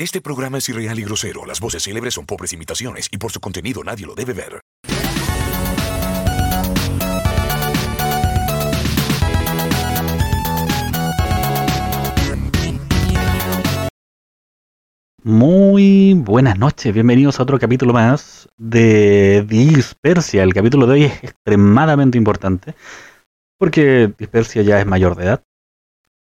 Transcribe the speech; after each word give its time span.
Este 0.00 0.20
programa 0.20 0.58
es 0.58 0.68
irreal 0.68 0.96
y 1.00 1.02
grosero. 1.02 1.44
Las 1.44 1.58
voces 1.58 1.82
célebres 1.82 2.14
son 2.14 2.24
pobres 2.24 2.52
imitaciones 2.52 3.08
y 3.10 3.18
por 3.18 3.32
su 3.32 3.40
contenido 3.40 3.82
nadie 3.82 4.06
lo 4.06 4.14
debe 4.14 4.32
ver. 4.32 4.60
Muy 15.24 16.14
buenas 16.14 16.56
noches, 16.56 16.94
bienvenidos 16.94 17.40
a 17.40 17.42
otro 17.42 17.58
capítulo 17.58 17.92
más 17.92 18.48
de 18.56 19.44
Dispersia. 19.48 20.44
El 20.44 20.54
capítulo 20.54 20.86
de 20.86 20.92
hoy 20.92 21.04
es 21.06 21.24
extremadamente 21.24 22.16
importante 22.16 22.76
porque 23.58 24.14
Dispersia 24.16 24.62
ya 24.62 24.78
es 24.78 24.86
mayor 24.86 25.16
de 25.16 25.24
edad 25.24 25.42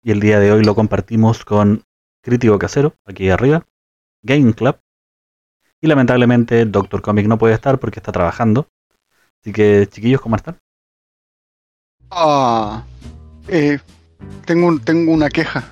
y 0.02 0.12
el 0.12 0.22
día 0.22 0.40
de 0.40 0.54
hoy 0.54 0.64
lo 0.64 0.76
compartimos 0.76 1.44
con 1.44 1.84
Crítico 2.26 2.58
Casero, 2.58 2.96
aquí 3.06 3.30
arriba, 3.30 3.64
Game 4.24 4.52
Club 4.56 4.80
y 5.80 5.86
lamentablemente 5.86 6.66
Doctor 6.66 7.04
Comic 7.04 7.28
no 7.28 7.38
puede 7.38 7.54
estar 7.54 7.78
porque 7.80 8.00
está 8.00 8.12
trabajando. 8.12 8.68
Así 9.44 9.54
que 9.54 9.88
chiquillos, 9.88 10.22
¿cómo 10.22 10.36
están? 10.36 10.58
Ah, 12.10 12.84
eh, 13.48 13.78
tengo, 14.46 14.66
un- 14.68 14.80
tengo 14.80 15.12
una 15.14 15.30
queja. 15.30 15.64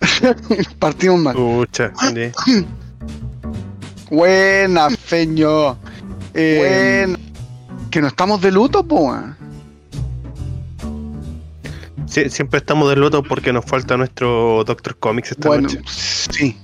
Partimos 0.80 1.20
mal. 1.20 1.36
Pucha, 1.36 1.92
sí. 1.94 2.32
Buena, 4.10 4.90
feño. 4.90 5.78
Eh. 6.34 7.06
Que 7.90 8.00
no 8.00 8.08
estamos 8.08 8.40
de 8.40 8.50
luto, 8.50 8.82
po. 8.82 9.14
Sí, 12.06 12.30
siempre 12.30 12.58
estamos 12.58 12.88
de 12.90 12.96
luto 12.96 13.22
porque 13.22 13.52
nos 13.52 13.64
falta 13.64 13.96
nuestro 13.96 14.62
Doctor 14.64 14.96
Comics 14.96 15.32
esta 15.32 15.48
Bueno, 15.48 15.62
noche. 15.64 15.80
sí. 15.86 16.56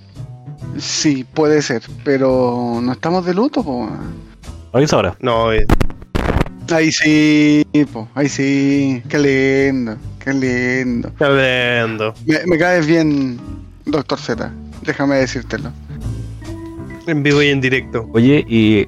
Sí, 0.78 1.24
puede 1.24 1.60
ser. 1.60 1.82
Pero 2.04 2.80
no 2.82 2.92
estamos 2.92 3.26
de 3.26 3.34
luto, 3.34 3.62
po. 3.62 3.88
Hoy 4.72 4.84
es 4.84 4.92
ahora. 4.92 5.16
No, 5.20 5.52
eh, 5.52 5.66
Ahí 6.70 6.90
sí, 6.92 7.66
po. 7.92 8.08
Ahí 8.14 8.28
sí. 8.28 9.02
Qué 9.08 9.18
lindo. 9.18 9.96
Qué 10.18 10.32
lindo. 10.32 11.12
viendo. 11.18 12.14
Me, 12.24 12.46
me 12.46 12.56
caes 12.58 12.86
bien, 12.86 13.38
Doctor 13.84 14.18
Z. 14.18 14.50
Déjame 14.82 15.16
decírtelo. 15.16 15.72
En 17.06 17.22
vivo 17.22 17.42
y 17.42 17.48
en 17.48 17.60
directo. 17.60 18.08
Oye, 18.14 18.44
¿y 18.48 18.86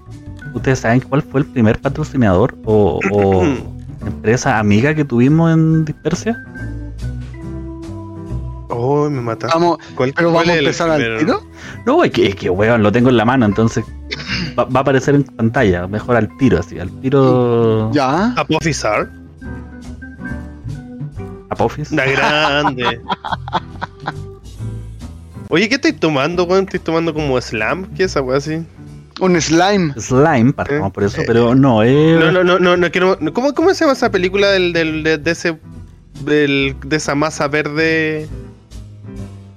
ustedes 0.55 0.79
saben 0.79 1.01
cuál 1.01 1.23
fue 1.23 1.41
el 1.41 1.47
primer 1.47 1.81
patrocinador 1.81 2.57
o, 2.65 3.01
o 3.11 3.45
empresa 4.07 4.59
amiga 4.59 4.95
que 4.95 5.05
tuvimos 5.05 5.53
en 5.53 5.85
Dispersia? 5.85 6.43
Oh, 8.71 9.09
me 9.09 9.21
mata. 9.21 9.49
Vamos, 9.53 9.79
¿Cuál- 9.95 10.13
pero 10.17 10.33
cuál 10.33 10.45
vamos 10.47 10.57
a 10.57 10.59
empezar 10.59 10.91
al 10.91 11.19
tiro. 11.19 11.43
No, 11.87 12.03
es 12.03 12.11
que, 12.11 12.27
es 12.29 12.35
que 12.35 12.51
weón, 12.51 12.83
lo 12.83 12.91
tengo 12.91 13.09
en 13.11 13.17
la 13.17 13.25
mano, 13.25 13.47
entonces 13.47 13.85
va, 14.59 14.65
va 14.65 14.81
a 14.81 14.83
aparecer 14.83 15.15
en 15.15 15.23
pantalla, 15.25 15.87
mejor 15.87 16.17
al 16.17 16.35
tiro, 16.39 16.59
así, 16.59 16.79
al 16.79 16.91
tiro 17.01 17.91
Ya. 17.93 18.33
Apophis 18.37 18.85
Art, 18.85 19.11
Apophis. 21.51 21.93
la 21.93 22.07
grande. 22.07 23.01
Oye, 25.51 25.69
¿qué 25.69 25.77
estáis 25.77 26.01
tomando, 26.01 26.45
weón? 26.45 26.65
¿Estáis 26.65 26.83
tomando 26.83 27.15
como 27.15 27.41
slam? 27.41 27.85
¿Qué 27.95 28.05
es 28.05 28.11
esa 28.13 28.23
weá 28.23 28.39
así? 28.39 28.65
Un 29.21 29.41
slime. 29.41 29.95
Slime, 29.99 30.55
Eh, 30.69 30.81
por 30.93 31.05
eso, 31.05 31.23
pero 31.27 31.55
no, 31.55 31.83
eh, 31.83 32.17
No, 32.19 32.33
no, 32.33 32.43
no, 32.45 32.59
no, 32.59 32.77
no 32.77 32.91
quiero. 32.91 33.17
no, 33.21 33.33
¿Cómo, 33.33 33.55
¿Cómo 33.55 33.73
se 33.73 33.81
llama 33.85 33.93
esa 33.93 34.11
película 34.11 34.51
del, 34.51 34.73
del, 34.73 35.03
de, 35.05 35.19
de 35.19 35.31
ese. 35.31 35.59
Del, 36.25 36.77
de 36.85 36.97
esa 36.97 37.15
masa 37.15 37.49
verde? 37.49 38.29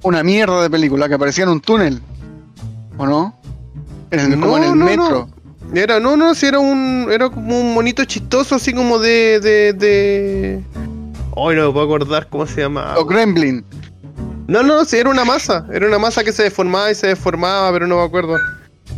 Una 0.03 0.23
mierda 0.23 0.61
de 0.61 0.69
película 0.69 1.07
que 1.07 1.15
aparecía 1.15 1.43
en 1.45 1.49
un 1.51 1.61
túnel. 1.61 2.01
¿O 2.97 3.05
no? 3.05 3.39
En 4.11 4.19
el, 4.19 4.39
como 4.39 4.57
en 4.57 4.63
No, 4.63 4.69
el 4.73 4.79
no, 4.79 4.85
metro. 4.85 5.29
Era, 5.73 5.99
no, 5.99 6.15
no, 6.15 6.33
si 6.35 6.45
era 6.45 6.59
un. 6.59 7.07
Era 7.11 7.29
como 7.29 7.59
un 7.59 7.73
monito 7.73 8.05
chistoso, 8.05 8.55
así 8.55 8.73
como 8.73 8.99
de. 8.99 9.39
de. 9.39 9.73
de. 9.73 10.63
Ay, 11.35 11.55
no 11.55 11.67
me 11.67 11.73
puedo 11.73 11.81
acordar 11.85 12.27
cómo 12.29 12.45
se 12.45 12.61
llama. 12.61 12.93
Los 12.95 13.07
Gremlin. 13.07 13.65
No, 14.47 14.63
no, 14.63 14.85
sí, 14.85 14.97
era 14.97 15.09
una 15.09 15.25
masa. 15.25 15.65
Era 15.73 15.87
una 15.87 15.99
masa 15.99 16.23
que 16.23 16.31
se 16.31 16.43
deformaba 16.43 16.89
y 16.89 16.95
se 16.95 17.07
deformaba, 17.07 17.71
pero 17.73 17.85
no 17.85 17.97
me 17.97 18.03
acuerdo. 18.03 18.37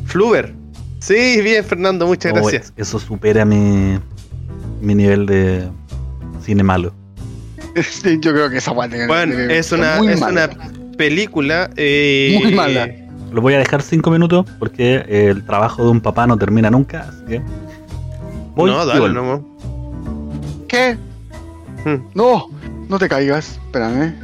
Fluver. 0.10 0.54
Sí, 1.00 1.42
bien, 1.42 1.64
Fernando, 1.64 2.06
muchas 2.08 2.32
oh, 2.34 2.36
gracias. 2.36 2.74
eso 2.76 3.00
supera 3.00 3.46
mi, 3.46 3.98
mi 4.82 4.96
nivel 4.96 5.26
de 5.26 5.68
cine 6.44 6.64
malo. 6.64 6.94
Sí, 7.84 8.18
Yo 8.20 8.34
creo 8.34 8.50
que 8.50 8.58
esa 8.58 8.74
debe- 8.74 9.08
Bueno, 9.08 9.36
debe 9.36 9.58
es 9.58 9.72
una, 9.72 10.00
es 10.00 10.20
mala. 10.20 10.50
una 10.50 10.98
película. 10.98 11.70
eh, 11.78 12.38
Muy 12.44 12.54
mala. 12.54 12.90
Lo 13.32 13.42
voy 13.42 13.54
a 13.54 13.60
dejar 13.60 13.82
cinco 13.84 14.10
minutos 14.10 14.46
porque 14.58 14.96
eh, 15.08 15.28
el 15.30 15.46
trabajo 15.46 15.84
de 15.84 15.90
un 15.92 16.02
papá 16.02 16.26
no 16.26 16.36
termina 16.38 16.70
nunca, 16.72 17.08
así 17.10 17.24
que 17.26 17.42
voy 18.56 18.72
no, 18.72 18.86
dale, 18.86 19.10
no. 19.14 19.46
¿Qué? 20.68 20.98
Hmm. 21.86 22.04
No, 22.16 22.48
no 22.90 22.98
te 22.98 23.08
caigas. 23.08 23.60
Espérame. 23.68 24.16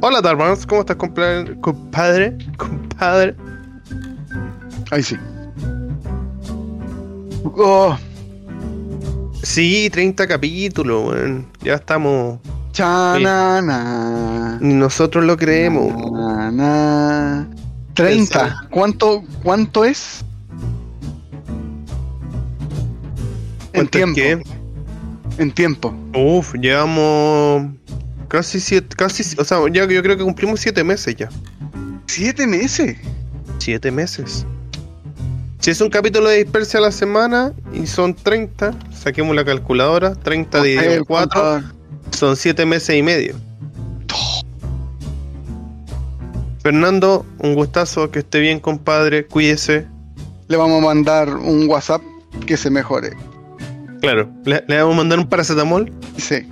Hola, 0.00 0.20
Darmans, 0.20 0.64
¿cómo 0.64 0.82
estás, 0.82 0.96
compla- 0.96 1.60
compadre? 1.60 2.38
Compadre. 2.56 3.34
Ahí 4.94 5.02
sí. 5.02 5.16
Oh, 7.42 7.96
Sí, 9.42 9.90
30 9.90 10.28
capítulos, 10.28 11.08
weón. 11.08 11.48
Ya 11.62 11.74
estamos. 11.74 12.38
chanana. 12.70 14.56
Ni 14.60 14.74
nosotros 14.74 15.24
lo 15.24 15.36
creemos. 15.36 15.92
Na, 16.12 16.52
na. 16.52 17.50
30. 17.94 18.68
¿Cuánto, 18.70 19.24
¿Cuánto 19.42 19.84
es? 19.84 20.24
En 23.72 23.86
¿Cuánto 23.88 23.98
es 23.98 24.14
tiempo. 24.14 24.14
qué? 24.14 25.42
En 25.42 25.50
tiempo. 25.50 25.92
Uf, 26.14 26.54
llevamos 26.54 27.72
casi 28.28 28.60
siete, 28.60 28.94
casi, 28.96 29.24
o 29.40 29.44
sea, 29.44 29.58
ya 29.72 29.86
yo 29.88 30.02
creo 30.04 30.16
que 30.16 30.22
cumplimos 30.22 30.60
siete 30.60 30.84
meses 30.84 31.16
ya. 31.16 31.28
¿Siete 32.06 32.46
meses? 32.46 32.96
Siete 33.58 33.90
meses. 33.90 34.46
Si 35.64 35.70
es 35.70 35.80
un 35.80 35.88
capítulo 35.88 36.28
de 36.28 36.36
dispersia 36.44 36.78
a 36.78 36.82
la 36.82 36.92
semana 36.92 37.54
y 37.72 37.86
son 37.86 38.12
30, 38.12 38.74
saquemos 38.92 39.34
la 39.34 39.46
calculadora, 39.46 40.14
30 40.14 40.58
Eh, 40.58 40.62
dividido 40.62 40.92
en 40.92 41.04
4, 41.04 41.40
contador. 41.40 41.62
son 42.10 42.36
siete 42.36 42.66
meses 42.66 42.94
y 42.94 43.02
medio. 43.02 43.34
Fernando, 46.62 47.24
un 47.38 47.54
gustazo, 47.54 48.10
que 48.10 48.18
esté 48.18 48.40
bien, 48.40 48.60
compadre, 48.60 49.24
cuídese. 49.26 49.86
Le 50.48 50.58
vamos 50.58 50.82
a 50.82 50.84
mandar 50.84 51.34
un 51.34 51.66
WhatsApp 51.66 52.02
que 52.46 52.58
se 52.58 52.68
mejore. 52.68 53.16
Claro, 54.02 54.28
le, 54.44 54.62
le 54.68 54.76
vamos 54.76 54.92
a 54.92 54.96
mandar 54.98 55.18
un 55.18 55.28
paracetamol. 55.30 55.90
Sí, 56.18 56.46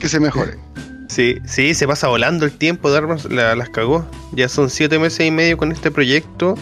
que 0.00 0.08
se 0.08 0.18
mejore. 0.18 0.56
Sí, 1.08 1.38
sí, 1.44 1.74
se 1.74 1.88
pasa 1.88 2.06
volando 2.06 2.44
el 2.44 2.52
tiempo, 2.52 2.88
Darmas 2.88 3.24
la- 3.24 3.56
las 3.56 3.68
cagó. 3.70 4.06
Ya 4.30 4.48
son 4.48 4.70
siete 4.70 4.96
meses 5.00 5.26
y 5.26 5.32
medio 5.32 5.56
con 5.56 5.72
este 5.72 5.90
proyecto. 5.90 6.54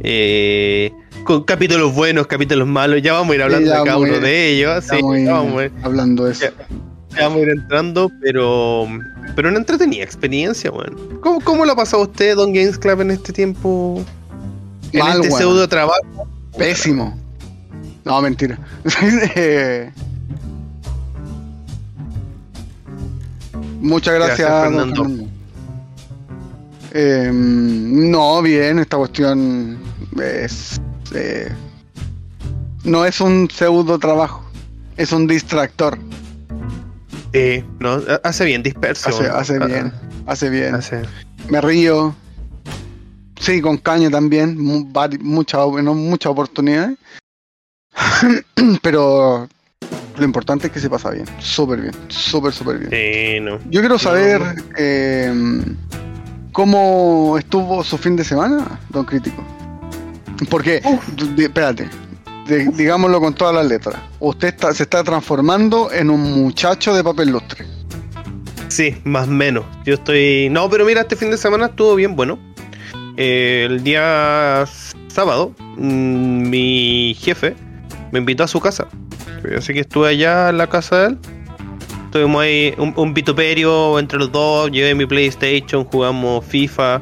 Eh, 0.00 0.92
con 1.26 1.44
capítulos 1.44 1.94
buenos, 1.94 2.26
capítulos 2.26 2.66
malos. 2.66 3.02
Ya 3.02 3.12
vamos 3.12 3.32
a 3.32 3.34
ir 3.34 3.42
hablando 3.42 3.66
Sí, 3.70 3.76
de 3.76 3.84
cada 3.84 3.98
uno 3.98 4.18
de 4.18 4.50
ellos. 4.50 4.84
Sí, 4.84 4.96
ya 5.24 5.32
vamos, 5.32 5.60
a 5.60 5.64
ir, 5.66 5.72
hablando 5.82 6.24
de 6.24 6.32
eso. 6.32 6.46
Ya. 6.46 6.52
ya 7.16 7.24
vamos 7.24 7.38
a 7.38 7.42
ir 7.42 7.50
entrando, 7.50 8.10
pero 8.22 8.86
pero 9.34 9.50
una 9.50 9.58
entretenida 9.58 10.02
experiencia, 10.02 10.70
weón. 10.70 11.18
¿Cómo, 11.20 11.42
¿Cómo 11.42 11.66
lo 11.66 11.72
ha 11.72 11.76
pasado 11.76 12.04
usted, 12.04 12.36
Don 12.36 12.54
Games 12.54 12.78
Club, 12.78 13.02
en 13.02 13.10
este 13.10 13.34
tiempo? 13.34 14.02
En 14.92 15.00
Mal, 15.00 15.20
este 15.20 15.32
pseudo 15.36 15.68
trabajo. 15.68 16.00
Pésimo. 16.56 17.20
No, 18.04 18.22
mentira. 18.22 18.58
Muchas 23.80 24.14
gracias, 24.14 24.48
Fernando. 24.48 25.04
Fernando. 25.04 25.28
Eh, 26.92 27.30
no, 27.32 28.40
bien, 28.40 28.78
esta 28.78 28.96
cuestión 28.96 29.76
es. 30.18 30.80
Eh, 31.14 31.52
no 32.84 33.04
es 33.04 33.20
un 33.20 33.48
pseudo 33.50 33.98
trabajo, 33.98 34.44
es 34.96 35.12
un 35.12 35.26
distractor. 35.26 35.98
Eh, 37.32 37.64
no, 37.80 38.00
hace 38.24 38.44
bien 38.44 38.62
disperso. 38.62 39.08
Hace, 39.10 39.22
weón. 39.24 39.36
hace 39.36 39.58
Ah, 39.60 39.66
bien, 39.66 39.92
hace 40.26 40.50
bien. 40.50 40.74
hace- 40.74 41.02
Me 41.48 41.60
río. 41.60 42.14
Sí, 43.38 43.60
con 43.60 43.76
caña 43.76 44.08
también. 44.10 44.56
Muchas 44.58 45.68
no, 45.82 45.94
muchas 45.94 46.30
oportunidades. 46.32 46.96
Pero 48.82 49.48
lo 50.16 50.24
importante 50.24 50.68
es 50.68 50.72
que 50.72 50.80
se 50.80 50.88
pasa 50.88 51.10
bien. 51.10 51.26
Súper 51.38 51.80
bien. 51.82 51.92
Súper, 52.08 52.52
súper 52.52 52.78
bien. 52.78 52.90
Sí, 52.90 53.40
no. 53.40 53.58
Yo 53.70 53.80
quiero 53.80 53.98
saber 53.98 54.40
eh, 54.78 55.62
cómo 56.52 57.36
estuvo 57.38 57.84
su 57.84 57.98
fin 57.98 58.16
de 58.16 58.24
semana, 58.24 58.80
don 58.88 59.04
Crítico. 59.04 59.44
Porque, 60.50 60.82
espérate, 61.38 61.88
di- 62.46 62.66
digámoslo 62.74 63.20
con 63.20 63.34
todas 63.34 63.54
las 63.54 63.66
letras. 63.66 63.96
Usted 64.20 64.54
se 64.72 64.82
está 64.84 65.02
transformando 65.04 65.90
en 65.92 66.10
un 66.10 66.20
muchacho 66.42 66.94
de 66.94 67.02
papel 67.02 67.30
lustre. 67.30 67.64
Sí, 68.68 68.96
más 69.04 69.28
o 69.28 69.30
menos. 69.30 69.64
Yo 69.84 69.94
estoy. 69.94 70.48
No, 70.50 70.68
pero 70.68 70.84
mira, 70.84 71.00
este 71.02 71.16
fin 71.16 71.30
de 71.30 71.36
semana 71.38 71.66
estuvo 71.66 71.94
bien 71.94 72.16
bueno. 72.16 72.38
eh, 73.16 73.66
el 73.70 73.82
día 73.82 74.64
sábado, 75.08 75.54
mm, 75.76 76.48
mi 76.50 77.16
jefe 77.18 77.54
me 78.12 78.18
invitó 78.18 78.44
a 78.44 78.48
su 78.48 78.60
casa. 78.60 78.86
Así 79.56 79.72
que 79.72 79.80
estuve 79.80 80.08
allá 80.08 80.50
en 80.50 80.58
la 80.58 80.66
casa 80.66 80.96
de 81.02 81.06
él. 81.08 81.18
Tuvimos 82.10 82.42
ahí 82.42 82.74
un, 82.78 82.92
un 82.96 83.14
vituperio 83.14 83.98
entre 83.98 84.18
los 84.18 84.30
dos. 84.32 84.70
Llevé 84.70 84.94
mi 84.94 85.06
PlayStation, 85.06 85.84
jugamos 85.84 86.44
FIFA. 86.44 87.00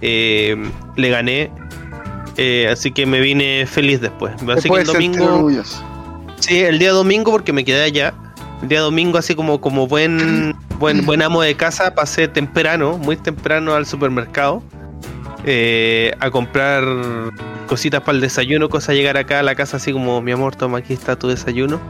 eh, 0.00 0.56
le 0.96 1.08
gané. 1.10 1.50
Eh, 2.36 2.68
así 2.70 2.92
que 2.92 3.06
me 3.06 3.20
vine 3.20 3.66
feliz 3.66 4.00
después. 4.00 4.34
Así 4.48 4.68
que 4.68 4.80
el 4.80 4.86
domingo. 4.86 5.50
Sí, 6.38 6.58
el 6.58 6.78
día 6.78 6.92
domingo 6.92 7.30
porque 7.30 7.52
me 7.52 7.64
quedé 7.64 7.82
allá. 7.82 8.14
El 8.62 8.68
día 8.68 8.80
domingo, 8.80 9.18
así 9.18 9.34
como, 9.34 9.60
como 9.60 9.86
buen, 9.88 10.56
buen, 10.78 11.04
buen 11.04 11.22
amo 11.22 11.42
de 11.42 11.54
casa, 11.56 11.94
pasé 11.94 12.28
temprano, 12.28 12.96
muy 12.96 13.16
temprano 13.16 13.74
al 13.74 13.86
supermercado 13.86 14.62
eh, 15.44 16.12
a 16.20 16.30
comprar 16.30 16.84
cositas 17.66 18.00
para 18.02 18.14
el 18.14 18.20
desayuno, 18.20 18.68
cosa 18.68 18.92
llegar 18.92 19.16
acá 19.16 19.40
a 19.40 19.42
la 19.42 19.56
casa 19.56 19.78
así 19.78 19.92
como, 19.92 20.22
mi 20.22 20.30
amor, 20.30 20.54
toma, 20.54 20.78
aquí 20.78 20.92
está 20.92 21.16
tu 21.16 21.28
desayuno. 21.28 21.80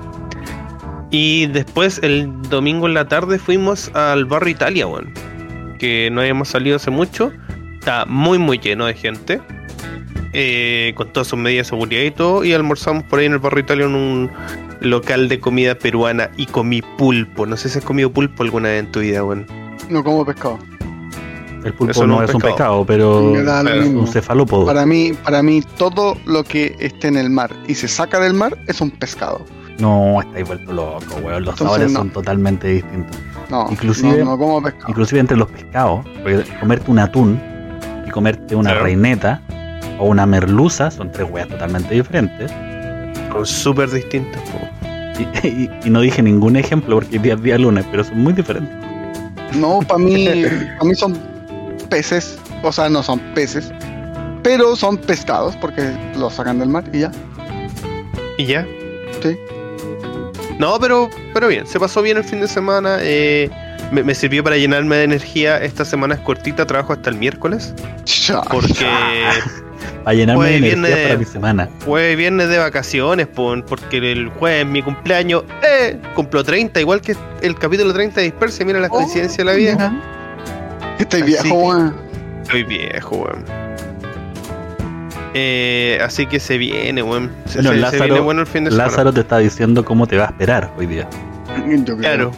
Y 1.11 1.47
después 1.49 2.01
el 2.03 2.31
domingo 2.49 2.87
en 2.87 2.95
la 2.95 3.07
tarde 3.07 3.39
fuimos 3.39 3.91
al 3.95 4.25
barrio 4.25 4.53
Italia, 4.53 4.87
weón. 4.87 5.13
Que 5.79 6.09
no 6.11 6.23
habíamos 6.23 6.49
salido 6.49 6.77
hace 6.77 6.91
mucho. 6.91 7.31
Está 7.79 8.07
muy 8.07 8.39
muy 8.39 8.59
lleno 8.59 8.87
de 8.87 8.95
gente. 8.95 9.43
Eh, 10.33 10.93
con 10.97 11.13
todas 11.13 11.29
sus 11.29 11.39
medidas 11.39 11.67
de 11.67 11.71
seguridad 11.71 12.03
y 12.03 12.11
todo. 12.11 12.45
Y 12.45 12.53
almorzamos 12.53 13.05
por 13.05 13.19
ahí 13.19 13.27
en 13.27 13.33
el 13.33 13.39
barrio 13.39 13.61
Italia 13.61 13.87
en 13.87 13.95
un 13.95 14.31
local 14.81 15.29
de 15.29 15.39
comida 15.41 15.75
peruana 15.77 16.31
y 16.37 16.47
comí 16.47 16.83
pulpo. 16.83 17.47
No 17.47 17.57
sé 17.57 17.69
si 17.69 17.79
has 17.79 17.85
comido 17.85 18.11
pulpo 18.11 18.43
alguna 18.43 18.69
vez 18.71 18.81
en 18.85 18.93
tu 18.93 19.01
vida, 19.01 19.25
weón. 19.25 19.47
No 19.89 20.03
como 20.03 20.25
pescado. 20.25 20.59
El 21.65 21.75
pulpo 21.75 21.93
Eso 21.93 22.07
no, 22.07 22.17
no 22.17 22.25
es 22.25 22.35
un 22.35 22.41
pescado. 22.41 22.85
pero 22.85 23.37
es 23.37 23.87
un 23.89 24.07
cefalópodo. 24.09 24.67
Para 24.67 24.85
mí, 24.85 25.13
para 25.23 25.43
mí, 25.43 25.63
todo 25.77 26.17
lo 26.27 26.43
que 26.43 26.75
esté 26.81 27.09
en 27.09 27.17
el 27.17 27.31
mar 27.31 27.55
y 27.69 27.75
se 27.75 27.87
saca 27.87 28.19
del 28.19 28.35
mar 28.35 28.59
es 28.67 28.81
un 28.81 28.91
pescado. 28.91 29.45
No, 29.79 30.21
estáis 30.21 30.47
vuelto 30.47 30.73
loco, 30.73 31.05
weón. 31.23 31.45
Los 31.45 31.55
Entonces, 31.55 31.59
sabores 31.59 31.93
no. 31.93 31.99
son 32.01 32.11
totalmente 32.11 32.69
distintos. 32.69 33.17
No, 33.49 33.69
Inclusive- 33.71 34.19
no, 34.19 34.33
no 34.33 34.39
como 34.39 34.63
pescado. 34.63 34.87
Inclusive 34.89 35.21
entre 35.21 35.37
los 35.37 35.49
pescados, 35.51 36.05
porque 36.23 36.43
comerte 36.59 36.91
un 36.91 36.99
atún 36.99 37.41
y 38.07 38.11
comerte 38.11 38.57
una 38.57 38.71
Claro. 38.71 38.85
reineta 38.85 39.41
o 39.99 40.07
una 40.07 40.27
merluza 40.27 40.91
son 40.91 41.11
tres 41.13 41.29
weas 41.31 41.49
totalmente 41.49 41.95
diferentes. 41.95 42.51
Son 43.33 43.47
súper 43.47 43.91
distintos. 43.91 44.41
Y, 45.19 45.23
y- 45.47 45.71
y 45.85 45.91
no 45.91 46.01
dije 46.01 46.23
ningún 46.23 46.57
ejemplo 46.57 46.97
porque 46.97 47.19
día 47.19 47.35
es 47.35 47.43
día 47.43 47.59
lunes, 47.59 47.85
pero 47.91 48.05
son 48.05 48.19
muy 48.21 48.33
diferentes. 48.33 48.75
No, 49.57 49.81
para 49.81 49.99
mí, 49.99 50.27
para 50.79 50.85
mí 50.89 50.95
son 50.95 51.19
peces, 51.91 52.39
o 52.63 52.73
sea, 52.73 52.89
no 52.89 53.03
son 53.03 53.19
peces, 53.35 53.71
pero 54.43 54.75
son 54.77 54.97
pescados 54.97 55.57
porque 55.57 55.93
los 56.17 56.35
sacan 56.35 56.59
del 56.59 56.69
mar 56.71 56.85
y 56.93 57.01
ya. 57.01 57.13
¿Y 58.39 58.47
ya? 58.47 58.67
Sí. 59.23 59.37
No, 60.59 60.79
pero, 60.81 61.11
pero 61.35 61.49
bien, 61.49 61.67
se 61.67 61.79
pasó 61.79 62.03
bien 62.03 62.17
el 62.17 62.25
fin 62.25 62.41
de 62.41 62.49
semana. 62.49 62.99
eh, 63.01 63.51
me, 63.91 64.03
me 64.03 64.15
sirvió 64.15 64.43
para 64.43 64.57
llenarme 64.57 64.97
de 64.97 65.05
energía. 65.05 65.59
Esta 65.59 65.85
semana 65.85 66.15
es 66.15 66.21
cortita, 66.21 66.67
trabajo 66.67 66.93
hasta 66.95 67.11
el 67.11 67.17
miércoles. 67.17 67.75
Ya. 68.27 68.41
Porque 68.43 68.85
Para 70.05 70.15
llenarme 70.17 70.47
de 70.47 70.57
energía 70.57 70.77
viernes. 70.87 71.07
para 71.07 71.19
mi 71.19 71.25
semana. 71.25 71.69
jueves 71.85 72.17
viernes 72.17 72.49
de 72.49 72.59
vacaciones, 72.59 73.27
pon, 73.29 73.65
porque 73.67 73.99
el 74.13 74.29
jueves 74.31 74.61
es 74.65 74.67
mi 74.67 74.83
cumpleaños. 74.83 75.45
¡Eh! 75.63 75.99
Cumplo 76.15 76.43
30, 76.43 76.81
igual 76.81 77.01
que 77.01 77.15
el 77.41 77.55
capítulo 77.57 77.93
30 77.93 78.17
de 78.21 78.23
Disperse. 78.25 78.65
Mira 78.65 78.81
la 78.81 78.89
Oh, 78.89 78.91
coincidencia 78.91 79.45
de 79.45 79.51
la 79.51 79.57
vida. 79.57 79.77
ya. 79.79 80.97
Estoy 80.99 81.23
viejo, 81.23 81.43
que- 81.45 81.51
weón. 81.53 81.95
Estoy 82.43 82.63
viejo, 82.65 83.17
weón. 83.17 83.45
Eh, 85.35 85.99
así 86.05 86.27
que 86.27 86.39
se 86.41 86.59
viene, 86.59 87.03
weón. 87.03 87.31
Se, 87.47 87.59
Bueno, 87.63 87.71
se- 87.71 87.75
se 87.77 87.81
Lázaro- 87.81 88.05
viene 88.05 88.21
bueno 88.21 88.41
el 88.43 88.47
fin 88.47 88.65
de 88.65 88.71
semana. 88.71 88.91
Lázaro 88.91 89.13
te 89.13 89.21
está 89.21 89.39
diciendo 89.39 89.85
cómo 89.85 90.07
te 90.07 90.17
va 90.19 90.25
a 90.25 90.27
esperar 90.29 90.71
hoy 90.77 90.87
día. 90.87 91.09
Yo 91.67 91.85
creo. 91.85 91.99
Claro. 91.99 92.33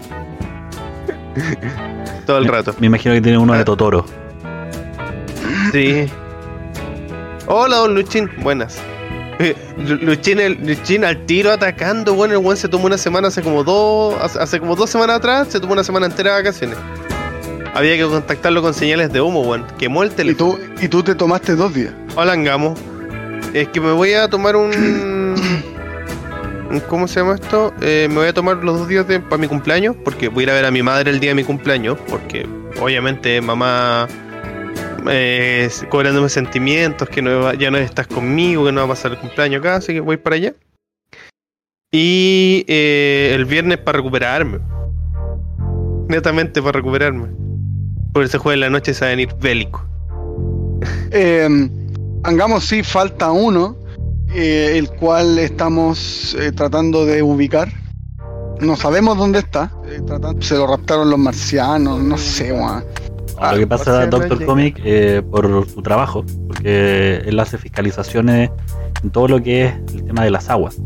Todo 2.26 2.38
el 2.38 2.44
Me- 2.44 2.50
rato. 2.50 2.74
Me 2.78 2.86
imagino 2.86 3.14
que 3.14 3.20
tiene 3.20 3.38
uno 3.38 3.54
de. 3.54 3.64
Totoro. 3.64 4.04
Sí. 5.72 6.06
Hola, 7.46 7.76
don 7.76 7.94
Luchín. 7.94 8.30
Buenas. 8.42 8.78
Eh, 9.38 9.54
Lu- 9.78 9.96
Luchín, 9.96 10.38
el, 10.40 10.58
Luchín 10.66 11.04
al 11.04 11.26
tiro 11.26 11.50
atacando. 11.52 12.14
Bueno, 12.14 12.34
el 12.34 12.40
buen 12.40 12.56
se 12.56 12.68
tomó 12.68 12.86
una 12.86 12.98
semana 12.98 13.28
hace 13.28 13.42
como 13.42 13.64
dos. 13.64 14.14
Hace, 14.20 14.38
hace 14.38 14.60
como 14.60 14.76
dos 14.76 14.90
semanas 14.90 15.16
atrás 15.16 15.48
se 15.50 15.60
tomó 15.60 15.72
una 15.72 15.84
semana 15.84 16.06
entera 16.06 16.36
de 16.36 16.42
vacaciones. 16.42 16.76
Había 17.74 17.96
que 17.96 18.04
contactarlo 18.04 18.62
con 18.62 18.72
señales 18.72 19.12
de 19.12 19.20
humo, 19.20 19.42
weón. 19.42 19.66
Quemó 19.78 20.02
el 20.04 20.10
Y 20.12 20.14
teléfono. 20.14 20.54
tú, 20.54 20.60
y 20.80 20.88
tú 20.88 21.02
te 21.02 21.14
tomaste 21.14 21.56
dos 21.56 21.74
días. 21.74 21.92
Hola, 22.16 22.32
Angamo. 22.32 22.74
Es 23.52 23.68
que 23.68 23.80
me 23.80 23.92
voy 23.92 24.14
a 24.14 24.28
tomar 24.28 24.56
un. 24.56 24.70
un- 24.70 25.34
¿Cómo 26.88 27.06
se 27.06 27.20
llama 27.20 27.34
esto? 27.34 27.72
Eh, 27.82 28.06
me 28.08 28.16
voy 28.16 28.26
a 28.28 28.32
tomar 28.32 28.56
los 28.58 28.78
dos 28.78 28.88
días 28.88 29.04
para 29.28 29.36
mi 29.38 29.48
cumpleaños. 29.48 29.96
Porque 30.04 30.28
voy 30.28 30.42
a 30.42 30.44
ir 30.44 30.50
a 30.50 30.54
ver 30.54 30.64
a 30.66 30.70
mi 30.70 30.82
madre 30.82 31.10
el 31.10 31.20
día 31.20 31.30
de 31.30 31.34
mi 31.34 31.44
cumpleaños. 31.44 31.98
Porque 32.08 32.46
obviamente 32.80 33.40
mamá. 33.40 34.08
Eh, 35.08 35.68
cobrándome 35.90 36.28
sentimientos, 36.28 37.08
que 37.08 37.22
ya 37.58 37.70
no 37.70 37.78
estás 37.78 38.06
conmigo, 38.06 38.64
que 38.64 38.72
no 38.72 38.80
va 38.80 38.86
a 38.86 38.88
pasar 38.88 39.12
el 39.12 39.18
cumpleaños 39.18 39.60
acá, 39.60 39.76
así 39.76 39.92
que 39.92 40.00
voy 40.00 40.16
para 40.16 40.36
allá. 40.36 40.54
Y 41.92 42.64
eh, 42.68 43.32
el 43.34 43.44
viernes 43.44 43.78
para 43.78 43.98
recuperarme. 43.98 44.58
Netamente 46.08 46.60
para 46.60 46.72
recuperarme. 46.72 47.28
Porque 48.12 48.26
ese 48.26 48.38
jueves 48.38 48.56
en 48.56 48.60
la 48.60 48.70
noche 48.70 48.94
se 48.94 49.04
va 49.04 49.08
a 49.08 49.10
venir 49.10 49.34
bélico. 49.40 49.86
Eh, 51.10 51.48
Angamos 52.24 52.64
sí 52.64 52.82
falta 52.82 53.30
uno, 53.30 53.76
eh, 54.34 54.78
el 54.78 54.88
cual 54.88 55.38
estamos 55.38 56.34
eh, 56.40 56.52
tratando 56.52 57.04
de 57.04 57.22
ubicar. 57.22 57.68
No 58.60 58.76
sabemos 58.76 59.18
dónde 59.18 59.40
está. 59.40 59.70
se 60.40 60.54
lo 60.54 60.66
raptaron 60.66 61.10
los 61.10 61.18
marcianos, 61.18 62.02
no 62.02 62.16
sé, 62.16 62.50
weón. 62.50 62.82
Ah, 63.44 63.52
Lo 63.52 63.58
que 63.58 63.66
pasa, 63.66 64.06
Doctor. 64.06 64.44
Comic, 64.44 64.80
eh, 64.84 65.22
por 65.30 65.68
su 65.68 65.82
trabajo, 65.82 66.24
porque 66.46 67.22
él 67.26 67.38
hace 67.38 67.58
fiscalizaciones 67.58 68.50
en 69.02 69.10
todo 69.10 69.28
lo 69.28 69.42
que 69.42 69.66
es 69.66 69.74
el 69.94 70.04
tema 70.04 70.24
de 70.24 70.30
las 70.30 70.48
aguas. 70.48 70.78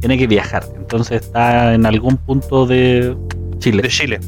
Tiene 0.00 0.18
que 0.18 0.26
viajar, 0.26 0.64
entonces 0.76 1.22
está 1.22 1.74
en 1.74 1.86
algún 1.86 2.16
punto 2.16 2.66
de 2.66 3.16
Chile. 3.58 3.82
De 3.82 3.88
Chile. 3.88 4.20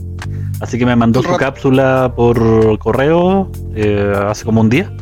Así 0.60 0.78
que 0.78 0.86
me 0.86 0.94
mandó 0.94 1.22
su 1.22 1.36
cápsula 1.36 2.12
por 2.14 2.78
correo 2.78 3.50
eh, 3.74 4.12
hace 4.28 4.44
como 4.44 4.60
un 4.60 4.68
día 4.68 4.92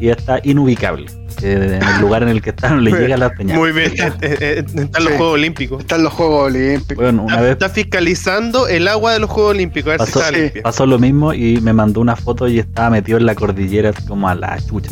y 0.00 0.08
está 0.08 0.40
inubicable. 0.42 1.06
En 1.42 1.62
el 1.82 2.00
lugar 2.00 2.22
en 2.22 2.28
el 2.30 2.42
que 2.42 2.50
está 2.50 2.70
no 2.70 2.80
le 2.80 2.90
llega 2.92 3.16
la 3.16 3.34
señal. 3.36 3.58
Muy 3.58 3.72
bien. 3.72 3.92
Eh, 3.98 4.12
eh, 4.22 4.64
Están 4.66 5.04
los 5.04 5.12
Sí. 5.12 5.16
Juegos 5.18 5.34
Olímpicos. 5.34 5.80
Están 5.80 6.02
los 6.02 6.12
Juegos 6.12 6.46
Olímpicos. 6.46 6.96
Bueno, 7.04 7.22
una 7.24 7.32
Está, 7.34 7.42
vez 7.42 7.52
está 7.52 7.68
fiscalizando 7.70 8.68
el 8.68 8.88
agua 8.88 9.12
de 9.12 9.18
los 9.20 9.30
Juegos 9.30 9.50
Olímpicos. 9.52 9.88
A 9.88 9.90
ver 9.92 9.98
Pasó- 9.98 10.12
si 10.12 10.18
está 10.20 10.34
sí. 10.34 10.40
limpia. 10.42 10.62
pasó 10.62 10.86
lo 10.86 10.98
mismo 10.98 11.32
y 11.34 11.60
me 11.60 11.72
mandó 11.72 12.00
una 12.00 12.16
foto 12.16 12.48
y 12.48 12.58
estaba 12.58 12.90
metido 12.90 13.18
en 13.18 13.26
la 13.26 13.34
cordillera 13.34 13.90
así 13.90 14.06
como 14.06 14.28
a 14.28 14.34
la 14.34 14.58
chucha. 14.60 14.90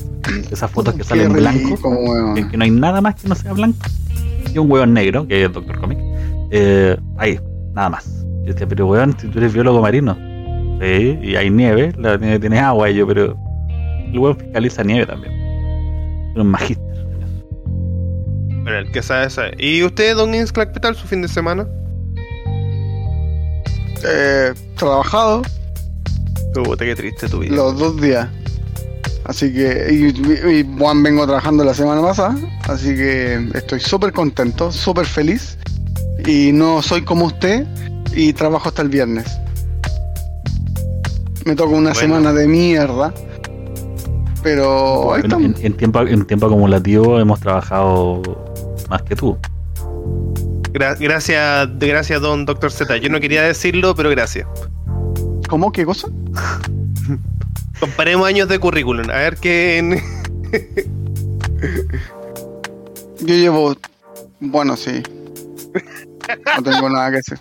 Esas 0.51 0.71
fotos 0.71 0.95
que 0.95 1.05
salen 1.05 1.33
blancos. 1.33 1.81
que, 2.35 2.49
que 2.49 2.57
no 2.57 2.65
hay 2.65 2.71
nada 2.71 3.01
más 3.01 3.17
que 3.17 3.29
no 3.29 3.35
sea 3.35 3.53
blanco 3.53 3.79
y 4.55 4.59
un 4.59 4.71
hueón 4.71 4.93
negro, 4.95 5.27
que 5.27 5.45
es 5.45 5.53
Doctor 5.53 5.81
Comic. 5.81 5.99
Eh, 6.51 6.97
ahí, 7.17 7.39
nada 7.75 7.89
más. 7.89 8.05
Yo 8.45 8.53
decía, 8.53 8.67
pero 8.69 8.87
weón, 8.87 9.17
si 9.19 9.29
tú 9.29 9.39
eres 9.39 9.53
biólogo 9.53 9.81
marino. 9.81 10.17
Sí, 10.81 11.19
y 11.23 11.37
hay 11.37 11.49
nieve, 11.51 11.93
la 11.97 12.17
nieve 12.17 12.39
tiene 12.41 12.59
agua 12.59 12.91
y 12.91 12.97
yo, 12.97 13.07
pero 13.07 13.37
el 14.13 14.19
hueón 14.19 14.37
fiscaliza 14.37 14.83
nieve 14.83 15.07
también. 15.07 15.33
Un 16.37 16.49
magíster. 16.49 17.07
Bueno, 18.63 18.79
el 18.79 18.91
que 18.93 19.03
sabe, 19.03 19.29
sabe. 19.31 19.55
¿Y 19.59 19.83
usted, 19.83 20.15
Don 20.17 20.35
Insclack, 20.35 20.73
qué 20.73 20.81
tal 20.81 20.95
su 20.97 21.07
fin 21.07 21.21
de 21.23 21.29
semana? 21.29 21.67
Eh, 24.05 24.53
trabajado 24.77 25.43
Puta, 26.55 26.85
qué 26.85 26.95
triste 26.95 27.29
tu 27.29 27.39
vida. 27.41 27.55
los 27.57 27.79
dos 27.79 28.01
días. 28.01 28.29
Así 29.25 29.53
que, 29.53 29.87
y, 29.91 30.07
y, 30.51 30.59
y, 30.61 30.77
Juan 30.79 31.03
vengo 31.03 31.25
trabajando 31.25 31.65
la 31.65 31.75
semana 31.75 32.03
pasada, 32.03 32.37
así 32.69 32.89
que 32.97 33.49
estoy 33.55 33.79
súper 33.81 34.13
contento, 34.13 34.73
súper 34.73 35.07
feliz. 35.07 35.57
Y 36.27 36.51
no 36.53 36.83
soy 36.83 37.03
como 37.03 37.27
usted 37.27 37.67
y 38.15 38.33
trabajo 38.33 38.69
hasta 38.69 38.83
el 38.83 38.89
viernes. 38.89 39.27
Me 41.45 41.55
toca 41.55 41.71
una 41.71 41.91
Bueno. 41.93 41.95
semana 41.95 42.33
de 42.33 42.47
mierda. 42.49 43.15
Pero 44.43 45.15
ahí 45.15 45.21
Bueno, 45.23 45.37
estamos. 45.39 45.61
en, 45.61 45.67
en 45.67 45.77
tiempo, 45.77 46.01
en 46.03 46.25
tiempo 46.27 46.47
acumulativo 46.47 47.19
hemos 47.21 47.41
trabajado 47.41 48.23
más 48.91 49.03
que 49.03 49.15
tú. 49.17 49.39
Gra- 50.73 50.97
gracias, 50.99 51.69
gracias, 51.79 52.21
Don 52.21 52.45
Doctor 52.45 52.71
Z. 52.73 52.97
Yo 52.97 53.09
no 53.09 53.21
quería 53.21 53.43
decirlo, 53.43 53.95
pero 53.95 54.11
gracias. 54.11 54.47
¿Cómo? 55.49 55.71
¿Qué 55.71 55.85
cosa? 55.85 56.09
Comparemos 57.81 58.27
años 58.27 58.49
de 58.49 58.59
currículum. 58.59 59.09
A 59.11 59.15
ver 59.19 59.37
qué. 59.37 60.01
Yo 63.21 63.35
llevo. 63.35 63.77
Bueno, 64.41 64.77
sí. 64.77 65.03
No 66.57 66.63
tengo 66.63 66.89
nada 66.91 67.11
que 67.13 67.19
hacer. 67.19 67.39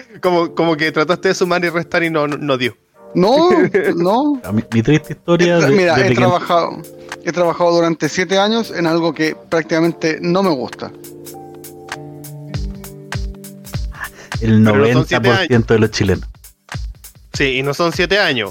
como, 0.20 0.54
como 0.54 0.76
que 0.76 0.90
trataste 0.92 1.28
de 1.28 1.34
sumar 1.34 1.64
y 1.64 1.68
restar 1.68 2.02
y 2.02 2.10
no, 2.10 2.26
no, 2.26 2.36
no 2.36 2.56
dio. 2.58 2.76
No, 3.14 3.50
no. 3.96 4.40
Mi, 4.52 4.64
mi 4.72 4.82
triste 4.82 5.14
historia 5.14 5.58
He 5.58 5.60
de, 5.62 5.70
Mira, 5.72 6.00
he 6.00 6.08
que- 6.10 6.14
trabajado, 6.14 6.82
he 7.24 7.32
trabajado 7.32 7.72
durante 7.72 8.08
siete 8.08 8.38
años 8.38 8.70
en 8.70 8.86
algo 8.86 9.12
que 9.14 9.34
prácticamente 9.48 10.18
no 10.20 10.42
me 10.42 10.50
gusta. 10.50 10.90
el 14.40 14.64
Pero 14.64 14.76
no 14.78 14.92
son 14.92 15.06
siete 15.06 15.28
90% 15.28 15.66
de 15.66 15.78
los 15.78 15.90
chilenos. 15.90 16.24
Sí, 17.34 17.44
y 17.58 17.62
no 17.62 17.74
son 17.74 17.92
siete 17.92 18.18
años. 18.18 18.50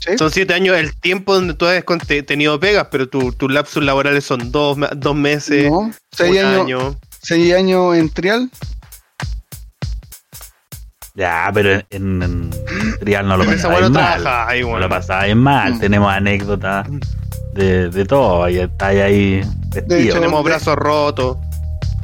¿Sí? 0.00 0.16
Son 0.16 0.30
siete 0.30 0.54
años 0.54 0.76
el 0.76 0.94
tiempo 0.96 1.34
donde 1.34 1.54
tú 1.54 1.66
has 1.66 1.84
tenido 2.26 2.58
pegas, 2.58 2.88
pero 2.90 3.08
tu- 3.08 3.32
tus 3.32 3.52
lapsus 3.52 3.82
laborales 3.84 4.24
son 4.24 4.50
dos, 4.52 4.78
dos 4.96 5.14
meses, 5.14 5.70
No, 5.70 5.78
un 5.80 5.94
seis 6.12 6.38
años, 6.38 6.60
año. 6.62 6.96
seis 7.20 7.52
años 7.54 7.96
en 7.96 8.08
trial. 8.08 8.50
Ya, 11.18 11.50
pero 11.52 11.72
en, 11.72 11.82
en, 11.90 12.22
en 12.22 12.50
Trial 13.00 13.26
no 13.26 13.36
lo 13.36 13.44
bueno 13.44 13.90
mal. 13.90 14.22
trabaja 14.22 14.48
ahí, 14.48 14.60
No 14.60 14.68
bueno. 14.68 14.86
lo 14.86 14.88
pasaba 14.88 15.34
mal. 15.34 15.74
Mm. 15.74 15.80
Tenemos 15.80 16.12
anécdotas 16.12 16.86
de, 17.54 17.90
de 17.90 18.04
todo. 18.04 18.44
Ahí 18.44 18.58
está 18.58 18.86
ahí 18.86 19.42
vestido. 19.70 19.98
hecho, 19.98 20.14
Tenemos 20.14 20.44
brazos 20.44 20.76
rotos. 20.76 21.36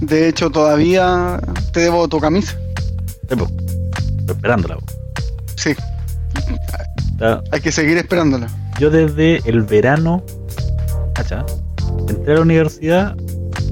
De 0.00 0.26
hecho, 0.28 0.50
todavía 0.50 1.38
te 1.73 1.78
debo 1.80 2.09
tu 2.09 2.18
camisa. 2.18 2.56
Sí, 3.30 3.37
po. 3.37 3.44
Estoy 4.18 4.35
esperándola. 4.35 4.76
po. 4.78 4.83
Sí, 5.56 5.76
Está- 7.12 7.40
hay 7.52 7.61
que 7.61 7.71
seguir 7.71 7.97
esperándola. 7.97 8.49
Yo 8.80 8.90
desde 8.90 9.40
el 9.49 9.62
verano, 9.62 10.25
cacha, 11.14 11.47
entré 12.09 12.33
a 12.33 12.37
la 12.37 12.42
universidad. 12.42 13.14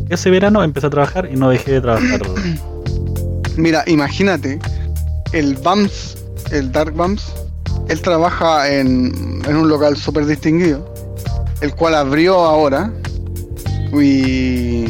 Ese 0.08 0.30
verano 0.30 0.62
empecé 0.62 0.86
a 0.86 0.90
trabajar 0.90 1.28
y 1.32 1.34
no 1.34 1.50
dejé 1.50 1.72
de 1.72 1.80
trabajar. 1.80 2.20
Mira, 3.56 3.82
imagínate, 3.88 4.60
el 5.32 5.54
BAMS, 5.56 6.16
el 6.50 6.70
Dark 6.72 6.94
BAMS, 6.94 7.32
él 7.88 8.00
trabaja 8.00 8.70
en, 8.72 9.42
en 9.46 9.56
un 9.56 9.68
local 9.68 9.96
súper 9.96 10.26
distinguido, 10.26 10.92
el 11.60 11.74
cual 11.74 11.94
abrió 11.94 12.34
ahora 12.44 12.92
y, 13.92 14.84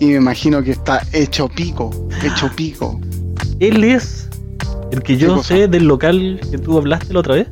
y 0.00 0.06
me 0.06 0.16
imagino 0.16 0.62
que 0.62 0.72
está 0.72 1.02
hecho 1.12 1.48
pico, 1.48 1.90
hecho 2.22 2.50
pico. 2.54 3.00
Él 3.60 3.84
es 3.84 4.28
el 4.92 5.02
que 5.02 5.14
¿Qué 5.14 5.18
yo 5.18 5.42
sé 5.42 5.68
del 5.68 5.84
local 5.84 6.40
que 6.50 6.58
tú 6.58 6.78
hablaste 6.78 7.12
la 7.12 7.20
otra 7.20 7.34
vez. 7.36 7.48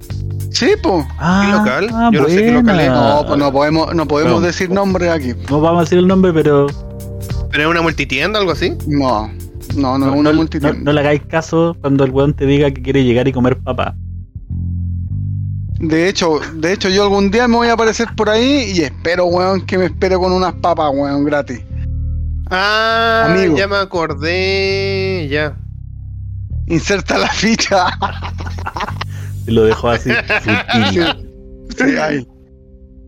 Sí, 0.51 0.71
po. 0.83 1.07
Ah, 1.19 1.59
local? 1.59 1.91
Yo 2.13 2.23
no 2.23 2.29
sé 2.29 2.37
qué 2.37 2.51
local 2.51 2.81
es. 2.81 2.89
No, 2.89 3.25
pues 3.27 3.39
no 3.39 3.53
podemos, 3.53 3.95
no 3.95 4.09
podemos 4.09 4.43
decir 4.43 4.71
nombres 4.71 5.11
aquí. 5.11 5.35
No 5.51 5.61
vamos 5.61 5.81
a 5.81 5.83
decir 5.83 5.99
el 5.99 6.07
nombre, 6.07 6.33
pero 6.33 6.67
¿Pero 7.51 7.65
es 7.65 7.71
una 7.71 7.83
multitienda 7.83 8.39
algo 8.39 8.53
así? 8.53 8.75
No, 8.87 9.31
no, 9.77 9.99
no 9.99 10.07
es 10.13 10.19
una 10.19 10.31
no, 10.31 10.37
multitud. 10.37 10.75
no 10.75 10.93
le 10.93 11.01
hagáis 11.01 11.23
caso 11.23 11.77
cuando 11.81 12.05
el 12.05 12.11
weón 12.11 12.35
te 12.35 12.47
diga 12.47 12.71
que 12.71 12.83
quiere 12.83 13.05
llegar 13.05 13.29
y 13.29 13.33
comer 13.33 13.59
papa. 13.59 13.95
De 15.79 16.09
hecho, 16.09 16.41
de 16.55 16.73
hecho, 16.73 16.89
yo 16.89 17.03
algún 17.03 17.31
día 17.31 17.47
me 17.47 17.57
voy 17.57 17.69
a 17.69 17.75
aparecer 17.75 18.09
por 18.17 18.31
ahí 18.31 18.73
y 18.75 18.81
espero, 18.81 19.27
weón, 19.27 19.65
que 19.67 19.77
me 19.77 19.87
espero 19.87 20.19
con 20.19 20.33
unas 20.33 20.55
papas, 20.55 20.91
weón, 20.95 21.25
gratis. 21.25 21.61
Ah, 22.51 23.27
Amigo. 23.29 23.57
ya 23.57 23.67
me 23.67 23.77
acordé, 23.77 25.29
ya. 25.29 25.57
Inserta 26.67 27.19
la 27.19 27.29
ficha. 27.29 27.87
Y 29.47 29.51
lo 29.53 29.65
dejó 29.65 29.91
así. 29.91 30.11
Sí, 31.77 31.83
ahí. 32.01 32.27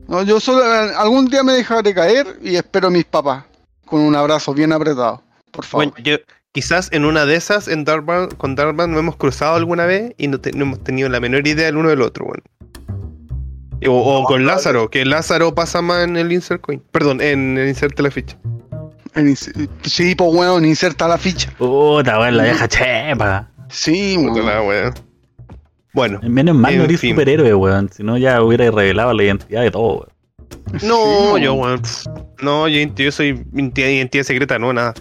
No, 0.08 0.22
yo 0.24 0.40
solo 0.40 0.62
algún 0.98 1.26
día 1.26 1.42
me 1.42 1.52
dejaré 1.52 1.94
caer 1.94 2.38
y 2.42 2.56
espero 2.56 2.90
mis 2.90 3.04
papas 3.04 3.44
con 3.86 4.00
un 4.00 4.14
abrazo 4.14 4.52
bien 4.52 4.72
apretado, 4.72 5.22
por 5.50 5.64
favor. 5.64 5.86
Bueno, 5.86 6.04
yo, 6.04 6.16
quizás 6.52 6.88
en 6.92 7.04
una 7.04 7.26
de 7.26 7.36
esas, 7.36 7.68
en 7.68 7.84
Darkman, 7.84 8.28
con 8.30 8.54
Darkman 8.54 8.90
nos 8.90 9.00
hemos 9.00 9.16
cruzado 9.16 9.56
alguna 9.56 9.86
vez 9.86 10.14
y 10.18 10.28
no, 10.28 10.40
te- 10.40 10.52
no 10.52 10.64
hemos 10.64 10.82
tenido 10.84 11.08
la 11.08 11.20
menor 11.20 11.46
idea 11.46 11.68
el 11.68 11.76
uno 11.76 11.88
del 11.90 12.02
otro, 12.02 12.26
bueno. 12.26 12.42
O, 13.86 13.92
o 14.20 14.24
con 14.24 14.44
Lázaro, 14.44 14.90
que 14.90 15.04
Lázaro 15.04 15.54
pasa 15.54 15.80
más 15.82 16.02
en 16.04 16.16
el 16.16 16.32
Insert 16.32 16.60
Coin. 16.60 16.82
Perdón, 16.90 17.20
en 17.20 17.56
el 17.58 17.68
Insert 17.68 17.98
la 18.00 18.10
ficha. 18.10 18.36
Sí, 19.82 20.14
pues 20.14 20.30
weón, 20.34 20.64
inserta 20.64 21.08
la 21.08 21.18
ficha. 21.18 21.52
Puta, 21.58 22.18
weón, 22.18 22.36
la 22.36 22.44
vieja 22.44 22.68
chepa. 22.68 23.48
Sí, 23.68 24.16
Puta 24.16 24.62
weón. 24.62 24.84
la. 24.84 24.94
Bueno, 25.94 26.20
Menos 26.22 26.54
mal 26.56 26.76
no 26.76 26.84
eres 26.84 27.00
fin. 27.00 27.10
superhéroe, 27.10 27.54
weón. 27.54 27.88
Si 27.92 28.02
no, 28.02 28.16
ya 28.18 28.42
hubiera 28.42 28.70
revelado 28.70 29.12
la 29.14 29.22
identidad 29.24 29.62
de 29.62 29.70
todo, 29.70 30.06
weón. 30.06 30.08
no, 30.82 31.36
Sí, 31.36 31.42
yo, 31.42 31.54
weón. 31.54 31.82
No, 32.42 32.68
yo, 32.68 32.80
yo 32.94 33.10
soy 33.12 33.44
identidad, 33.52 33.88
identidad 33.88 34.24
secreta, 34.24 34.58
no, 34.58 34.72
nada. 34.72 34.94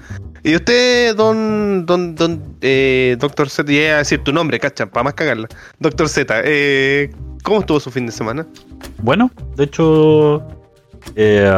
Y 0.48 0.56
usted, 0.56 1.14
don, 1.18 1.86
don, 1.86 2.16
don, 2.16 2.42
eh, 2.62 3.18
Doctor 3.20 3.50
Z, 3.50 3.70
ya 3.70 3.82
iba 3.82 3.96
a 3.96 3.98
decir 3.98 4.24
tu 4.24 4.32
nombre, 4.32 4.58
cacha, 4.62 4.86
para 4.86 5.04
más 5.04 5.14
cagarla. 5.14 5.50
Doctor 5.78 6.08
Z, 6.08 6.42
eh, 6.46 7.12
¿cómo 7.44 7.60
estuvo 7.60 7.82
su 7.82 7.92
fin 7.92 8.06
de 8.06 8.14
semana? 8.14 8.48
Bueno, 9.04 9.30
de 9.58 9.66
hecho, 9.66 10.42
eh, 11.18 11.52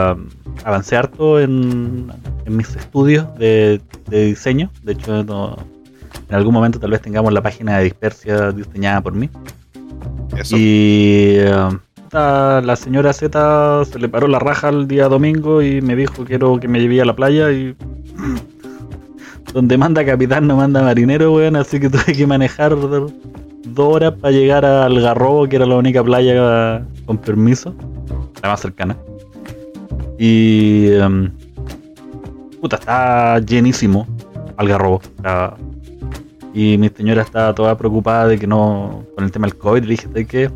avancé 0.63 0.95
harto 0.95 1.39
en, 1.39 2.11
en 2.47 2.57
mis 2.57 2.75
estudios 2.75 3.27
de, 3.37 3.79
de 4.07 4.25
diseño. 4.25 4.71
De 4.81 4.93
hecho, 4.93 5.23
no- 5.23 5.55
en 6.27 6.35
algún 6.35 6.55
momento 6.55 6.79
tal 6.79 6.89
vez 6.89 7.01
tengamos 7.03 7.31
la 7.31 7.43
página 7.43 7.77
de 7.77 7.83
Dispersia 7.83 8.51
diseñada 8.51 9.01
por 9.01 9.13
mí. 9.13 9.29
Eso. 10.35 10.55
Y 10.57 11.35
eh, 11.37 11.69
la 12.11 12.75
señora 12.75 13.13
Z 13.13 13.85
se 13.85 13.99
le 13.99 14.09
paró 14.09 14.27
la 14.27 14.39
raja 14.39 14.69
el 14.69 14.87
día 14.87 15.07
domingo 15.09 15.61
y 15.61 15.79
me 15.79 15.95
dijo 15.95 16.25
quiero 16.25 16.59
que 16.59 16.67
me 16.67 16.79
lleve 16.79 17.01
a 17.01 17.05
la 17.05 17.15
playa 17.15 17.51
y 17.51 17.75
donde 19.53 19.77
manda 19.77 20.05
capitán 20.05 20.47
no 20.47 20.55
manda 20.57 20.81
marinero, 20.81 21.33
weón, 21.33 21.55
así 21.55 21.79
que 21.79 21.89
tuve 21.89 22.13
que 22.15 22.27
manejar 22.27 22.75
dos 22.77 23.11
horas 23.77 24.13
para 24.19 24.31
llegar 24.31 24.65
a 24.65 24.85
Algarrobo, 24.85 25.47
que 25.47 25.55
era 25.57 25.65
la 25.65 25.75
única 25.77 26.03
playa 26.03 26.83
con 27.05 27.17
permiso, 27.17 27.73
la 28.43 28.49
más 28.49 28.59
cercana. 28.61 28.95
Y 30.17 30.87
em, 30.91 31.31
puta, 32.61 32.75
está 32.77 33.39
llenísimo 33.39 34.05
Algarrobo. 34.57 35.01
está- 35.17 35.55
y 36.53 36.77
mi 36.77 36.89
señora 36.89 37.21
estaba 37.21 37.53
toda 37.53 37.77
preocupada 37.77 38.27
de 38.27 38.39
que 38.39 38.47
no, 38.47 39.03
con 39.15 39.23
el 39.23 39.31
tema 39.31 39.45
del 39.47 39.55
COVID, 39.55 39.83
le 39.83 39.89
dije 39.91 40.07
"¿Sabes 40.07 40.27
qué? 40.27 40.49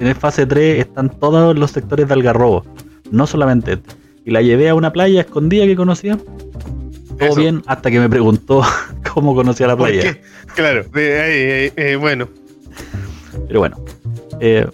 En 0.00 0.06
el 0.08 0.14
fase 0.14 0.44
3 0.46 0.80
están 0.80 1.08
todos 1.10 1.56
los 1.56 1.70
sectores 1.70 2.08
de 2.08 2.14
Algarrobo, 2.14 2.64
no 3.10 3.26
solamente 3.26 3.74
este. 3.74 3.94
Y 4.24 4.30
la 4.30 4.40
llevé 4.42 4.70
a 4.70 4.74
una 4.74 4.92
playa 4.92 5.20
escondida 5.20 5.66
que 5.66 5.76
conocía. 5.76 6.18
Todo 7.18 7.28
Eso. 7.28 7.40
bien, 7.40 7.62
hasta 7.66 7.90
que 7.90 8.00
me 8.00 8.08
preguntó 8.08 8.62
cómo 9.14 9.34
conocía 9.34 9.66
la 9.66 9.76
¿Por 9.76 9.88
playa. 9.88 10.14
qué? 10.14 10.20
Claro, 10.54 10.84
eh, 10.94 11.72
eh, 11.76 11.96
bueno. 11.96 12.28
Pero 13.46 13.60
bueno, 13.60 13.76
eh, 14.40 14.66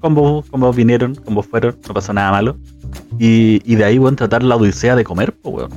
combos, 0.00 0.46
combos 0.50 0.74
vinieron, 0.76 1.14
combos 1.14 1.46
fueron, 1.46 1.76
no 1.86 1.94
pasó 1.94 2.12
nada 2.12 2.30
malo. 2.30 2.56
Y, 3.18 3.60
y 3.70 3.76
de 3.76 3.84
ahí, 3.84 3.98
weón, 3.98 4.16
tratar 4.16 4.42
la 4.42 4.56
odisea 4.56 4.96
de 4.96 5.04
comer, 5.04 5.32
pues, 5.34 5.56
weón. 5.56 5.70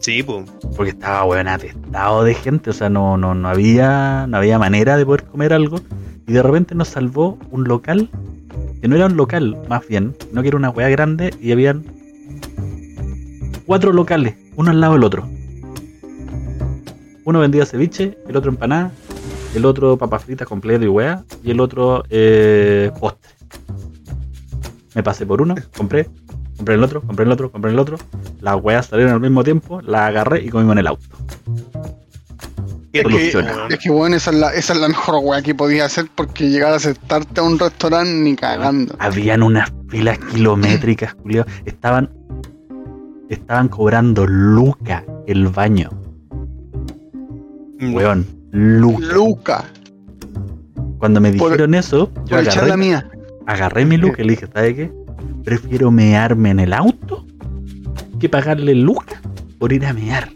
Sí, 0.00 0.22
pues. 0.22 0.44
Porque 0.76 0.90
estaba, 0.90 1.24
weón, 1.24 1.48
atestado 1.48 2.24
de 2.24 2.34
gente, 2.34 2.70
o 2.70 2.72
sea, 2.72 2.88
no, 2.88 3.16
no, 3.16 3.34
no, 3.34 3.48
había, 3.48 4.26
no 4.28 4.36
había 4.36 4.58
manera 4.58 4.96
de 4.96 5.04
poder 5.04 5.24
comer 5.24 5.52
algo. 5.52 5.80
Y 6.26 6.32
de 6.32 6.42
repente 6.42 6.74
nos 6.74 6.88
salvó 6.88 7.38
un 7.50 7.64
local, 7.64 8.08
que 8.80 8.88
no 8.88 8.96
era 8.96 9.06
un 9.06 9.16
local, 9.16 9.56
más 9.68 9.86
bien, 9.86 10.14
sino 10.28 10.42
que 10.42 10.48
era 10.48 10.56
una 10.56 10.70
weá 10.70 10.88
grande 10.88 11.32
y 11.40 11.52
habían 11.52 11.84
cuatro 13.64 13.92
locales, 13.92 14.34
uno 14.56 14.70
al 14.70 14.80
lado 14.80 14.94
del 14.94 15.04
otro. 15.04 15.28
Uno 17.24 17.40
vendía 17.40 17.66
ceviche, 17.66 18.18
el 18.28 18.36
otro 18.36 18.50
empanada, 18.50 18.92
el 19.54 19.64
otro 19.64 19.96
papas 19.96 20.24
fritas 20.24 20.46
completo 20.46 20.84
y 20.84 20.88
weá, 20.88 21.24
y 21.42 21.50
el 21.50 21.60
otro 21.60 22.04
eh, 22.10 22.90
postre. 23.00 23.30
Me 24.94 25.02
pasé 25.02 25.26
por 25.26 25.42
uno, 25.42 25.54
compré, 25.76 26.08
compré 26.56 26.74
el 26.74 26.82
otro, 26.82 27.02
compré 27.02 27.24
el 27.26 27.32
otro, 27.32 27.50
compré 27.50 27.70
el 27.70 27.78
otro. 27.78 27.98
Las 28.40 28.56
weas 28.62 28.86
salieron 28.86 29.12
al 29.12 29.20
mismo 29.20 29.44
tiempo, 29.44 29.82
las 29.82 30.02
agarré 30.02 30.42
y 30.42 30.48
comimos 30.48 30.72
en 30.72 30.78
el 30.78 30.86
auto. 30.86 31.04
Qué 32.92 33.00
Es 33.00 33.06
que, 33.06 33.74
es 33.74 33.78
que 33.78 33.90
bueno, 33.90 34.16
esa 34.16 34.30
es, 34.30 34.36
la, 34.36 34.54
esa 34.54 34.72
es 34.72 34.80
la 34.80 34.88
mejor 34.88 35.16
weá 35.22 35.42
que 35.42 35.54
podía 35.54 35.84
hacer 35.84 36.06
porque 36.14 36.48
llegar 36.48 36.72
a 36.72 36.78
sentarte 36.78 37.40
a 37.40 37.42
un 37.42 37.58
restaurante 37.58 38.10
ni 38.10 38.36
cagando. 38.36 38.94
Habían 38.98 39.42
unas 39.42 39.70
filas 39.88 40.18
kilométricas, 40.18 41.14
Julio. 41.22 41.44
Estaban. 41.66 42.10
Estaban 43.28 43.68
cobrando 43.68 44.26
Luca 44.26 45.04
el 45.26 45.48
baño. 45.48 45.90
Mm. 47.78 47.94
Weón, 47.94 48.26
Luca. 48.52 49.06
Luca, 49.14 49.64
Cuando 50.98 51.20
me 51.20 51.32
Por- 51.32 51.50
dijeron 51.50 51.74
eso, 51.74 52.10
yo 52.26 52.38
echar 52.38 52.56
la 52.56 52.62
agarré, 52.74 52.76
mía. 52.76 53.10
agarré 53.46 53.84
mi 53.84 53.96
Luca 53.96 54.22
y 54.22 54.24
le 54.26 54.30
dije, 54.32 54.46
¿sabe 54.52 54.74
qué? 54.74 54.92
Prefiero 55.44 55.90
mearme 55.90 56.50
en 56.50 56.60
el 56.60 56.72
auto 56.72 57.26
que 58.18 58.28
pagarle 58.28 58.74
Luca 58.74 59.20
por 59.58 59.72
ir 59.72 59.84
a 59.84 59.92
mear. 59.92 60.30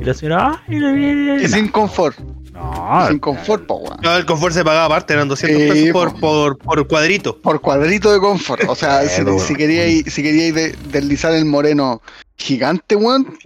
Y 0.00 0.04
la 0.04 0.12
señora, 0.14 0.60
ay, 0.68 0.80
le 0.80 0.92
viene. 0.92 1.42
Y 1.42 1.46
sin 1.48 1.68
confort. 1.68 2.16
No, 2.56 3.06
sin 3.08 3.18
confort, 3.18 3.66
po, 3.66 3.76
weón. 3.76 3.98
No, 4.02 4.16
el 4.16 4.24
confort 4.26 4.54
se 4.54 4.64
pagaba 4.64 4.86
aparte, 4.86 5.12
eran 5.12 5.28
200 5.28 5.62
Sí, 5.62 5.68
pesos 5.68 5.92
po. 5.92 5.98
por, 6.00 6.18
por, 6.20 6.58
por 6.58 6.88
cuadrito. 6.88 7.36
Por 7.40 7.60
cuadrito 7.60 8.12
de 8.12 8.18
confort. 8.18 8.62
O 8.68 8.74
sea, 8.74 9.02
Eh, 9.04 9.08
si, 9.08 9.38
si 9.40 9.54
queríais 9.54 10.04
si 10.12 10.22
queríais 10.22 10.54
de- 10.54 10.74
deslizar 10.90 11.32
el 11.34 11.44
moreno 11.44 12.00
gigante, 12.36 12.96
weón, 12.96 13.36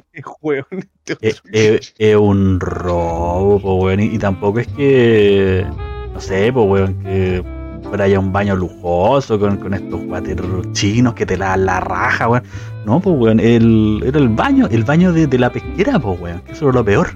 es, 1.20 1.42
es- 1.52 1.94
es 1.98 2.16
un 2.16 2.60
robo, 2.60 3.60
po, 3.60 3.74
weón. 3.76 4.00
Y, 4.00 4.04
y 4.14 4.18
tampoco 4.18 4.60
es 4.60 4.68
que, 4.68 5.66
no 6.12 6.20
sé, 6.20 6.52
po, 6.52 6.62
weón, 6.64 7.02
que 7.02 7.42
fuera 7.88 8.06
ya 8.06 8.20
un 8.20 8.32
baño 8.32 8.54
lujoso 8.54 9.38
con, 9.40 9.56
con 9.56 9.74
estos 9.74 10.00
guateros 10.04 10.70
chinos 10.72 11.14
que 11.14 11.26
te 11.26 11.36
la 11.36 11.56
la 11.56 11.80
raja, 11.80 12.28
weón. 12.28 12.44
No, 12.84 13.00
pues, 13.00 13.16
weón, 13.18 13.40
el, 13.40 14.02
era 14.06 14.18
el 14.18 14.28
baño, 14.28 14.68
el 14.70 14.84
baño 14.84 15.12
de, 15.12 15.26
de 15.26 15.38
la 15.38 15.50
pesquera, 15.50 15.98
pues, 15.98 16.20
weón. 16.20 16.40
Que 16.42 16.52
eso 16.52 16.66
era 16.66 16.74
lo 16.74 16.84
peor. 16.84 17.10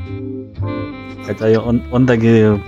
Onda 1.91 2.17
que, 2.19 2.59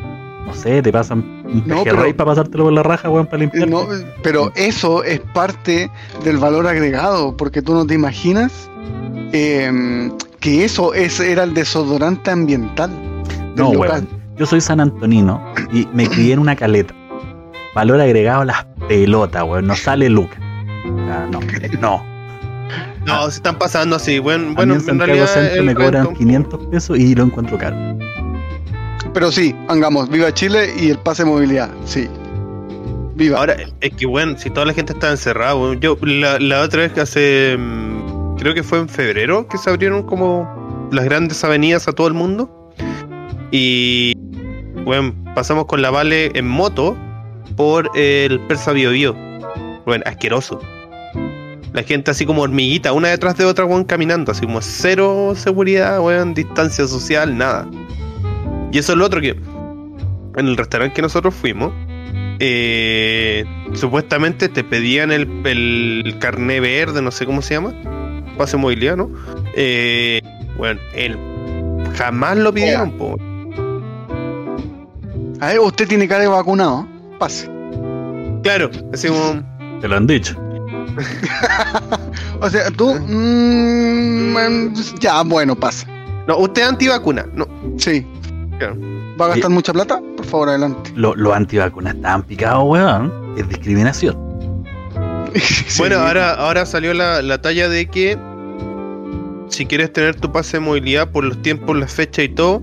no 0.47 0.55
sé, 0.55 0.83
te 0.83 0.93
pasan 0.93 1.19
un 1.45 1.63
No, 1.67 1.83
pejerrey 1.85 2.13
pero- 2.13 2.17
para 2.17 2.31
pasártelo 2.31 2.65
por 2.65 2.73
la 2.73 2.83
raja, 2.83 3.09
weón, 3.11 3.27
para 3.27 3.39
limpiar. 3.39 3.69
no, 3.69 3.87
pero 4.23 4.53
eso 4.55 5.03
es 5.05 5.21
parte 5.21 5.91
del 6.25 6.39
valor 6.39 6.67
agregado, 6.67 7.37
porque 7.37 7.63
tú 7.63 7.75
no 7.75 7.87
te 7.87 7.95
imaginas 7.95 8.71
eh, 9.33 10.11
que 10.41 10.65
eso 10.65 10.95
es, 10.95 11.19
era 11.21 11.43
el 11.45 11.55
desodorante 11.55 12.31
ambiental. 12.31 12.91
del 12.91 13.65
No, 13.65 13.73
local. 13.75 13.91
weón. 13.91 14.09
Yo 14.37 14.45
soy 14.47 14.61
San 14.61 14.81
Antonino 14.81 15.43
y 15.73 15.89
me 15.95 16.07
crié 16.09 16.35
en 16.35 16.39
una 16.41 16.55
caleta. 16.57 16.95
Valor 17.75 18.01
agregado 18.01 18.43
a 18.43 18.45
las 18.45 18.67
pelotas, 18.89 19.43
weón. 19.45 19.67
No 19.67 19.75
sale 19.77 20.09
Luca. 20.11 20.37
Ah, 21.11 21.27
no, 21.31 21.41
no. 21.81 22.03
No, 23.07 23.23
se 23.31 23.37
están 23.37 23.57
pasando 23.57 23.97
así. 23.97 24.19
Bueno, 24.19 24.53
bueno 24.55 24.75
en 24.75 24.81
en 24.81 24.87
Santiago 24.87 25.07
realidad. 25.13 25.27
Centro 25.33 25.63
me 25.65 25.75
cobran 25.75 26.07
rentón- 26.07 26.17
500 26.19 26.67
pesos 26.67 26.99
y 26.99 27.15
lo 27.15 27.25
encuentro 27.25 27.57
caro. 27.57 27.77
Pero 29.17 29.33
sí, 29.33 29.57
hagamos, 29.69 30.11
viva 30.11 30.31
Chile 30.35 30.75
y 30.79 30.91
el 30.91 30.99
pase 30.99 31.25
de 31.25 31.31
movilidad, 31.31 31.71
sí. 31.87 32.07
Viva. 33.15 33.39
Ahora, 33.39 33.57
es 33.81 33.95
que 33.95 34.05
bueno, 34.05 34.37
si 34.37 34.51
toda 34.51 34.67
la 34.67 34.75
gente 34.75 34.93
está 34.93 35.11
encerrada, 35.11 35.57
weón. 35.57 35.81
yo 35.81 35.97
la, 36.03 36.61
otra 36.61 36.83
vez 36.83 36.93
que 36.93 37.01
hace, 37.01 37.57
mm, 37.59 38.37
creo 38.37 38.53
que 38.53 38.63
fue 38.63 38.77
en 38.77 38.91
febrero, 38.91 39.49
que 39.49 39.57
se 39.57 39.71
abrieron 39.71 40.03
como 40.03 40.91
las 40.93 41.07
grandes 41.07 41.43
avenidas 41.43 41.89
a 41.89 41.93
todo 41.93 42.09
el 42.09 42.13
mundo. 42.13 42.71
Y, 43.51 44.13
bueno, 44.85 45.15
pasamos 45.35 45.65
con 45.65 45.81
la 45.81 45.89
Vale 45.91 46.33
en 46.35 46.47
moto 46.47 46.95
por 47.57 47.91
el 47.95 48.39
Persa 48.41 48.73
Bio. 48.73 49.17
Bueno, 49.87 50.05
asqueroso. 50.05 50.61
La 51.73 51.83
gente 51.85 52.11
así 52.11 52.27
como 52.27 52.43
hormiguita, 52.43 52.93
una 52.93 53.09
detrás 53.09 53.39
de 53.39 53.47
otra, 53.47 53.65
weón, 53.65 53.85
caminando, 53.85 54.33
así 54.33 54.45
como 54.45 54.61
cero 54.61 55.33
seguridad, 55.35 56.03
weón, 56.03 56.35
distancia 56.35 56.87
social, 56.87 57.39
nada. 57.39 57.67
Y 58.77 58.79
eso 58.79 58.93
es 58.93 58.99
lo 58.99 59.07
otro 59.07 59.23
que 59.23 59.31
en 59.31 60.47
el 60.49 60.55
restaurante 60.55 60.95
que 60.95 61.01
nosotros 61.01 61.35
fuimos, 61.35 61.73
eh, 62.39 63.43
supuestamente 63.73 64.51
te 64.51 64.63
pedían 64.65 65.11
el, 65.13 65.27
el 65.47 66.19
carné 66.19 66.61
verde, 66.61 67.01
no 67.01 67.11
sé 67.11 67.25
cómo 67.25 67.41
se 67.41 67.55
llama, 67.55 67.73
pase 68.37 68.59
de 68.59 68.63
movilidad, 68.63 68.99
¿no? 68.99 69.11
Eh, 69.55 70.21
bueno, 70.59 70.79
él 70.93 71.17
jamás 71.97 72.37
lo 72.37 72.53
pidieron, 72.53 72.93
po. 72.99 73.17
A 75.41 75.47
ver, 75.47 75.61
usted 75.61 75.89
tiene 75.89 76.07
cara 76.07 76.25
de 76.25 76.29
vacunado. 76.29 76.87
Pase. 77.19 77.49
Claro, 78.43 78.71
así 78.93 79.09
como, 79.09 79.43
Te 79.81 79.89
lo 79.89 79.97
han 79.97 80.07
dicho. 80.07 80.37
O 82.43 82.51
sea, 82.51 82.71
tú. 82.71 82.95
mm, 82.95 84.33
man, 84.35 84.75
ya, 85.01 85.23
bueno, 85.23 85.57
pasa. 85.57 85.87
no, 86.27 86.37
usted 86.37 86.61
es 86.61 86.69
antivacuna, 86.69 87.27
no, 87.33 87.49
Sí. 87.79 88.07
Claro. 88.59 88.77
¿Va 89.21 89.27
a 89.27 89.29
gastar 89.31 89.51
mucha 89.51 89.73
plata? 89.73 90.01
Por 90.17 90.27
favor, 90.27 90.49
adelante. 90.51 90.91
Lo- 90.95 91.15
Los 91.15 91.35
antivacunas 91.35 91.95
estaban 91.95 92.23
picados, 92.23 92.65
weón. 92.67 93.13
Es 93.37 93.49
discriminación. 93.49 94.17
Sí. 95.35 95.79
Bueno, 95.81 95.97
ahora, 95.99 96.33
ahora 96.33 96.65
salió 96.65 96.95
la, 96.95 97.21
la 97.21 97.43
talla 97.43 97.69
de 97.69 97.87
que 97.91 98.17
si 99.49 99.67
quieres 99.67 99.93
tener 99.93 100.15
tu 100.19 100.33
pase 100.33 100.57
de 100.57 100.61
movilidad 100.61 101.11
por 101.11 101.25
los 101.25 101.41
tiempos, 101.43 101.77
las 101.77 101.93
fechas 101.93 102.25
y 102.25 102.29
todo, 102.31 102.63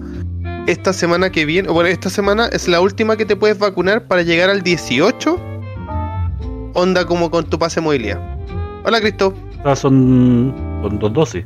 esta 0.66 0.92
semana 0.92 1.30
que 1.32 1.46
viene, 1.46 1.70
bueno, 1.70 1.88
esta 1.90 2.10
semana 2.10 2.48
es 2.48 2.68
la 2.68 2.82
última 2.82 3.16
que 3.16 3.26
te 3.26 3.36
puedes 3.36 3.60
vacunar 3.60 4.08
para 4.08 4.24
llegar 4.24 4.50
al 4.50 4.64
18. 4.64 5.40
Onda 6.74 7.06
como 7.06 7.30
con 7.30 7.46
tu 7.46 7.60
pase 7.60 7.80
de 7.80 7.84
movilidad. 7.86 8.20
Hola, 8.86 9.00
Cristo. 9.02 9.36
Sea, 9.62 9.76
son, 9.76 10.56
son 10.82 10.98
dos 11.00 11.14
dosis. 11.14 11.46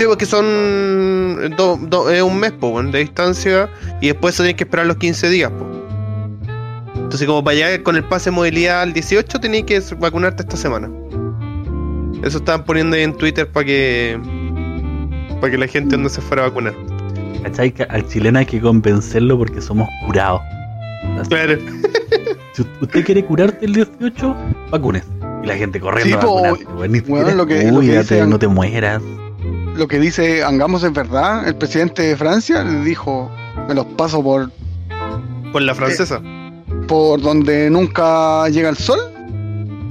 Sí, 0.00 0.06
porque 0.08 0.24
son 0.24 1.54
do- 1.58 1.76
do- 1.82 2.08
es 2.10 2.22
un 2.22 2.38
mes 2.40 2.52
po, 2.52 2.82
de 2.82 3.00
distancia 3.00 3.68
y 4.00 4.06
después 4.06 4.34
se 4.34 4.42
tiene 4.44 4.56
que 4.56 4.64
esperar 4.64 4.86
los 4.86 4.96
15 4.96 5.28
días. 5.28 5.50
po. 5.50 5.66
Entonces, 6.94 7.26
como 7.26 7.44
para 7.44 7.54
llegar 7.56 7.82
con 7.82 7.96
el 7.96 8.04
pase 8.04 8.30
de 8.30 8.36
movilidad 8.36 8.80
al 8.80 8.94
18, 8.94 9.38
tenías 9.40 9.64
que 9.64 9.78
vacunarte 9.98 10.42
esta 10.42 10.56
semana. 10.56 10.88
Eso 12.22 12.38
estaban 12.38 12.64
poniendo 12.64 12.96
ahí 12.96 13.02
en 13.02 13.12
Twitter 13.14 13.46
para 13.46 13.66
que 13.66 14.18
para 15.38 15.50
que 15.50 15.58
la 15.58 15.66
gente 15.66 15.98
no 15.98 16.08
se 16.08 16.22
fuera 16.22 16.44
a 16.44 16.48
vacunar. 16.48 16.74
¿Cachai? 17.42 17.74
Al 17.90 18.06
chileno 18.08 18.38
hay 18.38 18.46
que 18.46 18.58
convencerlo 18.58 19.36
porque 19.36 19.60
somos 19.60 19.86
curados. 20.06 20.40
Claro. 21.28 21.58
Si 22.52 22.62
usted 22.80 23.04
quiere 23.04 23.24
curarte 23.24 23.64
el 23.66 23.72
18, 23.74 24.34
vacunes. 24.70 25.04
Y 25.42 25.46
la 25.46 25.56
gente 25.56 25.78
corriendo 25.78 26.16
Sí, 26.20 26.26
a 26.26 26.26
vacunarse, 26.26 26.64
siquiera 26.98 27.34
lo 27.34 27.46
que- 27.46 27.64
lo 27.64 27.80
que 27.80 27.86
cuídate, 27.86 28.14
dicen- 28.16 28.28
no 28.30 28.38
te 28.40 28.48
mueras. 28.48 29.00
Lo 29.80 29.88
que 29.88 29.98
dice 29.98 30.44
Angamos 30.44 30.82
es 30.84 30.92
verdad. 30.92 31.48
El 31.48 31.56
presidente 31.56 32.02
de 32.02 32.14
Francia 32.14 32.62
le 32.62 32.84
dijo: 32.84 33.30
Me 33.66 33.74
los 33.74 33.86
paso 33.86 34.22
por, 34.22 34.50
Por 35.52 35.62
la 35.62 35.74
francesa. 35.74 36.20
por 36.86 37.18
donde 37.22 37.70
nunca 37.70 38.46
llega 38.50 38.68
el 38.68 38.76
sol. 38.76 39.00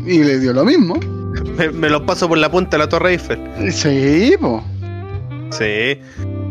Y 0.05 0.19
le 0.19 0.37
dio 0.39 0.53
lo 0.53 0.63
mismo. 0.63 0.99
Me, 1.57 1.71
me 1.71 1.89
los 1.89 2.03
paso 2.03 2.29
por 2.29 2.37
la 2.37 2.51
punta 2.51 2.77
de 2.77 2.83
la 2.83 2.87
Torre 2.89 3.13
Eiffel. 3.13 3.39
Sí, 3.71 4.35
po. 4.39 4.63
Sí. 5.49 5.99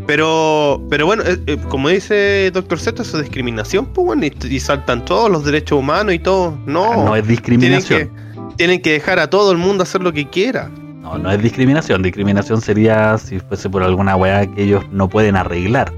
Pero, 0.08 0.82
pero 0.90 1.06
bueno, 1.06 1.22
eh, 1.24 1.38
eh, 1.46 1.58
como 1.68 1.90
dice 1.90 2.50
Doctor 2.52 2.80
Z, 2.80 3.02
eso 3.02 3.18
es 3.18 3.22
discriminación, 3.24 3.86
pues 3.86 4.04
bueno, 4.04 4.24
y, 4.26 4.34
y 4.50 4.58
saltan 4.58 5.04
todos 5.04 5.30
los 5.30 5.44
derechos 5.44 5.78
humanos 5.78 6.12
y 6.14 6.18
todo. 6.18 6.58
No, 6.66 6.92
Ah, 6.92 6.96
no 6.96 7.14
es 7.14 7.22
tienen 7.22 7.28
discriminación. 7.28 8.00
que, 8.08 8.54
tienen 8.56 8.82
que 8.82 8.92
dejar 8.92 9.20
a 9.20 9.30
todo 9.30 9.52
el 9.52 9.58
mundo 9.58 9.84
hacer 9.84 10.02
lo 10.02 10.12
que 10.12 10.28
quiera. 10.28 10.70
No, 11.00 11.16
no 11.18 11.30
es 11.30 11.42
discriminación. 11.42 12.02
Discriminación 12.02 12.60
sería 12.60 13.16
si 13.18 13.38
fuese 13.40 13.70
por 13.70 13.82
alguna 13.82 14.16
weá 14.16 14.46
que 14.46 14.62
ellos 14.64 14.84
no 14.90 15.08
pueden 15.08 15.36
arreglar. 15.36 15.92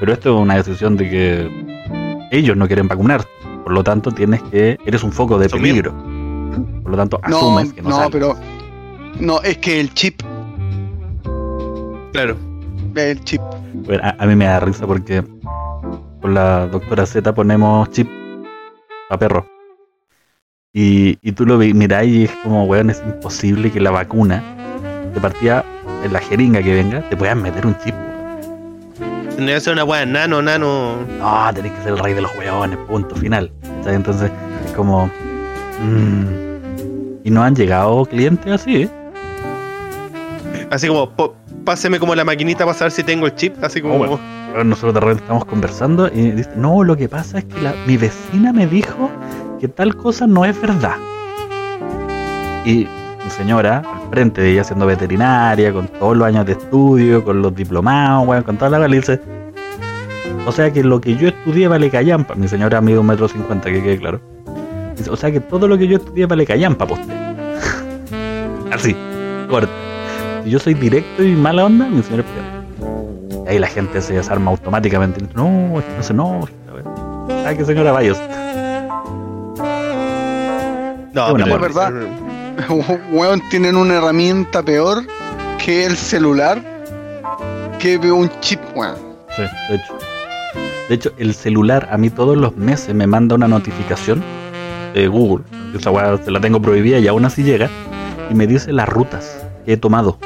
Pero 0.00 0.12
esto 0.12 0.34
es 0.36 0.42
una 0.42 0.56
decisión 0.56 0.96
de 0.96 1.08
que 1.10 2.28
ellos 2.32 2.56
no 2.56 2.66
quieren 2.66 2.88
vacunar. 2.88 3.24
Por 3.64 3.72
lo 3.72 3.84
tanto, 3.84 4.10
tienes 4.10 4.42
que. 4.44 4.78
Eres 4.86 5.02
un 5.02 5.12
foco 5.12 5.38
de 5.38 5.46
Asumir. 5.46 5.62
peligro. 5.84 5.92
Por 6.82 6.90
lo 6.92 6.96
tanto, 6.96 7.20
No, 7.28 7.36
asumes 7.36 7.72
que 7.74 7.82
no, 7.82 7.90
no, 7.90 7.96
sales. 7.96 8.10
pero. 8.12 8.36
No, 9.20 9.40
es 9.42 9.58
que 9.58 9.80
el 9.80 9.92
chip. 9.94 10.22
Claro. 12.12 12.36
El 12.96 13.20
chip. 13.24 13.40
Bueno, 13.74 14.02
a, 14.02 14.16
a 14.18 14.26
mí 14.26 14.34
me 14.34 14.46
da 14.46 14.60
risa 14.60 14.86
porque 14.86 15.22
con 16.20 16.34
la 16.34 16.66
doctora 16.66 17.06
Z 17.06 17.32
ponemos 17.34 17.88
chip 17.90 18.08
a 19.10 19.18
perro. 19.18 19.46
Y, 20.72 21.18
y 21.22 21.32
tú 21.32 21.46
lo 21.46 21.58
mirás 21.58 22.04
y 22.06 22.24
es 22.24 22.30
como, 22.44 22.64
weón, 22.64 22.90
es 22.90 23.02
imposible 23.04 23.70
que 23.72 23.80
la 23.80 23.90
vacuna, 23.90 24.40
de 25.12 25.20
partida, 25.20 25.64
en 26.04 26.12
la 26.12 26.20
jeringa 26.20 26.62
que 26.62 26.74
venga, 26.74 27.00
te 27.08 27.16
puedan 27.16 27.42
meter 27.42 27.66
un 27.66 27.76
chip. 27.78 27.94
Tendría 29.34 29.56
que 29.56 29.60
ser 29.62 29.72
una 29.72 29.84
weá 29.84 30.06
nano, 30.06 30.40
nano. 30.42 30.94
No, 31.18 31.50
tenés 31.54 31.72
que 31.72 31.82
ser 31.82 31.92
el 31.94 31.98
rey 31.98 32.14
de 32.14 32.20
los 32.20 32.30
weones, 32.36 32.78
punto 32.88 33.16
final. 33.16 33.50
Entonces, 33.86 34.30
es 34.66 34.72
como. 34.72 35.06
mm, 35.82 36.24
y 37.24 37.30
no 37.30 37.42
han 37.42 37.56
llegado 37.56 38.04
clientes 38.04 38.52
así, 38.52 38.82
¿eh? 38.82 38.90
Así 40.70 40.86
como, 40.86 41.10
páseme 41.64 41.98
como 41.98 42.14
la 42.14 42.24
maquinita 42.24 42.64
para 42.64 42.78
saber 42.78 42.92
si 42.92 43.02
tengo 43.02 43.26
el 43.26 43.34
chip. 43.34 43.54
Así 43.64 43.80
como, 43.80 43.94
Oh, 43.94 43.98
bueno. 43.98 44.20
Bueno, 44.50 44.64
nosotros 44.64 44.94
de 44.94 45.00
repente 45.00 45.22
estamos 45.22 45.44
conversando 45.46 46.08
y 46.14 46.30
dice, 46.32 46.50
no, 46.56 46.84
lo 46.84 46.96
que 46.96 47.08
pasa 47.08 47.38
es 47.38 47.44
que 47.44 47.60
la- 47.60 47.74
mi 47.86 47.96
vecina 47.96 48.52
me 48.52 48.66
dijo 48.66 49.10
que 49.60 49.68
tal 49.68 49.94
cosa 49.94 50.26
no 50.26 50.44
es 50.44 50.60
verdad. 50.60 50.96
Y 52.64 52.88
mi 53.22 53.30
señora, 53.30 53.78
al 53.78 54.10
frente 54.10 54.40
de 54.40 54.52
ella 54.52 54.64
siendo 54.64 54.86
veterinaria, 54.86 55.72
con 55.72 55.86
todos 55.86 56.16
los 56.16 56.26
años 56.26 56.46
de 56.46 56.52
estudio, 56.52 57.22
con 57.22 57.42
los 57.42 57.54
diplomados, 57.54 58.26
weón, 58.26 58.42
con 58.42 58.56
toda 58.56 58.78
la 58.78 58.88
dice, 58.88 59.20
o 60.46 60.52
sea 60.52 60.72
que 60.72 60.82
lo 60.82 61.00
que 61.00 61.16
yo 61.16 61.28
estudié 61.28 61.68
vale 61.68 61.90
callampa. 61.90 62.34
Mi 62.34 62.48
señora 62.48 62.80
mide 62.80 62.98
un 62.98 63.06
metro 63.06 63.28
cincuenta, 63.28 63.70
que 63.70 63.82
quede 63.82 63.98
claro. 63.98 64.20
O 65.10 65.16
sea 65.16 65.30
que 65.30 65.40
todo 65.40 65.68
lo 65.68 65.76
que 65.78 65.86
yo 65.86 65.98
estudié 65.98 66.26
vale 66.26 66.46
callampa, 66.46 66.86
pues. 66.86 67.00
Así, 68.72 68.96
corto. 69.48 69.72
Si 70.44 70.50
yo 70.50 70.58
soy 70.58 70.74
directo 70.74 71.22
y 71.22 71.34
mala 71.36 71.66
onda, 71.66 71.86
mi 71.86 72.02
señora 72.02 72.24
es 72.24 73.48
ahí 73.50 73.58
la 73.58 73.66
gente 73.66 74.00
se 74.00 74.14
desarma 74.14 74.50
automáticamente. 74.52 75.22
No, 75.34 75.82
no 75.96 76.02
se 76.02 76.14
no. 76.14 76.48
Ah, 77.44 77.54
que 77.54 77.64
señora 77.64 77.92
usted. 77.92 78.39
No, 81.12 81.34
pero- 81.34 81.54
Es 81.54 81.60
verdad. 81.60 81.92
Weón, 83.12 83.42
tienen 83.50 83.76
una 83.76 83.94
herramienta 83.94 84.62
peor 84.62 85.04
que 85.64 85.84
el 85.86 85.96
celular. 85.96 86.60
Que 87.78 87.96
un 87.98 88.30
chip, 88.40 88.60
weón. 88.74 88.96
Sí, 89.34 89.42
de 89.70 89.76
hecho. 89.76 89.98
De 90.88 90.94
hecho, 90.96 91.12
el 91.18 91.34
celular 91.34 91.88
a 91.92 91.96
mí 91.96 92.10
todos 92.10 92.36
los 92.36 92.56
meses 92.56 92.94
me 92.94 93.06
manda 93.06 93.36
una 93.36 93.48
notificación 93.48 94.22
de 94.92 95.06
Google. 95.06 95.44
Esa 95.74 95.90
weá 95.90 96.18
se 96.22 96.30
la 96.30 96.40
tengo 96.40 96.60
prohibida 96.60 96.98
y 96.98 97.06
aún 97.08 97.24
así 97.24 97.42
llega. 97.44 97.70
Y 98.28 98.34
me 98.34 98.46
dice 98.46 98.72
las 98.72 98.88
rutas 98.88 99.38
que 99.64 99.74
he 99.74 99.76
tomado. 99.76 100.18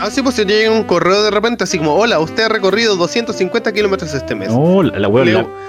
Ah, 0.00 0.08
sí, 0.10 0.22
pues 0.22 0.34
se 0.36 0.44
llega 0.44 0.70
un 0.70 0.84
correo 0.84 1.22
de 1.22 1.30
repente 1.30 1.64
así 1.64 1.78
como, 1.78 1.94
hola, 1.94 2.18
usted 2.18 2.44
ha 2.44 2.48
recorrido 2.48 2.96
250 2.96 3.72
kilómetros 3.72 4.14
este 4.14 4.34
mes. 4.34 4.50
No, 4.50 4.82
la, 4.82 4.98
la- 4.98 5.08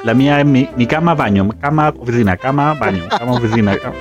la 0.04 0.14
mía 0.14 0.40
es 0.40 0.46
mi, 0.46 0.70
mi 0.78 0.86
cama, 0.86 1.16
baño. 1.16 1.50
Cama, 1.60 1.94
oficina, 1.98 2.38
cama, 2.38 2.74
baño. 2.76 3.04
Cama, 3.18 3.34
oficina. 3.34 3.76
cama. 3.78 3.96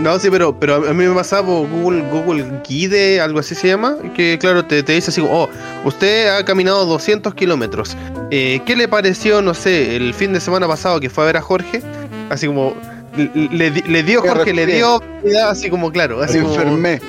No, 0.00 0.18
sí, 0.18 0.28
pero, 0.30 0.58
pero 0.58 0.76
a 0.76 0.94
mí 0.94 1.04
me 1.06 1.14
pasaba 1.14 1.46
por 1.46 1.68
Google, 1.68 2.02
Google 2.10 2.44
Guide, 2.66 3.20
algo 3.20 3.38
así 3.40 3.54
se 3.54 3.68
llama, 3.68 3.96
que 4.14 4.38
claro, 4.40 4.64
te, 4.64 4.82
te 4.82 4.92
dice 4.94 5.10
así 5.10 5.20
como, 5.20 5.42
oh, 5.44 5.48
usted 5.84 6.28
ha 6.28 6.44
caminado 6.44 6.86
200 6.86 7.34
kilómetros. 7.34 7.96
Eh, 8.30 8.60
¿Qué 8.64 8.76
le 8.76 8.88
pareció, 8.88 9.42
no 9.42 9.52
sé, 9.52 9.96
el 9.96 10.14
fin 10.14 10.32
de 10.32 10.40
semana 10.40 10.66
pasado 10.66 11.00
que 11.00 11.10
fue 11.10 11.24
a 11.24 11.26
ver 11.26 11.36
a 11.36 11.42
Jorge? 11.42 11.82
Así 12.30 12.46
como, 12.46 12.74
le, 13.16 13.30
le 13.50 13.70
di- 13.70 13.82
le 13.82 14.02
dio 14.02 14.22
Jorge, 14.22 14.54
le 14.54 14.64
dio 14.66 15.02
así 15.48 15.68
como, 15.68 15.92
claro, 15.92 16.22
así 16.22 16.38
Me 16.38 16.44
como, 16.44 16.54
enfermé. 16.54 17.00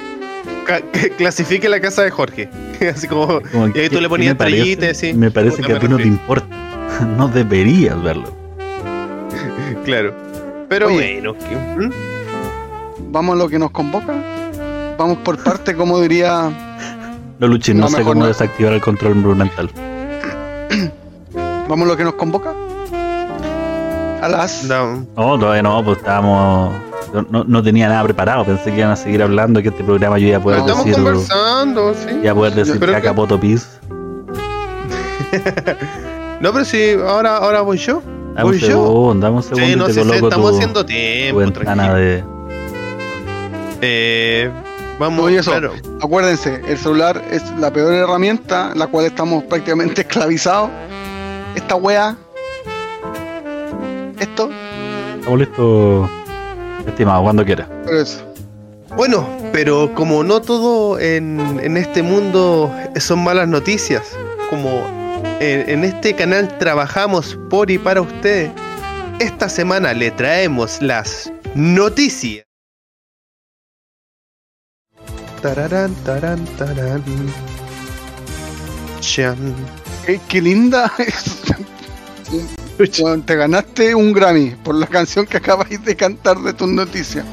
clasifique 1.17 1.69
la 1.69 1.79
casa 1.79 2.03
de 2.03 2.11
Jorge. 2.11 2.49
así 2.93 3.07
como, 3.07 3.41
Como 3.51 3.67
Y 3.73 3.79
ahí 3.79 3.89
tú 3.89 4.01
le 4.01 4.09
ponías 4.09 4.33
estrellitas, 4.33 4.97
sí. 4.97 5.13
Me 5.13 5.31
parece 5.31 5.61
que 5.61 5.71
a 5.73 5.79
ti 5.79 5.87
no 5.87 5.97
te 5.97 6.03
importa. 6.07 6.45
No 7.17 7.29
deberías 7.29 8.01
verlo. 8.03 8.35
claro. 9.85 10.13
Pero 10.67 10.87
Oye. 10.87 11.21
bueno, 11.21 11.33
que- 11.37 11.55
¿Mm? 11.55 11.91
Vamos 13.11 13.35
a 13.35 13.37
lo 13.37 13.49
que 13.49 13.59
nos 13.59 13.71
convoca. 13.71 14.13
Vamos 14.97 15.17
por 15.19 15.37
parte, 15.43 15.75
como 15.75 15.99
diría. 15.99 16.49
No, 17.39 17.47
Luchi, 17.47 17.73
no, 17.73 17.81
No, 17.81 17.89
sé 17.89 18.03
cómo 18.03 18.21
no. 18.21 18.27
desactivar 18.27 18.73
el 18.73 18.81
control 18.81 19.15
mental. 19.35 19.69
Vamos 21.67 21.85
a 21.85 21.91
lo 21.91 21.97
que 21.97 22.03
nos 22.03 22.13
convoca. 22.15 22.51
A 24.21 24.27
las. 24.27 24.63
no. 24.65 25.05
No, 25.17 25.39
todavía 25.39 25.63
no, 25.63 25.83
pues 25.83 25.97
estábamos. 25.97 26.73
yo 27.13 27.23
No, 27.29 27.43
no 27.43 27.63
tenía 27.63 27.89
nada 27.89 28.03
preparado, 28.03 28.45
pensé 28.45 28.71
que 28.71 28.77
iban 28.79 28.91
a 28.91 28.95
seguir 28.95 29.21
hablando 29.23 29.59
y 29.59 29.63
que 29.63 29.69
este 29.69 29.83
programa 29.83 30.17
yo 30.19 30.27
iba 30.27 30.37
a 30.37 30.41
poder 30.41 30.59
No, 30.59 30.65
Estamos 30.65 30.85
decir. 30.85 31.03
conversando, 31.03 31.93
sí. 31.95 32.19
Ya 32.23 32.35
poder 32.35 32.53
decir 32.53 32.79
caca, 32.79 33.01
que- 33.01 33.11
poto, 33.13 33.39
pis. 33.39 33.67
No, 36.41 36.51
pero 36.51 36.65
sí, 36.65 36.95
ahora, 37.07 37.37
ahora 37.37 37.61
voy 37.61 37.77
yo. 37.77 38.01
Dame 38.35 38.45
un 38.45 38.51
¿Voy 38.51 38.59
yo? 38.59 38.67
segundo, 38.67 39.25
dame 39.27 39.37
un 39.37 39.43
segundo 39.43 39.65
Sí, 39.67 39.73
y 39.73 39.75
no 39.75 39.85
te 39.85 39.93
sé, 39.93 40.01
sí, 40.01 40.07
coloco 40.07 40.27
estamos 40.27 40.49
tu, 40.51 40.55
haciendo 40.57 40.79
tu 40.81 40.85
tiempo, 40.87 41.39
ventana 41.39 41.93
de. 41.93 42.23
Eh, 43.81 44.49
vamos, 44.99 45.25
Oye, 45.25 45.39
eso. 45.39 45.51
claro. 45.51 45.73
Acuérdense, 46.01 46.61
el 46.67 46.77
celular 46.77 47.21
es 47.31 47.43
la 47.57 47.71
peor 47.71 47.93
herramienta, 47.93 48.73
la 48.75 48.87
cual 48.87 49.05
estamos 49.05 49.43
prácticamente 49.49 50.01
esclavizados. 50.01 50.69
Esta 51.55 51.75
wea. 51.75 52.15
Esto. 54.19 54.49
Estamos 55.19 55.39
listos, 55.39 56.09
estimado, 56.87 57.23
cuando 57.23 57.43
quiera. 57.45 57.67
Pero 57.85 58.01
eso. 58.01 58.23
Bueno, 58.95 59.27
pero 59.51 59.93
como 59.95 60.23
no 60.23 60.41
todo 60.41 60.99
en, 60.99 61.59
en 61.63 61.77
este 61.77 62.03
mundo 62.03 62.73
son 62.99 63.23
malas 63.23 63.47
noticias, 63.47 64.03
como 64.49 64.69
en, 65.39 65.69
en 65.69 65.83
este 65.85 66.13
canal 66.13 66.57
trabajamos 66.57 67.37
por 67.49 67.71
y 67.71 67.77
para 67.77 68.01
ustedes, 68.01 68.51
esta 69.19 69.47
semana 69.47 69.93
le 69.93 70.11
traemos 70.11 70.81
las 70.81 71.31
noticias. 71.55 72.45
Tararán, 75.41 75.95
tarán, 76.05 76.45
tarán. 76.57 77.03
Chan. 78.99 79.55
Qué, 80.05 80.19
qué 80.27 80.41
linda. 80.41 80.91
Bueno, 82.99 83.21
te 83.23 83.35
ganaste 83.35 83.93
un 83.93 84.11
Grammy 84.11 84.55
por 84.63 84.73
la 84.73 84.87
canción 84.87 85.27
que 85.27 85.37
acabáis 85.37 85.83
de 85.83 85.95
cantar 85.95 86.39
de 86.39 86.53
tus 86.53 86.67
noticias. 86.67 87.23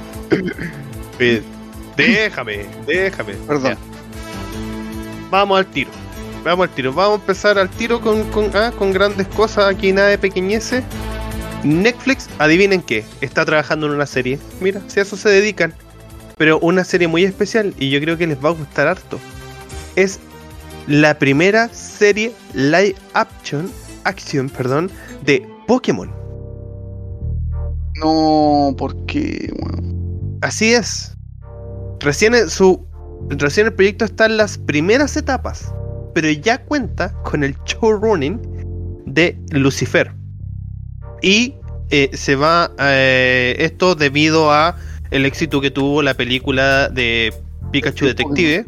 Eh, 1.19 1.43
Déjame, 1.99 2.67
déjame. 2.87 3.33
Perdón. 3.47 3.73
Ya. 3.73 3.79
Vamos 5.31 5.59
al 5.59 5.67
tiro. 5.67 5.91
Vamos 6.45 6.69
al 6.69 6.75
tiro. 6.75 6.93
Vamos 6.93 7.19
a 7.19 7.21
empezar 7.21 7.59
al 7.59 7.69
tiro 7.69 8.01
con, 8.01 8.25
con, 8.31 8.51
ah, 8.55 8.73
con 8.77 8.93
grandes 8.93 9.27
cosas. 9.29 9.67
Aquí 9.67 9.93
nada 9.93 10.09
de 10.09 10.19
pequeñeces. 10.19 10.85
Netflix, 11.65 12.29
adivinen 12.39 12.83
qué, 12.83 13.05
está 13.21 13.45
trabajando 13.45 13.87
en 13.87 13.93
una 13.95 14.07
serie. 14.07 14.39
Mira, 14.61 14.81
si 14.87 15.01
a 15.01 15.03
eso 15.03 15.17
se 15.17 15.29
dedican. 15.29 15.75
Pero 16.39 16.59
una 16.61 16.85
serie 16.85 17.09
muy 17.09 17.25
especial 17.25 17.75
y 17.79 17.91
yo 17.91 18.01
creo 18.01 18.17
que 18.17 18.27
les 18.27 18.43
va 18.43 18.51
a 18.51 18.53
gustar 18.53 18.87
harto. 18.87 19.19
Es 19.97 20.21
la 20.87 21.19
primera 21.19 21.69
serie 21.69 22.33
live 22.55 22.95
action, 23.15 23.71
action, 24.05 24.49
perdón, 24.49 24.91
de 25.25 25.47
Pokémon. 25.67 26.11
No, 27.97 28.75
porque. 28.79 29.53
Bueno, 29.59 29.89
Así 30.41 30.73
es. 30.73 31.15
Recién 32.01 32.49
su 32.49 32.87
recién 33.31 33.67
el 33.67 33.75
proyecto 33.75 34.05
está 34.05 34.27
en 34.27 34.37
las 34.37 34.57
primeras 34.57 35.17
etapas, 35.17 35.75
pero 36.15 36.31
ya 36.31 36.65
cuenta 36.65 37.13
con 37.25 37.43
el 37.43 37.57
showrunning 37.65 38.41
de 39.07 39.39
Lucifer. 39.51 40.15
Y 41.21 41.57
eh, 41.91 42.11
se 42.13 42.37
va 42.37 42.71
eh, 42.79 43.57
esto 43.59 43.97
debido 43.97 44.53
a 44.53 44.77
el 45.11 45.27
éxito 45.27 45.61
que 45.61 45.71
tuvo 45.71 46.03
la 46.03 46.15
película 46.15 46.89
de 46.89 47.33
Pikachu 47.73 48.07
Detective 48.07 48.67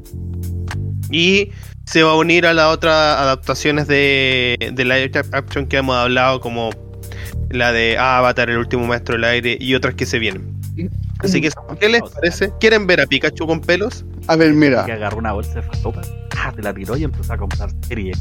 y 1.10 1.50
se 1.84 2.02
va 2.02 2.12
a 2.12 2.16
unir 2.16 2.46
a 2.46 2.54
las 2.54 2.72
otras 2.72 3.18
adaptaciones 3.18 3.88
de, 3.88 4.72
de 4.72 4.84
live 4.84 5.10
action 5.32 5.66
que 5.66 5.78
hemos 5.78 5.96
hablado 5.96 6.40
como 6.40 6.70
la 7.50 7.72
de 7.72 7.98
Avatar, 7.98 8.48
el 8.48 8.58
último 8.58 8.86
maestro 8.86 9.16
del 9.16 9.24
aire 9.24 9.58
y 9.60 9.74
otras 9.74 9.94
que 9.94 10.06
se 10.06 10.18
vienen. 10.18 10.60
Así 11.18 11.40
que, 11.40 11.50
¿qué 11.78 11.88
les 11.88 12.02
parece? 12.02 12.50
¿Quieren 12.60 12.86
ver 12.86 13.00
a 13.00 13.06
Pikachu 13.06 13.46
con 13.46 13.60
pelos? 13.60 14.04
A 14.26 14.36
ver, 14.36 14.52
mira. 14.54 14.86
Que 14.86 14.92
agarró 14.92 15.18
una 15.18 15.32
bolsa 15.32 15.54
de 15.54 15.62
falopa, 15.62 16.00
ah, 16.38 16.52
te 16.54 16.62
la 16.62 16.72
tiró 16.72 16.96
y 16.96 17.04
empezó 17.04 17.32
a 17.34 17.36
comprar 17.36 17.70
series. 17.86 18.18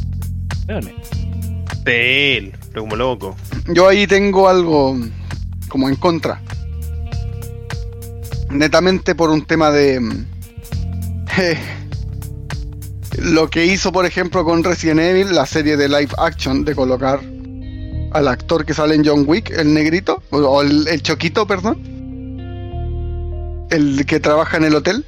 De 1.84 2.38
él, 2.38 2.54
pero 2.70 2.82
como 2.82 2.96
loco. 2.96 3.36
Yo 3.74 3.88
ahí 3.88 4.06
tengo 4.06 4.50
algo 4.50 4.98
como 5.70 5.88
en 5.88 5.96
contra. 5.96 6.42
Netamente 8.50 9.16
por 9.16 9.30
un 9.30 9.46
tema 9.46 9.70
de. 9.72 10.00
mm, 10.00 10.26
eh, 11.40 11.58
lo 13.22 13.50
que 13.50 13.66
hizo, 13.66 13.92
por 13.92 14.06
ejemplo, 14.06 14.44
con 14.46 14.64
Resident 14.64 15.00
Evil, 15.02 15.34
la 15.36 15.46
serie 15.46 15.76
de 15.78 15.88
live 15.90 16.12
action, 16.18 16.64
de 16.66 16.74
colocar 16.76 17.20
al 18.12 18.28
actor 18.28 18.66
que 18.66 18.74
sale 18.74 18.96
en 18.96 19.06
John 19.06 19.24
Wick, 19.28 19.52
el 19.52 19.74
negrito, 19.74 20.24
o- 20.32 20.62
el, 20.62 20.88
el 20.88 21.02
choquito, 21.04 21.46
perdón. 21.46 21.78
El 23.70 24.04
que 24.08 24.20
trabaja 24.20 24.58
en 24.58 24.64
el 24.64 24.76
hotel. 24.76 25.06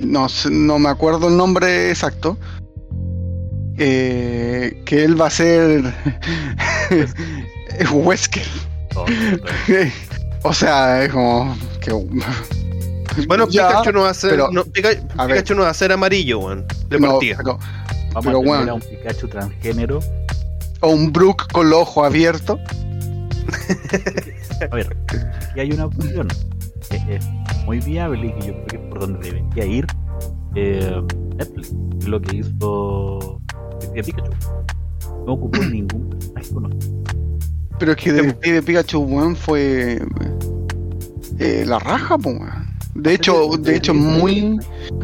No, 0.00 0.26
no 0.50 0.78
me 0.78 0.88
acuerdo 0.90 1.28
el 1.28 1.36
nombre 1.36 1.88
exacto. 1.90 2.36
Eh, 3.78 4.82
que 4.84 5.04
él 5.04 5.18
va 5.20 5.28
a 5.28 5.30
ser 5.30 5.94
Wesker. 7.92 8.46
Todo, 8.92 9.06
o 10.42 10.52
sea, 10.52 11.04
es 11.04 11.12
como 11.12 11.56
que 11.80 11.92
Bueno, 13.26 13.48
Ya, 13.48 13.68
Pikachu 13.68 13.92
no 13.92 14.02
va 14.02 14.10
a 14.10 14.14
ser, 14.14 14.30
pero, 14.30 14.50
no, 14.52 14.64
Pika- 14.64 15.08
a 15.16 15.26
ver. 15.26 15.36
Pikachu 15.38 15.54
no 15.56 15.62
va 15.62 15.70
a 15.70 15.74
ser 15.74 15.90
amarillo, 15.92 16.38
weón. 16.38 16.64
De 16.88 17.00
no, 17.00 17.12
partida. 17.12 17.36
pero- 17.38 17.58
Vamos 18.14 18.24
Pero 18.24 18.38
a 18.38 18.40
tener 18.42 18.46
bueno. 18.46 18.70
a 18.70 18.74
un 18.74 18.80
Pikachu 18.80 19.28
transgénero. 19.28 19.98
o 20.80 20.88
un 20.90 21.12
Brook 21.12 21.50
con 21.52 21.68
los 21.70 21.80
ojos 21.80 22.06
abiertos. 22.06 22.58
A 24.70 24.74
ver, 24.74 24.96
aquí 25.50 25.60
hay 25.60 25.70
una 25.72 25.86
opción 25.86 26.28
que 26.90 27.16
es 27.16 27.24
muy 27.64 27.78
viable 27.80 28.26
y 28.28 28.32
que 28.40 28.46
yo 28.48 28.52
creo 28.54 28.66
que 28.66 28.76
es 28.76 28.82
por 28.90 28.98
donde 29.00 29.30
debería 29.30 29.64
ir 29.66 29.86
eh, 30.54 31.02
Netflix. 31.36 31.72
Lo 32.06 32.20
que 32.20 32.36
hizo 32.36 33.40
Pikachu. 33.94 34.30
No 35.26 35.32
ocupó 35.34 35.58
ningún 35.70 36.08
personaje 36.10 36.54
conocido. 36.54 36.98
Pero 37.78 37.92
es 37.92 37.98
que 37.98 38.12
Detective 38.12 38.62
Pikachu, 38.62 39.00
weón, 39.00 39.36
fue 39.36 40.00
eh, 41.38 41.64
la 41.66 41.78
raja, 41.78 42.16
weón. 42.16 42.68
De 42.94 43.14
hecho, 43.14 43.50
de 43.58 43.76
hecho, 43.76 43.94
muy. 43.94 44.58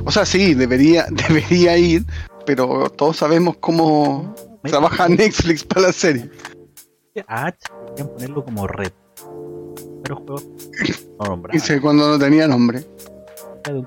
O 0.04 0.10
sea, 0.10 0.26
sí, 0.26 0.54
debería, 0.54 1.06
debería 1.28 1.76
ir, 1.76 2.04
pero 2.46 2.90
todos 2.90 3.18
sabemos 3.18 3.56
cómo 3.60 4.34
trabaja 4.62 5.08
Netflix 5.08 5.62
para 5.62 5.82
la 5.82 5.92
serie. 5.92 6.28
A 7.28 7.46
H 7.46 7.58
querían 7.88 8.08
ponerlo 8.08 8.44
como 8.44 8.66
red. 8.66 8.90
Pero 10.02 10.16
juego 10.16 10.40
no. 11.36 11.48
Dice 11.52 11.80
cuando 11.80 12.08
no 12.08 12.18
tenía 12.18 12.48
nombre. 12.48 12.84
De 13.64 13.84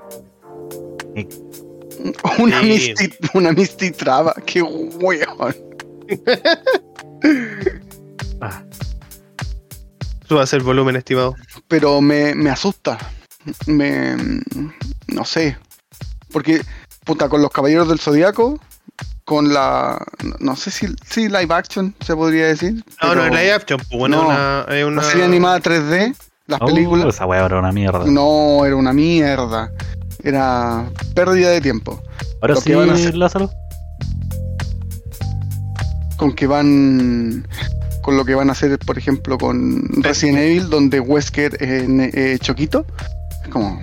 Una 2.38 2.60
Sí. 2.60 2.66
Misty, 2.66 3.10
una 3.34 3.52
Misty 3.52 3.90
Traba, 3.90 4.34
qué 4.46 4.62
weón. 4.62 5.54
Ah, 8.40 8.62
Suba 10.28 10.44
el 10.50 10.62
volumen, 10.62 10.96
estimado. 10.96 11.34
pero 11.68 12.00
me, 12.00 12.34
me 12.34 12.50
asusta. 12.50 12.98
Me. 13.66 14.16
No 15.06 15.24
sé. 15.24 15.56
Porque, 16.32 16.60
puta, 17.04 17.28
con 17.30 17.40
los 17.40 17.50
caballeros 17.50 17.88
del 17.88 17.98
zodiaco, 17.98 18.60
con 19.24 19.52
la. 19.54 19.98
No 20.38 20.54
sé 20.56 20.70
si. 20.70 20.86
Sí, 21.08 21.28
live 21.28 21.48
action 21.54 21.94
se 22.04 22.14
podría 22.14 22.46
decir. 22.48 22.84
No, 23.02 23.14
no, 23.14 23.24
es 23.24 23.30
live 23.30 23.52
action, 23.52 23.80
pues 23.88 23.98
bueno, 23.98 24.22
No, 24.22 24.28
una, 24.28 24.66
es 24.68 24.84
una... 24.84 25.02
Serie 25.02 25.24
animada 25.24 25.60
3D, 25.60 26.14
las 26.46 26.60
Oh, 26.60 26.66
películas. 26.66 27.14
esa 27.14 27.24
weá 27.24 27.46
era 27.46 27.58
una 27.58 27.72
mierda. 27.72 28.04
No, 28.04 28.66
era 28.66 28.76
una 28.76 28.92
mierda. 28.92 29.72
Era 30.22 30.90
pérdida 31.14 31.48
de 31.50 31.60
tiempo. 31.62 32.02
Ahora 32.42 32.54
lo 32.54 32.60
sí, 32.60 32.66
que 32.70 32.76
van 32.76 32.90
a 32.90 32.94
hacer- 32.94 33.16
Lázaro. 33.16 33.50
Con 36.18 36.34
que 36.34 36.46
van. 36.46 37.46
Con 38.08 38.16
lo 38.16 38.24
que 38.24 38.34
van 38.34 38.48
a 38.48 38.52
hacer, 38.52 38.78
por 38.78 38.96
ejemplo, 38.96 39.36
con 39.36 39.82
Resident 40.02 40.38
Evil, 40.38 40.70
donde 40.70 40.98
Wesker 40.98 41.62
es 41.62 41.86
ne- 41.86 42.10
eh, 42.14 42.38
Choquito. 42.40 42.86
Es 43.44 43.50
como. 43.50 43.78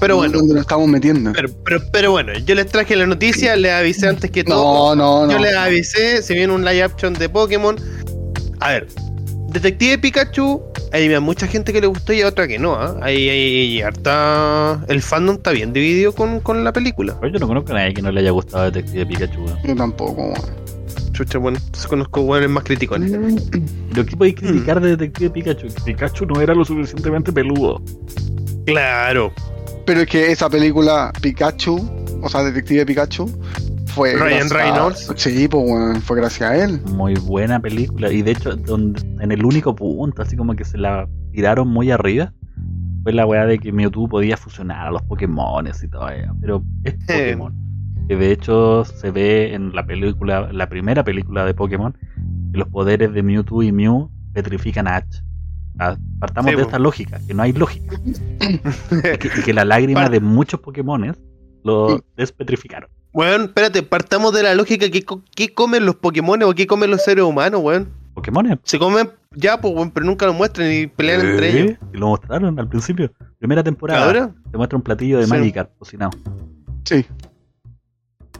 Pero 0.00 0.16
bueno, 0.16 0.38
¿Dónde 0.38 0.54
nos 0.54 0.62
estamos 0.62 0.88
metiendo? 0.88 1.32
pero, 1.34 1.50
pero, 1.62 1.82
pero 1.92 2.10
bueno, 2.12 2.32
yo 2.38 2.54
les 2.54 2.66
traje 2.68 2.96
la 2.96 3.06
noticia, 3.06 3.54
les 3.56 3.70
avisé 3.70 4.08
antes 4.08 4.30
que 4.30 4.44
todo. 4.44 4.96
No, 4.96 5.26
no, 5.26 5.30
Yo 5.30 5.36
no. 5.36 5.44
les 5.44 5.54
avisé, 5.54 6.22
se 6.22 6.32
viene 6.32 6.54
un 6.54 6.64
live 6.64 6.82
action 6.84 7.12
de 7.12 7.28
Pokémon. 7.28 7.76
A 8.60 8.70
ver, 8.70 8.86
Detective 9.50 9.98
Pikachu, 9.98 10.62
hay 10.90 11.20
mucha 11.20 11.46
gente 11.46 11.70
que 11.70 11.82
le 11.82 11.86
gustó 11.86 12.14
y 12.14 12.22
a 12.22 12.28
otra 12.28 12.48
que 12.48 12.58
no. 12.58 12.76
¿ah? 12.76 12.96
Hay, 13.02 13.28
hay 13.28 13.82
harta. 13.82 14.82
El 14.88 15.02
fandom 15.02 15.36
está 15.36 15.50
bien 15.50 15.74
dividido 15.74 16.14
con, 16.14 16.40
con 16.40 16.64
la 16.64 16.72
película. 16.72 17.14
Pero 17.20 17.30
yo 17.34 17.38
no 17.40 17.46
conozco 17.46 17.72
a 17.72 17.74
nadie 17.74 17.92
que 17.92 18.00
no 18.00 18.10
le 18.10 18.20
haya 18.20 18.30
gustado 18.30 18.70
Detective 18.70 19.04
Pikachu. 19.04 19.44
Yo 19.64 19.76
tampoco. 19.76 20.22
weón. 20.22 20.63
Chucha, 21.14 21.38
bueno, 21.38 21.58
entonces 21.58 21.86
conozco 21.86 22.20
hueones 22.22 22.50
más 22.50 22.64
críticos. 22.64 22.98
Lo 23.00 24.04
que 24.04 24.16
podéis 24.16 24.34
criticar 24.34 24.80
de 24.80 24.90
Detective 24.90 25.30
Pikachu, 25.30 25.68
que 25.68 25.80
Pikachu 25.84 26.26
no 26.26 26.40
era 26.40 26.54
lo 26.54 26.64
suficientemente 26.64 27.32
peludo. 27.32 27.80
Claro. 28.66 29.32
Pero 29.86 30.00
es 30.00 30.06
que 30.08 30.32
esa 30.32 30.50
película, 30.50 31.12
Pikachu, 31.22 31.76
o 32.22 32.28
sea, 32.28 32.42
Detective 32.42 32.84
Pikachu, 32.86 33.30
fue. 33.88 34.14
Ryan 34.14 34.46
a- 34.50 34.54
Reynolds. 34.54 35.12
Sí, 35.16 35.46
pues, 35.46 36.02
fue 36.02 36.16
gracias 36.16 36.50
a 36.50 36.64
él. 36.64 36.80
Muy 36.92 37.14
buena 37.14 37.60
película. 37.60 38.10
Y 38.10 38.22
de 38.22 38.32
hecho, 38.32 38.56
donde, 38.56 39.00
en 39.22 39.30
el 39.30 39.44
único 39.44 39.74
punto, 39.76 40.20
así 40.22 40.36
como 40.36 40.56
que 40.56 40.64
se 40.64 40.78
la 40.78 41.06
tiraron 41.32 41.68
muy 41.68 41.90
arriba, 41.92 42.32
fue 43.04 43.12
la 43.12 43.26
weá 43.26 43.46
de 43.46 43.58
que 43.58 43.70
Mewtwo 43.70 44.08
podía 44.08 44.36
fusionar 44.36 44.88
a 44.88 44.90
los 44.90 45.02
Pokémones 45.02 45.82
y 45.82 45.88
todo 45.88 46.08
eso. 46.08 46.34
Pero 46.40 46.64
es 46.82 46.94
Pokémon. 47.06 47.54
Que 48.08 48.16
de 48.16 48.32
hecho 48.32 48.84
se 48.84 49.10
ve 49.10 49.54
en 49.54 49.74
la 49.74 49.84
película, 49.86 50.50
la 50.52 50.68
primera 50.68 51.02
película 51.04 51.44
de 51.44 51.54
Pokémon, 51.54 51.96
que 52.52 52.58
los 52.58 52.68
poderes 52.68 53.12
de 53.12 53.22
Mewtwo 53.22 53.62
y 53.62 53.72
Mew 53.72 54.10
petrifican 54.32 54.86
a 54.88 54.96
Ash. 54.96 55.96
Partamos 56.20 56.50
Sí, 56.50 56.56
de 56.56 56.62
esta 56.62 56.78
lógica, 56.78 57.20
que 57.26 57.34
no 57.34 57.42
hay 57.42 57.52
lógica. 57.52 57.98
y, 58.04 58.58
que, 59.18 59.28
y 59.38 59.42
que 59.42 59.52
la 59.52 59.64
lágrima 59.64 60.08
de 60.08 60.20
muchos 60.20 60.60
Pokémones 60.60 61.16
lo 61.64 62.04
despetrificaron. 62.16 62.88
Weón, 63.12 63.42
espérate, 63.44 63.82
partamos 63.82 64.32
de 64.34 64.42
la 64.42 64.54
lógica 64.54 64.86
que 64.90 65.54
comen 65.54 65.86
los 65.86 65.96
Pokémon 65.96 66.42
o 66.42 66.52
qué 66.54 66.66
comen 66.66 66.90
los 66.90 67.02
seres 67.02 67.24
humanos, 67.24 67.60
weón. 67.62 67.88
Pokémones. 68.12 68.58
Se 68.64 68.78
comen 68.78 69.10
ya, 69.32 69.60
pues, 69.60 69.74
weón, 69.74 69.90
pero 69.90 70.06
nunca 70.06 70.26
lo 70.26 70.34
muestran 70.34 70.70
y 70.72 70.86
pelean 70.86 71.20
entre 71.26 71.48
ellos. 71.60 71.78
Y 71.92 71.96
lo 71.96 72.08
mostraron 72.08 72.58
al 72.58 72.68
principio. 72.68 73.10
Primera 73.38 73.62
temporada. 73.64 74.04
¿Ahora? 74.06 74.34
Te 74.50 74.56
muestra 74.56 74.76
un 74.76 74.82
platillo 74.82 75.18
de 75.18 75.24
Sí. 75.24 75.30
Magikarp 75.30 75.76
cocinado. 75.78 76.10
Sí. 76.84 77.04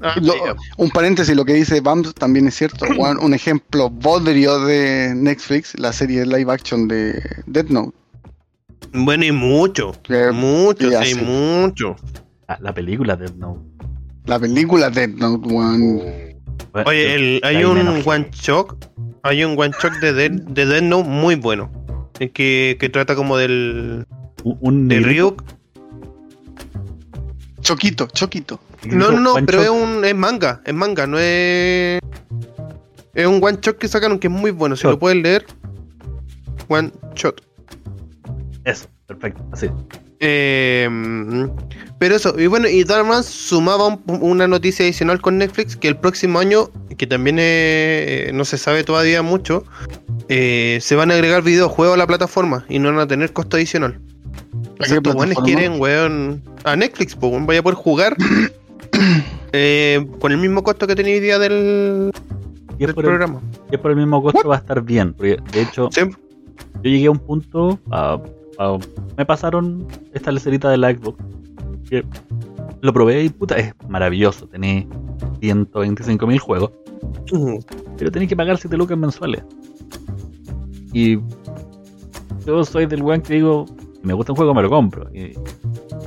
Ah, 0.05 0.15
Lo- 0.21 0.35
un 0.77 0.91
paréntesis, 0.91 1.35
lo 1.35 1.45
que 1.47 1.55
dice 1.55 1.81
Bams 1.81 2.15
también 2.15 2.47
es 2.47 2.55
cierto. 2.57 2.85
un 3.23 3.33
ejemplo 3.35 3.89
bodrio 3.91 4.61
de 4.67 5.15
Netflix, 5.17 5.79
la 5.79 5.93
serie 5.93 6.27
live 6.27 6.53
action 6.53 6.87
de 6.89 7.23
Death 7.47 7.69
Note. 7.71 7.97
Bueno, 8.93 9.25
y 9.25 9.33
mucho. 9.33 9.93
que 10.03 10.31
Mucho, 10.31 10.91
sí, 11.03 11.15
mucho. 11.17 11.97
Ah, 12.47 12.59
la 12.61 12.73
película 12.75 13.17
de 13.17 13.33
no. 13.39 13.65
La 14.27 14.39
película 14.39 14.91
Death 14.91 15.15
Note, 15.17 15.49
weón. 15.49 16.01
Oye, 16.87 17.15
el- 17.15 17.41
hay 17.45 17.65
un 17.65 18.03
one 18.05 18.29
shot, 18.33 18.91
hay 19.23 19.43
un 19.45 19.59
one 19.59 19.73
shot 19.83 19.95
de 20.01 20.13
Dead, 20.13 20.31
de 20.31 20.67
Death 20.67 20.83
Note 20.83 21.09
muy 21.09 21.35
bueno. 21.35 21.71
Que, 22.19 22.77
que 22.79 22.89
trata 22.91 23.17
como 23.17 23.37
del, 23.37 24.07
Un, 24.45 24.59
un 24.61 24.89
del 24.89 25.03
Ryuk. 25.05 25.43
Choquito, 27.61 28.07
choquito. 28.13 28.61
No, 28.87 29.11
no, 29.13 29.21
no, 29.21 29.47
pero 29.47 29.63
es 29.63 29.71
un 29.71 30.05
es 30.05 30.15
manga, 30.15 30.61
es 30.65 30.75
manga, 30.75 31.07
no 31.07 31.19
es. 31.19 32.01
Es 33.15 33.27
un 33.27 33.43
one 33.43 33.59
shot 33.61 33.79
que 33.79 33.89
sacaron 33.89 34.19
que 34.19 34.27
es 34.27 34.33
muy 34.33 34.51
bueno. 34.51 34.75
Si 34.77 34.83
Shot. 34.83 34.93
lo 34.93 34.99
pueden 34.99 35.23
leer, 35.23 35.45
one 36.69 36.91
shot. 37.15 37.41
Eso, 38.65 38.87
perfecto. 39.07 39.43
Así. 39.53 39.69
Eh, 40.21 40.89
pero 41.99 42.17
eso, 42.17 42.39
y 42.39 42.47
bueno, 42.47 42.69
y 42.69 42.83
además 42.83 43.27
sumaba 43.27 43.87
un- 43.89 44.03
una 44.07 44.49
noticia 44.49 44.85
adicional 44.85 45.21
con 45.21 45.39
Netflix 45.39 45.77
que 45.77 45.87
el 45.89 45.97
próximo 45.97 46.39
año, 46.39 46.71
que 46.97 47.07
también 47.07 47.37
eh, 47.39 48.31
no 48.35 48.45
se 48.45 48.59
sabe 48.59 48.85
todavía 48.85 49.23
mucho, 49.23 49.65
eh, 50.29 50.79
se 50.81 50.97
van 50.97 51.11
a 51.11 51.15
agregar 51.15 51.43
videojuegos 51.43 51.95
a 51.95 51.99
la 51.99 52.07
plataforma 52.07 52.65
y 52.69 52.79
no 52.79 52.89
van 52.91 53.01
a 53.01 53.07
tener 53.07 53.33
costo 53.33 53.57
adicional. 53.57 54.01
O 54.81 54.83
¿A 54.83 54.87
sea, 54.87 55.01
qué 55.01 55.11
estos 55.11 55.45
quieren, 55.45 55.79
weón, 55.81 56.43
a 56.65 56.75
Netflix, 56.75 57.15
pues, 57.15 57.31
weón, 57.31 57.47
vaya 57.47 57.61
a 57.61 57.63
poder 57.63 57.77
jugar 57.77 58.17
eh, 59.53 60.07
con 60.21 60.33
el 60.33 60.39
mismo 60.39 60.63
costo 60.63 60.87
que 60.87 60.95
tenía 60.97 61.15
hoy 61.15 61.21
día 61.21 61.39
del, 61.39 62.11
Y 62.79 62.83
es, 62.83 62.87
del 62.89 62.95
por 62.95 63.05
el, 63.05 63.11
programa. 63.11 63.41
y 63.71 63.75
es 63.75 63.81
por 63.81 63.91
el 63.91 63.97
mismo 63.97 64.23
costo, 64.23 64.49
va 64.49 64.57
a 64.57 64.59
estar 64.59 64.83
bien. 64.83 65.13
Porque 65.15 65.39
de 65.53 65.63
hecho, 65.63 65.89
Sí, 65.93 66.01
yo 66.03 66.81
llegué 66.83 67.07
a 67.07 67.11
un 67.11 67.19
punto. 67.19 67.79
a- 67.91 68.21
a- 68.59 68.79
me 69.17 69.27
pasaron 69.27 69.87
esta 70.13 70.31
lecerita 70.33 70.71
de 70.71 70.77
la 70.79 70.93
Xbox. 70.93 71.19
Que 71.89 72.05
lo 72.81 72.93
probé 72.93 73.25
y 73.25 73.29
puta, 73.31 73.57
es 73.57 73.75
maravilloso. 73.89 74.47
Tenés 74.49 74.87
125 75.41 76.27
mil 76.27 76.39
juegos. 76.39 76.71
pero 77.99 78.11
tenés 78.11 78.29
que 78.29 78.37
pagar 78.37 78.57
7 78.59 78.77
lucas 78.77 78.97
mensuales. 78.99 79.43
Y 80.93 81.19
yo 82.47 82.65
soy 82.65 82.87
del 82.87 83.03
weón 83.03 83.21
que 83.21 83.35
digo, 83.35 83.67
si 84.01 84.07
me 84.07 84.15
gusta 84.15 84.33
un 84.33 84.37
juego 84.37 84.55
me 84.55 84.63
lo 84.63 84.71
compro. 84.71 85.09
Y, 85.15 85.33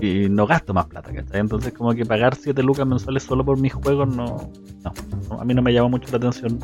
y 0.02 0.30
no 0.30 0.46
gasto 0.46 0.74
más 0.74 0.86
plata, 0.86 1.12
¿cachai? 1.14 1.40
Entonces 1.40 1.74
como 1.74 1.94
que 1.94 2.06
pagar 2.06 2.36
7 2.36 2.62
lucas 2.64 2.86
mensuales 2.86 3.24
solo 3.24 3.44
por 3.44 3.58
mis 3.60 3.74
juegos 3.74 4.08
no, 4.08 4.52
no, 4.84 5.40
a 5.40 5.46
mí 5.46 5.54
no 5.54 5.62
me 5.62 5.74
llama 5.74 5.90
mucho 5.90 6.10
la 6.12 6.18
atención 6.18 6.60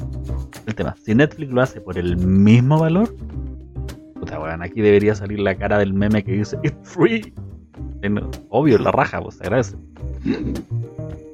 el 0.65 0.75
tema. 0.75 0.95
Si 1.03 1.15
Netflix 1.15 1.51
lo 1.51 1.61
hace 1.61 1.81
por 1.81 1.97
el 1.97 2.17
mismo 2.17 2.79
valor, 2.79 3.15
puta 4.19 4.39
weón, 4.39 4.61
aquí 4.61 4.81
debería 4.81 5.15
salir 5.15 5.39
la 5.39 5.55
cara 5.55 5.77
del 5.79 5.93
meme 5.93 6.23
que 6.23 6.33
dice 6.33 6.57
It's 6.63 6.77
free. 6.89 7.33
Obvio, 8.49 8.77
la 8.79 8.91
raja, 8.91 9.21
pues 9.21 9.35
se 9.35 9.43
agradece. 9.43 9.75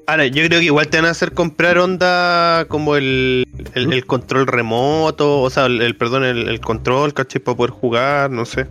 Ahora, 0.08 0.26
yo 0.26 0.44
creo 0.46 0.60
que 0.60 0.66
igual 0.66 0.88
te 0.88 0.98
van 0.98 1.06
a 1.06 1.12
hacer 1.12 1.34
comprar 1.34 1.78
onda 1.78 2.66
como 2.68 2.96
el, 2.96 3.46
el, 3.76 4.06
control 4.06 4.48
remoto, 4.48 5.42
o 5.42 5.50
sea, 5.52 5.66
el, 5.68 5.82
el- 5.82 5.96
perdón, 5.96 6.24
el, 6.24 6.48
el 6.48 6.60
control, 6.60 7.14
¿cachai? 7.14 7.42
Para 7.42 7.58
poder 7.58 7.72
jugar, 7.72 8.32
no 8.32 8.46
sé. 8.46 8.68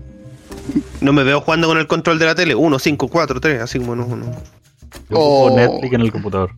No 1.01 1.13
me 1.13 1.23
veo 1.25 1.41
jugando 1.41 1.69
con 1.69 1.79
el 1.79 1.87
control 1.87 2.19
de 2.19 2.27
la 2.27 2.35
tele, 2.35 2.55
1, 2.55 2.79
5, 2.79 3.09
4, 3.09 3.41
3, 3.41 3.63
así 3.63 3.79
como 3.79 3.95
no, 3.97 4.07
no. 4.17 4.27
Yo 5.11 5.19
Oh. 5.19 5.55
Netflix 5.57 5.93
en 5.95 6.01
el 6.01 6.13
computador. 6.13 6.51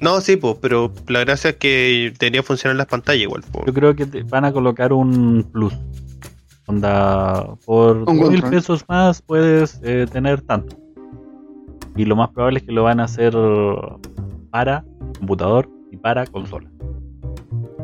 No, 0.00 0.20
sí, 0.20 0.36
pues, 0.36 0.56
pero 0.60 0.92
la 1.08 1.20
gracia 1.20 1.50
es 1.50 1.56
que 1.56 2.12
debería 2.18 2.42
funcionar 2.42 2.76
las 2.76 2.86
pantallas 2.86 3.22
igual. 3.22 3.42
po. 3.50 3.64
Yo 3.66 3.74
creo 3.74 3.96
que 3.96 4.06
te 4.06 4.22
van 4.22 4.44
a 4.44 4.52
colocar 4.52 4.92
un 4.92 5.44
plus. 5.52 5.74
Onda, 6.66 7.54
por 7.64 8.12
mil 8.12 8.42
pesos 8.42 8.84
más 8.88 9.22
puedes 9.22 9.80
eh, 9.82 10.06
tener 10.12 10.42
tanto. 10.42 10.76
Y 11.96 12.04
lo 12.04 12.14
más 12.14 12.28
probable 12.30 12.60
es 12.60 12.64
que 12.66 12.72
lo 12.72 12.84
van 12.84 13.00
a 13.00 13.04
hacer 13.04 13.34
para 14.50 14.84
computador 15.18 15.68
y 15.90 15.96
para 15.96 16.26
consola. 16.26 16.70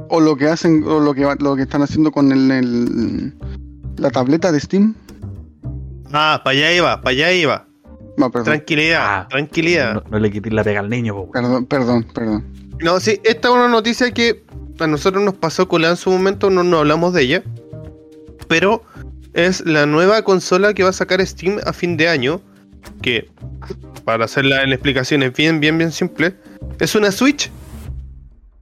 O 0.08 0.20
lo 0.20 0.36
que 0.36 0.46
hacen, 0.48 0.84
o 0.86 1.00
lo 1.00 1.14
que 1.14 1.26
lo 1.40 1.56
que 1.56 1.62
están 1.62 1.82
haciendo 1.82 2.12
con 2.12 2.30
el, 2.30 2.50
el- 2.50 3.34
la 3.96 4.10
tableta 4.10 4.52
de 4.52 4.60
Steam. 4.60 4.94
Ah, 6.12 6.40
para 6.44 6.56
allá 6.56 6.72
iba, 6.72 7.00
para 7.00 7.10
allá 7.10 7.32
iba. 7.32 7.66
No, 8.16 8.30
perdón. 8.30 8.44
Tranquilidad, 8.46 9.00
Ah, 9.02 9.26
tranquilidad. 9.28 9.94
No, 9.94 10.02
no 10.10 10.18
le 10.20 10.30
quites 10.30 10.52
la 10.52 10.62
pega 10.62 10.80
al 10.80 10.88
niño, 10.88 11.14
po. 11.14 11.30
Perdón, 11.32 11.66
perdón, 11.66 12.06
perdón. 12.14 12.44
No, 12.80 13.00
sí, 13.00 13.20
esta 13.24 13.48
es 13.48 13.54
una 13.54 13.68
noticia 13.68 14.12
que 14.12 14.44
a 14.78 14.86
nosotros 14.86 15.22
nos 15.24 15.34
pasó 15.34 15.68
colada 15.68 15.94
en 15.94 15.96
su 15.96 16.10
momento, 16.10 16.50
no, 16.50 16.62
no 16.62 16.78
hablamos 16.78 17.12
de 17.14 17.22
ella. 17.22 17.42
Pero 18.48 18.82
es 19.32 19.64
la 19.66 19.86
nueva 19.86 20.22
consola 20.22 20.74
que 20.74 20.82
va 20.84 20.90
a 20.90 20.92
sacar 20.92 21.24
Steam 21.26 21.58
a 21.66 21.72
fin 21.72 21.96
de 21.96 22.08
año. 22.08 22.40
Que, 23.02 23.28
para 24.04 24.26
hacerla 24.26 24.62
en 24.62 24.72
explicaciones 24.72 25.32
bien, 25.32 25.58
bien, 25.58 25.78
bien 25.78 25.90
simple, 25.90 26.36
es 26.78 26.94
una 26.94 27.10
Switch, 27.10 27.50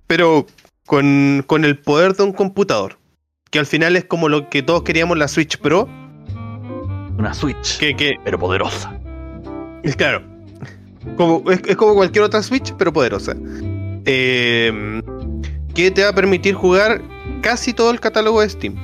pero 0.06 0.46
con, 0.86 1.44
con 1.46 1.64
el 1.64 1.78
poder 1.78 2.14
de 2.14 2.22
un 2.22 2.32
computador. 2.32 2.98
Que 3.52 3.58
al 3.58 3.66
final 3.66 3.94
es 3.96 4.04
como 4.06 4.28
lo 4.28 4.48
que 4.48 4.62
todos 4.62 4.82
queríamos 4.82 5.16
la 5.18 5.28
Switch 5.28 5.58
Pro. 5.58 5.88
Una 7.18 7.34
Switch, 7.34 7.78
Que, 7.78 7.94
que 7.94 8.14
pero 8.24 8.38
poderosa. 8.38 8.98
es 9.84 9.94
claro. 9.94 10.22
Como, 11.16 11.48
es, 11.50 11.60
es 11.66 11.76
como 11.76 11.94
cualquier 11.94 12.24
otra 12.24 12.42
Switch, 12.42 12.72
pero 12.78 12.92
poderosa. 12.92 13.36
Eh, 14.06 15.02
que 15.74 15.90
te 15.90 16.02
va 16.02 16.08
a 16.08 16.14
permitir 16.14 16.54
jugar 16.54 17.02
casi 17.42 17.72
todo 17.74 17.90
el 17.90 18.00
catálogo 18.00 18.40
de 18.40 18.48
Steam. 18.48 18.74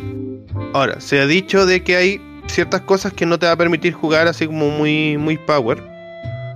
Ahora, 0.75 1.01
se 1.01 1.19
ha 1.19 1.27
dicho 1.27 1.65
de 1.65 1.83
que 1.83 1.97
hay 1.97 2.21
ciertas 2.47 2.83
cosas 2.83 3.13
que 3.15 3.25
no 3.25 3.39
te 3.39 3.47
va 3.47 3.53
a 3.53 3.57
permitir 3.57 3.95
jugar 3.95 4.29
así 4.29 4.47
como 4.47 4.69
muy, 4.69 5.17
muy 5.17 5.39
power. 5.39 5.83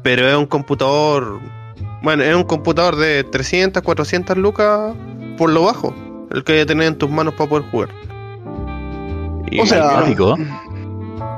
Pero 0.03 0.29
es 0.29 0.37
un 0.37 0.47
computador 0.47 1.41
Bueno, 2.03 2.25
es 2.25 2.35
un 2.35 2.45
computador 2.45 2.97
de 2.97 3.25
300, 3.25 3.83
400 3.83 4.37
lucas 4.37 4.95
por 5.39 5.49
lo 5.49 5.63
bajo. 5.63 5.95
El 6.33 6.45
que 6.45 6.65
tener 6.67 6.87
en 6.89 6.97
tus 6.99 7.11
manos 7.11 7.35
para 7.35 7.49
poder 7.51 7.71
jugar. 7.71 7.89
Y- 9.51 9.61
O 9.61 9.67
sea, 9.67 9.93
Cuático. 9.93 10.37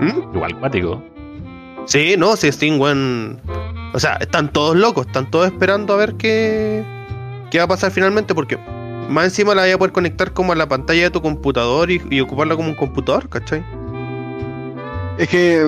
¿Mm? 0.01 0.35
Igual 0.35 0.59
cuático. 0.61 1.03
Sí, 1.87 2.15
no, 2.17 2.37
si 2.37 2.51
Steam, 2.51 2.81
weón. 2.81 3.41
O 3.93 3.99
sea, 4.01 4.15
están 4.17 4.53
todos 4.53 4.77
locos, 4.77 5.07
están 5.07 5.31
todos 5.31 5.47
esperando 5.47 5.95
a 5.95 5.97
ver 5.97 6.15
qué, 6.15 6.83
qué 7.51 7.59
va 7.59 7.65
a 7.65 7.69
pasar 7.69 7.91
finalmente, 7.93 8.35
porque 8.35 8.59
más 9.09 9.25
encima 9.27 9.55
la 9.55 9.63
voy 9.63 9.71
a 9.73 9.79
poder 9.79 9.93
conectar 9.93 10.33
como 10.33 10.53
a 10.53 10.57
la 10.57 10.67
pantalla 10.69 11.03
de 11.05 11.11
tu 11.11 11.21
computador 11.23 11.91
y, 11.91 12.03
y 12.11 12.21
ocuparla 12.21 12.57
como 12.57 12.69
un 12.69 12.75
computador, 12.75 13.29
¿cachai? 13.29 13.63
Es 15.19 15.29
que, 15.29 15.63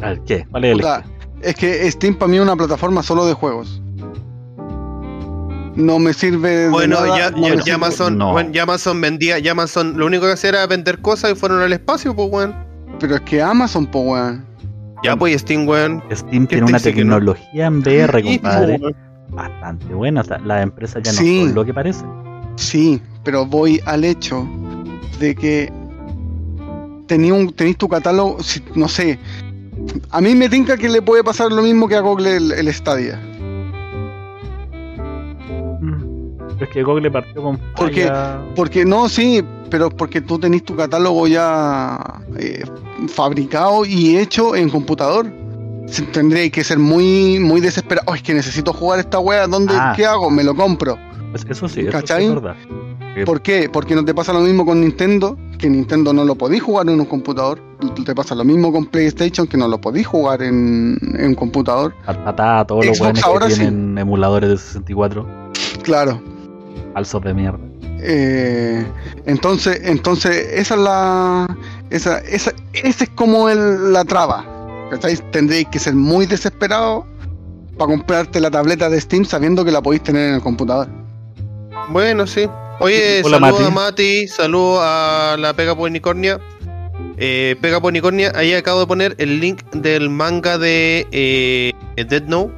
A 0.00 0.08
ver, 0.10 0.20
¿qué? 0.22 0.46
¿Cuál 0.50 0.64
es 0.64 0.70
el 0.70 0.76
puta, 0.78 1.04
es 1.42 1.54
que 1.56 1.90
Steam 1.90 2.14
para 2.14 2.30
mí 2.30 2.36
es 2.38 2.42
una 2.42 2.56
plataforma 2.56 3.02
solo 3.02 3.26
de 3.26 3.34
juegos. 3.34 3.79
No 5.80 5.98
me 5.98 6.12
sirve 6.12 6.50
de 6.50 6.68
Bueno, 6.68 6.96
nada, 7.00 7.18
ya, 7.18 7.30
no 7.30 7.48
ya- 7.54 7.64
ya 7.64 7.74
Amazon, 7.76 8.18
no. 8.18 8.32
bueno, 8.32 8.50
ya 8.52 8.62
Amazon 8.64 9.00
vendía, 9.00 9.38
ya 9.38 9.52
Amazon 9.52 9.98
lo 9.98 10.06
único 10.06 10.26
que 10.26 10.32
hacía 10.32 10.50
era 10.50 10.66
vender 10.66 11.00
cosas 11.00 11.32
y 11.32 11.34
fueron 11.34 11.60
al 11.62 11.72
espacio, 11.72 12.14
pues 12.14 12.28
weón. 12.30 12.54
Pero 12.98 13.14
es 13.14 13.20
que 13.22 13.40
Amazon, 13.42 13.86
po, 13.86 14.00
weón. 14.00 14.44
Ya 15.02 15.16
pues 15.16 15.40
Steam, 15.40 15.66
weón. 15.66 16.02
Steam 16.12 16.46
¿Qué 16.46 16.56
tiene 16.56 16.66
una 16.66 16.78
tecnología 16.80 17.66
en 17.66 17.78
VR, 17.78 18.20
Sí, 18.22 18.38
compadre, 18.38 18.78
pues, 18.78 18.94
bastante 19.30 19.86
buena. 19.94 20.20
O 20.20 20.24
sea, 20.24 20.38
las 20.40 20.62
empresas 20.62 21.02
ya 21.02 21.12
no 21.12 21.18
Sí. 21.18 21.44
son 21.46 21.54
lo 21.54 21.64
que 21.64 21.72
parece. 21.72 22.04
Sí, 22.56 23.00
pero 23.24 23.46
voy 23.46 23.80
al 23.86 24.04
hecho 24.04 24.46
de 25.18 25.34
que 25.34 25.72
tenía 27.06 27.32
un, 27.34 27.52
tenéis 27.54 27.78
tu 27.78 27.88
catálogo, 27.88 28.42
si- 28.42 28.62
no 28.74 28.88
sé. 28.88 29.18
A 30.10 30.20
mí 30.20 30.34
me 30.34 30.48
tinca 30.50 30.76
que 30.76 30.88
le 30.90 31.00
puede 31.00 31.24
pasar 31.24 31.50
lo 31.50 31.62
mismo 31.62 31.88
que 31.88 31.96
a 31.96 32.00
Google 32.00 32.36
el, 32.36 32.52
el 32.52 32.72
Stadia. 32.74 33.18
Pero 36.60 36.68
es 36.70 36.74
que 36.74 36.82
Google 36.82 37.10
partió 37.10 37.42
con 37.42 37.58
Porque- 37.74 38.06
falla. 38.06 38.38
Porque 38.54 38.84
no, 38.84 39.08
sí, 39.08 39.42
pero 39.70 39.88
porque 39.88 40.20
tú 40.20 40.38
tenés 40.38 40.62
tu 40.62 40.76
catálogo 40.76 41.26
ya 41.26 42.20
eh, 42.38 42.62
fabricado 43.08 43.86
y 43.86 44.18
hecho 44.18 44.54
en 44.54 44.68
computador. 44.68 45.26
Tendría 46.12 46.48
que 46.50 46.62
ser 46.62 46.78
muy, 46.78 47.38
muy 47.40 47.60
desesperado. 47.62 48.04
"Oh, 48.10 48.14
es 48.14 48.22
que 48.22 48.34
necesito 48.34 48.72
jugar 48.74 49.00
esta 49.00 49.18
wea. 49.18 49.46
¿Dónde? 49.46 49.72
Ah. 49.74 49.94
¿Qué 49.96 50.04
hago? 50.04 50.30
Me 50.30 50.44
lo 50.44 50.54
compro. 50.54 50.98
Pues 51.30 51.46
eso 51.48 51.66
sí, 51.66 51.80
eso 51.80 51.90
sí 51.90 51.92
¿Cachai? 51.96 52.26
es 52.26 52.34
verdad. 52.34 52.56
¿Por 53.24 53.40
qué? 53.40 53.68
Porque 53.72 53.94
no 53.94 54.04
te 54.04 54.14
pasa 54.14 54.32
lo 54.32 54.40
mismo 54.40 54.64
con 54.66 54.80
Nintendo, 54.82 55.36
que 55.58 55.68
Nintendo 55.68 56.12
no 56.12 56.24
lo 56.24 56.36
podís 56.36 56.62
jugar 56.62 56.88
en 56.88 57.00
un 57.00 57.06
computador. 57.06 57.58
Te 58.04 58.14
pasa 58.14 58.34
lo 58.34 58.44
mismo 58.44 58.70
con 58.72 58.86
PlayStation, 58.86 59.46
que 59.48 59.56
no 59.56 59.66
lo 59.66 59.80
podís 59.80 60.06
jugar 60.06 60.42
en, 60.42 60.96
en 61.18 61.26
un 61.28 61.34
computador. 61.34 61.94
A 62.06 62.64
todos 62.66 62.84
los 62.86 62.98
buenos 62.98 63.18
que 63.20 63.26
ahora 63.28 63.48
sí. 63.48 63.56
tienen 63.60 63.96
emuladores 63.98 64.50
de 64.50 64.56
64 64.58 65.26
Claro. 65.82 66.20
Falsos 66.92 67.22
de 67.22 67.34
mierda. 67.34 67.58
Eh, 68.02 68.84
entonces, 69.26 69.80
entonces, 69.84 70.48
esa 70.52 70.74
es 70.74 70.80
la. 70.80 71.56
Esa, 71.90 72.18
esa, 72.20 72.52
ese 72.72 73.04
es 73.04 73.10
como 73.10 73.48
el, 73.48 73.92
la 73.92 74.04
traba. 74.04 74.44
Tendréis 75.30 75.68
que 75.68 75.78
ser 75.78 75.94
muy 75.94 76.26
desesperado 76.26 77.06
para 77.78 77.90
comprarte 77.90 78.40
la 78.40 78.50
tableta 78.50 78.90
de 78.90 79.00
Steam 79.00 79.24
sabiendo 79.24 79.64
que 79.64 79.70
la 79.70 79.80
podéis 79.82 80.02
tener 80.02 80.28
en 80.30 80.34
el 80.36 80.40
computador. 80.40 80.88
Bueno, 81.90 82.26
sí. 82.26 82.48
Oye, 82.80 83.22
Hola, 83.24 83.38
saludos 83.38 83.66
a 83.66 83.70
Mati. 83.70 84.28
Saludos 84.28 84.80
a 84.82 85.36
la 85.38 85.52
Pega 85.52 85.76
por 85.76 85.88
Unicornia. 85.88 86.40
Eh, 87.18 87.56
Pega 87.60 87.80
por 87.80 87.90
Unicornia, 87.90 88.32
ahí 88.34 88.54
acabo 88.54 88.80
de 88.80 88.86
poner 88.86 89.14
el 89.18 89.40
link 89.40 89.62
del 89.72 90.08
manga 90.08 90.56
de 90.56 91.06
eh, 91.12 91.72
Dead 91.96 92.22
Note, 92.22 92.52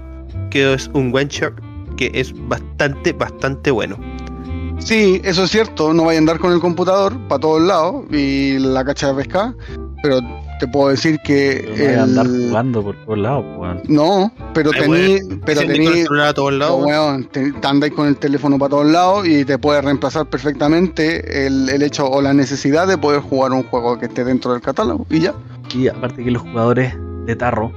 que 0.50 0.72
es 0.72 0.88
un 0.94 1.12
one 1.12 1.26
shot 1.28 1.52
que 1.96 2.10
es 2.14 2.32
bastante, 2.48 3.12
bastante 3.12 3.70
bueno. 3.70 3.98
Sí, 4.84 5.20
eso 5.24 5.44
es 5.44 5.50
cierto, 5.50 5.92
no 5.94 6.04
vaya 6.04 6.18
a 6.18 6.20
andar 6.20 6.38
con 6.38 6.52
el 6.52 6.60
computador 6.60 7.16
para 7.28 7.40
todos 7.40 7.62
lados 7.62 8.04
y 8.10 8.58
la 8.58 8.84
cacha 8.84 9.08
de 9.08 9.14
pescar, 9.14 9.54
pero 10.02 10.18
te 10.58 10.66
puedo 10.68 10.88
decir 10.90 11.18
que. 11.24 11.72
Pero 11.76 11.92
no 11.94 12.00
a 12.00 12.02
andar 12.04 12.26
el- 12.26 12.48
jugando 12.48 12.82
por 12.82 12.96
todos 13.04 13.18
lados, 13.18 13.44
weón. 13.58 13.82
No, 13.88 14.32
pero 14.52 14.70
tení, 14.72 15.18
pero 15.44 15.60
con 15.62 15.70
el 15.70 15.76
tení, 15.76 16.02
celular 16.02 16.28
a 16.28 16.34
todos 16.34 16.52
lados. 16.52 16.84
weón, 16.84 17.24
te, 17.24 17.52
te 17.52 17.66
andáis 17.66 17.92
con 17.92 18.08
el 18.08 18.16
teléfono 18.16 18.58
para 18.58 18.70
todos 18.70 18.86
lados 18.86 19.26
y 19.26 19.44
te 19.44 19.56
puede 19.58 19.80
reemplazar 19.82 20.26
perfectamente 20.26 21.46
el, 21.46 21.68
el 21.68 21.82
hecho 21.82 22.06
o 22.08 22.20
la 22.20 22.34
necesidad 22.34 22.86
de 22.86 22.98
poder 22.98 23.20
jugar 23.20 23.52
un 23.52 23.62
juego 23.64 23.98
que 23.98 24.06
esté 24.06 24.24
dentro 24.24 24.52
del 24.52 24.60
catálogo 24.62 25.06
y 25.10 25.20
ya. 25.20 25.34
Y 25.74 25.88
aparte 25.88 26.22
que 26.24 26.30
los 26.30 26.42
jugadores 26.42 26.94
de 27.24 27.36
tarro 27.36 27.72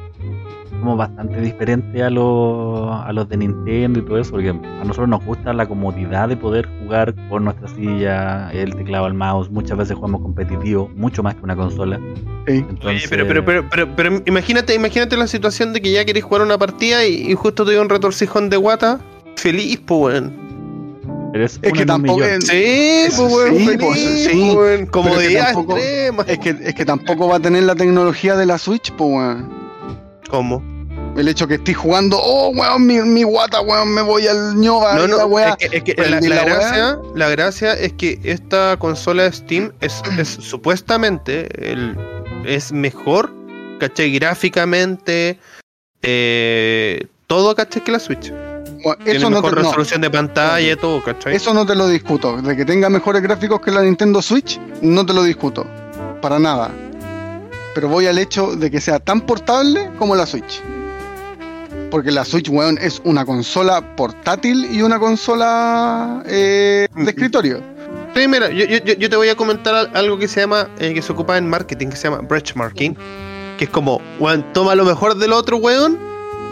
somos 0.79 0.97
bastante 0.97 1.39
diferentes 1.41 2.01
a 2.01 2.09
los, 2.09 2.89
a 3.03 3.11
los 3.13 3.27
de 3.29 3.37
Nintendo 3.37 3.99
y 3.99 4.01
todo 4.03 4.19
eso, 4.19 4.31
porque 4.31 4.49
a 4.49 4.53
nosotros 4.83 5.07
nos 5.09 5.23
gusta 5.25 5.53
la 5.53 5.65
comodidad 5.67 6.29
de 6.29 6.37
poder 6.37 6.67
jugar 6.83 7.13
con 7.29 7.45
nuestra 7.45 7.67
silla, 7.69 8.49
el 8.51 8.75
teclado, 8.75 9.07
el 9.07 9.13
mouse. 9.13 9.49
Muchas 9.49 9.77
veces 9.77 9.95
jugamos 9.95 10.21
competitivo, 10.21 10.89
mucho 10.95 11.23
más 11.23 11.35
que 11.35 11.41
una 11.41 11.55
consola. 11.55 11.97
Sí. 11.97 12.51
Oye, 12.53 12.65
Entonces, 12.69 13.07
pero, 13.09 13.27
pero, 13.27 13.43
pero, 13.45 13.67
pero, 13.69 13.95
pero 13.95 14.21
imagínate, 14.25 14.75
imagínate 14.75 15.17
la 15.17 15.27
situación 15.27 15.73
de 15.73 15.81
que 15.81 15.91
ya 15.91 16.05
querés 16.05 16.23
jugar 16.23 16.41
una 16.43 16.57
partida 16.57 17.05
y, 17.05 17.31
y 17.31 17.33
justo 17.33 17.65
te 17.65 17.71
dio 17.71 17.81
un 17.81 17.89
retorcijón 17.89 18.49
de 18.49 18.57
guata. 18.57 18.99
Feliz, 19.37 19.81
pues, 19.85 20.21
weón. 20.21 21.29
pero 21.33 21.45
es, 21.45 21.59
Es 21.61 21.73
que 21.73 21.85
tampoco 21.85 22.23
es, 22.23 22.45
Sí, 22.47 23.05
pues, 23.17 23.33
weón. 23.33 23.55
Sí, 23.57 23.65
feliz, 23.65 23.79
pues, 23.81 24.23
sí. 24.25 24.53
weón. 24.55 24.89
Pero 24.91 25.19
es 25.19 25.27
que 25.27 25.35
tampoco- 25.37 25.77
es 25.77 26.39
que, 26.39 26.49
es 26.61 26.75
que 26.75 26.85
tampoco 26.85 27.27
va 27.27 27.37
a 27.37 27.39
tener 27.39 27.63
la 27.63 27.75
tecnología 27.75 28.35
de 28.35 28.45
la 28.45 28.57
Switch, 28.57 28.91
pues 28.93 29.09
weón. 29.09 29.64
¿Cómo? 30.35 30.61
El 31.15 31.29
hecho 31.29 31.47
que 31.47 31.53
estés 31.55 31.77
jugando, 31.77 32.19
oh 32.21 32.49
weón, 32.49 32.85
mi, 32.85 32.99
mi 32.99 33.23
guata, 33.23 33.61
weón, 33.61 33.93
me 33.93 34.01
voy 34.01 34.27
al 34.27 34.55
ñoba 34.57 34.95
No, 34.95 35.07
la 35.07 35.17
no, 35.19 35.25
weá. 35.27 35.55
es 35.61 35.69
que, 35.69 35.77
es 35.77 35.83
que 35.83 35.95
Prendí 35.95 36.27
la, 36.27 36.35
la 36.35 36.41
la 36.41 36.47
weá. 36.47 36.57
gracia, 36.59 36.99
la 37.15 37.29
gracia 37.29 37.73
es 37.73 37.93
que 37.93 38.19
esta 38.23 38.75
consola 38.77 39.23
de 39.23 39.31
Steam 39.31 39.71
es, 39.79 40.01
es 40.19 40.27
supuestamente 40.27 41.47
el, 41.71 41.95
es 42.45 42.73
mejor, 42.73 43.31
¿cachai? 43.79 44.11
Gráficamente, 44.11 45.39
eh, 46.01 47.07
todo, 47.27 47.55
¿cachai? 47.55 47.81
Que 47.81 47.93
la 47.93 47.99
Switch. 47.99 48.33
Bueno, 48.83 49.01
Tiene 49.05 49.19
no 49.21 49.29
mejor 49.29 49.55
no, 49.55 49.61
resolución 49.63 50.01
de 50.01 50.09
pantalla 50.09 50.73
y 50.73 50.75
todo, 50.75 51.01
¿cachai? 51.01 51.33
eso 51.33 51.53
no 51.53 51.65
te 51.65 51.75
lo 51.75 51.87
discuto. 51.87 52.41
De 52.41 52.57
que 52.57 52.65
tenga 52.65 52.89
mejores 52.89 53.21
gráficos 53.21 53.61
que 53.61 53.71
la 53.71 53.83
Nintendo 53.83 54.21
Switch, 54.21 54.59
no 54.81 55.05
te 55.05 55.13
lo 55.13 55.23
discuto. 55.23 55.65
Para 56.21 56.39
nada. 56.39 56.71
Pero 57.75 57.89
voy 57.89 58.07
al 58.07 58.17
hecho 58.17 58.55
de 58.55 58.71
que 58.71 58.81
sea 58.81 58.99
tan 58.99 59.21
portable 59.21 59.91
como 59.99 60.15
la 60.15 60.25
Switch. 60.25 60.61
Porque 61.91 62.09
la 62.09 62.25
Switch, 62.25 62.49
weón, 62.49 62.77
es 62.81 63.01
una 63.05 63.25
consola 63.25 63.95
portátil 63.95 64.65
y 64.71 64.81
una 64.81 64.97
consola 64.97 66.23
eh, 66.25 66.87
de 66.95 67.03
escritorio. 67.09 67.61
Sí, 68.15 68.27
mira, 68.29 68.49
yo, 68.49 68.65
yo, 68.65 68.77
yo- 68.83 68.93
yo 68.95 69.09
te 69.09 69.15
voy 69.17 69.27
a 69.29 69.35
comentar 69.35 69.75
al- 69.75 69.91
algo 69.93 70.17
que 70.17 70.27
se 70.27 70.39
llama, 70.39 70.69
eh, 70.79 70.93
que 70.93 71.01
se 71.01 71.11
ocupa 71.11 71.37
en 71.37 71.49
marketing, 71.49 71.87
que 71.89 71.97
se 71.97 72.09
llama 72.09 72.25
benchmarking, 72.27 72.95
que 73.57 73.65
es 73.65 73.69
como, 73.69 74.01
weón, 74.19 74.45
toma 74.53 74.73
lo 74.75 74.85
mejor 74.85 75.15
del 75.17 75.33
otro, 75.33 75.57
weón, 75.57 75.97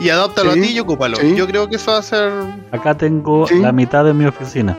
y 0.02 0.10
adáptalo 0.10 0.54
Sí, 0.54 0.60
a 0.60 0.62
ti 0.64 0.70
y 0.74 0.80
ocúpalo. 0.82 1.16
sí. 1.18 1.36
Yo 1.36 1.48
creo 1.48 1.70
que 1.70 1.78
eso 1.78 1.92
va 1.92 2.00
a 2.00 2.04
ser... 2.04 2.32
Acá 2.72 2.96
tengo 2.98 3.48
Sí. 3.48 3.60
la 3.60 3.72
mitad 3.72 4.04
de 4.04 4.14
mi 4.14 4.26
oficina. 4.26 4.78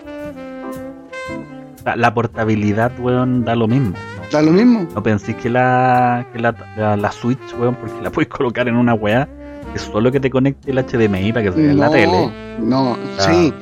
La, 1.87 1.97
la 1.97 2.13
portabilidad, 2.15 2.93
weón, 2.99 3.45
da 3.45 3.55
lo 3.57 3.67
mismo. 3.67 3.95
¿No? 4.35 4.39
Da 4.39 4.43
lo 4.45 4.53
mismo. 4.53 4.87
No 4.95 5.03
penséis 5.03 5.37
que 5.39 5.49
la, 5.51 6.27
que 6.33 6.39
la, 6.39 6.55
la, 6.77 6.97
la 6.97 7.13
Switch, 7.13 7.39
weón, 7.59 7.75
porque 7.77 7.95
la 8.03 8.11
puedes 8.13 8.29
colocar 8.29 8.69
en 8.69 8.77
una 8.77 8.95
weá 8.95 9.29
que 9.73 9.79
solo 9.79 10.11
que 10.13 10.21
te 10.21 10.31
conecte 10.31 10.71
el 10.71 10.79
HDMI 10.79 11.33
para 11.33 11.45
que 11.47 11.53
se 11.53 11.61
vea 11.63 11.71
en 11.73 11.79
la 11.79 11.87
No, 11.87 11.93
tele. 11.93 12.31
no, 12.61 12.99
sí. 13.19 13.53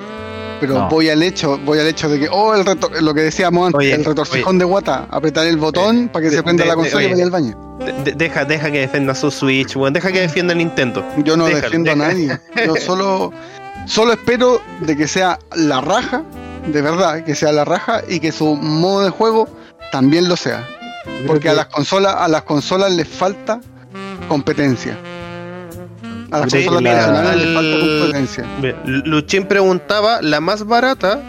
Pero 0.61 0.75
No. 0.75 0.89
voy 0.89 1.09
al 1.09 1.21
hecho, 1.25 1.59
voy 1.65 1.81
al 1.81 1.89
hecho 1.89 2.09
de 2.09 2.21
que, 2.21 2.29
oh, 2.31 2.55
el 2.55 2.65
retor- 2.65 3.01
lo 3.01 3.13
que 3.15 3.23
decíamos 3.23 3.67
antes, 3.67 3.79
Oye, 3.81 3.95
el 3.95 4.05
retorcijón 4.05 4.59
de 4.59 4.65
guata, 4.65 5.07
apretar 5.11 5.47
el 5.49 5.57
botón 5.57 6.09
para 6.13 6.23
que 6.25 6.31
de- 6.31 6.37
se 6.37 6.43
prenda 6.45 6.63
de- 6.63 6.69
la 6.69 6.75
de- 6.77 6.81
consola 6.83 7.03
y 7.05 7.11
vaya 7.11 7.25
al 7.25 7.31
baño. 7.31 7.77
de- 7.81 7.93
de- 8.05 8.13
deja, 8.13 8.45
deja 8.45 8.71
que 8.71 8.79
defienda 8.81 9.13
su 9.15 9.31
Switch, 9.33 9.75
weón, 9.75 9.93
deja 9.93 10.13
que 10.13 10.21
defienda 10.21 10.55
Nintendo. 10.55 11.05
Yo 11.25 11.37
no 11.37 11.47
Déjalo, 11.47 11.63
defiendo 11.63 11.91
a 11.93 11.97
nadie. 11.97 12.39
Yo 12.67 12.77
solo, 12.77 13.33
solo 13.87 14.13
espero 14.13 14.61
de 14.81 14.97
que 14.97 15.09
sea 15.09 15.39
la 15.57 15.81
raja, 15.81 16.23
de 16.67 16.81
verdad, 16.81 17.25
que 17.25 17.35
sea 17.35 17.51
la 17.51 17.65
raja 17.65 18.03
y 18.09 18.21
que 18.21 18.31
su 18.31 18.55
modo 18.55 19.03
de 19.03 19.11
juego 19.11 19.49
también 19.93 20.29
lo 20.29 20.37
sea. 20.37 20.67
Porque 21.27 21.49
a 21.49 21.55
las 21.55 21.67
consolas, 21.67 22.17
a 22.17 22.27
las 22.29 22.43
consolas 22.43 22.91
les 22.93 23.07
falta 23.09 23.61
competencia. 24.29 24.97
A 26.31 26.39
las 26.41 26.51
Sí, 26.51 26.65
consolas 26.65 26.83
la- 26.83 26.91
tradicionales 26.91 27.37
les 27.37 27.47
al- 27.47 27.55
falta 27.55 27.79
competencia. 28.01 28.45
Luchín 29.05 29.45
preguntaba, 29.47 30.21
la 30.23 30.41
más 30.41 30.65
barata, 30.67 31.21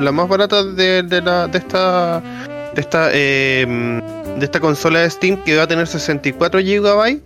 la 0.00 0.12
más 0.12 0.28
barata 0.28 0.64
de, 0.64 1.02
de 1.02 1.20
la, 1.22 1.46
de 1.48 1.58
esta, 1.58 2.20
de 2.74 2.80
esta, 2.80 3.08
eh, 3.12 3.66
de 4.38 4.44
esta 4.44 4.60
consola 4.60 5.00
de 5.00 5.10
Steam 5.10 5.36
que 5.44 5.56
va 5.56 5.64
a 5.64 5.66
tener 5.66 5.86
64 5.86 6.60
GB, 6.60 7.20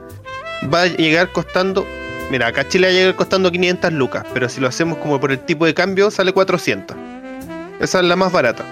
va 0.73 0.83
a 0.83 0.87
llegar 0.87 1.31
costando, 1.33 1.87
mira, 2.31 2.49
acá 2.49 2.67
Chile 2.69 2.87
va 2.89 2.93
a 2.93 2.95
llegar 2.97 3.15
costando 3.15 3.51
500 3.53 3.93
lucas, 3.93 4.25
pero 4.35 4.49
si 4.49 4.61
lo 4.61 4.69
hacemos 4.69 4.99
como 4.99 5.21
por 5.21 5.31
el 5.31 5.39
tipo 5.39 5.67
de 5.67 5.75
cambio 5.75 6.11
sale 6.11 6.33
400. 6.33 6.97
Esa 7.81 7.99
es 8.01 8.05
la 8.07 8.17
más 8.17 8.33
barata. 8.33 8.65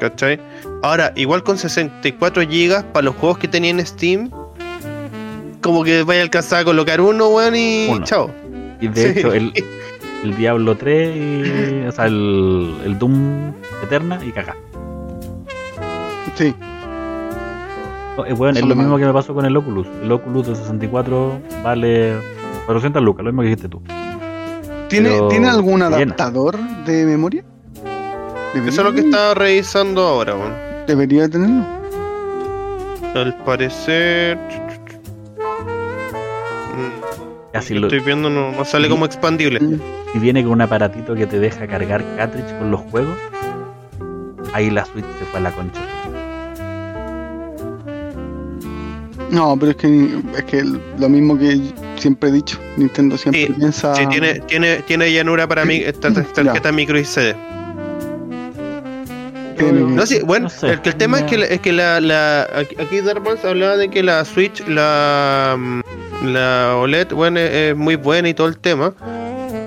¿Cachai? 0.00 0.40
Ahora, 0.82 1.12
igual 1.14 1.42
con 1.44 1.58
64 1.58 2.42
GB 2.42 2.84
para 2.92 3.04
los 3.04 3.14
juegos 3.16 3.38
que 3.38 3.46
tenía 3.48 3.70
en 3.70 3.84
Steam, 3.86 4.30
como 5.60 5.84
que 5.84 6.02
vaya 6.02 6.20
a 6.20 6.24
alcanzar 6.24 6.60
a 6.60 6.64
colocar 6.64 7.00
uno, 7.00 7.28
weón, 7.28 7.54
y 7.54 7.86
Uno. 7.88 8.04
chao. 8.04 8.30
Y 8.80 8.88
de 8.88 9.12
Sí. 9.12 9.18
hecho, 9.20 9.32
el, 9.32 9.52
el 10.24 10.36
Diablo 10.36 10.76
3, 10.76 11.16
y, 11.16 11.86
o 11.86 11.92
sea, 11.92 12.06
el, 12.06 12.74
el 12.84 12.98
Doom 12.98 13.52
Eterna 13.84 14.18
y 14.26 14.32
caga. 14.32 14.56
Sí, 16.34 16.52
No, 18.16 18.26
eh, 18.26 18.32
weón, 18.32 18.56
es 18.56 18.64
lo 18.64 18.74
mismo 18.74 18.98
que 18.98 19.04
me 19.04 19.12
pasó 19.12 19.34
con 19.34 19.44
el 19.44 19.56
Oculus. 19.56 19.86
El 20.02 20.10
Oculus 20.10 20.48
de 20.48 20.56
64 20.56 21.40
vale 21.62 22.14
400 22.66 23.00
lucas, 23.02 23.24
lo 23.24 23.30
mismo 23.30 23.42
que 23.42 23.48
dijiste 23.48 23.68
tú. 23.68 23.80
¿Tiene, 24.88 25.10
Pero 25.10 25.28
¿tiene 25.28 25.48
algún 25.48 25.80
llena. 25.80 25.96
adaptador 25.96 26.58
de 26.84 27.06
memoria? 27.06 27.44
Eso 28.54 28.66
es 28.68 28.76
lo 28.76 28.92
que 28.92 29.00
estaba 29.00 29.32
revisando 29.34 30.02
ahora, 30.06 30.34
weón. 30.34 30.71
Debería 30.86 31.28
tenerlo. 31.28 31.64
Al 33.14 33.36
parecer. 33.44 34.38
Casi 37.52 37.74
lo 37.74 37.86
estoy 37.88 38.00
viendo, 38.00 38.30
no, 38.30 38.50
no 38.52 38.64
sale 38.64 38.88
como 38.88 39.04
expandible. 39.04 39.60
si 40.12 40.18
viene 40.18 40.42
con 40.42 40.52
un 40.52 40.62
aparatito 40.62 41.14
que 41.14 41.26
te 41.26 41.38
deja 41.38 41.66
cargar 41.66 42.02
cartridge 42.16 42.50
con 42.58 42.70
los 42.70 42.80
juegos, 42.80 43.14
ahí 44.54 44.70
la 44.70 44.86
Switch 44.86 45.04
se 45.18 45.24
fue 45.26 45.38
a 45.40 45.42
la 45.42 45.50
concha. 45.52 45.80
No, 49.30 49.56
pero 49.58 49.72
es 49.72 49.76
que, 49.76 50.08
es 50.36 50.44
que 50.44 50.62
lo 50.98 51.08
mismo 51.10 51.38
que 51.38 51.60
siempre 51.96 52.30
he 52.30 52.32
dicho, 52.32 52.58
Nintendo 52.76 53.16
siempre 53.18 53.46
Sí, 53.46 53.52
piensa... 53.54 53.94
Sí, 53.94 54.06
tiene, 54.08 54.40
tiene, 54.40 54.76
tiene 54.86 55.10
llanura 55.12 55.46
para 55.46 55.64
mí, 55.66 55.76
esta 55.76 56.10
tar- 56.14 56.24
tarjeta 56.24 56.72
micro 56.72 56.98
y 56.98 57.04
CD. 57.04 57.34
No, 59.60 60.06
sí, 60.06 60.20
bueno, 60.24 60.44
No 60.44 60.50
sé. 60.50 60.72
el, 60.72 60.80
tema 60.96 61.18
es 61.20 61.24
que, 61.24 61.36
es 61.54 61.60
que 61.60 61.72
la, 61.72 62.00
la 62.00 62.42
aquí 62.78 63.00
Darmans 63.00 63.44
hablaba 63.44 63.76
de 63.76 63.88
que 63.88 64.02
la 64.02 64.24
Switch, 64.24 64.66
la, 64.66 65.56
mm, 65.58 65.80
la 66.32 66.76
OLED, 66.76 67.12
bueno, 67.12 67.38
es, 67.40 67.50
es 67.50 67.76
muy 67.76 67.96
buena 67.96 68.28
y 68.28 68.34
todo 68.34 68.48
el 68.48 68.58
tema, 68.58 68.94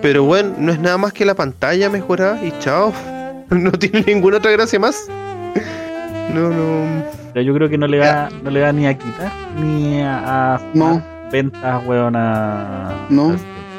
pero 0.02 0.24
bueno, 0.24 0.54
no 0.58 0.72
es 0.72 0.80
nada 0.80 0.98
más 0.98 1.14
que 1.14 1.26
la 1.26 1.36
pantalla 1.36 1.90
mejorada 1.90 2.44
y 2.44 2.52
chao, 2.60 2.94
no 3.50 3.72
tiene 3.72 4.04
ninguna 4.08 4.38
otra 4.38 4.52
gracia 4.52 4.80
más. 4.80 5.08
No, 6.34 6.50
no. 6.50 7.04
Pero 7.34 7.46
yo 7.46 7.54
creo 7.54 7.70
que 7.70 7.78
no 7.78 7.88
le 7.88 8.00
va, 8.00 8.30
no 8.44 8.50
le 8.50 8.60
va 8.62 8.72
ni 8.74 8.88
a 8.88 8.98
quitar 8.98 9.32
ni 9.62 10.02
a, 10.02 10.56
a 10.56 10.62
No. 10.74 11.02
ventas, 11.32 11.86
weón, 11.86 12.16
a... 12.16 12.92
No. 13.10 13.36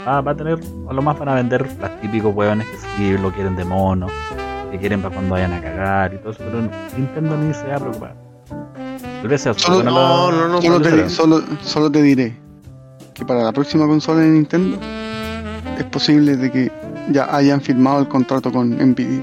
a- 0.07 0.20
Va, 0.22 0.30
a 0.30 0.34
tener, 0.36 0.59
a 0.88 0.92
lo 0.94 1.02
más 1.02 1.18
van 1.18 1.28
a 1.28 1.34
vender 1.34 1.66
las 1.80 2.00
típicos 2.00 2.34
weones 2.34 2.66
que 2.68 2.76
sí 2.96 3.18
lo 3.18 3.32
quieren 3.32 3.57
de 3.57 3.64
mono, 3.64 4.07
que 4.70 4.78
quieren 4.78 5.00
para 5.02 5.14
cuando 5.14 5.32
vayan 5.34 5.52
a 5.52 5.60
cagar 5.62 6.14
y 6.14 6.18
todo 6.18 6.30
eso, 6.30 6.40
pero 6.44 6.60
Nintendo 6.96 7.36
ni 7.36 7.54
se 7.54 7.66
va 7.66 7.76
a 7.76 7.80
preocupar. 7.80 8.14
Solo- 9.56 9.82
no, 9.82 10.30
no, 10.30 10.32
no, 10.32 10.48
no, 10.48 10.62
Solo 10.62 10.78
lo 10.78 10.84
te, 10.84 10.90
será. 10.90 11.08
solo, 11.08 11.42
solo 11.62 11.90
te 11.90 12.00
diré 12.02 12.36
que 13.14 13.24
para 13.24 13.42
la 13.42 13.52
próxima 13.52 13.86
consola 13.86 14.20
de 14.20 14.28
Nintendo 14.28 14.78
es 15.78 15.84
posible 15.84 16.36
de 16.36 16.50
que 16.50 16.72
ya 17.10 17.34
hayan 17.34 17.60
firmado 17.60 18.00
el 18.00 18.08
contrato 18.08 18.52
con 18.52 18.70
Nvidia. 18.70 19.22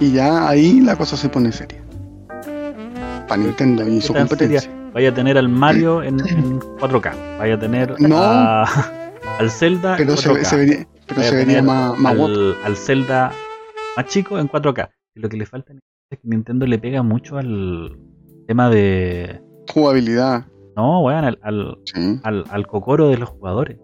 Y 0.00 0.12
ya 0.12 0.48
ahí 0.48 0.80
la 0.80 0.96
cosa 0.96 1.16
se 1.16 1.28
pone 1.28 1.52
seria. 1.52 1.78
Para 3.28 3.42
Nintendo 3.42 3.86
y 3.86 3.96
¿Qué 3.96 4.00
su 4.00 4.14
competencia. 4.14 4.60
seria? 4.60 4.76
Vaya 4.92 5.10
a 5.10 5.14
tener 5.14 5.38
al 5.38 5.48
Mario 5.48 6.02
en, 6.02 6.18
en 6.20 6.58
4K, 6.60 7.12
vaya 7.38 7.54
a 7.54 7.58
tener 7.58 8.00
No. 8.00 8.16
a- 8.18 8.64
al 9.38 9.50
Zelda 9.50 9.94
Pero 9.96 10.12
en 10.12 10.18
se, 10.18 10.28
4K. 10.30 10.44
se 10.44 10.56
vería, 10.56 10.86
pero 11.14 11.20
Vaya 11.20 11.30
se 11.30 11.34
a 11.36 11.38
vería 11.38 11.56
tener 11.58 11.62
más, 11.64 11.98
más 11.98 12.16
guapo. 12.16 12.34
al, 12.64 12.76
Zelda 12.76 13.32
más 13.96 14.06
chico 14.06 14.38
en 14.38 14.48
4K. 14.48 14.90
Y 15.14 15.20
lo 15.20 15.28
que 15.28 15.36
le 15.36 15.46
falta 15.46 15.72
es 16.10 16.18
que 16.18 16.28
Nintendo 16.28 16.66
le 16.66 16.78
pega 16.78 17.02
mucho 17.02 17.36
al 17.38 17.98
tema 18.46 18.70
de. 18.70 19.40
Jugabilidad. 19.72 20.46
No, 20.76 21.00
weón, 21.02 21.24
al, 21.24 21.38
al, 21.42 21.78
Sí. 21.84 22.20
al, 22.22 22.44
al 22.50 22.66
cocoro 22.66 23.08
de 23.08 23.18
los 23.18 23.28
jugadores. 23.28 23.78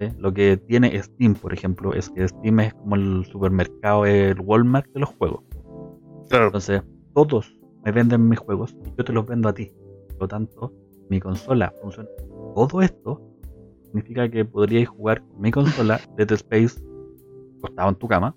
¿sí? 0.00 0.08
Lo 0.18 0.32
que 0.34 0.56
tiene 0.56 1.00
Steam, 1.02 1.34
por 1.34 1.52
ejemplo, 1.54 1.94
es 1.94 2.10
que 2.10 2.26
Steam 2.28 2.60
es 2.60 2.74
como 2.74 2.96
el 2.96 3.24
supermercado, 3.30 4.04
el 4.06 4.38
Walmart 4.40 4.86
de 4.92 5.00
los 5.00 5.08
juegos. 5.10 5.44
Claro. 6.28 6.46
Entonces, 6.46 6.82
todos 7.14 7.56
me 7.84 7.92
venden 7.92 8.28
mis 8.28 8.38
juegos 8.40 8.76
y 8.84 8.92
yo 8.98 9.04
te 9.04 9.12
los 9.12 9.24
vendo 9.26 9.48
a 9.48 9.54
ti. 9.54 9.72
Por 10.08 10.22
lo 10.22 10.28
tanto, 10.28 10.72
mi 11.08 11.20
consola 11.20 11.72
funciona. 11.80 12.08
Todo 12.54 12.82
esto 12.82 13.22
significa 13.96 14.28
que 14.28 14.44
podríais 14.44 14.88
jugar 14.88 15.22
con 15.22 15.40
mi 15.40 15.50
consola 15.50 16.00
Dead 16.16 16.30
Space 16.32 16.80
acostado 17.58 17.88
en 17.88 17.94
tu 17.94 18.06
cama. 18.08 18.34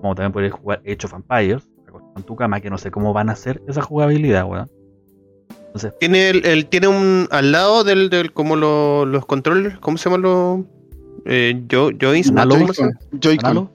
Como 0.00 0.14
también 0.14 0.32
podríais 0.32 0.54
jugar 0.54 0.80
Age 0.86 1.06
of 1.06 1.14
Empires 1.14 1.68
acostado 1.86 2.12
en 2.16 2.22
tu 2.22 2.36
cama, 2.36 2.60
que 2.60 2.70
no 2.70 2.78
sé 2.78 2.90
cómo 2.90 3.12
van 3.12 3.28
a 3.28 3.32
hacer 3.32 3.60
esa 3.66 3.82
jugabilidad, 3.82 4.44
weón. 4.44 4.70
Entonces, 5.66 5.92
Tiene 5.98 6.30
el, 6.30 6.46
el- 6.46 6.66
tiene 6.66 6.88
un 6.88 7.26
al 7.30 7.52
lado 7.52 7.84
del, 7.84 8.08
del 8.10 8.32
como 8.32 8.56
lo- 8.56 9.04
los 9.04 9.26
controles, 9.26 9.78
¿cómo 9.80 9.98
se 9.98 10.04
llaman 10.08 10.22
los 10.22 10.60
eh, 11.26 11.62
jo- 11.70 11.90
joystick? 12.00 12.32
Análogo. 12.32 12.60
¿Cómo 12.60 12.72
se 12.72 12.82
llama? 12.82 12.94
Joy-Con. 13.10 13.20
Joy-Con. 13.20 13.44
¿análogo? 13.46 13.70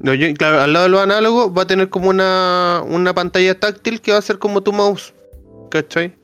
No, 0.00 0.14
yo- 0.14 0.32
claro, 0.34 0.60
al 0.60 0.72
lado 0.72 0.84
de 0.84 0.90
los 0.90 1.00
análogos 1.00 1.52
va 1.56 1.62
a 1.62 1.66
tener 1.66 1.88
como 1.88 2.10
una, 2.10 2.82
una 2.86 3.14
pantalla 3.14 3.58
táctil 3.58 4.00
que 4.00 4.12
va 4.12 4.18
a 4.18 4.22
ser 4.22 4.38
como 4.38 4.62
tu 4.62 4.72
mouse. 4.72 5.14
¿Cachai? 5.70 6.14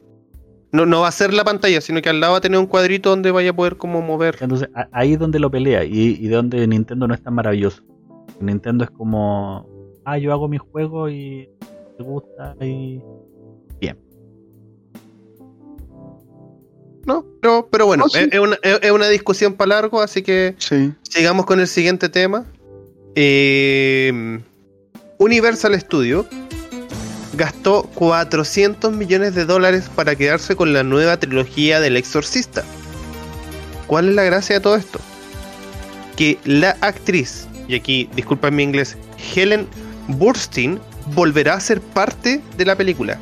No, 0.73 0.87
no 0.87 1.01
va 1.01 1.09
a 1.09 1.13
ser 1.13 1.35
la 1.35 1.43
pantalla, 1.45 1.81
sino 1.81 2.01
que 2.01 2.09
al 2.11 2.21
lado 2.21 2.33
va 2.33 2.39
a 2.39 2.41
tener 2.41 2.59
un 2.61 2.67
cuadrito 2.67 3.11
donde 3.11 3.31
vaya 3.33 3.51
a 3.51 3.53
poder 3.57 3.77
como 3.77 4.01
mover. 4.03 4.37
Entonces, 4.41 4.69
ahí 4.93 5.15
es 5.15 5.19
donde 5.19 5.41
lo 5.41 5.51
pelea 5.51 5.85
y, 5.85 6.17
y 6.21 6.29
donde 6.29 6.65
Nintendo 6.67 7.09
no 7.09 7.15
es 7.15 7.23
tan 7.23 7.35
maravilloso. 7.35 7.83
Nintendo 8.41 8.85
es 8.85 8.91
como, 8.91 9.67
ah, 10.05 10.17
yo 10.19 10.33
hago 10.33 10.49
mi 10.49 10.59
juego 10.59 11.09
y 11.11 11.49
te 11.97 12.03
gusta 12.05 12.55
y 12.61 13.01
¿No? 17.07 17.25
Pero, 17.41 17.67
pero 17.71 17.87
bueno, 17.87 18.05
Oh, 18.05 18.09
sí. 18.11 18.19
es, 18.21 18.29
es 18.33 18.39
una, 18.41 18.57
es- 18.63 18.79
es 18.83 18.91
una 18.93 19.09
discusión 19.09 19.55
para 19.55 19.69
largo, 19.71 20.01
así 20.03 20.23
que 20.23 20.55
Sí. 20.59 20.93
sigamos 21.03 21.47
con 21.47 21.59
el 21.59 21.67
siguiente 21.67 22.09
tema. 22.11 22.45
Eh, 23.15 24.39
Universal 25.19 25.79
Studio 25.81 26.27
gastó 27.35 27.85
400 27.95 28.93
millones 28.93 29.35
de 29.35 29.45
dólares 29.45 29.91
para 29.95 30.15
quedarse 30.17 30.57
con 30.57 30.73
la 30.73 30.83
nueva 30.83 31.17
trilogía 31.19 31.81
del 31.81 31.97
Exorcista. 31.97 32.65
¿Cuál 33.87 34.09
es 34.11 34.15
la 34.15 34.23
gracia 34.25 34.57
de 34.57 34.61
todo 34.61 34.77
esto? 34.77 35.01
Que 36.17 36.39
la 36.45 36.77
actriz, 36.81 37.47
y 37.69 37.75
aquí 37.75 38.09
disculpen 38.15 38.55
mi 38.57 38.63
inglés, 38.63 38.97
Helen 39.35 39.67
Burstyn 40.09 40.81
volverá 41.15 41.55
a 41.55 41.61
ser 41.61 41.81
parte 41.81 42.41
de 42.57 42.65
la 42.65 42.77
película. 42.77 43.19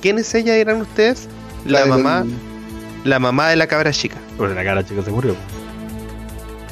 ¿Quién 0.00 0.18
es 0.18 0.34
ella, 0.34 0.54
dirán 0.54 0.80
ustedes? 0.80 1.28
La, 1.66 1.80
del- 1.80 1.88
mamá, 1.90 2.24
la 3.04 3.18
mamá 3.18 3.48
de 3.48 3.56
la 3.56 3.66
cabra 3.66 3.90
chica. 3.92 4.16
Pero 4.38 4.54
la 4.54 4.62
cara 4.64 4.84
chica 4.86 5.02
se 5.02 5.10
murió. 5.10 5.34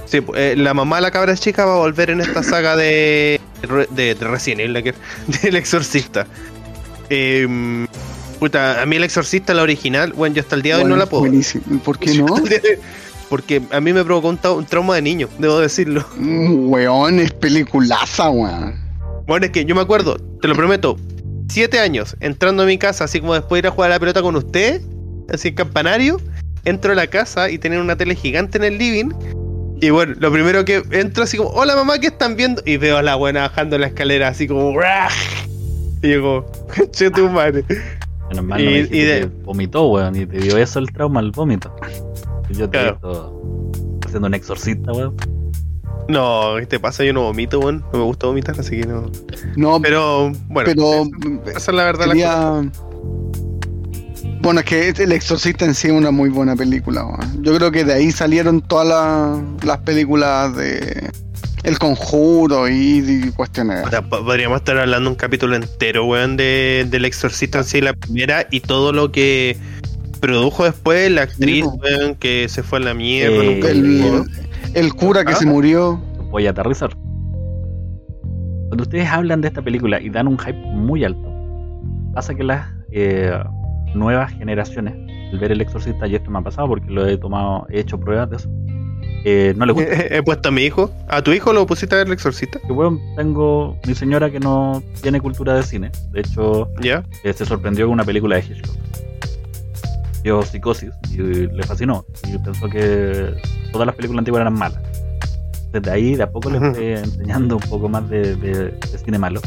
Sí, 0.06 0.18
pu- 0.20 0.34
eh, 0.36 0.54
la 0.56 0.72
mamá 0.72 0.96
de 0.96 1.02
la 1.02 1.10
cabra 1.10 1.34
chica 1.36 1.64
va 1.64 1.74
a 1.74 1.78
volver 1.78 2.10
en 2.10 2.20
esta 2.20 2.42
saga 2.44 2.76
de, 2.76 3.40
de, 3.90 4.14
de 4.14 4.24
Resident 4.24 4.60
Evil, 4.60 4.94
del 5.42 5.56
exorcista. 5.56 6.26
Em, 7.10 7.86
puta, 8.38 8.82
a 8.82 8.86
mí 8.86 8.96
el 8.96 9.04
exorcista, 9.04 9.54
la 9.54 9.62
original, 9.62 10.12
bueno, 10.12 10.34
yo 10.36 10.42
hasta 10.42 10.56
el 10.56 10.62
día 10.62 10.76
de 10.76 10.82
hoy 10.84 10.88
no 10.90 10.96
la 10.96 11.06
puedo. 11.06 11.22
Buenísimo. 11.22 11.78
¿Por 11.80 11.98
qué 11.98 12.14
no? 12.18 12.26
Porque 13.28 13.60
a 13.72 13.80
mí 13.80 13.92
me 13.92 14.04
provocó 14.04 14.28
un, 14.28 14.38
trau- 14.40 14.56
un 14.56 14.66
trauma 14.66 14.94
de 14.94 15.02
niño, 15.02 15.28
debo 15.38 15.58
decirlo. 15.58 16.04
Mm, 16.16 16.68
Weón, 16.70 17.18
es 17.20 17.32
peliculaza, 17.32 18.30
weón. 18.30 18.76
Bueno, 19.26 19.46
es 19.46 19.52
que 19.52 19.64
yo 19.64 19.74
me 19.74 19.80
acuerdo, 19.80 20.16
te 20.40 20.46
lo 20.46 20.54
prometo, 20.54 20.96
siete 21.48 21.80
años 21.80 22.16
entrando 22.20 22.62
a 22.62 22.66
mi 22.66 22.78
casa, 22.78 23.04
así 23.04 23.20
como 23.20 23.34
después 23.34 23.60
de 23.62 23.66
ir 23.66 23.72
a 23.72 23.74
jugar 23.74 23.90
a 23.90 23.94
la 23.94 24.00
pelota 24.00 24.22
con 24.22 24.36
usted, 24.36 24.80
así 25.32 25.48
en 25.48 25.54
campanario, 25.54 26.20
entro 26.64 26.92
a 26.92 26.94
la 26.94 27.08
casa 27.08 27.50
y 27.50 27.58
tener 27.58 27.80
una 27.80 27.96
tele 27.96 28.14
gigante 28.14 28.58
en 28.58 28.64
el 28.64 28.78
living. 28.78 29.10
Y 29.80 29.90
bueno, 29.90 30.14
lo 30.18 30.30
primero 30.32 30.64
que 30.64 30.82
entro 30.92 31.24
así 31.24 31.36
como, 31.36 31.50
hola 31.50 31.74
mamá, 31.74 31.98
¿qué 31.98 32.06
están 32.06 32.36
viendo? 32.36 32.62
Y 32.64 32.76
veo 32.76 32.96
a 32.98 33.02
la 33.02 33.16
buena 33.16 33.40
bajando 33.42 33.76
la 33.78 33.88
escalera 33.88 34.28
así 34.28 34.46
como. 34.46 34.72
Y 36.02 36.08
digo, 36.08 36.46
che 36.92 37.10
tu 37.10 37.28
madre. 37.28 37.64
Menos 38.28 38.44
mal 38.44 38.60
Y- 38.60 38.64
no 38.64 38.70
me 38.70 38.96
y 38.96 39.00
de- 39.04 39.26
vomitó, 39.44 39.86
weón, 39.88 40.16
y 40.16 40.26
te 40.26 40.38
dio 40.38 40.56
eso 40.58 40.78
el 40.78 40.90
trauma, 40.92 41.20
el 41.20 41.30
vómito. 41.30 41.74
Yo 42.50 42.68
te 42.68 42.78
Claro. 42.78 42.92
visto 42.94 43.70
haciendo 44.06 44.28
un 44.28 44.34
exorcista, 44.34 44.92
weón. 44.92 45.14
No, 46.08 46.54
¿qué 46.60 46.66
te 46.66 46.78
pasa? 46.78 47.02
Yo 47.04 47.12
no 47.12 47.22
vomito, 47.22 47.58
weón. 47.60 47.84
No 47.92 47.98
me 47.98 48.04
gusta 48.04 48.26
vomitar, 48.28 48.58
así 48.58 48.80
que 48.80 48.86
no. 48.86 49.10
No, 49.56 49.80
Pero, 49.80 50.30
bueno, 50.48 50.70
pero 50.74 51.02
esa 51.50 51.58
es 51.70 51.76
la 51.76 51.84
verdad. 51.84 52.06
la 52.06 52.14
cosa. 52.14 52.62
quería... 52.62 52.70
Bueno, 54.42 54.60
es 54.60 54.66
que 54.66 54.88
El 54.90 55.10
Exorcista 55.12 55.64
en 55.64 55.74
sí 55.74 55.88
es 55.88 55.92
una 55.92 56.10
muy 56.12 56.28
buena 56.28 56.54
película. 56.54 57.04
weón. 57.04 57.42
Yo 57.42 57.56
creo 57.56 57.72
que 57.72 57.84
de 57.84 57.94
ahí 57.94 58.12
salieron 58.12 58.60
todas 58.60 58.86
la- 58.86 59.42
las 59.64 59.78
películas 59.78 60.54
de 60.56 61.10
El 61.66 61.78
Conjuro 61.78 62.68
y, 62.68 63.02
y 63.26 63.30
cuestiones. 63.32 63.84
O 63.86 63.90
sea, 63.90 64.00
po- 64.02 64.24
podríamos 64.24 64.58
estar 64.58 64.78
hablando 64.78 65.10
un 65.10 65.16
capítulo 65.16 65.56
entero, 65.56 66.06
weón, 66.06 66.36
de, 66.36 66.86
del 66.88 67.04
exorcista 67.04 67.58
en 67.58 67.64
sí, 67.64 67.80
la 67.80 67.92
primera, 67.92 68.46
y 68.50 68.60
todo 68.60 68.92
lo 68.92 69.10
que 69.12 69.56
produjo 70.20 70.64
después 70.64 71.10
la 71.10 71.22
actriz, 71.22 71.64
Sí, 71.64 71.70
weón, 71.82 72.14
que 72.14 72.48
se 72.48 72.62
fue 72.62 72.78
a 72.78 72.82
la 72.82 72.94
mierda. 72.94 73.36
Eh, 73.44 73.54
nunca 73.54 73.68
El, 73.70 74.24
el 74.74 74.94
cura 74.94 75.24
que 75.24 75.32
Ah. 75.32 75.36
se 75.36 75.46
murió. 75.46 76.00
Voy 76.30 76.46
a 76.46 76.50
aterrizar. 76.50 76.96
Cuando 78.68 78.82
ustedes 78.82 79.08
hablan 79.08 79.40
de 79.40 79.48
esta 79.48 79.62
película 79.62 80.00
y 80.00 80.08
dan 80.10 80.26
un 80.28 80.38
hype 80.38 80.54
muy 80.58 81.04
alto, 81.04 81.28
pasa 82.14 82.34
que 82.34 82.42
las 82.44 82.68
eh, 82.92 83.32
nuevas 83.94 84.32
generaciones, 84.32 84.94
al 85.32 85.38
ver 85.38 85.52
el 85.52 85.60
exorcista, 85.60 86.06
y 86.06 86.14
esto 86.14 86.30
me 86.30 86.38
ha 86.38 86.42
pasado 86.42 86.68
porque 86.68 86.90
lo 86.90 87.06
he 87.06 87.16
tomado, 87.18 87.66
he 87.70 87.80
hecho 87.80 87.98
pruebas 87.98 88.30
de 88.30 88.36
eso, 88.36 88.48
Eh, 89.24 89.54
no 89.56 89.66
le 89.66 89.72
gusta. 89.72 89.90
He 90.16 90.22
puesto 90.22 90.48
a 90.48 90.52
mi 90.52 90.62
hijo. 90.62 90.90
¿A 91.08 91.20
tu 91.22 91.32
hijo 91.32 91.52
lo 91.52 91.66
pusiste 91.66 91.94
a 91.94 91.98
ver 91.98 92.06
el 92.06 92.12
exorcista? 92.12 92.60
Que 92.64 92.72
bueno, 92.72 93.00
tengo 93.16 93.76
mi 93.86 93.94
señora 93.94 94.30
que 94.30 94.38
no 94.40 94.82
tiene 95.02 95.20
cultura 95.20 95.54
de 95.54 95.62
cine. 95.62 95.90
De 96.12 96.20
hecho, 96.20 96.68
¿Ya? 96.80 97.04
eh, 97.24 97.32
se 97.32 97.44
sorprendió 97.44 97.86
con 97.86 97.94
una 97.94 98.04
película 98.04 98.36
de 98.36 98.42
Hitchcock. 98.42 98.76
Vio 100.22 100.42
Psicosis 100.42 100.90
y 101.12 101.16
le 101.18 101.62
fascinó. 101.64 102.04
Y 102.28 102.38
pensó 102.38 102.68
que 102.68 103.34
todas 103.72 103.86
las 103.86 103.94
películas 103.94 104.20
antiguas 104.20 104.40
eran 104.42 104.54
malas. 104.54 104.80
Desde 105.72 105.90
ahí, 105.90 106.14
de 106.16 106.22
a 106.22 106.30
poco 106.30 106.50
le 106.50 106.58
estoy 106.66 106.86
enseñando 106.86 107.56
un 107.56 107.62
poco 107.68 107.88
más 107.88 108.08
de, 108.08 108.34
de- 108.36 108.70
de 108.70 108.98
cine 109.04 109.18
malo. 109.18 109.40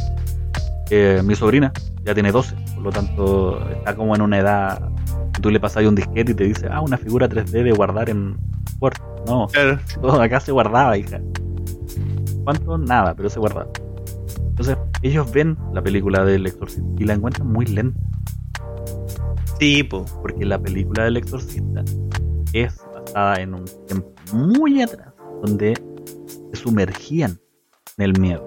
Eh, 0.89 1.21
mi 1.23 1.35
sobrina 1.35 1.71
ya 2.09 2.13
tiene 2.15 2.31
12, 2.31 2.55
por 2.75 2.83
lo 2.85 2.89
tanto 2.91 3.69
está 3.69 3.95
como 3.95 4.15
en 4.15 4.21
una 4.21 4.39
edad 4.39 4.89
que 5.33 5.41
tú 5.41 5.51
le 5.51 5.59
pasas 5.59 5.77
ahí 5.77 5.85
un 5.85 5.93
disquete 5.95 6.31
y 6.31 6.35
te 6.35 6.43
dice, 6.45 6.67
ah, 6.71 6.81
una 6.81 6.97
figura 6.97 7.29
3D 7.29 7.63
de 7.63 7.71
guardar 7.71 8.09
en 8.09 8.35
Word. 8.81 8.97
No, 9.27 9.45
Claro. 9.47 9.77
todo 10.01 10.19
acá 10.21 10.39
se 10.39 10.51
guardaba, 10.51 10.97
hija. 10.97 11.19
¿Cuánto? 12.43 12.77
Nada, 12.79 13.13
pero 13.13 13.29
se 13.29 13.39
guardaba. 13.39 13.67
Entonces, 14.49 14.75
ellos 15.03 15.31
ven 15.31 15.55
la 15.73 15.81
película 15.83 16.25
del 16.25 16.47
Exorcista 16.47 16.83
y 16.97 17.03
la 17.05 17.13
encuentran 17.13 17.47
muy 17.47 17.65
lenta, 17.67 17.99
Sí, 19.59 19.83
po. 19.83 20.05
porque 20.21 20.45
la 20.45 20.57
película 20.59 21.03
del 21.03 21.17
Exorcista 21.17 21.83
es 22.53 22.75
basada 22.93 23.35
en 23.41 23.53
un 23.53 23.65
tiempo 23.87 24.09
muy 24.33 24.81
atrás, 24.81 25.13
donde 25.43 25.75
se 26.51 26.55
sumergían 26.61 27.39
en 27.97 28.05
el 28.05 28.19
miedo. 28.19 28.43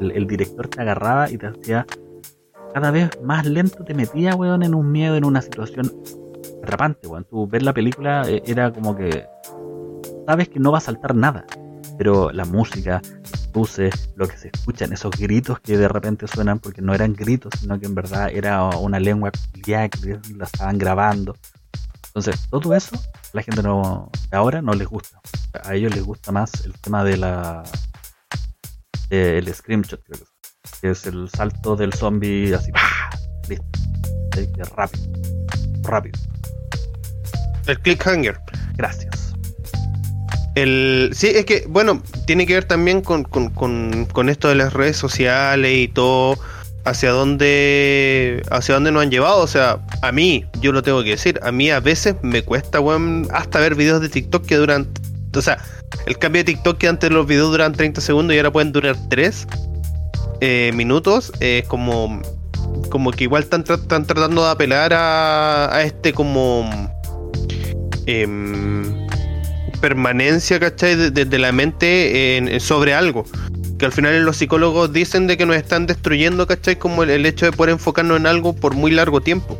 El, 0.00 0.10
el 0.12 0.26
director 0.26 0.66
te 0.68 0.80
agarraba 0.80 1.30
y 1.30 1.38
te 1.38 1.46
hacía 1.46 1.86
cada 2.76 2.90
vez 2.90 3.08
más 3.22 3.46
lento, 3.46 3.84
te 3.84 3.94
metía, 3.94 4.34
weón, 4.34 4.62
en 4.62 4.74
un 4.74 4.92
miedo, 4.92 5.16
en 5.16 5.24
una 5.24 5.40
situación 5.40 5.90
atrapante, 6.62 7.06
weón. 7.08 7.24
Tú 7.24 7.46
ver 7.46 7.62
la 7.62 7.72
película 7.72 8.24
eh, 8.28 8.42
era 8.44 8.70
como 8.70 8.94
que 8.94 9.26
sabes 10.26 10.50
que 10.50 10.60
no 10.60 10.72
va 10.72 10.76
a 10.76 10.82
saltar 10.82 11.14
nada, 11.14 11.46
pero 11.96 12.30
la 12.32 12.44
música, 12.44 13.00
las 13.32 13.50
luces, 13.54 14.10
lo 14.14 14.28
que 14.28 14.36
se 14.36 14.50
escuchan, 14.52 14.92
esos 14.92 15.10
gritos 15.12 15.58
que 15.60 15.78
de 15.78 15.88
repente 15.88 16.28
suenan, 16.28 16.58
porque 16.58 16.82
no 16.82 16.92
eran 16.92 17.14
gritos, 17.14 17.54
sino 17.58 17.80
que 17.80 17.86
en 17.86 17.94
verdad 17.94 18.28
era 18.30 18.66
una 18.66 19.00
lengua 19.00 19.30
que 19.64 19.90
la 20.36 20.44
estaban 20.44 20.76
grabando. 20.76 21.34
Entonces, 22.08 22.46
todo 22.50 22.74
eso, 22.74 22.94
la 23.32 23.40
gente 23.40 23.62
no, 23.62 24.10
ahora 24.32 24.60
no 24.60 24.74
les 24.74 24.86
gusta. 24.86 25.18
A 25.64 25.74
ellos 25.74 25.94
les 25.94 26.04
gusta 26.04 26.30
más 26.30 26.66
el 26.66 26.74
tema 26.74 27.04
de 27.04 27.16
la 27.16 27.62
eh, 29.08 29.38
el 29.38 29.54
screamshot, 29.54 30.02
creo 30.02 30.18
que 30.18 30.24
es, 30.24 30.35
que 30.80 30.90
es 30.90 31.06
el 31.06 31.28
salto 31.30 31.76
del 31.76 31.92
zombie 31.92 32.54
así, 32.54 32.72
¡pah! 32.72 33.10
listo, 33.48 33.64
que 34.32 34.62
rápido, 34.76 35.04
rápido. 35.82 36.18
El 37.66 37.80
cliffhanger. 37.80 38.38
Gracias. 38.76 39.34
El, 40.54 41.10
sí, 41.12 41.28
es 41.34 41.44
que, 41.44 41.66
bueno, 41.68 42.02
tiene 42.26 42.46
que 42.46 42.54
ver 42.54 42.64
también 42.64 43.02
con, 43.02 43.24
con, 43.24 43.50
con, 43.50 44.06
con 44.06 44.28
esto 44.28 44.48
de 44.48 44.54
las 44.54 44.72
redes 44.72 44.96
sociales 44.96 45.70
y 45.76 45.88
todo, 45.88 46.38
hacia 46.84 47.10
dónde, 47.10 48.42
hacia 48.50 48.74
dónde 48.74 48.92
nos 48.92 49.02
han 49.02 49.10
llevado. 49.10 49.42
O 49.42 49.46
sea, 49.46 49.80
a 50.00 50.12
mí, 50.12 50.46
yo 50.60 50.72
lo 50.72 50.82
tengo 50.82 51.02
que 51.02 51.10
decir, 51.10 51.38
a 51.42 51.52
mí 51.52 51.70
a 51.70 51.80
veces 51.80 52.16
me 52.22 52.42
cuesta, 52.42 52.80
weón, 52.80 53.28
hasta 53.32 53.60
ver 53.60 53.74
videos 53.74 54.00
de 54.00 54.08
TikTok 54.08 54.46
que 54.46 54.56
duran, 54.56 54.88
o 55.34 55.42
sea, 55.42 55.58
el 56.06 56.16
cambio 56.18 56.40
de 56.40 56.52
TikTok 56.52 56.78
que 56.78 56.88
antes 56.88 57.10
los 57.10 57.26
videos 57.26 57.50
duran 57.50 57.72
30 57.72 58.00
segundos 58.00 58.34
y 58.34 58.38
ahora 58.38 58.50
pueden 58.50 58.72
durar 58.72 58.96
3 59.10 59.46
eh, 60.40 60.72
minutos, 60.74 61.32
es 61.40 61.64
como, 61.66 62.20
como 62.90 63.10
que 63.10 63.24
igual 63.24 63.42
están, 63.42 63.64
están 63.68 64.06
tratando 64.06 64.44
de 64.44 64.50
apelar 64.50 64.92
a, 64.92 65.74
a 65.74 65.82
este 65.82 66.12
como... 66.12 66.68
em, 68.06 68.84
permanencia, 69.80 70.58
¿cachai? 70.58 70.96
De, 70.96 71.24
de- 71.24 71.38
la 71.38 71.52
mente 71.52 72.36
en- 72.36 72.48
en- 72.48 72.60
sobre 72.60 72.94
algo. 72.94 73.24
Que 73.78 73.84
al 73.84 73.92
final 73.92 74.24
los 74.24 74.38
psicólogos 74.38 74.92
dicen 74.92 75.26
de 75.26 75.36
que 75.36 75.44
nos 75.44 75.56
están 75.56 75.86
destruyendo, 75.86 76.46
¿cachai? 76.46 76.76
Como 76.76 77.02
el, 77.02 77.10
el 77.10 77.26
hecho 77.26 77.44
de 77.46 77.52
poder 77.52 77.72
enfocarnos 77.72 78.18
en 78.18 78.26
algo 78.26 78.54
por 78.54 78.74
muy 78.74 78.90
largo 78.90 79.20
tiempo. 79.20 79.58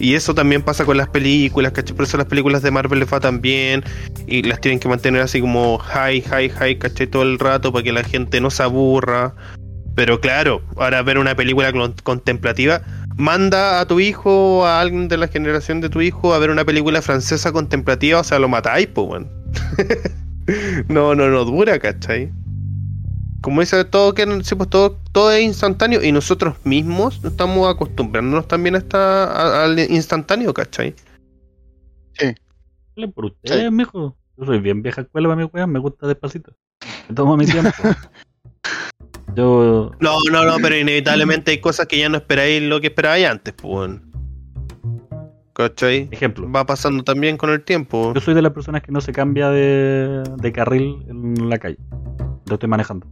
Y 0.00 0.14
eso 0.14 0.32
también 0.34 0.62
pasa 0.62 0.84
con 0.84 0.96
las 0.96 1.08
películas, 1.08 1.72
¿cachai? 1.72 1.96
Por 1.96 2.04
eso 2.04 2.16
las 2.18 2.26
películas 2.26 2.62
de 2.62 2.70
Marvel 2.70 3.00
les 3.00 3.12
va 3.12 3.20
tan 3.20 3.40
bien. 3.40 3.82
Y 4.26 4.42
las 4.42 4.60
tienen 4.60 4.78
que 4.80 4.88
mantener 4.88 5.22
así 5.22 5.40
como 5.40 5.78
high, 5.78 6.20
high, 6.22 6.50
high, 6.50 6.78
¿cachai? 6.78 7.06
Todo 7.06 7.22
el 7.22 7.38
rato 7.38 7.72
para 7.72 7.82
que 7.82 7.92
la 7.92 8.04
gente 8.04 8.40
no 8.40 8.50
se 8.50 8.62
aburra. 8.62 9.34
Pero 9.98 10.20
claro, 10.20 10.62
ahora 10.76 11.02
ver 11.02 11.18
una 11.18 11.34
película 11.34 11.72
contemplativa, 12.04 12.82
manda 13.16 13.80
a 13.80 13.86
tu 13.88 13.98
hijo, 13.98 14.64
a 14.64 14.80
alguien 14.80 15.08
de 15.08 15.16
la 15.16 15.26
generación 15.26 15.80
de 15.80 15.88
tu 15.88 16.00
hijo, 16.00 16.32
a 16.34 16.38
ver 16.38 16.50
una 16.50 16.64
película 16.64 17.02
francesa 17.02 17.50
contemplativa, 17.50 18.20
o 18.20 18.22
sea, 18.22 18.38
lo 18.38 18.48
matáis, 18.48 18.86
pues, 18.86 19.08
weón. 19.08 19.28
no, 20.88 21.16
no, 21.16 21.28
no 21.30 21.44
dura, 21.44 21.80
¿cachai? 21.80 22.30
Como 23.40 23.60
dice 23.60 23.84
todo 23.86 24.14
que 24.14 24.24
sí, 24.44 24.54
pues 24.54 24.70
todo, 24.70 24.96
todo 25.10 25.32
es 25.32 25.42
instantáneo 25.42 26.00
y 26.00 26.12
nosotros 26.12 26.54
mismos 26.62 27.20
estamos 27.24 27.68
acostumbrándonos 27.68 28.46
también 28.46 28.76
a 28.76 28.78
esta, 28.78 29.24
a- 29.24 29.64
al 29.64 29.80
instantáneo, 29.80 30.54
¿cachai? 30.54 30.94
Hablen 32.96 33.12
por 33.12 33.24
ustedes, 33.24 33.72
mijo. 33.72 34.16
Yo 34.36 34.46
soy 34.46 34.60
bien 34.60 34.80
vieja 34.80 35.00
escuela 35.00 35.26
para 35.26 35.40
mi 35.44 35.50
weón, 35.52 35.72
me 35.72 35.80
gusta 35.80 36.06
despacito. 36.06 36.52
Me 37.08 37.16
tomo 37.16 37.36
mi 37.36 37.46
tiempo. 37.46 37.72
Yo 39.38 39.92
No, 40.00 40.16
no, 40.32 40.44
no, 40.44 40.56
pero 40.60 40.76
inevitablemente 40.76 41.52
hay 41.52 41.60
cosas 41.60 41.86
que 41.86 41.96
ya 41.98 42.08
no 42.08 42.16
esperáis 42.16 42.60
lo 42.60 42.80
que 42.80 42.88
esperabais 42.88 43.24
antes, 43.26 43.54
pues. 43.54 43.92
¿Cachai? 45.52 46.08
Ejemplo, 46.10 46.50
Va 46.50 46.66
pasando 46.66 47.02
también 47.04 47.36
con 47.36 47.50
el 47.50 47.62
tiempo. 47.64 48.12
yo 48.14 48.20
soy 48.20 48.34
de 48.34 48.42
las 48.42 48.52
personas 48.52 48.82
que 48.82 48.90
no 48.92 49.00
se 49.00 49.12
cambia 49.12 49.48
de, 49.50 50.22
de 50.36 50.52
carril 50.52 51.04
en 51.08 51.48
la 51.48 51.58
calle. 51.58 51.78
Lo 52.46 52.54
estoy 52.54 52.68
manejando. 52.68 53.06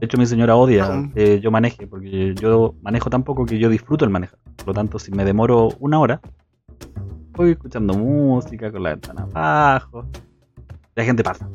De 0.00 0.06
hecho, 0.06 0.18
mi 0.18 0.26
señora 0.26 0.56
odia 0.56 0.84
Ah. 0.86 1.08
que 1.14 1.40
yo 1.40 1.50
maneje, 1.50 1.86
porque 1.86 2.34
yo 2.34 2.74
manejo 2.82 3.08
tan 3.08 3.22
poco 3.22 3.46
que 3.46 3.58
yo 3.58 3.70
disfruto 3.70 4.04
el 4.04 4.10
manejar. 4.10 4.38
Por 4.56 4.68
lo 4.68 4.74
tanto, 4.74 4.98
si 4.98 5.10
me 5.12 5.24
demoro 5.24 5.68
una 5.78 5.98
hora, 5.98 6.20
voy 7.32 7.52
escuchando 7.52 7.94
música 7.94 8.70
con 8.70 8.82
la 8.82 8.90
ventana 8.90 9.22
abajo. 9.32 10.06
La 10.94 11.04
gente 11.04 11.22
pasa. 11.22 11.48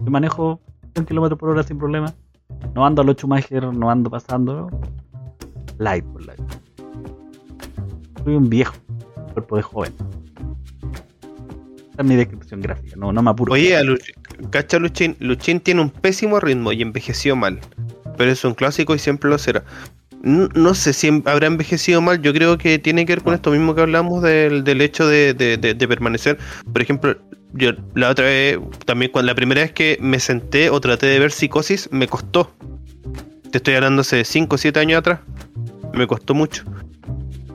Yo 0.00 0.10
manejo 0.10 0.60
100 0.94 1.06
km 1.06 1.36
por 1.36 1.50
hora 1.50 1.62
sin 1.62 1.78
problema. 1.78 2.12
No 2.74 2.86
ando 2.86 3.02
a 3.02 3.04
los 3.04 3.16
Schumacher, 3.16 3.64
no 3.64 3.90
ando 3.90 4.10
pasando. 4.10 4.68
Light 5.78 6.04
por 6.06 6.24
light. 6.26 6.40
Soy 8.24 8.34
un 8.34 8.48
viejo, 8.48 8.74
cuerpo 9.34 9.56
de 9.56 9.62
joven. 9.62 9.92
Esa 11.92 12.02
es 12.02 12.04
mi 12.08 12.16
descripción 12.16 12.60
gráfica, 12.60 12.96
no, 12.96 13.12
no 13.12 13.22
me 13.22 13.30
apuro. 13.30 13.52
Oye, 13.52 13.76
a 13.76 13.82
Luch- 13.82 14.14
cacha 14.50 14.78
Luchín, 14.78 15.16
Luchín 15.18 15.60
tiene 15.60 15.82
un 15.82 15.90
pésimo 15.90 16.40
ritmo 16.40 16.72
y 16.72 16.80
envejeció 16.82 17.36
mal. 17.36 17.60
Pero 18.16 18.30
es 18.30 18.44
un 18.44 18.54
clásico 18.54 18.94
y 18.94 18.98
siempre 18.98 19.28
lo 19.28 19.38
será. 19.38 19.64
No, 20.22 20.48
no 20.54 20.74
sé 20.74 20.92
si 20.92 21.08
habrá 21.26 21.46
envejecido 21.48 22.00
mal, 22.00 22.22
yo 22.22 22.32
creo 22.32 22.56
que 22.56 22.78
tiene 22.78 23.04
que 23.04 23.14
ver 23.14 23.22
con 23.24 23.34
esto 23.34 23.50
mismo 23.50 23.74
que 23.74 23.80
hablamos 23.82 24.22
del, 24.22 24.62
del 24.64 24.80
hecho 24.80 25.06
de, 25.06 25.34
de- 25.34 25.56
de- 25.56 25.74
de 25.74 25.88
permanecer. 25.88 26.38
Por 26.72 26.80
ejemplo, 26.80 27.16
yo 27.54 27.72
la 27.94 28.10
otra 28.10 28.24
vez, 28.24 28.58
también 28.86 29.10
cuando 29.12 29.30
la 29.30 29.34
primera 29.34 29.62
vez 29.62 29.72
que 29.72 29.98
me 30.00 30.18
senté 30.20 30.70
o 30.70 30.80
traté 30.80 31.06
de 31.06 31.18
ver 31.18 31.32
psicosis, 31.32 31.88
me 31.92 32.08
costó. 32.08 32.52
Te 33.50 33.58
estoy 33.58 33.74
hablando 33.74 34.00
hace 34.00 34.24
5 34.24 34.54
o 34.54 34.58
7 34.58 34.80
años 34.80 34.98
atrás. 34.98 35.20
Me 35.92 36.06
costó 36.06 36.34
mucho. 36.34 36.64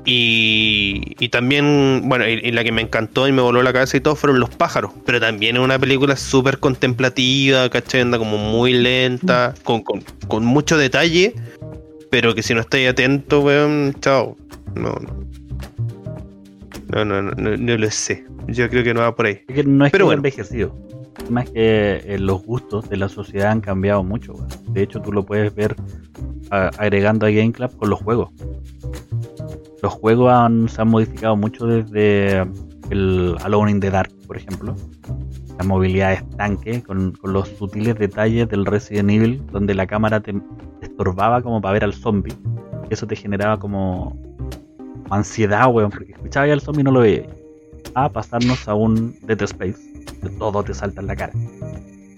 Y, 0.05 1.15
y 1.19 1.29
también, 1.29 2.03
bueno, 2.05 2.25
y, 2.27 2.39
y 2.41 2.51
la 2.51 2.63
que 2.63 2.71
me 2.71 2.81
encantó 2.81 3.27
y 3.27 3.33
me 3.33 3.41
voló 3.41 3.61
la 3.61 3.73
cabeza 3.73 3.97
y 3.97 3.99
todo 3.99 4.15
fueron 4.15 4.39
Los 4.39 4.49
pájaros. 4.51 4.91
Pero 5.05 5.19
también 5.19 5.57
es 5.57 5.61
una 5.61 5.79
película 5.79 6.15
súper 6.15 6.59
contemplativa, 6.59 7.69
¿cachai? 7.69 8.01
Anda 8.01 8.17
como 8.17 8.37
muy 8.37 8.73
lenta, 8.73 9.53
con, 9.63 9.81
con, 9.81 10.01
con 10.27 10.45
mucho 10.45 10.77
detalle. 10.77 11.33
Pero 12.09 12.35
que 12.35 12.43
si 12.43 12.53
no 12.53 12.61
estáis 12.61 12.89
atento, 12.89 13.41
weón, 13.41 13.95
chao. 13.99 14.37
No, 14.75 14.91
no. 14.91 15.27
No, 16.89 17.03
no, 17.03 17.21
no, 17.21 17.31
no, 17.31 17.57
no 17.57 17.77
lo 17.77 17.91
sé. 17.91 18.25
Yo 18.47 18.69
creo 18.69 18.83
que 18.83 18.93
no 18.93 19.01
va 19.01 19.15
por 19.15 19.25
ahí. 19.25 19.39
Es 19.47 19.55
que 19.55 19.63
no 19.63 19.85
es 19.85 19.91
Pero 19.91 20.03
que 20.03 20.07
bueno. 20.07 20.19
envejecido. 20.19 20.75
Más 21.29 21.49
que 21.49 22.01
eh, 22.05 22.17
los 22.19 22.43
gustos 22.43 22.89
de 22.89 22.97
la 22.97 23.09
sociedad 23.09 23.51
han 23.51 23.59
cambiado 23.61 24.03
mucho. 24.03 24.33
De 24.69 24.83
hecho, 24.83 25.01
tú 25.01 25.11
lo 25.11 25.25
puedes 25.25 25.53
ver 25.53 25.75
a- 26.51 26.69
agregando 26.77 27.25
a 27.25 27.29
Game 27.29 27.51
Club 27.51 27.75
con 27.75 27.89
los 27.89 27.99
juegos. 28.01 28.29
Los 29.81 29.93
juegos 29.93 30.31
han- 30.31 30.69
se 30.69 30.81
han 30.81 30.87
modificado 30.89 31.35
mucho 31.35 31.65
desde 31.65 32.45
el 32.89 33.35
Alone 33.43 33.71
in 33.71 33.79
the 33.79 33.89
Dark, 33.89 34.11
por 34.25 34.37
ejemplo. 34.37 34.75
La 35.57 35.65
movilidad 35.65 36.13
estanque 36.13 36.83
con, 36.83 37.11
con 37.13 37.33
los 37.33 37.49
sutiles 37.49 37.95
detalles 37.97 38.47
del 38.47 38.65
Resident 38.65 39.09
Evil, 39.09 39.43
donde 39.51 39.73
la 39.73 39.87
cámara 39.87 40.19
te 40.21 40.33
estorbaba 40.81 41.41
como 41.41 41.59
para 41.61 41.73
ver 41.73 41.83
al 41.83 41.93
zombie. 41.93 42.33
Eso 42.89 43.07
te 43.07 43.15
generaba 43.15 43.57
como 43.59 44.15
ansiedad, 45.09 45.67
weón, 45.71 45.89
porque 45.89 46.11
escuchaba 46.13 46.45
al 46.51 46.61
zombie 46.61 46.81
y 46.81 46.83
no 46.83 46.91
lo 46.91 46.99
veía. 47.01 47.25
A 47.99 48.09
pasarnos 48.09 48.67
a 48.67 48.75
un 48.75 49.17
Dead 49.23 49.41
Space, 49.41 49.79
que 50.21 50.29
todo 50.37 50.61
te 50.63 50.71
salta 50.75 51.01
en 51.01 51.07
la 51.07 51.15
cara. 51.15 51.33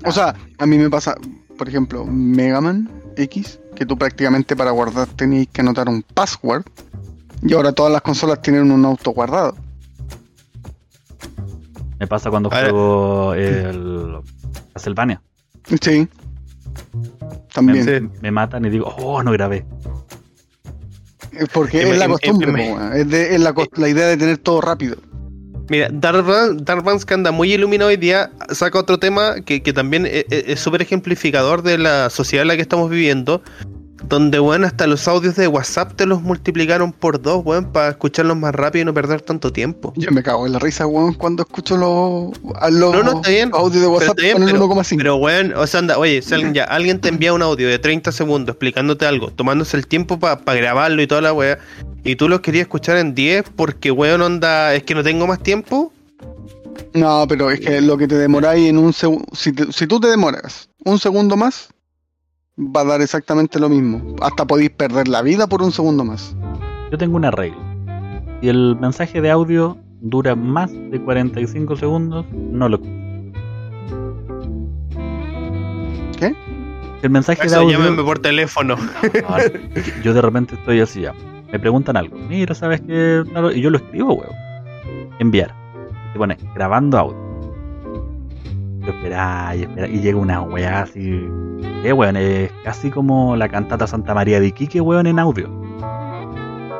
O 0.03 0.11
sea, 0.11 0.35
a 0.57 0.65
mí 0.65 0.77
me 0.77 0.89
pasa, 0.89 1.15
por 1.57 1.69
ejemplo, 1.69 2.05
Mega 2.05 2.59
Man 2.59 2.89
X, 3.15 3.61
que 3.77 3.85
tú 3.85 3.97
prácticamente 3.97 4.57
para 4.57 4.71
guardar 4.71 5.07
tenías 5.07 5.47
que 5.47 5.61
anotar 5.61 5.87
un 5.87 6.01
password. 6.01 6.65
Y 7.43 7.53
ahora 7.53 7.71
todas 7.71 7.93
las 7.93 8.01
consolas 8.01 8.41
tienen 8.41 8.69
un 8.73 8.83
auto 8.83 9.11
guardado. 9.11 9.55
Me 11.97 12.07
pasa 12.07 12.29
cuando 12.29 12.49
Ahora- 12.51 12.69
juego 12.69 13.33
el 13.35 14.17
Castlevania. 14.73 15.21
Sí. 15.81 16.09
También. 17.53 17.85
Sí. 17.85 18.09
Me 18.21 18.31
matan 18.31 18.65
y 18.65 18.69
digo, 18.69 18.93
oh, 18.99 19.23
no 19.23 19.31
grabé. 19.31 19.65
Es 21.31 21.47
Porque 21.53 21.83
Em- 21.83 21.93
es 21.93 21.97
la 21.99 22.05
em- 22.05 22.11
costumbre, 22.11 22.49
em- 22.49 22.73
po, 22.73 22.79
weón. 22.81 22.93
es, 22.97 23.09
de- 23.09 23.35
es 23.35 23.39
la, 23.39 23.53
cos- 23.53 23.69
la 23.77 23.87
idea 23.87 24.07
de 24.07 24.17
tener 24.17 24.37
todo 24.39 24.59
rápido. 24.59 24.97
Mira, 25.69 25.87
Dark 25.91 26.25
Van- 26.25 26.57
Dark 26.65 26.83
Vance, 26.83 27.05
que 27.05 27.13
anda 27.13 27.31
muy 27.31 27.53
iluminado 27.53 27.89
hoy 27.89 27.97
día, 27.97 28.31
saca 28.49 28.79
otro 28.79 28.97
tema 28.97 29.35
que, 29.45 29.61
que 29.61 29.71
también 29.71 30.05
e- 30.07 30.25
e- 30.29 30.45
es 30.47 30.59
súper 30.59 30.81
ejemplificador 30.81 31.61
de 31.61 31.77
la 31.77 32.09
sociedad 32.09 32.41
en 32.41 32.47
la 32.47 32.55
que 32.55 32.63
estamos 32.63 32.89
viviendo, 32.89 33.41
donde, 34.07 34.39
weón, 34.39 34.63
hasta 34.65 34.87
los 34.87 35.07
audios 35.07 35.35
de 35.35 35.47
WhatsApp 35.47 35.93
te 35.95 36.05
los 36.05 36.21
multiplicaron 36.21 36.91
por 36.93 37.21
dos, 37.21 37.41
weón, 37.45 37.71
para 37.71 37.89
escucharlos 37.89 38.37
más 38.37 38.55
rápido 38.55 38.83
y 38.83 38.85
no 38.85 38.93
perder 38.93 39.21
tanto 39.21 39.51
tiempo. 39.51 39.93
Yo 39.97 40.11
me 40.11 40.23
cago 40.23 40.45
en 40.47 40.53
la 40.53 40.59
risa, 40.59 40.87
weón, 40.87 41.13
cuando 41.13 41.43
escucho 41.43 41.75
los, 41.77 42.31
los 42.71 42.93
No, 42.93 43.03
no, 43.03 43.13
está 43.17 43.29
bien. 43.29 43.49
audios 43.53 43.73
de 43.73 43.79
Pero 43.81 43.91
WhatsApp 43.91 44.09
está 44.09 44.21
bien, 44.21 44.33
con 44.33 44.43
el 44.43 44.51
pero- 44.53 44.65
1,5. 44.67 44.97
Pero, 44.97 45.15
weón, 45.17 45.53
o 45.53 45.67
sea, 45.67 45.79
anda, 45.81 45.97
oye, 45.97 46.21
si 46.21 46.33
alguien, 46.33 46.53
ya, 46.53 46.63
alguien 46.65 46.99
te 47.01 47.09
envía 47.09 47.33
un 47.33 47.41
audio 47.41 47.67
de 47.67 47.77
30 47.79 48.11
segundos 48.11 48.53
explicándote 48.53 49.05
algo, 49.05 49.31
tomándose 49.31 49.75
el 49.77 49.85
tiempo 49.87 50.19
para 50.19 50.39
grabarlo 50.53 51.01
y 51.01 51.07
toda 51.07 51.21
la 51.21 51.33
weá, 51.33 51.59
y 52.03 52.15
tú 52.15 52.29
los 52.29 52.39
querías 52.39 52.63
escuchar 52.63 52.97
en 52.97 53.13
10 53.15 53.45
porque, 53.55 53.91
weón, 53.91 54.21
onda, 54.21 54.73
es 54.75 54.83
que 54.83 54.95
no 54.95 55.03
tengo 55.03 55.27
más 55.27 55.43
tiempo. 55.43 55.91
No, 56.93 57.25
pero 57.27 57.51
es 57.51 57.59
que 57.59 57.81
lo 57.81 57.97
que 57.97 58.07
te 58.07 58.15
demoráis 58.15 58.69
en 58.69 58.77
un 58.77 58.93
segundo. 58.93 59.25
Si 59.33 59.51
tú 59.51 59.99
te 59.99 60.07
demoras 60.07 60.69
un 60.85 60.97
segundo 60.97 61.35
más, 61.35 61.69
va 62.59 62.81
a 62.81 62.85
dar 62.85 63.01
exactamente 63.01 63.59
lo 63.59 63.69
mismo. 63.69 64.15
Hasta 64.21 64.45
podéis 64.45 64.71
perder 64.71 65.07
la 65.07 65.21
vida 65.21 65.47
por 65.47 65.61
un 65.61 65.71
segundo 65.71 66.03
más. 66.03 66.35
Yo 66.91 66.97
tengo 66.97 67.15
una 67.15 67.31
regla. 67.31 67.57
Si 68.41 68.49
el 68.49 68.75
mensaje 68.79 69.21
de 69.21 69.31
audio 69.31 69.77
dura 70.01 70.35
más 70.35 70.71
de 70.71 70.99
45 71.01 71.75
segundos, 71.75 72.25
no 72.31 72.69
lo 72.69 72.79
¿Qué? 76.17 76.35
Si 76.99 77.05
el 77.05 77.09
mensaje 77.09 77.47
de 77.47 77.55
audio. 77.55 77.77
llámeme 77.77 78.03
por 78.03 78.19
teléfono. 78.19 78.75
Ahora, 79.27 79.45
yo 80.03 80.13
de 80.13 80.21
repente 80.21 80.55
estoy 80.55 80.81
así 80.81 81.01
ya. 81.01 81.13
Me 81.51 81.59
preguntan 81.59 81.97
algo. 81.97 82.17
Mira, 82.17 82.53
¿sabes 82.53 82.81
qué? 82.81 83.23
Y 83.55 83.61
yo 83.61 83.69
lo 83.69 83.77
escribo, 83.77 84.13
weón. 84.13 84.35
Enviar. 85.19 85.53
Y 86.13 86.17
pone, 86.17 86.37
grabando 86.55 86.97
audio. 86.97 87.28
Yo 88.89 88.95
espera 88.95 89.55
y 89.55 89.61
espera. 89.61 89.87
Y 89.87 89.99
llega 90.01 90.17
una 90.17 90.41
weá 90.41 90.81
así. 90.81 91.27
Eh, 91.83 91.93
weón, 91.93 92.17
es 92.17 92.51
casi 92.63 92.89
como 92.89 93.35
la 93.35 93.47
cantata 93.47 93.85
Santa 93.85 94.15
María 94.15 94.39
de 94.39 94.47
Iquique, 94.47 94.81
weón, 94.81 95.05
en 95.05 95.19
audio. 95.19 95.47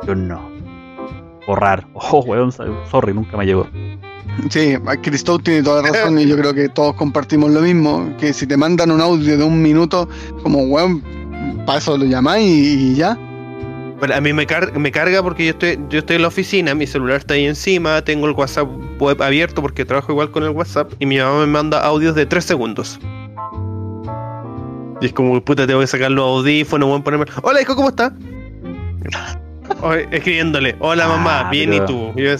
Yo 0.06 0.14
no. 0.14 0.50
Borrar. 1.46 1.86
Oh, 1.94 2.24
weón, 2.26 2.50
sorry, 2.50 3.14
nunca 3.14 3.36
me 3.36 3.46
llegó. 3.46 3.66
Sí, 4.48 4.74
Cristo 5.02 5.38
tiene 5.38 5.62
toda 5.62 5.82
la 5.82 5.88
razón 5.88 6.18
y 6.18 6.26
yo 6.26 6.36
creo 6.36 6.52
que 6.52 6.68
todos 6.68 6.94
compartimos 6.94 7.50
lo 7.50 7.60
mismo. 7.60 8.12
Que 8.18 8.32
si 8.32 8.46
te 8.46 8.56
mandan 8.56 8.90
un 8.90 9.00
audio 9.00 9.38
de 9.38 9.44
un 9.44 9.62
minuto, 9.62 10.08
como 10.42 10.62
weón, 10.64 11.02
para 11.64 11.78
eso 11.78 11.96
lo 11.96 12.06
llamáis 12.06 12.44
y 12.44 12.94
ya. 12.96 13.16
Bueno, 14.00 14.14
a 14.14 14.20
mí 14.20 14.32
me, 14.32 14.46
car- 14.46 14.76
me 14.78 14.90
carga 14.90 15.22
porque 15.22 15.44
yo 15.44 15.50
estoy, 15.50 15.78
yo 15.90 15.98
estoy 15.98 16.16
en 16.16 16.22
la 16.22 16.28
oficina, 16.28 16.74
mi 16.74 16.86
celular 16.86 17.18
está 17.18 17.34
ahí 17.34 17.44
encima, 17.46 18.02
tengo 18.02 18.26
el 18.26 18.32
WhatsApp 18.32 18.66
web 18.98 19.22
abierto 19.22 19.60
porque 19.60 19.84
trabajo 19.84 20.10
igual 20.12 20.30
con 20.30 20.42
el 20.42 20.50
WhatsApp 20.50 20.90
y 20.98 21.04
mi 21.06 21.18
mamá 21.18 21.40
me 21.40 21.46
manda 21.46 21.82
audios 21.84 22.14
de 22.14 22.24
3 22.24 22.42
segundos. 22.44 22.98
Y 25.02 25.06
es 25.06 25.12
como, 25.12 25.38
puta, 25.42 25.66
tengo 25.66 25.80
que 25.80 25.86
sacar 25.86 26.10
los 26.10 26.24
audífonos, 26.24 26.88
voy 26.88 26.98
a 27.00 27.04
ponerme. 27.04 27.26
Hola, 27.42 27.60
hijo, 27.60 27.76
¿cómo 27.76 27.90
está? 27.90 28.12
Escribiéndole, 30.10 30.76
hola 30.80 31.04
Ah, 31.04 31.08
mamá, 31.08 31.50
bien 31.50 31.70
pero- 31.70 31.84
y 31.84 31.86
tú. 31.86 32.12
Y 32.18 32.24
yo 32.24 32.36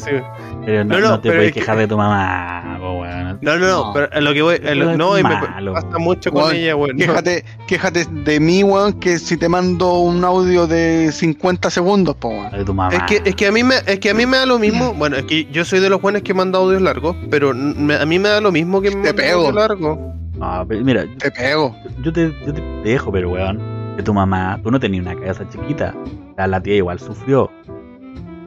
Pero 0.70 0.84
no, 0.84 0.94
No, 0.94 1.00
no, 1.00 1.08
no 1.10 1.20
te 1.20 1.28
pero 1.30 1.38
puedes 1.40 1.48
es 1.48 1.54
que- 1.54 1.60
quejar 1.60 1.78
de 1.78 1.88
tu 1.88 1.96
mamá, 1.96 2.76
po, 2.78 3.00
weón. 3.00 3.38
no, 3.42 3.56
no, 3.58 3.66
no, 3.66 3.92
pero 3.92 4.20
lo 4.20 4.32
que 4.32 4.42
voy, 4.42 4.58
lo- 4.58 4.96
no, 4.96 5.18
y 5.18 5.22
me 5.24 5.30
pasa 5.72 5.98
mucho 5.98 6.30
con 6.30 6.44
Weón, 6.44 6.54
ella, 6.56 6.76
weón. 6.76 6.96
Quéjate, 6.96 7.44
quéjate 7.66 8.04
de 8.08 8.38
mí, 8.40 8.62
weón, 8.62 8.92
que 9.00 9.18
si 9.18 9.36
te 9.36 9.48
mando 9.48 9.94
un 9.98 10.24
audio 10.24 10.66
de 10.68 11.10
50 11.12 11.70
segundos, 11.70 12.14
po, 12.16 12.28
weón. 12.28 12.52
De 12.52 12.64
tu 12.64 12.72
mamá. 12.72 12.94
Es 12.94 13.02
que, 13.02 13.28
es 13.28 13.34
que 13.34 13.46
a 13.48 13.52
mí 13.52 13.64
me, 13.64 13.74
es 13.86 13.98
que 13.98 14.10
a 14.10 14.14
mí 14.14 14.26
me 14.26 14.36
da 14.36 14.46
lo 14.46 14.58
mismo. 14.58 14.94
Bueno, 15.00 15.16
es 15.16 15.24
que 15.24 15.46
yo 15.46 15.64
soy 15.64 15.80
de 15.80 15.88
los 15.90 16.00
buenos 16.00 16.22
que 16.22 16.34
manda 16.34 16.58
audios 16.58 16.82
largos, 16.82 17.16
pero 17.30 17.52
me- 17.54 17.96
a 17.96 18.06
mí 18.06 18.18
me 18.20 18.28
da 18.28 18.40
lo 18.40 18.52
mismo 18.52 18.80
que 18.80 18.90
Te 18.92 19.12
pego. 19.14 19.40
audio 19.48 19.52
largo. 19.52 20.14
No, 20.36 20.64
pero 20.68 20.84
mira, 20.84 21.04
Te 21.18 21.30
pego. 21.32 21.74
yo 22.02 22.12
te, 22.12 22.32
yo 22.46 22.52
te 22.54 22.62
dejo, 22.84 23.10
pero 23.10 23.30
weón, 23.30 23.60
que 23.96 24.02
tu 24.04 24.14
mamá, 24.14 24.60
tú 24.62 24.70
no 24.70 24.78
tenías 24.78 25.04
una 25.04 25.14
cabeza 25.16 25.48
chiquita. 25.48 25.94
La 26.36 26.58
tía 26.62 26.76
igual 26.76 26.98
sufrió. 26.98 27.50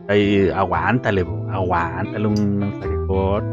Ahí, 0.10 0.50
aguántale, 0.50 1.24
po, 1.26 1.48
aguántale 1.52 2.28
un 2.28 2.58
mensaje 2.60 2.94
corto. 3.08 3.48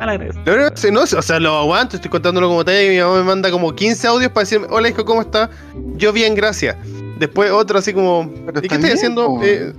No, 0.00 0.06
no, 0.06 0.90
no, 0.92 1.02
o 1.02 1.22
sea, 1.22 1.40
lo 1.40 1.56
aguanto, 1.56 1.96
estoy 1.96 2.10
contándolo 2.10 2.48
como 2.48 2.64
talla 2.64 2.82
y 2.82 2.88
mi 2.90 2.98
mamá 3.00 3.16
me 3.18 3.22
manda 3.22 3.50
como 3.50 3.74
15 3.74 4.06
audios 4.08 4.32
para 4.32 4.42
decirme, 4.42 4.66
hola 4.70 4.88
hijo, 4.88 5.04
¿cómo 5.04 5.20
está? 5.22 5.48
Yo 5.96 6.12
bien, 6.12 6.34
gracias. 6.34 6.76
Después 7.18 7.50
otro 7.52 7.78
así 7.78 7.92
como, 7.94 8.28
Pero 8.46 8.60
¿y 8.62 8.68
qué 8.68 8.74
estoy 8.74 8.90
haciendo? 8.90 9.38
Eh, 9.42 9.72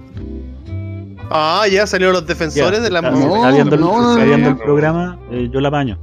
ah, 1.29 1.65
ya 1.71 1.86
salieron 1.86 2.13
los 2.13 2.25
defensores 2.25 2.79
Ya, 2.79 2.83
de 2.83 2.89
la 2.89 3.01
No, 3.01 3.36
está 3.36 3.51
viendo 3.51 3.75
el, 3.75 3.81
no, 3.81 4.01
no, 4.01 4.11
está 4.13 4.23
no, 4.23 4.29
viendo 4.29 4.49
no. 4.51 4.55
el 4.55 4.61
programa, 4.63 5.19
eh, 5.31 5.49
yo 5.51 5.59
la 5.59 5.69
baño. 5.69 5.99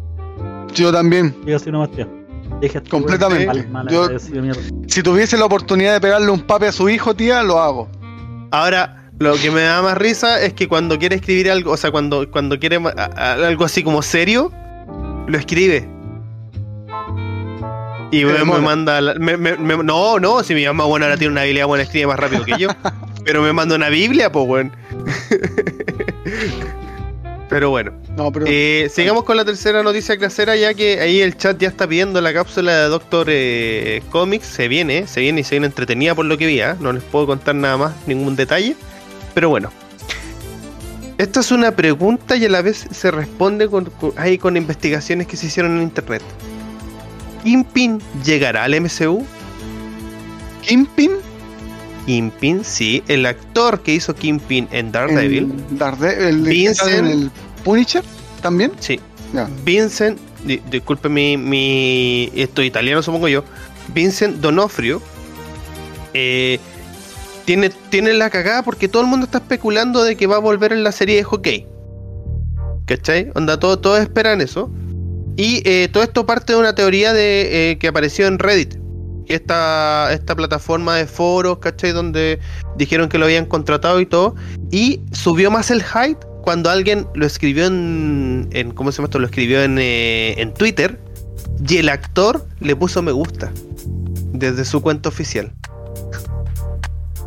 Yo 0.75 0.93
también, 0.93 1.35
Diga 1.45 1.57
así 1.57 1.71
nomás. 1.71 1.91
Deja 2.61 2.79
este 2.79 2.91
completamente. 2.91 3.47
mal- 3.47 3.69
mal 3.71 3.89
Yo, 3.89 4.09
si 4.87 5.03
tuviese 5.03 5.37
la 5.37 5.47
oportunidad 5.47 5.95
de 5.95 6.01
pegarle 6.01 6.31
un 6.31 6.43
pape 6.43 6.69
a 6.69 6.73
su 6.73 6.89
hijo, 6.89 7.15
tía, 7.15 7.43
lo 7.43 7.59
hago. 7.59 7.89
Ahora, 8.51 9.02
lo 9.19 9.35
que 9.37 9.51
me 9.51 9.61
da 9.63 9.83
más 9.83 9.97
risa 9.99 10.41
es 10.43 10.53
que 10.55 10.67
cuando 10.69 10.99
quiere 10.99 11.17
escribir 11.17 11.51
algo, 11.51 11.73
o 11.73 11.77
sea, 11.77 11.91
cuando, 11.91 12.29
cuando 12.31 12.59
quiere 12.59 12.79
ma- 12.79 12.93
a- 12.97 13.05
a- 13.05 13.33
algo 13.47 13.65
así 13.65 13.83
como 13.83 14.03
serio, 14.03 14.51
lo 15.27 15.39
escribe. 15.39 15.89
Y 18.11 18.25
me, 18.27 18.45
me 18.45 18.59
manda. 18.59 19.01
la- 19.01 19.15
me- 19.15 19.37
me- 19.39 19.57
no, 19.85 20.19
no, 20.19 20.43
si 20.43 20.55
mi 20.55 20.67
mamá 20.67 20.85
buena 20.85 21.07
ahora 21.07 21.17
tiene 21.17 21.33
una 21.33 21.43
habilidad 21.43 21.67
buena, 21.67 21.85
escribe 21.85 22.09
más 22.09 22.19
rápido 22.19 22.45
que 22.45 22.59
yo. 22.59 22.69
pero 23.25 23.41
me 23.43 23.53
manda 23.53 23.75
una 23.77 23.89
Biblia, 23.89 24.31
pues, 24.31 24.47
weón. 24.47 24.73
pero 27.49 27.71
bueno. 27.71 27.93
No, 28.17 28.31
pero 28.31 28.45
Eh, 28.49 28.91
sigamos 28.93 29.25
con 29.25 29.37
la 29.39 29.45
tercera 29.47 29.83
noticia 29.83 30.17
clasera, 30.19 30.57
ya 30.57 30.75
que 30.75 31.01
ahí 31.01 31.21
el 31.23 31.37
chat 31.39 31.59
ya 31.59 31.69
está 31.69 31.87
pidiendo 31.87 32.21
la 32.21 32.35
cápsula 32.35 32.73
de 32.83 32.89
Doctor 32.89 33.27
eh, 33.31 34.03
Comics. 34.11 34.47
Se 34.47 34.69
viene, 34.69 35.07
se 35.07 35.21
viene 35.21 35.41
y 35.41 35.45
se 35.45 35.55
viene 35.55 35.67
entretenida 35.67 36.15
por 36.15 36.27
lo 36.27 36.37
que 36.37 36.47
vi. 36.47 36.61
¿ah? 36.61 36.77
No 36.81 36.93
les 36.93 37.03
puedo 37.03 37.27
contar 37.27 37.55
nada 37.55 37.77
más, 37.79 37.93
ningún 38.07 38.37
detalle. 38.37 38.77
Pero 39.35 39.49
bueno. 39.49 39.71
Esta 41.19 41.41
es 41.41 41.53
una 41.53 41.71
pregunta 41.73 42.37
y 42.37 42.45
a 42.45 42.49
la 42.49 42.63
vez 42.63 42.87
se 42.91 43.11
responde 43.11 43.69
con, 43.69 43.85
con- 43.87 44.13
ahí 44.17 44.39
con 44.39 44.57
investigaciones 44.57 45.27
que 45.27 45.37
se 45.37 45.47
hicieron 45.47 45.77
en 45.77 45.83
internet. 45.83 46.23
¿Kingpin 47.45 48.01
llegará 48.25 48.65
al 48.65 48.81
MCU? 48.81 49.25
Kingpin, 50.63 51.13
Kingpin, 52.07 52.65
sí. 52.65 53.03
El 53.09 53.27
actor 53.27 53.81
que 53.83 53.95
hizo 53.95 54.15
Kingpin 54.15 54.69
en 54.73 54.91
Daredevil. 54.93 55.53
el, 56.19 56.45
que 56.45 56.51
Vincent. 56.51 56.91
en 56.91 57.07
el 57.07 57.31
Punisher, 57.65 58.03
también. 58.41 58.73
Sí. 58.81 58.99
Vincent, 59.65 60.19
di- 60.45 60.61
disculpe 60.71 61.09
mi, 61.09 61.37
mi. 61.37 62.31
Esto 62.35 62.63
italiano, 62.63 63.03
supongo 63.03 63.29
yo. 63.29 63.45
Vincent 63.95 64.37
Donofrio. 64.39 65.01
eh, 66.15 66.59
tiene, 67.53 67.71
tiene 67.91 68.15
la 68.15 68.31
cagada 68.31 68.63
porque 68.63 68.89
todo 68.89 69.03
el 69.03 69.09
mundo 69.09 69.27
está 69.27 69.37
especulando 69.37 70.03
de 70.05 70.17
que 70.17 70.27
va 70.27 70.37
a 70.37 70.39
volver 70.39 70.73
en 70.73 70.83
la 70.83 70.91
serie 70.91 71.17
de 71.17 71.23
hockey. 71.23 71.67
¿Cachai? 72.87 73.31
Onda, 73.35 73.61
todo, 73.61 73.79
todos 73.79 74.01
esperan 74.01 74.41
eso. 74.41 74.71
Y 75.37 75.61
eh, 75.69 75.91
todo 75.93 76.03
esto 76.03 76.25
parte 76.25 76.55
de 76.55 76.59
una 76.59 76.75
teoría 76.75 77.13
de 77.13 77.73
eh, 77.73 77.79
que 77.79 77.89
apareció 77.89 78.27
en 78.27 78.39
Reddit. 78.39 78.77
Esta, 79.29 80.09
esta 80.15 80.35
plataforma 80.35 80.97
de 80.97 81.07
foros, 81.07 81.59
¿cachai? 81.59 81.93
Donde 81.93 82.39
dijeron 82.79 83.11
que 83.11 83.19
lo 83.19 83.27
habían 83.27 83.45
contratado 83.45 84.01
y 84.01 84.07
todo. 84.07 84.35
Y 84.71 85.03
subió 85.13 85.51
más 85.51 85.71
el 85.71 85.83
hype 85.83 86.21
cuando 86.41 86.71
alguien 86.71 87.07
lo 87.15 87.27
escribió 87.27 87.67
en, 87.67 88.49
en 88.53 88.71
¿cómo 88.71 88.93
se 88.93 88.97
llama 88.97 89.09
esto? 89.09 89.19
Lo 89.19 89.27
escribió 89.27 89.63
en, 89.63 89.77
eh, 89.79 90.37
en 90.39 90.55
Twitter 90.55 90.99
y 91.69 91.77
el 91.77 91.91
actor 91.91 92.47
le 92.61 92.75
puso 92.75 93.03
me 93.03 93.13
gusta 93.13 93.53
desde 94.33 94.65
su 94.65 94.81
cuenta 94.81 95.11
oficial. 95.11 95.53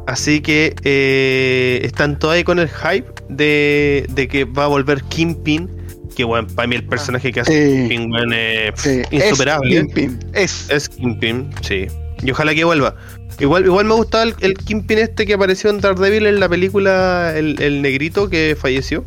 Así 0.07 0.41
que 0.41 0.75
eh, 0.83 1.81
están 1.83 2.19
todos 2.19 2.35
ahí 2.35 2.43
con 2.43 2.59
el 2.59 2.69
hype 2.69 3.11
de, 3.29 4.05
de 4.09 4.27
que 4.27 4.45
va 4.45 4.65
a 4.65 4.67
volver 4.67 5.01
Kingpin. 5.03 5.69
Que 6.15 6.23
bueno, 6.23 6.47
para 6.55 6.67
mí 6.67 6.75
el 6.75 6.85
personaje 6.85 7.31
que 7.31 7.41
hace 7.41 7.87
Sí. 7.87 7.89
Kingpin 7.89 8.29
Sí, 8.75 9.01
insuperable. 9.11 9.75
Es 9.77 9.83
Kingpin, 9.83 10.19
es. 10.33 10.69
Es 10.69 10.89
Kingpin, 10.89 11.49
sí. 11.61 11.87
Y 12.23 12.31
ojalá 12.31 12.53
que 12.53 12.63
vuelva. 12.63 12.95
Igual, 13.39 13.65
igual 13.65 13.85
me 13.85 13.95
gustaba 13.95 14.23
el, 14.23 14.35
el 14.39 14.53
Kingpin 14.53 14.99
este 14.99 15.25
que 15.25 15.33
apareció 15.33 15.69
en 15.69 15.81
Daredevil 15.81 16.25
en 16.25 16.39
la 16.39 16.47
película 16.47 17.33
El, 17.35 17.61
el 17.61 17.81
Negrito 17.81 18.29
que 18.29 18.55
falleció. 18.57 19.03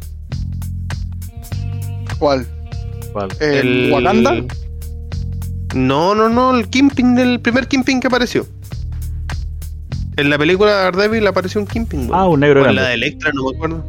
¿Cuál? 2.18 2.46
¿Cuál? 3.12 3.28
¿El 3.40 3.90
Wakanda? 3.92 4.44
No, 5.74 6.14
no, 6.14 6.28
no, 6.28 6.56
el 6.56 6.68
Kingpin, 6.68 7.18
el 7.18 7.40
primer 7.40 7.68
Kingpin 7.68 8.00
que 8.00 8.08
apareció. 8.08 8.46
En 10.18 10.28
la 10.30 10.36
película 10.38 10.72
Daredevil 10.72 11.26
apareció 11.26 11.60
un 11.60 11.66
Kingpin, 11.66 12.00
weón. 12.10 12.10
Ah, 12.14 12.26
un 12.26 12.40
negro 12.40 12.60
O 12.60 12.66
en 12.66 12.74
grande. 12.74 12.82
la 12.82 12.88
de 12.88 12.94
Electra, 12.94 13.30
no 13.34 13.44
me 13.50 13.56
acuerdo. 13.56 13.84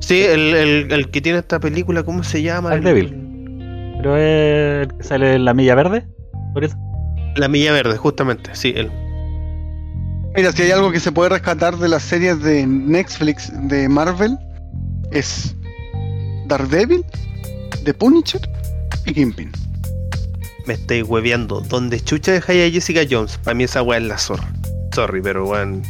Sí, 0.00 0.20
el, 0.22 0.54
el- 0.54 0.92
el 0.92 1.10
que 1.10 1.20
tiene 1.20 1.38
esta 1.38 1.58
película, 1.58 2.02
¿cómo 2.02 2.22
se 2.22 2.42
llama? 2.42 2.70
Black 2.70 2.82
Devil. 2.82 3.16
Pero 3.96 4.16
es 4.16 4.86
el 4.88 4.96
que 4.96 5.02
sale 5.02 5.34
en 5.34 5.44
la 5.44 5.54
milla 5.54 5.74
verde. 5.74 6.06
Por 6.54 6.64
eso. 6.64 6.76
La 7.36 7.46
Milla 7.48 7.72
Verde, 7.72 7.96
justamente, 7.96 8.50
sí, 8.54 8.72
él. 8.76 8.90
Mira, 10.34 10.50
si 10.52 10.62
hay 10.62 10.70
algo 10.72 10.90
que 10.90 10.98
se 11.00 11.12
puede 11.12 11.28
rescatar 11.30 11.76
de 11.76 11.88
las 11.88 12.02
series 12.02 12.42
de 12.42 12.66
Netflix 12.66 13.52
de 13.68 13.88
Marvel, 13.88 14.36
es 15.12 15.54
Daredevil, 16.46 17.04
The 17.84 17.94
Punisher 17.94 18.40
y 19.06 19.12
Kingpin. 19.14 19.52
Me 20.66 20.74
estoy 20.74 21.02
hueveando. 21.02 21.60
¿Dónde 21.60 22.00
chucha 22.00 22.32
dejáis 22.32 22.68
a 22.68 22.72
Jessica 22.72 23.02
Jones? 23.08 23.38
Para 23.44 23.54
mí 23.54 23.64
esa 23.64 23.82
weá 23.82 23.98
es 23.98 24.04
la 24.04 24.18
zorra. 24.18 24.48
Sorry, 24.92 25.20
pero 25.22 25.46
weón. 25.46 25.82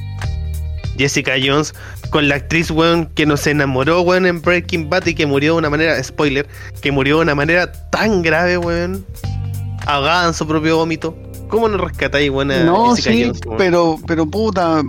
Jessica 0.99 1.33
Jones 1.43 1.75
con 2.11 2.29
la 2.29 2.35
actriz, 2.35 2.71
weón, 2.71 3.07
que 3.15 3.25
nos 3.25 3.47
enamoró, 3.47 4.03
weón, 4.03 4.27
en 4.27 4.43
Breaking 4.43 4.91
Bad 4.91 5.07
y 5.07 5.15
que 5.15 5.25
murió 5.27 5.53
de 5.55 5.59
una 5.61 5.71
manera, 5.71 6.03
spoiler, 6.03 6.47
que 6.83 6.93
murió 6.93 7.17
de 7.17 7.23
una 7.23 7.35
manera 7.35 7.71
tan 7.91 8.23
grave, 8.23 8.59
weón. 8.59 9.05
Ahogada 9.87 10.29
en 10.29 10.35
su 10.35 10.47
propio 10.47 10.77
vómito. 10.77 11.17
¿Cómo 11.49 11.69
no 11.69 11.79
rescatáis, 11.79 12.31
weón, 12.31 12.51
a 12.51 12.63
No, 12.65 12.95
Jessica 12.95 13.11
sí, 13.15 13.25
Jones? 13.25 13.41
weón? 13.47 13.59
pero, 13.59 13.99
pero 14.07 14.27
puta, 14.27 14.83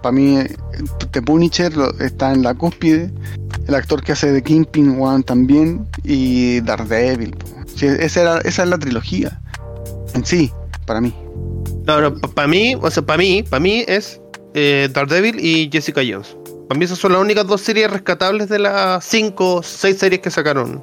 para 0.00 0.12
mí, 0.12 0.38
eh, 0.38 0.56
The 1.10 1.22
Punisher 1.22 1.72
está 2.00 2.32
en 2.32 2.42
la 2.42 2.54
cúspide. 2.54 3.12
El 3.68 3.74
actor 3.74 4.02
que 4.02 4.12
hace 4.12 4.32
de 4.32 4.42
Kingpin, 4.42 4.98
weón, 4.98 5.22
también. 5.22 5.86
Y 6.04 6.60
Daredevil. 6.62 7.36
Sí, 7.76 7.86
esa, 7.86 8.22
era, 8.22 8.38
esa 8.38 8.62
es 8.62 8.68
la 8.68 8.78
trilogía. 8.78 9.40
En 10.14 10.24
sí, 10.24 10.50
para 10.86 11.00
mí. 11.00 11.14
No, 11.86 12.00
no, 12.00 12.14
para 12.14 12.46
mí, 12.48 12.74
o 12.80 12.90
sea, 12.90 13.02
para 13.04 13.18
mí, 13.18 13.42
para 13.42 13.60
mí 13.60 13.84
es 13.88 14.20
eh, 14.54 14.88
Daredevil 14.92 15.40
y 15.44 15.68
Jessica 15.70 16.00
Jones. 16.08 16.36
Para 16.68 16.78
mí 16.78 16.84
esas 16.84 16.98
son 16.98 17.12
las 17.12 17.20
únicas 17.20 17.46
dos 17.46 17.60
series 17.60 17.90
rescatables 17.90 18.48
de 18.48 18.58
las 18.60 19.04
cinco 19.04 19.56
o 19.56 19.62
seis 19.62 19.98
series 19.98 20.20
que 20.22 20.30
sacaron. 20.30 20.82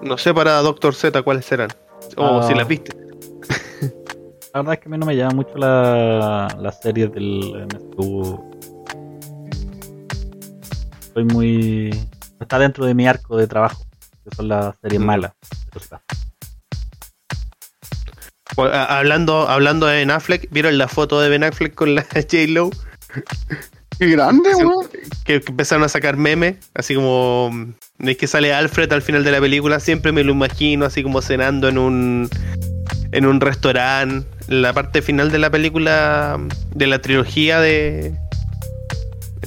No 0.00 0.16
sé 0.16 0.32
para 0.32 0.60
Doctor 0.62 0.94
Z 0.94 1.20
cuáles 1.22 1.44
serán. 1.44 1.70
O 2.16 2.38
Ah. 2.40 2.46
si 2.46 2.54
las 2.54 2.68
viste. 2.68 2.92
La 4.54 4.60
verdad 4.62 4.74
es 4.74 4.80
que 4.80 4.88
a 4.88 4.90
mí 4.90 4.98
no 4.98 5.06
me 5.06 5.16
llama 5.16 5.34
mucho 5.34 5.56
la, 5.56 6.48
la 6.58 6.72
serie 6.72 7.08
del 7.08 7.66
MCU. 7.66 8.44
Soy 11.12 11.24
muy. 11.24 11.90
Está 12.40 12.58
dentro 12.58 12.86
de 12.86 12.94
mi 12.94 13.06
arco 13.06 13.36
de 13.36 13.46
trabajo. 13.46 13.84
Que 14.24 14.34
son 14.36 14.48
las 14.48 14.76
series 14.80 15.00
Mm. 15.00 15.04
malas. 15.04 15.32
A- 15.90 16.00
Hablando, 18.56 19.48
hablando 19.48 19.86
de 19.86 19.96
Ben 19.96 20.10
Affleck, 20.10 20.48
¿vieron 20.50 20.78
la 20.78 20.88
foto 20.88 21.20
de 21.20 21.28
Ben 21.28 21.44
Affleck 21.44 21.74
con 21.74 21.94
la 21.94 22.02
J-Lo? 22.14 22.70
Qué 23.98 24.06
grande, 24.06 24.54
weón. 24.54 24.88
Que, 25.24 25.40
que 25.40 25.50
empezaron 25.50 25.84
a 25.84 25.88
sacar 25.88 26.16
memes, 26.16 26.56
así 26.74 26.94
como 26.94 27.50
es 27.98 28.16
que 28.16 28.26
sale 28.26 28.54
Alfred 28.54 28.92
al 28.92 29.02
final 29.02 29.24
de 29.24 29.32
la 29.32 29.40
película, 29.40 29.80
siempre 29.80 30.12
me 30.12 30.22
lo 30.22 30.32
imagino 30.32 30.86
así 30.86 31.02
como 31.02 31.20
cenando 31.20 31.68
en 31.68 31.78
un 31.78 32.30
en 33.10 33.26
un 33.26 33.40
restaurante, 33.40 34.26
la 34.48 34.72
parte 34.72 35.02
final 35.02 35.30
de 35.32 35.38
la 35.38 35.50
película 35.50 36.38
de 36.74 36.86
la 36.86 37.00
trilogía 37.00 37.60
de 37.60 38.14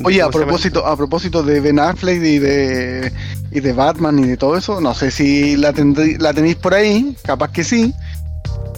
Oye, 0.04 0.22
a 0.22 0.30
propósito, 0.30 0.86
a 0.86 0.96
propósito 0.96 1.44
de 1.44 1.60
Ben 1.60 1.78
Affleck 1.78 2.24
y 2.24 2.40
de, 2.40 3.12
y 3.52 3.60
de 3.60 3.74
Batman 3.74 4.20
y 4.20 4.28
de 4.28 4.38
todo 4.38 4.58
eso, 4.58 4.82
no 4.82 4.94
sé 4.94 5.12
si 5.12 5.58
la 5.58 5.74
tenéis 5.74 6.56
por 6.56 6.74
ahí, 6.74 7.16
capaz 7.24 7.52
que 7.52 7.64
sí, 7.64 7.94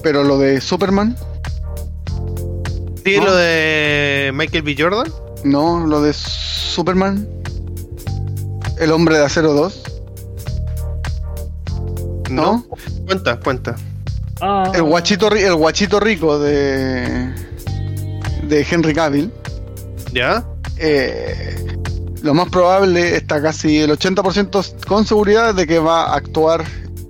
pero 0.04 0.24
lo 0.24 0.38
de 0.38 0.60
Superman, 0.62 1.16
Sí, 3.06 3.18
¿no? 3.18 3.26
lo 3.26 3.36
de 3.36 4.32
Michael 4.34 4.64
B. 4.64 4.76
Jordan. 4.78 5.12
no, 5.44 5.86
lo 5.88 6.02
de 6.02 6.14
Superman, 6.14 7.28
el 8.80 8.92
hombre 8.92 9.18
de 9.18 9.26
acero 9.26 9.54
2, 9.54 9.84
¿no? 12.30 12.66
Cuenta, 13.06 13.40
cuenta. 13.40 13.76
Ah, 14.42 14.72
El 14.74 14.84
guachito, 14.84 15.30
el 15.30 15.56
guachito 15.56 16.00
rico 16.00 16.40
de, 16.40 17.34
de 18.48 18.68
Henry 18.70 18.94
Cavill, 18.94 19.32
¿Ya? 20.14 20.44
eh, 20.78 21.78
lo 22.22 22.34
más 22.34 22.50
probable 22.50 23.16
está 23.16 23.42
casi 23.42 23.80
el 23.80 23.92
80% 23.92 24.86
con 24.88 25.06
seguridad 25.06 25.54
de 25.54 25.68
que 25.68 25.80
va 25.80 26.06
a 26.06 26.16
actuar 26.16 26.64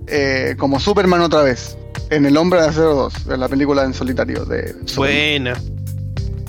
eh, 0.08 0.56
como 0.58 0.80
Superman 0.80 1.22
otra 1.22 1.42
vez. 1.44 1.78
En 2.16 2.26
El 2.26 2.38
Hombre 2.38 2.62
de 2.62 2.68
Acero 2.68 2.96
2, 2.96 3.28
en 3.30 3.40
la 3.40 3.48
película 3.50 3.84
en 3.84 3.94
solitario 3.94 4.46
de 4.46 4.74
Superman. 4.86 4.96
Buena. 4.96 5.54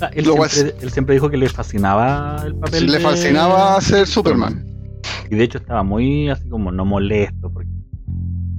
ah, 0.02 0.10
él, 0.14 0.24
lo 0.26 0.46
siempre, 0.46 0.74
él 0.82 0.90
siempre 0.90 1.14
dijo 1.14 1.30
que 1.30 1.36
le 1.36 1.48
fascinaba 1.48 2.42
el 2.44 2.54
papel. 2.56 2.80
Sí, 2.80 2.86
le 2.86 2.98
de- 2.98 3.04
fascinaba 3.04 3.80
ser 3.80 4.06
Superman. 4.06 4.64
Y 5.30 5.36
de 5.36 5.44
hecho 5.44 5.58
estaba 5.58 5.82
muy 5.82 6.28
así 6.28 6.48
como 6.48 6.70
no 6.70 6.84
molesto 6.84 7.50
porque 7.50 7.70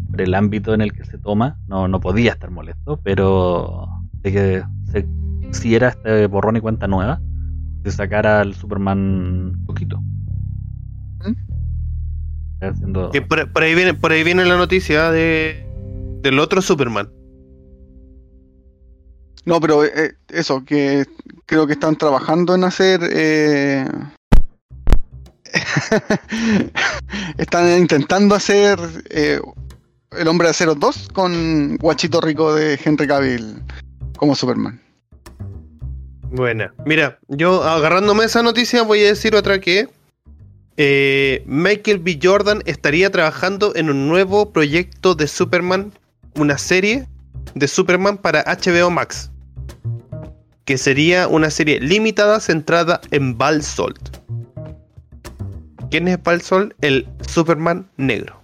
por 0.10 0.22
el 0.22 0.34
ámbito 0.34 0.74
en 0.74 0.82
el 0.82 0.94
que 0.94 1.04
se 1.06 1.18
toma 1.18 1.58
no, 1.68 1.88
no 1.88 2.00
podía 2.00 2.32
estar 2.32 2.50
molesto, 2.50 3.00
pero 3.04 3.88
de 4.22 4.32
que 4.32 4.64
se, 4.92 5.08
si 5.52 5.76
era 5.76 5.90
este 5.90 6.26
borrón 6.28 6.56
y 6.58 6.62
cuenta 6.62 6.88
nueva, 6.88 7.22
de 7.84 7.92
sacar 7.92 8.26
al 8.26 8.56
Superman 8.56 9.62
poquito. 9.68 10.00
¿Mm? 11.24 11.34
Haciendo- 12.62 13.12
Que 13.12 13.22
por, 13.22 13.52
por 13.52 13.62
ahí 13.64 13.76
viene, 13.76 13.94
por 13.94 14.12
ahí 14.12 14.24
viene 14.24 14.44
la 14.46 14.58
noticia 14.58 15.12
de 15.12 15.64
del 16.26 16.40
otro 16.40 16.60
Superman. 16.60 17.08
No, 19.46 19.62
pero 19.62 19.86
eh, 19.86 20.16
eso, 20.30 20.66
que 20.66 21.06
creo 21.46 21.68
que 21.68 21.74
están 21.74 21.96
trabajando 21.96 22.56
en 22.56 22.64
hacer. 22.64 23.00
eh, 23.04 23.88
están 27.38 27.80
intentando 27.80 28.34
hacer 28.34 28.80
eh, 29.12 29.40
El 30.18 30.28
Hombre 30.28 30.48
de 30.48 30.52
Acero 30.52 30.74
2 30.74 31.10
con 31.14 31.78
Guachito 31.78 32.20
Rico 32.20 32.56
de 32.56 32.80
Henry 32.84 33.08
Cavill 33.08 33.62
como 34.18 34.34
Superman. 34.34 34.82
Buena. 36.32 36.74
Mira, 36.88 37.20
yo 37.28 37.64
agarrándome 37.64 38.26
esa 38.26 38.42
noticia 38.42 38.82
voy 38.82 39.02
a 39.02 39.10
decir 39.10 39.36
otra 39.36 39.62
que 39.62 39.88
eh, 40.78 41.44
Michael 41.46 42.00
B. 42.00 42.20
Jordan 42.22 42.64
estaría 42.66 43.12
trabajando 43.12 43.74
en 43.76 43.92
un 43.92 44.08
nuevo 44.08 44.52
proyecto 44.52 45.14
de 45.14 45.28
Superman, 45.28 45.94
una 46.38 46.58
serie 46.58 47.08
de 47.54 47.68
Superman 47.68 48.18
para 48.18 48.44
HBO 48.44 48.90
Max, 48.90 49.32
que 50.66 50.78
sería 50.78 51.28
una 51.28 51.50
serie 51.50 51.80
limitada 51.80 52.40
centrada 52.40 53.02
en 53.12 53.38
Val 53.38 53.64
Salt. 53.64 54.18
¿Quién 55.90 56.08
es 56.08 56.22
Val 56.24 56.42
Salt? 56.42 56.74
El 56.82 57.08
Superman 57.28 57.88
negro. 57.98 58.42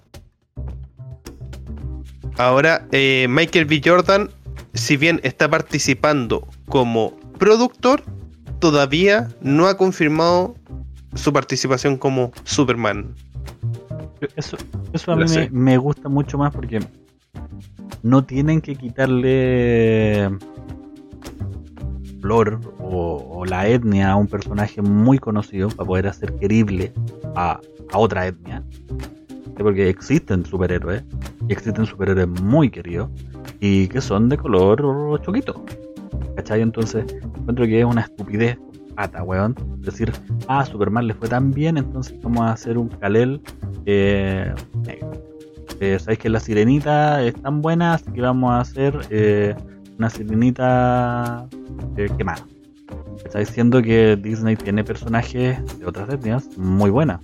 Ahora, 2.38 2.88
eh, 2.92 3.28
Michael 3.30 3.66
B. 3.66 3.82
Jordan, 3.84 4.30
si 4.74 4.98
bien 4.98 5.20
está 5.24 5.50
participando 5.50 6.48
como 6.70 7.18
productor, 7.38 8.04
todavía 8.60 9.28
no 9.42 9.68
ha 9.68 9.76
confirmado 9.76 10.56
su 11.16 11.34
participación 11.34 11.98
como 11.98 12.32
Superman. 12.46 13.14
Eso, 14.36 14.56
eso 14.94 15.12
a 15.12 15.16
mí 15.16 15.26
me 15.52 15.78
gusta 15.78 16.08
mucho 16.08 16.38
más 16.38 16.54
porque 16.54 16.80
no 18.04 18.24
tienen 18.24 18.62
que 18.62 18.76
quitarle 18.76 20.30
flor 22.22 22.60
o, 22.80 23.28
o 23.30 23.46
la 23.46 23.68
etnia 23.68 24.12
a 24.12 24.16
un 24.16 24.28
personaje 24.28 24.82
muy 24.82 25.18
conocido 25.18 25.70
para 25.70 25.88
poder 25.88 26.08
hacer 26.08 26.34
querible 26.36 26.94
a, 27.36 27.60
otra 27.94 28.28
etnia. 28.28 28.64
Porque 29.58 29.90
existen 29.90 30.46
superhéroes 30.46 31.04
y 31.48 31.54
existen 31.54 31.86
superhéroes 31.86 32.28
muy 32.42 32.70
queridos 32.70 33.10
y 33.60 33.88
que 33.90 34.02
son 34.02 34.30
de 34.30 34.38
color 34.38 35.22
choquito. 35.22 35.64
¿Cachai? 36.36 36.62
Entonces 36.62 37.06
encuentro 37.24 37.66
que 37.66 37.80
es 37.80 37.86
una 37.86 38.02
estupidez 38.02 38.58
pata, 38.96 39.24
weón. 39.24 39.56
Decir, 39.80 40.12
ah, 40.48 40.66
Superman 40.66 41.08
le 41.08 41.14
fue 41.14 41.28
tan 41.28 41.52
bien, 41.52 41.78
entonces 41.78 42.18
vamos 42.22 42.42
a 42.42 42.54
hacer 42.54 42.78
un 42.78 42.88
Kalel 42.88 43.42
eh. 43.86 44.54
Eh, 45.80 45.98
Sabéis 46.00 46.20
que 46.20 46.30
la 46.30 46.40
sirenita 46.40 47.24
es 47.24 47.34
tan 47.42 47.62
buena, 47.62 47.96
así 47.96 48.06
que 48.14 48.22
vamos 48.22 48.52
a 48.52 48.60
hacer 48.60 49.00
eh, 49.10 49.56
una 49.98 50.10
sirenita 50.10 51.48
eh, 51.98 52.10
quemada. 52.18 52.46
Está 53.26 53.40
diciendo 53.40 53.82
que 53.82 54.16
Disney 54.22 54.56
tiene 54.56 54.84
personajes 54.84 55.58
de 55.80 55.86
otras 55.86 56.10
etnias 56.14 56.58
muy 56.58 56.90
buenas. 56.90 57.20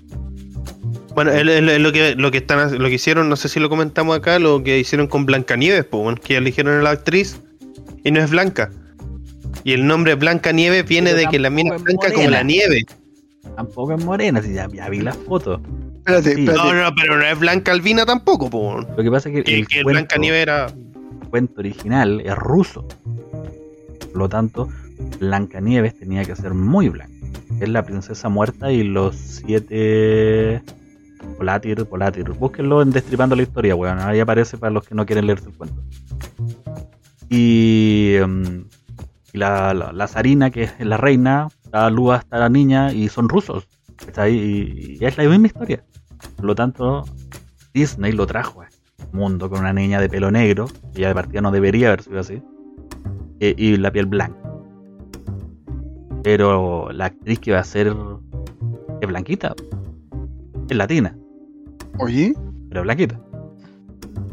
Bueno, 1.15 1.31
es- 1.31 1.79
lo 1.81 1.91
que 1.91 2.15
lo 2.15 2.29
que 2.31 2.37
están 2.37 2.77
lo 2.81 2.87
que 2.87 2.95
hicieron, 2.95 3.27
no 3.29 3.35
sé 3.35 3.49
si 3.49 3.59
lo 3.59 3.69
comentamos 3.69 4.15
acá, 4.15 4.37
lo 4.39 4.63
que 4.63 4.79
hicieron 4.79 5.07
con 5.07 5.25
Blancanieves, 5.25 5.85
pues, 5.85 6.19
que 6.19 6.37
eligieron 6.37 6.79
a 6.79 6.83
la 6.83 6.91
actriz 6.91 7.41
y 8.03 8.11
no 8.11 8.19
es 8.21 8.29
blanca. 8.29 8.69
Y 9.63 9.73
el 9.73 9.85
nombre 9.87 10.15
Blanca 10.15 10.51
Nieves 10.51 10.85
viene 10.87 11.09
Pero 11.11 11.21
de 11.23 11.27
que 11.31 11.39
la 11.39 11.49
mina 11.49 11.75
es 11.75 11.83
blanca 11.83 12.13
como 12.13 12.29
la 12.29 12.43
nieve. 12.43 12.85
Tampoco 13.55 13.93
es 13.95 14.05
morena, 14.05 14.41
si 14.41 14.53
ya, 14.53 14.67
ya 14.71 14.87
vi 14.87 15.01
las 15.01 15.17
fotos. 15.17 15.59
Espérate, 16.07 16.35
Sí. 16.35 16.41
espérate. 16.45 16.73
No, 16.73 16.83
no, 16.83 16.95
pero 16.95 17.17
no 17.17 17.23
es 17.25 17.37
blanca 17.39 17.71
albina 17.73 18.05
tampoco, 18.05 18.49
pues. 18.49 18.63
bueno. 18.85 18.87
Lo 18.95 19.03
que 19.03 19.11
pasa 19.11 19.29
es 19.29 19.35
que, 19.35 19.43
Que, 19.43 19.59
el, 19.59 19.67
que 19.67 19.83
cuento, 19.83 19.99
Blanca 19.99 20.17
Nieves 20.17 20.41
era. 20.41 20.65
el 20.67 21.29
cuento 21.29 21.59
original 21.59 22.21
es 22.21 22.35
ruso. 22.35 22.87
Por 24.11 24.17
lo 24.17 24.29
tanto, 24.29 24.69
Blancanieves 25.19 25.97
tenía 25.99 26.23
que 26.23 26.35
ser 26.35 26.53
muy 26.53 26.89
blanca. 26.89 27.13
Es 27.59 27.69
la 27.69 27.83
princesa 27.83 28.29
muerta 28.29 28.71
y 28.71 28.83
los 28.83 29.15
siete 29.15 30.61
Polatir, 31.37 31.85
Polatir. 31.85 32.29
Búsquenlo 32.31 32.81
en 32.81 32.91
Destripando 32.91 33.35
la 33.35 33.43
Historia, 33.43 33.75
weón. 33.75 33.99
Ahí 33.99 34.19
aparece 34.19 34.57
para 34.57 34.71
los 34.71 34.87
que 34.87 34.95
no 34.95 35.05
quieren 35.05 35.27
leerse 35.27 35.49
el 35.49 35.55
cuento. 35.55 35.83
Y, 37.29 38.13
em, 38.15 38.65
y 39.33 39.37
la, 39.37 39.73
la, 39.73 39.91
la 39.91 40.07
zarina, 40.07 40.49
que 40.51 40.63
es 40.63 40.73
la 40.79 40.97
reina, 40.97 41.49
está 41.65 41.89
Lua, 41.89 42.17
está 42.17 42.39
la 42.39 42.49
niña, 42.49 42.93
y 42.93 43.09
son 43.09 43.27
rusos. 43.29 43.67
¿cachai? 44.05 44.33
Y, 44.35 44.97
y 45.01 45.05
es 45.05 45.17
la 45.17 45.25
misma 45.25 45.47
historia. 45.47 45.83
Por 46.35 46.45
lo 46.45 46.55
tanto, 46.55 47.03
Disney 47.73 48.11
lo 48.11 48.25
trajo 48.27 48.61
a 48.61 48.67
este 48.67 48.77
mundo 49.11 49.49
con 49.49 49.59
una 49.59 49.73
niña 49.73 49.99
de 50.01 50.09
pelo 50.09 50.31
negro, 50.31 50.67
que 50.93 51.01
ya 51.01 51.09
de 51.09 51.13
partida 51.15 51.41
no 51.41 51.51
debería 51.51 51.87
haber 51.87 52.03
sido 52.03 52.19
así, 52.19 52.41
e- 53.39 53.55
y 53.57 53.77
la 53.77 53.91
piel 53.91 54.05
blanca. 54.07 54.37
Pero 56.23 56.91
la 56.91 57.05
actriz 57.05 57.39
que 57.39 57.51
va 57.53 57.59
a 57.59 57.63
ser 57.63 57.93
es 59.01 59.07
blanquita, 59.07 59.55
es 60.69 60.75
latina, 60.77 61.15
Oye, 61.99 62.33
pero 62.69 62.83
blanquita. 62.83 63.19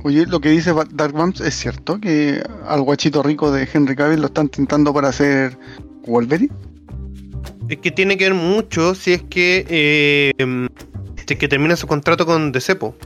oye, 0.02 0.26
lo 0.26 0.40
que 0.40 0.50
dice 0.50 0.72
Dark 0.92 1.14
Bumps 1.14 1.40
es 1.40 1.54
cierto 1.54 1.98
que 2.00 2.42
al 2.66 2.82
guachito 2.82 3.22
rico 3.22 3.50
de 3.50 3.66
Henry 3.72 3.94
Cavill 3.96 4.20
lo 4.20 4.26
están 4.26 4.48
tentando 4.48 4.92
para 4.92 5.08
hacer 5.08 5.56
Wolverine. 6.06 6.52
Es 7.68 7.78
que 7.78 7.90
tiene 7.90 8.18
que 8.18 8.24
ver 8.24 8.34
mucho 8.34 8.94
si 8.94 9.14
es 9.14 9.22
que 9.22 9.64
eh, 9.68 10.68
si 11.26 11.34
es 11.34 11.38
que 11.40 11.48
termina 11.48 11.76
su 11.76 11.86
contrato 11.86 12.26
con 12.26 12.52
Decepo. 12.52 12.96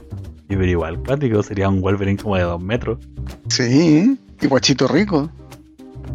Y 0.49 0.55
pero 0.55 0.65
igual, 0.65 0.99
cuático, 1.05 1.43
sería 1.43 1.69
un 1.69 1.79
Wolverine 1.81 2.17
como 2.21 2.35
de 2.35 2.43
dos 2.43 2.61
metros. 2.61 2.97
Sí, 3.49 4.17
y 4.41 4.47
guachito 4.47 4.87
rico. 4.87 5.29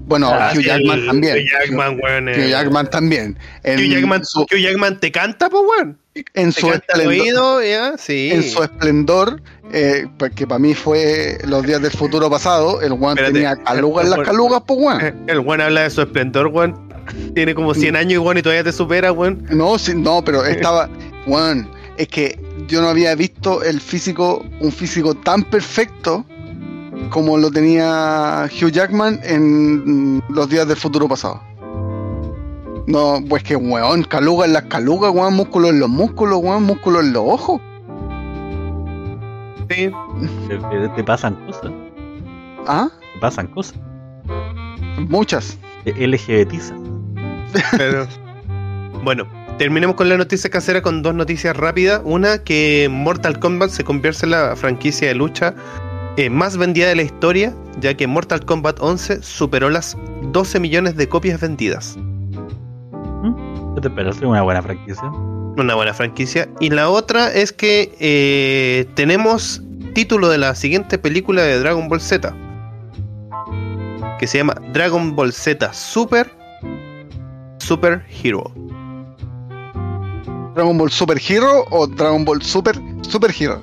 Bueno, 0.06 0.28
Ah, 0.30 0.52
Hugh 0.54 0.60
Jackman 0.62 0.98
el- 0.98 1.06
también. 1.06 1.36
Hugh 1.38 1.48
Jackman, 1.50 2.00
weón. 2.02 2.28
Hugh 2.28 2.34
eh, 2.34 2.50
Jackman 2.50 2.90
también. 2.90 3.38
En 3.62 3.78
Hugh 3.78 3.90
Jackman, 3.92 4.24
su, 4.24 4.40
Hugh 4.42 4.58
Jackman 4.60 4.98
te 5.00 5.10
canta, 5.12 5.48
pues, 5.48 5.62
weón. 5.66 5.98
en 6.34 6.52
Te 6.52 6.60
su 6.60 6.70
esplendor, 6.72 7.06
oído, 7.08 7.62
ya, 7.62 7.96
sí. 7.96 8.30
en 8.32 8.42
su 8.42 8.62
esplendor 8.62 9.40
eh, 9.72 10.06
que 10.36 10.46
para 10.46 10.58
mí 10.60 10.74
fue 10.74 11.38
los 11.46 11.64
días 11.64 11.80
del 11.82 11.90
futuro 11.90 12.28
pasado, 12.30 12.82
el 12.82 12.92
weón 12.92 13.16
tenía 13.16 13.56
calugas 13.56 14.04
en 14.04 14.10
las 14.10 14.20
calugas, 14.20 14.62
pues 14.66 14.78
weón. 14.80 15.24
El 15.28 15.38
weón 15.40 15.60
habla 15.60 15.82
de 15.82 15.90
su 15.90 16.02
esplendor, 16.02 16.48
weón. 16.48 16.92
Tiene 17.34 17.54
como 17.54 17.72
100 17.74 17.96
años, 17.96 18.22
weón, 18.22 18.38
y 18.38 18.42
todavía 18.42 18.64
te 18.64 18.72
supera, 18.72 19.12
weón. 19.12 19.46
No, 19.50 19.78
sí, 19.78 19.92
no, 19.94 20.22
pero 20.24 20.44
estaba, 20.44 20.88
weón, 21.26 21.68
es 21.96 22.08
que 22.08 22.38
yo 22.68 22.80
no 22.82 22.88
había 22.88 23.14
visto 23.14 23.62
el 23.62 23.80
físico, 23.80 24.44
un 24.60 24.72
físico 24.72 25.14
tan 25.14 25.42
perfecto 25.44 26.24
como 27.10 27.36
lo 27.38 27.50
tenía 27.50 28.48
Hugh 28.50 28.70
Jackman 28.70 29.20
en 29.22 30.22
los 30.28 30.48
días 30.48 30.66
del 30.66 30.76
futuro 30.76 31.06
pasado. 31.08 31.40
No, 32.86 33.22
pues 33.28 33.42
que 33.42 33.56
weón, 33.56 34.02
caluga 34.04 34.44
en 34.46 34.52
las 34.52 34.64
calugas, 34.64 35.12
weón, 35.14 35.34
músculo 35.34 35.68
en 35.70 35.80
los 35.80 35.88
músculos, 35.88 36.38
weón, 36.42 36.64
músculo 36.64 37.00
en 37.00 37.12
los 37.12 37.22
ojos. 37.26 37.60
Sí. 39.70 39.90
Te, 40.48 40.58
te- 40.58 40.88
te 40.90 41.04
pasan 41.04 41.34
cosas, 41.46 41.72
Ah, 42.66 42.88
te 43.14 43.20
pasan 43.20 43.46
cosas. 43.48 43.74
muchas. 45.08 45.58
LGBTizas. 45.86 46.78
Pero, 47.76 48.06
bueno, 49.02 49.24
terminemos 49.58 49.96
con 49.96 50.08
la 50.08 50.16
noticia 50.16 50.50
casera 50.50 50.82
con 50.82 51.02
dos 51.02 51.14
noticias 51.14 51.56
rápidas. 51.56 52.00
Una, 52.04 52.38
que 52.38 52.88
Mortal 52.90 53.38
Kombat 53.38 53.70
se 53.70 53.84
convierte 53.84 54.26
en 54.26 54.30
la 54.30 54.56
franquicia 54.56 55.08
de 55.08 55.14
lucha 55.14 55.54
eh, 56.16 56.30
más 56.30 56.56
vendida 56.56 56.88
de 56.88 56.96
la 56.96 57.02
historia, 57.02 57.54
ya 57.80 57.94
que 57.94 58.06
Mortal 58.06 58.44
Kombat 58.44 58.78
11 58.80 59.22
superó 59.22 59.70
las 59.70 59.96
12 60.32 60.60
millones 60.60 60.96
de 60.96 61.08
copias 61.08 61.40
vendidas. 61.40 61.96
¿Qué 63.74 63.80
te 63.80 63.88
esperas? 63.88 64.16
Es 64.16 64.22
una 64.22 64.42
buena 64.42 64.62
franquicia. 64.62 65.04
Una 65.56 65.74
buena 65.74 65.94
franquicia. 65.94 66.48
Y 66.60 66.70
la 66.70 66.88
otra 66.88 67.32
es 67.32 67.52
que 67.52 67.94
eh, 68.00 68.86
tenemos 68.94 69.62
título 69.94 70.28
de 70.28 70.38
la 70.38 70.54
siguiente 70.54 70.98
película 70.98 71.42
de 71.42 71.58
Dragon 71.58 71.88
Ball 71.88 72.00
Z. 72.00 72.34
Que 74.18 74.26
se 74.26 74.38
llama 74.38 74.54
Dragon 74.72 75.14
Ball 75.16 75.32
Z 75.32 75.72
Super 75.72 76.30
Super 77.58 78.04
Hero. 78.22 78.52
Dragon 80.54 80.76
Ball 80.78 80.90
Super 80.90 81.20
Hero 81.28 81.64
o 81.70 81.86
Dragon 81.86 82.24
Ball 82.24 82.42
Super 82.42 82.76
Super 83.02 83.30
Hero. 83.38 83.60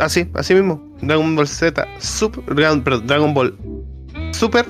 Así, 0.00 0.28
así 0.34 0.54
mismo. 0.54 0.80
Dragon 1.00 1.36
Ball 1.36 1.46
Z 1.46 1.86
Super, 1.98 2.54
Dragon, 2.54 2.82
perdón, 2.82 3.06
Dragon 3.06 3.34
Ball 3.34 3.56
Super, 4.32 4.66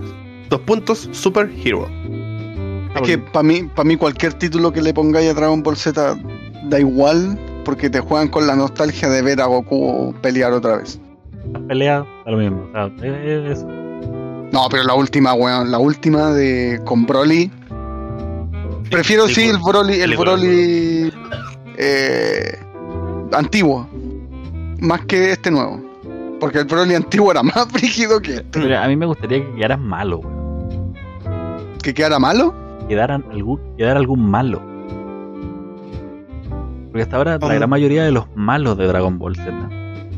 dos 0.51 0.61
puntos, 0.61 1.09
Super 1.12 1.51
Hero. 1.64 1.89
Es 2.95 3.03
que 3.03 3.18
para 3.18 3.43
mí, 3.43 3.62
para 3.74 3.87
mí 3.87 3.97
cualquier 3.97 4.32
título 4.34 4.72
que 4.72 4.80
le 4.80 4.95
pongáis 4.95 5.30
a 5.30 5.34
Dragon 5.34 5.62
Ball 5.62 5.76
Z 5.76 6.16
da 6.64 6.80
igual 6.80 7.39
porque 7.64 7.91
te 7.91 8.01
juegan 8.01 8.28
con 8.28 8.47
la 8.47 8.57
nostalgia 8.57 9.09
de 9.09 9.22
ver 9.22 9.41
a 9.41 9.47
Goku 9.47 10.14
pelear 10.22 10.53
otra 10.53 10.78
vez. 10.78 11.01
Las 11.53 11.62
peleas, 11.62 12.05
da 12.24 12.30
lo 12.30 12.39
mismo. 12.39 12.66
O 12.68 12.72
sea, 12.72 12.87
es- 13.07 13.59
es- 13.59 13.64
No, 13.64 14.68
pero 14.70 14.84
la 14.84 14.95
última, 14.95 15.34
weón, 15.34 15.70
la 15.70 15.78
última 15.78 16.30
de 16.32 16.80
con 16.84 17.05
Broly. 17.07 17.51
Prefiero 18.91 19.26
sí 19.28 19.49
el 19.49 19.59
Broly, 19.59 20.01
el. 20.01 20.16
Broly 20.16 21.12
eh, 21.76 22.59
antiguo, 23.32 23.89
más 24.80 25.01
que 25.07 25.32
este 25.32 25.51
nuevo. 25.51 25.80
Porque 26.41 26.59
el 26.59 26.64
Broly 26.66 26.95
antiguo 26.95 27.30
era 27.30 27.43
más 27.43 27.66
frígido 27.72 28.20
que 28.20 28.34
este. 28.37 28.61
pero 28.61 28.78
a 28.78 28.87
mí 28.89 28.97
me 28.97 29.07
gustaría 29.07 29.39
que 29.45 29.55
quedaras 29.57 29.80
malo, 29.80 30.18
weón. 30.18 30.95
que 31.82 31.95
quedara 31.95 32.18
malo. 32.18 32.55
Quedaran 32.89 33.24
algún, 33.32 33.61
quedara 33.76 33.99
algún 33.99 34.30
malo. 34.30 34.62
Porque 36.91 37.03
hasta 37.03 37.16
ahora 37.16 37.32
la 37.32 37.39
Como- 37.41 37.55
gran 37.55 37.68
mayoría 37.68 38.05
de 38.05 38.12
los 38.12 38.26
malos 38.37 38.78
de 38.78 38.87
Dragon 38.87 39.18
Ball 39.18 39.34
Z 39.37 39.51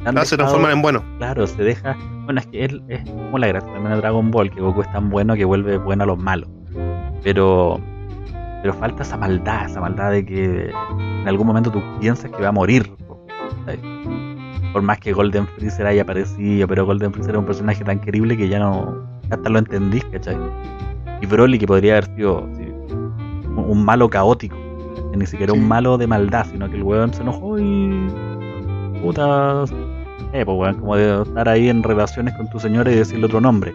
han 0.04 0.16
Ah, 0.16 0.24
se 0.24 0.36
transforman 0.36 0.72
en 0.72 0.82
bueno. 0.82 1.02
Claro, 1.18 1.46
se 1.46 1.62
deja. 1.62 1.96
Bueno, 2.24 2.40
es 2.40 2.46
que 2.46 2.64
él 2.64 2.82
es 2.88 3.00
como 3.08 3.38
la 3.38 3.48
gracia 3.48 3.72
también 3.72 3.92
de 3.94 4.00
Dragon 4.00 4.30
Ball, 4.30 4.50
que 4.50 4.60
Goku 4.60 4.82
es 4.82 4.92
tan 4.92 5.10
bueno 5.10 5.34
que 5.34 5.44
vuelve 5.44 5.76
bueno 5.78 6.04
a 6.04 6.06
los 6.06 6.18
malos. 6.18 6.48
Pero. 7.22 7.80
Pero 8.62 8.74
falta 8.74 9.02
esa 9.02 9.16
maldad, 9.16 9.66
esa 9.66 9.80
maldad 9.80 10.10
de 10.10 10.24
que 10.24 10.70
en 10.70 11.28
algún 11.28 11.46
momento 11.46 11.70
tú 11.70 11.80
piensas 12.00 12.30
que 12.30 12.42
va 12.42 12.48
a 12.48 12.52
morir. 12.52 12.90
¿cachai? 13.66 13.80
Por 14.72 14.82
más 14.82 14.98
que 14.98 15.12
Golden 15.12 15.46
Freezer 15.46 15.86
haya 15.86 16.02
aparecido, 16.02 16.66
pero 16.68 16.84
Golden 16.84 17.12
Freezer 17.12 17.34
es 17.34 17.38
un 17.38 17.46
personaje 17.46 17.84
tan 17.84 18.00
querible 18.00 18.36
que 18.36 18.48
ya 18.48 18.58
no. 18.58 18.96
hasta 19.30 19.48
lo 19.48 19.58
entendís, 19.58 20.04
¿cachai? 20.06 20.36
Y 21.20 21.26
Broly, 21.26 21.58
que 21.58 21.66
podría 21.66 21.92
haber 21.94 22.06
sido 22.16 22.48
sí, 22.56 22.62
un, 22.62 23.64
un 23.68 23.84
malo 23.84 24.08
caótico. 24.08 24.56
Ni 25.16 25.26
siquiera 25.26 25.52
Sí. 25.52 25.58
un 25.58 25.66
malo 25.66 25.96
de 25.98 26.06
maldad, 26.06 26.46
sino 26.50 26.68
que 26.70 26.76
el 26.76 26.82
weón 26.82 27.12
se 27.14 27.22
enojó 27.22 27.58
y. 27.58 28.08
Puta. 29.02 29.64
Eh, 30.32 30.44
pues 30.44 30.58
weón, 30.58 30.74
como 30.80 30.96
de 30.96 31.22
estar 31.22 31.48
ahí 31.48 31.68
en 31.68 31.82
relaciones 31.82 32.34
con 32.34 32.48
tu 32.50 32.60
señora 32.60 32.90
y 32.92 32.96
decirle 32.96 33.26
otro 33.26 33.40
nombre. 33.40 33.74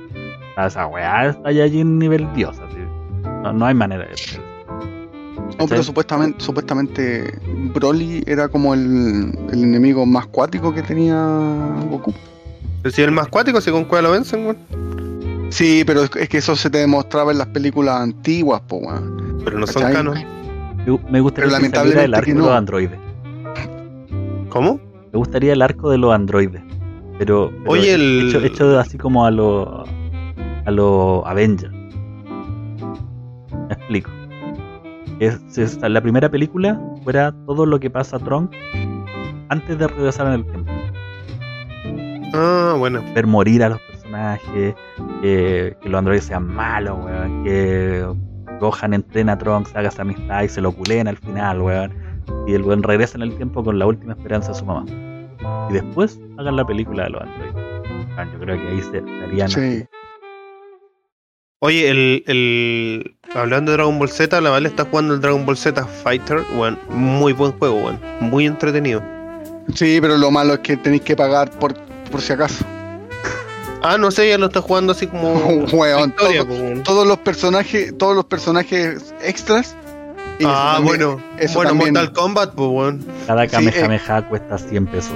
O 0.52 0.56
sea, 0.56 0.66
esa 0.68 0.88
weá 0.88 1.28
está 1.30 1.52
ya 1.52 1.64
allí 1.64 1.82
en 1.82 1.98
nivel 1.98 2.32
dios, 2.34 2.60
así. 2.60 2.78
No, 3.44 3.52
no 3.54 3.66
hay 3.66 3.74
manera 3.74 4.06
de 4.06 4.14
eso. 4.14 4.40
No, 5.60 5.68
pero 5.68 5.84
supuestamente, 5.84 6.44
supuestamente 6.44 7.40
Broly 7.74 8.24
era 8.26 8.48
como 8.48 8.74
el, 8.74 9.38
el 9.52 9.64
enemigo 9.64 10.06
más 10.06 10.26
cuático 10.28 10.74
que 10.74 10.82
tenía 10.82 11.16
Goku. 11.90 12.14
Pero 12.82 12.96
si 12.96 13.02
el 13.02 13.12
más 13.12 13.28
cuático, 13.28 13.62
si 13.62 13.72
con 13.72 13.86
cuál 13.86 14.04
lo 14.06 14.12
vencen, 14.12 14.46
weón. 14.46 14.58
Sí, 15.50 15.84
pero 15.86 16.04
es, 16.04 16.12
es 16.16 16.28
que 16.30 16.38
eso 16.40 16.56
se 16.56 16.70
te 16.70 16.80
demostraba 16.80 17.32
en 17.32 17.38
las 17.38 17.48
películas 17.48 18.02
antiguas, 18.02 18.62
po, 18.62 18.78
weón. 18.78 19.40
Pero 19.46 19.60
no 19.60 19.68
son 19.68 19.84
¿Cachai? 19.84 19.96
canon. 19.96 20.16
Me- 20.86 21.00
Me 21.12 21.20
gustaría 21.22 21.50
Pero 21.50 21.62
que 21.62 21.70
saliera 21.78 22.04
el 22.04 22.12
lamentablemente 22.12 22.18
arco 22.18 22.26
que 22.26 22.34
de 22.34 22.40
los 22.40 22.50
androides. 22.52 23.00
¿Cómo? 24.50 24.80
Me 25.12 25.18
gustaría 25.20 25.54
el 25.54 25.62
arco 25.62 25.90
de 25.92 25.98
los 25.98 26.14
androides. 26.14 26.62
Pero, 27.20 27.52
pero 27.60 27.72
Oye, 27.72 27.94
el- 27.94 28.28
hecho, 28.30 28.40
hecho 28.42 28.80
así 28.80 28.98
como 28.98 29.26
a 29.26 29.32
los 29.32 29.68
a 30.66 30.72
los 30.72 31.24
Avengers. 31.26 31.72
Me 33.70 33.74
explico. 33.74 34.10
Es, 35.26 35.58
es- 35.58 35.80
la 35.82 36.02
primera 36.02 36.30
película 36.30 36.80
fuera 37.04 37.34
todo 37.46 37.66
lo 37.66 37.80
que 37.80 37.90
pasa 37.90 38.18
a 38.18 38.20
Trump 38.20 38.52
antes 39.50 39.78
de 39.78 39.88
regresar 39.88 40.28
en 40.28 40.34
el 40.34 40.46
tiempo. 40.46 40.72
Ah, 42.34 42.76
bueno. 42.78 43.02
Ver 43.14 43.28
morir 43.28 43.64
a 43.64 43.70
los 43.70 43.80
personajes, 43.82 44.76
que, 45.22 45.78
que 45.82 45.90
los 45.90 46.00
androides 46.00 46.26
sean 46.26 46.48
malos, 46.48 46.98
weón, 47.06 47.44
que 47.44 48.06
Gohan 48.60 48.94
entrena 48.94 49.34
a 49.34 49.38
Trunks, 49.38 49.76
haga 49.76 49.90
esa 49.90 50.02
amistad 50.02 50.44
y 50.44 50.50
se 50.50 50.62
lo 50.62 50.72
culen 50.72 51.08
al 51.08 51.18
final, 51.18 51.62
weón. 51.62 51.94
Y 52.48 52.54
el 52.54 52.64
weón 52.64 52.82
regresa 52.84 53.18
en 53.18 53.24
el 53.24 53.36
tiempo 53.36 53.64
con 53.64 53.78
la 53.78 53.86
última 53.86 54.14
esperanza 54.14 54.50
de 54.50 54.56
su 54.60 54.66
mamá. 54.66 54.86
Y 55.70 55.74
después 55.74 56.20
hagan 56.38 56.56
la 56.56 56.66
película 56.66 57.04
de 57.04 57.10
los 57.12 57.22
androides. 57.22 57.54
Yo 58.34 58.40
creo 58.40 58.62
que 58.62 58.68
ahí 58.68 58.82
se 58.82 58.98
estarían. 59.00 59.50
Sí. 59.50 59.84
Oye, 61.66 61.90
el, 61.90 62.24
el. 62.28 63.16
Hablando 63.34 63.72
de 63.72 63.78
Dragon 63.78 63.98
Ball 63.98 64.10
Z, 64.10 64.42
la 64.42 64.50
Vale 64.50 64.68
está 64.68 64.84
jugando 64.84 65.14
el 65.14 65.22
Dragon 65.22 65.46
Ball 65.46 65.56
Z 65.56 65.86
Fighter, 66.04 66.42
weón. 66.58 66.78
Muy 66.90 67.32
buen 67.32 67.54
juego, 67.54 67.76
weón. 67.78 68.00
Muy 68.20 68.46
entretenido. 68.46 69.02
Sí, 69.74 70.00
pero 70.02 70.18
lo 70.18 70.30
malo 70.30 70.56
es 70.56 70.60
que 70.60 70.76
tenéis 70.76 71.04
que 71.04 71.16
pagar 71.16 71.50
por, 71.52 71.74
por 72.12 72.22
si 72.22 72.34
acaso. 72.34 72.66
Ah, 73.82 73.98
no 73.98 74.12
sé, 74.12 74.28
ya 74.28 74.38
lo 74.38 74.48
está 74.48 74.60
jugando 74.60 74.92
así 74.92 75.08
como. 75.08 75.36
Weón, 75.72 76.12
todo- 76.12 76.46
po, 76.48 76.54
weón. 76.54 76.84
todos 76.84 77.08
los 77.08 77.18
personajes, 77.20 77.98
todos 77.98 78.14
los 78.14 78.26
personajes 78.26 79.14
extras 79.22 79.74
Y 80.40 80.44
eso 80.44 80.52
Ah, 80.54 80.74
también- 80.76 80.98
bueno. 81.00 81.24
eso 81.40 81.56
bueno, 81.60 81.70
también- 81.72 81.94
Mortal 81.94 82.12
Kombat, 82.14 82.54
pues 82.56 82.70
bueno. 82.70 83.00
Cada 83.26 83.44
Sí, 83.46 83.52
Kamehameha 83.52 84.28
cuesta 84.28 84.58
100 84.58 84.88
pesos. 84.88 85.14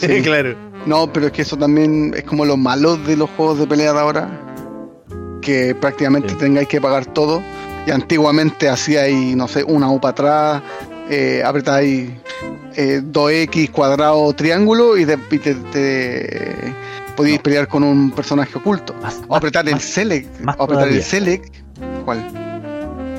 Sí. 0.00 0.20
claro. 0.24 0.56
No, 0.84 1.12
pero 1.12 1.26
es 1.26 1.32
que 1.32 1.42
eso 1.42 1.56
también 1.56 2.12
es 2.16 2.24
como 2.24 2.44
lo 2.44 2.56
malo 2.56 2.96
de 2.96 3.16
los 3.16 3.30
juegos 3.30 3.60
de 3.60 3.68
pelea 3.68 3.92
de 3.92 4.00
ahora. 4.00 4.28
Que 5.46 5.76
prácticamente 5.76 6.30
Sí. 6.30 6.34
tengáis 6.36 6.66
que 6.66 6.80
pagar 6.80 7.06
todo. 7.06 7.40
Y 7.86 7.92
antiguamente 7.92 8.68
hacíais, 8.68 9.36
no 9.36 9.46
sé, 9.46 9.62
una 9.62 9.88
U 9.88 10.00
para 10.00 10.10
atrás, 10.10 10.62
eh, 11.08 11.40
apretáis 11.46 12.10
eh, 12.74 13.00
2X 13.02 13.70
cuadrado 13.70 14.30
triángulo 14.34 14.98
y, 14.98 15.04
de- 15.06 15.18
y 15.30 15.38
te, 15.38 15.54
te- 15.54 16.74
No. 17.16 17.42
pelear 17.42 17.68
con 17.68 17.84
un 17.84 18.10
personaje 18.10 18.58
oculto. 18.58 18.92
Más- 19.00 19.22
O 19.28 19.36
apretar 19.36 19.66
el 19.68 19.78
select. 19.80 20.40
más 20.40 20.56
o 20.58 20.64
apretar 20.64 20.88
el 20.88 21.00
select. 21.02 21.54
¿Cuál? 22.04 22.26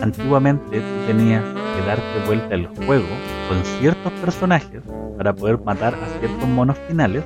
Antiguamente 0.01 0.79
tú 0.81 1.07
tenías 1.07 1.43
que 1.43 1.85
darte 1.87 2.03
vuelta 2.27 2.53
el 2.55 2.67
juego 2.85 3.07
con 3.49 3.63
ciertos 3.79 4.11
personajes 4.21 4.81
para 5.17 5.33
poder 5.33 5.57
matar 5.65 5.95
a 5.95 6.19
ciertos 6.19 6.47
monos 6.49 6.77
finales 6.87 7.23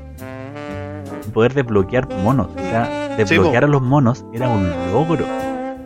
poder 1.32 1.54
desbloquear 1.54 2.08
monos. 2.24 2.48
O 2.56 2.60
sea, 2.60 3.16
desbloquear 3.18 3.64
a 3.64 3.68
los 3.68 3.82
monos 3.82 4.26
era 4.34 4.48
un 4.50 4.70
logro. 4.92 5.26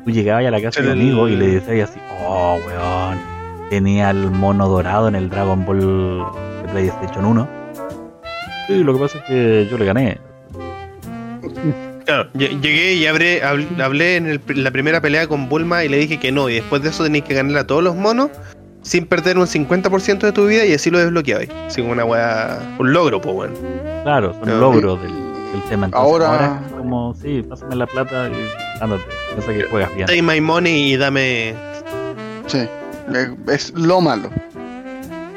Tú 0.04 0.12
llegabas 0.12 0.46
a 0.46 0.52
la 0.52 0.62
casa 0.62 0.82
de 0.82 0.88
un 0.88 0.94
amigo 0.94 1.28
y 1.28 1.36
le 1.36 1.48
decías 1.60 1.90
así, 1.90 2.00
oh 2.28 2.58
weón, 2.68 3.18
tenía 3.70 4.10
el 4.12 4.30
mono 4.32 4.68
dorado 4.68 5.08
en 5.08 5.16
el 5.16 5.30
Dragon 5.30 5.66
Ball 5.66 5.80
de 6.64 6.70
PlayStation 6.72 7.26
1. 7.26 7.48
Sí, 8.68 8.84
lo 8.84 8.94
que 8.94 9.00
pasa 9.00 9.18
es 9.20 9.24
que 9.26 9.68
yo 9.70 9.78
le 9.78 9.86
gané. 9.86 10.18
Claro, 12.06 12.30
lle- 12.34 12.60
llegué 12.62 12.94
y 12.94 13.08
hablé, 13.08 13.42
habl- 13.44 13.82
hablé 13.82 14.18
en 14.18 14.28
el 14.28 14.42
la 14.56 14.70
primera 14.72 15.02
pelea 15.02 15.28
con 15.28 15.50
Bulma 15.50 15.84
y 15.84 15.90
le 15.90 15.98
dije 15.98 16.20
que 16.20 16.32
no. 16.32 16.50
Y 16.50 16.56
después 16.56 16.84
de 16.84 16.90
eso 16.90 17.04
tenéis 17.04 17.24
que 17.24 17.34
ganar 17.34 17.58
a 17.58 17.68
todos 17.68 17.84
los 17.84 17.96
monos 17.96 18.30
sin 18.84 19.08
perder 19.08 19.40
un 19.40 19.48
50% 19.48 20.20
de 20.20 20.32
tu 20.32 20.46
vida 20.46 20.66
y 20.66 20.74
así 20.74 20.92
lo 20.92 21.00
desbloqueabais. 21.00 21.50
Como 21.76 21.92
una 21.92 22.06
weá. 22.06 22.60
Un 22.78 22.94
logro, 22.94 23.20
pues 23.22 23.34
bueno. 23.34 23.54
Claro, 24.04 24.34
son 24.40 24.48
No, 24.48 24.58
logros 24.60 25.02
del 25.02 25.12
tema. 25.70 25.86
Entonces, 25.88 26.12
Ahora- 26.12 26.28
ahora 26.28 26.62
es 26.68 26.74
como, 26.74 27.14
sí, 27.16 27.44
pásame 27.48 27.76
la 27.76 27.88
plata 27.88 28.30
y 28.30 28.82
ándate. 28.82 29.04
Piensa 29.34 29.54
que 29.54 29.64
juegas 29.64 29.94
bien. 29.96 30.08
Take 30.08 30.22
my 30.22 30.42
money 30.42 30.94
y 30.94 30.98
dame. 30.98 31.54
Sí. 32.48 32.60
Eh, 32.60 33.36
Es 33.48 33.74
lo 33.76 34.02
malo. 34.02 34.30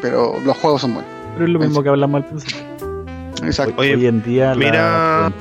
Pero 0.00 0.38
los 0.44 0.56
juegos 0.58 0.80
son 0.82 0.94
buenos. 0.94 1.10
Pero 1.34 1.44
es 1.46 1.50
lo 1.52 1.58
mismo 1.58 1.82
que 1.82 1.88
hablamos 1.88 2.22
al 2.22 2.28
principio. 2.28 2.58
Exacto. 3.44 3.74
Hoy, 3.78 3.88
Oye, 3.88 3.96
hoy 3.96 4.06
en 4.06 4.22
día 4.22 4.54
mira- 4.54 5.30
la 5.30 5.32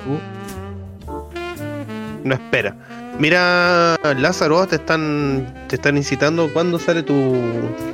No 2.23 2.33
espera. 2.33 2.75
Mira, 3.19 3.95
Lázaro, 4.17 4.67
te 4.67 4.75
están, 4.75 5.53
te 5.67 5.75
están 5.75 5.97
incitando. 5.97 6.51
¿Cuándo 6.53 6.77
sale 6.77 7.01
tu, 7.03 7.35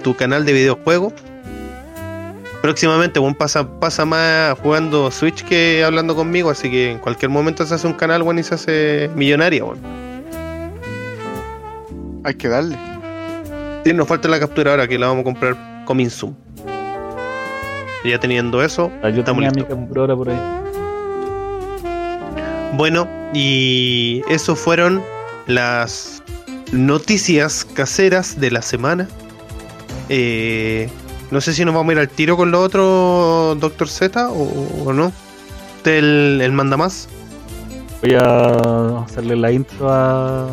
tu 0.03 0.15
canal 0.15 0.45
de 0.45 0.51
videojuegos? 0.53 1.13
Próximamente, 2.63 3.19
bueno, 3.19 3.35
pasa, 3.37 3.67
pasa 3.77 4.05
más 4.05 4.57
jugando 4.59 5.11
Switch 5.11 5.43
que 5.43 5.83
hablando 5.83 6.15
conmigo, 6.15 6.49
así 6.49 6.71
que 6.71 6.91
en 6.91 6.97
cualquier 6.97 7.29
momento 7.29 7.65
se 7.65 7.73
hace 7.73 7.85
un 7.85 7.91
canal, 7.93 8.23
bueno, 8.23 8.39
y 8.39 8.43
se 8.43 8.55
hace 8.55 9.11
millonario, 9.15 9.65
bueno. 9.65 9.81
Hay 12.23 12.35
que 12.35 12.47
darle. 12.47 12.77
Sí, 13.83 13.91
nos 13.91 14.07
falta 14.07 14.29
la 14.29 14.39
captura 14.39 14.71
ahora 14.71 14.87
que 14.87 14.97
la 14.97 15.07
vamos 15.07 15.23
a 15.23 15.23
comprar 15.25 15.57
soon. 16.09 16.37
Y 18.05 18.11
ya 18.11 18.19
teniendo 18.21 18.63
eso, 18.63 18.89
Ah, 19.03 19.09
Yo 19.09 19.19
estamos 19.19 19.43
tenía 19.43 19.51
listos. 19.51 19.77
por 20.15 20.29
ahí. 20.29 20.39
Bueno, 22.77 23.09
y 23.33 24.21
eso 24.29 24.55
fueron 24.55 25.03
las 25.47 26.23
noticias 26.71 27.65
caseras 27.65 28.39
de 28.39 28.51
la 28.51 28.61
semana. 28.61 29.09
Eh, 30.07 30.87
no 31.31 31.41
sé 31.41 31.53
si 31.53 31.65
nos 31.65 31.73
vamos 31.73 31.89
a 31.89 31.93
ir 31.93 31.99
al 31.99 32.09
tiro 32.09 32.37
con 32.37 32.51
lo 32.51 32.61
otro, 32.61 33.55
Doctor 33.59 33.87
Z, 33.89 34.29
o, 34.29 34.85
o 34.85 34.93
no. 34.93 35.11
¿Usted 35.77 35.97
el, 35.97 36.41
el 36.41 36.51
manda 36.51 36.77
más? 36.77 37.09
Voy 38.01 38.15
a 38.15 38.99
hacerle 39.03 39.35
la 39.35 39.51
intro 39.51 39.89
a 39.89 40.47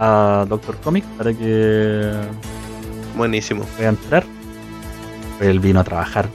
a 0.00 0.46
Doctor 0.48 0.76
Comic 0.78 1.04
para 1.16 1.32
que 1.34 2.12
Buenísimo. 3.16 3.64
pueda 3.76 3.88
entrar. 3.88 4.24
Él 5.40 5.60
vino 5.60 5.80
a 5.80 5.84
trabajar. 5.84 6.28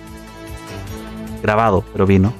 Grabado, 1.41 1.83
pero 1.91 2.05
vino. 2.05 2.33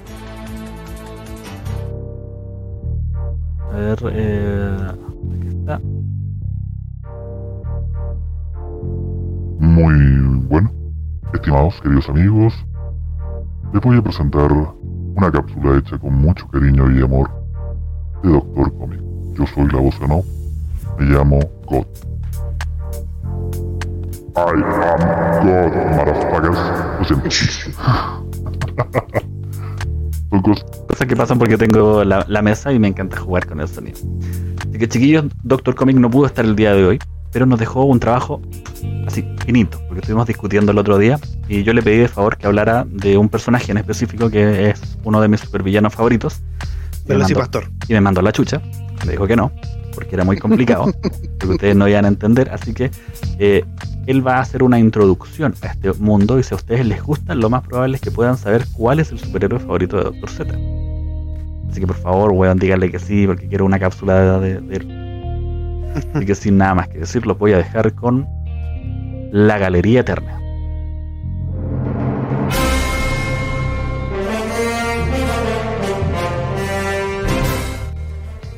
A 3.72 3.76
ver, 3.76 4.00
eh, 4.14 4.78
aquí 4.92 5.48
está. 5.48 5.82
Muy 9.64 9.96
bueno, 10.50 10.70
estimados 11.34 11.80
queridos 11.82 12.08
amigos, 12.10 12.54
les 13.72 13.82
voy 13.82 13.98
a 13.98 14.02
presentar 14.02 14.52
una 14.52 15.32
cápsula 15.32 15.78
hecha 15.78 15.98
con 15.98 16.16
mucho 16.16 16.46
cariño 16.50 16.92
y 16.92 17.02
amor 17.02 17.30
de 18.24 18.30
Doctor 18.30 18.78
Comic. 18.78 19.00
Yo 19.36 19.48
soy 19.48 19.66
la 19.72 19.80
voz 19.80 19.98
no, 20.02 20.22
me 21.00 21.06
llamo 21.06 21.40
God. 21.66 21.86
I 24.36 24.42
am 24.42 25.48
God, 25.48 25.72
motherfuckers. 25.96 26.60
Lo 27.00 27.06
siento. 27.06 27.30
Son 30.30 30.42
cosas 30.42 31.08
que 31.08 31.16
pasan 31.16 31.40
porque 31.40 31.58
tengo 31.58 32.04
la, 32.04 32.26
la 32.28 32.42
mesa 32.42 32.74
y 32.74 32.80
me 32.80 32.90
encanta 32.90 33.16
jugar 33.18 33.48
con 33.48 33.62
el 33.62 33.70
sonido. 33.70 33.98
Así 34.60 34.78
que 34.78 34.90
chiquillos, 34.90 35.28
Doctor 35.44 35.74
Comic 35.74 35.96
no 35.96 36.10
pudo 36.10 36.26
estar 36.26 36.44
el 36.44 36.58
día 36.58 36.74
de 36.74 36.86
hoy, 36.86 37.00
pero 37.34 37.48
nos 37.48 37.60
dejó 37.60 37.84
un 37.84 38.00
trabajo 38.00 38.42
así, 39.08 39.28
finito, 39.46 39.82
porque 39.88 40.02
estuvimos 40.02 40.28
discutiendo 40.28 40.72
el 40.72 40.78
otro 40.78 40.98
día 40.98 41.20
y 41.50 41.64
yo 41.64 41.74
le 41.74 41.82
pedí 41.82 41.98
de 41.98 42.08
favor 42.08 42.38
que 42.38 42.46
hablara 42.46 42.86
de 42.88 43.18
un 43.18 43.28
personaje 43.28 43.72
en 43.72 43.80
específico 43.80 44.30
que 44.30 44.70
es 44.70 44.98
uno 45.04 45.20
de 45.20 45.28
mis 45.28 45.42
supervillanos 45.42 45.94
favoritos. 45.94 46.42
Pero 47.06 47.26
sí, 47.26 47.34
Pastor. 47.34 47.70
y 47.88 47.94
me 47.94 48.02
mandó 48.02 48.22
la 48.22 48.32
chucha. 48.32 48.62
Me 49.06 49.12
dijo 49.12 49.28
que 49.28 49.36
no, 49.36 49.52
porque 49.94 50.16
era 50.16 50.24
muy 50.24 50.38
complicado, 50.38 50.86
porque 51.40 51.48
ustedes 51.48 51.76
no 51.76 51.88
iban 51.88 52.06
a 52.06 52.08
entender. 52.08 52.50
Así 52.50 52.74
que 52.74 52.92
eh, 53.40 53.66
él 54.06 54.26
va 54.26 54.38
a 54.38 54.42
hacer 54.42 54.64
una 54.64 54.80
introducción 54.80 55.54
a 55.64 55.68
este 55.68 55.92
mundo 55.94 56.40
y 56.40 56.44
si 56.44 56.54
a 56.54 56.58
ustedes 56.58 56.86
les 56.86 57.04
gusta, 57.04 57.36
lo 57.36 57.50
más 57.50 57.64
probable 57.64 57.96
es 57.96 58.02
que 58.02 58.12
puedan 58.12 58.38
saber 58.38 58.66
cuál 58.74 59.00
es 59.00 59.12
el 59.12 59.20
superhéroe 59.20 59.60
favorito 59.60 59.98
de 59.98 60.04
Doctor 60.04 60.30
Z. 60.30 60.58
Así 61.70 61.82
que 61.82 61.88
por 61.88 61.98
favor, 61.98 62.32
weón, 62.32 62.60
díganle 62.60 62.92
que 62.92 63.00
sí, 63.00 63.26
porque 63.26 63.48
quiero 63.48 63.66
una 63.66 63.80
cápsula 63.80 64.40
de, 64.40 64.62
de. 64.62 65.03
Así 65.96 66.26
que 66.26 66.36
sin 66.36 66.58
nada 66.58 66.76
más 66.76 66.88
que 66.88 67.00
decir, 67.00 67.26
los 67.26 67.38
voy 67.38 67.54
a 67.54 67.58
dejar 67.58 67.94
con 67.94 68.28
la 69.32 69.58
Galería 69.58 70.02
Eterna. 70.02 70.40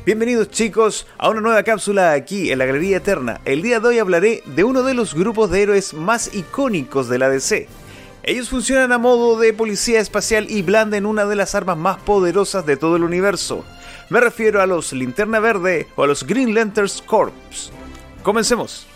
Bienvenidos 0.06 0.50
chicos 0.50 1.06
a 1.18 1.28
una 1.30 1.40
nueva 1.40 1.64
cápsula 1.64 2.12
aquí 2.12 2.52
en 2.52 2.58
la 2.58 2.66
Galería 2.66 2.98
Eterna. 2.98 3.40
El 3.44 3.60
día 3.60 3.80
de 3.80 3.88
hoy 3.88 3.98
hablaré 3.98 4.42
de 4.46 4.62
uno 4.62 4.84
de 4.84 4.94
los 4.94 5.14
grupos 5.14 5.50
de 5.50 5.62
héroes 5.62 5.94
más 5.94 6.32
icónicos 6.32 7.08
de 7.08 7.18
la 7.18 7.28
DC. 7.28 7.66
Ellos 8.22 8.48
funcionan 8.48 8.92
a 8.92 8.98
modo 8.98 9.38
de 9.38 9.52
policía 9.52 10.00
espacial 10.00 10.46
y 10.48 10.62
blanden 10.62 11.06
una 11.06 11.26
de 11.26 11.36
las 11.36 11.54
armas 11.56 11.76
más 11.76 11.96
poderosas 11.98 12.64
de 12.66 12.76
todo 12.76 12.96
el 12.96 13.02
universo. 13.02 13.64
Me 14.08 14.20
refiero 14.20 14.62
a 14.62 14.66
los 14.66 14.92
Linterna 14.92 15.40
Verde 15.40 15.88
o 15.96 16.04
a 16.04 16.06
los 16.06 16.24
Green 16.24 16.54
Lanterns 16.54 17.02
Corps. 17.04 17.72
Comencemos. 18.22 18.86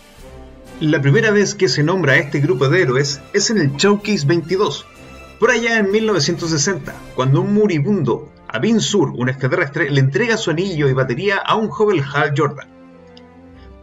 La 0.79 1.01
primera 1.01 1.31
vez 1.31 1.53
que 1.53 1.67
se 1.67 1.83
nombra 1.83 2.13
a 2.13 2.17
este 2.17 2.39
grupo 2.39 2.69
de 2.69 2.81
héroes 2.81 3.19
es 3.33 3.49
en 3.49 3.57
el 3.57 3.75
Showcase 3.75 4.25
22, 4.25 4.85
por 5.37 5.51
allá 5.51 5.79
en 5.79 5.91
1960, 5.91 6.95
cuando 7.13 7.41
un 7.41 7.53
moribundo, 7.53 8.31
Abin 8.47 8.79
Sur, 8.79 9.09
un 9.09 9.27
extraterrestre, 9.27 9.89
le 9.89 9.99
entrega 9.99 10.37
su 10.37 10.49
anillo 10.49 10.87
y 10.87 10.93
batería 10.93 11.39
a 11.39 11.55
un 11.55 11.67
joven 11.67 12.01
Hal 12.01 12.33
Jordan. 12.35 12.69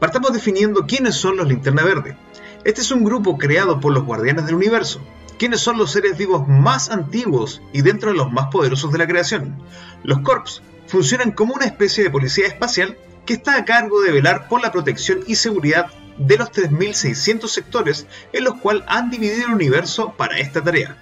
Partamos 0.00 0.32
definiendo 0.32 0.86
quiénes 0.86 1.14
son 1.16 1.36
los 1.36 1.46
Linterna 1.46 1.84
Verde. 1.84 2.16
Este 2.64 2.80
es 2.80 2.90
un 2.90 3.04
grupo 3.04 3.36
creado 3.36 3.80
por 3.80 3.92
los 3.92 4.04
Guardianes 4.04 4.46
del 4.46 4.54
Universo, 4.54 5.02
quienes 5.38 5.60
son 5.60 5.76
los 5.76 5.92
seres 5.92 6.16
vivos 6.16 6.48
más 6.48 6.88
antiguos 6.88 7.60
y 7.74 7.82
dentro 7.82 8.12
de 8.12 8.16
los 8.16 8.32
más 8.32 8.46
poderosos 8.46 8.90
de 8.92 8.98
la 8.98 9.06
creación. 9.06 9.62
Los 10.04 10.20
Corps 10.20 10.62
funcionan 10.88 11.32
como 11.32 11.54
una 11.54 11.66
especie 11.66 12.02
de 12.02 12.10
policía 12.10 12.46
espacial 12.46 12.96
que 13.26 13.34
está 13.34 13.56
a 13.56 13.64
cargo 13.64 14.00
de 14.00 14.10
velar 14.12 14.48
por 14.48 14.62
la 14.62 14.72
protección 14.72 15.20
y 15.26 15.36
seguridad 15.36 15.86
de 16.16 16.36
los 16.36 16.50
3.600 16.50 17.46
sectores 17.46 18.06
en 18.32 18.44
los 18.44 18.54
cuales 18.54 18.84
han 18.88 19.10
dividido 19.10 19.46
el 19.46 19.54
universo 19.54 20.14
para 20.16 20.38
esta 20.38 20.62
tarea. 20.62 20.96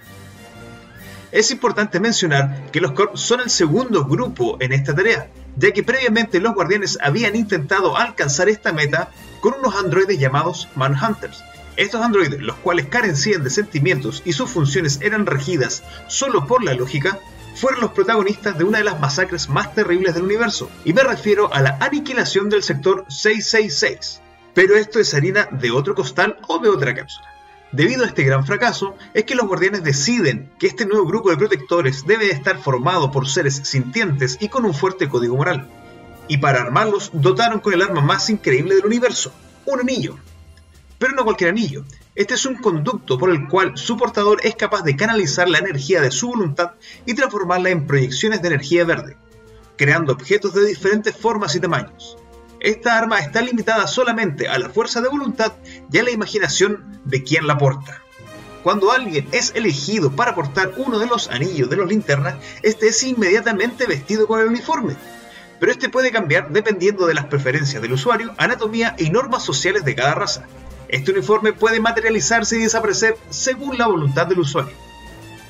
Es 1.31 1.51
importante 1.51 1.99
mencionar 1.99 2.69
que 2.71 2.79
los 2.79 2.91
Corps 2.91 3.19
son 3.19 3.41
el 3.41 3.49
segundo 3.49 4.05
grupo 4.05 4.57
en 4.61 4.71
esta 4.71 4.95
tarea, 4.95 5.29
ya 5.57 5.71
que 5.71 5.83
previamente 5.83 6.39
los 6.39 6.53
guardianes 6.53 6.97
habían 7.01 7.35
intentado 7.35 7.97
alcanzar 7.97 8.47
esta 8.47 8.71
meta 8.71 9.11
con 9.41 9.53
unos 9.53 9.75
androides 9.75 10.19
llamados 10.19 10.69
Manhunters. 10.75 11.43
Estos 11.75 12.01
androides, 12.01 12.41
los 12.41 12.55
cuales 12.57 12.87
carecían 12.87 13.43
de 13.43 13.49
sentimientos 13.49 14.21
y 14.25 14.33
sus 14.33 14.49
funciones 14.49 14.99
eran 15.01 15.25
regidas 15.25 15.83
solo 16.07 16.47
por 16.47 16.63
la 16.63 16.73
lógica, 16.73 17.19
fueron 17.57 17.81
los 17.81 17.91
protagonistas 17.91 18.57
de 18.57 18.63
una 18.63 18.77
de 18.77 18.83
las 18.83 18.99
masacres 18.99 19.49
más 19.49 19.73
terribles 19.73 20.13
del 20.13 20.23
universo, 20.23 20.69
y 20.85 20.93
me 20.93 21.03
refiero 21.03 21.51
a 21.53 21.61
la 21.61 21.77
aniquilación 21.81 22.49
del 22.49 22.61
sector 22.61 23.05
666. 23.09 24.21
Pero 24.53 24.75
esto 24.75 24.99
es 24.99 25.13
harina 25.13 25.47
de 25.51 25.71
otro 25.71 25.95
costal 25.95 26.37
o 26.47 26.59
de 26.59 26.69
otra 26.69 26.93
cápsula. 26.93 27.27
Debido 27.71 28.03
a 28.03 28.07
este 28.07 28.23
gran 28.23 28.45
fracaso, 28.45 28.95
es 29.13 29.25
que 29.25 29.35
los 29.35 29.47
guardianes 29.47 29.83
deciden 29.83 30.49
que 30.57 30.67
este 30.67 30.85
nuevo 30.85 31.05
grupo 31.05 31.29
de 31.29 31.37
protectores 31.37 32.05
debe 32.05 32.31
estar 32.31 32.59
formado 32.59 33.11
por 33.11 33.27
seres 33.27 33.55
sintientes 33.55 34.37
y 34.39 34.49
con 34.49 34.63
un 34.65 34.73
fuerte 34.73 35.09
código 35.09 35.35
moral. 35.35 35.67
Y 36.27 36.37
para 36.37 36.61
armarlos 36.61 37.11
dotaron 37.13 37.59
con 37.59 37.73
el 37.73 37.81
arma 37.81 38.01
más 38.01 38.29
increíble 38.29 38.75
del 38.75 38.85
universo, 38.85 39.33
un 39.65 39.81
anillo. 39.81 40.17
Pero 40.97 41.13
no 41.13 41.23
cualquier 41.23 41.49
anillo, 41.49 41.83
este 42.17 42.33
es 42.33 42.47
un 42.47 42.55
conducto 42.55 43.19
por 43.19 43.29
el 43.29 43.47
cual 43.47 43.77
su 43.77 43.95
portador 43.95 44.39
es 44.41 44.55
capaz 44.55 44.81
de 44.81 44.95
canalizar 44.95 45.47
la 45.47 45.59
energía 45.59 46.01
de 46.01 46.09
su 46.09 46.29
voluntad 46.29 46.71
y 47.05 47.13
transformarla 47.13 47.69
en 47.69 47.85
proyecciones 47.85 48.41
de 48.41 48.47
energía 48.47 48.85
verde, 48.85 49.15
creando 49.77 50.13
objetos 50.13 50.55
de 50.55 50.65
diferentes 50.65 51.15
formas 51.15 51.55
y 51.55 51.59
tamaños. 51.59 52.17
Esta 52.59 52.97
arma 52.97 53.19
está 53.19 53.41
limitada 53.41 53.85
solamente 53.85 54.47
a 54.47 54.57
la 54.57 54.69
fuerza 54.69 54.99
de 54.99 55.09
voluntad 55.09 55.53
y 55.91 55.99
a 55.99 56.03
la 56.03 56.09
imaginación 56.09 56.99
de 57.05 57.21
quien 57.21 57.45
la 57.45 57.59
porta. 57.59 58.01
Cuando 58.63 58.91
alguien 58.91 59.29
es 59.31 59.53
elegido 59.53 60.11
para 60.11 60.33
portar 60.33 60.73
uno 60.77 60.97
de 60.97 61.05
los 61.05 61.27
anillos 61.27 61.69
de 61.69 61.75
los 61.75 61.87
linternas, 61.87 62.37
este 62.63 62.87
es 62.87 63.03
inmediatamente 63.03 63.85
vestido 63.85 64.25
con 64.25 64.39
el 64.39 64.47
uniforme. 64.47 64.95
Pero 65.59 65.71
este 65.71 65.87
puede 65.87 66.11
cambiar 66.11 66.49
dependiendo 66.49 67.05
de 67.05 67.13
las 67.13 67.25
preferencias 67.25 67.79
del 67.79 67.93
usuario, 67.93 68.33
anatomía 68.37 68.95
y 68.97 69.11
normas 69.11 69.45
sociales 69.45 69.85
de 69.85 69.93
cada 69.93 70.15
raza. 70.15 70.47
Este 70.89 71.11
uniforme 71.11 71.53
puede 71.53 71.79
materializarse 71.79 72.57
y 72.57 72.61
desaparecer 72.61 73.17
según 73.29 73.77
la 73.77 73.87
voluntad 73.87 74.27
del 74.27 74.39
usuario. 74.39 74.73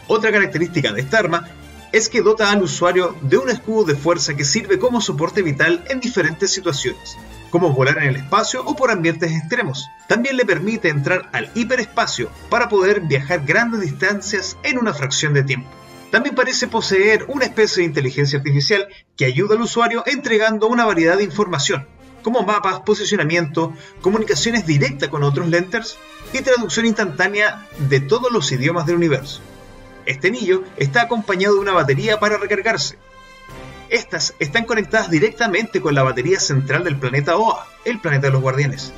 Otra 0.08 0.32
característica 0.32 0.94
de 0.94 1.02
esta 1.02 1.20
arma 1.20 1.48
es 1.92 2.10
que 2.10 2.22
dota 2.22 2.52
al 2.52 2.64
usuario 2.64 3.16
de 3.22 3.38
un 3.38 3.50
escudo 3.50 3.86
de 3.86 3.96
fuerza 3.96 4.36
que 4.36 4.46
sirve 4.46 4.80
como 4.80 5.02
soporte 5.02 5.42
vital 5.42 5.84
en 5.90 6.00
diferentes 6.00 6.52
situaciones, 6.52 7.18
como 7.50 7.72
volar 7.72 7.98
en 8.00 8.10
el 8.10 8.16
espacio 8.18 8.64
o 8.66 8.76
por 8.76 8.92
ambientes 8.92 9.32
extremos. 9.32 9.88
También 10.08 10.38
le 10.38 10.46
permite 10.46 10.90
entrar 10.90 11.30
al 11.34 11.50
hiperespacio 11.56 12.30
para 12.50 12.70
poder 12.70 13.02
viajar 13.02 13.46
grandes 13.46 13.82
distancias 13.82 14.58
en 14.64 14.78
una 14.78 14.94
fracción 14.94 15.34
de 15.34 15.44
tiempo. 15.44 15.70
También 16.12 16.36
parece 16.36 16.68
poseer 16.68 17.26
una 17.28 17.46
especie 17.46 17.82
de 17.82 17.88
inteligencia 17.88 18.40
artificial 18.40 18.88
que 19.18 19.26
ayuda 19.26 19.56
al 19.56 19.62
usuario 19.62 20.04
entregando 20.06 20.68
una 20.68 20.86
variedad 20.86 21.18
de 21.18 21.24
información, 21.24 21.86
como 22.28 22.44
mapas, 22.44 22.82
posicionamiento, 22.82 23.72
comunicaciones 24.02 24.66
directas 24.66 25.08
con 25.08 25.24
otros 25.24 25.48
lenters 25.48 25.98
y 26.34 26.42
traducción 26.42 26.86
instantánea 26.86 27.66
de 27.88 28.02
todos 28.02 28.34
los 28.34 28.52
idiomas 28.52 28.86
del 28.86 28.98
universo. 28.98 29.40
Este 30.06 30.28
anillo 30.28 30.64
está 30.76 31.04
acompañado 31.04 31.56
de 31.56 31.62
una 31.62 31.72
batería 31.72 32.20
para 32.20 32.38
recargarse. 32.38 32.98
Estas 33.88 34.34
están 34.40 34.66
conectadas 34.66 35.10
directamente 35.10 35.80
con 35.80 35.96
la 35.96 36.04
batería 36.04 36.38
central 36.42 36.84
del 36.84 37.00
planeta 37.00 37.38
Oa, 37.38 37.66
el 37.86 38.02
planeta 38.02 38.28
de 38.28 38.34
los 38.34 38.42
guardianes, 38.42 38.92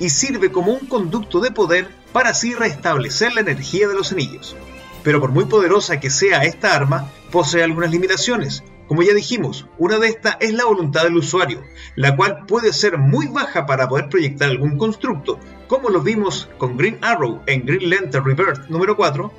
y 0.00 0.10
sirve 0.10 0.50
como 0.50 0.72
un 0.72 0.88
conducto 0.88 1.38
de 1.38 1.52
poder 1.52 1.88
para 2.12 2.30
así 2.30 2.54
restablecer 2.54 3.34
la 3.34 3.42
energía 3.42 3.86
de 3.86 3.94
los 3.94 4.10
anillos. 4.10 4.56
Pero 5.04 5.20
por 5.20 5.30
muy 5.30 5.44
poderosa 5.44 6.00
que 6.00 6.10
sea 6.10 6.42
esta 6.42 6.74
arma, 6.74 7.08
posee 7.30 7.62
algunas 7.62 7.92
limitaciones, 7.92 8.64
como 8.88 9.02
ya 9.02 9.14
dijimos, 9.14 9.66
una 9.78 9.98
de 9.98 10.08
estas 10.08 10.36
es 10.40 10.52
la 10.52 10.66
voluntad 10.66 11.04
del 11.04 11.16
usuario, 11.16 11.62
la 11.96 12.16
cual 12.16 12.44
puede 12.46 12.72
ser 12.72 12.98
muy 12.98 13.26
baja 13.28 13.66
para 13.66 13.88
poder 13.88 14.08
proyectar 14.08 14.50
algún 14.50 14.76
constructo, 14.76 15.38
como 15.68 15.88
lo 15.88 16.00
vimos 16.00 16.48
con 16.58 16.76
Green 16.76 16.98
Arrow 17.00 17.42
en 17.46 17.64
Green 17.64 17.90
Lantern 17.90 18.24
Rebirth 18.24 18.68
número 18.68 18.96
4, 18.96 19.32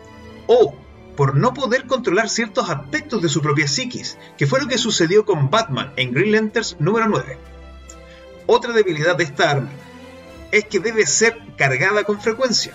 o 0.47 0.75
por 1.15 1.35
no 1.35 1.53
poder 1.53 1.85
controlar 1.85 2.29
ciertos 2.29 2.69
aspectos 2.69 3.21
de 3.21 3.29
su 3.29 3.41
propia 3.41 3.67
psiquis, 3.67 4.17
que 4.37 4.47
fue 4.47 4.59
lo 4.59 4.67
que 4.67 4.77
sucedió 4.77 5.25
con 5.25 5.49
Batman 5.49 5.93
en 5.95 6.11
Green 6.11 6.31
Lanterns 6.31 6.77
número 6.79 7.07
9. 7.07 7.37
Otra 8.47 8.73
debilidad 8.73 9.15
de 9.15 9.23
esta 9.23 9.51
arma 9.51 9.69
es 10.51 10.65
que 10.65 10.79
debe 10.79 11.05
ser 11.05 11.37
cargada 11.57 12.03
con 12.03 12.21
frecuencia. 12.21 12.73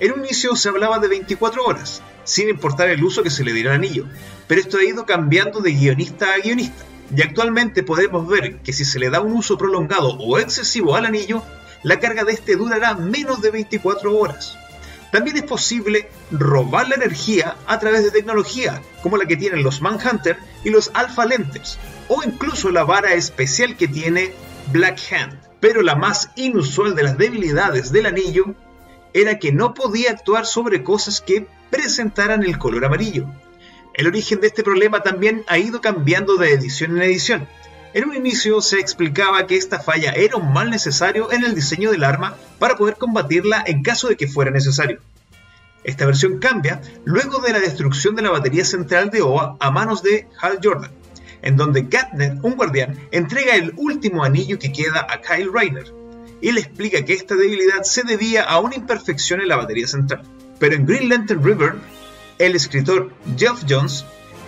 En 0.00 0.12
un 0.12 0.20
inicio 0.20 0.56
se 0.56 0.68
hablaba 0.68 0.98
de 0.98 1.08
24 1.08 1.64
horas, 1.64 2.02
sin 2.24 2.48
importar 2.48 2.88
el 2.88 3.02
uso 3.02 3.22
que 3.22 3.30
se 3.30 3.44
le 3.44 3.52
diera 3.52 3.70
al 3.70 3.76
anillo, 3.76 4.06
pero 4.46 4.60
esto 4.60 4.78
ha 4.78 4.84
ido 4.84 5.06
cambiando 5.06 5.60
de 5.60 5.72
guionista 5.72 6.34
a 6.34 6.38
guionista. 6.38 6.84
Y 7.14 7.20
actualmente 7.22 7.82
podemos 7.82 8.26
ver 8.26 8.58
que 8.58 8.72
si 8.72 8.84
se 8.84 8.98
le 8.98 9.10
da 9.10 9.20
un 9.20 9.32
uso 9.32 9.58
prolongado 9.58 10.16
o 10.18 10.38
excesivo 10.38 10.96
al 10.96 11.06
anillo, 11.06 11.42
la 11.82 12.00
carga 12.00 12.24
de 12.24 12.32
este 12.32 12.56
durará 12.56 12.94
menos 12.94 13.42
de 13.42 13.50
24 13.50 14.16
horas. 14.16 14.56
También 15.10 15.36
es 15.36 15.42
posible 15.42 16.08
robar 16.30 16.88
la 16.88 16.94
energía 16.94 17.56
a 17.66 17.78
través 17.78 18.02
de 18.02 18.10
tecnología, 18.10 18.80
como 19.02 19.18
la 19.18 19.26
que 19.26 19.36
tienen 19.36 19.62
los 19.62 19.82
Manhunter 19.82 20.38
y 20.64 20.70
los 20.70 20.90
Alpha 20.94 21.26
Lenters, 21.26 21.78
o 22.08 22.22
incluso 22.24 22.70
la 22.70 22.84
vara 22.84 23.12
especial 23.12 23.76
que 23.76 23.88
tiene 23.88 24.32
Black 24.72 24.98
Hand. 25.12 25.38
Pero 25.60 25.82
la 25.82 25.96
más 25.96 26.30
inusual 26.36 26.94
de 26.94 27.02
las 27.02 27.18
debilidades 27.18 27.92
del 27.92 28.06
anillo 28.06 28.54
era 29.14 29.38
que 29.38 29.52
no 29.52 29.74
podía 29.74 30.10
actuar 30.10 30.46
sobre 30.46 30.82
cosas 30.82 31.20
que 31.20 31.46
presentaran 31.70 32.42
el 32.42 32.58
color 32.58 32.84
amarillo. 32.84 33.26
El 33.94 34.06
origen 34.06 34.40
de 34.40 34.46
este 34.46 34.62
problema 34.62 35.02
también 35.02 35.44
ha 35.48 35.58
ido 35.58 35.80
cambiando 35.80 36.36
de 36.36 36.52
edición 36.52 36.96
en 36.96 37.02
edición. 37.02 37.48
En 37.94 38.08
un 38.08 38.16
inicio 38.16 38.62
se 38.62 38.78
explicaba 38.78 39.46
que 39.46 39.56
esta 39.56 39.78
falla 39.78 40.12
era 40.12 40.36
un 40.36 40.52
mal 40.52 40.70
necesario 40.70 41.30
en 41.30 41.44
el 41.44 41.54
diseño 41.54 41.90
del 41.90 42.04
arma 42.04 42.36
para 42.58 42.76
poder 42.76 42.96
combatirla 42.96 43.62
en 43.66 43.82
caso 43.82 44.08
de 44.08 44.16
que 44.16 44.28
fuera 44.28 44.50
necesario. 44.50 45.00
Esta 45.84 46.06
versión 46.06 46.38
cambia 46.38 46.80
luego 47.04 47.40
de 47.40 47.52
la 47.52 47.60
destrucción 47.60 48.14
de 48.14 48.22
la 48.22 48.30
batería 48.30 48.64
central 48.64 49.10
de 49.10 49.20
OA 49.20 49.56
a 49.60 49.70
manos 49.70 50.02
de 50.02 50.28
Hal 50.40 50.58
Jordan, 50.62 50.92
en 51.42 51.56
donde 51.56 51.82
Gatnet, 51.82 52.38
un 52.42 52.54
guardián, 52.54 52.98
entrega 53.10 53.56
el 53.56 53.74
último 53.76 54.24
anillo 54.24 54.58
que 54.58 54.72
queda 54.72 55.06
a 55.10 55.20
Kyle 55.20 55.52
Rayner, 55.52 55.92
le 56.50 56.60
explica 56.60 57.04
que 57.04 57.12
esta 57.12 57.36
debilidad 57.36 57.84
se 57.84 58.02
debía 58.02 58.42
a 58.42 58.58
una 58.58 58.74
imperfección 58.74 59.40
en 59.40 59.48
la 59.48 59.56
batería 59.56 59.86
central. 59.86 60.22
Pero 60.58 60.74
en 60.74 60.86
Green 60.86 61.08
Lantern 61.08 61.44
River, 61.44 61.74
el 62.38 62.56
escritor 62.56 63.12
Jeff 63.36 63.62
Jones 63.68 64.04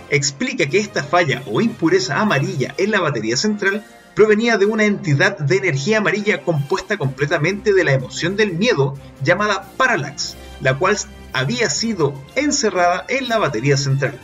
explica 0.09 0.65
que 0.65 0.79
esta 0.79 1.03
falla 1.03 1.41
o 1.45 1.61
impureza 1.61 2.19
amarilla 2.19 2.75
en 2.77 2.91
la 2.91 2.99
batería 2.99 3.37
central 3.37 3.85
provenía 4.15 4.57
de 4.57 4.65
una 4.65 4.85
entidad 4.85 5.37
de 5.37 5.57
energía 5.57 5.99
amarilla 5.99 6.41
compuesta 6.41 6.97
completamente 6.97 7.73
de 7.73 7.83
la 7.83 7.93
emoción 7.93 8.35
del 8.35 8.53
miedo 8.53 8.97
llamada 9.23 9.71
Parallax, 9.77 10.35
la 10.61 10.77
cual 10.77 10.97
había 11.33 11.69
sido 11.69 12.13
encerrada 12.35 13.05
en 13.09 13.27
la 13.27 13.37
batería 13.37 13.77
central. 13.77 14.19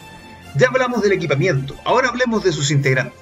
Ya 0.56 0.68
hablamos 0.68 1.02
del 1.02 1.12
equipamiento, 1.14 1.76
ahora 1.84 2.10
hablemos 2.10 2.44
de 2.44 2.52
sus 2.52 2.72
integrantes. 2.72 3.21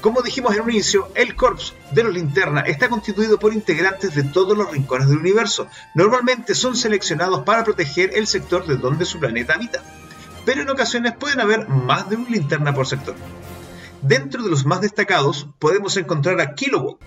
Como 0.00 0.22
dijimos 0.22 0.54
en 0.54 0.62
un 0.62 0.70
inicio, 0.70 1.08
el 1.16 1.34
Corps 1.34 1.74
de 1.90 2.04
los 2.04 2.14
Linterna 2.14 2.60
está 2.60 2.88
constituido 2.88 3.38
por 3.38 3.52
integrantes 3.52 4.14
de 4.14 4.22
todos 4.22 4.56
los 4.56 4.70
rincones 4.70 5.08
del 5.08 5.18
universo. 5.18 5.66
Normalmente 5.94 6.54
son 6.54 6.76
seleccionados 6.76 7.42
para 7.42 7.64
proteger 7.64 8.12
el 8.14 8.28
sector 8.28 8.64
de 8.64 8.76
donde 8.76 9.04
su 9.04 9.18
planeta 9.18 9.54
habita, 9.54 9.82
pero 10.44 10.62
en 10.62 10.70
ocasiones 10.70 11.14
pueden 11.16 11.40
haber 11.40 11.68
más 11.68 12.08
de 12.08 12.14
un 12.14 12.30
linterna 12.30 12.72
por 12.72 12.86
sector. 12.86 13.16
Dentro 14.00 14.44
de 14.44 14.50
los 14.50 14.64
más 14.64 14.80
destacados 14.80 15.48
podemos 15.58 15.96
encontrar 15.96 16.40
a 16.40 16.54
Kilowatt, 16.54 17.00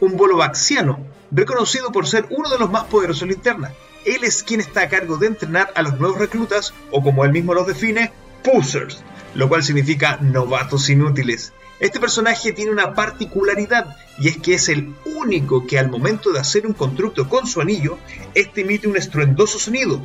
un 0.00 0.18
bolovaxiano 0.18 0.98
reconocido 1.30 1.90
por 1.90 2.06
ser 2.06 2.26
uno 2.28 2.50
de 2.50 2.58
los 2.58 2.70
más 2.70 2.84
poderosos 2.84 3.28
linternas. 3.28 3.72
Él 4.04 4.24
es 4.24 4.42
quien 4.42 4.60
está 4.60 4.82
a 4.82 4.88
cargo 4.88 5.16
de 5.16 5.28
entrenar 5.28 5.72
a 5.74 5.80
los 5.80 5.98
nuevos 5.98 6.18
reclutas, 6.18 6.74
o 6.90 7.02
como 7.02 7.24
él 7.24 7.32
mismo 7.32 7.54
los 7.54 7.66
define, 7.66 8.12
Pusers, 8.44 9.02
lo 9.34 9.48
cual 9.48 9.64
significa 9.64 10.18
novatos 10.20 10.88
inútiles. 10.90 11.54
Este 11.78 12.00
personaje 12.00 12.52
tiene 12.52 12.70
una 12.70 12.94
particularidad 12.94 13.96
y 14.18 14.28
es 14.28 14.38
que 14.38 14.54
es 14.54 14.68
el 14.70 14.94
único 15.04 15.66
que 15.66 15.78
al 15.78 15.90
momento 15.90 16.32
de 16.32 16.40
hacer 16.40 16.66
un 16.66 16.72
constructo 16.72 17.28
con 17.28 17.46
su 17.46 17.60
anillo, 17.60 17.98
este 18.34 18.62
emite 18.62 18.88
un 18.88 18.96
estruendoso 18.96 19.58
sonido. 19.58 20.00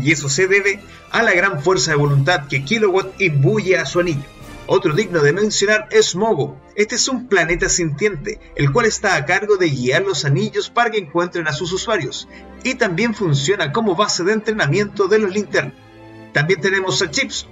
Y 0.00 0.12
eso 0.12 0.28
se 0.28 0.46
debe 0.46 0.80
a 1.10 1.22
la 1.22 1.32
gran 1.32 1.60
fuerza 1.62 1.90
de 1.90 1.96
voluntad 1.96 2.46
que 2.46 2.64
Kilowatt 2.64 3.20
imbuye 3.20 3.76
a 3.78 3.86
su 3.86 4.00
anillo. 4.00 4.22
Otro 4.68 4.94
digno 4.94 5.20
de 5.22 5.32
mencionar 5.32 5.88
es 5.90 6.14
Mogo. 6.14 6.60
Este 6.74 6.96
es 6.96 7.08
un 7.08 7.28
planeta 7.28 7.68
sintiente, 7.68 8.40
el 8.56 8.72
cual 8.72 8.86
está 8.86 9.16
a 9.16 9.24
cargo 9.24 9.56
de 9.56 9.70
guiar 9.70 10.02
los 10.02 10.24
anillos 10.24 10.70
para 10.70 10.90
que 10.90 10.98
encuentren 10.98 11.46
a 11.46 11.52
sus 11.52 11.72
usuarios, 11.72 12.28
y 12.64 12.74
también 12.74 13.14
funciona 13.14 13.72
como 13.72 13.94
base 13.94 14.24
de 14.24 14.32
entrenamiento 14.32 15.06
de 15.06 15.20
los 15.20 15.32
linternas. 15.32 15.74
También 16.32 16.60
tenemos 16.60 17.00
a 17.00 17.10
Chips, 17.10 17.46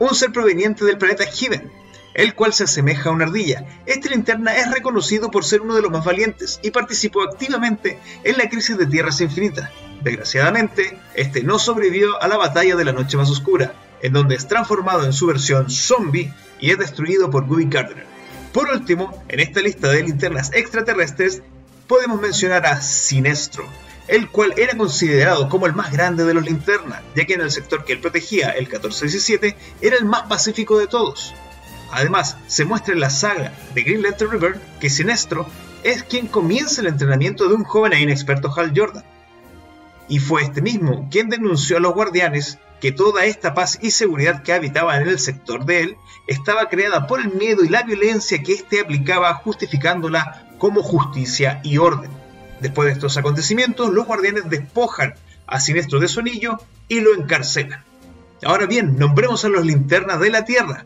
un 0.00 0.14
ser 0.14 0.32
proveniente 0.32 0.84
del 0.84 0.98
planeta 0.98 1.24
Heaven, 1.24 1.70
el 2.16 2.34
cual 2.34 2.54
se 2.54 2.64
asemeja 2.64 3.10
a 3.10 3.12
una 3.12 3.26
ardilla. 3.26 3.66
Este 3.84 4.08
linterna 4.08 4.56
es 4.56 4.70
reconocido 4.70 5.30
por 5.30 5.44
ser 5.44 5.60
uno 5.60 5.74
de 5.74 5.82
los 5.82 5.90
más 5.90 6.04
valientes 6.04 6.58
y 6.62 6.70
participó 6.70 7.22
activamente 7.22 7.98
en 8.24 8.38
la 8.38 8.48
crisis 8.48 8.78
de 8.78 8.86
Tierras 8.86 9.20
Infinitas. 9.20 9.70
Desgraciadamente, 10.02 10.98
este 11.14 11.42
no 11.42 11.58
sobrevivió 11.58 12.20
a 12.22 12.26
la 12.26 12.38
batalla 12.38 12.74
de 12.74 12.84
la 12.86 12.92
Noche 12.92 13.18
Más 13.18 13.30
Oscura, 13.30 13.74
en 14.00 14.14
donde 14.14 14.34
es 14.34 14.48
transformado 14.48 15.04
en 15.04 15.12
su 15.12 15.26
versión 15.26 15.68
zombie 15.68 16.32
y 16.58 16.70
es 16.70 16.78
destruido 16.78 17.30
por 17.30 17.44
Guy 17.44 17.66
Gardner. 17.68 18.06
Por 18.50 18.70
último, 18.70 19.22
en 19.28 19.40
esta 19.40 19.60
lista 19.60 19.88
de 19.88 20.02
linternas 20.02 20.50
extraterrestres, 20.54 21.42
podemos 21.86 22.18
mencionar 22.18 22.64
a 22.64 22.80
Sinestro, 22.80 23.66
el 24.08 24.30
cual 24.30 24.54
era 24.56 24.74
considerado 24.78 25.50
como 25.50 25.66
el 25.66 25.74
más 25.74 25.92
grande 25.92 26.24
de 26.24 26.32
los 26.32 26.44
linternas, 26.44 27.02
ya 27.14 27.26
que 27.26 27.34
en 27.34 27.42
el 27.42 27.50
sector 27.50 27.84
que 27.84 27.92
él 27.92 28.00
protegía, 28.00 28.52
el 28.52 28.64
1417, 28.64 29.54
era 29.82 29.96
el 29.96 30.06
más 30.06 30.22
pacífico 30.22 30.78
de 30.78 30.86
todos. 30.86 31.34
Además, 31.92 32.36
se 32.46 32.64
muestra 32.64 32.94
en 32.94 33.00
la 33.00 33.10
saga 33.10 33.52
de 33.74 33.82
Green 33.82 34.02
Lantern 34.02 34.30
River 34.30 34.60
que 34.80 34.90
Sinestro 34.90 35.46
es 35.82 36.02
quien 36.02 36.26
comienza 36.26 36.80
el 36.80 36.88
entrenamiento 36.88 37.48
de 37.48 37.54
un 37.54 37.64
joven 37.64 37.92
e 37.92 38.00
inexperto 38.00 38.52
Hal 38.54 38.72
Jordan. 38.74 39.04
Y 40.08 40.18
fue 40.18 40.42
este 40.42 40.62
mismo 40.62 41.08
quien 41.10 41.28
denunció 41.28 41.76
a 41.76 41.80
los 41.80 41.94
guardianes 41.94 42.58
que 42.80 42.92
toda 42.92 43.24
esta 43.24 43.54
paz 43.54 43.78
y 43.80 43.90
seguridad 43.90 44.42
que 44.42 44.52
habitaba 44.52 44.96
en 45.00 45.08
el 45.08 45.18
sector 45.18 45.64
de 45.64 45.82
él 45.82 45.96
estaba 46.26 46.68
creada 46.68 47.06
por 47.06 47.20
el 47.20 47.32
miedo 47.32 47.64
y 47.64 47.68
la 47.68 47.82
violencia 47.82 48.42
que 48.42 48.52
éste 48.52 48.80
aplicaba 48.80 49.32
justificándola 49.34 50.48
como 50.58 50.82
justicia 50.82 51.60
y 51.62 51.78
orden. 51.78 52.10
Después 52.60 52.86
de 52.86 52.92
estos 52.92 53.16
acontecimientos, 53.16 53.92
los 53.92 54.06
guardianes 54.06 54.48
despojan 54.48 55.14
a 55.46 55.60
Sinestro 55.60 56.00
de 56.00 56.08
su 56.08 56.20
anillo 56.20 56.58
y 56.88 57.00
lo 57.00 57.14
encarcelan. 57.14 57.84
Ahora 58.44 58.66
bien, 58.66 58.98
nombremos 58.98 59.44
a 59.44 59.48
los 59.48 59.64
linternas 59.64 60.20
de 60.20 60.30
la 60.30 60.44
Tierra. 60.44 60.84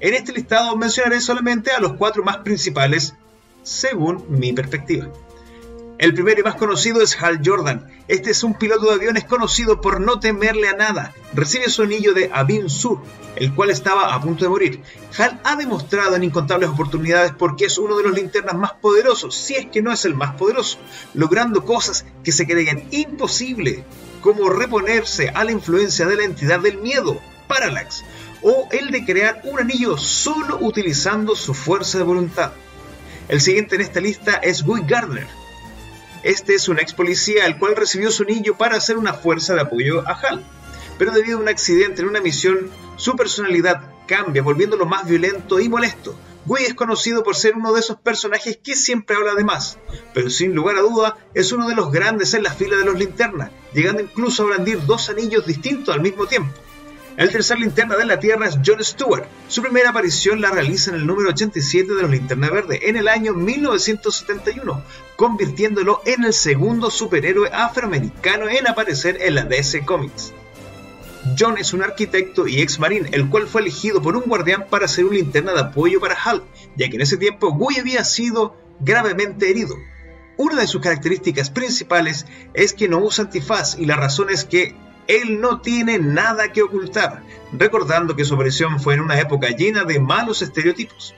En 0.00 0.14
este 0.14 0.32
listado 0.32 0.76
mencionaré 0.76 1.20
solamente 1.20 1.70
a 1.70 1.80
los 1.80 1.94
cuatro 1.94 2.22
más 2.24 2.38
principales 2.38 3.14
según 3.62 4.24
mi 4.28 4.52
perspectiva. 4.52 5.08
El 5.96 6.12
primero 6.12 6.40
y 6.40 6.42
más 6.42 6.56
conocido 6.56 7.00
es 7.00 7.16
Hal 7.22 7.40
Jordan. 7.44 7.88
Este 8.08 8.32
es 8.32 8.42
un 8.42 8.54
piloto 8.54 8.86
de 8.86 8.94
aviones 8.94 9.24
conocido 9.24 9.80
por 9.80 10.00
no 10.00 10.18
temerle 10.18 10.68
a 10.68 10.76
nada. 10.76 11.14
Recibe 11.32 11.70
su 11.70 11.84
anillo 11.84 12.12
de 12.12 12.30
Abin 12.34 12.68
Sur, 12.68 13.00
el 13.36 13.54
cual 13.54 13.70
estaba 13.70 14.12
a 14.12 14.20
punto 14.20 14.44
de 14.44 14.50
morir. 14.50 14.82
Hal 15.16 15.40
ha 15.44 15.54
demostrado 15.54 16.16
en 16.16 16.24
incontables 16.24 16.68
oportunidades 16.68 17.32
porque 17.38 17.66
es 17.66 17.78
uno 17.78 17.96
de 17.96 18.02
los 18.02 18.12
linternas 18.12 18.56
más 18.56 18.72
poderosos, 18.72 19.36
si 19.36 19.54
es 19.54 19.66
que 19.66 19.82
no 19.82 19.92
es 19.92 20.04
el 20.04 20.14
más 20.14 20.34
poderoso, 20.34 20.78
logrando 21.14 21.64
cosas 21.64 22.04
que 22.24 22.32
se 22.32 22.46
creían 22.46 22.82
imposibles, 22.90 23.84
como 24.20 24.50
reponerse 24.50 25.28
a 25.28 25.44
la 25.44 25.52
influencia 25.52 26.06
de 26.06 26.16
la 26.16 26.24
entidad 26.24 26.58
del 26.58 26.78
miedo, 26.78 27.20
Parallax, 27.46 28.04
o 28.44 28.68
el 28.70 28.90
de 28.90 29.04
crear 29.06 29.40
un 29.44 29.58
anillo 29.58 29.96
solo 29.96 30.58
utilizando 30.60 31.34
su 31.34 31.54
fuerza 31.54 31.96
de 31.98 32.04
voluntad. 32.04 32.52
El 33.28 33.40
siguiente 33.40 33.74
en 33.74 33.80
esta 33.80 34.00
lista 34.00 34.34
es 34.34 34.62
Guy 34.62 34.82
Gardner. 34.86 35.26
Este 36.22 36.54
es 36.54 36.68
un 36.68 36.78
ex 36.78 36.92
policía 36.92 37.46
el 37.46 37.58
cual 37.58 37.74
recibió 37.74 38.10
su 38.10 38.22
anillo 38.24 38.54
para 38.56 38.76
hacer 38.76 38.98
una 38.98 39.14
fuerza 39.14 39.54
de 39.54 39.62
apoyo 39.62 40.06
a 40.06 40.12
Hal. 40.12 40.44
Pero 40.98 41.12
debido 41.12 41.38
a 41.38 41.40
un 41.40 41.48
accidente 41.48 42.02
en 42.02 42.08
una 42.08 42.20
misión, 42.20 42.70
su 42.96 43.16
personalidad 43.16 43.80
cambia, 44.06 44.42
volviéndolo 44.42 44.84
más 44.84 45.08
violento 45.08 45.58
y 45.58 45.70
molesto. 45.70 46.14
Guy 46.44 46.64
es 46.64 46.74
conocido 46.74 47.22
por 47.22 47.36
ser 47.36 47.56
uno 47.56 47.72
de 47.72 47.80
esos 47.80 47.96
personajes 47.96 48.58
que 48.62 48.76
siempre 48.76 49.16
habla 49.16 49.34
de 49.34 49.44
más, 49.44 49.78
pero 50.12 50.28
sin 50.28 50.54
lugar 50.54 50.76
a 50.76 50.82
duda 50.82 51.16
es 51.32 51.50
uno 51.52 51.66
de 51.66 51.74
los 51.74 51.90
grandes 51.90 52.34
en 52.34 52.42
la 52.42 52.52
fila 52.52 52.76
de 52.76 52.84
los 52.84 52.98
linternas, 52.98 53.50
llegando 53.72 54.02
incluso 54.02 54.42
a 54.42 54.46
brandir 54.46 54.84
dos 54.84 55.08
anillos 55.08 55.46
distintos 55.46 55.94
al 55.94 56.02
mismo 56.02 56.26
tiempo. 56.26 56.52
El 57.16 57.30
tercer 57.30 57.60
linterna 57.60 57.96
de 57.96 58.06
la 58.06 58.18
Tierra 58.18 58.48
es 58.48 58.58
John 58.66 58.82
Stewart. 58.82 59.24
Su 59.46 59.62
primera 59.62 59.90
aparición 59.90 60.40
la 60.40 60.50
realiza 60.50 60.90
en 60.90 60.96
el 60.96 61.06
número 61.06 61.28
87 61.28 61.94
de 61.94 62.02
los 62.02 62.10
Linterna 62.10 62.50
Verde 62.50 62.88
en 62.88 62.96
el 62.96 63.06
año 63.06 63.34
1971, 63.34 64.82
convirtiéndolo 65.14 66.00
en 66.06 66.24
el 66.24 66.32
segundo 66.32 66.90
superhéroe 66.90 67.50
afroamericano 67.52 68.48
en 68.48 68.66
aparecer 68.66 69.18
en 69.20 69.36
la 69.36 69.44
DC 69.44 69.84
Comics. 69.84 70.32
John 71.38 71.56
es 71.56 71.72
un 71.72 71.84
arquitecto 71.84 72.48
y 72.48 72.60
ex 72.60 72.80
marín, 72.80 73.08
el 73.12 73.30
cual 73.30 73.46
fue 73.46 73.60
elegido 73.60 74.02
por 74.02 74.16
un 74.16 74.24
guardián 74.24 74.66
para 74.68 74.88
ser 74.88 75.04
un 75.04 75.14
linterna 75.14 75.52
de 75.52 75.60
apoyo 75.60 76.00
para 76.00 76.16
Hal, 76.20 76.42
ya 76.76 76.88
que 76.88 76.96
en 76.96 77.02
ese 77.02 77.16
tiempo 77.16 77.52
Guy 77.52 77.78
había 77.78 78.02
sido 78.04 78.56
gravemente 78.80 79.48
herido. 79.48 79.76
Una 80.36 80.60
de 80.60 80.66
sus 80.66 80.82
características 80.82 81.48
principales 81.48 82.26
es 82.54 82.72
que 82.72 82.88
no 82.88 82.98
usa 82.98 83.26
antifaz 83.26 83.78
y 83.78 83.86
la 83.86 83.94
razón 83.94 84.30
es 84.30 84.44
que 84.44 84.74
él 85.06 85.40
no 85.40 85.60
tiene 85.60 85.98
nada 85.98 86.52
que 86.52 86.62
ocultar, 86.62 87.22
recordando 87.52 88.16
que 88.16 88.24
su 88.24 88.34
aparición 88.34 88.80
fue 88.80 88.94
en 88.94 89.00
una 89.00 89.20
época 89.20 89.48
llena 89.48 89.84
de 89.84 90.00
malos 90.00 90.42
estereotipos. 90.42 91.14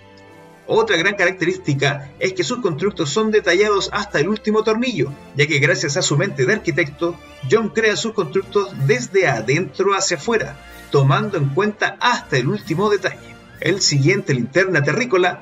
Otra 0.68 0.96
gran 0.96 1.14
característica 1.14 2.10
es 2.18 2.32
que 2.32 2.42
sus 2.42 2.58
constructos 2.58 3.10
son 3.10 3.30
detallados 3.30 3.88
hasta 3.92 4.18
el 4.18 4.28
último 4.28 4.64
tornillo, 4.64 5.12
ya 5.36 5.46
que 5.46 5.60
gracias 5.60 5.96
a 5.96 6.02
su 6.02 6.16
mente 6.16 6.44
de 6.44 6.54
arquitecto, 6.54 7.16
John 7.48 7.68
crea 7.68 7.96
sus 7.96 8.14
constructos 8.14 8.74
desde 8.84 9.28
adentro 9.28 9.94
hacia 9.94 10.16
afuera, 10.16 10.58
tomando 10.90 11.38
en 11.38 11.50
cuenta 11.50 11.96
hasta 12.00 12.36
el 12.36 12.48
último 12.48 12.90
detalle. 12.90 13.36
El 13.60 13.80
siguiente 13.80 14.34
linterna 14.34 14.82
terrícola 14.82 15.40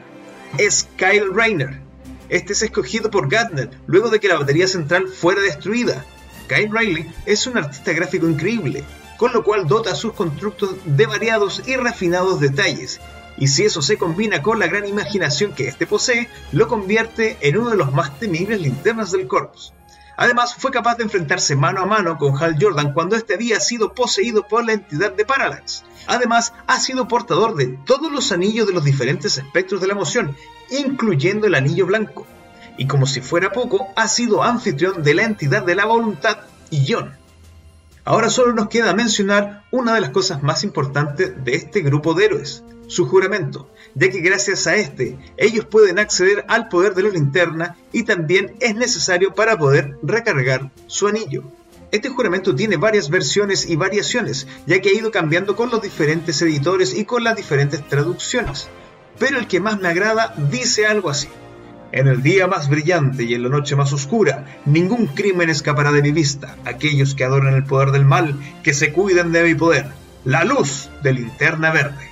es 0.58 0.86
Kyle 0.96 1.32
Rayner. 1.32 1.80
Este 2.28 2.52
es 2.52 2.62
escogido 2.62 3.10
por 3.10 3.30
Gardner 3.30 3.70
luego 3.86 4.10
de 4.10 4.20
que 4.20 4.28
la 4.28 4.38
batería 4.38 4.68
central 4.68 5.08
fuera 5.08 5.40
destruida, 5.40 6.04
Kyle 6.46 6.70
Riley 6.70 7.10
es 7.26 7.46
un 7.46 7.58
artista 7.58 7.92
gráfico 7.92 8.28
increíble, 8.28 8.84
con 9.16 9.32
lo 9.32 9.44
cual 9.44 9.66
dota 9.66 9.94
sus 9.94 10.12
constructos 10.12 10.76
de 10.84 11.06
variados 11.06 11.62
y 11.66 11.76
refinados 11.76 12.40
detalles, 12.40 13.00
y 13.36 13.48
si 13.48 13.64
eso 13.64 13.82
se 13.82 13.98
combina 13.98 14.42
con 14.42 14.58
la 14.58 14.66
gran 14.66 14.86
imaginación 14.86 15.54
que 15.54 15.68
éste 15.68 15.86
posee, 15.86 16.28
lo 16.52 16.68
convierte 16.68 17.36
en 17.40 17.58
uno 17.58 17.70
de 17.70 17.76
los 17.76 17.92
más 17.92 18.18
temibles 18.18 18.60
linternas 18.60 19.10
del 19.10 19.26
corpus. 19.26 19.72
Además, 20.16 20.54
fue 20.54 20.70
capaz 20.70 20.96
de 20.96 21.04
enfrentarse 21.04 21.56
mano 21.56 21.80
a 21.80 21.86
mano 21.86 22.18
con 22.18 22.40
Hal 22.40 22.56
Jordan 22.60 22.92
cuando 22.92 23.16
éste 23.16 23.34
había 23.34 23.58
sido 23.58 23.94
poseído 23.94 24.46
por 24.46 24.64
la 24.64 24.74
entidad 24.74 25.12
de 25.12 25.24
Parallax. 25.24 25.82
Además, 26.06 26.52
ha 26.68 26.78
sido 26.78 27.08
portador 27.08 27.56
de 27.56 27.66
todos 27.84 28.12
los 28.12 28.30
anillos 28.30 28.68
de 28.68 28.74
los 28.74 28.84
diferentes 28.84 29.38
espectros 29.38 29.80
de 29.80 29.88
la 29.88 29.94
emoción, 29.94 30.36
incluyendo 30.70 31.48
el 31.48 31.56
anillo 31.56 31.86
blanco, 31.86 32.26
y 32.76 32.86
como 32.86 33.06
si 33.06 33.20
fuera 33.20 33.52
poco, 33.52 33.88
ha 33.96 34.09
sido 34.09 34.42
anfitrión 34.42 35.02
de 35.02 35.14
la 35.14 35.24
entidad 35.24 35.64
de 35.64 35.74
la 35.74 35.86
voluntad, 35.86 36.38
Ion. 36.70 37.16
Ahora 38.05 38.28
solo 38.28 38.52
nos 38.52 38.68
queda 38.68 38.94
mencionar 38.94 39.64
una 39.70 39.94
de 39.94 40.01
las 40.01 40.10
cosas 40.10 40.42
más 40.42 40.62
importantes 40.62 41.32
de 41.42 41.55
este 41.55 41.80
grupo 41.80 42.12
de 42.12 42.26
héroes, 42.26 42.62
su 42.86 43.06
juramento, 43.06 43.70
ya 43.94 44.10
que 44.10 44.20
gracias 44.20 44.66
a 44.66 44.76
este 44.76 45.16
ellos 45.36 45.64
pueden 45.64 45.98
acceder 45.98 46.44
al 46.48 46.68
poder 46.68 46.94
de 46.94 47.05
la 47.05 47.09
linterna 47.10 47.76
y 47.92 48.02
también 48.02 48.56
es 48.60 48.74
necesario 48.74 49.34
para 49.34 49.56
poder 49.56 49.96
recargar 50.02 50.70
su 50.86 51.09
anillo. 51.09 51.44
Este 51.92 52.09
juramento 52.09 52.55
tiene 52.55 52.76
varias 52.76 53.09
versiones 53.09 53.70
y 53.70 53.76
variaciones, 53.76 54.48
ya 54.66 54.80
que 54.80 54.88
ha 54.90 54.94
ido 54.94 55.10
cambiando 55.10 55.55
con 55.55 55.70
los 55.70 55.80
diferentes 55.80 56.42
editores 56.42 56.92
y 56.92 57.05
con 57.05 57.22
las 57.22 57.36
diferentes 57.36 57.86
traducciones. 57.88 58.68
Pero 59.18 59.38
el 59.38 59.46
que 59.46 59.60
más 59.60 59.80
me 59.80 59.88
agrada 59.88 60.34
dice 60.51 60.86
algo 60.86 61.09
así. 61.09 61.28
En 61.94 62.08
el 62.08 62.24
día 62.24 62.48
más 62.48 62.68
brillante 62.68 63.22
y 63.22 63.34
en 63.34 63.44
la 63.44 63.48
noche 63.48 63.76
más 63.76 63.92
oscura, 63.92 64.46
ningún 64.64 65.06
crimen 65.06 65.48
escapará 65.48 65.92
de 65.92 66.02
mi 66.02 66.10
vista. 66.10 66.56
Aquellos 66.64 67.14
que 67.14 67.22
adoran 67.22 67.54
el 67.54 67.62
poder 67.62 67.92
del 67.92 68.04
mal, 68.04 68.34
que 68.64 68.74
se 68.74 68.92
cuiden 68.92 69.30
de 69.30 69.44
mi 69.44 69.54
poder. 69.54 69.86
La 70.24 70.42
luz 70.42 70.90
de 71.04 71.12
linterna 71.12 71.70
verde. 71.70 72.10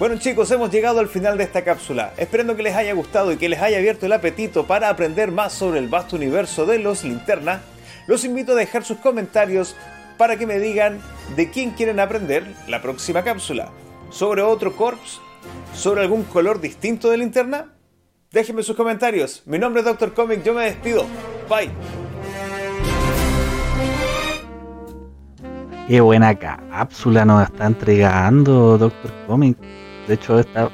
Bueno 0.00 0.18
chicos, 0.18 0.50
hemos 0.50 0.72
llegado 0.72 0.98
al 0.98 1.06
final 1.06 1.38
de 1.38 1.44
esta 1.44 1.62
cápsula, 1.62 2.12
esperando 2.16 2.56
que 2.56 2.64
les 2.64 2.74
haya 2.74 2.94
gustado 2.94 3.30
y 3.30 3.36
que 3.36 3.48
les 3.48 3.62
haya 3.62 3.78
abierto 3.78 4.06
el 4.06 4.12
apetito 4.12 4.66
para 4.66 4.88
aprender 4.88 5.30
más 5.30 5.52
sobre 5.52 5.78
el 5.78 5.86
vasto 5.86 6.16
universo 6.16 6.66
de 6.66 6.80
los 6.80 7.04
linterna. 7.04 7.60
Los 8.08 8.24
invito 8.24 8.52
a 8.52 8.56
dejar 8.56 8.82
sus 8.82 8.98
comentarios 8.98 9.76
para 10.18 10.36
que 10.36 10.48
me 10.48 10.58
digan 10.58 10.98
de 11.36 11.48
quién 11.52 11.70
quieren 11.70 12.00
aprender 12.00 12.44
la 12.66 12.82
próxima 12.82 13.22
cápsula. 13.22 13.70
¿Sobre 14.10 14.42
otro 14.42 14.74
corps? 14.74 15.20
¿Sobre 15.76 16.00
algún 16.00 16.24
color 16.24 16.60
distinto 16.60 17.08
de 17.08 17.18
linterna? 17.18 17.74
Déjenme 18.32 18.62
sus 18.62 18.76
comentarios. 18.76 19.42
Mi 19.44 19.58
nombre 19.58 19.80
es 19.80 19.86
Dr. 19.86 20.14
Comic, 20.14 20.44
yo 20.44 20.54
me 20.54 20.62
despido. 20.66 21.04
Bye. 21.48 21.68
Qué 25.88 26.00
buena 26.00 26.32
cápsula 26.36 27.24
nos 27.24 27.42
está 27.42 27.66
entregando 27.66 28.78
Doctor 28.78 29.10
Comic. 29.26 29.58
De 30.06 30.14
hecho, 30.14 30.38
esta 30.38 30.70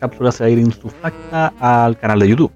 cápsula 0.00 0.32
se 0.32 0.42
va 0.42 0.48
a 0.48 0.50
ir 0.50 0.74
facta 1.00 1.54
al 1.60 1.96
canal 1.98 2.18
de 2.18 2.28
YouTube. 2.30 2.52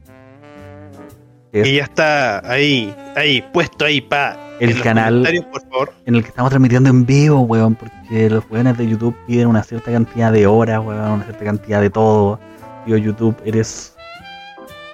Y 1.52 1.76
ya 1.76 1.84
está 1.84 2.50
ahí, 2.50 2.92
ahí, 3.14 3.44
puesto 3.52 3.84
ahí 3.84 4.00
pa. 4.00 4.36
El 4.58 4.82
canal 4.82 5.24
por 5.52 5.62
favor. 5.70 5.94
en 6.06 6.16
el 6.16 6.22
que 6.22 6.30
estamos 6.30 6.50
transmitiendo 6.50 6.90
en 6.90 7.06
vivo, 7.06 7.42
weón, 7.42 7.76
porque 7.76 8.28
los 8.28 8.42
weones 8.50 8.76
de 8.76 8.88
YouTube 8.88 9.14
piden 9.28 9.46
una 9.46 9.62
cierta 9.62 9.92
cantidad 9.92 10.32
de 10.32 10.48
horas, 10.48 10.80
weón, 10.84 11.12
una 11.12 11.24
cierta 11.24 11.44
cantidad 11.44 11.80
de 11.80 11.90
todo. 11.90 12.40
Yo, 12.86 12.96
YouTube, 12.96 13.36
eres 13.44 13.94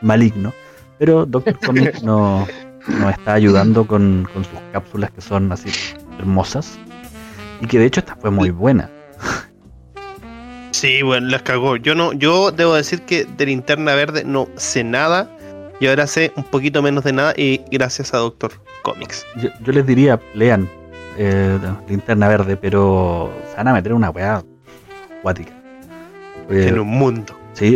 maligno. 0.02 0.52
Pero 0.98 1.26
Doctor 1.26 1.58
Comic 1.64 2.02
no, 2.02 2.46
nos 2.88 3.10
está 3.12 3.34
ayudando 3.34 3.86
con, 3.86 4.28
con, 4.32 4.44
sus 4.44 4.58
cápsulas 4.72 5.10
que 5.10 5.20
son 5.20 5.50
así 5.52 5.70
hermosas. 6.18 6.78
Y 7.60 7.66
que 7.66 7.78
de 7.78 7.86
hecho 7.86 8.00
esta 8.00 8.16
fue 8.16 8.30
muy 8.30 8.50
buena. 8.50 8.90
Sí, 10.72 11.00
bueno, 11.00 11.28
las 11.28 11.40
cagó. 11.40 11.76
Yo 11.76 11.94
no, 11.94 12.12
yo 12.12 12.50
debo 12.50 12.74
decir 12.74 13.00
que 13.02 13.24
de 13.24 13.46
linterna 13.46 13.94
verde 13.94 14.24
no 14.24 14.46
sé 14.56 14.84
nada. 14.84 15.30
Y 15.80 15.86
ahora 15.86 16.06
sé 16.06 16.32
un 16.36 16.44
poquito 16.44 16.82
menos 16.82 17.04
de 17.04 17.14
nada. 17.14 17.32
Y 17.34 17.62
gracias 17.70 18.12
a 18.12 18.18
Doctor 18.18 18.52
Comics. 18.82 19.24
Yo, 19.36 19.72
les 19.72 19.86
diría, 19.86 20.20
lean 20.34 20.68
eh, 21.16 21.58
linterna 21.88 22.28
verde, 22.28 22.58
pero 22.58 23.32
se 23.50 23.56
van 23.56 23.68
a 23.68 23.72
meter 23.72 23.94
una 23.94 24.10
weá 24.10 24.44
acuática. 25.18 25.52
en 26.50 26.78
un 26.78 26.88
mundo. 26.88 27.34
Sí, 27.54 27.74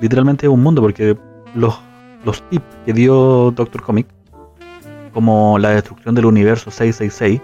literalmente 0.00 0.46
un 0.46 0.62
mundo, 0.62 0.82
porque 0.82 1.16
los, 1.54 1.78
los 2.24 2.42
tips 2.50 2.64
que 2.84 2.92
dio 2.92 3.50
Doctor 3.50 3.82
Comic, 3.82 4.06
como 5.12 5.58
la 5.58 5.70
destrucción 5.70 6.14
del 6.14 6.26
universo 6.26 6.70
666 6.70 7.40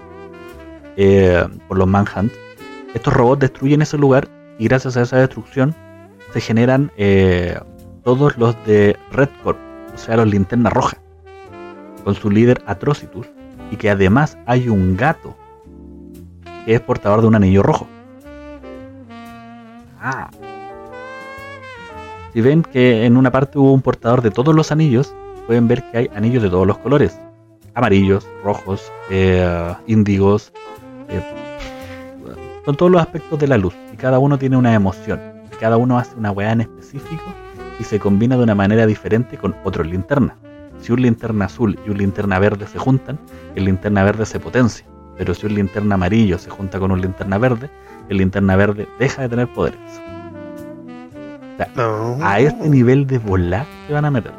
eh, 0.96 1.44
por 1.68 1.78
los 1.78 1.86
Manhunt, 1.86 2.32
estos 2.94 3.14
robots 3.14 3.40
destruyen 3.40 3.82
ese 3.82 3.96
lugar 3.96 4.28
y 4.58 4.66
gracias 4.66 4.96
a 4.96 5.02
esa 5.02 5.18
destrucción 5.18 5.74
se 6.32 6.40
generan 6.40 6.90
eh, 6.96 7.58
todos 8.04 8.36
los 8.36 8.56
de 8.66 8.96
Red 9.12 9.28
Corp, 9.42 9.58
o 9.94 9.98
sea, 9.98 10.16
los 10.16 10.26
linterna 10.26 10.70
roja, 10.70 10.96
con 12.04 12.14
su 12.14 12.30
líder 12.30 12.62
Atrocitus, 12.66 13.28
y 13.70 13.76
que 13.76 13.90
además 13.90 14.36
hay 14.46 14.68
un 14.68 14.96
gato 14.96 15.36
que 16.64 16.74
es 16.74 16.80
portador 16.80 17.20
de 17.20 17.28
un 17.28 17.36
anillo 17.36 17.62
rojo. 17.62 17.86
Ah. 20.00 20.30
Si 22.32 22.40
ven 22.40 22.62
que 22.62 23.04
en 23.06 23.16
una 23.16 23.32
parte 23.32 23.58
hubo 23.58 23.72
un 23.72 23.82
portador 23.82 24.22
de 24.22 24.30
todos 24.30 24.54
los 24.54 24.70
anillos, 24.70 25.12
pueden 25.46 25.66
ver 25.66 25.82
que 25.90 25.98
hay 25.98 26.10
anillos 26.14 26.42
de 26.42 26.50
todos 26.50 26.66
los 26.66 26.78
colores. 26.78 27.18
Amarillos, 27.74 28.26
rojos, 28.44 28.92
eh, 29.10 29.74
índigos, 29.86 30.52
eh, 31.08 31.22
con 32.64 32.76
todos 32.76 32.92
los 32.92 33.00
aspectos 33.00 33.38
de 33.38 33.48
la 33.48 33.58
luz. 33.58 33.74
Y 33.92 33.96
cada 33.96 34.18
uno 34.18 34.38
tiene 34.38 34.56
una 34.56 34.74
emoción. 34.74 35.20
Cada 35.58 35.76
uno 35.76 35.98
hace 35.98 36.16
una 36.16 36.30
weá 36.30 36.52
en 36.52 36.62
específico 36.62 37.24
y 37.78 37.84
se 37.84 37.98
combina 37.98 38.36
de 38.36 38.44
una 38.44 38.54
manera 38.54 38.86
diferente 38.86 39.36
con 39.36 39.54
otro 39.64 39.82
linterna. 39.82 40.36
Si 40.80 40.92
un 40.92 41.02
linterna 41.02 41.46
azul 41.46 41.78
y 41.86 41.90
un 41.90 41.98
linterna 41.98 42.38
verde 42.38 42.66
se 42.66 42.78
juntan, 42.78 43.18
el 43.56 43.64
linterna 43.64 44.04
verde 44.04 44.24
se 44.24 44.38
potencia. 44.38 44.86
Pero 45.18 45.34
si 45.34 45.46
un 45.46 45.54
linterna 45.54 45.96
amarillo 45.96 46.38
se 46.38 46.48
junta 46.48 46.78
con 46.78 46.92
un 46.92 47.00
linterna 47.00 47.36
verde, 47.38 47.68
el 48.08 48.18
linterna 48.18 48.56
verde 48.56 48.88
deja 48.98 49.22
de 49.22 49.28
tener 49.28 49.48
poderes. 49.52 50.00
No. 51.74 52.18
a 52.22 52.40
este 52.40 52.68
nivel 52.68 53.06
de 53.06 53.18
volar 53.18 53.66
se 53.86 53.92
van 53.92 54.04
a 54.04 54.10
meter. 54.10 54.32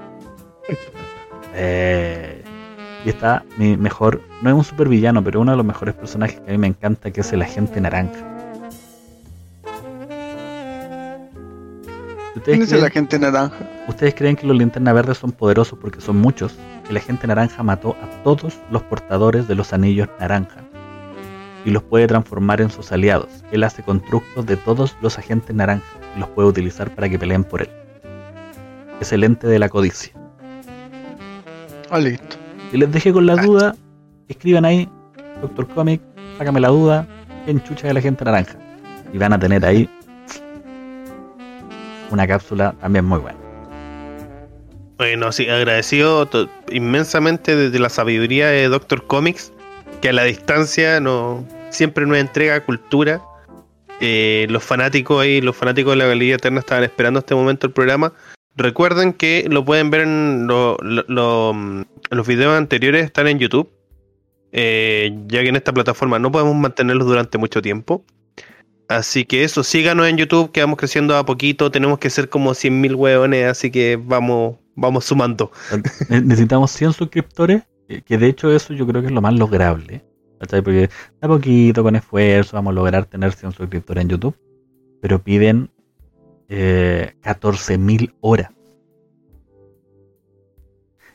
Eh, 1.54 2.44
y 3.06 3.10
está 3.10 3.44
mi 3.58 3.78
mejor, 3.78 4.22
no 4.42 4.50
es 4.50 4.56
un 4.56 4.64
supervillano, 4.64 5.24
pero 5.24 5.42
uno 5.42 5.52
de 5.52 5.58
los 5.58 5.66
mejores 5.66 5.96
personajes 5.96 6.40
que 6.40 6.50
a 6.50 6.52
mí 6.52 6.58
me 6.58 6.68
encanta, 6.68 7.12
que 7.12 7.22
es 7.22 7.34
el 7.34 7.42
agente 7.42 7.82
naranja. 7.82 8.28
¿Ustedes 12.36 12.58
¿Quién 12.58 12.62
es 12.62 12.70
creen, 12.70 12.84
la 12.84 12.90
gente 12.90 13.20
naranja? 13.20 13.58
¿Ustedes 13.88 14.16
creen 14.16 14.36
que 14.36 14.48
los 14.48 14.58
linternas 14.58 14.94
verdes 14.94 15.18
son 15.18 15.32
poderosos 15.32 15.78
porque 15.80 16.00
son 16.00 16.18
muchos? 16.18 16.56
El 16.90 16.98
agente 16.98 17.28
naranja 17.28 17.62
mató 17.62 17.96
a 18.02 18.24
todos 18.24 18.60
los 18.72 18.82
portadores 18.84 19.48
de 19.48 19.56
los 19.56 19.74
anillos 19.74 20.10
naranja 20.20 20.62
y 21.66 21.72
los 21.72 21.84
puede 21.84 22.08
transformar 22.08 22.62
en 22.62 22.72
sus 22.72 22.92
aliados. 22.92 23.30
Él 23.52 23.64
hace 23.64 23.84
constructos 23.84 24.46
de 24.46 24.58
todos 24.58 24.96
los 25.02 25.20
agentes 25.20 25.56
naranja 25.56 26.01
los 26.18 26.30
puede 26.30 26.50
utilizar 26.50 26.94
para 26.94 27.10
que 27.10 27.18
peleen 27.18 27.44
por 27.44 27.62
él. 27.62 27.70
Es 29.00 29.12
el 29.12 29.24
ente 29.24 29.48
de 29.48 29.60
la 29.60 29.70
codicia. 29.70 30.14
Ah, 31.90 32.00
listo. 32.00 32.38
Si 32.72 32.78
les 32.78 32.92
dejé 32.92 33.12
con 33.12 33.26
la 33.26 33.36
duda, 33.36 33.76
escriban 34.28 34.66
ahí, 34.66 34.88
Doctor 35.42 35.68
Comic, 35.70 36.02
sácame 36.38 36.60
la 36.60 36.70
duda, 36.70 37.08
en 37.48 37.62
chucha 37.64 37.88
de 37.88 37.94
la 37.94 38.02
gente 38.02 38.24
naranja. 38.24 38.58
Y 39.14 39.18
van 39.18 39.34
a 39.34 39.40
tener 39.40 39.66
ahí 39.66 39.90
una 42.12 42.28
cápsula 42.28 42.74
también 42.80 43.06
muy 43.06 43.20
buena. 43.20 43.38
Bueno, 44.98 45.32
sí, 45.32 45.50
agradecido 45.50 46.30
inmensamente 46.70 47.56
desde 47.56 47.80
la 47.80 47.90
sabiduría 47.90 48.48
de 48.48 48.68
Doctor 48.68 49.06
Comics, 49.08 49.52
que 50.00 50.10
a 50.10 50.14
la 50.14 50.24
distancia 50.24 51.00
no 51.00 51.44
siempre 51.72 52.06
nos 52.06 52.18
entrega 52.18 52.64
cultura. 52.64 53.22
Eh, 54.02 54.48
los 54.50 54.64
fanáticos 54.64 55.22
ahí, 55.22 55.42
los 55.42 55.56
fanáticos 55.56 55.92
de 55.94 55.98
la 55.98 56.06
Galería 56.08 56.36
Eterna 56.36 56.60
estaban 56.60 56.84
esperando 56.84 57.20
este 57.20 57.36
momento 57.36 57.68
el 57.68 57.74
programa. 57.74 58.14
Recuerden 58.56 59.14
que 59.14 59.46
lo 59.50 59.64
pueden 59.64 59.90
ver 59.92 60.02
en 60.02 60.46
mm, 60.48 61.86
los 62.10 62.28
videos 62.28 62.58
anteriores, 62.58 63.06
están 63.06 63.28
en 63.28 63.40
YouTube. 63.40 63.70
Eh, 64.54 65.16
ya 65.28 65.42
que 65.44 65.50
en 65.50 65.56
esta 65.56 65.72
plataforma 65.72 66.20
no 66.20 66.32
podemos 66.32 66.56
mantenerlos 66.56 67.08
durante 67.08 67.38
mucho 67.38 67.62
tiempo. 67.62 68.04
Así 68.90 69.24
que 69.24 69.46
eso, 69.46 69.64
síganos 69.64 70.08
en 70.08 70.18
YouTube, 70.18 70.52
que 70.52 70.60
vamos 70.60 70.78
creciendo 70.78 71.16
a 71.16 71.26
poquito. 71.26 71.72
Tenemos 71.72 71.98
que 72.00 72.10
ser 72.10 72.28
como 72.28 72.52
100.000 72.52 72.96
hueones, 72.96 73.46
así 73.46 73.72
que 73.72 73.98
vamos, 74.04 74.58
vamos 74.76 75.06
sumando. 75.06 75.52
Ne- 76.10 76.20
Necesitamos 76.22 76.72
100 76.72 76.92
suscriptores, 76.94 77.62
que 77.88 78.02
que 78.02 78.18
de 78.18 78.28
hecho 78.28 78.52
eso 78.54 78.74
yo 78.74 78.86
creo 78.86 79.00
que 79.02 79.08
es 79.08 79.14
lo 79.14 79.22
más 79.22 79.34
lograble. 79.34 80.04
¿Cachai? 80.42 80.62
Porque 80.62 80.90
a 81.22 81.28
poquito, 81.28 81.84
con 81.84 81.96
esfuerzo, 81.96 82.58
vamos 82.58 82.72
a 82.72 82.76
lograr 82.76 83.06
tener 83.06 83.32
100 83.32 83.54
suscriptores 83.54 84.02
en 84.04 84.10
YouTube. 84.10 84.36
Pero 85.02 85.20
piden 85.24 85.70
eh, 86.50 87.14
14.000 87.24 88.14
horas. 88.22 88.52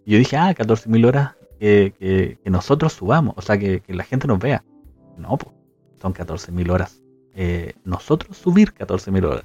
Y 0.04 0.12
yo 0.12 0.18
dije, 0.18 0.36
ah, 0.36 0.54
14.000 0.54 1.04
horas 1.06 1.34
que, 1.60 1.92
que- 1.98 2.38
que 2.42 2.50
nosotros 2.50 2.92
subamos, 2.92 3.34
o 3.36 3.42
sea, 3.42 3.58
que, 3.58 3.80
que 3.80 3.94
la 3.94 4.04
gente 4.04 4.26
nos 4.26 4.38
vea. 4.38 4.64
No, 5.18 5.36
pues, 5.36 5.54
son 6.00 6.12
14.000 6.14 6.70
horas. 6.70 7.02
Eh, 7.34 7.74
nosotros 7.84 8.36
subir 8.36 8.72
14.000 8.72 9.24
horas. 9.26 9.44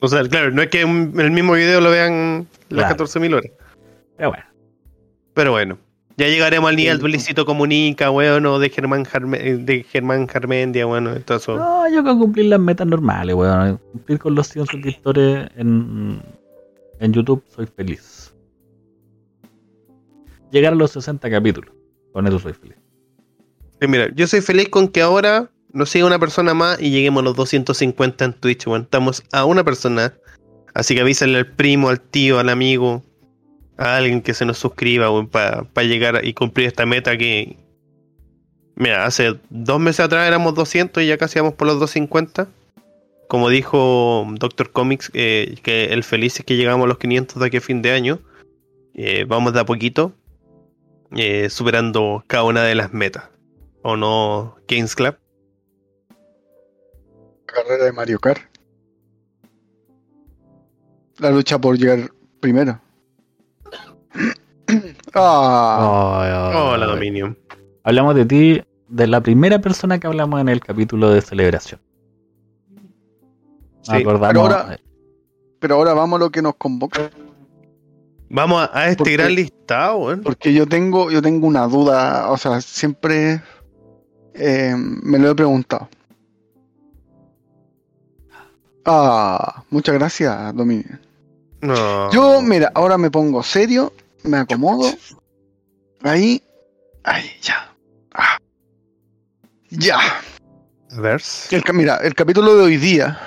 O 0.00 0.08
sea, 0.08 0.22
claro, 0.24 0.50
no 0.50 0.62
es 0.62 0.68
que 0.68 0.80
en 0.80 1.18
el 1.20 1.30
mismo 1.30 1.52
video 1.52 1.80
lo 1.80 1.90
vean 1.90 2.48
las 2.68 2.86
Claro. 2.92 3.04
14.000 3.06 3.34
horas. 3.34 3.52
Pero 4.16 4.30
bueno, 4.30 4.44
Pero 5.34 5.50
bueno, 5.52 5.78
ya 6.16 6.28
llegaremos 6.28 6.70
al 6.70 6.76
nivel 6.76 6.98
de 6.98 7.08
Luisito 7.08 7.44
Comunica, 7.46 8.10
weón, 8.10 8.44
o 8.46 8.58
de 8.58 8.68
Germán, 8.70 9.04
Jarme- 9.04 9.64
de 9.64 9.82
Germán 9.84 10.26
Jarmendia, 10.26 10.84
bueno, 10.86 11.14
todo 11.20 11.38
eso. 11.38 11.56
No, 11.56 11.88
yo 11.90 12.02
con 12.04 12.18
cumplir 12.18 12.46
las 12.46 12.60
metas 12.60 12.86
normales, 12.86 13.34
weón. 13.34 13.78
Cumplir 13.92 14.18
con 14.18 14.34
los 14.34 14.48
100 14.48 14.66
suscriptores 14.66 15.48
en, 15.56 16.20
en 17.00 17.12
YouTube, 17.12 17.42
soy 17.54 17.66
feliz. 17.66 18.34
Llegar 20.50 20.72
a 20.74 20.76
los 20.76 20.90
60 20.92 21.30
capítulos, 21.30 21.72
con 22.12 22.26
eso 22.26 22.38
soy 22.38 22.52
feliz. 22.52 22.76
Sí, 23.80 23.88
mira, 23.88 24.08
yo 24.14 24.26
soy 24.26 24.40
feliz 24.42 24.68
con 24.68 24.88
que 24.88 25.00
ahora 25.00 25.50
nos 25.72 25.88
siga 25.90 26.06
una 26.06 26.18
persona 26.18 26.52
más 26.54 26.80
y 26.80 26.90
lleguemos 26.90 27.22
a 27.22 27.24
los 27.24 27.36
250 27.36 28.24
en 28.24 28.32
Twitch, 28.34 28.66
weón. 28.66 28.82
Estamos 28.82 29.22
a 29.32 29.44
una 29.44 29.64
persona. 29.64 30.12
Así 30.74 30.94
que 30.94 31.00
avísale 31.00 31.36
al 31.38 31.46
primo, 31.46 31.88
al 31.88 32.00
tío, 32.00 32.38
al 32.38 32.48
amigo, 32.48 33.02
a 33.82 33.96
alguien 33.96 34.22
que 34.22 34.34
se 34.34 34.44
nos 34.44 34.58
suscriba, 34.58 35.08
para 35.26 35.86
llegar 35.86 36.24
y 36.24 36.34
cumplir 36.34 36.66
esta 36.66 36.86
meta 36.86 37.16
que. 37.16 37.56
Mira, 38.74 39.04
hace 39.04 39.38
dos 39.50 39.80
meses 39.80 40.00
atrás 40.00 40.26
éramos 40.26 40.54
200 40.54 41.02
y 41.02 41.06
ya 41.06 41.18
casi 41.18 41.38
vamos 41.38 41.54
por 41.54 41.66
los 41.66 41.78
250. 41.78 42.48
Como 43.28 43.48
dijo 43.48 44.26
Doctor 44.38 44.72
Comics, 44.72 45.10
eh, 45.14 45.56
que 45.62 45.86
el 45.86 46.04
feliz 46.04 46.38
es 46.38 46.44
que 46.44 46.56
llegamos 46.56 46.84
a 46.84 46.88
los 46.88 46.98
500 46.98 47.38
de 47.38 47.46
aquí 47.46 47.56
a 47.58 47.60
fin 47.60 47.82
de 47.82 47.92
año. 47.92 48.18
Eh, 48.94 49.24
vamos 49.26 49.52
de 49.54 49.60
a 49.60 49.64
poquito, 49.64 50.12
eh, 51.16 51.48
superando 51.50 52.24
cada 52.26 52.44
una 52.44 52.62
de 52.62 52.74
las 52.74 52.92
metas. 52.92 53.24
¿O 53.82 53.96
no, 53.96 54.56
Games 54.68 54.94
Club? 54.94 55.16
Carrera 57.46 57.84
de 57.84 57.92
Mario 57.92 58.18
Kart. 58.18 58.42
La 61.18 61.30
lucha 61.30 61.58
por 61.58 61.76
llegar 61.78 62.10
primero. 62.40 62.80
Ah, 65.14 66.72
Hola, 66.74 66.86
Dominion. 66.86 67.36
Hablamos 67.84 68.14
de 68.14 68.24
ti, 68.26 68.62
de 68.88 69.06
la 69.06 69.20
primera 69.20 69.60
persona 69.60 69.98
que 69.98 70.06
hablamos 70.06 70.40
en 70.40 70.48
el 70.48 70.60
capítulo 70.60 71.10
de 71.10 71.20
celebración. 71.20 71.80
Sí, 73.82 73.92
acordamos- 73.92 74.28
pero 74.28 74.40
ahora- 74.42 74.78
pero 75.58 75.74
ahora 75.76 75.94
vamos 75.94 76.16
a 76.20 76.24
lo 76.24 76.30
que 76.30 76.42
nos 76.42 76.54
convoca. 76.56 77.10
Vamos 78.30 78.62
a, 78.62 78.78
a 78.78 78.86
este 78.88 78.98
Porque- 78.98 79.12
gran 79.16 79.34
listado, 79.34 79.96
weón. 79.98 80.20
Porque 80.22 80.52
yo 80.54 80.66
tengo, 80.66 81.10
yo 81.10 81.20
tengo 81.20 81.46
una 81.46 81.66
duda, 81.66 82.30
o 82.30 82.36
sea, 82.36 82.60
siempre 82.60 83.42
eh, 84.34 84.74
me 84.76 85.18
lo 85.18 85.30
he 85.30 85.34
preguntado. 85.34 85.88
Ah, 88.84 89.62
muchas 89.70 89.94
gracias, 89.94 90.54
Dominio. 90.54 90.98
No. 91.60 92.10
Yo, 92.10 92.40
mira, 92.42 92.72
ahora 92.74 92.98
me 92.98 93.10
pongo 93.10 93.42
serio, 93.42 93.92
me 94.24 94.38
acomodo. 94.38 94.90
Ahí, 96.02 96.42
ahí, 97.04 97.30
ya. 97.40 97.72
Ah. 98.14 98.38
Ya. 99.70 99.98
A 100.90 101.00
ver. 101.00 101.22
El, 101.50 101.62
mira, 101.74 101.96
el 101.98 102.14
capítulo 102.14 102.56
de 102.56 102.64
hoy 102.64 102.76
día, 102.76 103.18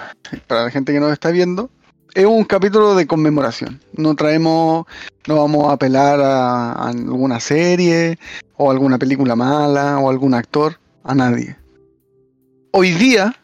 para 0.48 0.66
la 0.66 0.72
gente 0.72 0.94
que 0.94 1.00
nos 1.00 1.12
está 1.12 1.32
viendo, 1.32 1.70
es 2.14 2.26
un 2.26 2.44
capítulo 2.44 2.96
de 2.96 3.08
conmemoración. 3.08 3.82
No 3.94 4.16
traemos, 4.16 4.86
no 5.28 5.38
vamos 5.38 5.70
a 5.70 5.74
apelar 5.74 6.20
a, 6.22 6.72
a 6.74 6.90
alguna 6.90 7.40
serie, 7.40 8.18
o 8.58 8.72
alguna 8.72 8.98
película 8.98 9.36
mala, 9.36 10.00
o 10.00 10.10
algún 10.10 10.34
actor, 10.34 10.80
a 11.04 11.16
nadie. 11.16 11.56
Hoy 12.72 12.92
día 12.92 13.36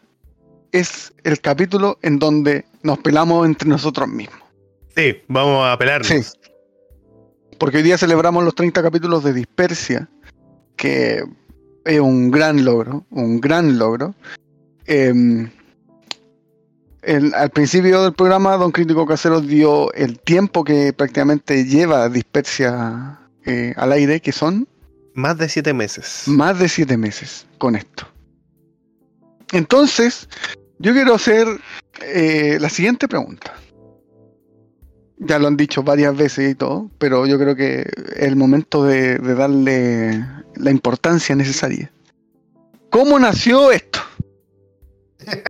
es 0.72 1.12
el 1.24 1.40
capítulo 1.40 1.98
en 2.02 2.18
donde 2.18 2.64
nos 2.82 2.98
pelamos 2.98 3.46
entre 3.46 3.68
nosotros 3.68 4.08
mismos. 4.08 4.38
Sí, 4.96 5.22
vamos 5.28 5.66
a 5.66 5.78
pelarnos. 5.78 6.06
Sí. 6.06 6.20
Porque 7.62 7.76
hoy 7.76 7.84
día 7.84 7.96
celebramos 7.96 8.42
los 8.42 8.56
30 8.56 8.82
capítulos 8.82 9.22
de 9.22 9.32
Dispersia, 9.32 10.08
que 10.74 11.22
es 11.84 12.00
un 12.00 12.32
gran 12.32 12.64
logro, 12.64 13.06
un 13.10 13.40
gran 13.40 13.78
logro. 13.78 14.16
Em, 14.84 15.48
el- 17.02 17.32
al 17.34 17.50
principio 17.50 18.02
del 18.02 18.14
programa, 18.14 18.56
Don 18.56 18.72
Crítico 18.72 19.06
Casero 19.06 19.40
dio 19.40 19.92
el 19.92 20.18
tiempo 20.18 20.64
que 20.64 20.92
prácticamente 20.92 21.64
lleva 21.64 22.08
Dispersia 22.08 23.20
eh, 23.46 23.72
al 23.76 23.92
aire, 23.92 24.18
que 24.20 24.32
son 24.32 24.66
Más 25.14 25.38
de 25.38 25.48
siete 25.48 25.72
meses. 25.72 26.24
más 26.26 26.58
de 26.58 26.68
siete 26.68 26.96
meses 26.96 27.46
con 27.58 27.76
esto. 27.76 28.08
Entonces, 29.52 30.28
yo 30.80 30.92
quiero 30.94 31.14
hacer 31.14 31.46
eh, 32.00 32.58
la 32.60 32.68
siguiente 32.68 33.06
pregunta. 33.06 33.52
Ya 35.24 35.38
lo 35.38 35.48
han 35.48 35.56
dicho 35.56 35.82
varias 35.82 36.16
veces 36.16 36.50
y 36.50 36.54
todo, 36.54 36.90
pero 36.98 37.26
yo 37.26 37.38
creo 37.38 37.54
que 37.56 37.80
es 38.16 38.22
el 38.22 38.36
momento 38.36 38.84
de, 38.84 39.18
de 39.18 39.34
darle 39.34 40.24
la 40.56 40.70
importancia 40.70 41.34
necesaria. 41.34 41.90
¿Cómo 42.90 43.18
nació 43.18 43.70
esto? 43.72 44.00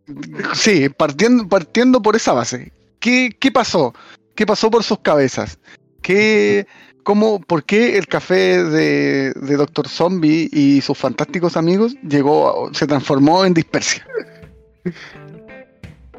Sí, 0.54 0.88
partiendo, 0.90 1.48
partiendo 1.48 2.02
por 2.02 2.14
esa 2.14 2.32
base. 2.34 2.72
¿Qué, 3.00 3.34
qué 3.40 3.50
pasó? 3.50 3.94
¿Qué 4.34 4.44
pasó 4.46 4.70
por 4.70 4.82
sus 4.84 4.98
cabezas? 5.00 5.58
¿Qué, 6.02 6.66
cómo, 7.02 7.40
¿Por 7.40 7.64
qué 7.64 7.96
el 7.96 8.06
café 8.06 8.62
de, 8.62 9.32
de 9.34 9.56
Doctor 9.56 9.88
Zombie 9.88 10.50
y 10.52 10.82
sus 10.82 10.98
fantásticos 10.98 11.56
amigos 11.56 11.96
llegó, 12.06 12.68
a- 12.68 12.74
se 12.74 12.86
transformó 12.86 13.44
en 13.46 13.54
dispersia? 13.54 14.06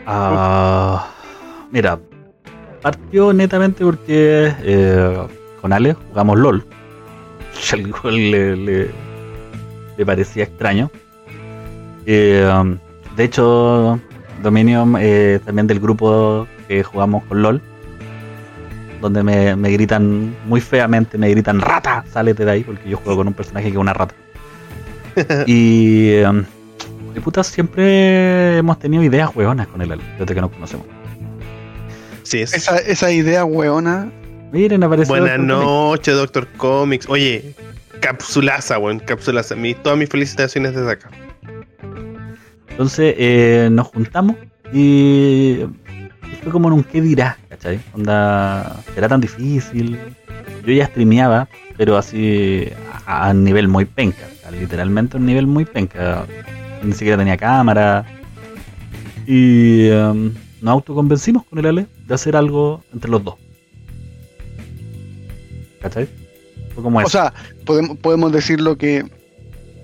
Ah, 0.05 1.11
mira, 1.71 1.99
partió 2.83 3.33
netamente 3.33 3.83
porque 3.83 4.53
eh, 4.61 5.17
con 5.61 5.73
Ale 5.73 5.93
jugamos 6.09 6.37
LOL. 6.37 6.63
Al 7.73 7.91
cual 7.91 8.31
le, 8.31 8.55
le- 8.55 8.91
le 9.97 10.05
parecía 10.05 10.43
extraño. 10.43 10.91
Eh, 12.05 12.47
um, 12.59 12.77
de 13.15 13.23
hecho, 13.23 13.99
Dominion 14.41 14.95
eh, 14.99 15.39
también 15.45 15.65
del 15.67 15.79
grupo 15.79 16.47
que 16.67 16.83
jugamos 16.83 17.23
con 17.25 17.41
LOL, 17.41 17.61
donde 19.01 19.23
me, 19.23 19.55
me 19.55 19.69
gritan 19.71 20.35
muy 20.45 20.59
feamente, 20.61 21.17
me 21.17 21.29
gritan 21.29 21.61
rata, 21.61 22.03
sálete 22.11 22.43
de 22.43 22.51
ahí, 22.51 22.63
porque 22.63 22.89
yo 22.89 22.97
juego 22.97 23.17
con 23.19 23.27
un 23.27 23.33
personaje 23.33 23.67
que 23.67 23.73
es 23.73 23.77
una 23.77 23.93
rata. 23.93 24.15
y 25.47 26.15
y 27.15 27.19
puta, 27.19 27.43
siempre 27.43 28.57
hemos 28.57 28.79
tenido 28.79 29.03
ideas 29.03 29.29
hueonas 29.35 29.67
con 29.67 29.81
el 29.83 29.91
Ale, 29.91 30.01
desde 30.17 30.33
que 30.33 30.41
nos 30.41 30.49
conocemos. 30.51 30.87
Sí, 32.23 32.41
es. 32.41 32.53
Esa, 32.53 32.77
esa 32.77 33.11
idea 33.11 33.45
hueona. 33.45 34.11
Miren, 34.51 34.83
apareció. 34.83 35.15
Buenas 35.15 35.37
Doctor 35.37 35.47
Comics. 35.47 35.65
noches, 35.65 36.15
Doctor 36.15 36.47
Comics. 36.57 37.09
Oye, 37.09 37.55
capsulaza, 37.99 38.77
weón, 38.77 38.99
capsulaza. 38.99 39.55
Mi, 39.55 39.73
todas 39.73 39.97
mis 39.97 40.09
felicitaciones 40.09 40.75
desde 40.75 40.91
acá. 40.91 41.09
Entonces 42.69 43.15
eh, 43.17 43.69
nos 43.71 43.87
juntamos 43.87 44.35
y, 44.73 45.59
fue 46.41 46.51
como 46.51 46.67
en 46.69 46.73
un 46.73 46.83
qué 46.83 47.01
dirá, 47.01 47.37
¿cachai? 47.49 47.79
Onda, 47.93 48.83
era 48.97 49.07
tan 49.07 49.21
difícil. 49.21 49.97
Yo 50.65 50.73
ya 50.73 50.87
streameaba, 50.87 51.47
pero 51.77 51.97
así 51.97 52.67
a, 53.05 53.29
a 53.29 53.33
nivel 53.33 53.67
muy 53.67 53.85
penca, 53.85 54.25
o 54.31 54.41
sea, 54.41 54.51
literalmente 54.51 55.17
a 55.17 55.19
un 55.19 55.25
nivel 55.25 55.45
muy 55.45 55.65
penca. 55.65 56.25
Ni 56.81 56.93
siquiera 56.93 57.17
tenía 57.17 57.37
cámara. 57.37 58.05
Y 59.25 59.87
em, 59.89 60.33
nos 60.61 60.73
autoconvencimos 60.73 61.45
con 61.45 61.59
el 61.59 61.65
Ale 61.65 61.87
de 62.07 62.13
hacer 62.13 62.35
algo 62.35 62.83
entre 62.93 63.09
los 63.09 63.23
dos. 63.23 63.35
¿Cachai? 65.81 66.07
Fue 66.73 66.83
como 66.83 66.97
O 66.99 67.01
eso. 67.01 67.09
sea, 67.09 67.33
podemos, 67.65 67.97
podemos 67.97 68.31
decirlo 68.31 68.77
que 68.77 69.03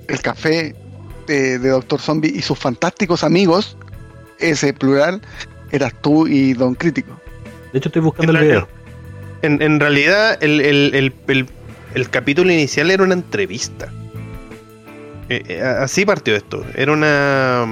el 0.08 0.22
café 0.22 0.76
de, 1.28 1.60
de 1.60 1.70
Doctor 1.70 2.00
Zombie 2.00 2.32
y 2.36 2.42
sus 2.42 2.58
fantásticos 2.58 3.24
amigos, 3.24 3.78
ese 4.40 4.74
plural, 4.74 5.22
eras 5.72 5.94
tú 6.02 6.26
y 6.28 6.54
Don 6.54 6.74
Crítico. 6.76 7.20
de 7.72 7.78
hecho, 7.80 7.90
estoy 7.90 8.02
buscando 8.02 8.32
en 8.32 8.38
el 8.38 8.44
video. 8.46 8.68
En, 9.42 9.62
en 9.62 9.80
realidad, 9.80 10.38
el, 10.44 10.60
el- 10.62 10.96
el- 10.96 11.14
el- 11.28 11.50
el 11.96 12.10
capítulo 12.10 12.52
inicial 12.52 12.92
era 12.92 13.04
una 13.04 13.14
entrevista. 13.14 13.92
Eh, 15.30 15.44
eh, 15.48 15.62
así 15.62 16.06
partió 16.06 16.36
esto. 16.36 16.66
Era 16.76 16.92
una. 16.92 17.66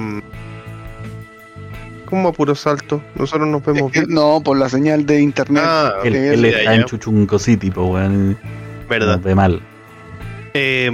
¿Cómo 2.08 2.28
a 2.28 2.32
puro 2.32 2.54
salto? 2.54 3.02
Nosotros 3.16 3.46
nos 3.48 3.62
vemos 3.64 3.82
Es 3.86 3.92
que 3.92 4.00
bien. 4.06 4.14
no, 4.14 4.40
por 4.42 4.58
la 4.58 4.68
señal 4.68 5.04
de 5.04 5.20
internet. 5.20 5.62
Ah, 5.66 5.92
Él, 6.04 6.44
está 6.44 6.74
en. 6.74 6.84
Chuchunco 6.84 7.38
City, 7.38 7.70
po, 7.70 7.84
weón. 7.84 8.38
verdad. 8.88 9.20
Ve 9.20 9.34
mal. 9.34 9.60
Eh, 10.54 10.90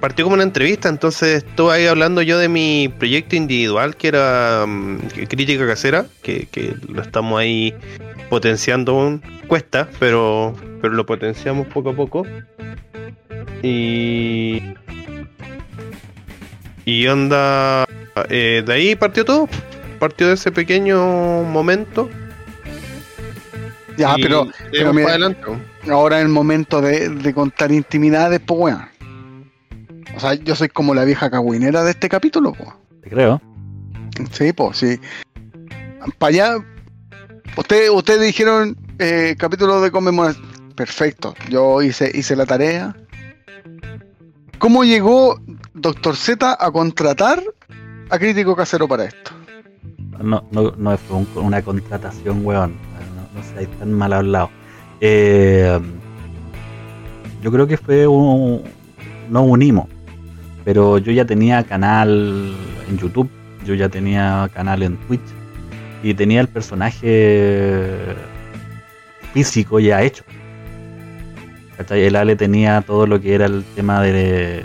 partió 0.00 0.24
como 0.26 0.34
una 0.34 0.42
entrevista, 0.44 0.88
entonces 0.88 1.42
estuve 1.44 1.72
ahí 1.74 1.86
hablando 1.86 2.20
yo 2.22 2.38
de 2.38 2.48
mi 2.48 2.92
proyecto 2.98 3.34
individual, 3.36 3.96
que 3.96 4.08
era 4.08 4.64
mm, 4.68 4.98
Crítica 5.28 5.66
Casera, 5.66 6.04
que, 6.22 6.46
que 6.50 6.76
lo 6.88 7.00
estamos 7.02 7.40
ahí 7.40 7.74
potenciando 8.28 8.92
aún. 8.92 9.22
Cuesta, 9.48 9.88
pero, 9.98 10.54
pero 10.82 10.92
lo 10.94 11.06
potenciamos 11.06 11.66
poco 11.68 11.90
a 11.90 11.96
poco. 11.96 12.26
Y. 13.62 14.62
Y 16.84 17.06
onda. 17.06 17.84
eh, 18.28 18.62
de 18.64 18.72
ahí 18.72 18.94
partió 18.96 19.24
todo. 19.24 19.48
Partió 20.02 20.26
de 20.26 20.34
ese 20.34 20.50
pequeño 20.50 21.44
momento. 21.44 22.10
Ya, 23.96 24.16
pero 24.20 24.48
seguimos 24.72 24.94
mira- 24.96 25.36
ahora 25.94 26.18
es 26.18 26.24
el 26.24 26.28
momento 26.28 26.80
de, 26.80 27.08
de 27.08 27.32
contar 27.32 27.70
intimidades, 27.70 28.40
pues 28.44 28.60
weón. 28.60 28.88
O 30.16 30.18
sea, 30.18 30.34
yo 30.34 30.56
soy 30.56 30.70
como 30.70 30.92
la 30.92 31.04
vieja 31.04 31.30
cagüinera 31.30 31.84
de 31.84 31.92
este 31.92 32.08
capítulo, 32.08 32.52
pues. 32.52 32.70
Te 33.00 33.10
creo. 33.10 33.40
Sí, 34.32 34.52
pues, 34.52 34.78
sí. 34.78 34.98
Para 36.18 36.30
allá, 36.30 36.56
ustedes 37.56 37.90
ustedes 37.90 38.22
dijeron 38.22 38.76
eh, 38.98 39.36
capítulo 39.38 39.80
de 39.82 39.92
conmemoración. 39.92 40.44
Perfecto, 40.74 41.36
yo 41.48 41.80
hice, 41.80 42.10
hice 42.12 42.34
la 42.34 42.44
tarea. 42.46 42.96
¿Cómo 44.58 44.82
llegó 44.82 45.40
Doctor 45.74 46.16
Z 46.16 46.56
a 46.58 46.70
contratar 46.72 47.40
a 48.10 48.18
Crítico 48.18 48.56
Casero 48.56 48.88
para 48.88 49.04
esto? 49.04 49.30
No, 50.20 50.44
no, 50.50 50.72
no 50.76 50.96
fue 50.98 51.16
un- 51.18 51.28
una 51.36 51.62
contratación, 51.62 52.44
weón. 52.44 52.72
No, 53.16 53.40
no 53.40 53.46
seáis 53.46 53.68
tan 53.78 53.92
mal 53.92 54.12
hablado. 54.12 54.50
Eh, 55.00 55.78
yo 57.42 57.50
creo 57.52 57.66
que 57.66 57.76
fue 57.76 58.06
un. 58.06 58.62
No 59.30 59.42
unimos. 59.42 59.86
Pero 60.64 60.98
yo 60.98 61.10
ya 61.12 61.24
tenía 61.24 61.64
canal 61.64 62.54
en 62.88 62.98
YouTube. 62.98 63.28
Yo 63.64 63.74
ya 63.74 63.88
tenía 63.88 64.48
canal 64.54 64.82
en 64.82 64.96
Twitch. 65.08 65.20
Y 66.04 66.14
tenía 66.14 66.40
el 66.40 66.48
personaje 66.48 67.98
físico 69.32 69.80
ya 69.80 70.02
hecho. 70.02 70.24
¿Cachai? 71.76 72.02
El 72.04 72.16
Ale 72.16 72.36
tenía 72.36 72.80
todo 72.82 73.06
lo 73.06 73.20
que 73.20 73.34
era 73.34 73.46
el 73.46 73.64
tema 73.74 74.00
de. 74.02 74.64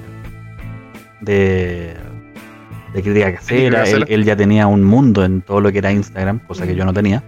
de. 1.21 1.95
De 2.97 3.03
crítica 3.03 3.33
casera. 3.33 3.83
Él, 3.83 4.05
él 4.09 4.25
ya 4.25 4.35
tenía 4.35 4.67
un 4.67 4.83
mundo 4.83 5.23
en 5.23 5.41
todo 5.41 5.61
lo 5.61 5.71
que 5.71 5.77
era 5.77 5.91
Instagram, 5.91 6.39
cosa 6.47 6.65
que 6.65 6.75
yo 6.75 6.83
no 6.83 6.93
tenía. 6.93 7.23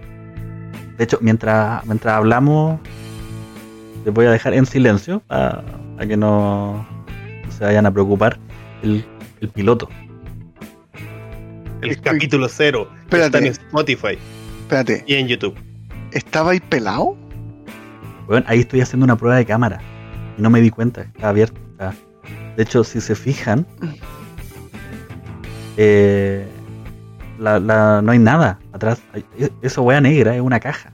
De 0.98 1.04
hecho, 1.04 1.18
mientras, 1.20 1.86
mientras 1.86 2.14
hablamos, 2.14 2.80
les 4.04 4.12
voy 4.12 4.26
a 4.26 4.30
dejar 4.30 4.54
en 4.54 4.66
silencio 4.66 5.22
para, 5.28 5.62
que 6.06 6.16
no, 6.16 6.86
se 7.56 7.64
vayan 7.64 7.86
a 7.86 7.92
preocupar. 7.92 8.38
El, 8.82 9.04
el 9.40 9.48
piloto. 9.48 9.88
El 11.82 12.00
capítulo 12.00 12.48
cero. 12.48 12.90
Espérate. 13.02 13.26
Está 13.26 13.38
en 13.38 13.46
Spotify 13.46 14.18
Espérate, 14.62 15.04
y 15.06 15.14
en 15.14 15.28
YouTube. 15.28 15.54
¿estaba 16.12 16.52
ahí 16.52 16.60
pelado? 16.60 17.16
Bueno, 18.26 18.44
ahí 18.48 18.60
estoy 18.60 18.80
haciendo 18.80 19.04
una 19.04 19.16
prueba 19.16 19.36
de 19.36 19.46
cámara. 19.46 19.80
Y 20.36 20.42
no 20.42 20.50
me 20.50 20.60
di 20.60 20.70
cuenta, 20.70 21.02
estaba 21.02 21.28
abierto. 21.28 21.60
de 22.56 22.62
hecho, 22.62 22.82
si 22.84 23.00
se 23.00 23.14
fijan, 23.14 23.66
eh, 25.76 26.46
la, 27.38 27.58
la- 27.60 28.02
no 28.02 28.12
hay 28.12 28.18
nada 28.18 28.58
atrás. 28.72 29.00
E- 29.38 29.50
Eso 29.62 29.82
wea 29.82 30.00
negra, 30.00 30.34
es 30.34 30.40
una 30.40 30.60
caja. 30.60 30.92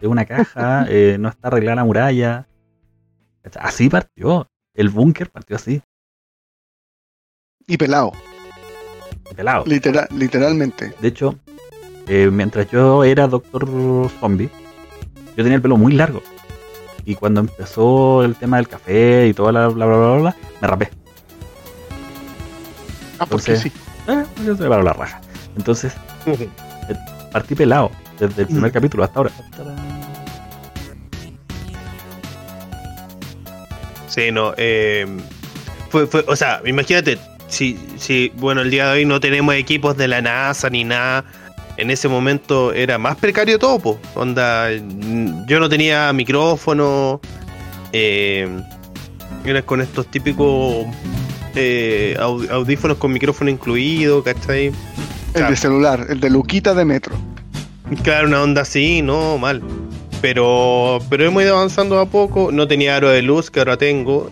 Es 0.00 0.08
una 0.08 0.24
caja, 0.24 0.86
eh, 0.88 1.16
no 1.18 1.28
está 1.28 1.48
arreglada 1.48 1.76
la 1.76 1.84
muralla. 1.84 2.46
Así 3.60 3.88
partió. 3.88 4.48
El 4.74 4.90
búnker 4.90 5.28
partió 5.30 5.56
así, 5.56 5.82
Y 7.66 7.76
pelado, 7.78 8.12
pelado. 9.34 9.64
litera- 9.66 10.06
literalmente. 10.14 10.94
De 11.00 11.08
hecho, 11.08 11.36
eh, 12.06 12.30
mientras 12.30 12.70
yo 12.70 13.02
era 13.02 13.26
Doctor 13.26 13.66
Zombie, 14.20 14.50
yo 15.36 15.42
tenía 15.42 15.56
el 15.56 15.62
pelo 15.62 15.76
muy 15.76 15.94
largo. 15.94 16.22
Y 17.04 17.16
cuando 17.16 17.40
empezó 17.40 18.22
el 18.22 18.36
tema 18.36 18.58
del 18.58 18.68
café 18.68 19.26
y 19.26 19.34
toda 19.34 19.50
la 19.50 19.66
bla 19.68 19.86
bla 19.86 19.96
bla 19.96 20.06
bla, 20.12 20.20
bla, 20.20 20.36
me 20.60 20.68
rapé. 20.68 20.90
Ah, 23.18 23.26
porque 23.26 23.52
Entonces- 23.52 23.60
sí. 23.62 23.72
Eh, 24.08 24.24
yo 24.44 24.56
se 24.56 24.62
me 24.62 24.68
paró 24.68 24.82
la 24.82 24.92
raja. 24.92 25.20
Entonces, 25.56 25.92
partí 27.32 27.54
pelado 27.54 27.90
desde 28.18 28.42
el 28.42 28.48
primer 28.48 28.72
capítulo 28.72 29.04
hasta 29.04 29.18
ahora. 29.18 29.30
Sí, 34.08 34.32
no. 34.32 34.54
eh, 34.56 35.06
fue, 35.90 36.06
fue, 36.06 36.24
o 36.26 36.34
sea, 36.34 36.60
imagínate, 36.64 37.18
si, 37.48 37.78
si, 37.96 38.32
bueno, 38.36 38.62
el 38.62 38.70
día 38.70 38.86
de 38.86 38.92
hoy 38.92 39.04
no 39.04 39.20
tenemos 39.20 39.54
equipos 39.54 39.96
de 39.96 40.08
la 40.08 40.20
NASA 40.20 40.70
ni 40.70 40.84
nada. 40.84 41.24
En 41.76 41.90
ese 41.90 42.08
momento 42.08 42.72
era 42.72 42.98
más 42.98 43.16
precario 43.16 43.58
todo, 43.58 43.78
po. 43.78 44.00
Onda, 44.14 44.70
yo 45.46 45.60
no 45.60 45.68
tenía 45.68 46.12
micrófono. 46.12 47.20
Eh, 47.92 48.48
era 49.44 49.62
con 49.62 49.80
estos 49.80 50.06
típicos 50.08 50.86
eh, 51.58 52.16
au- 52.18 52.48
audífonos 52.50 52.96
con 52.98 53.12
micrófono 53.12 53.50
incluido, 53.50 54.22
¿cachai? 54.22 54.72
El 55.34 55.46
de 55.48 55.56
celular, 55.56 56.06
el 56.08 56.20
de 56.20 56.30
Luquita 56.30 56.74
de 56.74 56.84
Metro. 56.84 57.14
Claro, 58.02 58.28
una 58.28 58.42
onda 58.42 58.62
así, 58.62 59.02
no, 59.02 59.38
mal. 59.38 59.62
Pero, 60.20 60.98
pero 61.10 61.24
hemos 61.26 61.42
ido 61.42 61.56
avanzando 61.56 61.98
a 62.00 62.06
poco. 62.06 62.50
No 62.52 62.66
tenía 62.66 62.96
aro 62.96 63.08
de 63.08 63.22
luz, 63.22 63.50
que 63.50 63.60
ahora 63.60 63.76
tengo, 63.76 64.28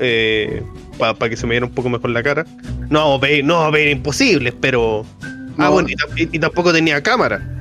para 0.99 1.29
que 1.31 1.37
se 1.37 1.47
me 1.47 1.51
viera 1.53 1.67
un 1.67 1.73
poco 1.73 1.89
mejor 1.89 2.11
la 2.11 2.23
cara. 2.23 2.45
No 2.91 3.19
pedir, 3.21 3.45
no 3.45 3.71
pedir 3.71 3.89
imposibles, 3.91 4.55
pero. 4.61 5.05
Ah, 5.59 5.65
No. 5.67 5.73
bueno, 5.73 5.89
y, 6.17 6.37
y- 6.37 6.39
tampoco 6.39 6.73
tenía 6.73 7.03
cámara. 7.03 7.53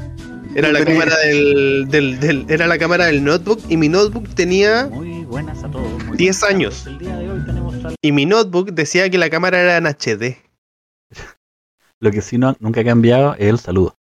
Era 0.56 0.72
la 0.72 0.84
cámara 0.86 1.16
del, 1.26 1.86
del, 1.90 2.20
del- 2.20 2.46
era 2.50 2.66
la 2.66 2.78
cámara 2.78 3.06
del 3.08 3.24
notebook 3.24 3.60
y 3.70 3.76
mi 3.78 3.90
notebook 3.90 4.28
tenía 4.36 4.88
Muy 4.90 5.24
buenas 5.26 5.64
a 5.64 5.70
todos. 5.70 5.84
muy 6.06 6.18
10 6.18 6.18
buenas 6.18 6.40
tardes. 6.40 6.56
años. 6.56 6.88
El 6.88 6.98
día 6.98 7.16
de 7.18 7.30
hoy 7.30 7.40
tenemos 7.46 7.65
y 8.02 8.12
mi 8.12 8.26
notebook 8.26 8.72
decía 8.72 9.10
que 9.10 9.18
la 9.18 9.30
cámara 9.30 9.60
era 9.60 9.78
en 9.78 9.86
HD. 9.88 10.38
Lo 12.02 12.12
que 12.12 12.22
sí 12.22 12.38
no, 12.38 12.56
nunca 12.60 12.82
ha 12.82 12.86
cambiado 12.86 13.34
es 13.36 13.48
el 13.48 13.60
saludo. 13.60 13.96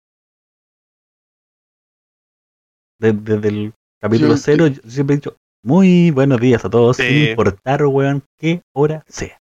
De- 3.00 3.14
Desde 3.14 3.48
el 3.48 3.74
capítulo 4.02 4.32
Yo- 4.36 4.38
cero 4.38 4.68
yo 4.68 4.82
siempre 4.90 5.16
he 5.16 5.18
dicho 5.18 5.36
muy 5.64 6.12
buenos 6.12 6.40
días 6.40 6.64
a 6.66 6.70
todos, 6.70 6.98
Sí. 6.98 7.04
sin 7.04 7.30
importar, 7.32 7.86
weón, 7.86 8.24
qué 8.40 8.62
hora 8.74 9.04
sea. 9.08 9.38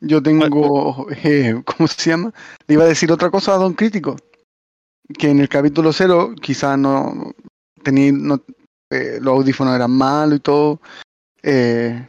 Yo 0.00 0.22
tengo, 0.22 1.06
eh, 1.24 1.62
¿cómo 1.64 1.86
se 1.86 2.10
llama? 2.10 2.32
Le 2.66 2.74
iba 2.74 2.84
a 2.84 2.88
decir 2.88 3.10
otra 3.12 3.30
cosa 3.30 3.54
a 3.54 3.58
Don 3.58 3.74
Crítico. 3.74 4.16
Que 5.18 5.30
en 5.30 5.40
el 5.40 5.48
capítulo 5.48 5.92
cero 5.92 6.34
quizás 6.40 6.78
no 6.78 7.32
tenía, 7.82 8.12
no, 8.12 8.42
eh, 8.90 9.18
los 9.20 9.34
audífonos 9.38 9.74
eran 9.74 9.90
malos 9.90 10.38
y 10.38 10.40
todo. 10.40 10.80
eh, 11.42 12.06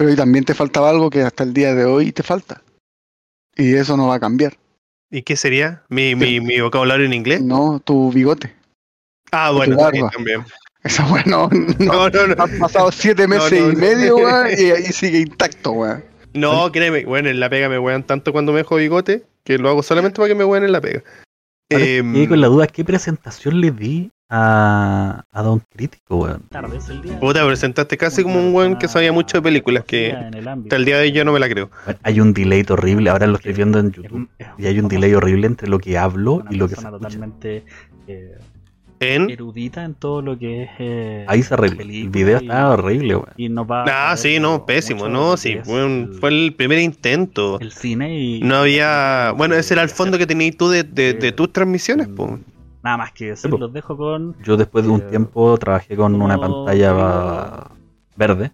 pero 0.00 0.12
y 0.12 0.16
también 0.16 0.46
te 0.46 0.54
faltaba 0.54 0.88
algo 0.88 1.10
que 1.10 1.20
hasta 1.20 1.44
el 1.44 1.52
día 1.52 1.74
de 1.74 1.84
hoy 1.84 2.10
te 2.10 2.22
falta. 2.22 2.62
Y 3.54 3.74
eso 3.74 3.98
no 3.98 4.06
va 4.06 4.14
a 4.14 4.20
cambiar. 4.20 4.56
¿Y 5.10 5.20
qué 5.20 5.36
sería? 5.36 5.82
¿Mi, 5.90 6.14
mi, 6.14 6.40
mi 6.40 6.58
vocabulario 6.58 7.04
en 7.04 7.12
inglés? 7.12 7.42
No, 7.42 7.82
tu 7.84 8.10
bigote. 8.10 8.56
Ah, 9.30 9.50
bueno, 9.50 9.76
también. 10.10 10.42
Esa 10.84 11.06
bueno, 11.10 11.50
no. 11.52 11.84
No, 11.84 12.08
no, 12.08 12.26
no. 12.28 12.42
Han 12.42 12.58
pasado 12.58 12.90
siete 12.90 13.28
meses 13.28 13.60
no, 13.60 13.72
y 13.72 13.76
medio, 13.76 14.16
weón, 14.16 14.46
y 14.58 14.70
ahí 14.70 14.84
sigue 14.84 15.18
intacto, 15.18 15.72
weón. 15.72 16.02
No, 16.32 16.72
créeme, 16.72 17.04
bueno, 17.04 17.28
en 17.28 17.38
la 17.38 17.50
pega 17.50 17.68
me 17.68 17.78
wean 17.78 18.02
tanto 18.02 18.32
cuando 18.32 18.52
me 18.52 18.60
dejo 18.60 18.76
bigote 18.76 19.26
que 19.44 19.58
lo 19.58 19.68
hago 19.68 19.82
solamente 19.82 20.16
para 20.16 20.28
que 20.28 20.34
me 20.34 20.46
wean 20.46 20.64
en 20.64 20.72
la 20.72 20.80
pega. 20.80 21.02
Ahora, 21.70 21.84
Em, 21.84 22.26
con 22.26 22.40
la 22.40 22.46
duda, 22.46 22.66
¿qué 22.68 22.86
presentación 22.86 23.60
le 23.60 23.70
di 23.70 24.10
a, 24.30 25.24
a 25.32 25.42
Don 25.42 25.60
Crítico, 25.74 26.16
weón? 26.18 26.42
Puta, 27.20 27.44
presentaste 27.46 27.96
casi 27.96 28.22
como 28.22 28.38
un 28.38 28.54
weón 28.54 28.78
que 28.78 28.88
sabía 28.88 29.12
mucho 29.12 29.38
de 29.38 29.42
películas 29.42 29.84
que 29.84 30.12
hasta 30.12 30.76
el 30.76 30.84
día 30.84 30.96
de 30.98 31.02
hoy 31.02 31.12
yo 31.12 31.24
no 31.24 31.32
me 31.32 31.40
la 31.40 31.48
creo. 31.48 31.70
Bueno, 31.84 32.00
hay 32.02 32.20
un 32.20 32.32
delay 32.32 32.64
horrible, 32.68 33.10
ahora 33.10 33.26
lo 33.26 33.36
estoy 33.36 33.52
viendo 33.52 33.78
en 33.80 33.90
YouTube, 33.92 34.28
y 34.58 34.66
hay 34.66 34.78
un 34.78 34.88
delay 34.88 35.12
horrible 35.14 35.46
entre 35.46 35.68
lo 35.68 35.78
que 35.78 35.98
hablo 35.98 36.44
y 36.50 36.56
lo 36.56 36.68
que 36.68 36.76
se 36.76 36.80
escucha. 36.82 36.98
totalmente 36.98 37.64
eh, 38.06 38.38
En. 39.00 39.30
erudita 39.30 39.82
en 39.84 39.94
todo 39.94 40.20
lo 40.22 40.38
que 40.38 40.62
es. 40.64 40.70
eh, 40.78 41.24
Ahí 41.26 41.42
se 41.42 41.54
arregla. 41.54 41.82
El 41.82 42.08
video 42.10 42.38
y- 42.40 42.44
está 42.44 42.68
horrible, 42.70 43.16
weón. 43.16 43.28
Y 43.36 43.48
va 43.48 43.82
a 43.84 44.12
Ah, 44.12 44.16
sí, 44.16 44.38
no, 44.38 44.64
pésimo, 44.66 45.08
no, 45.08 45.36
sí, 45.36 45.58
el- 45.66 46.14
fue 46.14 46.30
el 46.30 46.54
primer 46.54 46.78
intento. 46.78 47.58
el 47.60 47.72
cine 47.72 48.16
y. 48.18 48.40
No 48.42 48.56
había. 48.56 49.32
Bueno, 49.36 49.54
ese 49.54 49.74
era 49.74 49.82
el 49.82 49.88
fondo 49.88 50.18
que 50.18 50.26
tenías 50.26 50.56
tú 50.56 50.68
de, 50.68 50.82
de, 50.84 51.14
de 51.14 51.32
tus 51.32 51.52
transmisiones, 51.52 52.08
pues. 52.08 52.32
Nada 52.82 52.96
más 52.96 53.12
que 53.12 53.26
decir, 53.26 53.50
po. 53.50 53.58
los 53.58 53.72
dejo 53.72 53.96
con. 53.96 54.36
Yo 54.42 54.56
después 54.56 54.84
de 54.84 54.90
un 54.90 55.00
Eh, 55.00 55.04
tiempo 55.10 55.56
trabajé 55.58 55.96
con 55.96 56.14
una 56.20 56.36
¿cómo 56.36 56.64
pantalla 56.64 57.66
verde 58.16 58.52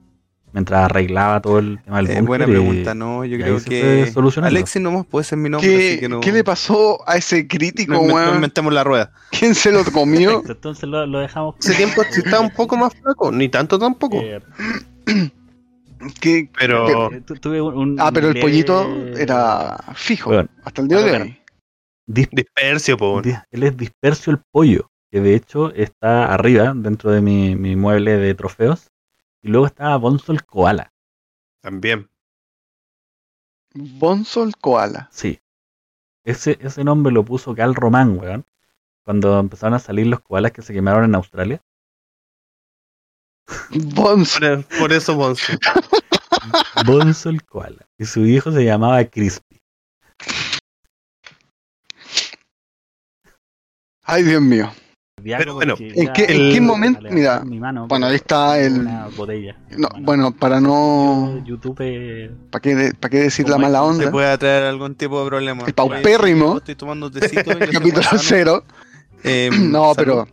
mientras 0.53 0.85
arreglaba 0.86 1.40
todo 1.43 1.59
el 1.59 1.78
tema 1.85 1.98
del 2.03 2.11
Eh, 2.11 2.20
buena 2.23 2.44
y- 2.47 2.48
pregunta, 2.48 2.94
no, 2.94 3.24
yo 3.24 3.36
creo 3.39 3.59
que. 3.62 4.11
Alexis 4.43 4.81
nomás 4.82 5.05
puede 5.07 5.24
ser 5.24 5.39
mi 5.39 5.48
nombre, 5.51 5.69
así 5.69 5.94
¿Qué, 5.97 6.01
que 6.01 6.09
no, 6.09 6.20
¿Qué 6.20 6.32
le 6.32 6.43
pasó 6.43 6.98
a 7.09 7.16
ese 7.16 7.47
crítico, 7.47 7.93
no, 7.93 8.35
inventemos 8.35 8.73
la 8.73 8.82
rueda. 8.82 9.12
¿Quién 9.31 9.55
se 9.55 9.70
lo 9.70 9.85
comió? 9.85 10.40
Perfecto, 10.43 10.53
Entonces 10.53 10.89
lo, 10.89 11.07
lo 11.07 11.19
dejamos. 11.20 11.55
Ese 11.61 11.74
tiempo 11.74 12.03
sí 12.11 12.20
estaba 12.24 12.43
un 12.43 12.51
poco 12.51 12.77
más 12.77 12.94
flaco, 12.94 13.31
ni 13.31 13.48
tanto 13.48 13.78
tampoco. 13.78 14.19
Eh, 14.23 14.40
¿Qué- 16.20 16.51
Pero. 16.59 17.11
tu- 17.27 17.35
tuve 17.36 17.61
un, 17.61 17.74
un 17.77 17.97
Ah, 18.01 18.11
pero 18.12 18.28
el 18.28 18.39
pollito 18.40 18.86
era 19.16 19.77
fijo. 19.94 20.32
Hasta 20.65 20.82
el 20.82 20.89
día 20.89 20.98
de 20.98 21.12
hoy. 21.20 21.39
Dis- 22.07 22.28
Dispersio, 22.31 22.97
po. 22.97 23.20
dis- 23.23 23.43
él 23.51 23.62
es 23.62 23.77
dispersio 23.77 24.33
el 24.33 24.41
pollo, 24.51 24.91
que 25.11 25.20
de 25.20 25.35
hecho 25.35 25.73
está 25.73 26.33
arriba 26.33 26.73
dentro 26.74 27.11
de 27.11 27.20
mi, 27.20 27.55
mi 27.57 27.77
mueble 27.77 28.16
de 28.16 28.35
trofeos. 28.35 28.91
Y 29.43 29.49
luego 29.49 29.66
está 29.66 29.97
Bonzo 29.97 30.33
el 30.33 30.45
koala. 30.45 30.93
También. 31.61 32.09
Bonzo 33.74 34.43
el 34.43 34.57
koala. 34.57 35.09
Sí. 35.12 35.41
Ese, 36.24 36.59
ese 36.61 36.83
nombre 36.83 37.12
lo 37.12 37.24
puso 37.24 37.55
Cal 37.55 37.74
Román, 37.74 38.19
weón. 38.19 38.45
Cuando 39.05 39.39
empezaron 39.39 39.74
a 39.74 39.78
salir 39.78 40.09
los 40.09 40.20
koalas 40.20 40.51
que 40.51 40.62
se 40.62 40.73
quemaron 40.73 41.05
en 41.05 41.15
Australia. 41.15 41.62
Bonzo. 43.95 44.41
Por, 44.81 44.93
eso, 44.93 45.15
Bonzo. 45.15 45.53
Bonzo 46.85 47.28
el 47.28 47.45
koala. 47.45 47.87
Y 47.99 48.05
su 48.07 48.27
hijo 48.27 48.51
se 48.51 48.65
llamaba 48.65 49.05
Crispy. 49.05 49.45
Ay, 54.07 54.23
Dios 54.23 54.41
mío. 54.43 54.70
Pero 55.23 55.55
bueno, 55.55 55.74
¿en 55.78 56.12
qué- 56.12 56.27
en 56.28 56.43
al- 56.43 56.53
qué 56.53 56.61
momento? 56.61 57.01
Mira, 57.11 57.41
mi 57.45 57.59
mano, 57.59 57.89
bueno, 57.89 58.07
ahí 58.07 58.16
está 58.16 58.61
el- 58.61 58.81
Una 58.81 59.09
botella. 59.16 59.57
No, 59.70 59.89
Bueno, 59.89 60.05
bueno, 60.05 60.31
para 60.33 60.61
no. 60.61 61.43
YouTube. 61.45 61.77
eh, 61.81 62.31
¿Para 62.51 62.62
qué, 62.62 62.74
de- 62.77 62.95
pa' 62.95 63.09
qué 63.09 63.20
decir 63.23 63.49
la 63.49 63.59
mala 63.59 63.78
Se 63.78 63.85
onda? 63.85 64.11
puede 64.12 64.39
traer 64.39 64.65
algún 64.65 64.95
tipo 64.95 65.20
de 65.23 65.27
problema. 65.28 65.65
El 65.66 65.73
paupérrimo. 65.74 66.59
Estoy 66.59 66.77
tomando 66.77 67.11
tecito. 67.11 67.51
Capítulo 67.73 68.07
cero. 68.19 68.62
Eh, 69.24 69.51
No, 69.59 69.95
salud. 69.95 69.97
pero 69.97 70.28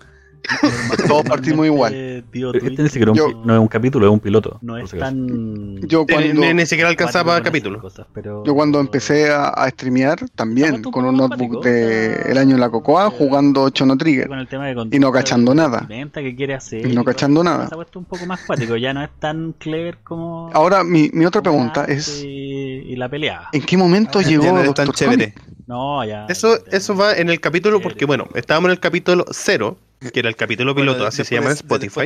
todos 1.08 1.24
partimos 1.24 1.66
igual. 1.66 2.24
tío 2.32 2.54
Este 2.54 2.84
ni 2.84 2.90
siquiera 2.90 3.12
un 3.12 3.18
Yo- 3.18 3.42
no 3.46 3.54
es 3.54 3.60
un 3.60 3.68
capítulo, 3.68 4.06
es 4.08 4.12
un 4.12 4.20
piloto. 4.20 4.60
no 4.62 4.78
es 4.78 4.90
tan. 4.92 5.78
Yo 5.88 6.02
Ni, 6.08 6.14
cuando, 6.14 6.42
ni- 6.42 6.54
ni 6.54 6.66
siquiera 6.66 6.90
alcanzaba 6.90 7.42
capítulo. 7.42 7.80
cosas, 7.80 8.06
pero- 8.14 8.44
yo 8.44 8.54
cuando 8.54 8.80
empecé 8.80 9.32
a, 9.32 9.48
a 9.50 9.70
streamear, 9.70 10.20
también 10.36 10.82
con 10.84 11.06
un 11.06 11.18
notebook 11.18 11.64
de 11.64 12.14
El 12.32 12.38
año 12.38 12.56
en 12.56 12.62
la 12.62 12.70
Cocoa, 12.70 13.08
eh, 13.08 13.12
jugando 13.18 13.70
Chono 13.70 13.98
Trigger. 13.98 14.28
con 14.28 14.40
el 14.40 14.48
tema 14.48 14.66
de 14.68 14.88
Y 14.92 15.00
no 15.00 15.12
cachando 15.12 15.52
de 15.52 15.58
nada. 15.58 15.88
que 16.14 16.36
quiere 16.36 16.54
hacer 16.54 16.86
Y 16.88 16.94
no 16.94 17.04
cachando 17.04 17.44
nada. 17.44 17.68
Se 17.68 17.74
ha 17.74 17.78
puesto 17.78 18.00
un 18.00 18.06
poco 18.06 18.26
más 18.26 18.42
cuático, 18.46 18.76
ya 18.78 18.94
no 18.94 19.04
es 19.04 19.10
tan 19.20 19.54
clever 19.54 19.98
como. 20.04 20.50
Ahora, 20.54 20.84
mi, 20.84 21.10
mi 21.14 21.26
otra 21.26 21.42
pregunta 21.42 21.86
es: 21.86 22.24
Y, 22.26 22.96
la 22.96 23.10
pelea. 23.10 23.50
¿en 23.52 23.62
qué 23.64 23.76
momento 23.78 24.22
Ya 24.22 24.28
llegó 24.30 24.52
no 24.64 24.74
tan 24.74 24.90
chévere. 24.90 25.34
No, 25.68 26.04
ya. 26.06 26.26
Eso, 26.28 26.58
ya- 26.70 26.78
eso 26.78 26.96
va 26.96 27.14
en 27.14 27.30
el 27.30 27.40
capítulo 27.40 27.82
porque, 27.82 28.06
bueno, 28.06 28.28
estábamos 28.36 28.68
en 28.70 28.72
el 28.74 28.80
capítulo 28.80 29.26
0, 29.32 29.78
que 30.12 30.20
era 30.20 30.30
el 30.30 30.36
capítulo 30.36 30.76
piloto, 30.76 31.00
Bueno, 31.00 31.08
así 31.08 31.24
se 31.24 31.36
llama 31.36 31.48
en 31.48 31.54
Spotify. 31.54 32.02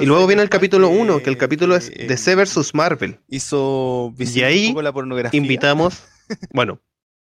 Y 0.00 0.06
luego 0.06 0.26
viene 0.26 0.42
el 0.42 0.48
capítulo 0.48 0.88
eh, 0.88 0.96
1, 0.98 1.22
que 1.22 1.30
el 1.30 1.36
capítulo 1.36 1.76
es 1.76 1.90
eh, 1.90 2.06
DC 2.08 2.34
vs 2.34 2.74
Marvel. 2.74 3.18
Hizo 3.28 4.14
Y 4.18 4.42
ahí 4.42 4.66
un 4.66 4.72
poco 4.72 4.82
la 4.82 4.92
pornografía. 4.92 5.38
Invitamos, 5.38 6.04
bueno, 6.52 6.80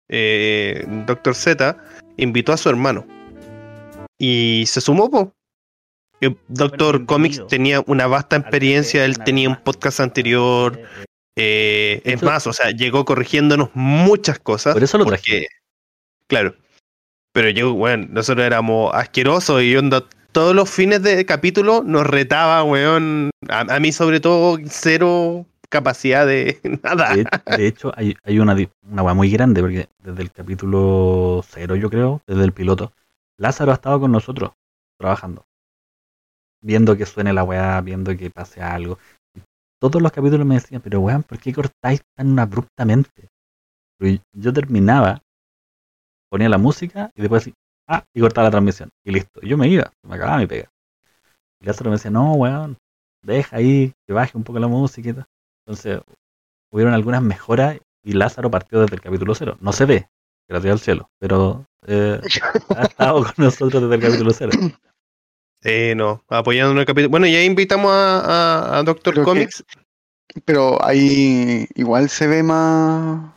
eh, 0.09 0.85
Doctor 1.05 1.35
Z 1.35 1.77
invitó 2.17 2.53
a 2.53 2.57
su 2.57 2.69
hermano. 2.69 3.05
Y 4.17 4.63
se 4.67 4.81
sumó, 4.81 5.09
po. 5.09 5.33
Que 6.19 6.37
Doctor 6.47 6.93
Bueno, 6.93 7.07
Comics 7.07 7.47
tenía 7.47 7.81
una 7.85 8.07
vasta 8.07 8.37
experiencia, 8.37 9.03
él 9.03 9.17
tenía 9.17 9.49
un 9.49 9.57
podcast 9.57 9.99
anterior. 9.99 10.79
Eh, 10.79 10.85
eh, 11.35 12.01
eh, 12.05 12.13
es 12.13 12.21
más, 12.21 12.45
o 12.47 12.53
sea, 12.53 12.71
llegó 12.71 13.05
corrigiéndonos 13.05 13.69
muchas 13.73 14.39
cosas. 14.39 14.73
Por 14.73 14.83
eso 14.83 14.97
lo 14.97 15.05
porque, 15.05 15.19
trajimos. 15.21 15.47
Claro. 16.27 16.55
Pero 17.33 17.49
yo, 17.49 17.73
bueno, 17.73 18.07
nosotros 18.11 18.45
éramos 18.45 18.93
asquerosos 18.93 19.63
y 19.63 19.75
onda, 19.75 20.03
todos 20.31 20.55
los 20.55 20.69
fines 20.69 21.01
de 21.01 21.25
capítulo 21.25 21.83
nos 21.83 22.05
retaba, 22.05 22.63
weón. 22.63 23.31
A, 23.49 23.79
mí, 23.79 23.91
sobre 23.91 24.19
todo, 24.19 24.57
cero 24.67 25.45
capacidad 25.69 26.27
de 26.27 26.59
nada. 26.83 27.15
De, 27.57 27.67
hecho, 27.67 27.91
hay, 27.95 28.15
hay 28.23 28.37
una, 28.37 28.55
una 28.83 29.03
weá 29.03 29.13
muy 29.15 29.31
grande, 29.31 29.61
porque 29.61 29.89
desde 29.99 30.21
el 30.21 30.31
capítulo 30.31 31.43
cero, 31.47 31.75
yo 31.75 31.89
creo, 31.89 32.21
desde 32.27 32.43
el 32.43 32.51
piloto, 32.51 32.93
Lázaro 33.37 33.71
ha 33.71 33.75
estado 33.75 33.99
con 33.99 34.11
nosotros, 34.11 34.51
trabajando. 34.99 35.45
Viendo 36.61 36.95
que 36.95 37.07
suene 37.07 37.33
la 37.33 37.43
weá, 37.43 37.81
viendo 37.81 38.15
que 38.15 38.29
pase 38.29 38.61
algo. 38.61 38.99
Todos 39.79 40.01
los 40.03 40.11
capítulos 40.11 40.45
me 40.45 40.55
decían, 40.55 40.81
pero 40.81 40.99
weón, 40.99 41.23
¿por 41.23 41.39
qué 41.39 41.51
cortáis 41.51 42.01
tan 42.15 42.37
abruptamente? 42.37 43.29
Yo 44.33 44.53
terminaba, 44.53 45.22
ponía 46.33 46.49
la 46.49 46.57
música 46.57 47.11
y 47.15 47.21
después 47.21 47.43
así, 47.43 47.53
ah, 47.87 48.03
y 48.11 48.19
cortaba 48.19 48.47
la 48.47 48.51
transmisión. 48.51 48.89
Y 49.05 49.11
listo. 49.11 49.39
Y 49.43 49.49
yo 49.49 49.55
me 49.55 49.67
iba, 49.67 49.91
me 50.01 50.15
acababa 50.15 50.39
mi 50.39 50.47
pega. 50.47 50.67
Y 51.61 51.65
Lázaro 51.67 51.91
me 51.91 51.97
decía, 51.97 52.09
no, 52.09 52.33
weón, 52.33 52.75
deja 53.21 53.57
ahí, 53.57 53.93
que 54.07 54.13
baje 54.13 54.35
un 54.35 54.43
poco 54.43 54.57
la 54.57 54.67
música 54.67 55.09
y 55.09 55.13
tal. 55.13 55.25
Entonces, 55.67 56.01
hubieron 56.71 56.95
algunas 56.95 57.21
mejoras 57.21 57.77
y 58.03 58.13
Lázaro 58.13 58.49
partió 58.49 58.81
desde 58.81 58.95
el 58.95 59.01
capítulo 59.01 59.35
cero. 59.35 59.57
No 59.61 59.71
se 59.73 59.85
ve, 59.85 60.07
gracias 60.49 60.71
al 60.71 60.79
cielo, 60.79 61.09
pero 61.19 61.67
eh, 61.85 62.19
ha 62.77 62.81
estado 62.83 63.23
con 63.25 63.33
nosotros 63.37 63.83
desde 63.83 63.95
el 63.95 64.01
capítulo 64.01 64.31
cero. 64.33 64.51
Eh, 65.61 65.93
no, 65.95 66.23
apoyando 66.29 66.71
en 66.71 66.79
el 66.79 66.85
capítulo. 66.87 67.09
Bueno, 67.11 67.27
ya 67.27 67.43
invitamos 67.43 67.91
a, 67.91 68.19
a, 68.21 68.79
a 68.79 68.83
Doctor 68.83 69.13
Creo 69.13 69.25
que- 69.25 69.29
Comics. 69.31 69.63
Pero 70.45 70.83
ahí 70.83 71.67
igual 71.75 72.09
se 72.09 72.25
ve 72.25 72.41
más. 72.41 73.32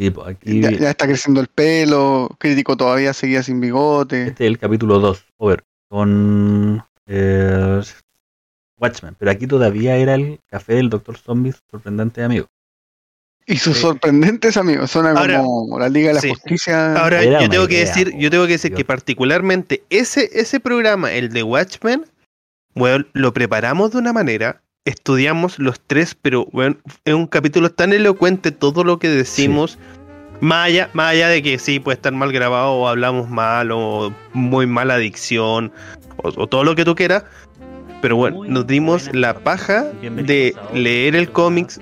Sí, 0.00 0.08
pues 0.10 0.28
aquí 0.28 0.62
Ya, 0.62 0.70
ya 0.70 0.90
está 0.90 1.06
creciendo 1.06 1.42
el 1.42 1.48
pelo. 1.48 2.30
Crítico 2.38 2.74
todavía 2.74 3.12
seguía 3.12 3.42
sin 3.42 3.60
bigote. 3.60 4.28
este 4.28 4.44
es 4.46 4.50
el 4.50 4.58
capítulo 4.58 4.98
2, 4.98 5.26
Over, 5.36 5.62
con... 5.90 6.82
eh, 7.06 7.82
Watchmen, 8.78 9.14
pero 9.18 9.30
aquí 9.30 9.46
todavía 9.46 9.96
era 9.96 10.14
el 10.14 10.40
café 10.48 10.76
del 10.76 10.88
Doctor 10.88 11.18
Zombie 11.18 11.52
sorprendente 11.70 12.22
amigo. 12.22 12.46
Y 13.44 13.58
sus 13.58 13.76
sorprendentes 13.76 14.56
amigos, 14.56 14.96
Ahora- 14.96 15.42
como 15.42 15.78
la 15.78 15.90
Liga 15.90 16.08
de 16.08 16.14
la 16.14 16.20
sí. 16.22 16.30
Justicia. 16.30 16.94
Ahora, 16.96 17.22
Era 17.22 17.42
yo 17.42 17.50
tengo 17.50 17.66
que 17.66 17.74
idea, 17.74 17.86
decir, 17.86 18.16
yo 18.16 18.30
tengo 18.30 18.46
que 18.46 18.52
decir 18.52 18.70
Dios. 18.70 18.78
que 18.78 18.84
particularmente 18.86 19.82
ese, 19.90 20.30
ese 20.32 20.60
programa, 20.60 21.12
el 21.12 21.28
de 21.28 21.42
Watchmen, 21.42 22.06
weón, 22.74 23.06
lo 23.12 23.34
preparamos 23.34 23.90
de 23.92 23.98
una 23.98 24.14
manera, 24.14 24.62
estudiamos 24.84 25.58
los 25.58 25.80
tres, 25.80 26.16
pero 26.20 26.46
weón, 26.52 26.80
es 27.04 27.14
un 27.14 27.26
capítulo 27.26 27.70
tan 27.70 27.92
elocuente 27.92 28.50
todo 28.52 28.84
lo 28.84 28.98
que 28.98 29.08
decimos. 29.08 29.78
Más 30.40 30.68
allá, 30.68 30.88
más 30.94 31.12
allá 31.12 31.28
de 31.28 31.42
que 31.42 31.58
sí 31.58 31.80
puede 31.80 31.96
estar 31.96 32.12
mal 32.14 32.32
grabado 32.32 32.72
o 32.72 32.88
hablamos 32.88 33.28
mal 33.28 33.70
o 33.72 34.10
muy 34.32 34.66
mala 34.66 34.96
dicción 34.96 35.70
o, 36.16 36.28
o 36.34 36.46
todo 36.46 36.64
lo 36.64 36.74
que 36.74 36.84
tú 36.86 36.94
quieras, 36.94 37.24
pero 38.00 38.16
bueno, 38.16 38.38
Muy 38.38 38.48
nos 38.48 38.66
dimos 38.66 39.04
buena. 39.04 39.18
la 39.20 39.34
paja 39.34 39.84
de 40.00 40.54
leer 40.72 41.14
el 41.14 41.30
cómics, 41.30 41.78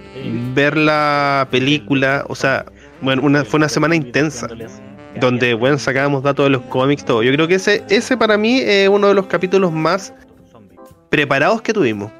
ver 0.55 0.77
la 0.77 1.47
película, 1.53 2.25
o 2.29 2.35
sea, 2.35 2.65
bueno, 3.01 3.23
una, 3.23 3.45
fue 3.45 3.59
una 3.59 3.69
semana 3.69 3.95
intensa 3.95 4.49
donde 5.21 5.55
bueno, 5.55 5.79
sacábamos 5.79 6.25
datos 6.25 6.47
de 6.47 6.51
los 6.51 6.63
cómics, 6.63 7.05
todo. 7.05 7.23
Yo 7.23 7.33
creo 7.33 7.47
que 7.47 7.55
ese, 7.55 7.85
ese 7.89 8.17
para 8.17 8.37
mí 8.37 8.61
es 8.61 8.89
uno 8.89 9.07
de 9.07 9.15
los 9.15 9.27
capítulos 9.27 9.71
más 9.73 10.13
preparados 11.11 11.63
que 11.63 11.73
tuvimos, 11.73 12.11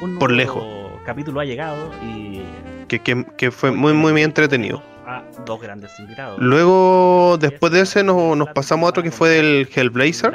Un 0.00 0.18
por 0.18 0.30
lejos. 0.30 0.64
capítulo 1.04 1.40
ha 1.40 1.44
llegado 1.44 1.90
y 2.04 2.42
que, 2.86 3.00
que, 3.00 3.24
que 3.36 3.50
fue 3.50 3.70
muy, 3.72 3.92
muy, 3.92 4.12
muy 4.12 4.22
entretenido. 4.22 4.82
a 5.06 5.22
dos 5.44 5.60
grandes 5.60 5.98
invitados. 5.98 6.38
Luego, 6.38 7.36
después 7.38 7.72
de 7.72 7.80
ese, 7.80 8.04
nos, 8.04 8.36
nos 8.36 8.48
pasamos 8.50 8.86
a 8.86 8.90
otro 8.90 9.02
que 9.02 9.10
fue 9.10 9.30
del 9.30 9.68
Hellblazer. 9.74 10.32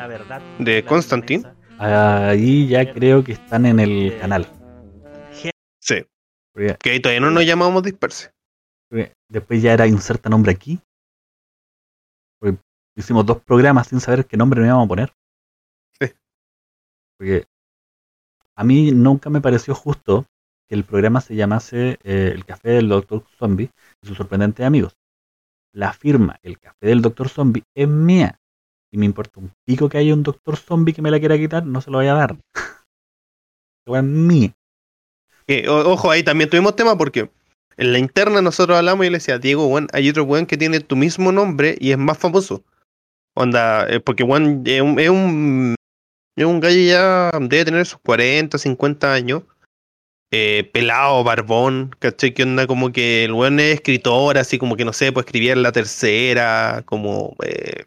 De 0.59 0.83
Constantine. 0.83 1.43
Ahí 1.79 2.67
ya 2.67 2.91
creo 2.93 3.23
que 3.23 3.33
están 3.33 3.65
en 3.65 3.79
el 3.79 4.17
canal. 4.19 4.47
Sí, 5.79 6.05
que 6.79 6.91
ahí 6.91 6.99
todavía 6.99 7.19
no 7.19 7.31
nos 7.31 7.45
llamamos 7.45 7.83
disperse. 7.83 8.31
Después 9.29 9.61
ya 9.61 9.73
era 9.73 9.87
inserta 9.87 10.29
nombre 10.29 10.51
aquí. 10.51 10.79
Porque 12.39 12.59
hicimos 12.95 13.25
dos 13.25 13.41
programas 13.41 13.87
sin 13.87 13.99
saber 13.99 14.25
qué 14.25 14.37
nombre 14.37 14.59
nos 14.59 14.67
íbamos 14.67 14.85
a 14.85 14.87
poner. 14.87 15.13
Sí. 15.99 16.13
Porque 17.17 17.45
a 18.55 18.63
mí 18.63 18.91
nunca 18.91 19.29
me 19.29 19.41
pareció 19.41 19.75
justo 19.75 20.25
que 20.69 20.75
el 20.75 20.83
programa 20.83 21.21
se 21.21 21.35
llamase 21.35 21.97
eh, 22.03 22.31
El 22.33 22.45
Café 22.45 22.71
del 22.71 22.89
Doctor 22.89 23.23
Zombie 23.37 23.69
y 24.01 24.07
sus 24.07 24.17
sorprendentes 24.17 24.65
amigos. 24.65 24.95
La 25.73 25.93
firma 25.93 26.37
El 26.43 26.59
Café 26.59 26.87
del 26.87 27.01
Doctor 27.01 27.29
Zombie 27.29 27.63
es 27.75 27.87
mía. 27.87 28.39
Y 28.91 28.97
me 28.97 29.05
importa 29.05 29.39
un 29.39 29.51
pico 29.65 29.89
que 29.89 29.97
haya 29.97 30.13
un 30.13 30.21
Doctor 30.23 30.55
Zombie 30.55 30.93
que 30.93 31.01
me 31.01 31.09
la 31.09 31.19
quiera 31.19 31.37
quitar, 31.37 31.65
no 31.65 31.81
se 31.81 31.89
lo 31.89 31.97
voy 31.97 32.07
a 32.07 32.13
dar. 32.13 32.37
Es 33.85 34.03
mía. 34.03 34.53
Que, 35.45 35.67
o- 35.67 35.91
ojo, 35.91 36.09
ahí 36.09 36.23
también 36.23 36.49
tuvimos 36.49 36.75
tema 36.75 36.97
porque 36.97 37.29
en 37.75 37.91
la 37.91 37.99
interna 37.99 38.41
nosotros 38.41 38.77
hablamos 38.77 39.05
y 39.05 39.09
le 39.09 39.17
decía, 39.17 39.39
Diego, 39.39 39.67
weón, 39.67 39.87
hay 39.91 40.09
otro 40.09 40.23
weón 40.23 40.45
que 40.45 40.57
tiene 40.57 40.79
tu 40.79 40.95
mismo 40.95 41.31
nombre 41.31 41.75
y 41.79 41.91
es 41.91 41.97
más 41.97 42.17
famoso. 42.17 42.63
Onda, 43.35 43.89
eh, 43.89 43.99
porque 43.99 44.23
es 44.23 44.29
un, 44.29 44.63
es 44.65 45.09
un, 45.09 45.75
es 46.35 46.45
un 46.45 46.59
gallo 46.59 46.79
ya, 46.81 47.31
debe 47.41 47.65
tener 47.65 47.85
sus 47.85 47.99
40, 47.99 48.57
50 48.57 49.13
años. 49.13 49.43
eh, 50.31 50.69
pelado, 50.73 51.23
barbón, 51.23 51.95
¿cachai? 51.99 52.33
Que 52.33 52.43
onda 52.43 52.67
como 52.67 52.91
que 52.91 53.25
el 53.25 53.33
weón 53.33 53.59
es 53.59 53.75
escritor, 53.75 54.37
así 54.37 54.57
como 54.59 54.75
que 54.77 54.85
no 54.85 54.93
sé, 54.93 55.11
pues 55.13 55.25
escribía 55.27 55.53
en 55.53 55.63
la 55.63 55.71
tercera, 55.71 56.83
como 56.87 57.35
eh, 57.45 57.85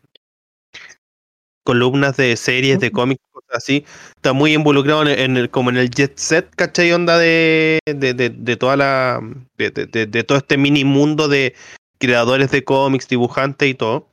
columnas 1.64 2.16
de 2.16 2.36
series, 2.36 2.78
de 2.78 2.92
cómics, 2.92 3.20
cosas 3.32 3.56
así 3.56 3.84
está 4.14 4.32
muy 4.32 4.54
involucrado 4.54 5.02
en 5.02 5.08
el, 5.08 5.18
en 5.20 5.36
el- 5.36 5.50
como 5.50 5.70
en 5.70 5.76
el 5.78 5.90
jet 5.90 6.16
set, 6.16 6.48
¿cachai? 6.54 6.92
Onda 6.92 7.18
de, 7.18 7.80
de, 7.86 8.14
de, 8.14 8.30
de 8.30 8.56
toda 8.56 8.76
la 8.76 9.20
de, 9.58 9.70
de- 9.70 10.24
todo 10.24 10.38
este 10.38 10.56
mini 10.58 10.84
mundo 10.84 11.28
de 11.28 11.54
creadores 11.98 12.50
de 12.50 12.62
cómics, 12.64 13.08
dibujantes 13.08 13.68
y 13.68 13.74
todo. 13.74 14.08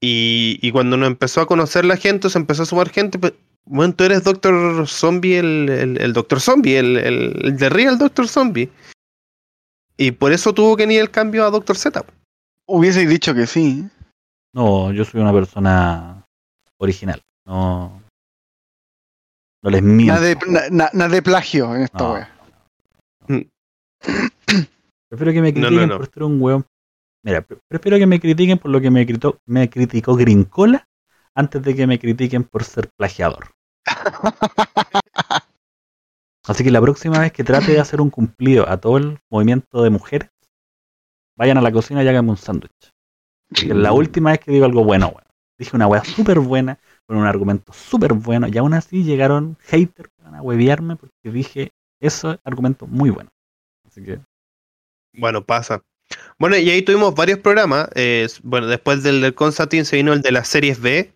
Y, 0.00 0.58
y 0.62 0.70
cuando 0.72 0.96
nos 0.96 1.06
empezó 1.06 1.40
a 1.40 1.46
conocer 1.46 1.84
la 1.84 1.96
gente, 1.96 2.28
se 2.30 2.38
empezó 2.38 2.62
a 2.62 2.66
sumar 2.66 2.90
gente, 2.90 3.18
pues, 3.18 3.32
bueno, 3.64 3.94
tú 3.94 4.04
eres 4.04 4.22
Doctor 4.24 4.86
Zombie, 4.86 5.38
el, 5.38 5.68
el, 5.68 6.00
el 6.00 6.12
Doctor 6.12 6.40
Zombie, 6.40 6.76
el, 6.76 6.96
el, 6.98 7.40
el 7.44 7.56
de 7.56 7.68
Real 7.68 7.98
Doctor 7.98 8.28
Zombie. 8.28 8.70
Y 9.96 10.10
por 10.12 10.32
eso 10.32 10.52
tuvo 10.52 10.76
que 10.76 10.84
ir 10.84 11.00
el 11.00 11.10
cambio 11.10 11.44
a 11.46 11.50
Doctor 11.50 11.76
Z. 11.76 12.04
Hubiese 12.66 13.06
dicho 13.06 13.34
que 13.34 13.46
sí. 13.46 13.88
No, 14.52 14.92
yo 14.92 15.04
soy 15.04 15.20
una 15.20 15.32
persona 15.32 16.24
original. 16.78 17.22
No, 17.46 18.02
no 19.62 19.70
les 19.70 19.82
miento. 19.82 20.14
Nada 20.14 20.26
de, 20.26 20.36
na- 20.46 20.68
na- 20.70 20.90
nada 20.92 21.08
de 21.10 21.22
plagio 21.22 21.74
en 21.74 21.82
esta 21.82 21.98
No. 21.98 22.12
wea. 22.12 22.32
Prefiero 25.08 25.32
que 25.32 25.40
me 25.42 25.52
No, 25.52 25.60
no, 25.60 25.66
critiquen 25.68 25.88
no. 25.88 25.96
por 25.98 26.10
ser 26.12 26.22
un 26.22 26.40
weón. 26.42 26.66
Mira, 27.26 27.42
pre- 27.42 27.58
prefiero 27.68 27.98
que 27.98 28.06
me 28.06 28.20
critiquen 28.20 28.56
por 28.56 28.70
lo 28.70 28.80
que 28.80 28.88
me, 28.88 29.04
gritó, 29.04 29.40
me 29.46 29.68
criticó 29.68 30.14
Grincola 30.14 30.86
antes 31.34 31.60
de 31.60 31.74
que 31.74 31.88
me 31.88 31.98
critiquen 31.98 32.44
por 32.44 32.62
ser 32.62 32.88
plagiador. 32.96 33.48
Así 36.46 36.62
que 36.62 36.70
la 36.70 36.80
próxima 36.80 37.18
vez 37.18 37.32
que 37.32 37.42
trate 37.42 37.72
de 37.72 37.80
hacer 37.80 38.00
un 38.00 38.10
cumplido 38.10 38.68
a 38.68 38.76
todo 38.76 38.98
el 38.98 39.18
movimiento 39.28 39.82
de 39.82 39.90
mujeres, 39.90 40.30
vayan 41.36 41.58
a 41.58 41.62
la 41.62 41.72
cocina 41.72 42.04
y 42.04 42.08
háganme 42.08 42.30
un 42.30 42.36
sándwich. 42.36 42.92
La 43.66 43.92
última 43.92 44.30
vez 44.30 44.40
que 44.40 44.52
digo 44.52 44.64
algo 44.64 44.84
bueno, 44.84 45.08
weón. 45.08 45.26
Dije 45.58 45.74
una 45.74 45.88
weá 45.88 46.04
súper 46.04 46.38
buena, 46.38 46.78
con 47.06 47.16
un 47.16 47.26
argumento 47.26 47.72
súper 47.72 48.12
bueno, 48.12 48.46
y 48.46 48.56
aún 48.58 48.74
así 48.74 49.02
llegaron 49.02 49.56
haters 49.62 50.10
a 50.22 50.42
huevearme 50.42 50.96
porque 50.96 51.32
dije 51.32 51.72
ese 52.00 52.38
argumento 52.44 52.86
muy 52.86 53.10
bueno. 53.10 53.30
Así 53.86 54.04
que 54.04 54.20
Bueno, 55.14 55.44
pasa. 55.44 55.82
Bueno, 56.38 56.56
y 56.56 56.68
ahí 56.70 56.82
tuvimos 56.82 57.14
varios 57.14 57.38
programas. 57.38 57.88
eh, 57.94 58.26
bueno, 58.42 58.66
después 58.66 59.02
del, 59.02 59.20
del 59.20 59.34
Constantine 59.34 59.84
se 59.84 59.96
vino 59.96 60.12
el 60.12 60.22
de 60.22 60.32
las 60.32 60.48
series 60.48 60.80
B, 60.80 61.12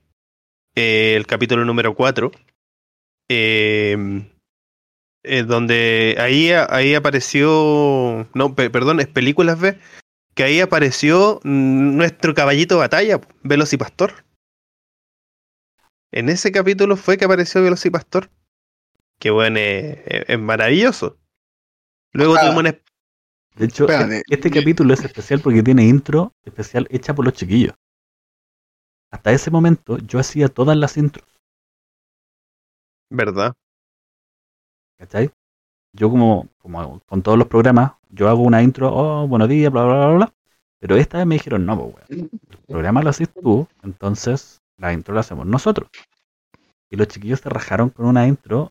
eh, 0.74 1.14
el 1.16 1.26
capítulo 1.26 1.64
número 1.64 1.94
4. 1.94 2.32
eh, 3.28 3.96
eh, 5.22 5.42
donde 5.42 6.16
ahí, 6.18 6.50
ahí 6.50 6.94
apareció. 6.94 8.26
No, 8.34 8.54
pe- 8.54 8.70
perdón, 8.70 9.00
es 9.00 9.06
películas 9.08 9.60
B. 9.60 9.78
Que 10.34 10.44
ahí 10.44 10.60
apareció 10.60 11.40
mm, 11.44 11.96
nuestro 11.96 12.34
caballito 12.34 12.76
de 12.76 12.80
batalla, 12.80 13.20
Velocipastor. 13.42 14.24
En 16.12 16.28
ese 16.28 16.50
capítulo 16.50 16.96
fue 16.96 17.18
que 17.18 17.24
apareció 17.26 17.62
Velocipastor. 17.62 18.30
Que 19.20 19.30
bueno, 19.30 19.58
eh, 19.60 20.24
es 20.26 20.38
maravilloso. 20.38 21.18
Luego 22.12 22.34
Ah. 22.36 22.40
tuvimos 22.40 22.58
un 22.62 22.66
De 23.60 23.66
hecho, 23.66 23.84
Espérate. 23.84 24.22
este 24.26 24.34
este 24.36 24.50
capítulo 24.50 24.94
es 24.94 25.04
especial 25.04 25.40
porque 25.42 25.62
tiene 25.62 25.84
intro 25.84 26.32
especial 26.46 26.86
hecha 26.88 27.14
por 27.14 27.26
los 27.26 27.34
chiquillos. 27.34 27.74
Hasta 29.12 29.32
ese 29.32 29.50
momento 29.50 29.98
yo 29.98 30.18
hacía 30.18 30.48
todas 30.48 30.78
las 30.78 30.96
intros, 30.96 31.28
¿Verdad? 33.10 33.52
¿cachai? 34.98 35.30
Yo 35.92 36.08
como, 36.08 36.48
como 36.56 37.00
con 37.00 37.20
todos 37.20 37.36
los 37.36 37.48
programas, 37.48 37.92
yo 38.08 38.30
hago 38.30 38.42
una 38.44 38.62
intro, 38.62 38.94
oh, 38.94 39.28
buenos 39.28 39.48
días, 39.50 39.70
bla, 39.70 39.84
bla, 39.84 40.06
bla, 40.06 40.14
bla. 40.14 40.34
Pero 40.78 40.96
esta 40.96 41.18
vez 41.18 41.26
me 41.26 41.34
dijeron, 41.34 41.66
no, 41.66 41.76
pues, 41.92 42.08
weón, 42.08 42.30
el 42.48 42.58
programa 42.66 43.02
lo 43.02 43.10
haces 43.10 43.28
tú, 43.28 43.68
entonces 43.82 44.62
la 44.78 44.94
intro 44.94 45.12
la 45.12 45.20
hacemos 45.20 45.44
nosotros. 45.44 45.90
Y 46.88 46.96
los 46.96 47.08
chiquillos 47.08 47.40
se 47.40 47.50
rajaron 47.50 47.90
con 47.90 48.06
una 48.06 48.26
intro 48.26 48.70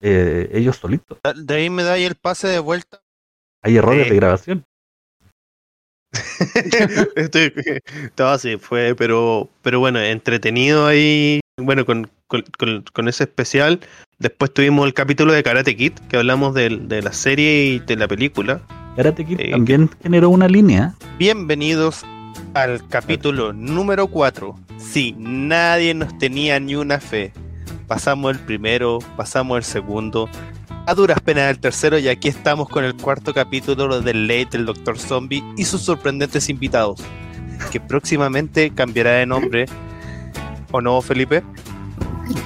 eh, 0.00 0.50
ellos 0.52 0.76
solitos. 0.76 1.18
De 1.36 1.54
ahí 1.54 1.70
me 1.70 1.82
da 1.82 1.92
ahí 1.94 2.04
el 2.04 2.14
pase 2.14 2.48
de 2.48 2.58
vuelta. 2.58 3.00
Hay 3.62 3.76
errores 3.76 4.08
de 4.08 4.16
grabación. 4.16 4.64
Estoy, 7.16 7.52
todo 8.14 8.28
así 8.28 8.56
fue, 8.56 8.94
pero, 8.94 9.48
pero 9.62 9.80
bueno, 9.80 10.00
entretenido 10.00 10.86
ahí. 10.86 11.40
Bueno, 11.56 11.84
con, 11.86 12.10
con, 12.26 12.42
con- 12.58 12.84
con 12.92 13.08
ese 13.08 13.24
especial. 13.24 13.80
Después 14.18 14.52
tuvimos 14.52 14.86
el 14.86 14.94
capítulo 14.94 15.32
de 15.32 15.42
Karate 15.42 15.76
Kid, 15.76 15.92
que 16.08 16.16
hablamos 16.16 16.54
del- 16.54 16.88
de, 16.88 17.02
la 17.02 17.12
serie 17.12 17.64
y 17.66 17.78
de 17.80 17.96
la 17.96 18.08
película. 18.08 18.60
Karate 18.96 19.24
Kid 19.24 19.40
Eh, 19.40 19.50
también 19.52 19.90
generó 20.02 20.30
una 20.30 20.48
línea. 20.48 20.94
Bienvenidos 21.18 22.04
al 22.54 22.86
capítulo 22.88 23.52
número 23.52 24.06
4. 24.08 24.54
Sí, 24.78 25.14
nadie 25.18 25.94
nos 25.94 26.16
tenía 26.18 26.60
ni 26.60 26.74
una 26.76 27.00
fe. 27.00 27.32
Pasamos 27.94 28.32
el 28.32 28.40
primero, 28.40 28.98
pasamos 29.16 29.56
el 29.56 29.62
segundo, 29.62 30.28
a 30.84 30.94
duras 30.94 31.20
penas 31.20 31.48
el 31.48 31.60
tercero 31.60 31.96
y 31.96 32.08
aquí 32.08 32.26
estamos 32.26 32.68
con 32.68 32.82
el 32.82 32.96
cuarto 32.96 33.32
capítulo 33.32 34.00
del 34.00 34.26
Late 34.26 34.48
del 34.50 34.66
Doctor 34.66 34.98
Zombie 34.98 35.44
y 35.56 35.64
sus 35.64 35.82
sorprendentes 35.82 36.48
invitados, 36.48 37.00
que 37.70 37.78
próximamente 37.78 38.72
cambiará 38.74 39.12
de 39.12 39.26
nombre. 39.26 39.66
¿O 40.72 40.80
no, 40.80 41.00
Felipe? 41.02 41.44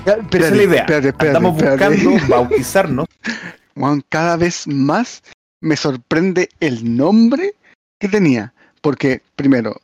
Ya, 0.05 0.19
Esa 0.33 0.49
es 0.49 0.53
la 0.55 0.63
idea. 0.65 0.81
espérate, 0.83 1.09
espérate, 1.09 1.27
Estamos 1.29 1.57
espérate. 1.57 2.05
buscando 2.05 2.29
bautizarnos. 2.29 3.07
Juan, 3.75 4.05
cada 4.11 4.37
vez 4.37 4.69
más 4.69 5.23
me 5.63 5.79
sorprende 5.79 6.51
el 6.61 6.95
nombre 6.95 7.55
que 7.99 8.09
tenía. 8.11 8.53
Porque, 8.83 9.23
primero, 9.35 9.81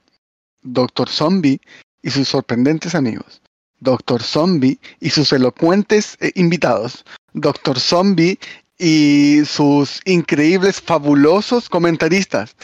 Doctor 0.60 1.08
Zombie 1.08 1.58
y 2.02 2.10
sus 2.10 2.28
sorprendentes 2.28 2.94
amigos. 2.94 3.40
Doctor 3.84 4.22
Zombie 4.22 4.80
y 4.98 5.10
sus 5.10 5.32
elocuentes 5.32 6.16
eh, 6.20 6.32
invitados. 6.34 7.04
Doctor 7.34 7.78
Zombie 7.78 8.38
y 8.78 9.42
sus 9.44 10.00
increíbles, 10.04 10.80
fabulosos 10.80 11.68
comentaristas. 11.68 12.56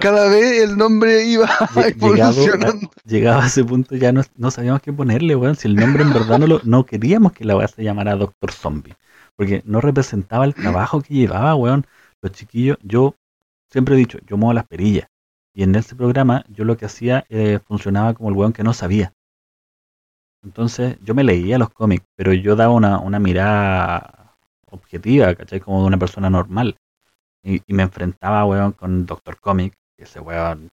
Cada 0.00 0.28
vez 0.28 0.62
el 0.62 0.76
nombre 0.76 1.24
iba 1.26 1.46
Llegado, 1.76 1.88
evolucionando. 1.88 2.90
llegado 3.04 3.40
a 3.40 3.46
ese 3.46 3.62
punto 3.64 3.94
ya 3.94 4.10
no, 4.10 4.22
no 4.36 4.50
sabíamos 4.50 4.82
qué 4.82 4.92
ponerle, 4.92 5.36
weón. 5.36 5.54
Si 5.54 5.68
el 5.68 5.76
nombre 5.76 6.02
en 6.02 6.12
verdad 6.12 6.40
no 6.40 6.48
lo, 6.48 6.60
no 6.64 6.84
queríamos 6.84 7.32
que 7.32 7.44
la 7.44 7.56
weá 7.56 7.68
se 7.68 7.84
llamara 7.84 8.16
Doctor 8.16 8.50
Zombie. 8.50 8.96
Porque 9.36 9.62
no 9.64 9.80
representaba 9.80 10.44
el 10.44 10.54
trabajo 10.54 11.00
que 11.00 11.14
llevaba, 11.14 11.54
weón. 11.54 11.86
Los 12.20 12.32
chiquillos, 12.32 12.78
yo 12.82 13.14
siempre 13.70 13.94
he 13.94 13.98
dicho, 13.98 14.18
yo 14.26 14.36
muevo 14.36 14.54
las 14.54 14.66
perillas. 14.66 15.08
Y 15.54 15.62
en 15.62 15.74
ese 15.76 15.94
programa 15.94 16.44
yo 16.48 16.64
lo 16.64 16.76
que 16.76 16.86
hacía 16.86 17.24
eh, 17.28 17.60
funcionaba 17.64 18.14
como 18.14 18.28
el 18.28 18.34
weón 18.34 18.52
que 18.52 18.64
no 18.64 18.72
sabía. 18.72 19.12
Entonces 20.42 20.96
yo 21.02 21.14
me 21.14 21.24
leía 21.24 21.58
los 21.58 21.70
cómics, 21.70 22.04
pero 22.16 22.32
yo 22.32 22.56
daba 22.56 22.72
una, 22.72 22.98
una 22.98 23.18
mirada 23.18 24.36
objetiva, 24.66 25.34
¿cachai? 25.34 25.60
Como 25.60 25.80
de 25.82 25.86
una 25.88 25.98
persona 25.98 26.30
normal. 26.30 26.76
Y, 27.42 27.62
y 27.66 27.74
me 27.74 27.82
enfrentaba, 27.82 28.44
weón, 28.44 28.72
con 28.72 29.06
Doctor 29.06 29.38
Comic, 29.40 29.74
que 29.96 30.04
ese 30.04 30.20
weón 30.20 30.68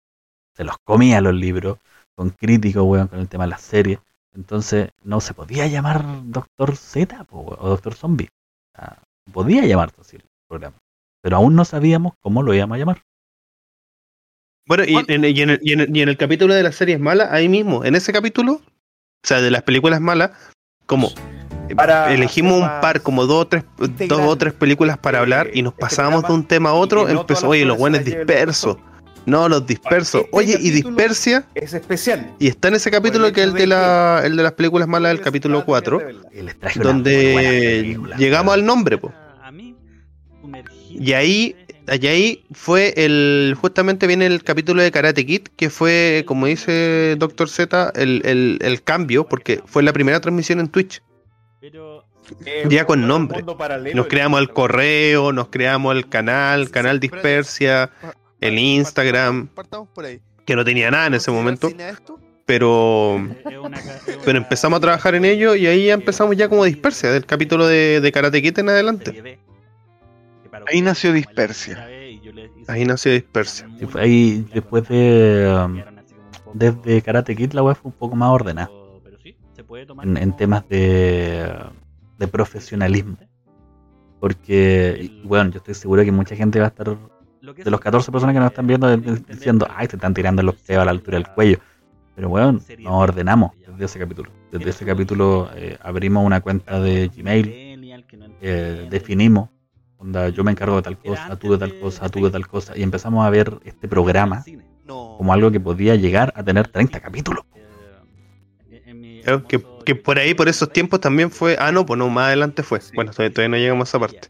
se 0.55 0.63
los 0.63 0.77
comía 0.83 1.21
los 1.21 1.33
libros, 1.33 1.77
con 2.15 2.29
críticos, 2.29 2.83
weón, 2.83 3.07
con 3.07 3.19
el 3.19 3.27
tema 3.29 3.45
de 3.45 3.51
las 3.51 3.61
series. 3.61 3.99
Entonces 4.33 4.89
no 5.03 5.21
se 5.21 5.33
podía 5.33 5.67
llamar 5.67 6.03
Doctor 6.25 6.75
Z 6.75 7.23
po, 7.25 7.39
weón, 7.41 7.57
o 7.59 7.69
Doctor 7.69 7.93
Zombie. 7.95 8.29
O 8.73 8.79
sea, 8.79 9.01
podía 9.31 9.65
llamarse 9.65 10.01
así 10.01 10.15
el 10.17 10.23
programa. 10.47 10.77
Pero 11.21 11.37
aún 11.37 11.55
no 11.55 11.65
sabíamos 11.65 12.13
cómo 12.21 12.43
lo 12.43 12.53
íbamos 12.53 12.75
a 12.75 12.79
llamar. 12.79 13.01
Bueno, 14.67 14.83
y 14.83 14.95
en, 14.95 15.23
y 15.25 15.41
en 15.41 15.49
el, 15.51 15.59
y 15.61 15.73
en 15.73 15.81
el- 15.81 15.95
y 15.97 16.01
en 16.01 16.09
el 16.09 16.17
capítulo 16.17 16.53
de 16.53 16.63
las 16.63 16.75
series 16.75 16.99
malas, 16.99 17.31
ahí 17.31 17.47
mismo, 17.49 17.85
en 17.85 17.95
ese 17.95 18.11
capítulo, 18.11 18.61
o 19.25 19.27
sea, 19.27 19.41
de 19.41 19.49
las 19.49 19.63
películas 19.63 19.99
malas, 19.99 20.31
como 20.85 21.11
eh, 21.67 21.75
Para 21.75 22.13
elegimos 22.13 22.61
un 22.61 22.67
par, 22.79 23.01
como 23.01 23.25
dos 23.25 23.41
o 23.41 23.47
tres, 23.47 23.63
dos 24.07 24.21
o 24.21 24.35
tres 24.35 24.53
películas 24.53 24.99
para 24.99 25.17
hablar 25.17 25.49
y 25.51 25.63
nos 25.63 25.73
este 25.73 25.81
pasábamos 25.81 26.27
de 26.27 26.33
un 26.33 26.47
tema 26.47 26.69
a 26.69 26.73
otro, 26.73 27.09
empezó, 27.09 27.49
oye, 27.49 27.65
los 27.65 27.75
buenos 27.75 28.05
dispersos. 28.05 28.77
No, 29.25 29.49
los 29.49 29.65
dispersos. 29.65 30.21
Este 30.21 30.37
Oye, 30.37 30.55
y 30.61 30.69
dispersia. 30.69 31.47
Es 31.55 31.73
especial. 31.73 32.35
Y 32.37 32.47
está 32.47 32.67
en 32.67 32.75
ese 32.75 32.91
capítulo 32.91 33.33
que 33.33 33.41
es 33.41 33.47
el 33.47 33.53
de, 33.53 33.65
la, 33.65 34.21
el 34.23 34.37
de 34.37 34.43
las 34.43 34.51
películas 34.51 34.87
malas 34.87 35.13
del 35.13 35.21
capítulo 35.21 35.65
4, 35.65 35.99
Y 36.31 36.41
les 36.43 36.59
traje 36.59 36.79
una 36.79 36.93
muy 36.93 37.01
buena 37.01 37.49
donde 37.49 37.99
llegamos 38.19 38.53
al 38.53 38.63
nombre, 38.63 38.99
po. 38.99 39.11
Y 40.91 41.13
ahí, 41.13 41.55
y 41.87 42.07
ahí 42.07 42.45
fue 42.51 42.93
el, 42.97 43.55
justamente 43.59 44.07
viene 44.07 44.25
el 44.25 44.43
capítulo 44.43 44.81
de 44.81 44.91
Karate 44.91 45.25
Kid, 45.25 45.43
que 45.55 45.69
fue, 45.69 46.23
como 46.25 46.47
dice 46.47 47.15
Doctor 47.17 47.49
Z, 47.49 47.91
el, 47.95 48.21
el, 48.25 48.59
el 48.61 48.81
cambio, 48.83 49.25
porque 49.27 49.61
fue 49.65 49.83
la 49.83 49.93
primera 49.93 50.19
transmisión 50.19 50.59
en 50.59 50.67
Twitch. 50.69 51.01
Eh, 52.45 52.65
Ya 52.69 52.85
con 52.85 53.07
nombre. 53.07 53.43
Nos 53.93 54.07
creamos 54.07 54.39
el 54.41 54.49
correo, 54.49 55.31
nos 55.31 55.49
creamos 55.49 55.95
el 55.95 56.09
canal, 56.09 56.71
canal 56.71 56.99
Dispersia, 56.99 57.91
el 58.41 58.57
Instagram, 58.57 59.49
que 60.45 60.55
no 60.55 60.65
tenía 60.65 60.89
nada 60.91 61.07
en 61.07 61.13
ese 61.15 61.29
momento, 61.31 61.69
pero, 62.47 63.19
pero 64.23 64.37
empezamos 64.37 64.77
a 64.77 64.81
trabajar 64.81 65.15
en 65.15 65.25
ello 65.25 65.55
y 65.55 65.65
ahí 65.67 65.85
ya 65.87 65.93
empezamos 65.93 66.35
ya 66.35 66.49
como 66.49 66.65
Dispersia, 66.65 67.11
del 67.11 67.25
capítulo 67.25 67.67
de, 67.67 68.01
de 68.01 68.11
Karate 68.11 68.41
Kid 68.41 68.57
en 68.59 68.69
adelante. 68.69 69.39
Ahí 70.67 70.81
nació 70.81 71.13
Dispersia. 71.13 71.85
Ahí 72.67 72.85
nació 72.85 73.11
Dispersia. 73.11 73.69
Sí, 73.79 73.85
fue 73.85 74.01
ahí 74.01 74.45
después 74.53 74.87
de 74.87 75.47
um, 75.65 75.81
desde 76.53 77.01
Karate 77.01 77.35
Kid 77.35 77.53
la 77.53 77.63
web 77.63 77.75
fue 77.75 77.91
un 77.91 77.97
poco 77.97 78.15
más 78.15 78.29
ordenada. 78.29 78.69
En, 80.03 80.17
en 80.17 80.35
temas 80.35 80.67
de, 80.69 81.53
de 82.17 82.27
profesionalismo. 82.27 83.17
Porque 84.19 85.11
bueno 85.23 85.51
yo 85.51 85.57
estoy 85.57 85.73
seguro 85.75 86.03
que 86.03 86.11
mucha 86.11 86.35
gente 86.35 86.59
va 86.59 86.65
a 86.65 86.69
estar 86.69 86.87
de 87.41 87.71
los 87.71 87.79
14 87.79 88.11
personas 88.11 88.33
que 88.33 88.39
nos 88.39 88.49
están 88.49 88.65
viendo 88.67 88.87
de- 88.87 88.97
diciendo 89.27 89.67
ay 89.69 89.87
se 89.87 89.97
están 89.97 90.13
tirando 90.13 90.41
los 90.41 90.55
peos 90.55 90.81
a 90.81 90.85
la 90.85 90.91
altura 90.91 91.17
del 91.19 91.27
cuello 91.27 91.59
pero 92.15 92.29
bueno 92.29 92.53
nos 92.53 92.93
ordenamos 92.93 93.51
desde 93.67 93.85
ese 93.85 93.99
capítulo. 93.99 94.31
Desde 94.51 94.69
ese 94.69 94.85
capítulo 94.85 95.49
eh, 95.55 95.77
abrimos 95.81 96.25
una 96.25 96.41
cuenta 96.41 96.79
de 96.79 97.09
Gmail 97.09 97.45
eh, 98.41 98.87
definimos 98.89 99.49
onda, 100.05 100.29
yo 100.29 100.43
me 100.43 100.51
encargo 100.51 100.77
de 100.77 100.81
tal 100.83 100.97
cosa 100.97 101.35
tú 101.37 101.51
de 101.51 101.57
tal 101.57 101.79
cosa 101.79 102.09
tú 102.09 102.25
de 102.25 102.31
tal 102.31 102.47
cosa 102.47 102.77
y 102.77 102.83
empezamos 102.83 103.25
a 103.25 103.29
ver 103.29 103.59
este 103.65 103.87
programa 103.87 104.43
como 104.85 105.33
algo 105.33 105.51
que 105.51 105.59
podía 105.59 105.95
llegar 105.95 106.31
a 106.35 106.43
tener 106.43 106.67
30 106.67 106.99
capítulos. 106.99 107.43
Claro, 109.23 109.47
que, 109.47 109.59
que 109.85 109.95
por 109.95 110.19
ahí, 110.19 110.35
por 110.35 110.47
esos 110.47 110.71
tiempos 110.71 110.99
también 110.99 111.31
fue. 111.31 111.57
Ah, 111.59 111.71
no, 111.71 111.83
pues 111.83 111.97
no, 111.97 112.09
más 112.09 112.27
adelante 112.27 112.61
fue. 112.61 112.79
Bueno, 112.93 113.11
todavía, 113.11 113.33
todavía 113.33 113.49
no 113.49 113.57
llegamos 113.57 113.87
a 113.87 113.89
esa 113.89 113.99
parte. 113.99 114.29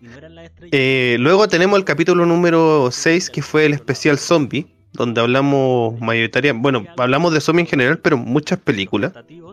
Eh, 0.72 1.18
luego 1.20 1.50
tenemos 1.50 1.78
el 1.78 1.84
capítulo 1.84 2.26
número 2.26 2.90
6, 2.90 3.30
que 3.30 3.42
fue 3.42 3.66
el 3.66 3.74
especial 3.74 4.18
zombie, 4.18 4.68
donde 4.94 5.20
hablamos 5.20 6.00
mayoritariamente. 6.00 6.62
Bueno, 6.64 6.86
hablamos 6.98 7.34
de 7.34 7.42
zombie 7.42 7.64
en 7.64 7.68
general, 7.68 8.00
pero 8.00 8.16
muchas 8.16 8.58
películas. 8.58 9.12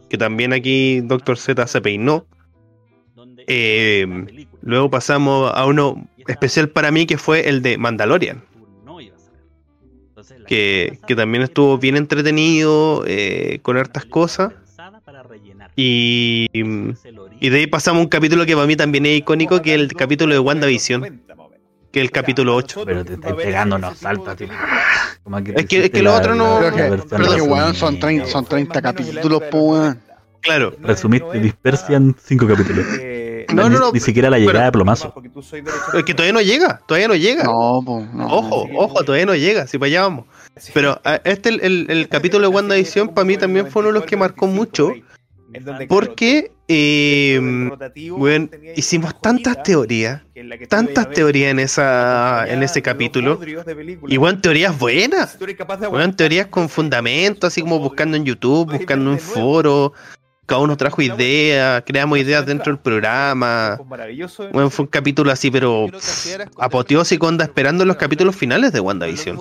Que 0.08 0.16
también 0.16 0.52
aquí 0.52 1.00
Doctor 1.00 1.36
Z 1.36 1.66
se 1.66 1.80
peinó. 1.80 2.24
Eh, 3.46 4.06
luego 4.62 4.90
pasamos 4.90 5.50
a 5.54 5.66
uno 5.66 6.06
especial 6.26 6.68
para 6.68 6.90
mí, 6.90 7.06
que 7.06 7.18
fue 7.18 7.48
el 7.48 7.62
de 7.62 7.78
Mandalorian. 7.78 8.42
Que, 10.46 10.98
que 11.06 11.16
también 11.16 11.42
estuvo 11.42 11.78
bien 11.78 11.96
entretenido, 11.96 13.04
eh, 13.06 13.58
con 13.62 13.76
hartas 13.76 14.04
cosas. 14.04 14.52
Y, 15.74 16.46
y 16.52 17.48
de 17.48 17.56
ahí 17.58 17.66
pasamos 17.66 18.00
a 18.00 18.02
un 18.02 18.08
capítulo 18.08 18.44
que 18.44 18.54
para 18.54 18.66
mí 18.66 18.76
también 18.76 19.06
es 19.06 19.18
icónico, 19.18 19.62
que 19.62 19.74
es 19.74 19.80
el 19.80 19.92
capítulo 19.94 20.34
de 20.34 20.40
WandaVision, 20.40 21.22
que 21.90 22.00
es 22.00 22.04
el 22.04 22.10
capítulo 22.10 22.54
8. 22.56 22.82
Pero 22.84 23.04
te 23.04 23.14
estáis 23.14 23.34
pegando 23.36 23.76
unos 23.76 23.98
saltos, 23.98 24.36
tío. 24.36 24.48
Es 25.56 25.66
que- 25.66 25.84
es 25.86 25.90
que 25.90 26.02
lo 26.02 26.14
otro 26.14 26.34
no- 26.34 26.60
la 26.60 26.70
Pero 26.72 26.96
que, 27.02 27.02
pero 27.16 27.44
weón, 27.44 27.74
son 27.74 27.98
30, 27.98 28.26
son 28.26 28.44
30 28.44 28.82
capítulos, 28.82 29.42
weón. 29.52 30.00
Claro, 30.40 30.74
Resumiste 30.82 31.38
Dispersia 31.38 31.96
en 31.96 32.14
5 32.22 32.46
capítulos. 32.48 32.84
Eh, 33.52 33.54
No, 33.56 33.68
ni, 33.68 33.74
no, 33.74 33.80
no, 33.80 33.92
ni 33.92 34.00
siquiera 34.00 34.28
la 34.30 34.38
llegada 34.38 34.52
pero- 34.58 34.64
de 34.66 34.72
plomazo. 34.72 35.14
es 35.94 36.04
que 36.04 36.14
todavía 36.14 36.32
no 36.32 36.40
llega, 36.40 36.80
todavía 36.86 37.08
no 37.08 37.14
llega. 37.14 37.44
No, 37.44 37.82
po, 37.84 38.06
no. 38.12 38.26
Ojo, 38.26 38.68
ojo, 38.76 39.04
todavía 39.04 39.26
no 39.26 39.34
llega, 39.34 39.66
si 39.66 39.78
para 39.78 39.88
allá 39.88 40.02
vamos. 40.02 40.26
Pero 40.74 41.00
ah, 41.04 41.20
este, 41.24 41.48
el, 41.50 41.60
el, 41.60 41.86
el 41.90 42.08
capítulo 42.08 42.48
de 42.48 42.54
WandaVision, 42.54 43.08
para 43.08 43.24
mí 43.24 43.36
también 43.36 43.70
fue 43.70 43.80
uno 43.80 43.88
de 43.88 43.94
los 44.00 44.04
que 44.04 44.16
marcó 44.16 44.46
mucho, 44.46 44.92
porque 45.88 46.50
eh, 46.68 47.38
weón, 48.10 48.48
tenía 48.48 48.72
hicimos 48.76 49.20
tantas 49.20 49.62
teorías, 49.62 50.22
tantas 50.68 51.10
teorías 51.10 51.50
en, 51.50 51.58
esa, 51.58 52.44
en 52.48 52.62
ese 52.62 52.80
capítulo. 52.80 53.38
Y 54.08 54.16
weón, 54.16 54.40
teorías 54.40 54.78
buenas. 54.78 55.36
Aguantar 55.82 56.16
teorías 56.16 56.46
con 56.46 56.68
fundamento, 56.68 57.46
así 57.46 57.60
como 57.60 57.78
buscando 57.78 58.16
en 58.16 58.24
YouTube, 58.24 58.72
buscando 58.72 59.12
en 59.12 59.18
foros. 59.18 59.92
Cada 60.52 60.64
uno 60.64 60.76
trajo 60.76 61.00
ideas, 61.00 61.82
creamos 61.86 62.18
ideas 62.18 62.44
dentro 62.44 62.74
del 62.74 62.78
programa. 62.78 63.78
Maravilloso. 63.88 64.50
Bueno, 64.50 64.68
fue 64.68 64.82
un 64.82 64.90
capítulo 64.90 65.30
así, 65.32 65.50
pero 65.50 65.86
apoteósico, 66.58 67.26
onda 67.26 67.44
esperando 67.44 67.86
los 67.86 67.96
capítulos 67.96 68.36
finales 68.36 68.70
de 68.72 68.80
¿Lo 68.80 68.84
WandaVision. 68.84 69.38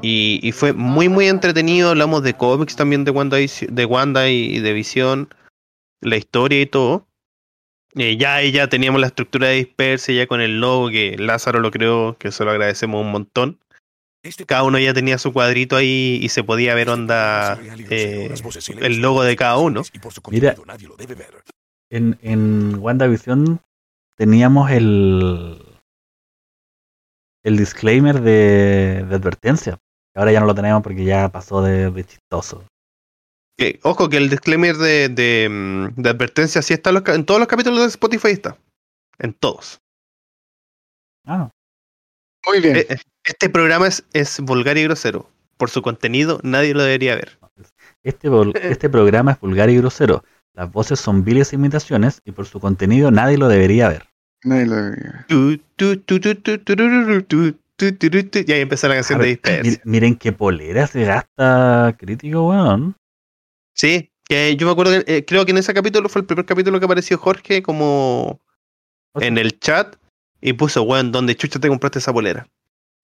Y, 0.00 0.40
y 0.42 0.52
fue 0.52 0.72
muy, 0.72 1.10
muy 1.10 1.28
entretenido. 1.28 1.90
Hablamos 1.90 2.22
de 2.22 2.32
cómics 2.32 2.74
también 2.74 3.04
de 3.04 3.10
Wanda, 3.10 3.36
de 3.36 3.84
Wanda 3.84 4.30
y 4.30 4.60
de 4.60 4.72
Visión, 4.72 5.28
la 6.00 6.16
historia 6.16 6.62
y 6.62 6.66
todo. 6.66 7.06
Eh, 7.94 8.16
ya 8.16 8.42
ya 8.44 8.66
teníamos 8.66 9.02
la 9.02 9.08
estructura 9.08 9.48
de 9.48 9.56
dispersa, 9.56 10.10
ya 10.12 10.26
con 10.26 10.40
el 10.40 10.58
logo 10.58 10.88
que 10.88 11.18
Lázaro 11.18 11.60
lo 11.60 11.70
creó, 11.70 12.16
que 12.18 12.32
se 12.32 12.46
lo 12.46 12.50
agradecemos 12.50 13.02
un 13.02 13.10
montón. 13.10 13.58
Cada 14.46 14.64
uno 14.64 14.78
ya 14.78 14.92
tenía 14.92 15.16
su 15.18 15.32
cuadrito 15.32 15.76
ahí 15.76 16.18
y 16.22 16.28
se 16.28 16.42
podía 16.44 16.74
ver 16.74 16.88
onda 16.90 17.58
eh, 17.90 18.34
el 18.80 19.00
logo 19.00 19.22
de 19.22 19.36
cada 19.36 19.56
uno. 19.58 19.82
Mira. 20.30 20.54
En, 21.90 22.18
en 22.22 22.74
WandaVision 22.78 23.60
teníamos 24.16 24.70
el 24.70 25.64
el 27.44 27.56
disclaimer 27.56 28.20
de, 28.20 29.06
de 29.08 29.14
advertencia. 29.14 29.78
Ahora 30.14 30.32
ya 30.32 30.40
no 30.40 30.46
lo 30.46 30.54
tenemos 30.54 30.82
porque 30.82 31.04
ya 31.04 31.30
pasó 31.30 31.62
de, 31.62 31.90
de 31.90 32.04
chistoso. 32.04 32.64
Ojo 33.82 34.08
que 34.08 34.16
el 34.18 34.28
disclaimer 34.28 34.76
de, 34.76 35.08
de, 35.08 35.48
mm, 35.48 36.00
de 36.00 36.10
advertencia 36.10 36.60
sí 36.62 36.74
está 36.74 36.90
en, 36.90 36.94
los 36.94 37.02
ca- 37.04 37.14
en 37.14 37.24
todos 37.24 37.40
los 37.40 37.48
capítulos 37.48 37.80
de 37.80 37.86
Spotify 37.86 38.28
está. 38.28 38.58
En 39.18 39.32
todos. 39.32 39.80
Ah. 41.26 41.50
Muy 42.46 42.60
bien. 42.60 42.76
Eh, 42.76 42.86
eh, 42.90 42.96
Este 43.28 43.50
programa 43.50 43.86
es, 43.86 44.04
es 44.14 44.40
vulgar 44.40 44.78
y 44.78 44.84
grosero. 44.84 45.30
Por 45.58 45.68
su 45.70 45.82
contenido, 45.82 46.40
nadie 46.42 46.72
lo 46.72 46.82
debería 46.82 47.14
ver. 47.14 47.38
Este, 48.02 48.28
este 48.62 48.88
programa 48.88 49.32
es 49.32 49.40
vulgar 49.40 49.68
y 49.70 49.76
grosero. 49.76 50.24
Las 50.54 50.72
voces 50.72 50.98
son 50.98 51.24
viles 51.24 51.52
imitaciones 51.52 52.22
y 52.24 52.32
por 52.32 52.46
su 52.46 52.58
contenido 52.58 53.10
nadie 53.10 53.36
lo 53.36 53.48
debería 53.48 53.88
ver. 53.88 54.08
Nadie 54.44 54.66
lo 54.66 54.76
turu, 56.64 57.22
tu. 57.22 57.54
Y 57.80 58.52
ahí 58.52 58.60
empieza 58.62 58.88
la 58.88 58.94
canción 58.94 59.18
de 59.20 59.26
ver, 59.26 59.34
dispersia. 59.36 59.82
mi- 59.84 59.90
miren 59.92 60.16
qué 60.16 60.32
polera 60.32 60.86
se 60.86 61.04
gasta 61.04 61.94
crítico, 61.98 62.48
weón. 62.48 62.96
Sí, 63.74 64.10
Que 64.28 64.56
yo 64.56 64.66
me 64.66 64.72
acuerdo 64.72 65.04
que 65.04 65.16
eh, 65.16 65.24
creo 65.24 65.44
que 65.44 65.52
en 65.52 65.58
ese 65.58 65.72
capítulo 65.74 66.08
fue 66.08 66.22
el 66.22 66.26
primer 66.26 66.44
capítulo 66.44 66.78
que 66.80 66.86
apareció 66.86 67.18
Jorge 67.18 67.62
como 67.62 68.40
O 69.12 69.20
sea, 69.20 69.28
en 69.28 69.38
el 69.38 69.58
chat 69.60 69.96
y 70.40 70.54
puso, 70.54 70.82
weón, 70.82 71.12
¿dónde 71.12 71.36
chucha 71.36 71.60
te 71.60 71.68
compraste 71.68 71.98
esa 72.00 72.12
polera? 72.12 72.48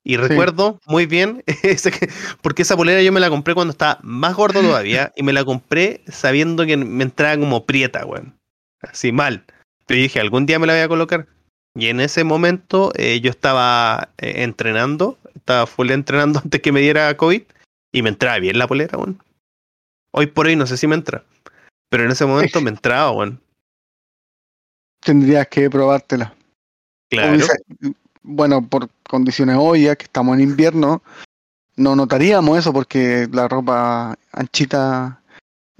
Y 0.07 0.19
recuerdo 0.19 0.81
muy 0.87 1.07
bien, 1.07 1.43
porque 2.43 2.63
esa 2.63 2.77
polera 2.77 3.01
yo 3.01 3.11
me 3.11 3.21
la 3.21 3.31
compré 3.31 3.55
cuando 3.55 3.73
estaba 3.73 3.99
más 4.03 4.35
gordo 4.35 4.61
todavía 4.61 5.13
y 5.17 5.23
me 5.23 5.33
la 5.33 5.47
compré 5.47 6.03
sabiendo 6.07 6.67
que 6.67 6.77
me 6.77 7.05
entraba 7.05 7.39
como 7.39 7.65
prieta, 7.65 8.05
weón. 8.05 8.39
Así 8.83 9.13
mal. 9.13 9.45
Pero 9.87 9.99
yo 9.99 10.03
dije, 10.03 10.21
algún 10.21 10.45
día 10.45 10.59
me 10.59 10.67
la 10.67 10.75
voy 10.75 10.83
a 10.83 10.89
colocar. 10.89 11.27
Y 11.75 11.87
en 11.87 12.01
ese 12.01 12.23
momento 12.23 12.93
eh, 12.97 13.21
yo 13.21 13.31
estaba 13.31 14.11
eh, 14.19 14.43
entrenando, 14.43 15.19
estaba 15.35 15.67
full 15.67 15.91
entrenando 15.91 16.39
antes 16.45 16.61
que 16.61 16.71
me 16.71 16.81
diera 16.81 17.17
COVID 17.17 17.43
y 17.93 18.03
me 18.03 18.11
entraba 18.11 18.39
bien 18.39 18.59
la 18.59 18.69
polera, 18.69 18.99
weón. 18.99 19.23
Hoy 20.13 20.27
por 20.27 20.47
hoy 20.47 20.55
no 20.55 20.67
sé 20.67 20.77
si 20.77 20.87
me 20.87 20.97
entra. 20.97 21.25
Pero 21.89 22.05
en 22.05 22.11
ese 22.11 22.27
momento 22.27 22.61
me 22.61 22.71
entraba, 22.71 23.11
weón. 23.11 23.41
Tendrías 25.01 25.49
que 25.49 25.71
probártela. 25.71 26.35
Claro. 27.11 27.47
Bueno, 28.25 28.67
por 28.67 28.89
condiciones 29.09 29.57
obvias, 29.59 29.97
que 29.97 30.05
estamos 30.05 30.35
en 30.35 30.43
invierno, 30.43 31.03
no 31.77 31.95
notaríamos 31.95 32.59
eso 32.59 32.73
porque 32.73 33.29
la 33.31 33.49
ropa 33.49 34.17
anchita 34.33 35.21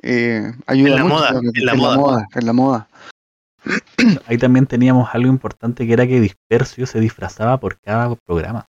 eh, 0.03 0.53
ayuda 0.67 0.91
En 0.91 0.97
la 0.97 1.03
mucho. 1.05 1.15
moda, 1.15 1.31
en 1.55 1.67
la 1.67 1.75
moda. 1.75 2.29
En 2.35 2.47
la 2.47 2.53
moda. 2.53 2.89
Ahí 4.27 4.37
también 4.37 4.67
teníamos 4.67 5.09
algo 5.15 5.29
importante 5.29 5.87
que 5.87 5.93
era 5.95 6.07
que 6.07 6.21
Dispersio 6.21 6.87
se 6.87 7.01
disfrazaba 7.01 7.59
por 7.59 7.81
cada 7.81 8.15
programa. 8.27 8.67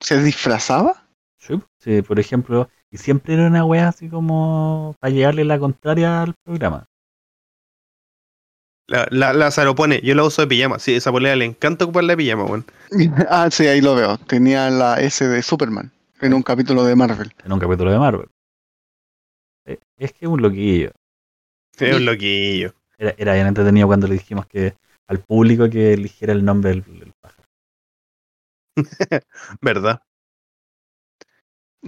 ¿Se 0.00 0.22
disfrazaba? 0.22 1.06
Sí, 1.38 1.60
sí, 1.78 2.00
por 2.00 2.18
ejemplo, 2.18 2.70
y 2.90 2.96
siempre 2.96 3.34
era 3.34 3.46
una 3.46 3.66
wea 3.66 3.88
así 3.88 4.08
como 4.08 4.94
para 4.98 5.12
llevarle 5.12 5.44
la 5.44 5.58
contraria 5.58 6.22
al 6.22 6.34
programa. 6.42 6.86
La, 8.86 9.06
la, 9.10 9.32
Lázaro 9.32 9.74
pone, 9.74 10.00
yo 10.02 10.14
la 10.14 10.24
uso 10.24 10.42
de 10.42 10.48
pijama. 10.48 10.78
Sí, 10.78 10.94
esa 10.94 11.10
polera 11.10 11.36
le 11.36 11.46
encanta 11.46 11.84
ocuparla 11.84 12.12
de 12.12 12.16
pijama, 12.18 12.44
weón. 12.44 12.64
ah, 13.30 13.48
sí, 13.50 13.66
ahí 13.66 13.80
lo 13.80 13.94
veo. 13.94 14.18
Tenía 14.18 14.68
la 14.70 15.00
S 15.00 15.26
de 15.26 15.42
Superman 15.42 15.90
en 16.20 16.34
un 16.34 16.42
capítulo 16.42 16.84
de 16.84 16.94
Marvel. 16.96 17.32
en 17.44 17.52
un 17.52 17.58
capítulo 17.58 17.90
de 17.90 17.98
Marvel. 17.98 18.28
Eh, 19.66 19.78
Es 19.96 20.12
que 20.12 20.26
es 20.26 20.30
un 20.30 20.42
loquillo. 20.42 20.90
Es 21.78 21.94
un 21.96 22.04
loquillo. 22.04 22.74
Era, 22.98 23.14
era 23.18 23.34
bien 23.34 23.46
entretenido 23.46 23.86
cuando 23.86 24.06
le 24.06 24.14
dijimos 24.14 24.46
que 24.46 24.74
al 25.08 25.18
público 25.20 25.68
que 25.68 25.92
eligiera 25.94 26.32
el 26.32 26.44
nombre 26.44 26.70
del, 26.70 26.84
del 26.84 27.12
pájaro. 27.20 27.44
¿Verdad? 29.60 30.00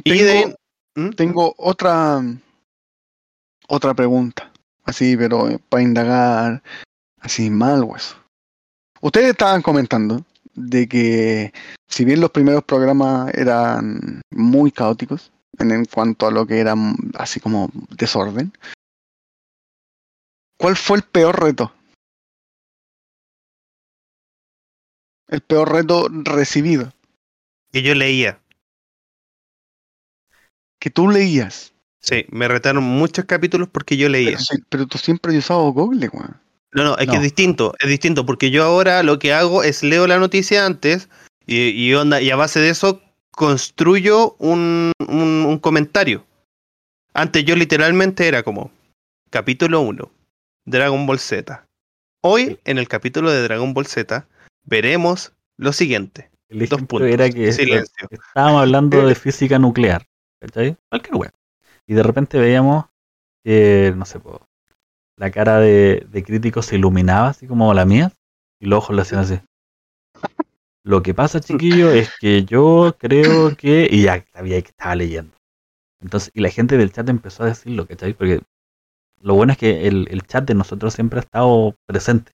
Y 0.04 0.18
de 0.22 0.32
Tengo, 0.32 0.56
¿Mm? 0.96 1.10
tengo 1.10 1.54
otra 1.58 2.20
otra 3.68 3.94
pregunta, 3.94 4.52
así, 4.86 5.16
pero 5.16 5.58
para 5.68 5.82
indagar 5.82 6.62
así 7.20 7.50
mal 7.50 7.84
hueso. 7.84 8.16
Ustedes 9.00 9.30
estaban 9.30 9.62
comentando 9.62 10.24
de 10.54 10.88
que 10.88 11.52
si 11.88 12.04
bien 12.04 12.20
los 12.20 12.30
primeros 12.30 12.64
programas 12.64 13.32
eran 13.34 14.22
muy 14.30 14.70
caóticos 14.72 15.30
en, 15.58 15.70
en 15.70 15.84
cuanto 15.84 16.26
a 16.26 16.30
lo 16.30 16.46
que 16.46 16.58
era 16.60 16.74
así 17.18 17.40
como 17.40 17.70
desorden, 17.90 18.52
¿cuál 20.58 20.76
fue 20.76 20.98
el 20.98 21.02
peor 21.02 21.42
reto? 21.42 21.72
El 25.28 25.40
peor 25.40 25.72
reto 25.72 26.08
recibido, 26.08 26.92
Que 27.72 27.82
yo 27.82 27.94
leía. 27.94 28.40
que 30.80 30.90
tú 30.90 31.08
leías. 31.08 31.72
Sí, 32.00 32.24
me 32.30 32.46
retaron 32.48 32.84
muchos 32.84 33.24
capítulos 33.24 33.68
porque 33.70 33.96
yo 33.96 34.08
leía. 34.08 34.38
Pero, 34.48 34.64
pero 34.68 34.86
tú 34.86 34.98
siempre 34.98 35.32
has 35.32 35.38
usado 35.38 35.72
Google, 35.72 36.08
weón. 36.08 36.36
No, 36.72 36.84
no, 36.84 36.98
es 36.98 37.06
No. 37.06 37.12
que 37.12 37.16
es 37.18 37.22
distinto, 37.22 37.74
es 37.80 37.88
distinto, 37.88 38.26
porque 38.26 38.50
yo 38.50 38.62
ahora 38.64 39.02
lo 39.02 39.18
que 39.18 39.32
hago 39.32 39.62
es 39.62 39.82
leo 39.82 40.06
la 40.06 40.18
noticia 40.18 40.66
antes 40.66 41.08
y, 41.46 41.68
y 41.70 41.94
onda, 41.94 42.20
y 42.20 42.30
a 42.30 42.36
base 42.36 42.60
de 42.60 42.68
eso 42.70 43.00
construyo 43.30 44.34
un, 44.38 44.92
un, 45.08 45.46
un 45.46 45.58
comentario. 45.58 46.24
Antes 47.14 47.44
yo 47.44 47.56
literalmente 47.56 48.28
era 48.28 48.42
como 48.42 48.70
capítulo 49.30 49.80
1, 49.80 50.10
Dragon 50.66 51.06
Ball 51.06 51.18
Z. 51.18 51.64
Hoy, 52.22 52.58
en 52.64 52.78
el 52.78 52.88
capítulo 52.88 53.30
de 53.30 53.42
Dragon 53.42 53.72
Ball 53.72 53.86
Z, 53.86 54.26
veremos 54.64 55.32
lo 55.56 55.72
siguiente. 55.72 56.30
El 56.48 56.58
Dos 56.60 56.72
ejemplo 56.78 56.98
puntos. 56.98 57.14
era 57.14 57.30
que 57.30 57.52
Silencio. 57.52 58.08
estábamos 58.10 58.60
hablando 58.62 59.06
de 59.06 59.14
física 59.14 59.58
nuclear. 59.58 60.04
¿Cachai? 60.40 60.76
Cualquier 60.90 61.14
wea. 61.16 61.32
Y 61.86 61.94
de 61.94 62.02
repente 62.02 62.38
veíamos 62.38 62.86
que, 63.44 63.94
no 63.96 64.04
sé, 64.04 64.18
po, 64.20 64.42
la 65.16 65.30
cara 65.30 65.58
de, 65.58 66.06
de 66.10 66.22
crítico 66.22 66.62
se 66.62 66.76
iluminaba 66.76 67.28
así 67.28 67.46
como 67.46 67.72
la 67.74 67.84
mía 67.84 68.12
y 68.60 68.66
los 68.66 68.78
ojos 68.78 68.96
le 68.96 69.02
hacían 69.02 69.20
así. 69.20 69.40
Lo 70.84 71.02
que 71.02 71.14
pasa, 71.14 71.40
chiquillo, 71.40 71.90
es 71.90 72.12
que 72.20 72.44
yo 72.44 72.94
creo 72.96 73.56
que. 73.56 73.88
Y 73.90 74.04
ya 74.04 74.24
sabía 74.32 74.62
que 74.62 74.68
estaba 74.68 74.94
leyendo. 74.94 75.32
Entonces, 76.00 76.30
y 76.32 76.40
la 76.40 76.50
gente 76.50 76.76
del 76.76 76.92
chat 76.92 77.08
empezó 77.08 77.42
a 77.42 77.46
decirlo, 77.46 77.86
¿cachai? 77.86 78.14
Porque 78.14 78.40
lo 79.20 79.34
bueno 79.34 79.52
es 79.52 79.58
que 79.58 79.88
el, 79.88 80.06
el 80.10 80.22
chat 80.22 80.46
de 80.46 80.54
nosotros 80.54 80.94
siempre 80.94 81.18
ha 81.18 81.22
estado 81.22 81.74
presente. 81.86 82.30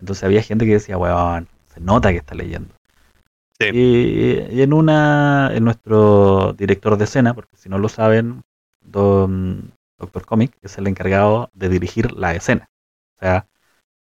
Entonces 0.00 0.24
había 0.24 0.42
gente 0.42 0.66
que 0.66 0.72
decía, 0.72 0.98
weón, 0.98 1.46
se 1.66 1.80
nota 1.80 2.10
que 2.10 2.16
está 2.16 2.34
leyendo. 2.34 2.74
Sí. 3.60 3.68
Y, 3.72 4.52
y 4.52 4.62
en 4.62 4.72
una, 4.72 5.50
en 5.54 5.62
nuestro 5.64 6.54
director 6.54 6.96
de 6.96 7.04
escena, 7.04 7.34
porque 7.34 7.56
si 7.56 7.68
no 7.68 7.78
lo 7.78 7.88
saben, 7.88 8.42
don, 8.84 9.72
Doctor 9.98 10.24
Comic 10.26 10.52
es 10.62 10.78
el 10.78 10.86
encargado 10.86 11.50
de 11.54 11.68
dirigir 11.68 12.12
la 12.12 12.34
escena. 12.34 12.68
O 13.16 13.20
sea, 13.20 13.46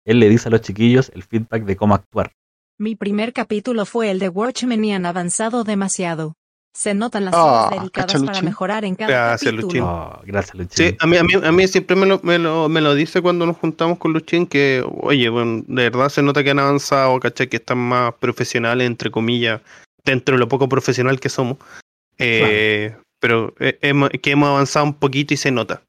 él 0.05 0.21
le 0.21 0.29
dice 0.29 0.49
a 0.49 0.51
los 0.51 0.61
chiquillos 0.63 1.11
el 1.15 1.23
feedback 1.23 1.65
de 1.65 1.77
cómo 1.77 1.95
actuar. 1.95 2.33
Mi 2.79 2.97
primer 2.97 3.33
capítulo 3.33 3.85
fue 3.87 4.11
el 4.11 4.19
de 4.19 4.29
Watchmen 4.29 4.85
y 4.85 4.93
han 4.93 5.07
avanzado 5.07 5.63
demasiado. 5.65 6.35
Se 6.75 6.95
notan 6.95 7.27
las 7.27 7.35
Ah, 7.35 7.67
horas 7.67 7.81
dedicadas 7.83 8.13
cacha, 8.13 8.19
para 8.25 8.33
Luchín. 8.33 8.45
mejorar 8.47 8.85
en 8.87 8.95
cada 8.95 9.09
Gracias, 9.11 9.53
capítulo. 9.53 9.67
Luchín. 9.69 9.83
Oh, 9.85 10.21
gracias, 10.25 10.55
Luchín. 10.55 10.89
Sí, 10.89 10.97
a 10.99 11.07
mí, 11.07 11.17
a 11.19 11.23
mí, 11.23 11.35
a 11.35 11.53
mí 11.53 11.69
siempre 11.69 11.95
me 11.97 12.07
lo, 12.07 12.19
me, 12.23 12.39
lo, 12.39 12.71
me 12.71 12.81
lo 12.81 12.95
dice 12.95 13.21
cuando 13.21 13.45
nos 13.45 13.59
juntamos 13.59 13.99
con 13.99 14.15
Luchín 14.15 14.47
que, 14.47 14.83
oye, 15.03 15.29
bueno, 15.29 15.63
de 15.67 15.91
verdad 15.91 16.09
se 16.09 16.23
nota 16.23 16.43
que 16.43 16.51
han 16.51 16.59
avanzado, 16.61 17.21
¿cachai? 17.21 17.49
Que 17.49 17.59
están 17.59 17.77
más 17.77 18.15
profesionales, 18.15 18.87
entre 18.87 19.11
comillas, 19.11 19.61
dentro 20.03 20.35
de 20.35 20.39
lo 20.41 20.49
poco 20.49 20.67
profesional 20.67 21.21
que 21.21 21.29
somos. 21.29 21.59
Eh, 22.17 22.97
Pero 23.23 23.55
eh, 23.61 23.79
hemos- 23.83 24.11
que 24.11 24.33
hemos 24.33 24.49
avanzado 24.49 24.85
un 24.85 24.95
poquito 24.95 25.33
y 25.33 25.37
se 25.37 25.53
nota. 25.53 25.85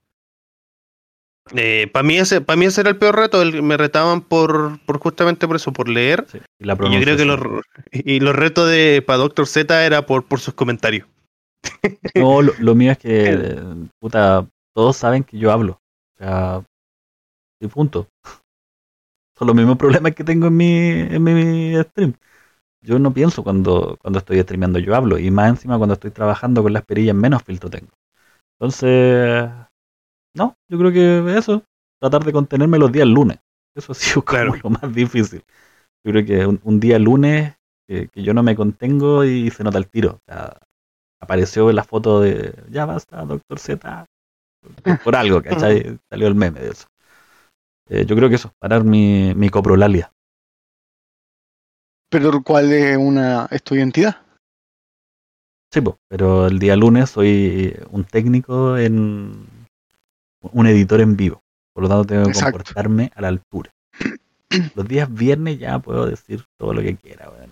para 1.91 2.03
mí 2.03 2.15
ese 2.17 2.41
para 2.41 2.57
mí 2.57 2.65
ese 2.65 2.81
era 2.81 2.91
el 2.91 2.97
peor 2.97 3.15
reto, 3.15 3.41
el- 3.41 3.63
me 3.63 3.75
retaban 3.75 4.21
por, 4.21 4.79
por 4.85 4.99
justamente 4.99 5.47
por 5.47 5.55
eso, 5.55 5.73
por 5.73 5.89
leer. 5.89 6.25
Sí, 6.31 6.37
y 6.59 6.63
la 6.63 6.73
Y 6.73 6.93
yo 6.93 7.01
creo 7.01 7.17
que 7.17 7.25
los, 7.25 7.39
y 7.91 8.19
los 8.19 8.35
retos 8.35 8.69
de 8.69 9.03
para 9.05 9.17
Doctor 9.17 9.47
Z 9.47 9.83
era 9.83 10.05
por, 10.05 10.25
por 10.25 10.39
sus 10.39 10.53
comentarios. 10.53 11.07
No, 12.15 12.41
lo, 12.43 12.53
lo 12.59 12.75
mío 12.75 12.91
es 12.91 12.99
que, 12.99 13.31
eh, 13.31 13.55
puta, 13.99 14.47
todos 14.75 14.95
saben 14.95 15.23
que 15.23 15.39
yo 15.39 15.51
hablo. 15.51 15.81
O 16.15 16.17
sea, 16.19 16.63
y 17.59 17.67
punto. 17.67 18.07
Son 19.39 19.47
los 19.47 19.55
mismos 19.55 19.77
problemas 19.77 20.13
que 20.13 20.23
tengo 20.23 20.47
en 20.47 20.55
mi, 20.55 20.89
en 20.89 21.23
mi 21.23 21.81
stream. 21.81 22.13
Yo 22.83 22.99
no 22.99 23.13
pienso 23.13 23.43
cuando, 23.43 23.97
cuando 24.01 24.19
estoy 24.19 24.41
streameando, 24.41 24.79
yo 24.79 24.95
hablo. 24.95 25.17
Y 25.19 25.31
más 25.31 25.49
encima 25.49 25.77
cuando 25.77 25.93
estoy 25.93 26.11
trabajando 26.11 26.63
con 26.63 26.73
las 26.73 26.85
perillas, 26.85 27.15
menos 27.15 27.43
filtro 27.43 27.69
tengo. 27.69 27.89
Entonces, 28.59 29.49
no, 30.35 30.55
yo 30.69 30.77
creo 30.79 30.91
que 30.91 31.37
eso, 31.37 31.63
tratar 32.01 32.23
de 32.23 32.33
contenerme 32.33 32.79
los 32.79 32.91
días 32.91 33.07
lunes. 33.07 33.39
Eso 33.75 33.91
ha 33.93 33.95
sido 33.95 34.23
como 34.25 34.55
Claro. 34.55 34.61
lo 34.63 34.69
más 34.71 34.93
difícil. 34.93 35.43
Yo 36.05 36.11
creo 36.13 36.25
que 36.25 36.47
un, 36.47 36.61
un 36.63 36.79
día 36.79 36.99
lunes 36.99 37.55
que, 37.87 38.09
que 38.09 38.23
yo 38.23 38.33
no 38.33 38.43
me 38.43 38.55
contengo 38.55 39.25
y 39.25 39.51
se 39.51 39.63
nota 39.63 39.79
el 39.79 39.89
tiro. 39.89 40.13
O 40.15 40.21
sea, 40.27 40.57
apareció 41.21 41.71
la 41.73 41.83
foto 41.85 42.21
de 42.21 42.55
ya 42.69 42.85
basta, 42.85 43.23
Doctor 43.25 43.59
Z. 43.59 44.05
Por, 44.83 44.99
por 44.99 45.15
algo, 45.15 45.41
¿cachai? 45.43 45.99
Salió 46.09 46.27
el 46.27 46.35
meme 46.35 46.61
de 46.61 46.69
eso. 46.71 46.87
Eh, 47.89 48.05
yo 48.05 48.15
creo 48.15 48.29
que 48.29 48.35
eso, 48.35 48.53
parar 48.59 48.83
mi, 48.83 49.33
mi 49.35 49.49
coprolalia. 49.49 50.12
Pero 52.13 52.43
¿cuál 52.43 52.71
es 52.71 52.95
una 52.95 53.47
es 53.49 53.63
tu 53.63 53.73
identidad? 53.73 54.17
Sí, 55.73 55.81
po, 55.81 55.97
pero 56.07 56.45
el 56.45 56.59
día 56.59 56.75
lunes 56.75 57.09
soy 57.09 57.75
un 57.89 58.03
técnico 58.03 58.77
en 58.77 59.47
un 60.43 60.67
editor 60.67 61.01
en 61.01 61.17
vivo. 61.17 61.39
Por 61.73 61.85
lo 61.85 61.89
tanto, 61.89 62.05
tengo 62.05 62.25
que 62.25 62.29
Exacto. 62.29 62.59
comportarme 62.59 63.11
a 63.15 63.21
la 63.21 63.29
altura. 63.29 63.71
Los 64.75 64.87
días 64.87 65.11
viernes 65.11 65.57
ya 65.57 65.79
puedo 65.79 66.05
decir 66.05 66.43
todo 66.59 66.75
lo 66.75 66.83
que 66.83 66.95
quiera, 66.95 67.31
weón. 67.31 67.49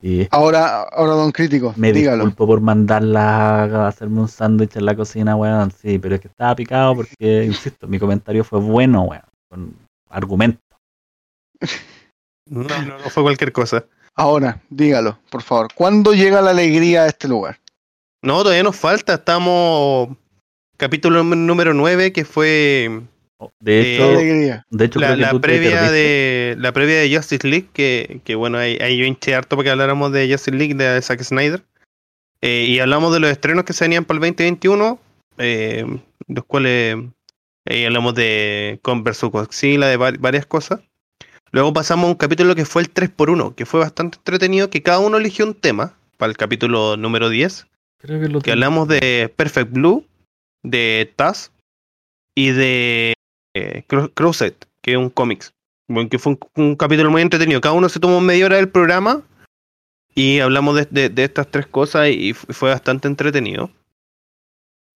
Y 0.00 0.26
Ahora, 0.30 0.84
ahora 0.84 1.12
don 1.12 1.30
crítico, 1.30 1.74
me 1.76 1.92
dígalo. 1.92 2.24
disculpo 2.24 2.46
por 2.46 2.62
mandarla 2.62 3.64
a 3.64 3.88
hacerme 3.88 4.20
un 4.20 4.28
sándwich 4.28 4.76
en 4.76 4.86
la 4.86 4.96
cocina, 4.96 5.36
weón. 5.36 5.70
Sí, 5.70 5.98
pero 5.98 6.14
es 6.14 6.22
que 6.22 6.28
estaba 6.28 6.56
picado 6.56 6.96
porque, 6.96 7.44
insisto, 7.44 7.86
mi 7.86 7.98
comentario 7.98 8.42
fue 8.42 8.60
bueno, 8.60 9.02
weón. 9.02 9.22
Con 9.50 9.74
argumento. 10.08 10.60
No, 12.48 12.62
no, 12.62 12.98
no 12.98 13.10
fue 13.10 13.22
cualquier 13.22 13.52
cosa. 13.52 13.84
Ahora, 14.18 14.60
dígalo, 14.68 15.18
por 15.30 15.42
favor. 15.42 15.68
¿Cuándo 15.74 16.12
llega 16.12 16.42
la 16.42 16.50
alegría 16.50 17.04
a 17.04 17.06
este 17.06 17.28
lugar? 17.28 17.60
No, 18.20 18.42
todavía 18.42 18.64
nos 18.64 18.74
falta, 18.74 19.14
estamos 19.14 20.08
capítulo 20.76 21.22
número 21.22 21.72
9, 21.72 22.12
que 22.12 22.24
fue 22.24 23.00
De 23.60 23.80
Eh, 23.80 23.94
hecho, 23.94 24.64
de 24.70 24.84
hecho 24.84 24.98
la, 24.98 25.06
creo 25.06 25.16
que 25.16 25.22
la 25.22 25.30
te 25.30 25.38
previa 25.38 25.90
de 25.92 26.56
la 26.58 26.72
previa 26.72 26.96
de 26.98 27.14
Justice 27.16 27.46
League, 27.46 27.68
que, 27.72 28.20
que 28.24 28.34
bueno, 28.34 28.58
ahí, 28.58 28.76
ahí 28.80 28.98
yo 28.98 29.04
hinché 29.04 29.36
harto 29.36 29.54
para 29.56 29.66
que 29.66 29.70
habláramos 29.70 30.10
de 30.10 30.28
Justice 30.28 30.56
League 30.56 30.74
de 30.74 31.00
Zack 31.00 31.22
Snyder. 31.22 31.62
Eh, 32.42 32.66
y 32.68 32.80
hablamos 32.80 33.12
de 33.12 33.20
los 33.20 33.30
estrenos 33.30 33.62
que 33.64 33.72
se 33.72 33.84
venían 33.84 34.04
para 34.04 34.16
el 34.16 34.20
2021, 34.22 34.98
eh, 35.38 35.84
los 36.26 36.44
cuales 36.44 36.96
ahí 37.68 37.84
hablamos 37.84 38.16
de 38.16 38.80
Con 38.82 39.04
vs 39.04 39.22
Godzilla, 39.30 39.86
de 39.86 39.96
var- 39.96 40.18
varias 40.18 40.46
cosas. 40.46 40.80
Luego 41.50 41.72
pasamos 41.72 42.06
a 42.06 42.10
un 42.10 42.14
capítulo 42.16 42.54
que 42.54 42.64
fue 42.64 42.82
el 42.82 42.92
3x1, 42.92 43.54
que 43.54 43.66
fue 43.66 43.80
bastante 43.80 44.18
entretenido, 44.18 44.70
que 44.70 44.82
cada 44.82 44.98
uno 44.98 45.16
eligió 45.16 45.46
un 45.46 45.54
tema 45.54 45.94
para 46.16 46.30
el 46.30 46.36
capítulo 46.36 46.96
número 46.96 47.28
10 47.28 47.66
Creo 48.00 48.20
que 48.20 48.28
lo 48.28 48.40
que 48.40 48.52
hablamos 48.52 48.86
de 48.88 49.32
Perfect 49.34 49.72
Blue, 49.72 50.06
de 50.62 51.12
Taz 51.16 51.50
y 52.34 52.50
de 52.50 53.14
eh, 53.54 53.82
Cro- 53.88 54.12
Crowset, 54.14 54.66
que 54.82 54.92
es 54.92 54.96
un 54.98 55.10
cómics. 55.10 55.52
Bueno, 55.88 56.08
que 56.08 56.18
fue 56.18 56.32
un, 56.34 56.40
un 56.64 56.76
capítulo 56.76 57.10
muy 57.10 57.22
entretenido. 57.22 57.60
Cada 57.60 57.74
uno 57.74 57.88
se 57.88 57.98
tomó 57.98 58.20
media 58.20 58.46
hora 58.46 58.56
del 58.56 58.68
programa 58.68 59.22
y 60.14 60.38
hablamos 60.40 60.76
de, 60.76 60.86
de- 60.90 61.08
de 61.08 61.24
estas 61.24 61.50
tres 61.50 61.66
cosas 61.66 62.08
y, 62.10 62.30
f- 62.30 62.52
fue 62.52 62.70
bastante 62.70 63.08
entretenido. 63.08 63.70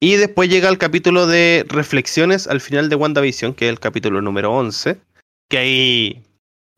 Y 0.03 0.17
después 0.17 0.49
llega 0.51 0.69
el 0.69 0.79
capítulo 0.79 1.27
de 1.27 1.65
reflexiones 1.69 2.49
al 2.49 2.61
final 2.61 2.89
de 2.89 2.97
WandaVision, 2.97 3.55
que 3.55 3.67
es 3.67 3.71
el 3.71 3.81
capítulo 3.81 4.21
número 4.21 4.53
11, 4.53 4.99
que 5.49 5.59
ahí 5.59 6.23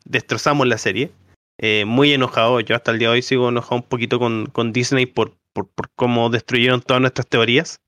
destrozamos 0.05 0.67
la 0.67 0.79
serie. 0.79 1.11
Eh, 1.59 1.85
muy 1.87 2.13
enojado, 2.13 2.61
yo 2.61 2.75
hasta 2.75 2.91
el 2.91 2.99
día 2.99 3.09
de 3.09 3.15
hoy 3.15 3.23
sigo 3.23 3.49
enojado 3.49 3.77
un 3.77 3.83
poquito 3.83 4.19
con, 4.19 4.47
con 4.47 4.73
Disney 4.73 5.07
por, 5.07 5.37
por, 5.53 5.69
por 5.69 5.91
cómo 5.95 6.31
destruyeron 6.31 6.81
todas 6.81 7.01
nuestras 7.01 7.27
teorías. 7.27 7.81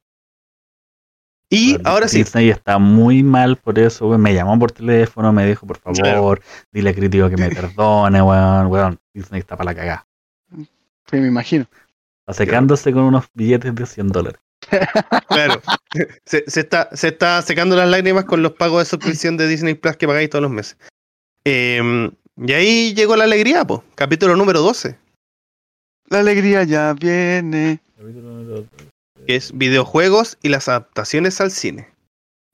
Y 1.51 1.75
Bueno, 1.75 1.91
ahora 1.91 2.09
sí, 2.09 2.19
Disney 2.19 2.51
está 2.51 2.79
muy 2.79 3.23
mal 3.23 3.57
por 3.57 3.79
eso. 3.79 4.09
Me 4.19 4.35
llamó 4.35 4.59
por 4.59 4.73
teléfono, 4.73 5.33
me 5.33 5.47
dijo, 5.47 5.67
por 5.67 5.79
favor, 5.79 6.43
dile 6.73 6.91
a 6.91 6.95
Crítico 6.95 7.29
que 7.31 7.37
me 7.37 7.49
perdone, 7.51 8.23
weón. 8.23 8.67
Weón, 8.67 8.99
Disney 9.13 9.41
está 9.41 9.57
para 9.57 9.71
la 9.71 9.75
cagada. 9.75 10.07
Sí, 11.11 11.17
me 11.17 11.29
imagino. 11.29 11.67
Secándose 12.29 12.93
con 12.93 13.03
unos 13.03 13.27
billetes 13.35 13.75
de 13.75 13.87
100 13.87 14.09
dólares. 14.09 14.41
claro, 15.29 15.61
se, 16.25 16.43
se 16.47 16.61
está, 16.61 16.89
se 16.93 17.09
está 17.09 17.43
secando 17.43 17.77
las 17.77 17.89
lágrimas 17.89 18.25
con 18.25 18.43
los 18.43 18.53
pagos 18.53 18.81
de 18.81 18.87
suscripción 18.87 19.37
de 19.37 19.47
Disney 19.47 19.75
Plus 19.75 19.97
que 19.97 20.07
pagáis 20.07 20.31
todos 20.31 20.43
los 20.43 20.51
meses. 20.51 20.79
Em, 21.45 22.11
y 22.37 22.53
ahí 22.53 22.95
llegó 22.95 23.17
la 23.17 23.25
alegría, 23.25 23.65
pues, 23.65 23.81
capítulo 23.95 24.37
número 24.37 24.61
12, 24.61 24.97
La 26.09 26.21
alegría 26.21 26.65
ya 26.65 26.93
viene. 26.95 27.81
que 29.27 29.37
es 29.37 29.57
videojuegos 29.57 30.37
y 30.43 30.49
las 30.51 30.69
adaptaciones 30.69 31.41
al 31.41 31.51
cine. 31.51 31.89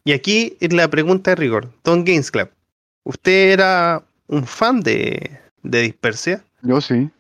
Y 0.05 0.13
aquí 0.13 0.57
es 0.61 0.73
la 0.73 0.89
pregunta 0.89 1.33
de 1.33 1.35
rigor. 1.37 1.71
Don 1.85 2.05
Games 2.05 2.31
Club, 2.31 2.49
¿usted 3.05 3.53
era 3.53 4.03
un 4.29 4.47
fan 4.47 4.81
de, 4.81 5.39
de 5.63 5.83
Dispersia? 5.83 6.45
Yo 6.63 6.81
sí. 6.81 7.11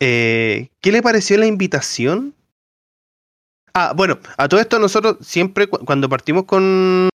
Eh, 0.00 0.68
¿Qué 0.80 0.92
le 0.92 1.02
pareció 1.02 1.36
la 1.38 1.46
invitación? 1.46 2.34
Ah, 3.74 3.92
bueno, 3.96 4.18
a 4.36 4.48
todo 4.48 4.60
esto 4.60 4.78
nosotros 4.78 5.16
siempre 5.20 5.66
cu- 5.68 5.84
cuando 5.84 6.08
partimos 6.08 6.44
con 6.44 7.08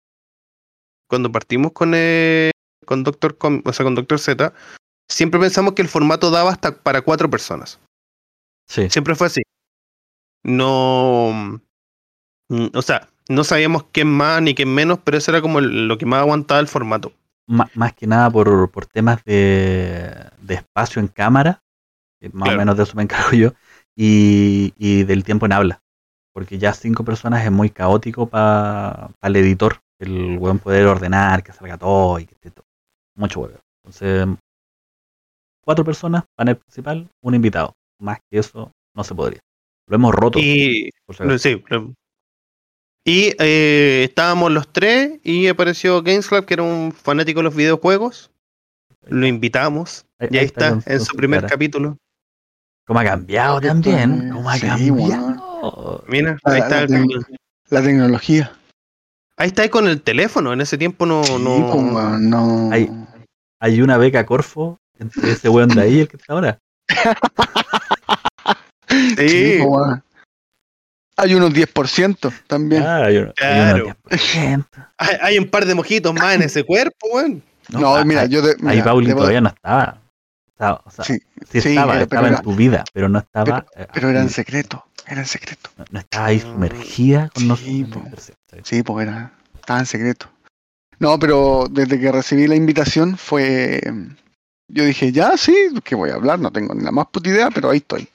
cuando 1.08 1.32
partimos 1.32 1.72
con 1.74 1.94
eh, 1.96 2.52
con 2.84 3.04
Doctor 3.04 3.38
Com- 3.38 3.62
o 3.66 3.74
sea, 3.74 3.84
con 3.84 3.96
Doctor 3.96 4.20
Z, 4.20 4.54
siempre 5.10 5.40
pensamos 5.40 5.74
que 5.74 5.82
el 5.82 5.90
formato 5.90 6.32
daba 6.32 6.52
hasta 6.52 6.76
para 6.82 7.02
cuatro 7.02 7.30
personas. 7.30 7.80
Sí. 8.68 8.90
Siempre 8.90 9.16
fue 9.16 9.28
así. 9.28 9.42
No, 10.44 11.60
mm, 12.50 12.66
o 12.74 12.82
sea, 12.82 13.08
no 13.30 13.44
sabíamos 13.44 13.86
quién 13.92 14.08
más 14.10 14.42
ni 14.42 14.54
quién 14.56 14.74
menos, 14.74 15.00
pero 15.04 15.18
eso 15.18 15.32
era 15.32 15.42
como 15.42 15.60
el- 15.60 15.88
lo 15.88 15.98
que 15.98 16.06
más 16.06 16.20
aguantaba 16.20 16.60
el 16.60 16.68
formato. 16.68 17.14
Ma- 17.48 17.70
más 17.76 17.94
que 17.94 18.08
nada 18.08 18.30
por, 18.30 18.70
por 18.72 18.86
temas 18.86 19.24
de, 19.26 20.14
de 20.42 20.54
espacio 20.56 21.02
en 21.02 21.08
cámara, 21.08 21.62
que 22.20 22.30
más 22.30 22.44
Claro. 22.44 22.58
o 22.58 22.60
menos 22.60 22.78
de 22.78 22.84
eso 22.84 22.96
me 22.96 23.04
encargo 23.04 23.32
yo, 23.32 23.54
y, 23.96 24.74
y 24.78 25.04
del 25.04 25.24
tiempo 25.24 25.46
en 25.46 25.54
habla. 25.54 25.82
Porque 26.34 26.58
ya 26.58 26.74
cinco 26.74 27.04
personas 27.04 27.46
es 27.46 27.52
muy 27.52 27.70
caótico 27.70 28.26
para 28.28 29.10
el 29.22 29.36
editor, 29.36 29.80
el 30.00 30.38
buen 30.40 30.58
poder 30.60 30.88
ordenar, 30.88 31.44
que 31.44 31.54
salga 31.54 31.78
todo 31.78 32.18
y 32.20 32.26
que 32.26 32.34
esté 32.34 32.50
todo. 32.50 32.66
Mucho 33.16 33.42
huevo. 33.42 33.60
Entonces, 33.86 34.28
cuatro 35.64 35.84
personas, 35.86 36.24
panel 36.36 36.58
principal, 36.58 37.10
un 37.22 37.36
invitado. 37.36 37.74
Más 38.00 38.20
que 38.30 38.40
eso, 38.40 38.72
no 38.96 39.04
se 39.04 39.14
podría. 39.16 39.40
Lo 39.88 39.96
hemos 39.96 40.14
roto. 40.16 40.40
Y. 40.40 40.90
Sí, 41.38 41.64
lo- 41.70 41.94
Y 43.06 43.34
eh, 43.40 44.06
estábamos 44.06 44.52
los 44.52 44.68
tres 44.72 45.20
y 45.24 45.48
apareció 45.48 46.02
Games 46.02 46.28
Club, 46.28 46.46
que 46.46 46.54
era 46.56 46.64
un 46.64 46.92
fanático 46.94 47.40
de 47.40 47.44
los 47.44 47.56
videojuegos. 47.56 48.32
Lo 49.08 49.28
invitamos. 49.28 50.06
Ahí- 50.20 50.30
Y 50.32 50.36
ahí 50.38 50.40
ahí 50.40 50.46
está, 50.46 50.80
en 50.86 51.00
su 51.02 51.16
primer 51.18 51.42
cara. 51.42 51.50
capítulo. 51.50 51.98
¿Cómo 52.88 53.00
ha 53.00 53.04
cambiado 53.04 53.60
también? 53.62 54.30
¿Cómo 54.32 54.50
ha 54.50 54.56
sí, 54.56 54.68
cambiado? 54.68 56.04
Mira, 56.08 56.38
La- 56.46 56.54
ahí 56.54 56.60
la 56.60 56.66
está, 56.66 56.82
el- 56.84 56.90
tec- 56.90 57.38
La 57.70 57.82
tecnología. 57.82 58.52
ahí 59.38 59.48
está 59.48 59.70
con 59.70 59.88
el 59.88 60.02
teléfono. 60.02 60.54
En 60.54 60.62
ese 60.62 60.78
tiempo 60.78 61.06
no. 61.06 61.24
Sí, 61.26 61.34
no- 61.40 61.72
pues, 61.72 62.20
no. 62.22 62.70
Hay 63.64 63.82
una 63.82 63.98
beca 63.98 64.26
Corfo 64.26 64.78
entre 65.00 65.32
ese 65.32 65.48
weón 65.48 65.70
de 65.70 65.82
ahí 65.82 65.94
y 65.96 66.00
el 66.02 66.08
que 66.10 66.18
está 66.18 66.34
ahora. 66.34 66.60
Sí. 69.18 69.60
Hay 71.18 71.36
unos 71.36 71.54
10% 71.54 72.34
también. 72.48 72.84
Ah, 72.84 73.06
hay 73.06 73.18
un- 73.18 73.28
hay 73.28 73.34
Claro. 73.36 73.86
unos 73.86 73.98
10%. 74.10 74.66
hay, 74.98 75.18
hay 75.22 75.40
un 75.40 75.50
par 75.50 75.66
de 75.66 75.76
mojitos 75.76 76.14
más 76.14 76.36
en 76.36 76.42
ese 76.44 76.64
cuerpo, 76.64 77.08
weón. 77.14 77.44
no, 77.70 77.96
ah, 77.96 78.04
mira, 78.04 78.22
ahí- 78.22 78.30
yo 78.30 78.42
de, 78.42 78.52
Ahí 78.52 78.58
mira, 78.78 78.84
Pauli 78.84 79.08
debo- 79.08 79.20
todavía 79.20 79.42
no 79.42 79.50
estaba. 79.50 80.02
Estaba- 80.52 80.82
o 80.86 80.92
sea, 80.92 81.06
sí, 81.06 81.20
Sí, 81.50 81.62
sí, 81.62 81.70
estaba, 81.70 81.94
pero- 81.94 82.04
estaba 82.04 82.22
pero 82.22 82.28
en 82.28 82.34
era- 82.34 82.42
tu 82.44 82.56
vida, 82.56 82.84
pero 82.94 83.10
no 83.10 83.20
estaba. 83.20 83.66
eh, 83.76 83.88
pero 83.94 84.10
era 84.10 84.20
en 84.20 84.28
ahí, 84.28 84.34
secreto. 84.34 84.86
Era 85.08 85.22
en 85.22 85.28
secreto. 85.28 85.70
no, 85.78 85.86
no 85.92 86.00
estaba 86.00 86.26
ahí 86.28 86.40
sumergida 86.40 87.30
con 87.34 87.58
Sí, 87.58 87.84
nosotros. 87.84 88.32
po. 88.52 88.58
Sí, 88.64 88.84
pues 88.84 89.08
era. 89.08 89.32
Estaba 89.56 89.80
en 89.80 89.86
secreto. 89.86 90.28
No, 91.00 91.20
pero 91.20 91.66
desde 91.70 92.00
que 92.00 92.12
recibí 92.12 92.48
la 92.48 92.56
invitación 92.56 93.18
fue. 93.18 93.82
Yo 94.68 94.86
dije, 94.86 95.12
ya, 95.12 95.38
sí, 95.38 95.56
que 95.84 95.96
voy 95.96 96.10
a 96.10 96.16
hablar, 96.16 96.40
no 96.40 96.52
tengo 96.52 96.74
ni 96.74 96.84
la 96.84 96.92
más 96.92 97.08
puta 97.08 97.30
idea, 97.30 97.50
pero 97.52 97.70
ahí 97.70 97.78
estoy. 97.78 98.08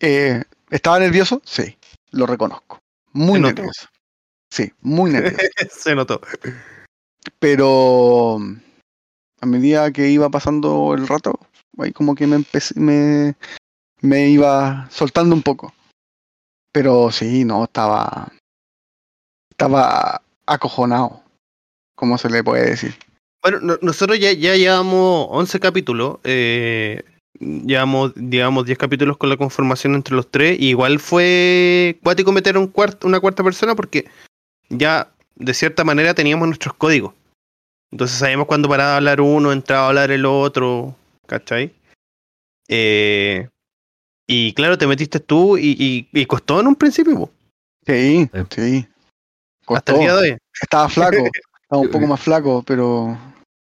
Eh, 0.00 0.42
¿Estaba 0.70 0.98
nervioso? 0.98 1.40
Sí, 1.44 1.76
lo 2.10 2.26
reconozco. 2.26 2.78
Muy 3.12 3.34
Se 3.34 3.40
notó. 3.40 3.54
nervioso. 3.54 3.88
Sí, 4.50 4.72
muy 4.82 5.10
nervioso. 5.12 5.36
Se 5.70 5.94
notó. 5.94 6.20
pero 7.38 8.38
a 9.40 9.46
medida 9.46 9.90
que 9.92 10.08
iba 10.08 10.28
pasando 10.30 10.94
el 10.94 11.06
rato, 11.06 11.38
ahí 11.78 11.92
como 11.92 12.14
que 12.14 12.26
me 12.26 12.36
empecé, 12.36 12.78
me, 12.78 13.34
me 14.00 14.28
iba 14.28 14.88
soltando 14.90 15.34
un 15.34 15.42
poco. 15.42 15.72
Pero 16.72 17.10
sí, 17.12 17.44
no, 17.44 17.64
estaba, 17.64 18.32
estaba 19.50 20.20
acojonado, 20.46 21.22
como 21.94 22.18
se 22.18 22.30
le 22.30 22.42
puede 22.44 22.70
decir. 22.70 22.94
Bueno, 23.42 23.60
no- 23.60 23.78
nosotros 23.82 24.18
ya, 24.18 24.32
ya 24.32 24.56
llevamos 24.56 25.26
11 25.30 25.60
capítulos. 25.60 26.18
Eh, 26.24 27.02
llevamos, 27.38 28.12
digamos, 28.16 28.64
10 28.64 28.78
capítulos 28.78 29.16
con 29.16 29.28
la 29.28 29.36
conformación 29.36 29.94
entre 29.94 30.14
los 30.16 30.30
tres. 30.30 30.58
Y 30.58 30.68
igual 30.70 30.98
fue 30.98 31.98
cuático 32.02 32.32
meter 32.32 32.56
un 32.56 32.72
cuart- 32.72 33.04
una 33.04 33.20
cuarta 33.20 33.42
persona 33.44 33.74
porque 33.74 34.06
ya 34.70 35.10
de 35.36 35.52
cierta 35.54 35.84
manera 35.84 36.14
teníamos 36.14 36.48
nuestros 36.48 36.74
códigos. 36.74 37.12
Entonces 37.92 38.18
sabíamos 38.18 38.46
cuándo 38.46 38.68
paraba 38.68 38.92
de 38.92 38.96
hablar 38.96 39.20
uno, 39.20 39.52
entraba 39.52 39.84
a 39.84 39.88
hablar 39.88 40.10
el 40.10 40.24
otro. 40.26 40.96
¿Cachai? 41.26 41.72
Eh, 42.68 43.48
y 44.26 44.52
claro, 44.54 44.78
te 44.78 44.86
metiste 44.86 45.20
tú 45.20 45.58
y, 45.58 45.76
y- 45.78 46.08
y 46.12 46.26
costó 46.26 46.60
en 46.60 46.66
un 46.68 46.74
principio. 46.76 47.14
po. 47.18 47.30
Sí, 47.86 48.28
Sí. 48.50 48.86
Hasta 49.66 49.92
el 49.92 49.98
día 50.00 50.14
de 50.16 50.30
hoy. 50.32 50.38
Estaba 50.60 50.88
flaco, 50.88 51.16
estaba 51.74 51.86
un 51.86 51.90
poco 51.90 52.06
más 52.06 52.20
flaco, 52.20 52.62
pero, 52.66 53.16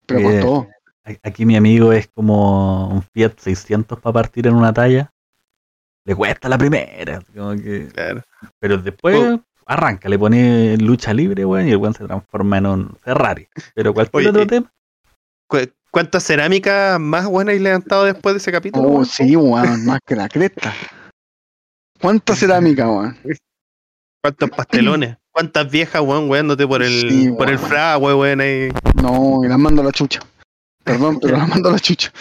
pero 0.07 0.20
Bien. 0.20 0.41
costó. 0.41 0.69
Aquí 1.23 1.47
mi 1.47 1.57
amigo 1.57 1.93
es 1.93 2.07
como 2.09 2.89
un 2.89 3.03
Fiat 3.03 3.33
600 3.39 3.99
para 4.01 4.12
partir 4.12 4.47
en 4.47 4.55
una 4.55 4.73
talla. 4.73 5.11
Le 6.05 6.15
cuesta 6.15 6.49
la 6.49 6.59
primera. 6.59 7.20
como 7.35 7.53
que- 7.57 7.89
Claro. 7.93 8.23
Pero 8.59 8.79
después 8.79 9.16
Oh. 9.16 9.41
arranca, 9.66 10.09
le 10.09 10.19
pone 10.19 10.77
lucha 10.79 11.12
libre, 11.15 11.45
weón, 11.45 11.66
y 11.69 11.70
el 11.73 11.77
weón 11.79 11.95
se 11.95 12.05
transforma 12.07 12.59
en 12.59 12.66
un 12.66 12.97
Ferrari. 13.01 13.49
Pero 13.75 13.93
cualquier 13.95 14.20
Oye, 14.20 14.29
otro 14.31 14.43
eh, 14.43 14.47
tema. 14.47 14.73
¿Cu- 15.47 15.73
¿Cuántas 15.91 16.23
cerámicas 16.25 17.01
más 17.01 17.27
buenas 17.27 17.55
hay 17.55 17.59
levantado 17.61 18.05
después 18.05 18.35
de 18.35 18.39
ese 18.39 18.53
capítulo? 18.53 18.87
Oh, 18.89 18.93
weón? 18.93 19.07
sí, 19.07 19.35
weón, 19.37 19.87
más 19.87 20.01
que 20.07 20.15
la 20.16 20.29
cresta. 20.29 20.75
¿Cuánta 22.01 22.35
cerámica, 22.37 22.87
weón? 22.89 23.16
¿Cuántos 24.23 24.51
pastelones? 24.51 25.16
¿Cuántas 25.39 25.70
viejas, 25.70 26.02
weón, 26.02 26.28
weándote 26.28 26.66
por 26.66 26.82
el, 26.82 27.09
Sí, 27.09 27.31
por 27.31 27.48
el 27.48 27.59
weón. 27.59 27.69
fragua, 27.69 28.16
weón, 28.16 28.40
ahí? 28.40 28.70
No, 29.01 29.44
y 29.44 29.47
las 29.47 29.56
mando 29.56 29.82
a 29.82 29.85
la 29.85 29.93
chucha. 29.93 30.19
Perdón, 30.82 31.20
pero 31.23 31.36
las 31.36 31.48
mando 31.48 31.69
a 31.69 31.73
la 31.73 31.78
chucha. 31.78 32.12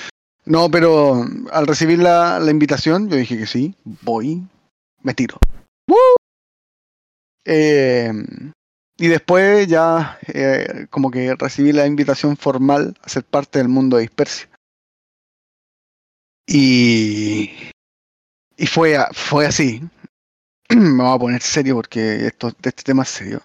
No, 0.45 0.69
pero 0.69 1.25
al 1.51 1.65
recibir 1.65 1.97
la, 1.97 2.39
la 2.39 2.51
invitación, 2.51 3.09
yo 3.09 3.15
dije 3.15 3.35
que 3.35 3.47
sí, 3.47 3.73
voy, 4.03 4.43
me 5.01 5.15
tiro. 5.15 5.39
¡Woo! 5.87 5.97
Eh, 7.43 8.13
y 8.97 9.07
después 9.07 9.67
ya 9.67 10.19
eh, 10.27 10.85
como 10.91 11.09
que 11.09 11.33
recibí 11.39 11.71
la 11.71 11.87
invitación 11.87 12.37
formal 12.37 12.95
a 13.01 13.09
ser 13.09 13.23
parte 13.23 13.57
del 13.57 13.67
mundo 13.67 13.97
de 13.97 14.03
Dispersia. 14.03 14.47
Y, 16.45 17.51
y 18.57 18.67
fue, 18.67 18.95
a- 18.95 19.09
fue 19.11 19.47
así. 19.47 19.81
Me 20.75 21.03
voy 21.03 21.15
a 21.15 21.19
poner 21.19 21.41
serio 21.41 21.75
porque 21.75 22.27
esto, 22.27 22.49
este 22.49 22.83
tema 22.83 23.03
es 23.03 23.09
serio. 23.09 23.41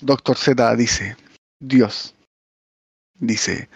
Doctor 0.00 0.36
Z 0.36 0.76
dice, 0.76 1.16
Dios, 1.60 2.14
dice, 3.18 3.68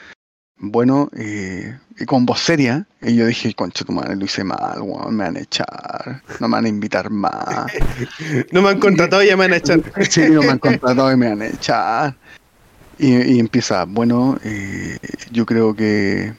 bueno, 0.56 1.08
eh, 1.16 1.78
y 1.98 2.04
con 2.06 2.24
voz 2.26 2.40
seria, 2.40 2.86
y 3.00 3.16
yo 3.16 3.26
dije, 3.26 3.54
concha 3.54 3.84
tu 3.84 3.92
madre, 3.92 4.16
lo 4.16 4.24
hice 4.24 4.44
mal, 4.44 4.80
weón, 4.80 5.16
me 5.16 5.24
van 5.24 5.36
a 5.36 5.40
echar, 5.40 6.22
no 6.38 6.48
me 6.48 6.52
van 6.52 6.64
a 6.64 6.68
invitar 6.68 7.10
más. 7.10 7.72
No 8.52 8.62
me 8.62 8.70
han 8.70 8.78
contratado 8.80 9.22
y 9.22 9.26
ya 9.28 9.36
me 9.36 9.44
van 9.44 9.54
a 9.54 9.56
echar. 9.56 9.80
Sí, 10.10 10.22
no 10.30 10.42
me 10.42 10.50
han 10.50 10.58
contratado 10.58 11.12
y 11.12 11.16
me 11.16 11.28
van 11.28 11.42
a 11.42 11.46
echar. 11.46 12.16
Y, 12.98 13.34
y 13.34 13.40
empieza, 13.40 13.84
bueno, 13.84 14.38
eh, 14.44 14.98
yo 15.32 15.44
creo 15.46 15.74
que 15.74 16.34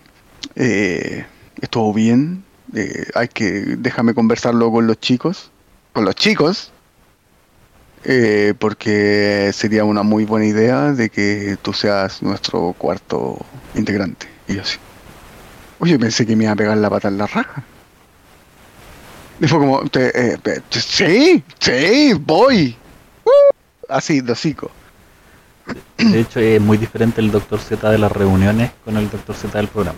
eh, 0.56 1.26
estuvo 1.62 1.94
bien. 1.94 2.44
eh, 2.74 3.06
hay 3.16 3.28
que, 3.28 3.76
déjame 3.78 4.14
conversarlo 4.14 4.72
con 4.72 4.88
los 4.88 5.00
chicos, 5.00 5.52
con 5.94 6.06
los 6.06 6.16
chicos, 6.16 6.72
eh, 8.04 8.54
porque 8.60 9.52
sería 9.54 9.84
una 9.86 10.04
muy 10.04 10.26
buena 10.26 10.46
idea 10.46 10.92
de 10.92 11.10
que 11.10 11.58
tú 11.62 11.72
seas 11.74 12.22
nuestro 12.22 12.74
cuarto 12.78 13.38
integrante. 13.76 14.28
Y 14.48 14.56
yo 14.56 14.62
así, 14.64 14.78
oye, 15.80 15.98
pensé 15.98 16.26
que 16.26 16.36
me 16.36 16.44
iba 16.46 16.54
a 16.54 16.56
pegar 16.56 16.76
la 16.78 16.90
pata 16.90 17.08
en 17.08 17.18
la 17.18 17.28
raja. 17.28 17.64
Y 19.40 19.48
fue 19.48 19.60
como, 19.60 19.84
te- 19.90 20.34
eh, 20.34 20.38
sí, 20.70 21.44
sí, 21.60 22.14
voy. 22.20 22.76
Así, 23.90 24.22
de 24.22 24.32
hocico. 24.32 24.72
De 25.98 26.20
hecho, 26.20 26.40
es 26.40 26.60
muy 26.60 26.78
diferente 26.78 27.22
el 27.22 27.32
Dr. 27.32 27.60
Z 27.60 27.90
de 27.90 27.98
las 27.98 28.12
reuniones 28.12 28.72
con 28.84 28.98
el 28.98 29.10
Dr. 29.10 29.36
Z 29.36 29.58
del 29.58 29.68
programa. 29.70 29.98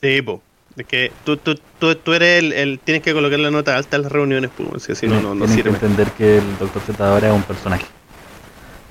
Sí, 0.00 0.22
po. 0.22 0.40
Es 0.78 0.86
que 0.86 1.12
tú, 1.24 1.36
tú, 1.36 1.56
tú, 1.78 1.94
tú 1.96 2.12
eres 2.12 2.38
el, 2.42 2.52
el- 2.52 2.78
Tienes 2.78 3.02
que 3.02 3.12
colocar 3.12 3.38
la 3.38 3.50
nota 3.50 3.76
alta 3.76 3.96
en 3.96 4.02
las 4.02 4.12
reuniones, 4.12 4.50
pues. 4.56 4.84
Si 4.84 4.92
así 4.92 5.06
no, 5.08 5.20
no, 5.20 5.34
no 5.34 5.44
Tienen 5.46 5.56
que 5.56 5.62
sirve. 5.62 5.74
entender 5.74 6.10
que 6.12 6.38
el 6.38 6.58
Dr. 6.58 6.80
Z 6.82 7.08
ahora 7.12 7.28
es 7.28 7.34
un 7.34 7.42
personaje. 7.42 7.86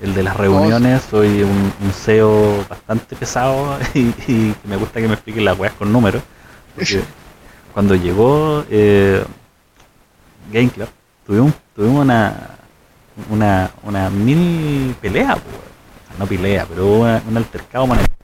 El 0.00 0.14
de 0.14 0.22
las 0.22 0.36
reuniones, 0.36 1.02
soy 1.02 1.42
un, 1.42 1.72
un 1.80 1.92
CEO 1.92 2.64
bastante 2.68 3.16
pesado 3.16 3.78
y, 3.94 4.00
y 4.30 4.54
me 4.64 4.76
gusta 4.76 5.00
que 5.00 5.08
me 5.08 5.14
expliquen 5.14 5.44
las 5.44 5.58
weas 5.58 5.72
con 5.74 5.90
números. 5.92 6.22
Porque 6.74 7.00
cuando 7.72 7.94
llegó 7.96 8.64
eh, 8.70 9.24
Game 10.52 10.68
Club, 10.70 10.88
tuvimos, 11.26 11.52
tuvimos 11.74 12.02
una, 12.04 12.50
una, 13.30 13.70
una 13.82 14.10
mini 14.10 14.94
pelea, 15.00 15.34
sea, 15.34 16.18
no 16.18 16.26
pelea, 16.26 16.66
pero 16.68 16.86
una- 17.00 17.22
un 17.28 17.36
altercado 17.36 17.86
monetario. 17.86 18.14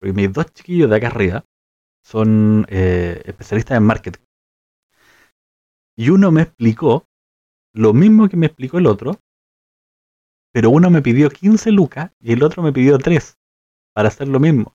Porque 0.00 0.12
mis 0.12 0.32
dos 0.32 0.46
chiquillos 0.54 0.88
de 0.90 0.96
acá 0.96 1.08
arriba 1.08 1.44
son 2.08 2.64
eh, 2.70 3.20
especialistas 3.26 3.76
en 3.76 3.82
marketing. 3.82 4.22
Y 5.94 6.08
uno 6.08 6.30
me 6.30 6.40
explicó 6.40 7.04
lo 7.74 7.92
mismo 7.92 8.30
que 8.30 8.38
me 8.38 8.46
explicó 8.46 8.78
el 8.78 8.86
otro, 8.86 9.20
pero 10.50 10.70
uno 10.70 10.88
me 10.88 11.02
pidió 11.02 11.28
15 11.28 11.70
lucas 11.70 12.10
y 12.18 12.32
el 12.32 12.42
otro 12.42 12.62
me 12.62 12.72
pidió 12.72 12.96
3 12.96 13.36
para 13.94 14.08
hacer 14.08 14.26
lo 14.26 14.40
mismo. 14.40 14.74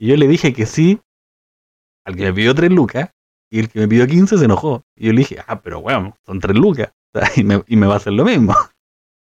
Y 0.00 0.08
yo 0.08 0.16
le 0.16 0.26
dije 0.26 0.52
que 0.52 0.66
sí 0.66 1.00
al 2.04 2.16
que 2.16 2.24
me 2.24 2.32
pidió 2.32 2.56
3 2.56 2.72
lucas 2.72 3.10
y 3.52 3.60
el 3.60 3.68
que 3.68 3.78
me 3.78 3.86
pidió 3.86 4.08
15 4.08 4.36
se 4.36 4.44
enojó. 4.44 4.82
Y 4.96 5.06
yo 5.06 5.12
le 5.12 5.18
dije, 5.18 5.38
ah, 5.46 5.62
pero 5.62 5.80
bueno, 5.80 6.16
son 6.26 6.40
3 6.40 6.56
lucas 6.56 6.92
y, 7.36 7.44
me, 7.44 7.62
y 7.68 7.76
me 7.76 7.86
va 7.86 7.94
a 7.94 7.98
hacer 7.98 8.14
lo 8.14 8.24
mismo. 8.24 8.52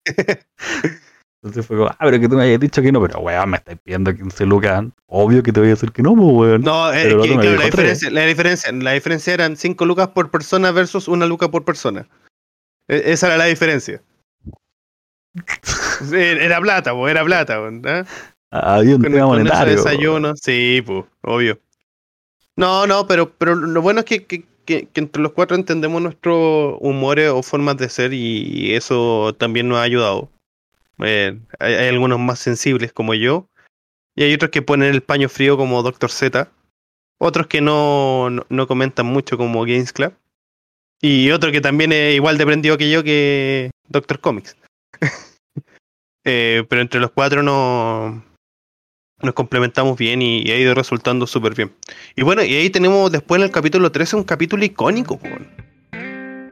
Entonces 1.42 1.66
fue 1.66 1.76
como, 1.76 1.88
ah, 1.88 1.96
pero 1.98 2.20
que 2.20 2.28
tú 2.28 2.36
me 2.36 2.44
hayas 2.44 2.60
dicho 2.60 2.80
que 2.82 2.92
no, 2.92 3.02
pero 3.02 3.18
weón, 3.18 3.50
me 3.50 3.56
estáis 3.56 3.76
pidiendo 3.82 4.14
15 4.14 4.46
lucas. 4.46 4.84
Obvio 5.06 5.42
que 5.42 5.52
te 5.52 5.58
voy 5.58 5.70
a 5.70 5.72
decir 5.72 5.90
que 5.90 6.00
no, 6.02 6.14
pues 6.14 6.28
weón. 6.32 6.60
No, 6.62 6.90
que, 6.92 7.08
claro, 7.08 7.56
la 7.56 7.64
diferencia, 7.64 8.10
la 8.10 8.24
diferencia, 8.26 8.72
la 8.72 8.92
diferencia 8.92 9.34
eran 9.34 9.56
5 9.56 9.84
lucas 9.84 10.08
por 10.08 10.30
persona 10.30 10.70
versus 10.70 11.08
una 11.08 11.26
luca 11.26 11.50
por 11.50 11.64
persona. 11.64 12.06
E- 12.86 13.02
esa 13.06 13.26
era 13.26 13.36
la 13.38 13.46
diferencia. 13.46 14.00
Era 16.12 16.60
plata, 16.60 16.92
po, 16.92 17.08
era 17.08 17.24
plata, 17.24 17.56
po, 17.58 17.88
¿ah? 17.88 18.04
Había 18.50 18.96
un 18.96 19.02
Con, 19.02 19.12
tema 19.12 19.26
con 19.26 19.44
desayuno, 19.44 20.34
sí, 20.36 20.82
pues, 20.84 21.04
obvio. 21.22 21.58
No, 22.54 22.86
no, 22.86 23.06
pero, 23.06 23.30
pero 23.32 23.54
lo 23.54 23.80
bueno 23.80 24.00
es 24.00 24.04
que, 24.06 24.24
que, 24.26 24.44
que- 24.66 24.86
que 24.88 25.00
entre 25.00 25.22
los 25.22 25.32
cuatro 25.32 25.56
entendemos 25.56 26.02
nuestros 26.02 26.76
humores 26.80 27.30
o 27.30 27.42
formas 27.42 27.78
de 27.78 27.88
ser 27.88 28.12
y 28.12 28.74
eso 28.74 29.34
también 29.38 29.68
nos 29.68 29.78
ha 29.78 29.82
ayudado. 29.82 30.28
Eh, 30.98 31.38
hay, 31.58 31.88
algunos 31.88 32.18
más 32.18 32.38
sensibles 32.38 32.92
como 32.92 33.14
yo 33.14 33.48
y 34.14 34.24
hay 34.24 34.34
otros 34.34 34.50
que 34.50 34.62
ponen 34.62 34.92
el 34.92 35.02
paño 35.02 35.28
frío 35.28 35.56
como 35.56 35.82
Dr. 35.82 36.10
Z, 36.10 36.50
otros 37.18 37.46
que 37.46 37.60
no, 37.60 38.28
no, 38.48 38.66
comentan 38.66 39.06
mucho 39.06 39.38
como 39.38 39.62
Games 39.62 39.92
Club 39.92 40.14
y 41.00 41.30
otro 41.30 41.50
que 41.50 41.60
también 41.60 41.92
es 41.92 42.14
igual 42.14 42.38
de 42.38 42.46
prendido 42.46 42.78
que 42.78 42.90
yo 42.90 43.02
que 43.02 43.70
Doctor 43.88 44.20
Comics. 44.20 44.56
Eh, 46.24 46.64
pero 46.68 46.80
entre 46.80 47.00
los 47.00 47.10
cuatro 47.10 47.42
no, 47.42 48.22
nos 49.22 49.34
complementamos 49.34 49.98
bien 49.98 50.22
y, 50.22 50.42
y 50.42 50.52
ha 50.52 50.56
ido 50.56 50.72
resultando 50.72 51.26
súper 51.26 51.56
bien. 51.56 51.72
Y 52.14 52.22
bueno, 52.22 52.44
y 52.44 52.54
ahí 52.54 52.70
tenemos 52.70 53.10
después 53.10 53.40
en 53.40 53.46
el 53.46 53.50
capítulo 53.50 53.90
13 53.90 54.14
un 54.14 54.22
capítulo 54.22 54.64
icónico. 54.64 55.18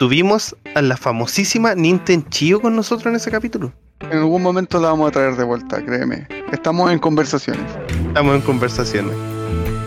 Tuvimos 0.00 0.56
a 0.74 0.82
la 0.82 0.96
famosísima 0.96 1.74
Nintendo 1.74 2.26
Chio 2.30 2.60
con 2.60 2.74
nosotros 2.74 3.06
en 3.06 3.16
ese 3.16 3.30
capítulo. 3.30 3.72
En 4.00 4.18
algún 4.18 4.42
momento 4.42 4.80
la 4.80 4.88
vamos 4.88 5.08
a 5.08 5.12
traer 5.12 5.36
de 5.36 5.44
vuelta, 5.44 5.82
créeme. 5.84 6.26
Estamos 6.52 6.90
en 6.90 6.98
conversaciones. 6.98 7.62
Estamos 8.08 8.34
en 8.36 8.40
conversaciones. 8.40 9.14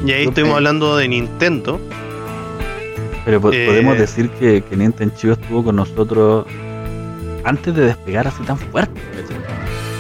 Y 0.06 0.11
ahí 0.11 0.23
Ok. 0.23 0.30
estuvimos 0.30 0.56
hablando 0.57 0.95
de 0.98 1.07
Nintendo. 1.07 1.81
Pero 3.26 3.41
po- 3.41 3.52
Eh, 3.52 3.65
podemos 3.65 3.98
decir 3.98 4.30
que, 4.31 4.61
que 4.61 4.76
Nintendo 4.77 5.15
Chivo 5.18 5.34
estuvo 5.34 5.64
con 5.64 5.76
nosotros 5.77 6.45
antes 7.44 7.73
de 7.76 7.85
despegar 7.88 8.27
así 8.27 8.44
tan 8.44 8.57
fuerte. 8.57 8.99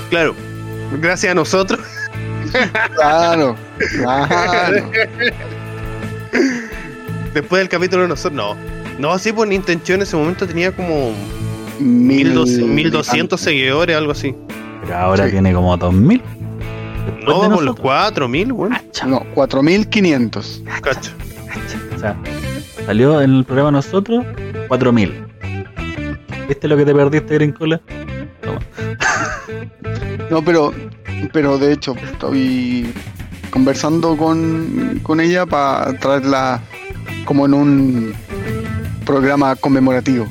Claro, 0.09 0.35
gracias 1.01 1.31
a 1.31 1.35
nosotros. 1.35 1.79
Claro, 2.95 3.55
claro. 3.89 4.91
Después 7.33 7.61
del 7.61 7.69
capítulo 7.69 8.03
de 8.03 8.09
nosotros, 8.09 8.33
no. 8.33 8.55
No, 8.99 9.17
sí, 9.17 9.31
pues 9.33 9.49
Nintendo 9.49 9.83
Chio 9.83 9.95
en 9.95 10.03
ese 10.03 10.15
momento 10.15 10.45
tenía 10.47 10.71
como 10.71 11.13
1200 11.83 12.69
1200 12.69 13.39
seguidores, 13.39 13.95
algo 13.95 14.11
así. 14.11 14.35
Pero 14.83 14.97
ahora 14.97 15.25
Sí. 15.25 15.31
tiene 15.31 15.53
como 15.53 15.75
2000. 15.77 16.21
Después 17.05 17.25
No, 17.25 17.33
por 17.35 17.49
los 17.49 17.51
nosotros. 17.61 17.79
4000, 17.81 18.53
bueno. 18.53 18.77
No, 19.07 19.23
4500. 19.33 20.63
Cacha. 20.81 21.11
O 21.95 21.99
sea, 21.99 22.15
salió 22.85 23.21
en 23.21 23.35
el 23.35 23.43
programa 23.45 23.71
nosotros 23.71 24.25
4000. 24.67 25.13
¿Viste 26.47 26.67
lo 26.67 26.75
que 26.77 26.85
te 26.85 26.93
perdiste, 26.93 27.33
Grincola? 27.35 27.81
Toma. 28.41 28.59
No, 30.29 30.43
pero, 30.43 30.73
pero 31.31 31.57
de 31.59 31.73
hecho, 31.73 31.93
estoy 32.11 32.91
conversando 33.51 34.17
con, 34.17 34.99
con 35.03 35.19
ella 35.19 35.45
para 35.45 35.93
traerla 35.99 36.59
como 37.25 37.45
en 37.45 37.53
un 37.53 38.13
programa 39.05 39.55
conmemorativo. 39.55 40.25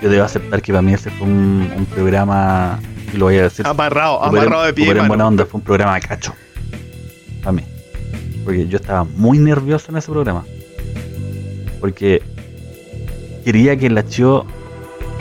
Yo 0.00 0.08
debo 0.08 0.24
aceptar 0.24 0.62
que 0.62 0.72
para 0.72 0.82
mí 0.82 0.92
ese 0.94 1.10
fue 1.10 1.26
un, 1.26 1.70
un 1.76 1.86
programa, 1.86 2.78
y 3.12 3.16
lo 3.16 3.26
voy 3.26 3.38
a 3.38 3.44
decir, 3.44 3.66
Amarrado, 3.66 4.22
amarrado 4.22 4.64
de 4.64 4.72
pie. 4.72 4.90
en 4.90 5.08
buena 5.08 5.26
onda, 5.26 5.44
fue 5.44 5.58
un 5.58 5.64
programa 5.64 5.98
cacho. 6.00 6.34
Para 7.40 7.52
mí. 7.52 7.64
Porque 8.44 8.66
yo 8.68 8.76
estaba 8.76 9.04
muy 9.04 9.38
nervioso 9.38 9.90
en 9.90 9.98
ese 9.98 10.10
programa. 10.10 10.44
Porque 11.80 12.22
quería 13.44 13.76
que 13.76 13.90
la 13.90 14.06
Chio 14.06 14.46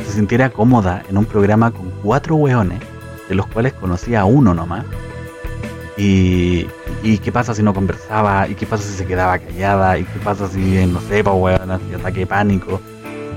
se 0.05 0.13
sintiera 0.13 0.49
cómoda 0.49 1.03
en 1.09 1.17
un 1.17 1.25
programa 1.25 1.71
con 1.71 1.91
cuatro 2.03 2.35
hueones, 2.35 2.79
de 3.27 3.35
los 3.35 3.47
cuales 3.47 3.73
conocía 3.73 4.21
a 4.21 4.25
uno 4.25 4.53
nomás. 4.53 4.85
Y, 5.97 6.67
y 7.01 7.17
qué 7.17 7.31
pasa 7.31 7.55
si 7.55 7.63
no 7.63 7.73
conversaba, 7.73 8.47
y 8.47 8.53
qué 8.53 8.67
pasa 8.67 8.83
si 8.83 8.93
se 8.93 9.05
quedaba 9.05 9.39
callada, 9.39 9.97
y 9.97 10.03
qué 10.03 10.19
pasa 10.19 10.47
si, 10.47 10.85
no 10.85 11.01
sé, 11.01 11.23
pues 11.23 11.35
weón, 11.35 11.71
ataque 11.71 12.19
de 12.19 12.27
pánico. 12.27 12.79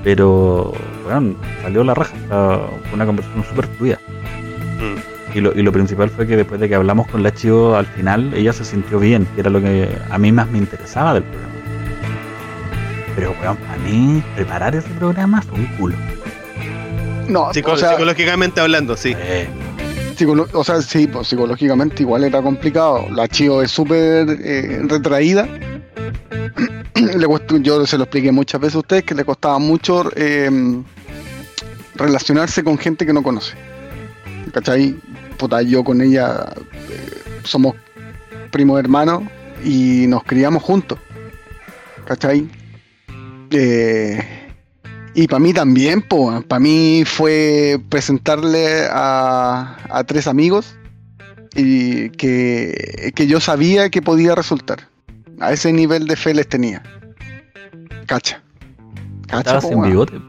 Pero, 0.02 0.72
weón, 1.06 1.36
salió 1.62 1.84
la 1.84 1.94
raja, 1.94 2.14
fue 2.28 2.94
una 2.94 3.06
conversación 3.06 3.44
súper 3.44 3.66
fluida. 3.66 3.98
Mm. 4.78 5.36
Y 5.36 5.40
lo, 5.40 5.52
y 5.56 5.62
lo 5.62 5.70
principal 5.72 6.10
fue 6.10 6.26
que 6.26 6.36
después 6.36 6.60
de 6.60 6.68
que 6.68 6.74
hablamos 6.74 7.06
con 7.08 7.22
la 7.22 7.32
Chio, 7.32 7.76
al 7.76 7.86
final 7.86 8.32
ella 8.34 8.52
se 8.52 8.64
sintió 8.64 8.98
bien, 8.98 9.26
que 9.34 9.40
era 9.42 9.50
lo 9.50 9.60
que 9.60 9.88
a 10.10 10.18
mí 10.18 10.32
más 10.32 10.48
me 10.50 10.58
interesaba 10.58 11.14
del 11.14 11.22
programa. 11.24 11.54
Pero, 13.14 13.34
weón, 13.42 13.56
para 13.58 13.76
mí, 13.78 14.22
preparar 14.34 14.74
ese 14.74 14.88
programa 14.90 15.42
fue 15.42 15.58
un 15.58 15.66
culo. 15.76 15.96
No, 17.28 17.52
Psico- 17.52 17.72
o 17.72 17.76
sea, 17.76 17.90
psicológicamente 17.90 18.60
hablando, 18.60 18.96
sí. 18.96 19.14
Eh, 19.16 19.48
o 20.52 20.64
sea, 20.64 20.82
sí, 20.82 21.06
pues 21.06 21.28
psicológicamente 21.28 22.02
igual 22.02 22.24
era 22.24 22.42
complicado. 22.42 23.06
La 23.10 23.28
Chio 23.28 23.62
es 23.62 23.70
súper 23.70 24.26
eh, 24.42 24.80
retraída. 24.86 25.48
Le 27.18 27.26
cuesta- 27.26 27.56
yo 27.58 27.86
se 27.86 27.96
lo 27.96 28.04
expliqué 28.04 28.32
muchas 28.32 28.60
veces 28.60 28.76
a 28.76 28.78
ustedes 28.80 29.04
que 29.04 29.14
le 29.14 29.24
costaba 29.24 29.58
mucho 29.58 30.10
eh, 30.16 30.50
relacionarse 31.94 32.62
con 32.64 32.78
gente 32.78 33.06
que 33.06 33.12
no 33.12 33.22
conoce. 33.22 33.54
¿Cachai? 34.52 34.96
Puta, 35.38 35.62
yo 35.62 35.84
con 35.84 36.00
ella 36.00 36.52
eh, 36.90 37.22
somos 37.44 37.74
primos 38.50 38.78
hermanos 38.80 39.22
y 39.64 40.06
nos 40.08 40.24
criamos 40.24 40.62
juntos. 40.62 40.98
¿Cachai? 42.06 42.48
Eh, 43.50 44.22
y 45.14 45.26
para 45.26 45.40
mí 45.40 45.52
también, 45.52 46.02
para 46.02 46.60
mí 46.60 47.04
fue 47.06 47.80
presentarle 47.88 48.86
a, 48.90 49.76
a 49.88 50.04
tres 50.04 50.26
amigos 50.26 50.74
y 51.54 52.10
que, 52.10 53.12
que 53.14 53.26
yo 53.26 53.40
sabía 53.40 53.90
que 53.90 54.02
podía 54.02 54.34
resultar. 54.34 54.88
A 55.40 55.52
ese 55.52 55.72
nivel 55.72 56.06
de 56.06 56.16
fe 56.16 56.34
les 56.34 56.48
tenía. 56.48 56.82
Cacha. 58.06 58.42
Cacha, 59.26 59.38
Estaba 59.38 59.60
po, 59.60 59.68
sin 59.68 59.78
weón. 59.78 59.90
bigote. 59.90 60.20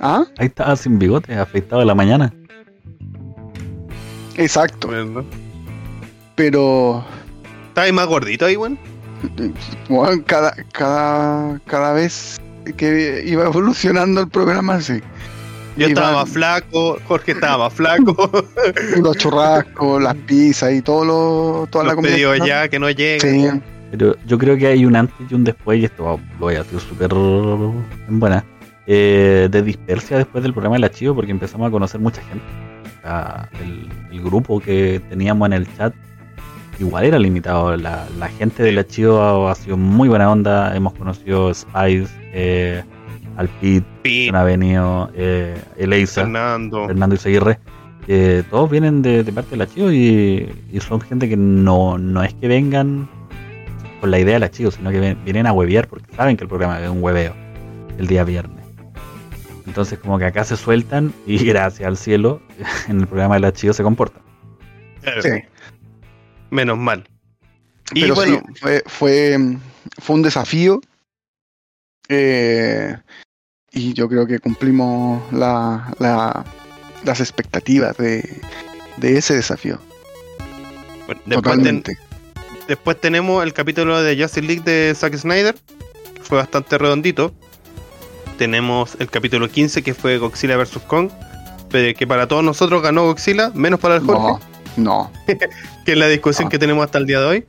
¿Ah? 0.00 0.24
Ahí 0.38 0.46
estaba 0.46 0.74
sin 0.76 0.98
bigote, 0.98 1.34
afeitado 1.34 1.80
de 1.80 1.86
la 1.86 1.94
mañana. 1.94 2.32
Exacto. 4.36 4.88
¿Verdad? 4.88 5.22
Pero 6.34 7.04
¿Estás 7.68 7.84
ahí 7.84 7.92
más 7.92 8.06
gordito 8.06 8.46
ahí, 8.46 8.56
weón? 8.56 8.78
weón, 9.88 10.20
cada, 10.22 10.54
cada, 10.72 11.60
cada 11.66 11.92
vez 11.92 12.40
que 12.76 13.22
iba 13.26 13.44
evolucionando 13.44 14.20
el 14.22 14.28
programa, 14.28 14.80
sí. 14.80 15.00
Yo 15.76 15.88
estaba 15.88 16.12
más 16.22 16.28
flaco, 16.30 16.98
Jorge 17.08 17.32
estaba 17.32 17.64
más 17.64 17.72
flaco. 17.74 18.30
Los 19.02 19.16
churrascos, 19.16 20.00
las 20.02 20.14
pizzas 20.14 20.72
y 20.72 20.82
todo 20.82 21.04
lo, 21.04 21.66
toda 21.68 21.84
la 21.84 21.88
Los 21.90 21.96
comida. 21.96 22.12
pedidos 22.12 22.40
que- 22.40 22.46
ya 22.46 22.68
que 22.68 22.78
no 22.78 22.90
llegan. 22.90 23.20
Sí. 23.60 23.62
Pero 23.96 24.16
yo 24.26 24.38
creo 24.38 24.56
que 24.56 24.66
hay 24.66 24.84
un 24.84 24.96
antes 24.96 25.14
y 25.30 25.34
un 25.34 25.44
después, 25.44 25.78
y 25.80 25.84
esto 25.84 26.02
lo 26.02 26.20
voy 26.40 26.56
a 26.56 26.64
decir 26.64 26.80
súper 26.80 27.12
en 27.12 28.18
buena, 28.18 28.44
eh, 28.88 29.46
de 29.48 29.62
dispersia 29.62 30.16
después 30.16 30.42
del 30.42 30.52
programa 30.52 30.74
del 30.74 30.82
archivo, 30.82 31.14
porque 31.14 31.30
empezamos 31.30 31.68
a 31.68 31.70
conocer 31.70 32.00
mucha 32.00 32.20
gente. 32.22 32.44
O 32.82 33.02
sea, 33.02 33.48
el, 33.62 33.88
el 34.10 34.20
grupo 34.20 34.58
que 34.58 35.00
teníamos 35.08 35.46
en 35.46 35.52
el 35.52 35.76
chat 35.76 35.94
igual 36.80 37.04
era 37.04 37.20
limitado. 37.20 37.76
La, 37.76 38.04
la 38.18 38.26
gente 38.30 38.64
del 38.64 38.78
archivo 38.78 39.48
ha 39.48 39.54
sido 39.54 39.76
muy 39.76 40.08
buena 40.08 40.28
onda. 40.28 40.74
Hemos 40.74 40.94
conocido 40.94 41.54
Spice, 41.54 42.08
eh, 42.32 42.82
al 43.36 43.48
Pete, 43.60 43.86
Pi, 44.02 44.28
han 44.28 44.44
venido 44.44 45.08
eh. 45.14 45.54
Fernando. 46.08 46.88
Fernando 46.88 47.14
Izaguirre, 47.14 47.60
que 48.04 48.44
todos 48.50 48.68
vienen 48.68 49.02
de, 49.02 49.22
de 49.22 49.32
parte 49.32 49.50
del 49.50 49.60
archivo 49.60 49.92
y, 49.92 50.48
y 50.72 50.80
son 50.80 51.00
gente 51.00 51.28
que 51.28 51.36
no, 51.36 51.96
no 51.96 52.24
es 52.24 52.34
que 52.34 52.48
vengan 52.48 53.08
con 54.04 54.10
la 54.10 54.18
idea 54.18 54.34
del 54.34 54.42
archivo, 54.42 54.70
sino 54.70 54.90
que 54.90 55.14
vienen 55.24 55.46
a 55.46 55.52
huevear 55.54 55.88
porque 55.88 56.14
saben 56.14 56.36
que 56.36 56.44
el 56.44 56.48
programa 56.48 56.78
es 56.78 56.90
un 56.90 57.02
hueveo 57.02 57.34
el 57.96 58.06
día 58.06 58.22
viernes. 58.22 58.62
Entonces 59.66 59.98
como 59.98 60.18
que 60.18 60.26
acá 60.26 60.44
se 60.44 60.58
sueltan 60.58 61.14
y 61.26 61.42
gracias 61.46 61.88
al 61.88 61.96
cielo 61.96 62.42
en 62.88 63.00
el 63.00 63.06
programa 63.06 63.36
del 63.36 63.44
archivo 63.46 63.72
se 63.72 63.82
comportan. 63.82 64.20
Sí. 65.22 65.30
Menos 66.50 66.76
mal. 66.76 67.08
Y 67.94 68.02
Pero 68.02 68.14
bueno, 68.14 68.42
sí, 68.46 68.54
fue, 68.60 68.82
fue, 68.84 69.38
fue 70.02 70.16
un 70.16 70.22
desafío. 70.22 70.82
eh, 72.10 72.94
y 73.72 73.94
yo 73.94 74.06
creo 74.10 74.26
que 74.26 74.38
cumplimos 74.38 75.32
la- 75.32 75.94
la- 75.98 76.44
las 77.04 77.20
expectativas 77.20 77.96
de, 77.96 78.38
de 78.98 79.16
ese 79.16 79.34
desafío. 79.34 79.78
bueno, 81.06 81.22
después, 81.24 81.24
ten- 81.26 81.32
Totalmente. 81.42 81.98
Después 82.68 83.00
tenemos 83.00 83.42
el 83.44 83.52
capítulo 83.52 84.02
de 84.02 84.16
Justice 84.20 84.42
League 84.46 84.62
de 84.64 84.94
Zack 84.94 85.16
Snyder. 85.16 85.54
Fue 86.22 86.38
bastante 86.38 86.78
redondito. 86.78 87.34
Tenemos 88.38 88.96
el 88.98 89.08
capítulo 89.10 89.48
15 89.48 89.82
que 89.82 89.94
fue 89.94 90.18
Godzilla 90.18 90.56
vs. 90.56 90.78
Kong. 90.86 91.10
Que 91.70 92.06
para 92.06 92.28
todos 92.28 92.44
nosotros 92.44 92.82
ganó 92.82 93.02
Godzilla, 93.04 93.50
menos 93.52 93.80
para 93.80 93.96
el 93.96 94.02
Jorge. 94.02 94.40
No, 94.76 95.10
no. 95.10 95.12
que 95.84 95.92
es 95.92 95.98
la 95.98 96.06
discusión 96.06 96.46
Ah. 96.46 96.50
que 96.50 96.58
tenemos 96.58 96.84
hasta 96.84 96.98
el 96.98 97.06
día 97.06 97.20
de 97.20 97.26
hoy. 97.26 97.44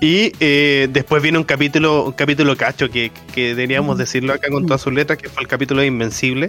Y 0.00 0.32
eh, 0.40 0.88
después 0.90 1.22
viene 1.22 1.38
un 1.38 1.44
capítulo, 1.44 2.06
un 2.06 2.12
capítulo 2.12 2.56
cacho 2.56 2.88
que, 2.90 3.12
que 3.34 3.54
deberíamos 3.54 3.98
decirlo 3.98 4.32
acá 4.32 4.48
con 4.50 4.66
todas 4.66 4.80
sus 4.80 4.92
letras, 4.92 5.18
que 5.18 5.28
fue 5.28 5.42
el 5.42 5.48
capítulo 5.48 5.82
de 5.82 5.88
Invencible, 5.88 6.48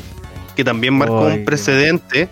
que 0.55 0.63
también 0.63 0.93
marcó 0.93 1.25
un 1.25 1.43
precedente, 1.45 2.29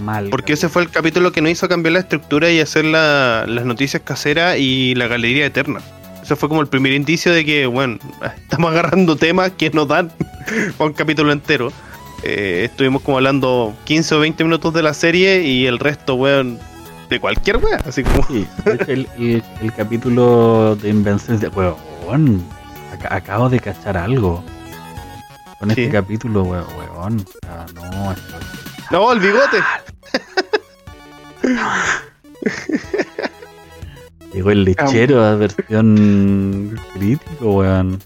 Mal. 0.00 0.28
porque 0.30 0.52
ese 0.54 0.68
fue 0.68 0.82
el 0.82 0.90
capítulo 0.90 1.32
que 1.32 1.40
nos 1.40 1.52
hizo 1.52 1.68
cambiar 1.68 1.92
la 1.92 1.98
estructura 2.00 2.50
y 2.50 2.60
hacer 2.60 2.84
la- 2.84 3.44
las 3.46 3.64
noticias 3.64 4.02
caseras 4.04 4.56
y 4.58 4.94
la 4.94 5.06
galería 5.08 5.46
eterna. 5.46 5.80
Ese 6.22 6.36
fue 6.36 6.48
como 6.48 6.60
el 6.60 6.66
primer 6.68 6.92
indicio 6.92 7.32
de 7.32 7.44
que, 7.44 7.66
bueno, 7.66 7.98
estamos 8.42 8.70
agarrando 8.70 9.16
temas 9.16 9.50
que 9.52 9.70
nos 9.70 9.88
dan 9.88 10.10
para 10.78 10.88
un 10.88 10.94
capítulo 10.94 11.32
entero. 11.32 11.72
Eh, 12.22 12.64
estuvimos 12.70 13.00
como 13.02 13.16
hablando 13.16 13.74
15 13.84 14.14
o 14.16 14.20
20 14.20 14.44
minutos 14.44 14.74
de 14.74 14.82
la 14.82 14.92
serie 14.94 15.42
y 15.42 15.66
el 15.66 15.78
resto, 15.78 16.14
weón, 16.16 16.58
de 17.08 17.18
cualquier 17.18 17.56
weón. 17.56 17.80
Así 17.86 18.02
como, 18.02 18.26
Sí, 18.26 18.46
de 18.64 18.74
hecho, 18.74 18.84
el, 18.92 19.08
el- 19.18 19.42
el 19.62 19.72
capítulo 19.72 20.76
de 20.76 20.90
Invencible, 20.90 21.48
weón, 22.06 22.42
ac- 22.92 23.06
acabo 23.10 23.48
de 23.48 23.58
cachar 23.60 23.96
algo. 23.96 24.44
Con 25.58 25.70
este 25.70 25.88
capítulo, 25.90 26.42
we- 26.42 26.58
weón. 26.58 27.20
O 27.20 27.46
sea, 27.46 27.66
no, 27.74 28.12
esto 28.12 28.36
es- 28.38 28.69
No, 28.90 29.12
el 29.12 29.20
bigote. 29.20 29.58
Llegó 34.32 34.50
el 34.50 34.64
lechero 34.64 35.24
a 35.24 35.36
versión 35.36 36.78
crítico, 36.94 37.52
weón. 37.52 38.00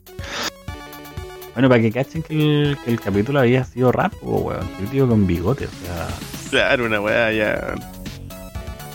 Bueno, 1.54 1.68
para 1.68 1.80
que 1.80 1.92
cachen 1.92 2.22
que 2.22 2.34
el, 2.34 2.78
que 2.84 2.90
el 2.90 3.00
capítulo 3.00 3.40
había 3.40 3.64
sido 3.64 3.92
rápido, 3.92 4.24
weón. 4.24 4.66
Crítico 4.78 5.08
con 5.08 5.26
bigote, 5.26 5.66
o 5.66 5.70
sea. 5.84 6.08
Claro, 6.50 6.84
una 6.86 7.00
weá 7.00 7.32
ya. 7.32 7.74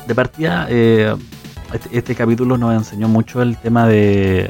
De 0.07 0.15
partida, 0.15 0.67
eh, 0.69 1.15
este, 1.73 1.97
este 1.97 2.15
capítulo 2.15 2.57
nos 2.57 2.73
enseñó 2.73 3.07
mucho 3.07 3.41
el 3.41 3.57
tema 3.57 3.87
de, 3.87 4.49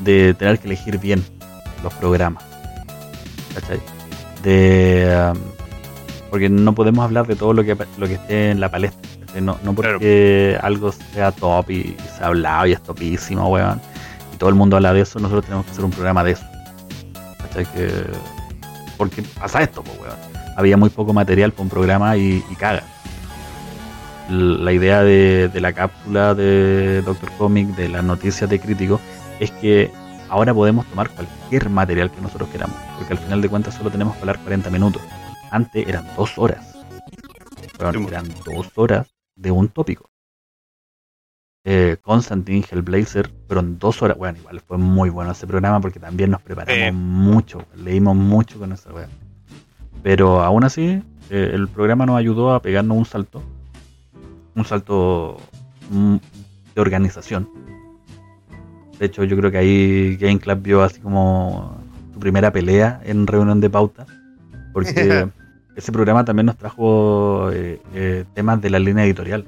de 0.00 0.34
tener 0.34 0.58
que 0.58 0.68
elegir 0.68 0.98
bien 0.98 1.24
los 1.82 1.92
programas. 1.94 2.44
¿Cachai? 3.54 3.80
De, 4.42 5.32
um, 5.32 5.57
porque 6.30 6.48
no 6.48 6.74
podemos 6.74 7.04
hablar 7.04 7.26
de 7.26 7.36
todo 7.36 7.52
lo 7.52 7.64
que, 7.64 7.76
lo 7.96 8.06
que 8.06 8.14
esté 8.14 8.50
en 8.50 8.60
la 8.60 8.70
palestra. 8.70 9.00
No, 9.40 9.58
no 9.62 9.74
porque 9.74 10.58
algo 10.62 10.90
sea 10.92 11.32
top 11.32 11.70
y 11.70 11.96
se 12.16 12.24
ha 12.24 12.28
hablado 12.28 12.66
y 12.66 12.72
es 12.72 12.82
topísimo, 12.82 13.48
weón. 13.48 13.80
Y 14.34 14.36
todo 14.36 14.50
el 14.50 14.56
mundo 14.56 14.76
habla 14.76 14.92
de 14.92 15.02
eso, 15.02 15.18
nosotros 15.18 15.44
tenemos 15.44 15.66
que 15.66 15.72
hacer 15.72 15.84
un 15.84 15.90
programa 15.90 16.24
de 16.24 16.32
eso. 16.32 16.44
¿Cachai? 17.38 17.66
Que, 17.66 17.90
porque 18.96 19.22
pasa 19.22 19.62
esto, 19.62 19.82
pues, 19.82 19.98
weón. 20.00 20.16
Había 20.56 20.76
muy 20.76 20.90
poco 20.90 21.12
material 21.12 21.52
para 21.52 21.62
un 21.62 21.68
programa 21.68 22.16
y, 22.16 22.42
y 22.50 22.54
caga 22.56 22.82
la 24.28 24.72
idea 24.72 25.02
de, 25.02 25.48
de 25.48 25.60
la 25.60 25.72
cápsula 25.72 26.34
de 26.34 27.02
Doctor 27.02 27.30
Comic, 27.38 27.68
de 27.76 27.88
las 27.88 28.04
noticias 28.04 28.48
de 28.48 28.60
crítico, 28.60 29.00
es 29.40 29.50
que 29.52 29.90
ahora 30.28 30.52
podemos 30.52 30.86
tomar 30.86 31.08
cualquier 31.10 31.70
material 31.70 32.10
que 32.10 32.20
nosotros 32.20 32.48
queramos, 32.50 32.76
porque 32.96 33.14
al 33.14 33.18
final 33.18 33.40
de 33.40 33.48
cuentas 33.48 33.74
solo 33.74 33.90
tenemos 33.90 34.14
que 34.16 34.20
hablar 34.20 34.38
40 34.40 34.70
minutos. 34.70 35.02
Antes 35.50 35.86
eran 35.88 36.04
dos 36.16 36.36
horas. 36.38 36.74
Eran 37.78 38.28
dos 38.44 38.70
horas 38.76 39.06
de 39.36 39.50
un 39.50 39.68
tópico. 39.68 40.10
Eh, 41.64 41.96
Constantine, 42.00 42.64
Hellblazer, 42.70 43.30
fueron 43.46 43.78
dos 43.78 44.00
horas. 44.02 44.16
Bueno, 44.16 44.38
igual 44.38 44.60
fue 44.60 44.78
muy 44.78 45.10
bueno 45.10 45.32
ese 45.32 45.46
programa 45.46 45.80
porque 45.80 46.00
también 46.00 46.30
nos 46.30 46.40
preparamos 46.42 46.80
Eh. 46.80 46.92
mucho, 46.92 47.64
leímos 47.76 48.16
mucho 48.16 48.58
con 48.58 48.72
esa 48.72 48.92
wea. 48.92 49.08
Pero 50.02 50.40
aún 50.42 50.64
así, 50.64 51.02
eh, 51.30 51.50
el 51.52 51.68
programa 51.68 52.06
nos 52.06 52.16
ayudó 52.16 52.52
a 52.54 52.62
pegarnos 52.62 52.96
un 52.96 53.04
salto 53.04 53.42
un 54.54 54.64
salto 54.64 55.36
mm, 55.90 56.16
de 56.74 56.80
organización. 56.80 57.48
De 58.98 59.06
hecho, 59.06 59.22
yo 59.22 59.36
creo 59.36 59.52
que 59.52 59.58
ahí 59.58 60.16
Game 60.16 60.40
Club 60.40 60.58
vio 60.62 60.82
así 60.82 60.98
como 61.00 61.78
su 62.12 62.18
primera 62.18 62.50
pelea 62.52 63.00
en 63.04 63.28
reunión 63.28 63.60
de 63.60 63.70
pauta, 63.70 64.04
porque 64.72 65.28
ese 65.78 65.92
programa 65.92 66.24
también 66.24 66.46
nos 66.46 66.56
trajo 66.56 67.50
eh, 67.52 67.80
eh, 67.94 68.24
temas 68.34 68.60
de 68.60 68.70
la 68.70 68.78
línea 68.78 69.04
editorial. 69.04 69.44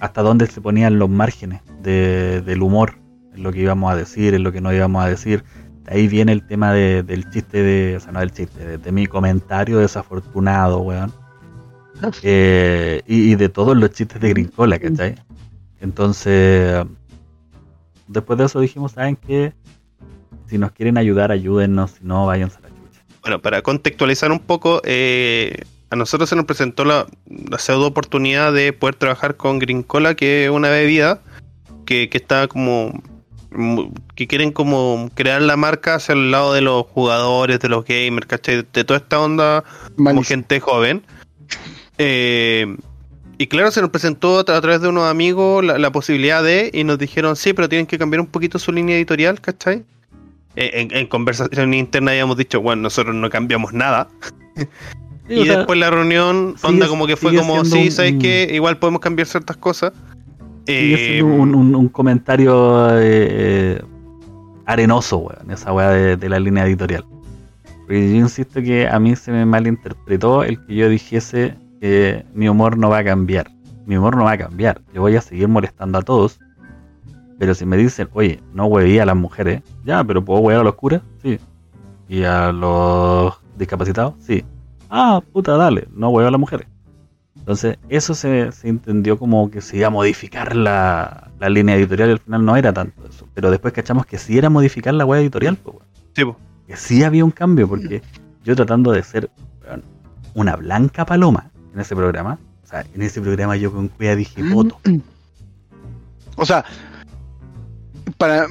Hasta 0.00 0.22
dónde 0.22 0.46
se 0.46 0.60
ponían 0.60 0.98
los 0.98 1.08
márgenes 1.08 1.62
de- 1.82 2.42
del 2.42 2.62
humor, 2.62 2.94
en 3.34 3.42
lo 3.42 3.52
que 3.52 3.60
íbamos 3.60 3.92
a 3.92 3.96
decir, 3.96 4.34
en 4.34 4.42
lo 4.42 4.52
que 4.52 4.60
no 4.60 4.72
íbamos 4.72 5.02
a 5.04 5.08
decir. 5.08 5.44
De 5.84 5.94
ahí 5.94 6.08
viene 6.08 6.32
el 6.32 6.46
tema 6.46 6.72
de- 6.72 7.02
del 7.02 7.30
chiste 7.30 7.62
de, 7.62 7.96
o 7.96 8.00
sea, 8.00 8.12
no 8.12 8.20
del 8.20 8.32
chiste, 8.32 8.64
de, 8.64 8.78
de 8.78 8.92
mi 8.92 9.06
comentario 9.06 9.78
desafortunado, 9.78 10.80
weón. 10.80 11.12
Eh, 12.24 13.02
y, 13.06 13.30
y 13.32 13.34
de 13.36 13.48
todos 13.48 13.76
los 13.76 13.90
chistes 13.90 14.20
de 14.20 14.30
Grincola, 14.30 14.78
¿cachai? 14.80 15.14
Entonces, 15.80 16.84
después 18.08 18.36
de 18.38 18.44
eso 18.46 18.58
dijimos, 18.60 18.92
¿saben 18.92 19.14
qué? 19.16 19.52
Si 20.46 20.58
nos 20.58 20.72
quieren 20.72 20.98
ayudar, 20.98 21.30
ayúdennos, 21.30 21.92
si 21.92 22.04
no, 22.04 22.26
váyanse 22.26 22.58
a 22.58 22.60
la. 22.62 22.73
Bueno, 23.24 23.40
para 23.40 23.62
contextualizar 23.62 24.30
un 24.30 24.38
poco, 24.38 24.82
eh, 24.84 25.62
a 25.88 25.96
nosotros 25.96 26.28
se 26.28 26.36
nos 26.36 26.44
presentó 26.44 26.84
la, 26.84 27.06
la 27.48 27.58
pseudo 27.58 27.86
oportunidad 27.86 28.52
de 28.52 28.74
poder 28.74 28.96
trabajar 28.96 29.36
con 29.36 29.58
Green 29.58 29.82
Cola, 29.82 30.14
que 30.14 30.44
es 30.44 30.50
una 30.50 30.68
bebida 30.68 31.22
que, 31.86 32.10
que 32.10 32.18
está 32.18 32.46
como 32.48 33.02
que 34.16 34.26
quieren 34.26 34.50
como 34.50 35.10
crear 35.14 35.40
la 35.40 35.56
marca 35.56 35.94
hacia 35.94 36.12
el 36.12 36.32
lado 36.32 36.52
de 36.52 36.60
los 36.60 36.86
jugadores, 36.86 37.60
de 37.60 37.68
los 37.68 37.84
gamers, 37.84 38.26
¿cachai? 38.26 38.64
De 38.72 38.84
toda 38.84 38.98
esta 38.98 39.20
onda 39.20 39.62
como 39.96 40.22
gente 40.24 40.58
joven. 40.60 41.02
Eh, 41.98 42.76
y 43.38 43.46
claro, 43.46 43.70
se 43.70 43.80
nos 43.80 43.90
presentó 43.90 44.40
a, 44.40 44.44
tra- 44.44 44.56
a 44.56 44.60
través 44.60 44.80
de 44.80 44.88
unos 44.88 45.08
amigos 45.08 45.64
la, 45.64 45.78
la 45.78 45.92
posibilidad 45.92 46.42
de, 46.42 46.70
y 46.74 46.82
nos 46.84 46.98
dijeron, 46.98 47.36
sí, 47.36 47.52
pero 47.52 47.68
tienen 47.68 47.86
que 47.86 47.96
cambiar 47.96 48.20
un 48.20 48.26
poquito 48.26 48.58
su 48.58 48.72
línea 48.72 48.96
editorial, 48.96 49.40
¿cachai? 49.40 49.84
Eh, 50.56 50.70
en, 50.74 50.96
en 50.96 51.06
conversación 51.06 51.74
interna 51.74 52.12
habíamos 52.12 52.36
dicho, 52.36 52.60
bueno, 52.60 52.82
nosotros 52.82 53.14
no 53.14 53.28
cambiamos 53.30 53.72
nada. 53.72 54.08
Y 55.26 55.46
sea, 55.46 55.56
después 55.56 55.78
la 55.78 55.88
reunión, 55.90 56.54
sigue- 56.58 56.68
onda 56.68 56.86
como 56.86 57.06
que 57.06 57.16
fue 57.16 57.34
como, 57.34 57.64
sí, 57.64 57.84
un- 57.86 57.90
¿sabes 57.90 58.16
qué? 58.20 58.50
Igual 58.52 58.76
podemos 58.78 59.00
cambiar 59.00 59.26
ciertas 59.26 59.56
cosas. 59.56 59.94
sigue 60.66 60.94
Eh, 60.94 60.96
siendo 61.22 61.34
un, 61.42 61.54
un- 61.54 61.74
un 61.74 61.88
comentario 61.88 62.88
eh, 62.92 63.80
arenoso, 64.66 65.16
weón, 65.18 65.50
esa 65.50 65.72
weá 65.72 65.88
de, 65.90 66.16
de 66.18 66.28
la 66.28 66.38
línea 66.38 66.66
editorial. 66.66 67.06
Porque 67.80 68.10
yo 68.10 68.16
insisto 68.16 68.60
que 68.62 68.86
a 68.86 68.98
mí 68.98 69.16
se 69.16 69.32
me 69.32 69.46
malinterpretó 69.46 70.44
el 70.44 70.62
que 70.66 70.74
yo 70.74 70.88
dijese 70.90 71.54
que 71.80 72.22
mi 72.34 72.48
humor 72.50 72.76
no 72.76 72.90
va 72.90 72.98
a 72.98 73.04
cambiar. 73.04 73.50
Mi 73.86 73.96
humor 73.96 74.16
no 74.18 74.24
va 74.24 74.32
a 74.32 74.38
cambiar. 74.38 74.82
Yo 74.92 75.00
voy 75.00 75.16
a 75.16 75.22
seguir 75.22 75.48
molestando 75.48 75.98
a 75.98 76.02
todos. 76.02 76.38
Pero 77.38 77.54
si 77.54 77.66
me 77.66 77.76
dicen, 77.76 78.08
oye, 78.12 78.40
no 78.52 78.66
hueví 78.66 78.98
a 78.98 79.06
las 79.06 79.16
mujeres, 79.16 79.62
ya, 79.84 80.04
pero 80.04 80.24
puedo 80.24 80.40
huear 80.40 80.60
a 80.60 80.64
los 80.64 80.74
curas, 80.74 81.02
sí. 81.22 81.38
Y 82.08 82.24
a 82.24 82.52
los 82.52 83.34
discapacitados, 83.56 84.14
sí. 84.20 84.44
Ah, 84.90 85.22
puta, 85.32 85.56
dale, 85.56 85.88
no 85.92 86.10
huevo 86.10 86.28
a 86.28 86.30
las 86.30 86.40
mujeres. 86.40 86.68
Entonces, 87.36 87.78
eso 87.88 88.14
se, 88.14 88.52
se 88.52 88.68
entendió 88.68 89.18
como 89.18 89.50
que 89.50 89.60
se 89.60 89.76
iba 89.76 89.88
a 89.88 89.90
modificar 89.90 90.54
la, 90.56 91.30
la 91.38 91.48
línea 91.48 91.76
editorial 91.76 92.08
y 92.08 92.12
al 92.12 92.18
final 92.18 92.44
no 92.44 92.56
era 92.56 92.72
tanto 92.72 93.06
eso. 93.06 93.28
Pero 93.34 93.50
después 93.50 93.74
cachamos 93.74 94.06
que 94.06 94.18
sí 94.18 94.38
era 94.38 94.48
modificar 94.48 94.94
la 94.94 95.04
web 95.04 95.20
editorial, 95.20 95.56
pues, 95.56 95.76
weón. 95.76 95.88
sí, 96.14 96.24
po. 96.24 96.36
que 96.66 96.76
sí 96.76 97.02
había 97.02 97.24
un 97.24 97.32
cambio, 97.32 97.68
porque 97.68 98.02
yo 98.44 98.54
tratando 98.56 98.92
de 98.92 99.02
ser 99.02 99.30
una 100.34 100.56
blanca 100.56 101.04
paloma 101.04 101.50
en 101.72 101.80
ese 101.80 101.94
programa, 101.94 102.38
o 102.62 102.66
sea, 102.66 102.84
en 102.94 103.02
ese 103.02 103.20
programa 103.20 103.56
yo 103.56 103.72
con 103.72 103.88
cuida 103.88 104.16
dije 104.16 104.42
voto. 104.42 104.78
O 106.36 106.44
sea, 106.44 106.64
para, 108.18 108.46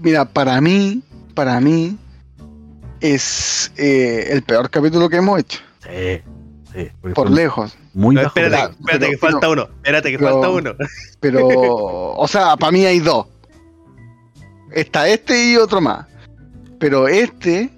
mira, 0.00 0.24
para 0.24 0.60
mí, 0.60 1.02
para 1.34 1.60
mí, 1.60 1.96
es 3.00 3.72
eh, 3.76 4.28
el 4.30 4.42
peor 4.42 4.70
capítulo 4.70 5.08
que 5.08 5.16
hemos 5.16 5.38
hecho, 5.40 5.60
Sí, 5.82 6.22
sí, 6.72 6.88
por 7.14 7.30
lejos. 7.30 7.76
muy 7.92 8.14
No, 8.14 8.22
bajo. 8.22 8.28
espérate, 8.38 8.56
pero- 8.56 8.70
espérate, 8.80 9.10
que 9.10 9.18
pero- 9.18 9.32
falta 9.32 9.48
uno. 9.48 9.62
Espérate, 9.76 10.10
que 10.10 10.18
pero- 10.18 10.30
falta 10.32 10.48
uno. 10.50 10.74
Pero, 11.20 11.46
o 11.48 12.28
sea, 12.28 12.56
para 12.56 12.72
mí 12.72 12.84
hay 12.86 13.00
dos. 13.00 13.26
Está 14.72 15.08
este 15.08 15.52
y 15.52 15.56
otro 15.56 15.80
más. 15.80 16.06
Pero 16.80 17.06
este, 17.08 17.70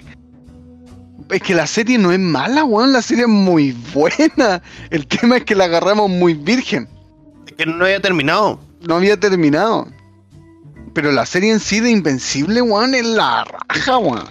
es 1.30 1.42
que 1.42 1.54
la 1.54 1.66
serie 1.66 1.98
no 1.98 2.12
es 2.12 2.18
mala, 2.18 2.64
weón, 2.64 2.92
la 2.92 3.02
serie 3.02 3.24
es 3.24 3.28
muy 3.30 3.72
buena. 3.94 4.62
El 4.90 5.06
tema 5.06 5.36
es 5.38 5.44
que 5.44 5.54
la 5.54 5.64
agarramos 5.64 6.08
muy 6.08 6.34
virgen. 6.34 6.88
Es 7.46 7.52
que 7.54 7.66
no 7.66 7.84
había 7.84 8.00
terminado. 8.00 8.60
no 8.86 8.94
había 8.96 9.18
terminado. 9.18 9.88
Pero 10.96 11.12
la 11.12 11.26
serie 11.26 11.52
en 11.52 11.60
sí 11.60 11.80
de 11.80 11.90
Invencible, 11.90 12.62
weón, 12.62 12.94
es 12.94 13.04
la 13.04 13.44
raja, 13.68 13.98
weón. 13.98 14.24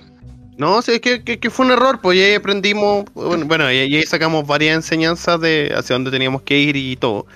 No, 0.57 0.81
sí, 0.81 0.93
es 0.93 0.99
que, 1.01 1.23
que- 1.23 1.37
que 1.37 1.49
fue 1.51 1.65
un 1.67 1.71
error, 1.73 1.99
pues 2.01 2.17
y 2.17 2.21
ahí 2.23 2.33
aprendimos, 2.33 3.05
bueno, 3.13 3.45
bueno, 3.45 3.71
y, 3.71 3.75
y 3.75 3.95
ahí 3.97 4.03
sacamos 4.03 4.47
varias 4.47 4.75
enseñanzas 4.75 5.39
de 5.41 5.71
hacia 5.77 5.93
dónde 5.93 6.09
teníamos 6.09 6.41
que 6.41 6.57
ir 6.57 6.75
y 6.75 6.95
todo. 6.95 7.27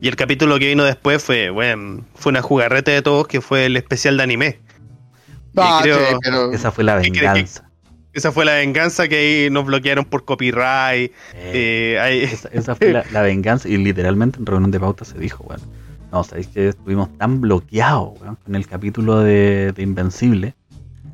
Y 0.00 0.08
el 0.08 0.16
capítulo 0.16 0.58
que 0.58 0.68
vino 0.68 0.82
después 0.84 1.22
fue, 1.22 1.50
bueno, 1.50 2.06
fue 2.14 2.30
una 2.30 2.40
jugarrete 2.40 2.90
de 2.92 3.02
todos 3.02 3.28
que 3.28 3.42
fue 3.42 3.66
el 3.66 3.76
especial 3.76 4.16
de 4.16 4.22
anime. 4.22 4.60
Ah, 5.56 5.80
creo- 5.82 5.98
sí, 5.98 6.14
pero 6.22 6.52
Esa 6.52 6.70
fue 6.72 6.84
la 6.84 7.00
¿Qué 7.02 7.10
crees 7.10 7.20
que- 7.20 7.26
venganza. 7.28 7.64
Esa 8.14 8.32
fue 8.32 8.44
la 8.46 8.54
venganza 8.54 9.08
que 9.08 9.16
ahí 9.44 9.50
nos 9.50 9.66
bloquearon 9.66 10.04
por 10.06 10.24
copyright. 10.24 11.12
Eh, 11.34 11.92
eh, 11.94 11.98
ahí- 12.00 12.22
esa, 12.22 12.48
esa 12.52 12.74
fue 12.74 12.92
la, 12.92 13.04
la 13.12 13.20
venganza 13.22 13.68
y 13.68 13.76
literalmente 13.76 14.38
en 14.38 14.46
reunión 14.46 14.70
de 14.70 14.80
pauta 14.80 15.04
se 15.04 15.18
dijo, 15.18 15.44
bueno, 15.44 15.62
no, 16.12 16.24
sabéis 16.24 16.48
que 16.48 16.68
estuvimos 16.68 17.08
tan 17.18 17.40
bloqueados 17.40 18.20
weón, 18.20 18.36
con 18.44 18.54
el 18.54 18.66
capítulo 18.66 19.20
de, 19.20 19.72
de 19.72 19.82
Invencible 19.82 20.54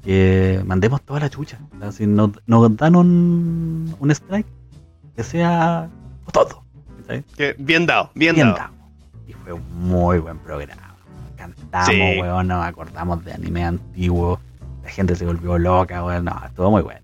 que 0.05 0.63
mandemos 0.65 1.03
toda 1.03 1.21
la 1.21 1.29
chucha. 1.31 1.59
Sea, 1.81 1.91
si 1.93 2.07
nos, 2.07 2.31
nos 2.47 2.77
dan 2.77 2.95
un, 2.97 3.95
un 3.99 4.11
strike, 4.11 4.47
que 5.17 5.23
sea 5.25 5.89
todo. 6.33 6.63
que 7.37 7.57
bien 7.59 7.87
dado, 7.87 8.11
bien, 8.15 8.35
Bien 8.37 8.49
dado. 8.49 8.59
dado. 8.59 8.73
Y 9.27 9.33
fue 9.33 9.53
un 9.53 9.63
muy 9.89 10.19
buen 10.19 10.39
programa. 10.39 10.95
Cantamos, 11.37 11.89
Sí. 11.91 12.01
weón, 12.21 12.47
nos 12.49 12.65
acordamos 12.65 13.25
de 13.25 13.33
anime 13.33 13.65
antiguo. 13.65 14.39
La 14.85 14.91
gente 14.91 15.17
se 15.17 15.25
volvió 15.27 15.59
loca, 15.59 16.05
weón. 16.05 16.25
No, 16.27 16.41
estuvo 16.47 16.71
muy 16.71 16.83
bueno. 16.83 17.01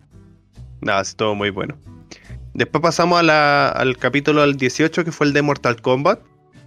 Nada, 0.81 1.03
sí, 1.05 1.11
estuvo 1.11 1.35
muy 1.35 1.51
bueno. 1.51 1.75
Después 2.55 2.83
pasamos 2.83 3.19
a 3.19 3.23
la- 3.25 3.69
al 3.69 3.97
capítulo 3.97 4.43
al 4.43 4.57
18, 4.57 5.05
que 5.05 5.11
fue 5.11 5.27
el 5.27 5.33
de 5.33 5.43
Mortal 5.43 5.81
Kombat, 5.83 6.21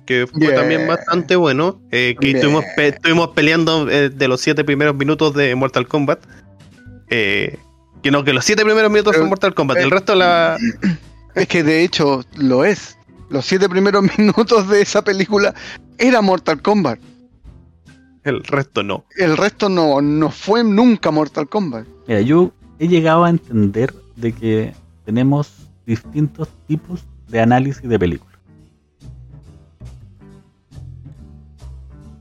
que 0.06 0.27
fue 0.27 0.41
Yeah. 0.41 0.56
también 0.56 0.88
bastante 0.88 1.36
bueno. 1.36 1.82
eh, 1.91 2.15
que 2.19 2.27
Yeah. 2.27 2.38
estuvimos, 2.38 2.65
pe- 2.76 2.88
estuvimos 2.90 3.30
peleando 3.30 3.90
eh, 3.90 4.10
de 4.10 4.27
los 4.27 4.41
siete 4.41 4.64
primeros 4.64 4.95
minutos 4.95 5.34
de 5.34 5.53
Mortal 5.56 5.88
Kombat. 5.88 6.19
Eh, 7.10 7.57
que 8.02 8.11
no, 8.11 8.23
que 8.23 8.34
los 8.34 8.45
siete 8.45 8.64
primeros 8.64 8.91
minutos 8.91 9.11
Pero- 9.14 9.23
son 9.23 9.30
Mortal 9.30 9.53
Kombat, 9.56 9.77
eh, 9.77 9.82
el 9.84 9.91
resto 9.91 10.15
la... 10.15 10.57
es 11.36 11.48
que 11.48 11.64
de 11.64 11.84
hecho 11.84 12.23
lo 12.38 12.64
es. 12.65 12.98
Los 13.30 13.45
siete 13.45 13.68
primeros 13.68 14.03
minutos 14.18 14.68
de 14.69 14.82
esa 14.82 15.03
película 15.03 15.53
era 15.98 16.22
Mortal 16.22 16.61
Kombat. 16.61 16.99
El 18.23 18.44
resto 18.44 18.82
no. 18.84 19.06
El 19.18 19.38
resto 19.38 19.69
no, 19.69 20.02
no 20.02 20.32
fue 20.32 20.64
nunca 20.64 21.11
Mortal 21.11 21.48
Kombat. 21.48 21.86
Mira, 22.07 22.22
yo 22.22 22.52
he 22.80 22.88
llegado 22.88 23.23
a 23.23 23.30
entender 23.30 23.94
de 24.15 24.32
que 24.34 24.73
tenemos 25.06 25.52
distintos 25.86 26.49
tipos 26.68 27.03
de 27.27 27.40
análisis 27.41 27.88
de 27.88 27.99
películas. 27.99 28.35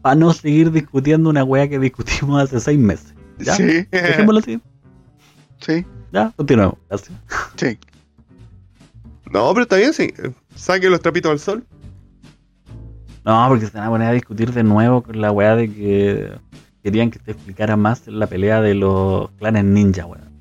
Para 0.05 0.17
no 0.17 0.35
seguir 0.35 0.71
discutiendo 0.71 1.31
una 1.31 1.45
wea 1.45 1.67
que 1.67 1.79
discutimos 1.79 2.43
hace 2.43 2.61
seis 2.61 2.79
meses. 2.79 3.15
¿Ya? 3.39 3.55
Sí, 3.57 3.87
Dejémoslo 3.91 4.41
así. 4.41 4.61
sí, 5.61 5.87
Ya, 6.13 6.31
continuemos. 6.37 6.77
Gracias. 6.91 7.19
sí. 7.57 7.79
No, 9.33 9.51
pero 9.55 9.63
está 9.63 9.77
bien, 9.77 9.95
sí. 9.95 10.13
Saque 10.55 10.91
los 10.91 11.01
trapitos 11.01 11.33
al 11.33 11.39
sol. 11.39 11.67
No, 13.25 13.47
porque 13.49 13.65
se 13.65 13.79
van 13.79 13.87
a 13.87 13.91
poner 13.91 14.09
a 14.09 14.13
discutir 14.13 14.53
de 14.53 14.63
nuevo 14.63 15.03
con 15.03 15.19
la 15.23 15.33
weá 15.33 15.57
de 15.57 15.73
que 15.73 16.33
querían 16.83 17.11
que 17.11 17.19
te 17.19 17.31
explicara 17.33 17.75
más 17.75 18.07
la 18.07 18.27
pelea 18.27 18.61
de 18.61 18.75
los 18.75 19.31
clanes 19.39 19.65
ninja, 19.65 20.05
weón. 20.05 20.34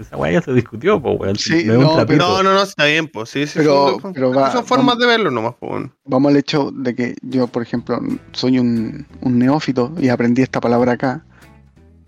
Esa 0.00 0.16
weá 0.16 0.32
ya 0.32 0.42
se 0.42 0.52
discutió, 0.52 1.00
pues, 1.00 1.16
weón. 1.18 1.36
Sí, 1.36 1.64
No 1.64 1.74
no. 1.74 2.04
No, 2.04 2.42
no, 2.42 2.54
no, 2.54 2.62
está 2.62 2.84
bien, 2.86 3.08
pues 3.08 3.30
sí, 3.30 3.46
sí. 3.46 3.58
Pero- 3.58 3.98
son, 4.00 4.12
pero 4.12 4.32
va- 4.32 4.50
son 4.52 4.64
formas 4.64 4.96
vamos- 4.96 5.00
de 5.00 5.06
verlo 5.06 5.30
nomás, 5.30 5.54
pues. 5.60 5.70
bueno. 5.70 5.92
Vamos 6.04 6.30
al 6.30 6.36
hecho 6.38 6.70
de 6.72 6.94
que 6.94 7.14
yo, 7.22 7.46
por 7.46 7.62
ejemplo, 7.62 7.98
soy 8.32 8.58
un, 8.58 9.06
un 9.20 9.38
neófito 9.38 9.92
y 10.00 10.08
aprendí 10.08 10.42
esta 10.42 10.60
palabra 10.60 10.92
acá. 10.92 11.24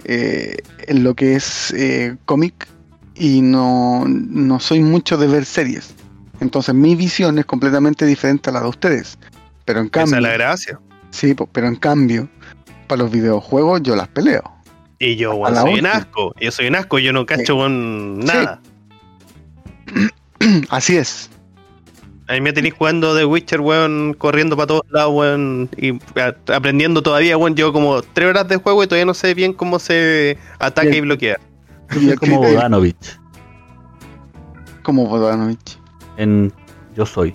eh, 0.04 0.56
en 0.88 1.04
lo 1.04 1.14
que 1.14 1.36
es 1.36 1.72
eh, 1.76 2.16
cómic 2.24 2.66
y 3.14 3.40
no, 3.40 4.04
no 4.06 4.58
soy 4.58 4.80
mucho 4.80 5.16
de 5.16 5.28
ver 5.28 5.44
series. 5.44 5.94
Entonces 6.40 6.74
mi 6.74 6.96
visión 6.96 7.38
es 7.38 7.44
completamente 7.44 8.04
diferente 8.04 8.50
a 8.50 8.52
la 8.54 8.62
de 8.62 8.68
ustedes. 8.68 9.16
Pero 9.64 9.78
en 9.78 9.86
Esa 9.86 9.92
cambio, 9.92 10.16
es 10.16 10.22
la 10.22 10.32
gracia. 10.32 10.80
sí, 11.10 11.36
pero 11.52 11.68
en 11.68 11.76
cambio, 11.76 12.28
para 12.88 13.02
los 13.04 13.12
videojuegos 13.12 13.80
yo 13.84 13.94
las 13.94 14.08
peleo. 14.08 14.42
Y 15.02 15.16
yo, 15.16 15.34
weón, 15.34 15.56
soy 15.56 15.80
un 15.80 15.86
asco. 15.86 16.32
Yo 16.40 16.52
soy 16.52 16.68
un 16.68 16.76
asco, 16.76 16.96
yo 17.00 17.12
no 17.12 17.26
cacho 17.26 17.56
con 17.56 18.20
nada. 18.20 18.60
Así 20.70 20.96
es. 20.96 21.28
A 22.28 22.34
mí 22.34 22.40
me 22.40 22.52
tenéis 22.52 22.74
jugando 22.74 23.16
The 23.16 23.24
Witcher, 23.24 23.60
weón, 23.60 24.14
corriendo 24.14 24.56
para 24.56 24.68
todos 24.68 24.84
lados, 24.90 25.12
weón, 25.12 25.68
y 25.76 25.98
aprendiendo 26.54 27.02
todavía, 27.02 27.36
weón. 27.36 27.56
Llevo 27.56 27.72
como 27.72 28.00
tres 28.00 28.28
horas 28.28 28.46
de 28.46 28.58
juego 28.58 28.84
y 28.84 28.86
todavía 28.86 29.04
no 29.04 29.12
sé 29.14 29.34
bien 29.34 29.52
cómo 29.54 29.80
se 29.80 30.38
ataca 30.60 30.82
Bien. 30.82 30.98
y 30.98 31.00
bloquea. 31.00 31.40
Yo 32.00 32.16
como 32.16 32.38
Bodanovich 32.38 33.18
Como 34.84 35.06
Bodanovich. 35.08 35.78
en 36.16 36.52
Yo 36.94 37.06
Soy. 37.06 37.34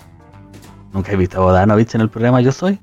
¿Nunca 0.94 1.12
he 1.12 1.18
visto 1.18 1.38
a 1.38 1.42
Bodanovich 1.42 1.96
en 1.96 2.02
el 2.02 2.10
programa 2.10 2.40
Yo 2.40 2.54
Soy? 2.54 2.80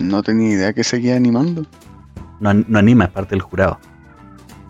No 0.00 0.22
tenía 0.22 0.54
idea 0.54 0.72
que 0.72 0.84
seguía 0.84 1.16
animando. 1.16 1.66
No, 2.42 2.52
no 2.52 2.78
anima, 2.78 3.04
es 3.04 3.10
parte 3.10 3.30
del 3.30 3.40
jurado. 3.40 3.78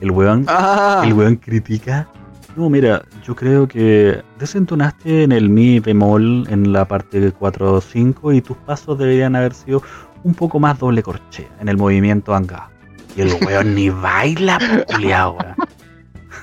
El 0.00 0.10
weón, 0.12 0.44
Ah, 0.48 1.02
el 1.04 1.12
weón 1.14 1.36
critica. 1.36 2.06
No, 2.54 2.68
mira, 2.68 3.02
yo 3.24 3.34
creo 3.34 3.66
que 3.66 4.20
desentonaste 4.38 5.22
en 5.22 5.32
el 5.32 5.48
mi 5.48 5.80
bemol 5.80 6.46
en 6.50 6.72
la 6.72 6.86
parte 6.86 7.32
4 7.32 7.72
o 7.72 7.80
5 7.80 8.32
y 8.34 8.42
tus 8.42 8.56
pasos 8.58 8.98
deberían 8.98 9.34
haber 9.36 9.54
sido 9.54 9.82
un 10.22 10.34
poco 10.34 10.60
más 10.60 10.78
doble 10.78 11.02
corchea 11.02 11.48
en 11.60 11.68
el 11.68 11.76
movimiento 11.78 12.34
anga. 12.34 12.68
Y 13.16 13.22
el 13.22 13.32
weón 13.44 13.74
ni 13.74 13.88
baila, 13.90 14.58
culiao. 14.92 15.38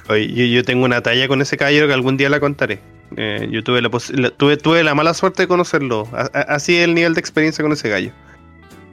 Oye, 0.10 0.28
yo, 0.34 0.46
yo 0.46 0.64
tengo 0.64 0.86
una 0.86 1.02
talla 1.02 1.28
con 1.28 1.42
ese 1.42 1.56
caballero 1.58 1.86
que 1.88 1.94
algún 1.94 2.18
día 2.18 2.30
la 2.30 2.40
contaré. 2.40 2.80
Eh, 3.16 3.48
yo 3.52 3.64
tuve 3.64 3.82
la, 3.82 3.90
la- 4.14 4.30
tuve, 4.32 4.58
tuve 4.58 4.84
la 4.84 4.96
mala 4.96 5.14
suerte 5.14 5.44
de 5.44 5.48
conocerlo. 5.48 6.08
A- 6.14 6.30
a- 6.34 6.42
así 6.56 6.76
es 6.76 6.86
el 6.86 6.96
nivel 6.96 7.14
de 7.14 7.20
experiencia 7.20 7.64
con 7.64 7.72
ese 7.72 7.90
gallo. 7.90 8.12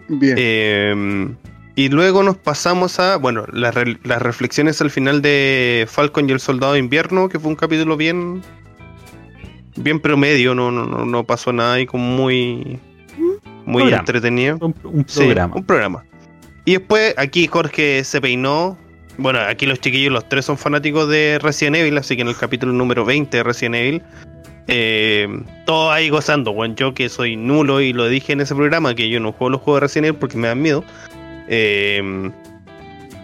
bien. 0.08 0.34
Eh, 0.38 1.28
Y 1.76 1.90
luego 1.90 2.22
nos 2.22 2.36
pasamos 2.38 2.98
a, 2.98 3.16
bueno, 3.16 3.44
las, 3.52 3.74
re- 3.74 3.98
las 4.02 4.20
reflexiones 4.22 4.80
al 4.80 4.90
final 4.90 5.20
de 5.22 5.86
Falcon 5.88 6.28
y 6.28 6.32
el 6.32 6.40
Soldado 6.40 6.72
de 6.72 6.78
Invierno, 6.80 7.28
que 7.28 7.38
fue 7.38 7.50
un 7.50 7.56
capítulo 7.56 7.96
bien 7.96 8.42
bien 9.76 10.00
promedio, 10.00 10.54
no, 10.54 10.70
no, 10.70 10.86
no, 10.86 11.04
no 11.04 11.24
pasó 11.24 11.52
nada 11.52 11.74
ahí 11.74 11.84
como 11.86 12.02
muy 12.04 12.80
muy 13.66 13.82
Programa. 13.82 14.00
entretenido. 14.00 14.58
Un, 14.60 14.74
un 14.84 15.04
Sí, 15.06 15.20
programa. 15.24 15.54
un 15.56 15.64
programa. 15.64 16.04
Y 16.64 16.72
después 16.78 17.14
aquí 17.18 17.46
Jorge 17.46 18.02
se 18.04 18.20
peinó. 18.20 18.78
Bueno, 19.18 19.40
aquí 19.40 19.66
los 19.66 19.78
chiquillos, 19.80 20.12
los 20.12 20.28
tres 20.28 20.44
son 20.46 20.56
fanáticos 20.56 21.08
de 21.08 21.38
Resident 21.42 21.76
Evil, 21.76 21.98
así 21.98 22.16
que 22.16 22.22
en 22.22 22.28
el 22.28 22.36
capítulo 22.36 22.72
número 22.72 23.04
20 23.04 23.36
de 23.36 23.42
Resident 23.42 23.74
Evil, 23.74 24.02
eh, 24.68 25.28
todos 25.66 25.92
ahí 25.92 26.08
gozando. 26.10 26.52
Bueno, 26.52 26.74
yo 26.74 26.94
que 26.94 27.08
soy 27.08 27.36
nulo 27.36 27.80
y 27.82 27.92
lo 27.92 28.08
dije 28.08 28.32
en 28.32 28.40
ese 28.40 28.54
programa, 28.54 28.94
que 28.94 29.08
yo 29.10 29.20
no 29.20 29.32
juego 29.32 29.50
los 29.50 29.60
juegos 29.60 29.80
de 29.80 29.86
Resident 29.86 30.06
Evil 30.08 30.18
porque 30.20 30.36
me 30.38 30.48
dan 30.48 30.60
miedo. 30.62 30.84
Eh, 31.48 32.30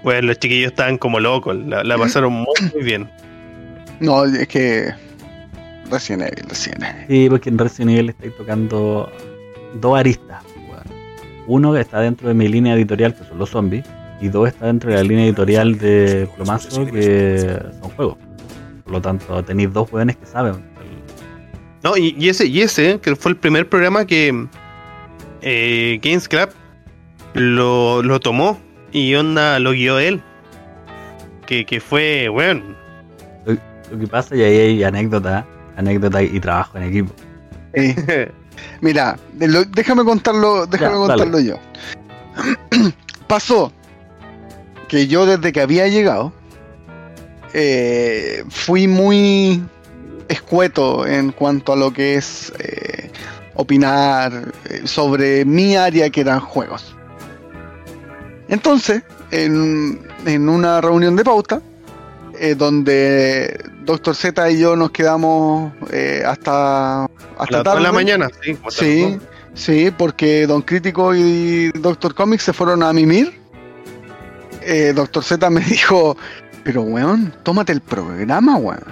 bueno, 0.03 0.29
los 0.29 0.39
chiquillos 0.39 0.73
estaban 0.73 0.99
como 0.99 1.21
locos, 1.21 1.57
la, 1.57 1.85
la 1.85 1.99
pasaron 1.99 2.33
muy, 2.33 2.55
muy 2.75 2.83
bien. 2.83 3.09
No, 4.01 4.25
es 4.25 4.49
que. 4.49 4.93
Resident 5.91 6.23
Evil, 6.23 6.49
Resident 6.49 6.85
Evil. 6.85 7.05
Sí, 7.09 7.29
porque 7.29 7.49
en 7.51 7.59
Resident 7.59 7.91
Evil 7.93 8.09
estáis 8.11 8.37
tocando 8.37 9.13
dos 9.81 9.99
aristas. 9.99 10.43
Uno 11.47 11.73
que 11.73 11.81
está 11.81 12.01
dentro 12.01 12.29
de 12.29 12.35
mi 12.35 12.47
línea 12.47 12.75
editorial, 12.75 13.15
que 13.15 13.25
son 13.25 13.39
los 13.39 13.51
zombies, 13.51 13.85
y 14.21 14.29
dos 14.29 14.49
está 14.49 14.67
dentro 14.67 14.91
de 14.91 14.97
la 14.97 15.03
línea 15.03 15.25
editorial 15.25 15.77
de 15.77 16.29
Plomazo, 16.37 16.87
que 16.87 17.59
son 17.81 17.91
juegos. 17.91 18.17
Por 18.85 18.93
lo 18.93 19.03
tanto, 19.03 19.43
tenéis 19.45 19.73
dos 19.73 19.93
weones 19.93 20.17
que 20.17 20.27
saben. 20.27 20.65
No, 21.83 21.97
y, 21.97 22.15
y 22.17 22.29
ese, 22.29 22.47
y 22.47 22.61
ese, 22.61 23.01
que 23.01 23.17
fue 23.17 23.33
el 23.33 23.37
primer 23.37 23.69
programa 23.69 24.07
que 24.07 24.47
eh, 25.41 25.99
Games 26.01 26.29
Club 26.29 26.51
lo, 27.35 28.03
lo 28.03 28.21
tomó 28.21 28.59
y 28.93 29.15
onda 29.15 29.59
lo 29.59 29.73
guió 29.73 29.99
él. 29.99 30.23
Que, 31.47 31.67
que 31.67 31.81
fue, 31.81 32.29
bueno, 32.29 32.63
Lo 33.45 33.99
que 33.99 34.07
pasa, 34.07 34.35
y 34.37 34.43
ahí 34.43 34.57
hay 34.59 34.85
anécdota, 34.85 35.45
anécdota 35.77 36.23
y 36.23 36.39
trabajo 36.41 36.79
en 36.79 36.85
equipo. 36.85 37.13
Eh, 37.75 38.31
mira, 38.81 39.19
lo- 39.39 39.65
déjame 39.65 40.05
contarlo, 40.05 40.67
déjame 40.67 40.93
Ya, 40.93 40.99
contarlo 40.99 41.41
yo. 41.41 41.59
Pasó 43.27 43.73
que 44.89 45.07
yo 45.07 45.27
desde 45.27 45.53
que 45.53 45.61
había 45.61 45.89
llegado 45.89 46.33
eh, 47.55 48.45
fui 48.49 48.87
muy 48.89 49.63
escueto 50.29 51.07
en 51.07 51.33
cuanto 51.33 51.73
a 51.73 51.77
lo 51.77 51.93
que 51.93 52.15
es 52.17 52.53
eh, 52.59 53.11
opinar 53.55 54.53
eh, 54.71 54.83
sobre 54.85 55.45
mi 55.45 55.77
área 55.77 56.09
que 56.11 56.21
eran 56.23 56.41
juegos. 56.41 56.95
Entonces, 58.53 59.03
en, 59.31 59.99
en 60.27 60.49
una 60.51 60.83
reunión 60.83 61.17
de 61.17 61.25
pauta, 61.25 61.63
eh, 62.39 62.55
donde 62.55 63.59
Doctor 63.81 64.15
Z 64.15 64.51
y 64.51 64.59
yo 64.61 64.77
nos 64.77 64.91
quedamos 64.91 65.73
eh, 65.91 66.23
hasta, 66.27 67.05
a 67.05 67.09
hasta 67.39 67.51
las 67.51 67.65
dos 67.65 67.75
de 67.75 67.81
la 67.81 67.87
tarde. 67.87 67.93
mañana, 67.93 68.29
sí. 68.69 69.19
Sí, 69.55 69.91
porque 69.97 70.47
Don 70.47 70.61
Crítico 70.61 71.15
y 71.15 71.71
Doctor 71.79 72.15
Comics 72.15 72.43
se 72.43 72.53
fueron 72.53 72.83
a 72.83 72.93
mimir. 72.93 73.41
Eh, 74.61 74.93
Doctor 74.95 75.25
Z 75.25 75.49
me 75.49 75.61
dijo, 75.65 76.17
pero 76.63 76.83
weón, 76.83 77.35
tómate 77.43 77.73
el 77.73 77.81
programa, 77.81 78.57
weón. 78.57 78.85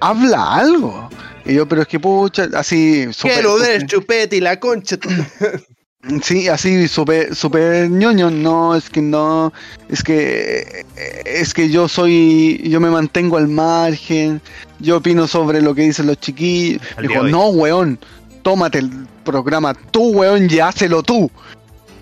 Habla 0.00 0.54
algo. 0.54 1.08
Y 1.46 1.54
yo, 1.54 1.66
pero 1.66 1.80
es 1.82 1.88
que 1.88 1.98
pucha, 1.98 2.46
así... 2.54 3.08
Quiero 3.22 3.56
ver 3.56 3.80
súper- 3.82 3.86
chupete 3.86 4.36
y 4.36 4.40
la 4.40 4.60
concha. 4.60 4.96
Sí, 6.22 6.48
así 6.48 6.86
súper 6.86 7.34
super 7.34 7.90
ñoño, 7.90 8.30
no, 8.30 8.76
es 8.76 8.88
que 8.88 9.02
no, 9.02 9.52
es 9.88 10.04
que 10.04 10.84
es 11.24 11.52
que 11.52 11.68
yo 11.68 11.88
soy, 11.88 12.62
yo 12.68 12.80
me 12.80 12.90
mantengo 12.90 13.36
al 13.36 13.48
margen, 13.48 14.40
yo 14.78 14.98
opino 14.98 15.26
sobre 15.26 15.60
lo 15.60 15.74
que 15.74 15.82
dicen 15.82 16.06
los 16.06 16.18
chiquillos. 16.18 16.80
Al 16.96 17.08
Dijo, 17.08 17.22
no, 17.24 17.48
weón, 17.48 17.98
tómate 18.42 18.78
el 18.78 18.90
programa 19.24 19.74
tú, 19.74 20.10
weón, 20.10 20.48
y 20.48 20.60
hácelo 20.60 21.02
tú. 21.02 21.28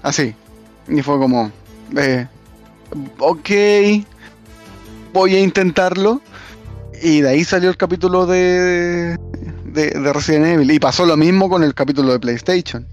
Así. 0.03 0.35
Y 0.87 1.01
fue 1.01 1.19
como, 1.19 1.51
eh, 1.97 2.27
ok, 3.19 3.51
voy 5.15 5.35
a 5.35 5.41
intentarlo. 5.41 6.21
Y 7.03 7.23
de 7.23 7.31
ahí 7.31 7.45
salió 7.45 7.71
el 7.71 7.77
capítulo 7.79 8.27
de, 8.27 9.17
de, 9.65 9.91
de 9.91 10.13
Resident 10.13 10.47
Evil. 10.47 10.71
Y 10.71 10.79
pasó 10.79 11.07
lo 11.07 11.17
mismo 11.17 11.49
con 11.49 11.65
el 11.65 11.75
capítulo 11.75 12.13
de 12.13 12.21
PlayStation. 12.21 12.87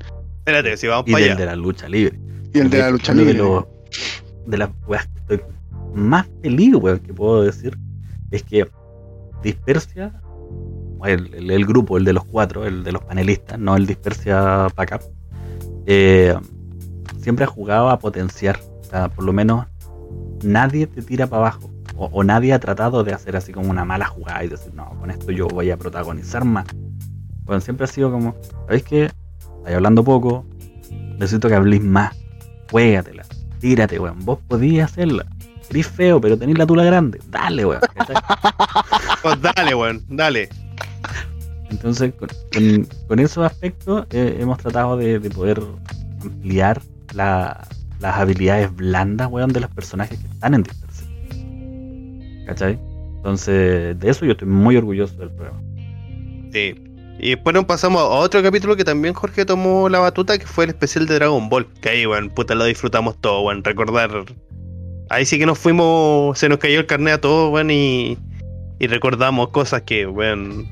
Espérate, 0.45 0.75
si 0.77 0.87
vamos 0.87 1.05
Y 1.07 1.11
para 1.11 1.23
del 1.23 1.31
allá. 1.33 1.39
de 1.39 1.45
la 1.47 1.55
lucha 1.55 1.87
libre. 1.87 2.19
Y 2.53 2.59
el 2.59 2.69
de 2.69 2.77
la 2.79 2.89
lucha 2.91 3.13
libre. 3.13 3.33
De, 3.33 3.39
los- 3.39 3.65
de 4.47 4.57
las 4.57 4.69
weas 4.87 5.07
que 5.07 5.19
estoy 5.19 5.41
más 5.93 6.27
feliz, 6.41 6.75
weón, 6.75 6.99
que 6.99 7.13
puedo 7.13 7.43
decir, 7.43 7.77
es 8.31 8.43
que 8.43 8.67
Dispersia, 9.43 10.13
el, 11.05 11.33
el- 11.33 11.51
el 11.51 11.65
grupo, 11.65 11.97
el 11.97 12.05
de 12.05 12.13
los 12.13 12.25
cuatro, 12.25 12.65
el 12.65 12.83
de 12.83 12.91
los 12.91 13.03
panelistas, 13.03 13.57
no 13.59 13.75
el 13.75 13.85
Dispersia 13.87 14.67
Backup, 14.75 15.01
eh, 15.85 16.35
siempre 17.19 17.45
ha 17.45 17.47
jugado 17.47 17.89
a 17.89 17.99
potenciar. 17.99 18.59
O 18.81 18.83
sea, 18.83 19.09
por 19.09 19.23
lo 19.25 19.33
menos 19.33 19.65
nadie 20.43 20.87
te 20.87 21.01
tira 21.01 21.27
para 21.27 21.41
abajo. 21.43 21.69
O, 21.95 22.05
o 22.11 22.23
nadie 22.23 22.53
ha 22.53 22.59
tratado 22.59 23.03
de 23.03 23.13
hacer 23.13 23.35
así 23.35 23.51
como 23.51 23.69
una 23.69 23.85
mala 23.85 24.05
jugada 24.07 24.43
y 24.43 24.47
decir, 24.47 24.73
no, 24.73 24.89
con 24.99 25.11
esto 25.11 25.31
yo 25.31 25.47
voy 25.47 25.69
a 25.71 25.77
protagonizar 25.77 26.45
más. 26.45 26.65
Bueno, 27.43 27.61
siempre 27.61 27.83
ha 27.85 27.87
sido 27.87 28.11
como, 28.11 28.35
¿sabéis 28.65 28.83
qué? 28.83 29.11
Estáis 29.61 29.75
hablando 29.77 30.03
poco, 30.03 30.45
necesito 31.17 31.47
que 31.47 31.55
habléis 31.55 31.83
más. 31.83 32.15
Juégatela, 32.71 33.23
tírate, 33.59 33.99
weón. 33.99 34.19
Vos 34.25 34.39
podías 34.47 34.91
hacerla. 34.91 35.25
Eres 35.69 35.87
feo, 35.87 36.19
pero 36.19 36.37
tenéis 36.37 36.57
la 36.57 36.65
tula 36.65 36.83
grande. 36.83 37.19
Dale, 37.29 37.65
weón. 37.65 37.81
Pues 39.21 39.39
dale, 39.41 39.75
weón, 39.75 40.01
dale. 40.09 40.49
Entonces, 41.69 42.13
con, 42.15 42.27
con- 42.53 42.87
con 43.07 43.19
esos 43.19 43.45
aspectos 43.45 44.05
eh, 44.11 44.37
hemos 44.39 44.57
tratado 44.57 44.97
de, 44.97 45.19
de 45.19 45.29
poder 45.29 45.61
ampliar 46.21 46.81
la- 47.13 47.67
las 47.99 48.17
habilidades 48.17 48.75
blandas, 48.75 49.27
weón, 49.31 49.53
de 49.53 49.59
los 49.59 49.69
personajes 49.69 50.17
que 50.19 50.25
están 50.27 50.55
en 50.55 50.63
Dispersia. 50.63 51.07
¿Cachai? 52.47 52.79
Entonces, 53.17 53.97
de 53.99 54.09
eso 54.09 54.25
yo 54.25 54.31
estoy 54.31 54.47
muy 54.47 54.75
orgulloso 54.75 55.15
del 55.17 55.29
programa. 55.29 55.61
Sí. 56.51 56.73
Y 57.23 57.29
después 57.29 57.53
nos 57.53 57.65
pasamos 57.65 58.01
a 58.01 58.05
otro 58.05 58.41
capítulo 58.41 58.75
que 58.75 58.83
también 58.83 59.13
Jorge 59.13 59.45
tomó 59.45 59.87
la 59.89 59.99
batuta, 59.99 60.39
que 60.39 60.47
fue 60.47 60.63
el 60.63 60.71
especial 60.71 61.05
de 61.05 61.13
Dragon 61.15 61.49
Ball. 61.49 61.67
Que 61.79 61.89
ahí, 61.89 62.05
weón, 62.07 62.29
puta, 62.31 62.55
lo 62.55 62.65
disfrutamos 62.65 63.15
todo, 63.21 63.41
weón. 63.41 63.63
Recordar. 63.63 64.25
Ahí 65.11 65.25
sí 65.25 65.37
que 65.37 65.45
nos 65.45 65.59
fuimos, 65.59 66.39
se 66.39 66.49
nos 66.49 66.57
cayó 66.57 66.79
el 66.79 66.87
carnet 66.87 67.13
a 67.13 67.21
todos, 67.21 67.53
weón, 67.53 67.69
y, 67.69 68.17
y 68.79 68.87
recordamos 68.87 69.49
cosas 69.49 69.83
que, 69.83 70.07
weón. 70.07 70.67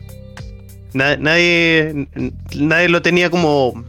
na- 0.93 1.17
nadie, 1.17 2.07
nadie 2.55 2.89
lo 2.89 3.03
tenía 3.03 3.30
como 3.30 3.84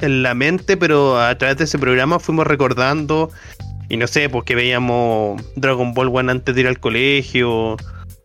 en 0.00 0.22
la 0.22 0.34
mente, 0.34 0.76
pero 0.76 1.20
a 1.20 1.36
través 1.38 1.56
de 1.56 1.64
ese 1.64 1.76
programa 1.78 2.20
fuimos 2.20 2.46
recordando. 2.46 3.30
Y 3.88 3.96
no 3.96 4.06
sé, 4.06 4.28
porque 4.28 4.54
veíamos 4.54 5.42
Dragon 5.56 5.92
Ball, 5.92 6.06
weón, 6.06 6.30
antes 6.30 6.54
de 6.54 6.60
ir 6.60 6.68
al 6.68 6.78
colegio. 6.78 7.76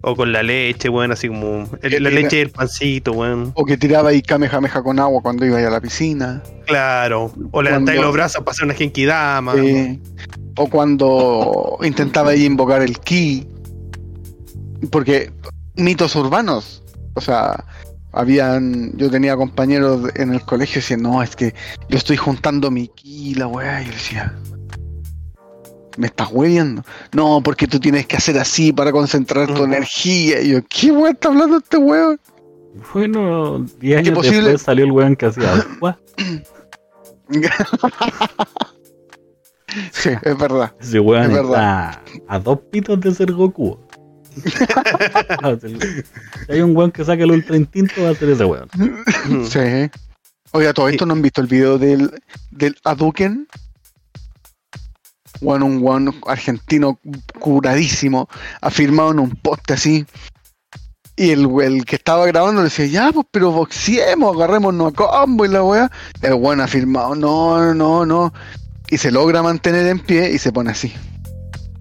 O 0.07 0.15
con 0.15 0.31
la 0.31 0.43
leche, 0.43 0.87
weón, 0.87 1.11
así 1.11 1.27
como 1.27 1.67
el- 1.81 2.03
la 2.03 2.11
leche 2.11 2.37
y 2.37 2.41
el 2.41 2.51
pancito, 2.51 3.11
weón. 3.13 3.51
O 3.55 3.65
que 3.65 3.75
tiraba 3.75 4.09
ahí 4.09 4.21
Kamehameha 4.21 4.83
con 4.83 4.99
agua 4.99 5.19
cuando 5.23 5.47
iba 5.47 5.57
a 5.57 5.61
la 5.69 5.81
piscina. 5.81 6.43
Claro. 6.67 7.33
O 7.49 7.61
levantáis 7.63 7.99
los 7.99 8.13
brazos 8.13 8.43
para 8.43 8.51
hacer 8.51 8.65
una 8.65 8.75
genkidama. 8.75 9.55
Sí. 9.55 9.99
O 10.57 10.69
cuando 10.69 11.79
intentaba 11.81 12.29
ahí 12.31 12.45
invocar 12.45 12.83
el 12.83 12.99
ki. 12.99 13.47
Porque 14.91 15.31
mitos 15.75 16.15
urbanos. 16.15 16.83
O 17.15 17.21
sea, 17.21 17.65
habían. 18.11 18.95
Yo 18.97 19.09
tenía 19.09 19.35
compañeros 19.35 20.11
en 20.15 20.33
el 20.33 20.41
colegio 20.41 20.75
que 20.75 20.79
decían, 20.81 21.01
no, 21.01 21.23
es 21.23 21.35
que 21.35 21.55
yo 21.89 21.97
estoy 21.97 22.17
juntando 22.17 22.69
mi 22.69 22.89
ki, 22.89 23.33
la 23.35 23.47
weá. 23.47 23.81
Y 23.81 23.85
yo 23.85 23.91
decía. 23.91 24.33
Me 25.97 26.07
estás 26.07 26.29
hueviendo. 26.31 26.83
No, 27.13 27.41
porque 27.43 27.67
tú 27.67 27.79
tienes 27.79 28.05
que 28.07 28.17
hacer 28.17 28.37
así 28.37 28.73
para 28.73 28.91
concentrar 28.91 29.53
tu 29.53 29.63
energía. 29.63 30.41
Y 30.41 30.49
yo, 30.49 30.59
¿qué 30.69 30.91
weá 30.91 31.11
está 31.11 31.29
hablando 31.29 31.57
este 31.57 31.77
weón? 31.77 32.19
Bueno, 32.93 33.59
10 33.59 33.69
¿Qué 33.79 33.95
años 33.97 34.13
posible? 34.15 34.37
después 34.41 34.61
salió 34.61 34.85
el 34.85 34.91
weón 34.91 35.15
que 35.15 35.25
hacía 35.27 35.53
agua. 35.53 35.97
sí, 39.91 40.09
es 40.21 40.37
verdad. 40.37 40.73
Ese 40.79 40.99
weón 40.99 41.23
Es 41.23 41.33
verdad. 41.33 42.01
a 42.27 42.39
dos 42.39 42.59
pitos 42.71 42.99
de 43.01 43.13
ser 43.13 43.31
Goku. 43.31 43.77
Si 46.47 46.51
hay 46.51 46.59
un 46.61 46.75
weón 46.75 46.91
que 46.91 47.05
saque 47.05 47.23
el 47.23 47.31
ultra 47.31 47.55
instinto, 47.55 48.03
va 48.03 48.09
a 48.09 48.15
ser 48.15 48.29
ese 48.29 48.43
weón. 48.43 48.67
Sí. 49.49 49.89
Oiga, 50.51 50.73
todo 50.73 50.89
esto 50.89 51.05
no 51.05 51.13
han 51.13 51.21
visto 51.21 51.39
el 51.41 51.47
video 51.47 51.77
del, 51.77 52.11
del 52.51 52.75
Aduken. 52.83 53.47
Bueno, 55.41 55.65
un 55.65 55.81
weón 55.81 56.13
argentino 56.27 56.99
curadísimo, 57.39 58.29
afirmado 58.61 59.11
en 59.11 59.19
un 59.19 59.31
poste 59.31 59.73
así. 59.73 60.05
Y 61.17 61.31
el, 61.31 61.49
el 61.61 61.85
que 61.85 61.95
estaba 61.95 62.25
grabando 62.25 62.61
le 62.61 62.65
decía, 62.65 62.85
ya, 62.87 63.11
pues, 63.11 63.25
pero 63.31 63.51
boxeemos, 63.51 64.35
agarrémonos 64.35 64.91
a 64.91 64.95
combo 64.95 65.45
y 65.45 65.47
la 65.47 65.63
weá. 65.63 65.91
El 66.21 66.33
weón 66.33 66.59
afirmado, 66.59 67.15
no, 67.15 67.73
no, 67.73 68.05
no. 68.05 68.33
y 68.89 68.97
se 68.97 69.11
logra 69.11 69.41
mantener 69.41 69.87
en 69.87 69.99
pie 69.99 70.31
y 70.31 70.37
se 70.37 70.51
pone 70.51 70.71
así. 70.71 70.93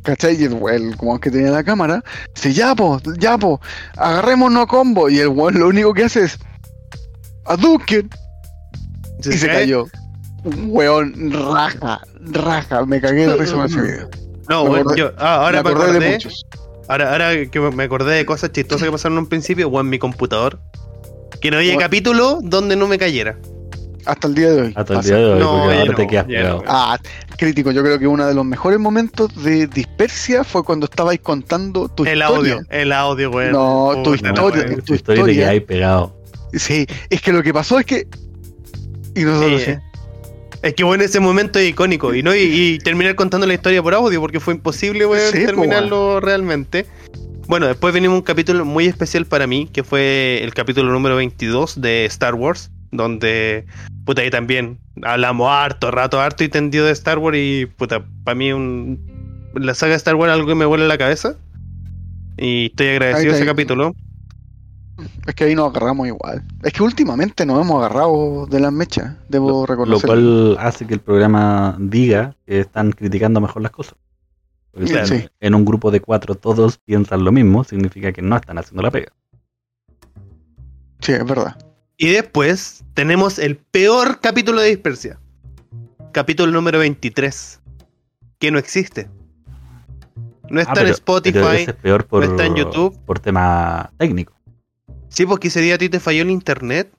¿Cachai? 0.02 0.40
Y 0.40 0.44
el 0.44 0.54
weón, 0.54 0.92
como 0.92 1.18
que 1.18 1.30
tenía 1.30 1.50
la 1.50 1.64
cámara, 1.64 2.04
dice, 2.34 2.52
ya 2.52 2.74
po, 2.74 3.00
ya 3.18 3.38
po, 3.38 3.60
agarrémonos 3.96 4.64
a 4.64 4.66
combo. 4.66 5.08
Y 5.08 5.18
el 5.18 5.28
weón 5.28 5.58
lo 5.58 5.68
único 5.68 5.94
que 5.94 6.04
hace 6.04 6.24
es, 6.24 6.38
Hadouken. 7.46 8.10
Y 9.20 9.32
se 9.32 9.46
cayó. 9.46 9.86
Weón, 10.44 11.32
raja, 11.32 12.00
raja. 12.20 12.84
Me 12.86 13.00
cagué 13.00 13.26
de 13.26 13.36
risa 13.36 13.54
con 13.54 13.66
ese 13.66 13.80
video. 13.80 14.08
No, 14.48 14.64
Me 14.64 14.70
weón, 14.82 14.96
yo, 14.96 15.12
ah, 15.18 15.36
ahora 15.46 15.62
me 15.62 15.70
acordé 15.70 15.84
acordé, 15.90 16.00
de 16.06 16.12
muchos. 16.12 16.46
ahora, 16.88 17.12
ahora 17.12 17.46
que 17.50 17.60
me 17.60 17.84
acordé 17.84 18.14
de 18.16 18.26
cosas 18.26 18.52
chistosas 18.52 18.84
que 18.86 18.92
pasaron 18.92 19.16
en 19.18 19.24
un 19.24 19.28
principio, 19.28 19.68
weón, 19.68 19.88
mi 19.88 19.98
computador. 19.98 20.60
Que 21.40 21.50
no 21.50 21.56
había 21.58 21.76
capítulo 21.76 22.38
donde 22.42 22.76
no 22.76 22.86
me 22.86 22.98
cayera. 22.98 23.36
Hasta 24.06 24.28
el 24.28 24.34
día 24.34 24.50
de 24.50 24.60
hoy. 24.62 24.72
Hasta 24.76 24.94
el 24.94 25.00
día 25.02 25.16
de 25.16 25.24
hoy, 25.32 25.38
No, 25.40 25.50
porque 25.62 25.78
ahora 25.78 25.90
no, 25.90 25.94
te 25.96 26.06
quedas 26.06 26.24
pegado. 26.26 26.56
no. 26.58 26.64
Ah, 26.68 26.98
crítico, 27.38 27.70
yo 27.70 27.82
creo 27.82 27.98
que 27.98 28.06
uno 28.06 28.26
de 28.26 28.34
los 28.34 28.44
mejores 28.44 28.78
momentos 28.78 29.34
de 29.42 29.66
Dispersia 29.66 30.44
fue 30.44 30.62
cuando 30.62 30.84
estabais 30.84 31.20
contando 31.20 31.88
tu 31.88 32.04
El 32.04 32.18
historia. 32.20 32.52
audio, 32.56 32.66
el 32.68 32.92
audio, 32.92 33.30
weón. 33.30 33.52
No, 33.52 34.02
tu 34.04 34.14
historia, 34.14 34.66
tu 34.76 34.82
Tu 34.82 34.94
historia 34.94 35.24
te 35.24 35.32
quedáis 35.34 35.62
pegado. 35.62 36.14
Sí, 36.52 36.86
es 37.08 37.22
que 37.22 37.32
lo 37.32 37.42
que 37.42 37.54
pasó 37.54 37.78
es 37.78 37.86
que. 37.86 38.06
Y 39.14 39.22
nosotros 39.24 39.62
Sí, 39.62 39.72
sí. 39.72 39.78
Es 40.64 40.72
que 40.72 40.82
bueno, 40.82 41.04
ese 41.04 41.20
momento 41.20 41.58
es 41.58 41.68
icónico. 41.68 42.14
Y 42.14 42.22
no 42.22 42.34
y, 42.34 42.40
y 42.40 42.78
terminar 42.78 43.14
contando 43.16 43.46
la 43.46 43.52
historia 43.52 43.82
por 43.82 43.92
audio, 43.92 44.18
porque 44.18 44.40
fue 44.40 44.54
imposible, 44.54 45.04
weón, 45.04 45.30
Sí, 45.30 45.44
terminarlo 45.44 46.20
realmente. 46.20 46.86
Bueno, 47.46 47.66
después 47.66 47.92
venimos 47.92 48.16
un 48.16 48.22
capítulo 48.22 48.64
muy 48.64 48.86
especial 48.86 49.26
para 49.26 49.46
mí, 49.46 49.68
que 49.70 49.84
fue 49.84 50.42
el 50.42 50.54
capítulo 50.54 50.90
número 50.90 51.16
22 51.16 51.82
de 51.82 52.06
Star 52.06 52.34
Wars, 52.34 52.70
donde, 52.90 53.66
puta, 54.06 54.22
ahí 54.22 54.30
también 54.30 54.78
hablamos 55.02 55.50
harto, 55.50 55.90
rato, 55.90 56.18
harto 56.18 56.44
y 56.44 56.48
tendido 56.48 56.86
de 56.86 56.92
Star 56.92 57.18
Wars 57.18 57.36
y, 57.38 57.66
puta, 57.66 58.02
para 58.24 58.34
mí 58.34 58.50
un, 58.50 59.50
la 59.54 59.74
saga 59.74 59.90
de 59.90 59.96
Star 59.98 60.14
Wars 60.14 60.30
es 60.30 60.34
algo 60.36 60.48
que 60.48 60.54
me 60.54 60.64
vuela 60.64 60.86
la 60.86 60.96
cabeza. 60.96 61.36
Y 62.38 62.66
estoy 62.66 62.88
agradecido 62.88 63.32
está 63.32 63.36
ese 63.36 63.42
ahí. 63.42 63.48
capítulo. 63.54 63.94
Es 65.26 65.34
que 65.34 65.44
ahí 65.44 65.54
nos 65.54 65.70
agarramos 65.70 66.06
igual. 66.06 66.42
Es 66.62 66.72
que 66.72 66.82
últimamente 66.82 67.44
nos 67.44 67.60
hemos 67.60 67.78
agarrado 67.78 68.46
de 68.46 68.60
las 68.60 68.72
mechas, 68.72 69.16
debo 69.28 69.48
Lo 69.50 69.66
reconocer. 69.66 70.06
cual 70.06 70.56
hace 70.60 70.86
que 70.86 70.94
el 70.94 71.00
programa 71.00 71.76
diga 71.80 72.36
que 72.46 72.60
están 72.60 72.92
criticando 72.92 73.40
mejor 73.40 73.62
las 73.62 73.72
cosas. 73.72 73.94
Porque 74.70 74.90
Claro. 74.90 75.06
si 75.06 75.18
Sí. 75.18 75.28
en 75.40 75.54
un 75.54 75.64
grupo 75.64 75.90
de 75.90 76.00
cuatro 76.00 76.34
todos 76.34 76.78
piensan 76.78 77.24
lo 77.24 77.32
mismo, 77.32 77.64
significa 77.64 78.12
que 78.12 78.22
no 78.22 78.36
están 78.36 78.58
haciendo 78.58 78.82
la 78.82 78.90
pega. 78.90 79.12
Sí, 81.00 81.12
es 81.12 81.24
verdad. 81.24 81.56
Y 81.96 82.08
después 82.12 82.84
tenemos 82.94 83.38
el 83.38 83.56
peor 83.56 84.20
capítulo 84.20 84.60
de 84.60 84.68
Dispersia. 84.68 85.18
Capítulo 86.12 86.50
número 86.52 86.78
23. 86.78 87.60
Que 88.38 88.50
no 88.50 88.58
existe. 88.58 89.08
No 90.50 90.60
está 90.60 90.72
Ah, 90.72 90.76
en 90.80 90.82
pero- 90.84 90.94
Spotify. 90.94 91.32
pero 91.32 91.52
ese 91.52 91.70
es 91.70 91.76
peor 91.76 92.06
por, 92.06 92.24
no 92.24 92.30
está 92.30 92.46
en 92.46 92.54
YouTube. 92.56 92.98
por 93.06 93.18
tema 93.18 93.90
técnico. 93.96 94.33
Sí, 95.14 95.26
porque 95.26 95.48
ese 95.48 95.60
día 95.60 95.76
a 95.76 95.78
ti 95.78 95.88
te 95.88 96.00
falló 96.00 96.22
el 96.22 96.30
internet. 96.30 96.90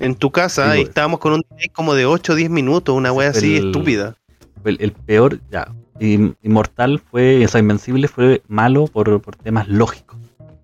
En 0.00 0.14
tu 0.14 0.30
casa 0.30 0.72
Sí, 0.72 0.78
y 0.78 0.80
pues. 0.82 0.88
estábamos 0.88 1.20
con 1.20 1.34
un 1.34 1.44
delay 1.50 1.68
como 1.68 1.94
de 1.94 2.06
8 2.06 2.32
o 2.32 2.36
10 2.36 2.50
minutos, 2.50 2.94
una 2.96 3.12
wea 3.12 3.30
así 3.30 3.56
El- 3.56 3.66
estúpida. 3.66 4.16
El, 4.64 4.76
el 4.80 4.92
peor, 4.92 5.40
ya. 5.50 5.68
Inmortal 6.00 7.00
fue, 7.10 7.44
o 7.44 7.48
sea, 7.48 7.60
Invencible 7.60 8.08
fue 8.08 8.42
malo 8.48 8.86
por, 8.86 9.20
por 9.20 9.36
temas 9.36 9.68
lógicos. 9.68 10.18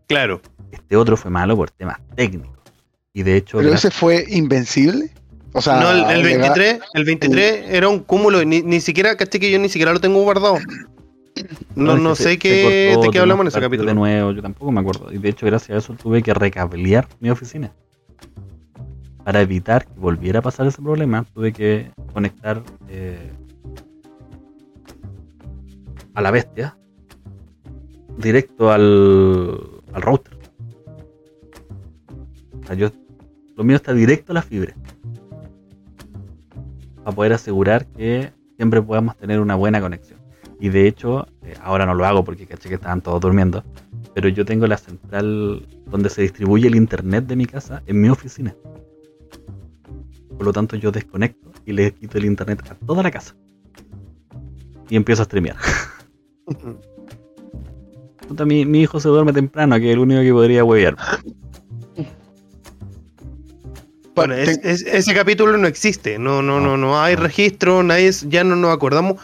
Claro. 0.08 0.40
Este 0.72 0.96
otro 0.96 1.16
fue 1.16 1.30
malo 1.30 1.56
por 1.56 1.70
temas 1.70 1.98
técnicos. 2.16 2.58
Y 3.12 3.22
de 3.22 3.36
hecho, 3.36 3.58
Pero 3.58 3.72
ese 3.72 3.90
fue 3.90 4.24
invencible. 4.28 5.10
O 5.52 5.60
sea, 5.62 5.80
no, 5.80 5.90
el, 5.90 5.98
el 6.18 6.22
legal- 6.22 6.40
23, 6.54 6.80
el 6.94 7.04
23 7.04 7.64
era 7.68 7.88
un 7.88 8.00
cúmulo, 8.00 8.44
ni, 8.44 8.62
ni 8.62 8.80
siquiera, 8.80 9.16
caché 9.16 9.38
que 9.40 9.50
yo 9.50 9.58
ni 9.58 9.68
siquiera 9.68 9.92
lo 9.92 10.00
tengo 10.00 10.22
guardado. 10.22 10.58
No, 11.74 11.96
no 11.96 12.14
se- 12.14 12.22
sé 12.24 12.28
se 12.32 12.38
qué, 12.38 12.88
cortó, 12.92 13.02
de 13.06 13.10
qué 13.12 13.18
hablamos 13.18 13.44
en 13.44 13.48
ese 13.48 13.60
capítulo. 13.60 13.88
De 13.88 13.94
nuevo, 13.94 14.32
yo 14.32 14.42
tampoco 14.42 14.72
me 14.72 14.80
acuerdo. 14.80 15.12
Y 15.12 15.18
de 15.18 15.28
hecho, 15.28 15.46
gracias 15.46 15.70
a 15.74 15.78
eso 15.78 15.94
tuve 15.94 16.22
que 16.22 16.34
recablear 16.34 17.06
mi 17.20 17.30
oficina. 17.30 17.72
Para 19.24 19.40
evitar 19.42 19.86
que 19.86 19.98
volviera 20.00 20.38
a 20.38 20.42
pasar 20.42 20.66
ese 20.66 20.80
problema, 20.80 21.24
tuve 21.34 21.52
que 21.52 21.90
conectar 22.12 22.62
eh, 22.88 23.30
a 26.14 26.22
la 26.22 26.30
bestia 26.30 26.76
directo 28.16 28.70
al, 28.72 29.60
al 29.92 30.02
router. 30.02 30.36
O 32.62 32.66
sea, 32.66 32.74
yo, 32.74 32.90
lo 33.56 33.64
mío 33.64 33.76
está 33.76 33.92
directo 33.92 34.32
a 34.32 34.34
la 34.34 34.42
fibra. 34.42 34.74
Para 37.04 37.14
poder 37.14 37.32
asegurar 37.34 37.86
que 37.86 38.32
siempre 38.56 38.82
podamos 38.82 39.16
tener 39.16 39.40
una 39.40 39.54
buena 39.54 39.80
conexión. 39.80 40.17
Y 40.60 40.68
de 40.70 40.86
hecho, 40.88 41.26
eh, 41.42 41.54
ahora 41.62 41.86
no 41.86 41.94
lo 41.94 42.04
hago 42.04 42.24
porque 42.24 42.46
caché 42.46 42.68
que 42.68 42.74
estaban 42.76 43.00
todos 43.00 43.20
durmiendo. 43.20 43.62
Pero 44.14 44.28
yo 44.28 44.44
tengo 44.44 44.66
la 44.66 44.76
central 44.76 45.66
donde 45.86 46.10
se 46.10 46.22
distribuye 46.22 46.66
el 46.68 46.74
internet 46.74 47.26
de 47.26 47.36
mi 47.36 47.46
casa 47.46 47.82
en 47.86 48.00
mi 48.00 48.08
oficina. 48.08 48.54
Por 50.36 50.44
lo 50.46 50.52
tanto, 50.52 50.76
yo 50.76 50.90
desconecto 50.90 51.50
y 51.66 51.72
le 51.72 51.92
quito 51.92 52.18
el 52.18 52.24
internet 52.24 52.62
a 52.70 52.74
toda 52.74 53.02
la 53.02 53.10
casa. 53.10 53.34
Y 54.90 54.96
empiezo 54.96 55.22
a 55.22 55.24
streamear. 55.26 55.56
Mi, 58.44 58.66
mi 58.66 58.82
hijo 58.82 59.00
se 59.00 59.08
duerme 59.08 59.32
temprano, 59.32 59.76
que 59.78 59.86
es 59.88 59.92
el 59.94 60.00
único 60.00 60.20
que 60.20 60.32
podría 60.32 60.62
huevear. 60.62 60.96
Bueno, 64.14 64.34
es- 64.34 64.58
es- 64.62 64.82
ese 64.82 65.14
capítulo 65.14 65.56
no 65.56 65.66
existe, 65.66 66.18
no, 66.18 66.42
no, 66.42 66.60
no, 66.60 66.76
no 66.76 67.00
hay 67.00 67.14
registro, 67.14 67.82
nadie, 67.82 68.10
ya 68.26 68.44
no 68.44 68.54
nos 68.56 68.74
acordamos, 68.74 69.16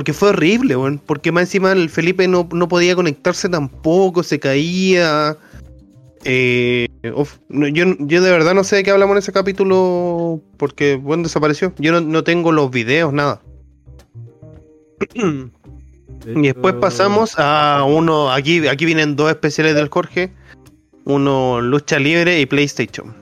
porque 0.00 0.14
fue 0.14 0.30
horrible, 0.30 0.76
weón, 0.76 0.98
porque 0.98 1.30
más 1.30 1.42
encima 1.42 1.72
el 1.72 1.90
Felipe 1.90 2.26
no, 2.26 2.48
no 2.52 2.68
podía 2.68 2.94
conectarse 2.96 3.50
tampoco, 3.50 4.22
se 4.22 4.40
caía. 4.40 5.36
eh, 6.24 6.88
no, 7.50 7.68
yo, 7.68 7.84
yo 7.98 8.22
de 8.22 8.30
verdad 8.30 8.54
no 8.54 8.64
sé 8.64 8.76
de 8.76 8.82
qué 8.82 8.92
hablamos 8.92 9.12
en 9.12 9.18
ese 9.18 9.32
capítulo, 9.32 10.40
porque, 10.56 10.96
bueno, 10.96 11.24
desapareció. 11.24 11.74
Yo 11.76 11.92
no, 11.92 12.00
no 12.00 12.24
tengo 12.24 12.50
los 12.50 12.70
videos, 12.70 13.12
nada. 13.12 13.42
Y 15.14 16.40
después 16.46 16.76
pasamos 16.76 17.34
a 17.36 17.84
uno, 17.86 18.32
aquí, 18.32 18.66
aquí 18.68 18.86
vienen 18.86 19.16
dos 19.16 19.28
especiales 19.28 19.74
del 19.74 19.90
Jorge, 19.90 20.32
uno 21.04 21.60
lucha 21.60 21.98
libre 21.98 22.40
y 22.40 22.46
PlayStation, 22.46 23.14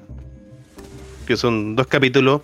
que 1.27 1.37
son 1.37 1.75
dos 1.75 1.89
capítulos 1.89 2.43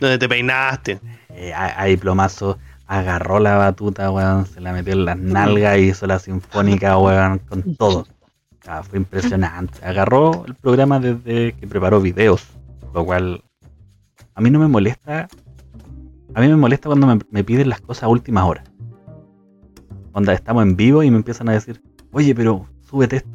donde 0.00 0.18
te 0.18 0.28
peinaste. 0.28 0.98
Eh, 1.36 1.52
ahí 1.54 1.96
plomazo 1.96 2.58
agarró 2.86 3.38
la 3.40 3.56
batuta, 3.56 4.10
weón, 4.10 4.46
se 4.46 4.60
la 4.60 4.72
metió 4.72 4.92
en 4.92 5.04
las 5.04 5.18
nalgas 5.18 5.78
y 5.78 5.90
hizo 5.90 6.06
la 6.06 6.18
sinfónica, 6.18 6.98
weón, 6.98 7.38
con 7.38 7.74
todo. 7.76 8.06
Fue 8.88 8.98
impresionante. 8.98 9.84
Agarró 9.84 10.46
el 10.46 10.54
programa 10.54 10.98
desde 10.98 11.52
que 11.52 11.66
preparó 11.66 12.00
videos, 12.00 12.46
lo 12.94 13.04
cual 13.04 13.42
a 14.34 14.40
mí 14.40 14.50
no 14.50 14.58
me 14.58 14.68
molesta. 14.68 15.28
A 16.34 16.40
mí 16.40 16.48
me 16.48 16.56
molesta 16.56 16.88
cuando 16.88 17.06
me, 17.06 17.18
me 17.30 17.44
piden 17.44 17.68
las 17.68 17.80
cosas 17.80 18.04
a 18.04 18.08
últimas 18.08 18.44
horas. 18.44 18.64
Cuando 20.12 20.32
estamos 20.32 20.62
en 20.62 20.76
vivo 20.76 21.02
y 21.02 21.10
me 21.10 21.18
empiezan 21.18 21.48
a 21.48 21.52
decir, 21.52 21.82
oye, 22.12 22.34
pero 22.34 22.66
súbete 22.88 23.16
esto. 23.16 23.30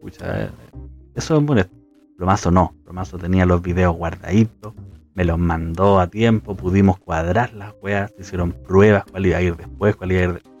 Pucha, 0.00 0.44
eh, 0.44 0.50
eso 1.14 1.36
es 1.36 1.42
molesto. 1.42 1.74
Plomazo 2.16 2.50
no, 2.50 2.74
Plomazo 2.84 3.18
tenía 3.18 3.44
los 3.46 3.62
videos 3.62 3.96
guardaditos, 3.96 4.74
me 5.14 5.24
los 5.24 5.38
mandó 5.38 6.00
a 6.00 6.06
tiempo, 6.06 6.56
pudimos 6.56 6.98
cuadrar 6.98 7.52
las 7.54 7.74
weas, 7.82 8.12
hicieron 8.18 8.52
pruebas, 8.52 9.04
cuál 9.10 9.26
iba 9.26 9.38
a 9.38 9.42
ir 9.42 9.56
después, 9.56 9.96
cuál 9.96 10.12
iba 10.12 10.20
a 10.20 10.24
ir 10.24 10.32
después. 10.34 10.54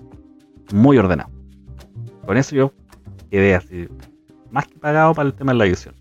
Muy 0.72 0.98
ordenado. 0.98 1.30
Con 2.26 2.36
eso 2.36 2.54
yo 2.54 2.72
quedé 3.30 3.54
así, 3.54 3.88
más 4.50 4.66
que 4.66 4.78
pagado 4.78 5.14
para 5.14 5.28
el 5.28 5.34
tema 5.34 5.52
de 5.52 5.58
la 5.58 5.66
edición. 5.66 5.94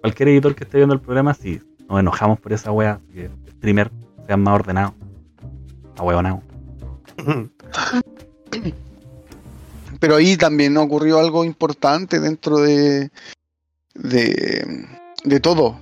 Cualquier 0.00 0.30
editor 0.30 0.54
que 0.54 0.64
esté 0.64 0.78
viendo 0.78 0.94
el 0.94 1.00
programa, 1.00 1.34
sí, 1.34 1.60
nos 1.88 2.00
enojamos 2.00 2.38
por 2.38 2.52
esa 2.52 2.70
wea, 2.70 3.00
que 3.12 3.30
streamer 3.50 3.90
sean 4.26 4.42
más 4.42 4.54
ordenados. 4.54 4.94
A. 5.96 6.40
Pero 10.00 10.14
ahí 10.14 10.36
también 10.36 10.76
ocurrió 10.76 11.18
algo 11.18 11.44
importante 11.44 12.20
dentro 12.20 12.58
de, 12.58 13.10
de, 13.94 14.86
de 15.24 15.40
todo 15.40 15.80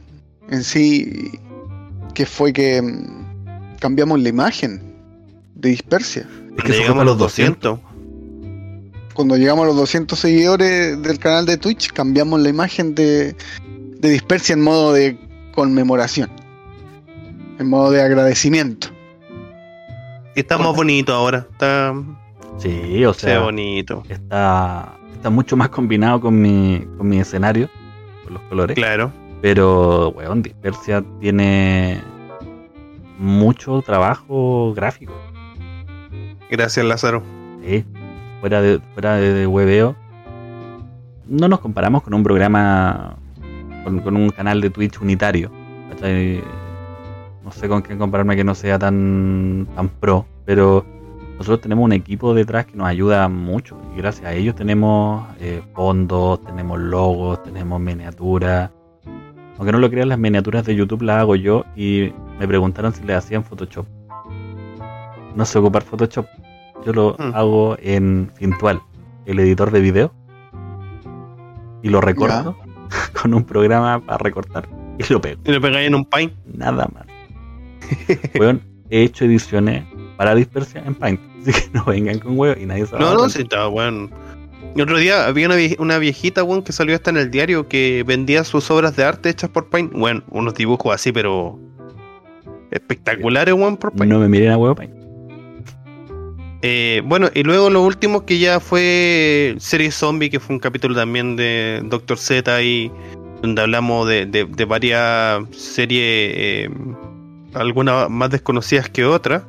en 0.48 0.62
sí, 0.62 1.38
que 2.16 2.24
fue 2.24 2.50
que 2.54 2.80
mm, 2.80 3.76
cambiamos 3.78 4.18
la 4.20 4.30
imagen 4.30 4.80
de 5.54 5.68
Dispersia. 5.68 6.26
Es 6.56 6.64
que 6.64 6.72
Llegamos 6.72 7.02
a 7.02 7.04
los 7.04 7.18
los 7.18 7.18
200. 7.18 7.78
Cuando 9.12 9.36
llegamos 9.36 9.64
a 9.64 9.66
los 9.66 9.76
200 9.76 10.18
seguidores 10.18 11.00
del 11.02 11.18
canal 11.18 11.44
de 11.44 11.58
Twitch, 11.58 11.92
cambiamos 11.92 12.40
la 12.40 12.48
imagen 12.48 12.94
de, 12.94 13.36
de 13.68 14.10
Dispersia 14.10 14.54
en 14.54 14.62
modo 14.62 14.94
de 14.94 15.18
conmemoración, 15.54 16.30
en 17.58 17.68
modo 17.68 17.90
de 17.90 18.00
agradecimiento. 18.00 18.88
Y 20.34 20.40
está 20.40 20.56
más 20.56 20.74
bonito 20.74 21.12
ahora. 21.12 21.46
Está 21.50 21.94
Sí, 22.58 23.04
o 23.04 23.12
sea, 23.12 23.40
bonito. 23.40 24.02
está, 24.08 24.96
está 25.14 25.28
mucho 25.28 25.54
más 25.58 25.68
combinado 25.68 26.18
con 26.22 26.40
mi, 26.40 26.82
con 26.96 27.08
mi 27.08 27.18
escenario, 27.18 27.68
con 28.24 28.34
los 28.34 28.42
colores. 28.44 28.74
Claro. 28.74 29.12
Pero, 29.46 30.08
weón, 30.08 30.42
Dispersia 30.42 31.04
tiene 31.20 32.02
mucho 33.16 33.80
trabajo 33.80 34.74
gráfico. 34.74 35.12
Gracias, 36.50 36.84
Lázaro. 36.84 37.22
Sí, 37.64 37.84
fuera 38.40 38.60
de, 38.60 38.80
fuera 38.94 39.14
de, 39.14 39.32
de 39.32 39.46
hueveo. 39.46 39.94
No 41.28 41.46
nos 41.46 41.60
comparamos 41.60 42.02
con 42.02 42.14
un 42.14 42.24
programa, 42.24 43.18
con, 43.84 44.00
con 44.00 44.16
un 44.16 44.30
canal 44.30 44.60
de 44.60 44.68
Twitch 44.68 45.00
unitario. 45.00 45.52
¿cachai? 45.90 46.42
No 47.44 47.52
sé 47.52 47.68
con 47.68 47.82
quién 47.82 47.98
compararme 47.98 48.34
que 48.34 48.42
no 48.42 48.56
sea 48.56 48.80
tan, 48.80 49.68
tan 49.76 49.88
pro, 49.90 50.26
pero 50.44 50.84
nosotros 51.38 51.60
tenemos 51.60 51.84
un 51.84 51.92
equipo 51.92 52.34
detrás 52.34 52.66
que 52.66 52.76
nos 52.76 52.88
ayuda 52.88 53.28
mucho. 53.28 53.76
Y 53.94 53.98
gracias 53.98 54.26
a 54.26 54.32
ellos 54.32 54.56
tenemos 54.56 55.24
eh, 55.38 55.62
fondos, 55.72 56.42
tenemos 56.42 56.80
logos, 56.80 57.44
tenemos 57.44 57.78
miniaturas. 57.78 58.72
Aunque 59.58 59.72
no 59.72 59.78
lo 59.78 59.90
crean, 59.90 60.08
las 60.10 60.18
miniaturas 60.18 60.64
de 60.66 60.74
YouTube 60.76 61.02
las 61.02 61.20
hago 61.20 61.34
yo 61.36 61.64
y 61.76 62.12
me 62.38 62.46
preguntaron 62.46 62.92
si 62.92 63.02
les 63.04 63.16
hacían 63.16 63.42
Photoshop. 63.44 63.86
No 65.34 65.44
sé 65.44 65.58
ocupar 65.58 65.82
Photoshop. 65.82 66.26
Yo 66.84 66.92
lo 66.92 67.16
Hmm. 67.18 67.34
hago 67.34 67.76
en 67.80 68.30
Fintual, 68.34 68.80
el 69.24 69.38
editor 69.40 69.70
de 69.70 69.80
video. 69.80 70.12
Y 71.82 71.88
lo 71.88 72.00
recorto 72.00 72.56
con 73.22 73.34
un 73.34 73.44
programa 73.44 74.04
para 74.04 74.18
recortar. 74.18 74.68
Y 74.98 75.12
lo 75.12 75.20
pego. 75.20 75.40
Y 75.44 75.52
lo 75.52 75.60
pegáis 75.60 75.86
en 75.88 75.94
un 75.94 76.04
paint. 76.04 76.32
Nada 76.46 76.88
más. 76.92 77.06
Weón, 78.38 78.62
he 78.90 79.02
hecho 79.02 79.24
ediciones 79.24 79.84
para 80.16 80.34
dispersia 80.34 80.82
en 80.86 80.94
Paint. 80.94 81.20
Así 81.42 81.52
que 81.52 81.70
no 81.72 81.84
vengan 81.84 82.18
con 82.18 82.38
huevos 82.38 82.58
y 82.60 82.66
nadie 82.66 82.84
a 82.92 82.98
No, 82.98 83.14
no, 83.14 83.28
sí, 83.28 83.42
estaba 83.42 83.68
bueno. 83.68 84.08
El 84.76 84.82
otro 84.82 84.98
día 84.98 85.26
había 85.26 85.46
una, 85.46 85.56
vie- 85.56 85.76
una 85.78 85.98
viejita, 85.98 86.44
weón, 86.44 86.62
que 86.62 86.70
salió 86.72 86.94
hasta 86.94 87.08
en 87.10 87.16
el 87.16 87.30
diario 87.30 87.66
que 87.66 88.04
vendía 88.06 88.44
sus 88.44 88.70
obras 88.70 88.94
de 88.94 89.04
arte 89.04 89.30
hechas 89.30 89.48
por 89.48 89.70
Paint. 89.70 89.92
Bueno, 89.94 90.22
unos 90.30 90.52
dibujos 90.54 90.94
así, 90.94 91.12
pero 91.12 91.58
espectaculares, 92.70 93.54
weón, 93.54 93.78
por 93.78 93.92
Paint. 93.92 94.12
No 94.12 94.18
me 94.18 94.28
miren 94.28 94.50
a 94.52 94.58
huevo 94.58 94.74
Paint. 94.74 94.92
Eh, 96.62 97.00
bueno, 97.06 97.28
y 97.34 97.42
luego 97.42 97.70
lo 97.70 97.82
último 97.84 98.26
que 98.26 98.38
ya 98.38 98.60
fue 98.60 99.54
Serie 99.58 99.90
Zombie, 99.90 100.28
que 100.30 100.40
fue 100.40 100.54
un 100.54 100.60
capítulo 100.60 100.94
también 100.94 101.36
de 101.36 101.80
Doctor 101.84 102.18
Z 102.18 102.62
y 102.62 102.90
donde 103.40 103.62
hablamos 103.62 104.06
de, 104.08 104.26
de- 104.26 104.44
de 104.44 104.64
varias 104.66 105.42
series, 105.52 106.02
eh, 106.36 106.70
algunas 107.54 108.10
más 108.10 108.30
desconocidas 108.30 108.90
que 108.90 109.04
otras. 109.06 109.42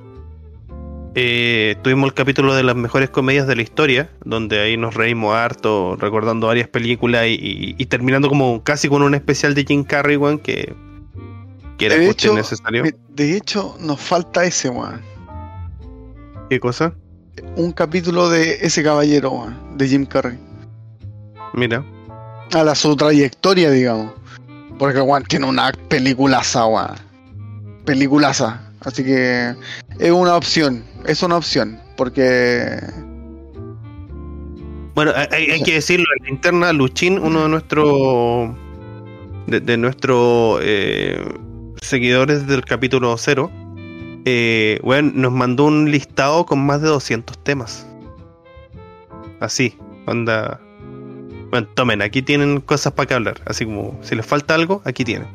Eh, 1.15 1.75
tuvimos 1.83 2.07
el 2.09 2.13
capítulo 2.13 2.53
de 2.53 2.61
las 2.63 2.75
mejores 2.75 3.09
comedias 3.09 3.47
de 3.47 3.55
la 3.55 3.61
historia, 3.63 4.09
donde 4.23 4.59
ahí 4.59 4.77
nos 4.77 4.93
reímos 4.93 5.33
harto, 5.35 5.95
recordando 5.95 6.47
varias 6.47 6.67
películas 6.67 7.25
y, 7.27 7.33
y- 7.33 7.75
y 7.77 7.85
terminando 7.87 8.29
como 8.29 8.63
casi 8.63 8.87
con 8.87 9.01
un 9.01 9.15
especial 9.15 9.55
de 9.55 9.65
Jim 9.65 9.83
Carrey, 9.83 10.15
weón, 10.17 10.37
que, 10.37 10.75
que 11.79 11.87
era 11.87 11.95
De 11.95 12.09
hecho, 12.09 12.35
necesario. 12.35 12.83
de 13.09 13.35
hecho, 13.35 13.75
nos 13.79 13.99
falta 13.99 14.43
ese, 14.45 14.69
weón. 14.69 15.01
¿Qué 16.49 16.59
cosa? 16.59 16.93
Un 17.55 17.71
capítulo 17.71 18.29
de 18.29 18.57
ese 18.61 18.83
caballero, 18.83 19.31
weón, 19.31 19.77
de 19.77 19.87
Jim 19.87 20.05
Carrey. 20.05 20.37
Mira. 21.53 21.83
A 22.53 22.63
la 22.63 22.75
su 22.75 22.95
trayectoria, 22.95 23.71
digamos. 23.71 24.11
Porque, 24.77 25.01
weón, 25.01 25.23
tiene 25.23 25.47
una 25.47 25.71
peliculaza, 25.89 26.67
weón. 26.67 26.95
Peliculaza. 27.85 28.66
Así 28.87 29.03
que 29.03 29.53
es 29.99 30.11
una 30.11 30.37
opción. 30.37 30.81
Es 31.05 31.21
una 31.21 31.35
opción. 31.35 31.77
Porque. 31.97 32.79
Bueno, 34.95 35.11
hay, 35.29 35.61
que 35.61 35.73
decirlo, 35.73 36.05
en 36.17 36.23
la 36.23 36.29
interna, 36.29 36.73
Luchín, 36.73 37.19
uno 37.19 37.43
de 37.43 37.49
nuestros 37.49 38.49
de, 39.45 39.59
de 39.59 39.77
nuestros 39.77 40.59
eh, 40.63 41.21
seguidores 41.81 42.47
del 42.47 42.63
capítulo 42.63 43.15
0, 43.15 43.51
eh, 44.25 44.79
weón, 44.81 45.11
nos 45.15 45.33
mandó 45.33 45.65
un 45.65 45.91
listado 45.91 46.45
con 46.45 46.65
más 46.65 46.81
de 46.81 46.87
200 46.87 47.37
temas. 47.43 47.85
Así, 49.41 49.77
onda. 50.07 50.61
Bueno, 51.51 51.67
tomen, 51.75 52.01
aquí 52.01 52.21
tienen 52.21 52.61
cosas 52.61 52.93
para 52.93 53.07
que 53.07 53.13
hablar. 53.13 53.41
Así 53.45 53.65
como, 53.65 53.99
si 54.01 54.15
les 54.15 54.25
falta 54.25 54.55
algo, 54.55 54.81
aquí 54.85 55.03
tienen. 55.03 55.27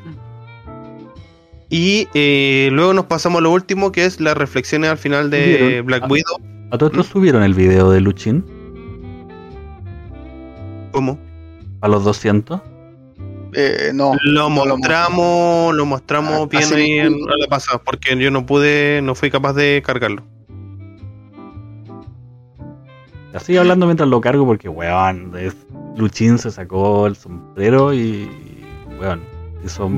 Y 1.75 2.07
eh, 2.13 2.69
luego 2.71 2.93
nos 2.93 3.07
pasamos 3.07 3.39
a 3.39 3.43
lo 3.43 3.51
último, 3.51 3.93
que 3.93 4.05
es 4.05 4.21
las 4.21 4.37
reflexiones 4.37 4.91
al 4.91 4.99
final 4.99 5.31
de. 5.31 5.81
Black 5.81 6.03
Ah. 6.05 6.09
Widow. 6.11 6.37
¿A 6.71 6.77
todos 6.77 6.93
estos 6.93 7.07
subieron 7.07 7.43
el 7.43 7.55
video 7.55 7.91
de 7.91 8.03
Luchín? 8.03 8.45
¿Cómo? 10.93 11.19
¿A 11.81 11.89
los 11.89 12.05
200? 12.05 12.61
eh, 13.55 13.91
no. 13.95 14.13
Lo 14.23 14.51
no 14.51 14.65
lo 14.67 14.77
mostramos, 14.77 15.75
lo 15.75 15.87
mostramos 15.87 16.33
Ah, 16.43 16.47
bien 16.51 16.75
ahí 16.75 16.99
en 16.99 17.21
la 17.39 17.47
pasada, 17.49 17.81
porque 17.83 18.19
yo 18.19 18.31
no 18.31 18.45
pude, 18.45 19.01
no 19.03 19.15
fui 19.15 19.31
capaz 19.31 19.55
de 19.55 19.83
cargarlo. 19.85 20.23
Así 23.35 23.57
hablando 23.57 23.87
mientras 23.87 24.09
lo 24.11 24.21
cargo 24.21 24.45
porque, 24.45 24.69
weón, 24.69 25.33
es- 25.39 25.57
Luchín 25.97 26.37
se 26.39 26.51
sacó 26.51 27.07
el 27.07 27.17
sombrero 27.17 27.93
y, 27.95 28.29
weón, 29.01 29.23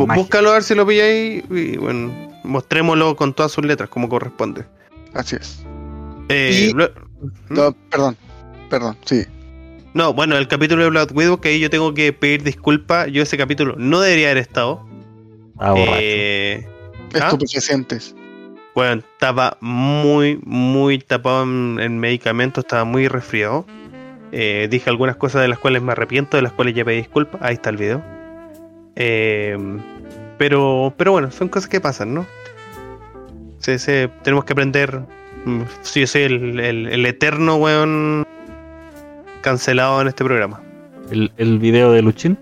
magia. 0.07 0.23
Búscalo 0.23 0.51
a 0.51 0.55
ver 0.55 0.63
si 0.63 0.75
lo 0.75 0.87
pilláis 0.87 1.45
y 1.51 1.77
bueno, 1.77 2.13
mostrémoslo 2.45 3.17
con 3.17 3.33
todas 3.35 3.53
sus 3.53 3.65
letras 3.65 3.89
como 3.89 4.09
corresponde. 4.09 4.65
Así 5.15 5.37
es. 5.37 5.65
Eh, 6.29 6.69
Y- 6.71 6.73
lo- 6.75 6.91
No, 7.49 7.73
perdón. 7.91 8.17
Perdón, 8.71 8.97
sí. 9.05 9.25
no, 9.93 10.13
bueno, 10.15 10.37
el 10.37 10.49
capítulo 10.49 10.83
de 10.83 10.91
Black 10.91 11.11
Widow, 11.15 11.41
que 11.41 11.51
ahí 11.51 11.61
yo 11.61 11.71
tengo 11.71 11.95
que 11.95 12.13
pedir 12.13 12.43
disculpas, 12.43 13.09
yo 13.13 13.23
ese 13.23 13.37
capítulo 13.37 13.75
no 13.79 14.01
debería 14.01 14.29
haber 14.31 14.39
estado. 14.39 14.85
Borracho. 15.55 15.85
Eh, 16.01 16.67
¿Ah? 17.15 17.19
Estupefacientes. 17.29 18.15
Bueno, 18.75 19.03
estaba 19.13 19.57
muy, 19.61 20.41
muy 20.45 20.99
tapado 20.99 21.45
en, 21.45 21.79
en 21.81 21.99
medicamentos, 22.01 22.65
estaba 22.65 22.85
muy 22.85 23.07
resfriado. 23.07 23.65
Eh, 24.33 24.67
dije 24.69 24.91
algunas 24.91 25.15
cosas 25.17 25.43
de 25.43 25.49
las 25.49 25.61
cuales 25.61 25.81
me 25.83 25.93
arrepiento, 25.93 26.37
de 26.37 26.43
las 26.43 26.53
cuales 26.53 26.75
ya 26.75 26.85
pedí 26.85 26.97
disculpas. 26.97 27.41
Ahí 27.41 27.55
está 27.55 27.71
el 27.71 27.77
video. 27.77 28.03
Eh, 28.97 29.57
pero, 30.39 30.93
pero 30.97 31.13
bueno, 31.13 31.31
son 31.31 31.49
cosas 31.49 31.69
que 31.69 31.81
pasan, 31.81 32.15
¿no? 32.15 32.27
Sí, 33.59 33.79
sí, 33.79 33.93
tenemos 34.23 34.45
que 34.45 34.53
aprender. 34.53 35.01
Sí, 35.83 36.01
yo 36.01 36.07
soy 36.07 36.23
el, 36.23 36.61
el- 36.61 36.87
el 36.89 37.07
eterno 37.07 37.57
weón 37.57 38.27
cancelado 39.43 40.01
en 40.01 40.09
este 40.09 40.25
programa. 40.25 40.63
El, 41.11 41.33
el 41.37 41.59
video 41.59 41.93
de 41.93 42.01
Luchín, 42.03 42.39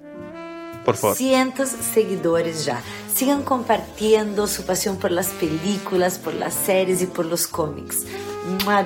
Por 0.84 0.96
favor. 0.96 1.16
Cientos 1.16 1.68
seguidores 1.68 2.64
ya. 2.64 2.80
Sigan 3.12 3.42
compartiendo 3.42 4.46
su 4.46 4.64
pasión 4.64 4.96
por 4.96 5.10
las 5.10 5.28
películas, 5.28 6.18
por 6.18 6.32
las 6.34 6.54
series 6.54 7.02
y 7.02 7.06
por 7.06 7.26
los 7.26 7.46
cómics. 7.46 8.04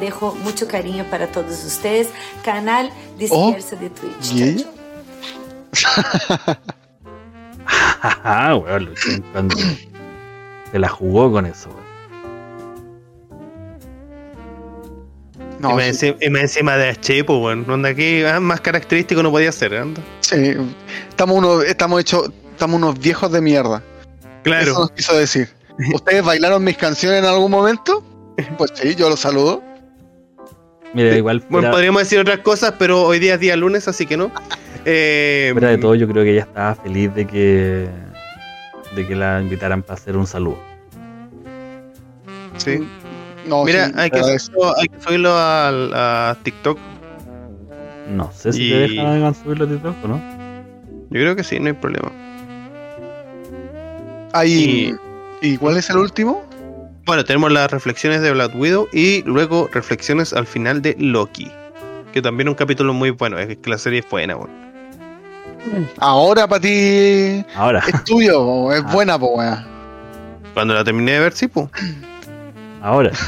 Dejo 0.01 0.35
mucho 0.43 0.67
cariño 0.67 1.05
para 1.11 1.29
todos 1.29 1.65
ustedes. 1.65 2.09
Canal 2.45 2.91
Dispersa 3.19 3.77
de 3.77 3.91
Twitch. 3.91 4.33
¿y 4.35 4.43
ella? 4.43 4.67
Ajá, 5.85 6.59
weón, 8.55 8.85
Luchín 8.87 9.25
cuando 9.33 9.57
se 10.71 10.79
la 10.79 10.89
jugó 10.89 11.31
con 11.33 11.47
eso, 11.47 11.69
weón. 11.71 11.87
No, 15.59 15.73
y, 15.73 15.75
me 15.77 15.83
sí, 15.85 16.09
encima, 16.09 16.17
y 16.21 16.31
me 16.31 16.41
encima 16.41 16.77
de 16.77 16.89
H, 16.91 17.25
pues, 17.25 17.39
weón. 17.41 17.69
Onda 17.71 17.89
aquí, 17.91 18.23
ah, 18.25 18.41
más 18.41 18.61
característico 18.61 19.23
no 19.23 19.31
podía 19.31 19.51
ser, 19.53 19.75
anda. 19.77 20.03
sí, 20.21 20.55
estamos, 21.09 21.39
unos, 21.39 21.65
estamos 21.65 22.01
hechos. 22.01 22.31
Estamos 22.53 22.77
unos 22.79 22.99
viejos 22.99 23.31
de 23.33 23.43
mierda. 23.43 23.83
Eso 24.07 24.43
Claro. 24.45 24.73
nos 24.73 24.91
quiso 24.93 25.15
decir. 25.15 25.51
¿Ustedes 25.93 26.25
bailaron 26.25 26.65
mis 26.65 26.79
canciones 26.79 27.19
en 27.19 27.27
algún 27.27 27.51
momento? 27.51 28.03
Pues 28.57 28.73
sí, 28.75 28.95
yo 28.95 29.11
los 29.11 29.21
saludo. 29.21 29.63
Mira, 30.95 31.15
igual 31.15 31.45
Bueno, 31.51 31.71
podríamos 31.71 32.01
decir 32.01 32.19
otras 32.19 32.39
cosas, 32.39 32.73
pero 32.79 33.03
hoy 33.03 33.19
día 33.19 33.35
es 33.35 33.41
día 33.41 33.57
lunes, 33.57 33.89
así 33.89 34.07
que 34.07 34.17
no. 34.17 34.31
Eh, 34.89 35.51
fuera 35.53 35.69
de 35.71 35.79
todo, 35.79 35.95
yo 35.97 36.07
creo 36.07 36.23
que 36.23 36.31
ella 36.31 36.43
estaba 36.43 36.75
feliz 36.77 37.13
de 37.15 37.27
que 37.27 37.89
de 38.95 39.07
que 39.07 39.17
la 39.17 39.41
invitaran 39.43 39.83
para 39.83 39.95
hacer 39.95 40.17
un 40.17 40.27
saludo. 40.27 40.59
sí. 42.57 42.87
No, 43.49 43.65
Mira, 43.65 43.87
sí, 43.87 43.93
hay, 43.97 44.11
que 44.11 44.19
subirlo, 44.39 44.77
hay 44.77 44.87
que 44.89 45.01
subirlo 45.01 45.37
al- 45.39 45.93
a, 45.95 46.37
TikTok. 46.43 46.79
No 48.13 48.31
sé 48.33 48.53
si 48.53 48.65
Y- 48.65 48.71
te 48.71 48.77
dejan 48.79 49.35
subirlo 49.35 49.65
a 49.67 49.69
TikTok 49.69 50.05
o 50.05 50.09
no. 50.09 50.17
Yo 51.11 51.21
creo 51.21 51.37
que 51.37 51.45
sí, 51.45 51.61
no 51.61 51.67
hay 51.69 51.73
problema. 51.75 52.11
Ahí- 54.33 54.95
¿Y 55.43 55.57
cuál 55.59 55.77
es 55.77 55.89
el 55.91 55.99
último? 55.99 56.45
Bueno, 57.05 57.25
tenemos 57.25 57.53
las 57.53 57.71
reflexiones 57.71 58.21
de 58.21 58.33
Black 58.33 58.53
Widow 58.57 58.89
y 58.93 59.23
luego 59.23 59.69
reflexiones 59.73 60.33
al 60.33 60.47
final 60.47 60.83
de 60.83 60.97
Loki. 60.99 61.51
Que 62.13 62.21
también 62.23 62.49
es 62.49 62.53
un 62.53 62.57
capítulo 62.57 62.93
muy 62.95 63.11
bueno, 63.11 63.39
es 63.39 63.57
que 63.59 63.71
la 63.71 63.79
serie 63.79 64.01
es 64.01 64.11
buena, 64.11 64.37
weón. 64.37 64.66
Ahora 65.99 66.47
para 66.47 66.61
ti 66.61 67.45
Ahora, 67.55 67.83
es 67.87 68.05
tuyo, 68.05 68.73
es 68.73 68.83
Ah. 68.87 68.93
buena, 68.93 69.19
po, 69.19 69.35
weá. 69.37 69.67
Cuando 70.55 70.75
la 70.75 70.85
terminé 70.85 71.13
de 71.13 71.21
ver, 71.21 71.33
sí, 71.33 71.49
pues. 71.49 71.69
ahora. 72.83 73.11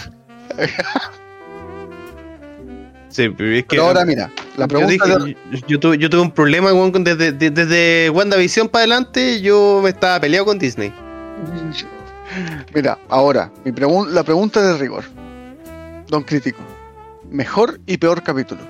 Sí, 3.10 3.28
pero 3.30 3.50
es 3.50 3.62
que. 3.62 3.68
Pero 3.70 3.84
ahora 3.84 4.04
mira, 4.04 4.30
la 4.56 4.64
yo, 4.64 4.68
pregunta 4.68 5.04
dije- 5.06 5.24
de- 5.24 5.36
yo, 5.50 5.66
yo 5.66 5.80
tuve, 5.80 5.98
yo 5.98 6.10
tuve 6.10 6.20
un 6.20 6.30
problema, 6.30 6.72
weón, 6.72 6.92
con- 6.92 7.02
desde, 7.04 7.32
desde, 7.32 7.50
desde 7.50 8.10
WandaVision 8.10 8.68
para 8.68 8.82
adelante, 8.82 9.40
yo 9.40 9.80
me 9.82 9.90
estaba 9.90 10.20
peleado 10.20 10.44
con 10.46 10.58
Disney. 10.58 10.92
Mira, 12.74 12.98
ahora, 13.08 13.50
mi 13.64 13.72
pregun- 13.72 14.08
la 14.10 14.22
pregunta 14.22 14.60
de 14.62 14.76
rigor. 14.78 15.04
Don 16.08 16.22
Crítico. 16.22 16.60
Mejor 17.30 17.80
y 17.86 17.96
peor 17.96 18.22
capítulo. 18.22 18.60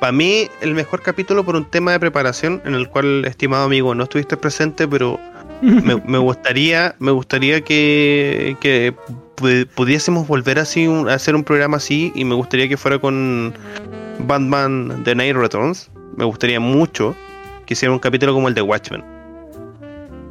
Para 0.00 0.12
mí, 0.12 0.48
el 0.60 0.74
mejor 0.74 1.02
capítulo 1.02 1.44
por 1.44 1.56
un 1.56 1.64
tema 1.64 1.90
de 1.92 1.98
preparación 2.00 2.62
en 2.64 2.74
el 2.74 2.88
cual, 2.88 3.24
estimado 3.24 3.64
amigo, 3.64 3.94
no 3.96 4.04
estuviste 4.04 4.36
presente, 4.36 4.86
pero 4.86 5.18
me, 5.60 5.96
me 6.06 6.18
gustaría, 6.18 6.94
me 7.00 7.10
gustaría 7.10 7.62
que, 7.62 8.56
que 8.60 8.94
pu- 9.36 9.66
pudiésemos 9.74 10.28
volver 10.28 10.60
así 10.60 10.86
un- 10.86 11.08
a 11.08 11.14
hacer 11.14 11.34
un 11.34 11.42
programa 11.42 11.78
así 11.78 12.12
y 12.14 12.24
me 12.24 12.36
gustaría 12.36 12.68
que 12.68 12.76
fuera 12.76 13.00
con 13.00 13.52
Batman 14.20 15.02
The 15.04 15.16
Night 15.16 15.34
Returns. 15.36 15.90
Me 16.16 16.24
gustaría 16.24 16.60
mucho 16.60 17.16
que 17.66 17.74
hiciera 17.74 17.92
un 17.92 17.98
capítulo 17.98 18.34
como 18.34 18.46
el 18.46 18.54
de 18.54 18.62
Watchmen. 18.62 19.04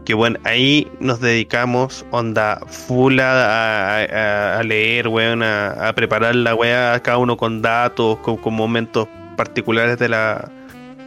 Que 0.06 0.14
bueno, 0.14 0.40
ahí 0.46 0.88
nos 1.02 1.20
dedicamos, 1.20 2.06
onda, 2.12 2.62
full 2.68 3.20
a, 3.20 3.98
a- 4.06 4.60
a 4.60 4.64
leer, 4.64 5.10
weón, 5.10 5.44
a, 5.44 5.90
a 5.90 5.94
preparar 5.94 6.36
la 6.36 6.56
weá, 6.56 6.98
cada 7.04 7.18
uno 7.18 7.36
con 7.36 7.62
datos, 7.62 8.18
con, 8.20 8.38
con 8.38 8.54
momentos 8.54 9.10
particulares 9.38 9.98
de 9.98 10.10
la, 10.10 10.52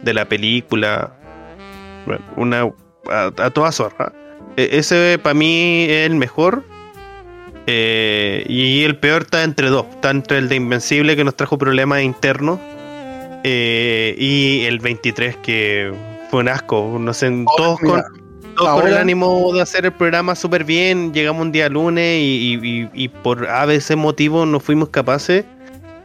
de 0.01 0.13
la 0.15 0.25
película. 0.25 1.13
Bueno, 2.07 2.23
una 2.37 2.61
a, 3.11 3.25
a 3.37 3.49
toda 3.51 3.71
zorra. 3.71 4.11
E- 4.57 4.69
ese 4.73 5.19
para 5.21 5.35
mí 5.35 5.83
es 5.83 6.07
el 6.09 6.15
mejor. 6.15 6.63
Eh, 7.67 8.43
y 8.49 8.83
el 8.83 8.97
peor 8.97 9.21
está 9.23 9.43
entre 9.43 9.69
dos. 9.69 9.85
Está 9.91 10.09
entre 10.09 10.39
el 10.39 10.49
de 10.49 10.55
Invencible 10.55 11.15
que 11.15 11.23
nos 11.23 11.35
trajo 11.35 11.57
problemas 11.59 12.01
internos. 12.01 12.59
eh, 13.43 14.15
y 14.17 14.65
el 14.65 14.79
23 14.79 15.37
que 15.37 15.93
fue 16.29 16.41
un 16.41 16.47
asco. 16.49 16.97
No 16.99 17.13
sé, 17.13 17.29
todos 17.57 17.79
con, 17.79 17.87
Mira, 17.89 18.03
con 18.55 18.87
el 18.87 18.97
ánimo 18.97 19.51
de 19.53 19.61
hacer 19.61 19.85
el 19.85 19.91
programa 19.93 20.35
súper 20.35 20.63
bien. 20.63 21.13
Llegamos 21.13 21.41
un 21.41 21.51
día 21.51 21.69
lunes 21.69 22.19
y, 22.19 22.59
y- 22.61 22.67
y- 22.83 22.89
y 22.93 23.07
por 23.09 23.47
a 23.47 23.65
veces 23.65 23.95
motivos 23.97 24.47
no 24.47 24.59
fuimos 24.59 24.89
capaces. 24.89 25.45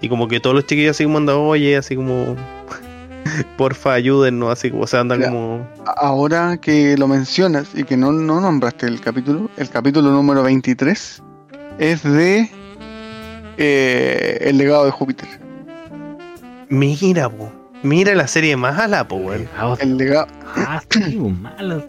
Y 0.01 0.09
como 0.09 0.29
que 0.29 0.41
todos 0.41 0.55
los 0.55 0.67
chiquillos 0.67 0.93
así 0.97 1.05
como 1.05 1.19
andan, 1.19 1.37
oye, 1.37 1.77
así 1.77 1.97
como... 1.97 2.37
Porfa, 3.59 3.93
ayúdennos, 3.95 4.51
así 4.53 4.71
como, 4.71 4.85
o 4.85 4.87
sea, 4.87 5.01
andan 5.01 5.21
como... 5.23 5.67
Ahora 5.97 6.57
que 6.59 6.97
lo 6.97 7.09
mencionas 7.09 7.69
y 7.75 7.85
que 7.85 7.97
no, 7.97 8.13
no 8.13 8.41
nombraste 8.41 8.87
el 8.87 9.01
capítulo, 9.01 9.51
el 9.57 9.69
capítulo 9.69 10.11
número 10.11 10.43
23 10.45 11.23
es 11.79 12.03
de 12.05 12.49
eh, 13.59 14.39
El 14.43 14.59
legado 14.59 14.85
de 14.85 14.91
Júpiter. 14.91 15.29
Mira, 16.69 17.29
po. 17.29 17.51
Mira 17.83 18.15
la 18.15 18.27
serie 18.27 18.57
más 18.57 18.79
ala, 18.79 19.07
po, 19.07 19.17
weón. 19.17 19.49
El, 19.81 19.97
lega- 19.99 20.27
ah, 20.57 20.81
sí, 20.91 21.17
mala 21.41 21.85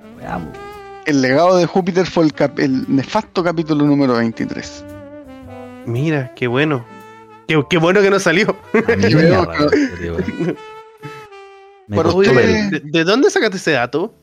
el 1.06 1.22
legado 1.22 1.56
de 1.56 1.66
Júpiter 1.66 2.06
fue 2.06 2.26
el, 2.26 2.34
cap- 2.34 2.60
el 2.60 2.84
nefasto 2.94 3.42
capítulo 3.42 3.86
número 3.86 4.16
23. 4.16 4.84
Mira, 5.86 6.34
qué 6.36 6.48
bueno. 6.48 6.84
Qué, 7.48 7.64
qué 7.70 7.78
bueno 7.78 8.02
que 8.02 8.10
no 8.10 8.20
salió. 8.20 8.58
¿De, 11.88 12.82
de 12.84 13.04
dónde 13.04 13.30
sacaste 13.30 13.58
ese 13.58 13.72
dato? 13.72 14.14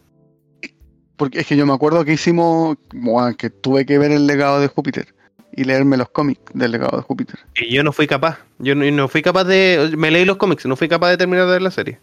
Porque 1.17 1.41
es 1.41 1.47
que 1.47 1.57
yo 1.57 1.65
me 1.65 1.73
acuerdo 1.73 2.05
que 2.05 2.12
hicimos, 2.12 2.77
bueno, 2.93 3.36
que 3.36 3.49
tuve 3.49 3.86
que 3.86 3.99
ver 3.99 4.11
el 4.11 4.27
legado 4.27 4.61
de 4.61 4.69
Júpiter 4.69 5.15
y 5.57 5.65
leerme 5.65 5.97
los 5.97 6.09
cómics 6.11 6.43
del 6.53 6.73
legado 6.73 6.97
de 6.97 7.03
Júpiter. 7.03 7.39
Que 7.55 7.70
yo 7.70 7.85
no 7.85 7.93
fui 7.93 8.07
capaz. 8.07 8.39
Yo 8.59 8.75
no, 8.75 8.91
no 8.91 9.09
fui 9.09 9.23
capaz 9.23 9.44
de. 9.44 9.93
Me 9.97 10.11
leí 10.11 10.25
los 10.25 10.36
cómics, 10.36 10.67
no 10.67 10.77
fui 10.77 10.89
capaz 10.89 11.11
de 11.11 11.17
terminar 11.17 11.47
de 11.47 11.53
ver 11.53 11.62
la 11.62 11.70
serie. 11.70 12.01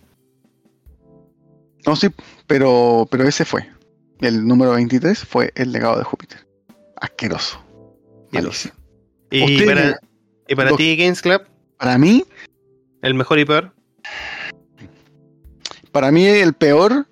No, 1.85 1.95
sí, 1.95 2.07
pero, 2.47 3.07
pero 3.09 3.27
ese 3.27 3.43
fue. 3.43 3.67
El 4.19 4.47
número 4.47 4.71
23 4.73 5.19
fue 5.25 5.51
el 5.55 5.71
legado 5.71 5.97
de 5.97 6.03
Júpiter. 6.03 6.45
Asqueroso. 6.95 7.61
Malísimo. 8.31 8.73
Y 9.31 9.63
para, 9.65 9.99
y 10.51 10.55
para 10.55 10.75
ti, 10.75 10.97
Games 10.97 11.21
Club, 11.21 11.43
Para 11.77 11.97
mí, 11.97 12.25
el 13.01 13.13
mejor 13.13 13.39
y 13.39 13.45
peor. 13.45 13.73
para 15.93 16.11
mí 16.11 16.25
el 16.25 16.53
peor, 16.53 17.07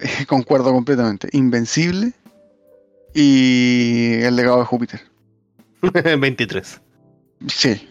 eh, 0.00 0.08
concuerdo 0.26 0.72
completamente, 0.72 1.28
Invencible 1.32 2.12
y 3.14 4.14
el 4.22 4.34
legado 4.34 4.58
de 4.58 4.64
Júpiter. 4.64 5.00
23. 6.18 6.80
Sí, 7.46 7.88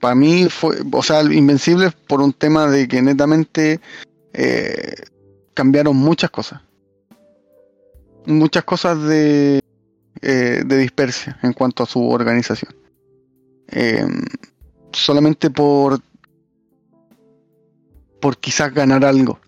para 0.00 0.16
mí 0.16 0.48
fue, 0.50 0.76
o 0.90 1.02
sea, 1.04 1.22
Invencible 1.22 1.92
por 2.08 2.20
un 2.20 2.32
tema 2.32 2.68
de 2.68 2.88
que 2.88 3.00
netamente 3.02 3.80
eh, 4.32 4.94
cambiaron 5.54 5.96
muchas 5.96 6.30
cosas. 6.30 6.62
Muchas 8.24 8.64
cosas 8.64 9.00
de, 9.04 9.60
eh, 10.20 10.62
de 10.66 10.78
dispersia 10.78 11.38
en 11.44 11.52
cuanto 11.52 11.84
a 11.84 11.86
su 11.86 12.10
organización. 12.10 12.74
Eh, 13.68 14.06
solamente 14.92 15.50
por, 15.50 16.00
por 18.20 18.38
quizás 18.38 18.72
ganar 18.72 19.04
algo. 19.04 19.38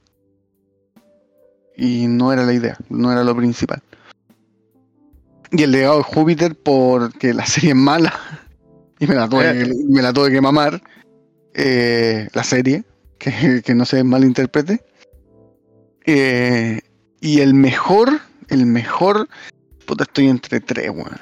Y 1.77 2.07
no 2.09 2.33
era 2.33 2.45
la 2.45 2.53
idea, 2.53 2.77
no 2.89 3.13
era 3.13 3.23
lo 3.23 3.37
principal. 3.37 3.83
Y 5.51 5.63
el 5.63 5.71
legado 5.71 5.99
de 5.99 6.03
Júpiter 6.03 6.57
porque 6.57 7.33
la 7.33 7.47
serie 7.47 7.71
es 7.71 7.77
mala 7.77 8.13
y 8.99 9.07
me 9.07 9.15
la 9.15 9.29
tuve, 9.29 9.53
que, 9.53 9.75
me 9.89 10.03
la 10.03 10.13
tuve 10.13 10.31
que 10.31 10.41
mamar. 10.41 10.83
eh, 11.55 12.29
la 12.35 12.45
serie, 12.45 12.85
que, 13.19 13.63
que 13.65 13.75
no 13.75 13.85
se 13.85 14.05
malinterprete. 14.05 14.85
Eh, 16.07 16.81
y 17.21 17.41
el 17.41 17.55
mejor, 17.55 18.21
el 18.49 18.67
mejor, 18.67 19.29
puta, 19.87 20.05
estoy 20.05 20.29
entre 20.29 20.61
tres, 20.61 20.91
weón. 20.91 21.21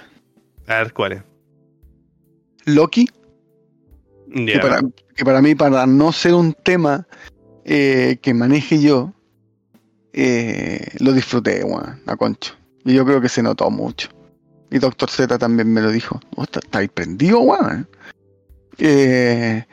A 0.67 0.79
ver, 0.79 0.93
¿cuál 0.93 1.13
es? 1.13 1.23
Loki, 2.67 3.09
que, 4.35 4.59
para, 4.61 4.81
que 5.15 5.25
para 5.25 5.41
mí, 5.43 5.55
para 5.55 5.87
no 5.87 6.13
ser 6.13 6.35
un 6.35 6.53
tema 6.53 7.07
eh, 7.65 8.19
que 8.21 8.35
maneje 8.35 8.81
yo, 8.81 9.13
eh, 10.13 10.87
lo 11.01 11.13
disfruté, 11.13 11.63
weón, 11.65 12.01
a 12.07 12.17
concho. 12.17 12.55
Y 12.85 12.95
yo 12.95 13.05
creo 13.05 13.21
que 13.21 13.29
se 13.29 13.43
notó 13.43 13.71
mucho. 13.71 14.09
Y 14.71 14.79
Doctor 14.79 15.11
Z 15.11 15.39
también 15.39 15.73
me 15.73 15.81
lo 15.81 15.91
dijo. 15.91 16.21
Oh, 16.37 16.43
está- 16.45 16.61
¿Estáis 16.61 16.91
prendido, 16.91 17.41
weón? 17.41 17.89
Eh, 18.79 19.65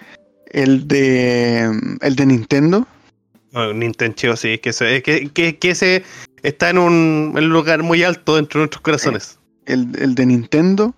el 0.48 0.88
de 0.88 1.70
el 2.02 2.16
de 2.16 2.26
Nintendo, 2.26 2.88
Oh, 3.56 3.72
Nintendo, 3.72 4.36
sí, 4.36 4.54
es 4.54 4.62
que, 4.62 4.70
ese- 4.70 4.96
es 4.98 5.04
que, 5.04 5.30
que, 5.30 5.60
que 5.60 5.70
ese 5.72 6.04
está 6.42 6.72
en 6.72 6.80
un, 6.80 7.34
en 7.38 7.44
un 7.44 7.50
lugar 7.52 7.84
muy 7.84 8.02
alto 8.04 8.36
dentro 8.36 8.60
de 8.60 8.64
nuestros 8.64 8.82
corazones. 8.82 9.38
el, 9.68 9.90
el 10.00 10.16
de 10.16 10.26
Nintendo 10.26 10.96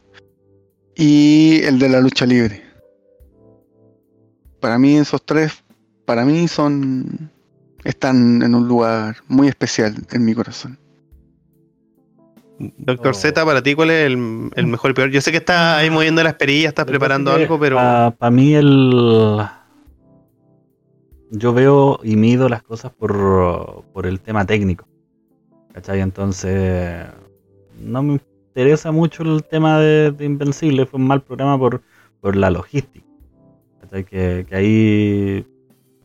y 0.95 1.61
el 1.63 1.79
de 1.79 1.89
la 1.89 1.99
lucha 1.99 2.25
libre. 2.25 2.63
Para 4.59 4.79
mí 4.79 4.97
esos 4.97 5.23
tres, 5.23 5.63
para 6.05 6.25
mí 6.25 6.47
son 6.47 7.29
están 7.83 8.41
en 8.41 8.55
un 8.55 8.67
lugar 8.67 9.17
muy 9.27 9.47
especial 9.47 9.95
en 10.11 10.25
mi 10.25 10.33
corazón. 10.33 10.79
Doctor 12.57 13.11
Oh. 13.11 13.13
Z, 13.13 13.45
para 13.45 13.61
ti, 13.61 13.75
¿cuál 13.75 13.91
es 13.91 14.07
el, 14.07 14.49
el 14.55 14.67
mejor 14.67 14.91
y 14.91 14.93
peor? 14.93 15.09
Yo 15.11 15.21
sé 15.21 15.31
que 15.31 15.37
estás 15.37 15.77
ahí 15.77 15.89
moviendo 15.89 16.23
las 16.23 16.35
perillas, 16.35 16.69
estás 16.69 16.85
preparando 16.85 17.31
algo, 17.31 17.59
pero. 17.59 17.75
Para 17.75 18.31
mí 18.31 18.55
el... 18.55 19.41
Yo 21.31 21.53
veo 21.53 21.99
y 22.03 22.15
mido 22.15 22.47
las 22.47 22.63
cosas 22.63 22.93
por, 22.93 23.83
por 23.93 24.05
el 24.05 24.21
tema 24.21 24.45
técnico. 24.45 24.87
¿Cachai? 25.73 25.99
Entonces... 25.99 27.05
No 27.77 28.03
me 28.03 28.13
interesa 28.55 28.91
mucho 28.93 29.23
el 29.23 29.43
tema 29.43 29.79
de, 29.79 30.11
de 30.11 30.23
Invencible. 30.25 30.85
Fue 30.85 30.97
un 30.97 31.07
mal 31.07 31.21
programa 31.21 31.59
por, 31.59 31.81
por 32.21 32.37
la 32.37 32.49
logística. 32.49 33.05
Que, 33.91 34.45
que 34.49 34.55
ahí 34.55 35.45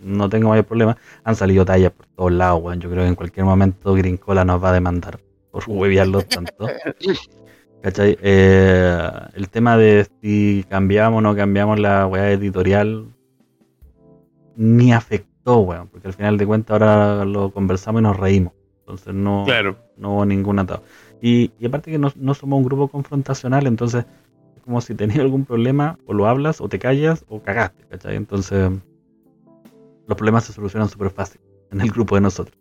no 0.01 0.29
tengo 0.29 0.49
mayor 0.49 0.65
problema. 0.65 0.97
Han 1.25 1.37
salido 1.37 1.65
tallas 1.65 1.93
por 1.93 2.07
todos 2.07 2.33
lados, 2.33 2.61
weón. 2.63 2.81
Yo 2.81 2.91
creo 2.91 3.03
que 3.05 3.09
en 3.09 3.15
cualquier 3.15 3.47
momento 3.47 3.95
Grincola 3.95 4.45
nos 4.45 4.63
va 4.63 4.71
a 4.71 4.73
demandar 4.73 5.21
por 5.53 5.63
huevearlos 5.69 6.27
tanto. 6.29 6.67
¿Cachai? 7.83 8.19
Eh, 8.21 9.09
el 9.35 9.49
tema 9.49 9.77
de 9.77 10.07
si 10.21 10.65
cambiamos 10.69 11.19
o 11.19 11.21
no 11.21 11.35
cambiamos 11.37 11.79
la 11.79 12.07
weá 12.07 12.31
editorial 12.33 13.07
ni 14.57 14.93
afectó, 14.93 15.61
weón, 15.61 15.89
porque 15.89 16.09
al 16.09 16.15
final 16.15 16.37
de 16.37 16.47
cuentas 16.47 16.73
ahora 16.73 17.25
lo 17.25 17.51
conversamos 17.53 18.01
y 18.01 18.03
nos 18.03 18.17
reímos. 18.17 18.53
Entonces 18.81 19.15
no, 19.15 19.45
Claro. 19.47 19.77
no 19.97 20.15
hubo 20.15 20.27
ningún 20.27 20.59
atado. 20.59 20.83
Y, 21.21 21.53
y 21.59 21.67
aparte 21.67 21.91
que 21.91 21.99
no, 21.99 22.11
no 22.17 22.35
somos 22.35 22.57
un 22.59 22.65
grupo 22.65 22.89
confrontacional, 22.89 23.67
entonces 23.67 24.05
es 24.57 24.63
como 24.63 24.81
si 24.81 24.95
tenías 24.95 25.21
algún 25.21 25.45
problema, 25.45 25.99
o 26.07 26.15
lo 26.15 26.27
hablas, 26.27 26.61
o 26.61 26.69
te 26.69 26.79
callas, 26.79 27.25
o 27.29 27.43
cagaste, 27.43 27.85
¿cachai? 27.89 28.17
Entonces 28.17 28.71
los 30.07 30.17
problemas 30.17 30.45
se 30.45 30.53
solucionan 30.53 30.89
súper 30.89 31.11
fácil 31.11 31.41
en 31.71 31.81
el 31.83 31.91
grupo 31.91 32.15
de 32.15 32.23
nosotros. 32.23 32.57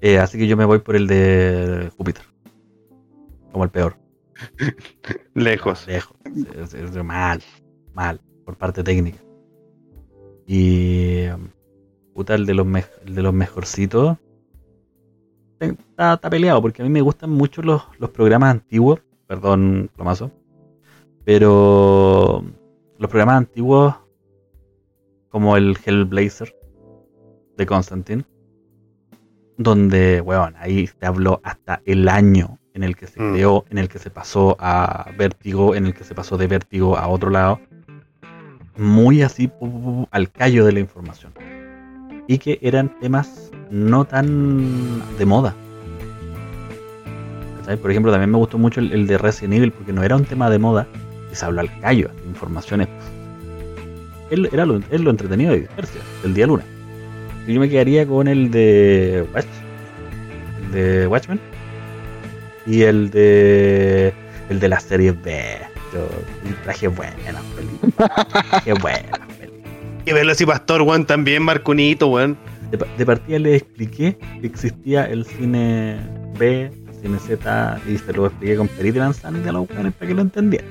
Eh, 0.00 0.18
así 0.18 0.38
que 0.38 0.46
yo 0.46 0.56
me 0.56 0.64
voy 0.64 0.78
por 0.80 0.96
el 0.96 1.06
de 1.06 1.90
Júpiter. 1.96 2.24
Como 3.52 3.64
el 3.64 3.70
peor. 3.70 3.96
Lejos. 5.34 5.86
Lejos. 5.86 6.16
Es- 6.56 6.74
es- 6.74 6.96
es 6.96 7.04
mal. 7.04 7.40
Mal. 7.94 8.20
Por 8.44 8.56
parte 8.56 8.82
técnica. 8.82 9.18
Y. 10.46 11.26
Puta, 12.14 12.34
el 12.34 12.46
de 12.46 12.54
los, 12.54 12.66
el 13.06 13.14
de 13.14 13.22
los 13.22 13.32
mejorcitos. 13.34 14.18
Está, 15.64 16.14
está 16.14 16.30
peleado 16.30 16.60
porque 16.62 16.82
a 16.82 16.84
mí 16.84 16.90
me 16.90 17.00
gustan 17.00 17.30
mucho 17.30 17.62
los, 17.62 17.82
los 17.98 18.10
programas 18.10 18.50
antiguos. 18.50 19.00
Perdón, 19.26 19.90
plomazo. 19.94 20.30
Pero 21.24 22.44
los 22.98 23.10
programas 23.10 23.36
antiguos, 23.38 23.94
como 25.30 25.56
el 25.56 25.76
Hellblazer 25.84 26.54
de 27.56 27.66
Constantine, 27.66 28.24
donde, 29.56 30.20
weón, 30.20 30.54
ahí 30.58 30.88
te 30.98 31.06
habló 31.06 31.40
hasta 31.44 31.80
el 31.86 32.08
año 32.08 32.58
en 32.74 32.82
el 32.82 32.96
que 32.96 33.06
se 33.06 33.20
Mm. 33.22 33.32
creó, 33.32 33.64
en 33.70 33.78
el 33.78 33.88
que 33.88 33.98
se 33.98 34.10
pasó 34.10 34.56
a 34.58 35.10
Vértigo, 35.16 35.74
en 35.74 35.86
el 35.86 35.94
que 35.94 36.04
se 36.04 36.14
pasó 36.14 36.36
de 36.36 36.48
Vértigo 36.48 36.96
a 36.98 37.08
otro 37.08 37.30
lado. 37.30 37.60
Muy 38.76 39.22
así 39.22 39.50
al 40.10 40.30
callo 40.32 40.64
de 40.66 40.72
la 40.72 40.80
información. 40.80 41.32
Y 42.26 42.38
que 42.38 42.58
eran 42.62 42.88
temas 43.00 43.50
no 43.70 44.04
tan 44.04 45.02
de 45.18 45.26
moda. 45.26 45.54
Por 47.80 47.90
ejemplo, 47.90 48.12
también 48.12 48.30
me 48.30 48.38
gustó 48.38 48.58
mucho 48.58 48.80
el, 48.80 48.92
el 48.92 49.06
de 49.06 49.16
Resident 49.16 49.54
Evil 49.54 49.72
porque 49.72 49.92
no 49.92 50.02
era 50.02 50.16
un 50.16 50.24
tema 50.24 50.50
de 50.50 50.58
moda 50.58 50.86
y 51.32 51.34
se 51.34 51.44
habló 51.44 51.60
al 51.60 51.80
callo, 51.80 52.10
informaciones. 52.26 52.88
Él, 54.30 54.48
era 54.52 54.66
lo, 54.66 54.80
lo 54.90 55.10
entretenido 55.10 55.52
de 55.52 55.60
Dispersia, 55.60 56.00
del 56.22 56.34
día 56.34 56.46
luna. 56.46 56.64
Y 57.46 57.54
yo 57.54 57.60
me 57.60 57.68
quedaría 57.68 58.06
con 58.06 58.28
el 58.28 58.50
de 58.50 59.26
Watch, 59.34 59.46
el 60.64 60.72
de 60.72 61.06
Watchmen 61.06 61.40
y 62.66 62.82
el 62.82 63.10
de 63.10 64.14
el 64.48 64.60
de 64.60 64.68
la 64.68 64.80
serie 64.80 65.12
B. 65.12 65.58
Yo 65.92 66.08
traje 66.64 66.88
película. 66.90 68.60
Qué 68.64 68.72
buena 68.74 69.20
verlo 70.12 70.32
así, 70.32 70.44
Pastor, 70.44 70.82
weón, 70.82 71.06
también 71.06 71.42
Marconito, 71.42 72.08
weón. 72.08 72.36
De, 72.70 72.78
pa- 72.78 72.86
de 72.96 73.06
partida 73.06 73.38
le 73.38 73.56
expliqué 73.56 74.18
que 74.40 74.46
existía 74.46 75.04
el 75.04 75.24
cine 75.24 75.98
B, 76.38 76.64
el 76.88 76.94
cine 77.00 77.18
Z, 77.18 77.80
y 77.88 77.98
se 77.98 78.12
lo 78.12 78.26
expliqué 78.26 78.56
con 78.56 78.68
perito 78.68 78.98
y 78.98 79.00
manzana 79.00 79.48
a 79.48 79.52
los 79.52 79.68
weones 79.70 79.92
para 79.94 80.08
que 80.08 80.14
lo 80.14 80.22
entendieran. 80.22 80.68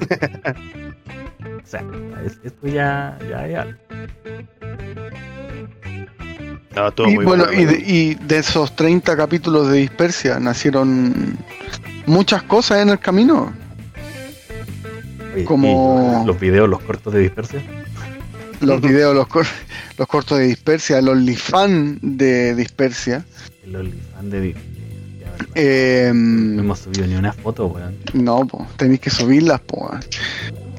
o 1.62 1.66
sea, 1.66 1.84
es- 2.26 2.40
esto 2.42 2.66
ya, 2.66 3.18
ya 3.28 3.46
es 3.46 3.56
algo. 3.58 3.78
No, 6.74 6.92
todo 6.92 7.08
Y 7.08 7.14
muy 7.16 7.24
bueno, 7.24 7.44
bueno. 7.46 7.60
y 7.60 7.64
de, 7.64 7.78
y 7.84 8.14
de 8.14 8.38
esos 8.38 8.74
30 8.76 9.16
capítulos 9.16 9.68
de 9.70 9.78
Dispersia 9.78 10.38
nacieron 10.38 11.36
muchas 12.06 12.42
cosas 12.44 12.78
en 12.82 12.90
el 12.90 12.98
camino. 12.98 13.52
Oye, 15.34 15.44
Como- 15.44 16.22
los 16.26 16.38
videos, 16.40 16.68
los 16.68 16.80
cortos 16.80 17.12
de 17.12 17.20
dispersia. 17.20 17.60
Los 18.60 18.80
videos, 18.88 19.14
los, 19.14 19.26
cor- 19.26 19.46
los 19.98 20.06
cortos 20.08 20.38
de 20.38 20.44
Dispersia, 20.46 20.98
el 20.98 21.08
OnlyFan 21.08 21.98
de 22.02 22.54
Dispersia. 22.54 23.24
El 23.64 23.76
OnlyFans 23.76 24.30
de 24.30 24.40
dispersia. 24.40 24.70
Eh, 25.54 26.10
No 26.14 26.60
hemos 26.62 26.78
subido 26.80 27.06
ni 27.06 27.14
una 27.14 27.32
foto, 27.32 27.66
weón. 27.66 27.96
no, 28.12 28.46
po, 28.46 28.66
tenéis 28.76 29.00
que 29.00 29.10
subirlas, 29.10 29.60
po. 29.60 29.86
weón. 29.88 30.00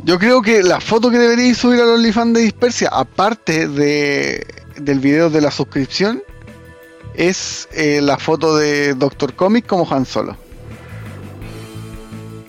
Yo 0.04 0.18
creo 0.20 0.42
que 0.42 0.64
la 0.64 0.80
foto 0.80 1.10
que 1.12 1.18
deberíais 1.20 1.58
subir 1.58 1.80
al 1.80 1.90
OnlyFans 1.90 2.34
de 2.34 2.42
Dispersia, 2.42 2.90
aparte 2.92 3.68
de, 3.68 4.46
del 4.78 5.00
video 5.00 5.30
de 5.30 5.42
la 5.42 5.52
suscripción, 5.52 6.24
es 7.16 7.68
eh, 7.74 8.02
la 8.02 8.18
foto 8.18 8.56
de 8.58 8.94
Doctor 8.96 9.34
Comic 9.36 9.66
como 9.68 9.92
Han 9.94 10.06
Solo. 10.06 10.36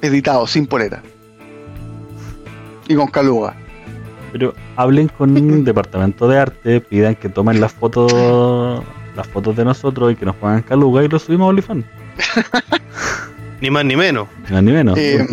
Editado, 0.01 0.47
sin 0.47 0.67
polera. 0.67 1.03
Y 2.89 2.95
con 2.95 3.07
caluga. 3.09 3.55
Pero 4.33 4.55
hablen 4.77 5.09
con 5.09 5.37
un 5.37 5.65
departamento 5.65 6.27
de 6.29 6.39
arte, 6.39 6.81
pidan 6.81 7.15
que 7.15 7.29
tomen 7.29 7.61
las 7.61 7.73
fotos 7.73 8.83
las 9.15 9.27
fotos 9.29 9.55
de 9.55 9.65
nosotros 9.65 10.11
y 10.13 10.17
que 10.17 10.25
nos 10.25 10.35
pongan 10.37 10.63
caluga 10.63 11.05
y 11.05 11.09
lo 11.09 11.19
subimos 11.19 11.45
a 11.45 11.49
OnlyFans. 11.49 11.85
Ni 13.61 13.71
más 13.71 13.85
ni 13.85 13.95
menos. 13.95 14.27
Ni 14.49 14.55
más 14.55 14.63
ni 14.65 14.73
menos. 14.73 14.99
Eh, 14.99 15.27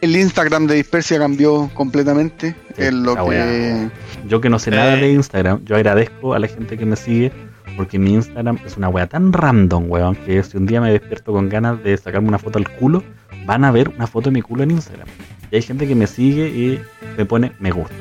el 0.00 0.16
Instagram 0.16 0.66
de 0.66 0.74
Dispersia 0.76 1.18
cambió 1.18 1.70
completamente. 1.74 2.54
Sí, 2.76 2.82
en 2.82 3.02
lo 3.02 3.14
que. 3.26 3.88
Yo 4.26 4.40
que 4.40 4.50
no 4.50 4.58
sé 4.58 4.70
nada 4.70 4.96
Eh. 4.98 5.00
de 5.00 5.12
Instagram, 5.12 5.64
yo 5.64 5.76
agradezco 5.76 6.34
a 6.34 6.38
la 6.38 6.48
gente 6.48 6.76
que 6.76 6.84
me 6.84 6.96
sigue 6.96 7.32
porque 7.76 7.98
mi 7.98 8.12
Instagram 8.14 8.58
es 8.66 8.76
una 8.76 8.88
wea 8.88 9.06
tan 9.06 9.32
random, 9.32 9.90
weón, 9.90 10.16
que 10.16 10.42
si 10.42 10.56
un 10.56 10.66
día 10.66 10.80
me 10.80 10.90
despierto 10.90 11.32
con 11.32 11.48
ganas 11.48 11.82
de 11.82 11.96
sacarme 11.96 12.28
una 12.28 12.38
foto 12.38 12.58
al 12.58 12.68
culo, 12.68 13.02
van 13.46 13.64
a 13.64 13.70
ver 13.70 13.88
una 13.88 14.06
foto 14.06 14.28
de 14.30 14.34
mi 14.34 14.42
culo 14.42 14.64
en 14.64 14.72
Instagram. 14.72 15.06
Y 15.50 15.56
hay 15.56 15.62
gente 15.62 15.86
que 15.86 15.94
me 15.94 16.06
sigue 16.06 16.48
y 16.48 16.80
me 17.16 17.24
pone 17.24 17.52
me 17.58 17.70
gusta. 17.70 17.94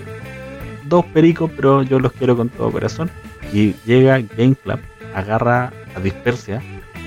Dos 0.86 1.06
pericos, 1.06 1.52
pero 1.56 1.84
yo 1.84 2.00
los 2.00 2.12
quiero 2.14 2.36
con 2.36 2.50
todo 2.50 2.72
corazón. 2.72 3.10
Y 3.54 3.74
llega 3.86 4.20
Game 4.38 4.56
Club, 4.56 4.80
agarra 5.14 5.74
a 5.96 6.00
Dispersia 6.00 6.62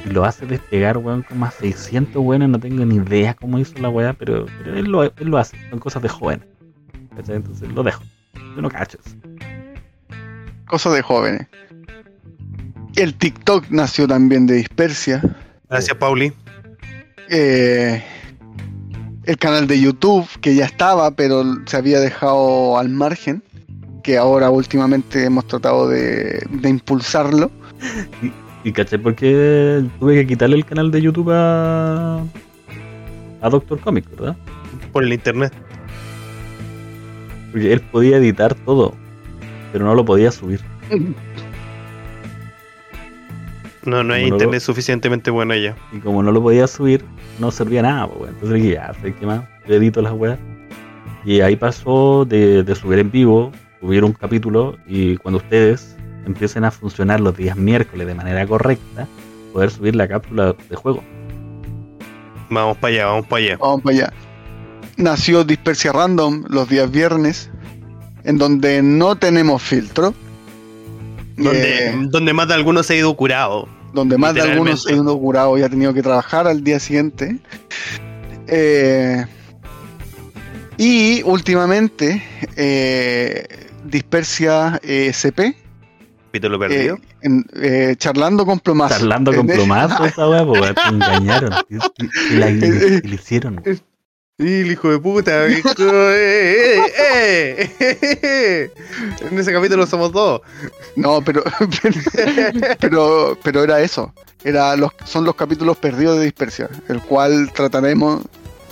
y 0.05 0.11
lo 0.11 0.25
hace 0.25 0.47
despegar, 0.47 0.99
weón, 0.99 1.23
como 1.23 1.47
a 1.47 1.51
600 1.51 2.23
weones. 2.23 2.49
No 2.49 2.59
tengo 2.59 2.85
ni 2.85 2.97
idea 2.97 3.35
cómo 3.35 3.59
hizo 3.59 3.79
la 3.79 3.89
weá, 3.89 4.13
pero, 4.13 4.47
pero 4.59 4.77
él, 4.77 4.87
lo, 4.87 5.05
él 5.05 5.13
lo 5.19 5.39
hace. 5.39 5.57
Son 5.71 5.79
cosas 5.79 6.03
de 6.03 6.09
jóvenes. 6.09 6.47
¿cachai? 7.17 7.37
Entonces 7.37 7.69
lo 7.71 7.83
dejo. 7.83 8.03
Yo 8.35 8.63
no 8.63 8.69
cacho 8.69 8.99
eso. 9.05 9.17
Cosas 10.67 10.95
de 10.95 11.03
jóvenes. 11.03 11.47
El 12.97 13.15
TikTok 13.15 13.67
nació 13.71 14.07
también 14.07 14.47
de 14.47 14.55
Dispersia. 14.55 15.23
Gracias, 15.69 15.97
Pauli. 15.97 16.33
Eh, 17.29 18.03
el 19.25 19.37
canal 19.39 19.67
de 19.67 19.81
YouTube, 19.81 20.27
que 20.41 20.55
ya 20.55 20.65
estaba, 20.65 21.11
pero 21.13 21.43
se 21.67 21.77
había 21.77 22.01
dejado 22.01 22.79
al 22.79 22.89
margen. 22.89 23.43
Que 24.03 24.19
ahora 24.19 24.51
últimamente 24.51 25.25
hemos 25.25 25.47
tratado 25.47 25.89
de, 25.89 26.45
de 26.51 26.69
impulsarlo. 26.69 27.51
Y 28.65 28.73
caché 28.73 28.99
porque 28.99 29.85
tuve 30.01 30.15
que 30.17 30.27
quitarle 30.27 30.57
el 30.57 30.65
canal 30.65 30.91
de 30.91 31.03
YouTube 31.03 31.31
a, 31.33 32.17
a 33.41 33.49
Doctor 33.49 33.79
Comic, 33.81 34.09
¿verdad? 34.11 34.37
Por 34.93 35.05
el 35.05 35.13
internet. 35.13 35.53
Porque 37.53 37.73
él 37.73 37.81
podía 37.81 38.17
editar 38.17 38.55
todo, 38.57 38.95
pero 39.73 39.85
no 39.85 39.95
lo 39.95 40.05
podía 40.05 40.33
subir. 40.33 40.61
No, 43.85 44.05
no 44.05 44.15
hay 44.15 44.23
Como 44.23 44.31
no 44.31 44.37
internet 44.37 44.61
lo- 44.61 44.67
suficientemente 44.67 45.31
bueno 45.31 45.55
ya. 45.55 45.77
Y 45.93 45.99
como 45.99 46.23
no 46.23 46.33
lo 46.33 46.43
podía 46.43 46.67
subir, 46.67 47.05
no 47.39 47.51
servía 47.51 47.83
nada, 47.83 48.09
pues. 48.09 48.31
Entonces 48.31 48.63
dije, 48.63 48.75
ya, 48.75 48.95
sé 49.01 49.15
qué 49.15 49.27
más, 49.27 49.45
yo 49.67 49.75
edito 49.75 50.03
las 50.03 50.13
weas. 50.13 50.39
Y 51.25 51.41
ahí 51.41 51.57
pasó 51.57 52.25
de, 52.25 52.63
de 52.63 52.75
subir 52.75 52.99
en 52.99 53.11
vivo, 53.11 53.53
subir 53.81 54.05
un 54.05 54.13
capítulo, 54.13 54.77
y 54.87 55.17
cuando 55.19 55.39
ustedes 55.39 55.97
empiecen 56.27 56.65
a 56.65 56.71
funcionar 56.71 57.21
los 57.21 57.37
días 57.37 57.57
miércoles 57.57 58.07
de 58.07 58.15
manera 58.15 58.47
correcta, 58.47 59.07
poder 59.53 59.71
subir 59.71 59.97
la 59.97 60.09
cápsula 60.09 60.55
de 60.69 60.77
juego. 60.77 61.03
Vamos 62.51 62.77
para 62.79 62.95
allá, 62.95 63.07
vamos 63.07 63.27
para 63.27 63.45
allá. 63.45 63.57
Vamos 63.59 63.83
para 63.83 63.97
allá. 63.97 64.13
Nació 64.97 65.45
Dispersia 65.45 65.93
Random 65.93 66.45
los 66.49 66.69
días 66.69 66.91
viernes, 66.91 67.51
en 68.25 68.39
donde 68.39 68.83
no 68.83 69.17
tenemos 69.17 69.63
filtro. 69.63 70.15
Donde, 71.37 71.89
Eh, 71.89 71.95
donde 72.11 72.33
más 72.33 72.49
de 72.49 72.55
algunos 72.55 72.87
se 72.87 72.95
ha 72.95 72.97
ido 72.97 73.15
curado. 73.17 73.67
Donde 73.93 74.17
más 74.19 74.35
de 74.35 74.41
algunos 74.43 74.87
he 74.89 74.95
inaugurado 74.95 75.57
y 75.59 75.63
ha 75.63 75.69
tenido 75.69 75.93
que 75.95 76.03
trabajar 76.03 76.47
al 76.47 76.63
día 76.65 76.79
siguiente. 76.81 77.39
Eh, 78.47 79.25
y 80.79 81.23
últimamente, 81.25 82.23
eh, 82.57 83.47
Dispersia 83.85 84.81
eh, 84.83 85.13
CP, 85.13 85.55
Capítulo 86.27 86.57
eh, 86.57 86.59
perdido. 86.69 86.99
en- 87.21 87.45
eh, 87.57 87.95
charlando 87.99 88.47
con 88.47 88.59
plomazo. 88.61 88.95
Charlando 88.99 89.35
con 89.35 89.47
plomazo 89.47 90.05
esa 90.07 90.25
pues 90.45 90.61
weón, 90.61 90.75
te 90.75 90.89
engañaron. 90.89 91.53
Y, 91.69 91.77
y- 91.77 92.11
y 92.31 92.37
la, 92.37 92.51
y 92.51 92.61
le 92.61 93.15
hicieron. 93.15 93.63
Sí, 94.43 94.63
el 94.63 94.73
hijo 94.73 94.91
de 94.91 94.99
puta. 94.99 95.49
hijo, 95.49 95.71
eh, 95.79 96.79
eh, 96.79 97.71
eh, 97.79 98.19
eh. 98.23 98.71
En 99.31 99.39
ese 99.39 99.53
capítulo 99.53 99.87
somos 99.87 100.11
dos. 100.11 100.41
No, 100.97 101.23
pero, 101.23 101.45
pero, 102.81 103.39
pero 103.41 103.63
era 103.63 103.81
eso. 103.81 104.13
Era 104.43 104.75
los, 104.75 104.91
son 105.05 105.25
los 105.25 105.37
capítulos 105.37 105.77
perdidos 105.77 106.19
de 106.19 106.25
Dispersia, 106.25 106.69
el 106.89 107.01
cual 107.03 107.53
trataremos, 107.53 108.23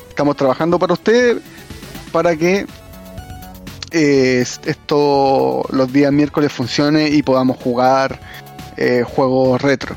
estamos 0.08 0.36
trabajando 0.36 0.76
para 0.76 0.94
ustedes, 0.94 1.36
para 2.10 2.34
que 2.34 2.66
eh, 3.92 4.44
esto 4.64 5.62
los 5.70 5.92
días 5.92 6.12
miércoles 6.12 6.52
funcione 6.52 7.10
y 7.10 7.22
podamos 7.22 7.58
jugar 7.58 8.18
eh, 8.76 9.04
juegos 9.06 9.62
retro. 9.62 9.94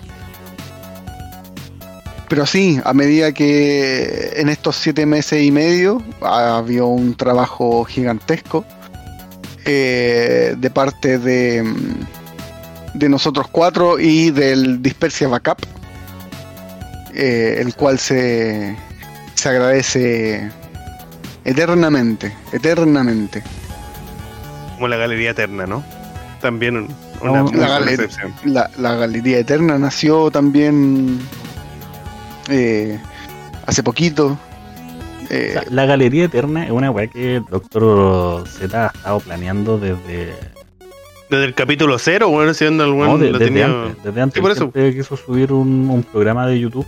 Pero 2.30 2.46
sí, 2.46 2.80
a 2.84 2.94
medida 2.94 3.32
que 3.32 4.34
en 4.38 4.50
estos 4.50 4.76
siete 4.78 5.06
meses 5.06 5.44
y 5.44 5.52
medio 5.52 6.02
ha 6.22 6.58
habido 6.58 6.88
un 6.88 7.16
trabajo 7.16 7.84
gigantesco 7.84 8.66
eh, 9.66 10.56
de 10.58 10.70
parte 10.70 11.20
de, 11.20 11.64
mm, 11.64 12.98
de 12.98 13.10
nosotros 13.10 13.48
cuatro 13.52 14.00
y 14.00 14.32
del 14.32 14.82
Dispersia 14.82 15.28
Backup, 15.28 15.60
eh, 17.14 17.58
el 17.60 17.76
cual 17.76 18.00
se, 18.00 18.76
se 19.36 19.50
agradece 19.50 20.50
eternamente, 21.46 22.34
eternamente. 22.52 23.44
Como 24.76 24.88
la 24.88 24.98
galería 24.98 25.32
eterna, 25.32 25.68
¿no? 25.68 25.84
También 26.42 26.88
una 27.22 27.44
No, 27.44 27.52
la 27.54 27.68
galer-. 27.68 28.10
La, 28.44 28.70
la 28.78 28.96
Galería 28.96 29.40
Eterna 29.40 29.78
nació 29.78 30.30
también 30.30 31.20
eh, 32.50 33.00
hace 33.66 33.84
poquito. 33.84 34.38
Eh, 35.30 35.50
O 35.50 35.54
sea, 35.54 35.64
la 35.70 35.86
Galería 35.86 36.26
Eterna 36.26 36.66
es 36.66 36.72
una 36.72 36.92
weá 36.92 37.08
que 37.08 37.42
Doctor 37.50 38.48
Z 38.48 38.86
ha 38.86 38.88
estado 38.96 39.20
planeando 39.22 39.78
desde, 39.80 40.34
Desde 41.30 41.46
el 41.46 41.54
capítulo 41.56 41.98
cero, 41.98 42.30
bueno, 42.30 42.54
siendo 42.54 42.84
el 42.84 42.92
no, 42.92 42.96
bueno, 42.98 43.18
de- 43.18 43.32
lo 43.32 43.40
desde 43.40 43.52
tenía- 43.52 43.66
antes. 43.66 44.04
Desde 44.04 44.22
antes 44.22 44.36
Sí, 44.36 44.42
por 44.42 44.52
eso. 44.52 44.72
quiso 44.72 45.18
subir 45.18 45.52
un, 45.54 45.90
un 45.90 46.04
programa 46.04 46.46
de 46.46 46.60
YouTube 46.60 46.86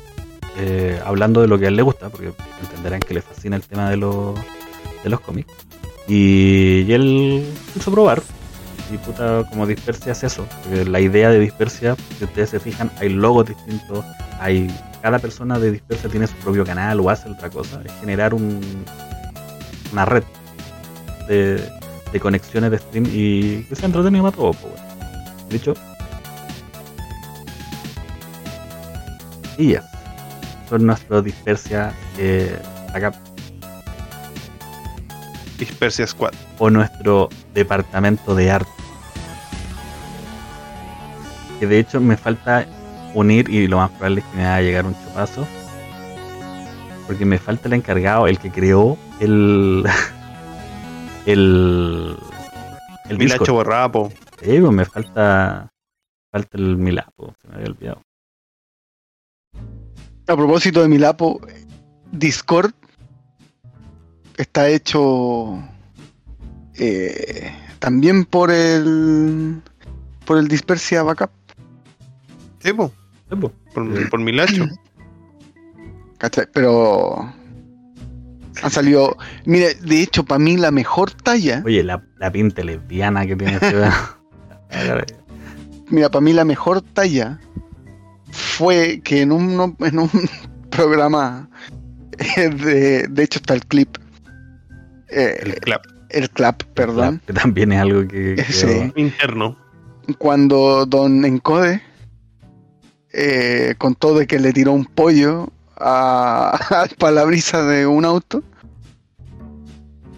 eh, 0.58 1.00
hablando 1.06 1.42
de 1.42 1.48
lo 1.48 1.58
que 1.58 1.66
a 1.66 1.68
él 1.70 1.76
le 1.76 1.82
gusta, 1.82 2.10
porque 2.10 2.32
entenderán 2.62 3.00
que 3.00 3.14
le 3.14 3.22
fascina 3.22 3.56
el 3.56 3.64
tema 3.64 3.90
de 3.90 3.98
los, 3.98 4.36
de 5.04 5.10
los 5.10 5.20
cómics. 5.22 5.52
Y, 6.08 6.82
y 6.88 6.94
él 6.94 7.46
quiso 7.74 7.92
probar. 7.92 8.22
Y 8.94 8.98
puta, 8.98 9.44
como 9.50 9.66
Dispersia 9.66 10.12
hace 10.12 10.28
eso. 10.28 10.46
Porque 10.64 10.86
la 10.86 11.00
idea 11.00 11.30
de 11.30 11.40
Dispersia, 11.40 11.96
si 12.20 12.24
ustedes 12.26 12.52
se 12.52 12.60
fijan, 12.60 12.92
hay 13.00 13.10
logos 13.10 13.48
distintos. 13.48 14.06
Hay, 14.40 14.68
cada 15.06 15.20
persona 15.20 15.60
de 15.60 15.70
Dispersia 15.70 16.10
tiene 16.10 16.26
su 16.26 16.34
propio 16.38 16.66
canal 16.66 17.00
o 17.00 17.12
hace 17.12 17.30
otra 17.30 17.48
cosa. 17.52 17.80
Es 17.86 17.92
generar 18.00 18.34
un, 18.34 18.60
una 19.94 20.04
red 20.04 20.24
de, 21.28 21.64
de 22.12 22.20
conexiones 22.20 22.72
de 22.72 22.80
stream 22.80 23.06
y 23.14 23.62
que 23.66 23.76
sea 23.76 23.86
entretenido 23.86 24.24
para 24.24 24.36
todos. 24.36 24.58
pues, 24.58 24.74
weón. 24.74 25.50
Dicho. 25.50 25.74
Y 29.60 29.74
ya. 29.74 29.84
Son 30.68 30.84
nuestros 30.84 31.24
Dispersia 31.24 31.94
eh, 32.18 32.60
acá 32.92 33.14
Dispersia 35.60 36.08
Squad. 36.08 36.34
o 36.58 36.72
nuestro 36.72 37.30
departamento 37.54 38.34
de 38.34 38.50
arte. 38.50 38.72
Que 41.60 41.68
de 41.68 41.78
hecho 41.78 42.02
me 42.02 42.18
falta 42.18 42.66
unir 43.16 43.50
y 43.50 43.68
lo 43.68 43.78
más 43.78 43.90
probable 43.92 44.20
es 44.20 44.26
que 44.28 44.38
me 44.38 44.44
va 44.44 44.56
a 44.56 44.62
llegar 44.62 44.86
un 44.86 44.94
chupazo. 44.94 45.48
Porque 47.08 47.26
me 47.26 47.38
falta 47.38 47.68
el 47.68 47.74
encargado, 47.74 48.28
el 48.28 48.38
que 48.40 48.52
creó 48.52 48.98
el. 49.20 49.84
el. 51.26 52.16
el 53.10 53.18
Milacho. 53.18 53.54
Borrapo. 53.54 54.12
Sí, 54.42 54.60
pues 54.60 54.72
me 54.72 54.86
falta. 54.86 55.72
Falta 56.32 56.58
el 56.58 56.78
Milapo, 56.78 57.34
se 57.42 57.48
me 57.48 57.56
había 57.56 57.68
olvidado. 57.68 58.02
a 60.28 60.36
propósito 60.36 60.82
de 60.82 60.90
Milapo, 60.90 61.40
Discord 62.12 62.74
está 64.36 64.68
hecho 64.68 65.64
eh, 66.74 67.54
también 67.80 68.26
por 68.26 68.52
el 68.52 69.62
por 70.26 70.38
el 70.38 70.48
Dispersia 70.48 71.04
Backup. 71.04 71.30
Sí, 72.60 72.74
po, 72.74 72.88
Sí, 72.88 72.92
pues. 72.92 73.05
Por, 73.30 73.52
por 74.10 74.20
Milacho. 74.20 74.68
¿cachai? 76.18 76.46
Pero 76.54 77.20
han 78.62 78.72
salido. 78.72 79.18
Mire, 79.46 79.76
de 79.76 80.02
hecho, 80.02 80.24
para 80.24 80.40
mí 80.40 80.58
la 80.58 80.72
mejor 80.72 81.12
talla. 81.12 81.62
Oye, 81.66 81.84
la, 81.84 82.04
la 82.18 82.32
pinta 82.32 82.64
lesbiana 82.64 83.26
que 83.26 83.36
tiene 83.36 83.54
este 83.56 83.76
weón. 83.80 83.94
Mira, 85.90 86.10
para 86.10 86.22
mí 86.22 86.34
la 86.34 86.46
mejor 86.46 86.82
talla 86.82 87.40
fue 88.32 89.02
que 89.04 89.22
en 89.22 89.32
un, 89.32 89.76
en 89.80 90.00
un 90.00 90.10
programa, 90.70 91.48
eh, 92.38 92.50
de, 92.50 93.08
de 93.08 93.24
hecho 93.24 93.40
está 93.40 93.54
el 93.54 93.66
clip, 93.66 93.98
eh, 95.10 95.38
El 95.44 95.56
clap 95.60 95.84
el 96.10 96.30
clap, 96.30 96.64
perdón, 96.76 97.20
Que 97.28 97.34
también 97.34 97.72
es 97.74 97.82
algo 97.82 98.02
que. 98.08 98.36
que- 98.36 98.44
Sí. 98.54 98.92
interno. 98.96 99.58
cuando 100.18 100.86
Don 100.86 101.24
Encode 101.26 101.82
eh, 103.18 103.76
contó 103.78 104.14
de 104.18 104.28
que 104.28 104.40
le 104.40 104.52
tiró 104.54 104.74
un 104.74 104.86
pollo 104.86 105.48
a, 105.78 106.58
al 106.70 106.90
palabrisa 106.98 107.64
de 107.64 107.88
un 107.88 108.04
auto. 108.06 108.44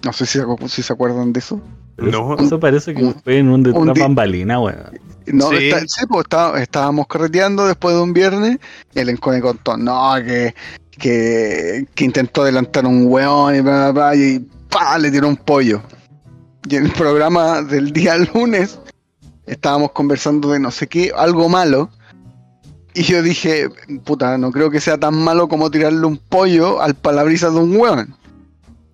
No 0.04 0.14
sé 0.14 0.26
si, 0.26 0.38
se 0.40 0.46
acu- 0.46 0.68
si 0.68 0.84
se 0.84 0.94
acuerdan 0.94 1.34
de 1.34 1.40
eso. 1.40 1.62
No. 1.98 2.36
eso, 2.36 2.38
eso 2.46 2.60
parece 2.60 2.94
que 2.94 3.14
fue 3.24 3.40
en 3.40 3.50
un 3.50 3.64
de 3.64 3.72
un 3.72 3.90
una 3.90 3.94
bambalina, 3.94 4.60
weón. 4.60 4.78
No, 5.26 5.50
Sí. 5.50 5.70
está- 5.70 5.80
sí, 5.88 6.06
pues, 6.08 6.22
está- 6.26 6.62
estábamos 6.62 7.08
carreteando 7.08 7.66
después 7.68 7.96
de 7.96 8.02
un 8.02 8.14
viernes 8.14 8.60
y 8.94 9.00
el 9.00 9.10
Encone 9.10 9.42
contó, 9.42 9.76
no, 9.76 10.14
que, 10.24 10.54
que, 10.92 11.86
que 11.94 12.06
intentó 12.06 12.44
adelantar 12.44 12.86
un 12.86 13.08
weón 13.08 13.56
y 13.56 13.62
bla, 13.62 13.92
bla, 13.92 14.12
bla, 14.12 14.16
y 14.16 14.40
pa, 14.70 14.98
le 14.98 15.12
tiró 15.12 15.28
un 15.28 15.36
pollo. 15.38 15.82
Y 16.70 16.76
en 16.76 16.86
el 16.86 16.92
programa 16.92 17.62
del 17.62 17.92
día 17.92 18.16
lunes 18.34 18.80
estábamos 19.46 19.92
conversando 19.92 20.50
de 20.52 20.60
no 20.60 20.72
sé 20.72 20.88
qué, 20.88 21.12
algo 21.16 21.50
malo. 21.50 21.90
Y 22.98 23.04
yo 23.04 23.22
dije, 23.22 23.70
puta, 24.06 24.40
no 24.40 24.52
creo 24.52 24.72
que 24.72 24.82
sea 24.82 24.98
tan 24.98 25.14
malo 25.14 25.48
como 25.48 25.70
tirarle 25.70 26.04
un 26.08 26.18
pollo 26.18 26.82
al 26.82 26.96
palabrisa 26.96 27.52
de 27.52 27.58
un 27.58 27.78
weón. 27.78 28.16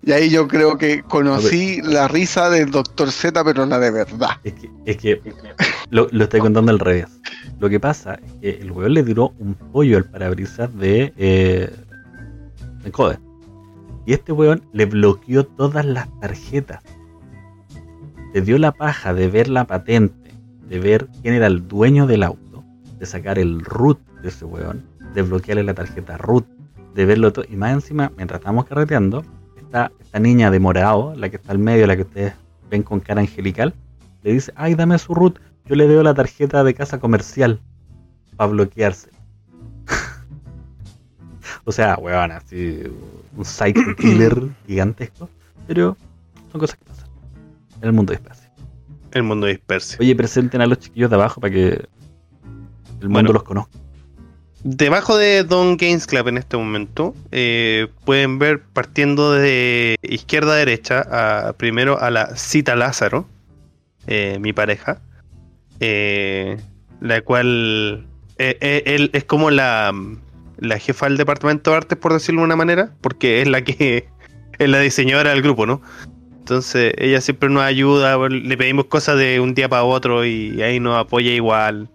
Y 0.02 0.12
ahí 0.12 0.28
yo 0.28 0.46
creo 0.46 0.76
que 0.76 1.02
conocí 1.02 1.80
la 1.80 2.06
risa 2.06 2.50
del 2.50 2.70
Doctor 2.70 3.10
Z, 3.10 3.42
pero 3.42 3.64
la 3.64 3.78
de 3.78 3.90
verdad. 3.90 4.32
Es 4.44 4.52
que, 4.52 4.70
es 4.84 4.96
que 4.98 5.22
lo, 5.88 6.06
lo 6.10 6.24
estoy 6.24 6.40
contando 6.40 6.70
al 6.70 6.80
revés. 6.80 7.06
Lo 7.60 7.70
que 7.70 7.80
pasa 7.80 8.18
es 8.22 8.32
que 8.42 8.62
el 8.62 8.72
weón 8.72 8.92
le 8.92 9.04
tiró 9.04 9.32
un 9.38 9.54
pollo 9.54 9.96
al 9.96 10.04
parabrisas 10.04 10.76
de, 10.76 11.14
eh, 11.16 11.74
de 12.82 12.90
Code. 12.90 13.18
Y 14.04 14.12
este 14.12 14.32
weón 14.32 14.62
le 14.74 14.84
bloqueó 14.84 15.46
todas 15.46 15.86
las 15.86 16.08
tarjetas. 16.20 16.82
Le 18.34 18.42
dio 18.42 18.58
la 18.58 18.72
paja 18.72 19.14
de 19.14 19.28
ver 19.28 19.48
la 19.48 19.64
patente, 19.64 20.30
de 20.68 20.78
ver 20.78 21.08
quién 21.22 21.32
era 21.32 21.46
el 21.46 21.66
dueño 21.66 22.06
del 22.06 22.22
auto, 22.22 22.43
de 22.98 23.06
sacar 23.06 23.38
el 23.38 23.64
root 23.64 23.98
de 24.22 24.28
ese 24.28 24.44
weón, 24.44 24.84
de 25.14 25.22
bloquearle 25.22 25.64
la 25.64 25.74
tarjeta 25.74 26.16
root, 26.18 26.46
de 26.94 27.04
verlo 27.04 27.32
todo. 27.32 27.44
Y 27.48 27.56
más 27.56 27.72
encima, 27.72 28.12
mientras 28.16 28.40
estamos 28.40 28.64
carreteando, 28.66 29.24
está 29.56 29.90
esta 30.00 30.18
niña 30.18 30.50
de 30.50 30.60
morado, 30.60 31.14
la 31.16 31.28
que 31.28 31.36
está 31.36 31.52
al 31.52 31.58
medio, 31.58 31.86
la 31.86 31.96
que 31.96 32.02
ustedes 32.02 32.34
ven 32.70 32.82
con 32.82 33.00
cara 33.00 33.20
angelical, 33.20 33.74
le 34.22 34.32
dice, 34.32 34.52
ay, 34.56 34.74
dame 34.74 34.98
su 34.98 35.14
root, 35.14 35.38
yo 35.66 35.76
le 35.76 35.86
veo 35.86 36.02
la 36.02 36.14
tarjeta 36.14 36.64
de 36.64 36.74
casa 36.74 36.98
comercial 36.98 37.60
para 38.36 38.50
bloquearse. 38.50 39.10
o 41.64 41.72
sea, 41.72 41.96
weón, 41.96 42.32
así, 42.32 42.82
un 43.36 43.44
psycho 43.44 43.80
killer 43.98 44.48
gigantesco, 44.66 45.28
pero 45.66 45.96
son 46.50 46.60
cosas 46.60 46.76
que 46.76 46.84
pasan 46.84 47.08
en 47.80 47.88
el 47.88 47.92
mundo 47.92 48.12
disperso. 48.12 48.44
El 49.10 49.22
mundo 49.22 49.46
disperso. 49.46 49.96
Oye, 50.00 50.16
presenten 50.16 50.60
a 50.60 50.66
los 50.66 50.78
chiquillos 50.78 51.10
de 51.10 51.16
abajo 51.16 51.40
para 51.40 51.52
que 51.52 51.88
el 53.04 53.08
mundo 53.08 53.18
Bueno. 53.28 53.32
los 53.32 53.42
conozca. 53.44 53.78
Debajo 54.66 55.18
de 55.18 55.44
Don 55.44 55.76
Games 55.76 56.06
Club 56.06 56.28
en 56.28 56.38
este 56.38 56.56
momento, 56.56 57.14
eh, 57.32 57.88
pueden 58.06 58.38
ver 58.38 58.62
partiendo 58.72 59.32
de 59.32 59.96
izquierda 60.02 60.54
a 60.54 60.56
derecha, 60.56 61.04
a- 61.48 61.52
primero 61.52 62.00
a 62.00 62.10
la 62.10 62.34
Cita 62.36 62.74
Lázaro, 62.74 63.26
eh, 64.06 64.38
mi 64.40 64.52
pareja, 64.54 65.00
eh, 65.80 66.56
la 67.00 67.20
cual 67.20 68.06
él 68.38 69.10
es 69.12 69.24
como 69.24 69.50
la, 69.50 69.92
la 70.58 70.78
jefa 70.78 71.06
del 71.06 71.18
departamento 71.18 71.70
de 71.70 71.76
artes, 71.76 71.98
por 71.98 72.12
decirlo 72.14 72.40
de 72.40 72.46
una 72.46 72.56
manera, 72.56 72.90
porque 73.02 73.42
es 73.42 73.48
la 73.48 73.62
que 73.62 74.08
es 74.58 74.68
la 74.68 74.78
diseñadora 74.80 75.30
del 75.30 75.42
grupo, 75.42 75.66
¿no? 75.66 75.82
Entonces 76.38 76.92
ella 76.98 77.20
siempre 77.20 77.48
nos 77.50 77.62
ayuda, 77.62 78.16
le 78.28 78.56
pedimos 78.56 78.86
cosas 78.86 79.18
de 79.18 79.40
un 79.40 79.54
día 79.54 79.68
para 79.68 79.84
otro 79.84 80.24
y 80.24 80.60
ahí 80.62 80.80
nos 80.80 80.96
apoya 80.98 81.32
igual. 81.32 81.88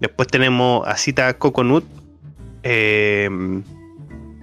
Después 0.00 0.28
tenemos 0.28 0.86
a 0.86 0.96
Cita 0.96 1.36
Coconut, 1.38 1.84
eh, 2.62 3.28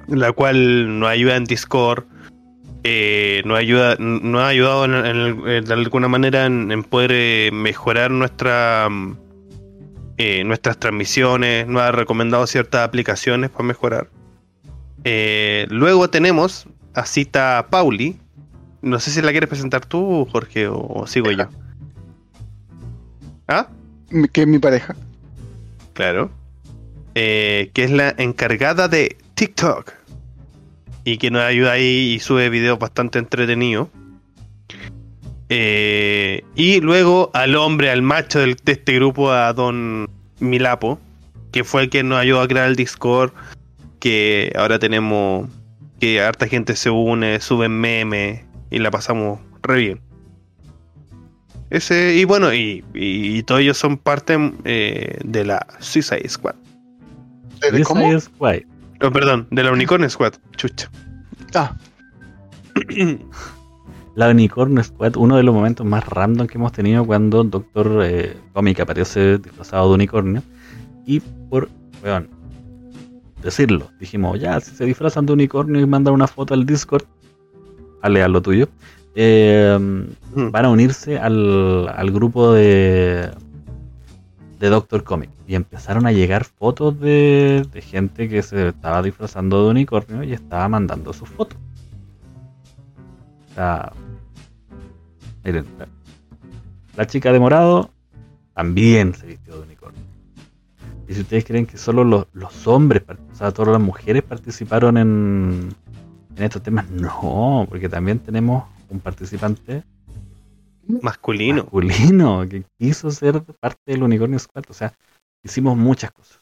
la 0.08 0.32
cual 0.32 1.00
nos 1.00 1.10
ayuda 1.10 1.36
en 1.36 1.46
Discord, 1.46 2.06
eh, 2.84 3.42
nos, 3.46 3.58
ayuda, 3.58 3.96
nos 4.00 4.42
ha 4.42 4.48
ayudado 4.48 4.86
en, 4.86 5.66
de 5.66 5.74
alguna 5.74 6.08
manera 6.08 6.46
en, 6.46 6.84
poder 6.84 7.12
eh, 7.14 7.50
mejorar 7.52 8.12
nuestra, 8.12 8.88
eh, 10.18 10.44
nuestras 10.46 10.78
transmisiones, 10.78 11.68
nos 11.68 11.82
ha 11.82 11.92
recomendado 11.92 12.48
ciertas 12.48 12.88
aplicaciones 12.88 13.50
para 13.50 13.66
mejorar. 13.66 14.10
Luego 15.70 16.10
tenemos 16.10 16.68
a 16.94 17.06
Cita 17.06 17.68
Pauli. 17.70 18.18
No 18.82 19.00
sé 19.00 19.12
si 19.12 19.22
la 19.22 19.32
quieres 19.32 19.50
presentar 19.50 19.86
tú, 19.86 20.28
Jorge, 20.32 20.68
o, 20.68 20.80
o 20.80 21.08
sigo 21.08 21.32
yo. 21.32 21.48
¿Ah? 23.48 23.68
Que 24.32 24.42
es 24.42 24.48
mi 24.48 24.60
pareja. 24.60 24.96
Claro. 25.98 26.30
Eh, 27.16 27.72
que 27.74 27.84
es 27.86 27.90
la 27.90 28.14
encargada 28.20 28.88
de 28.88 29.18
TikTok. 29.34 29.92
Y 31.04 31.18
que 31.18 31.32
nos 31.32 31.42
ayuda 31.42 31.72
ahí 31.72 32.14
y 32.14 32.20
sube 32.20 32.50
videos 32.50 32.78
bastante 32.78 33.18
entretenidos. 33.18 33.88
Eh, 35.50 36.44
y 36.56 36.82
luego 36.82 37.32
al 37.34 37.56
hombre, 37.56 37.90
al 37.90 38.04
macho 38.04 38.40
del- 38.40 38.58
de 38.64 38.74
este 38.74 38.94
grupo, 38.94 39.32
a 39.32 39.52
Don 39.54 40.08
Milapo, 40.40 41.00
que 41.52 41.64
fue 41.64 41.82
el 41.84 41.90
que 41.90 42.04
nos 42.04 42.20
ayudó 42.20 42.42
a 42.42 42.48
crear 42.48 42.68
el 42.68 42.76
Discord. 42.76 43.32
Que 44.00 44.54
ahora 44.56 44.78
tenemos 44.78 45.50
que 46.00 46.22
harta 46.22 46.48
gente 46.48 46.76
se 46.76 46.92
une, 46.92 47.40
suben 47.40 47.72
memes 47.72 48.42
y 48.70 48.78
la 48.78 48.92
pasamos 48.92 49.40
re 49.64 49.78
bien. 49.80 50.07
Ese, 51.70 52.16
y 52.16 52.26
bueno, 52.26 52.54
y, 52.54 52.84
y, 52.94 53.38
y 53.38 53.44
todos 53.44 53.62
ellos 53.62 53.78
son 53.78 53.98
parte 53.98 54.54
eh, 54.64 55.20
de 55.24 55.46
la 55.46 55.66
Suicide 55.80 56.28
Squad. 56.28 56.56
¿De 57.62 57.84
cómo? 57.84 58.02
Suicide 58.02 58.22
Squad. 58.22 58.58
Oh, 59.02 59.12
perdón, 59.12 59.48
de 59.52 59.64
la 59.64 59.72
Unicorn 59.72 60.10
Squad. 60.10 60.34
Chucha. 60.56 60.90
Ah, 61.54 61.76
La 64.16 64.30
Unicorn 64.30 64.84
Squad, 64.84 65.16
uno 65.16 65.38
de 65.38 65.44
los 65.44 65.54
momentos 65.54 65.86
más 65.86 66.04
random 66.08 66.48
que 66.48 66.58
hemos 66.58 66.72
tenido 66.72 67.06
cuando 67.06 67.44
Doctor 67.44 68.02
eh, 68.04 68.36
Comic 68.54 68.80
aparece 68.80 69.38
disfrazado 69.38 69.90
de 69.90 69.96
unicornio. 69.96 70.44
Y 71.06 71.20
por, 71.20 71.70
weón, 72.04 72.28
decirlo, 73.44 73.92
dijimos, 74.00 74.40
ya, 74.40 74.60
si 74.60 74.76
se 74.76 74.86
disfrazan 74.86 75.28
de 75.28 75.34
unicornio 75.34 75.80
y 75.82 75.86
mandan 75.86 76.16
una 76.16 76.26
foto 76.26 76.56
al 76.56 76.66
Discord, 76.66 77.04
ale 78.02 78.24
a 78.24 78.28
lo 78.28 78.42
tuyo, 78.42 78.68
eh, 79.20 79.78
Mm. 80.36 80.52
van 80.52 80.66
a 80.66 80.70
unirse 80.70 81.18
al, 81.18 81.88
al 81.90 82.12
grupo 82.12 82.54
de, 82.54 83.32
de 84.60 84.70
Doctor 84.70 85.04
Comic. 85.04 85.32
Y 85.48 85.56
empezaron 85.56 86.06
a 86.06 86.12
llegar 86.12 86.44
fotos 86.44 87.00
de, 87.00 87.66
de 87.72 87.82
gente 87.82 88.30
que 88.30 88.44
se 88.44 88.68
estaba 88.68 89.02
disfrazando 89.02 89.64
de 89.64 89.72
unicornio 89.72 90.22
y 90.24 90.34
estaba 90.34 90.70
mandando 90.70 91.12
sus 91.14 91.28
fotos. 91.30 91.58
O 93.50 93.54
sea, 93.56 93.92
miren, 95.44 95.66
la, 95.80 95.88
la 96.96 97.08
chica 97.08 97.32
de 97.32 97.40
morado 97.40 97.90
también 98.54 99.16
se 99.16 99.26
vistió 99.26 99.56
de 99.56 99.64
unicornio. 99.64 100.02
Y 101.08 101.14
si 101.16 101.22
ustedes 101.22 101.46
creen 101.46 101.66
que 101.66 101.78
solo 101.78 102.04
los, 102.04 102.28
los 102.34 102.68
hombres, 102.68 103.04
o 103.32 103.36
sea, 103.36 103.52
todas 103.52 103.72
las 103.72 103.82
mujeres 103.82 104.22
participaron 104.22 104.98
en, 104.98 105.70
en 106.36 106.44
estos 106.44 106.62
temas, 106.62 106.88
no, 106.92 107.66
porque 107.70 107.90
también 107.90 108.20
tenemos 108.20 108.66
un 108.90 109.00
participante 109.00 109.84
Masculino. 111.02 111.64
masculino 111.64 112.48
que 112.48 112.64
quiso 112.80 113.12
ser 113.12 113.42
parte 113.60 113.82
del 113.88 114.04
Unicornio 114.04 114.40
Squad. 114.40 114.64
O 114.70 114.74
sea, 114.74 114.94
hicimos 115.44 115.78
muchas 115.78 116.12
cosas. 116.12 116.40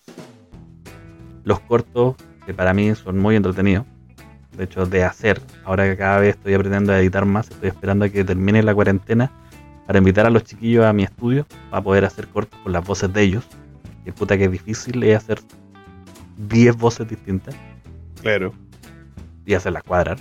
Los 1.44 1.60
cortos, 1.62 2.16
que 2.46 2.54
para 2.54 2.74
mí 2.74 2.94
son 2.96 3.18
muy 3.20 3.36
entretenidos, 3.36 3.86
de 4.56 4.64
hecho, 4.66 4.86
de 4.86 5.04
hacer. 5.04 5.42
Ahora 5.64 5.86
que 5.90 5.98
cada 5.98 6.20
vez 6.20 6.36
estoy 6.36 6.54
aprendiendo 6.54 6.94
a 6.94 7.00
editar 7.00 7.26
más, 7.26 7.50
estoy 7.50 7.70
esperando 7.70 8.06
a 8.06 8.10
que 8.10 8.24
termine 8.24 8.62
la 8.64 8.74
cuarentena 8.76 9.32
para 9.88 9.98
invitar 10.00 10.26
a 10.26 10.30
los 10.30 10.44
chiquillos 10.44 10.86
a 10.86 10.94
mi 10.94 11.04
estudio 11.04 11.46
para 11.70 11.84
poder 11.84 12.06
hacer 12.06 12.28
cortos 12.28 12.60
con 12.62 12.72
las 12.72 12.86
voces 12.86 13.12
de 13.14 13.22
ellos. 13.22 13.46
Y 14.06 14.12
puta 14.12 14.38
que 14.38 14.46
es 14.46 14.52
difícil 14.52 15.02
es 15.04 15.18
hacer 15.18 15.40
10 16.38 16.78
voces 16.78 17.08
distintas 17.08 17.56
Claro. 18.22 18.54
y 19.46 19.54
hacerlas 19.56 19.84
cuadrar. 19.84 20.18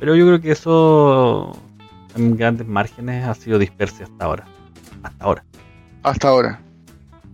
Pero 0.00 0.16
yo 0.16 0.26
creo 0.26 0.40
que 0.40 0.50
eso 0.50 1.52
en 2.16 2.36
grandes 2.36 2.66
márgenes 2.66 3.24
ha 3.26 3.34
sido 3.34 3.58
disperso 3.58 4.02
hasta 4.02 4.24
ahora. 4.24 4.44
Hasta 5.02 5.24
ahora. 5.24 5.44
hasta 6.02 6.28
ahora. 6.28 6.60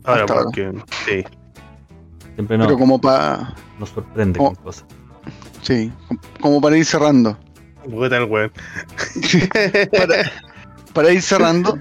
Ahora, 0.05 0.21
Hasta 0.23 0.33
ahora. 0.35 0.45
porque. 0.45 0.73
Sí. 1.07 1.25
Siempre 2.35 2.59
nos, 2.59 2.67
Pero 2.67 2.79
como 2.79 3.01
para. 3.01 3.55
nos 3.79 3.89
sorprende 3.91 4.39
con 4.39 4.55
cosas. 4.57 4.85
Sí, 5.63 5.91
com- 6.09 6.19
como 6.41 6.61
para 6.61 6.77
ir 6.77 6.85
cerrando. 6.85 7.39
Puta 7.91 8.17
el 8.19 8.25
weón. 8.25 8.53
para, 9.97 10.31
para 10.93 11.13
ir 11.13 11.23
cerrando, 11.23 11.79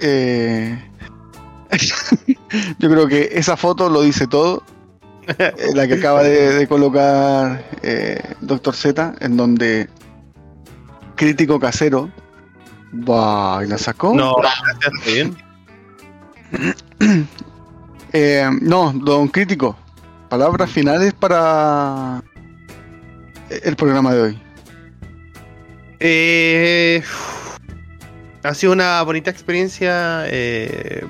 eh, 0.00 0.78
yo 2.78 2.90
creo 2.90 3.06
que 3.08 3.30
esa 3.32 3.56
foto 3.56 3.88
lo 3.88 4.02
dice 4.02 4.26
todo. 4.26 4.62
la 5.74 5.86
que 5.86 5.94
acaba 5.94 6.22
de, 6.22 6.54
de 6.54 6.66
colocar 6.66 7.64
eh, 7.82 8.34
Doctor 8.40 8.74
Z, 8.74 9.14
en 9.20 9.36
donde 9.36 9.88
crítico 11.16 11.60
casero. 11.60 12.10
Bah, 12.92 13.60
¿y 13.64 13.68
la 13.68 13.76
sacó? 13.76 14.14
No, 14.14 14.36
bien. 15.06 15.36
Eh, 18.14 18.48
no, 18.62 18.90
don 18.94 19.28
crítico. 19.28 19.76
Palabras 20.30 20.70
finales 20.70 21.12
para 21.12 22.22
el 23.50 23.76
programa 23.76 24.14
de 24.14 24.20
hoy. 24.22 24.42
Eh, 26.00 27.02
ha 28.42 28.54
sido 28.54 28.72
una 28.72 29.02
bonita 29.02 29.30
experiencia 29.30 30.22
eh, 30.26 31.04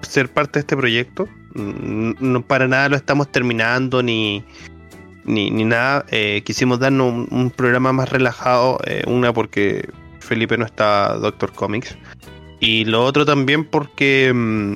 ser 0.00 0.32
parte 0.32 0.58
de 0.58 0.60
este 0.60 0.76
proyecto. 0.76 1.28
Mm, 1.54 2.12
No 2.20 2.42
para 2.42 2.68
nada 2.68 2.88
lo 2.88 2.96
estamos 2.96 3.30
terminando 3.30 4.02
ni, 4.02 4.44
ni, 5.24 5.50
ni 5.50 5.64
nada. 5.64 6.04
Eh, 6.10 6.42
quisimos 6.44 6.78
darnos 6.80 7.26
un, 7.30 7.50
programa 7.50 7.92
más 7.92 8.08
relajado. 8.10 8.78
eh, 8.86 9.02
una 9.06 9.32
porque 9.32 9.88
Felipe 10.20 10.56
no 10.58 10.64
está 10.64 11.14
Doctor 11.14 11.52
Comics. 11.52 11.96
Y 12.60 12.84
lo 12.84 13.04
otro 13.04 13.24
también 13.24 13.64
porque 13.64 14.32
mm, 14.34 14.72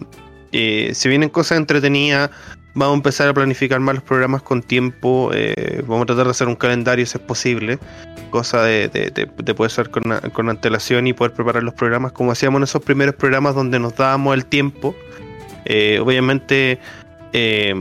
eh, 0.52 0.90
si 0.94 1.08
vienen 1.08 1.28
cosas 1.28 1.58
entretenidas, 1.58 2.30
vamos 2.74 2.94
a 2.94 2.96
empezar 2.96 3.28
a 3.28 3.34
planificar 3.34 3.80
más 3.80 3.94
los 3.96 4.05
programas 4.05 4.42
con 4.42 4.62
tiempo. 4.62 5.30
eh, 5.32 5.82
vamos 5.86 6.02
a 6.02 6.06
tratar 6.06 6.24
de 6.26 6.30
hacer 6.32 6.48
un 6.48 6.56
calendario 6.56 7.06
si 7.06 7.16
es 7.18 7.24
posible 7.24 7.78
cosa 8.30 8.64
de- 8.64 8.88
de 8.88 9.55
poder 9.55 9.70
ser 9.70 9.88
con, 9.90 10.02
con 10.32 10.50
antelación 10.50 11.06
y 11.06 11.12
poder 11.14 11.32
preparar 11.32 11.62
los 11.62 11.72
programas 11.74 12.12
como 12.12 12.32
hacíamos 12.32 12.58
en 12.58 12.64
esos 12.64 12.82
primeros 12.82 13.14
programas 13.14 13.55
donde 13.55 13.78
nos 13.78 13.94
dábamos 13.96 14.34
el 14.34 14.44
tiempo. 14.44 14.94
Eh, 15.66 15.98
obviamente 16.00 16.78
eh, 17.32 17.74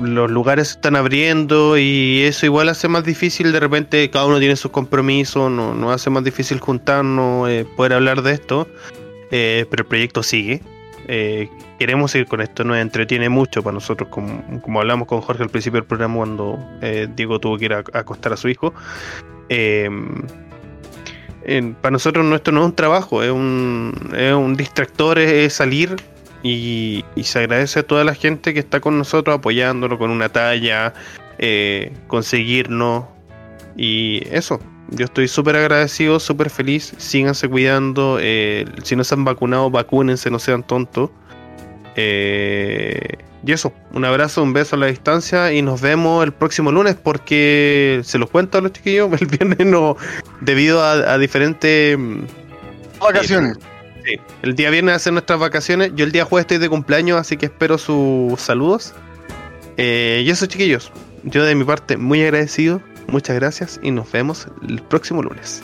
los 0.00 0.30
lugares 0.30 0.68
se 0.68 0.74
están 0.74 0.96
abriendo 0.96 1.78
y 1.78 2.22
eso 2.22 2.46
igual 2.46 2.68
hace 2.68 2.88
más 2.88 3.04
difícil 3.04 3.52
de 3.52 3.60
repente 3.60 4.08
cada 4.10 4.26
uno 4.26 4.38
tiene 4.38 4.56
sus 4.56 4.70
compromisos, 4.70 5.50
no- 5.50 5.74
nos 5.74 5.94
hace 5.94 6.10
más 6.10 6.24
difícil 6.24 6.58
juntarnos, 6.60 7.48
eh, 7.48 7.64
poder 7.76 7.94
hablar 7.94 8.22
de 8.22 8.32
esto, 8.32 8.68
pero 9.30 9.66
el 9.82 9.86
proyecto 9.86 10.22
sigue. 10.22 10.60
Queremos 11.78 12.12
seguir 12.12 12.28
con 12.28 12.40
esto, 12.40 12.64
nos 12.64 12.76
entretiene 12.78 13.28
mucho 13.28 13.62
para 13.62 13.74
nosotros, 13.74 14.08
como, 14.08 14.42
como 14.62 14.80
hablamos 14.80 15.06
con 15.08 15.20
Jorge 15.20 15.42
al 15.42 15.50
principio 15.50 15.80
del 15.80 15.86
programa 15.86 16.16
cuando 16.16 16.58
Diego 17.16 17.38
tuvo 17.40 17.58
que 17.58 17.64
ir 17.66 17.72
a, 17.74 17.78
acostar 17.92 18.32
a 18.32 18.36
su 18.36 18.48
hijo. 18.48 18.72
Para 21.80 21.92
nosotros 21.92 22.24
no, 22.24 22.36
esto 22.36 22.52
no 22.52 22.60
es 22.60 22.66
un 22.66 22.74
trabajo, 22.74 23.22
es 23.22 23.30
un, 23.30 23.92
es 24.16 24.32
un 24.32 24.56
distractor, 24.56 25.18
es, 25.18 25.52
salir 25.52 25.96
y, 26.42 27.04
y 27.14 27.24
se 27.24 27.40
agradece 27.40 27.80
a 27.80 27.82
toda 27.82 28.04
la 28.04 28.14
gente 28.14 28.54
que 28.54 28.60
está 28.60 28.80
con 28.80 28.98
nosotros 28.98 29.36
apoyándolo 29.36 29.98
con 29.98 30.10
una 30.10 30.28
talla, 30.28 30.94
eh, 31.38 31.92
conseguirnos 32.06 33.04
y 33.76 34.22
eso. 34.30 34.60
Yo 34.90 35.06
estoy 35.06 35.28
súper 35.28 35.56
agradecido, 35.56 36.20
súper 36.20 36.50
feliz. 36.50 36.94
Síganse 36.98 37.48
cuidando. 37.48 38.18
eh, 38.20 38.66
si 38.82 38.96
no 38.96 39.02
se 39.02 39.14
han 39.14 39.24
vacunado, 39.24 39.70
vacúnense, 39.70 40.30
no 40.30 40.38
sean 40.38 40.62
tontos. 40.62 41.10
Eh, 41.96 43.18
y 43.46 43.52
eso, 43.52 43.72
un 43.92 44.04
abrazo, 44.04 44.42
un 44.42 44.52
beso 44.52 44.76
a 44.76 44.78
la 44.78 44.86
distancia 44.86 45.52
y 45.52 45.60
nos 45.62 45.80
vemos 45.80 46.24
el 46.24 46.32
próximo 46.32 46.72
lunes 46.72 46.96
porque 46.96 48.00
se 48.04 48.18
los 48.18 48.30
cuento 48.30 48.58
a 48.58 48.60
los 48.60 48.72
chiquillos, 48.72 49.10
el 49.20 49.26
viernes 49.26 49.66
no, 49.66 49.96
debido 50.40 50.82
a, 50.82 50.92
a 50.92 51.18
diferentes... 51.18 51.98
mm, 51.98 52.22
Vacaciones. 53.00 53.58
Sí, 54.04 54.16
el 54.42 54.54
día 54.54 54.70
viernes 54.70 54.96
hacen 54.96 55.14
nuestras 55.14 55.38
vacaciones, 55.38 55.92
yo 55.94 56.04
el 56.04 56.12
día 56.12 56.24
jueves 56.24 56.44
estoy 56.44 56.58
de 56.58 56.68
cumpleaños, 56.68 57.18
así 57.18 57.36
que 57.36 57.46
espero 57.46 57.78
sus 57.78 58.40
saludos. 58.40 58.94
Eh, 59.76 60.22
y 60.24 60.30
eso 60.30 60.46
chiquillos, 60.46 60.92
yo 61.24 61.44
de 61.44 61.54
mi 61.54 61.64
parte 61.64 61.96
muy 61.96 62.22
agradecido, 62.22 62.80
muchas 63.08 63.36
gracias 63.36 63.80
y 63.82 63.90
nos 63.90 64.10
vemos 64.12 64.46
el 64.66 64.80
próximo 64.82 65.22
lunes. 65.22 65.62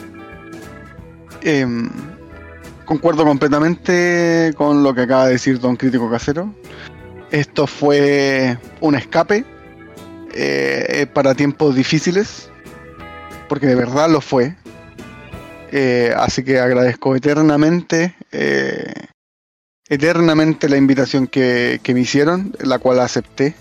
Concuerdo 2.91 3.25
completamente 3.25 4.52
con 4.57 4.83
lo 4.83 4.93
que 4.93 5.02
acaba 5.02 5.27
de 5.27 5.35
decir 5.35 5.60
Don 5.60 5.77
Crítico 5.77 6.10
Casero. 6.10 6.52
Esto 7.31 7.69
fue 7.69 8.59
un 8.81 8.97
escape 8.97 9.44
eh, 10.35 11.07
para 11.15 11.36
tiempos 11.36 11.77
difíciles, 11.77 12.51
porque 13.49 13.69
de 13.69 13.77
verdad 13.77 14.10
lo 14.10 14.20
fue. 14.20 14.57
Eh, 15.70 16.12
así 16.17 16.43
que 16.43 16.59
agradezco 16.59 17.15
eternamente, 17.15 18.17
eh, 18.33 18.93
eternamente 19.89 20.69
la 20.69 20.77
invitación 20.77 21.28
que 21.28 21.81
me 21.86 22.01
hicieron, 22.01 22.57
la 22.59 22.81
cual 22.81 22.99
acepté. 22.99 23.55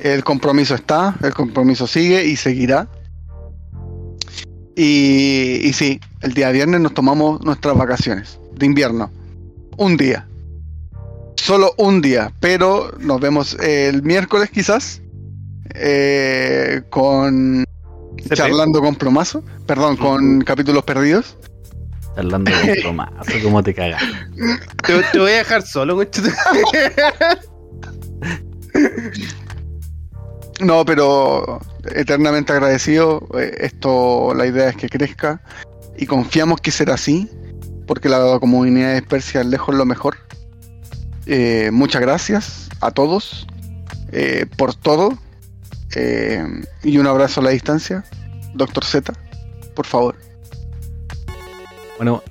El 0.00 0.22
compromiso 0.22 0.74
está, 0.74 1.16
el 1.22 1.32
compromiso 1.32 1.86
sigue 1.86 2.26
y 2.26 2.36
seguirá. 2.36 2.88
Y, 4.76 5.60
y 5.62 5.72
sí, 5.72 6.00
el 6.22 6.34
día 6.34 6.50
viernes 6.50 6.80
nos 6.80 6.94
tomamos 6.94 7.40
nuestras 7.44 7.76
vacaciones 7.76 8.38
de 8.56 8.66
invierno. 8.66 9.10
Un 9.76 9.96
día. 9.96 10.26
Solo 11.36 11.74
un 11.78 12.00
día. 12.00 12.32
Pero 12.40 12.92
nos 12.98 13.20
vemos 13.20 13.54
el 13.60 14.02
miércoles 14.02 14.50
quizás. 14.50 15.00
eh, 15.74 16.82
con... 16.90 17.64
Charlando 18.32 18.80
con 18.80 18.94
Plomazo. 18.96 19.44
Perdón, 19.66 19.96
con 19.96 20.40
capítulos 20.40 20.82
perdidos. 20.84 21.36
Charlando 22.14 22.50
con 22.50 22.74
plomazo, 22.82 23.32
como 23.42 23.62
te 23.62 23.74
cagas. 23.74 24.02
Te, 24.86 25.02
te 25.12 25.18
voy 25.18 25.32
a 25.32 25.36
dejar 25.38 25.62
solo, 25.62 25.96
conchito. 25.96 26.28
No, 30.60 30.84
pero 30.84 31.60
eternamente 31.94 32.52
agradecido. 32.52 33.26
Eh, 33.38 33.52
Esto, 33.60 34.34
la 34.34 34.46
idea 34.46 34.68
es 34.68 34.76
que 34.76 34.88
crezca 34.88 35.40
y 35.96 36.06
confiamos 36.06 36.60
que 36.60 36.70
será 36.70 36.94
así, 36.94 37.28
porque 37.86 38.08
la 38.08 38.38
comunidad 38.40 38.88
de 38.88 39.00
Dispersia 39.00 39.40
es 39.40 39.46
lejos 39.46 39.74
lo 39.74 39.84
mejor. 39.84 40.16
Eh, 41.26 41.70
muchas 41.72 42.02
gracias 42.02 42.68
a 42.82 42.90
todos 42.90 43.46
eh, 44.12 44.44
por 44.58 44.74
todo 44.74 45.16
eh, 45.96 46.44
y 46.82 46.98
un 46.98 47.06
abrazo 47.06 47.40
a 47.40 47.44
la 47.44 47.50
distancia. 47.50 48.04
Doctor 48.54 48.84
Z, 48.84 49.12
por 49.74 49.86
favor. 49.86 50.16
Bueno, 51.96 52.22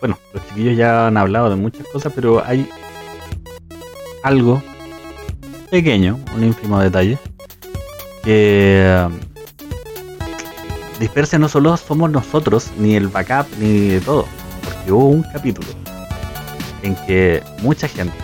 bueno, 0.00 0.18
los 0.34 0.46
chiquillos 0.48 0.76
ya 0.76 1.06
han 1.06 1.16
hablado 1.16 1.48
de 1.48 1.56
muchas 1.56 1.86
cosas, 1.88 2.12
pero 2.14 2.44
hay 2.44 2.68
algo 4.22 4.62
pequeño, 5.70 6.18
un 6.34 6.44
ínfimo 6.44 6.80
detalle, 6.80 7.16
eh, 8.26 9.08
Dispersia 11.00 11.38
no 11.38 11.48
solo 11.48 11.76
somos 11.76 12.10
nosotros, 12.10 12.70
ni 12.78 12.96
el 12.96 13.08
backup, 13.08 13.46
ni 13.58 13.88
de 13.88 14.00
todo, 14.00 14.26
porque 14.64 14.92
hubo 14.92 15.06
un 15.08 15.22
capítulo 15.24 15.68
en 16.82 16.94
que 17.06 17.42
mucha 17.62 17.86
gente, 17.88 18.14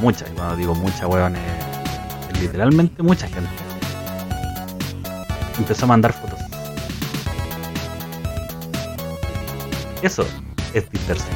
mucha, 0.00 0.26
y 0.28 0.34
cuando 0.34 0.56
digo 0.56 0.74
mucha, 0.74 1.06
weón, 1.06 1.36
es- 1.36 2.40
literalmente 2.40 3.02
mucha 3.02 3.26
gente, 3.28 3.48
empezó 5.58 5.86
a 5.86 5.88
mandar 5.88 6.12
fotos. 6.12 6.38
Eso 10.02 10.24
es 10.74 10.88
Dispersia. 10.90 11.26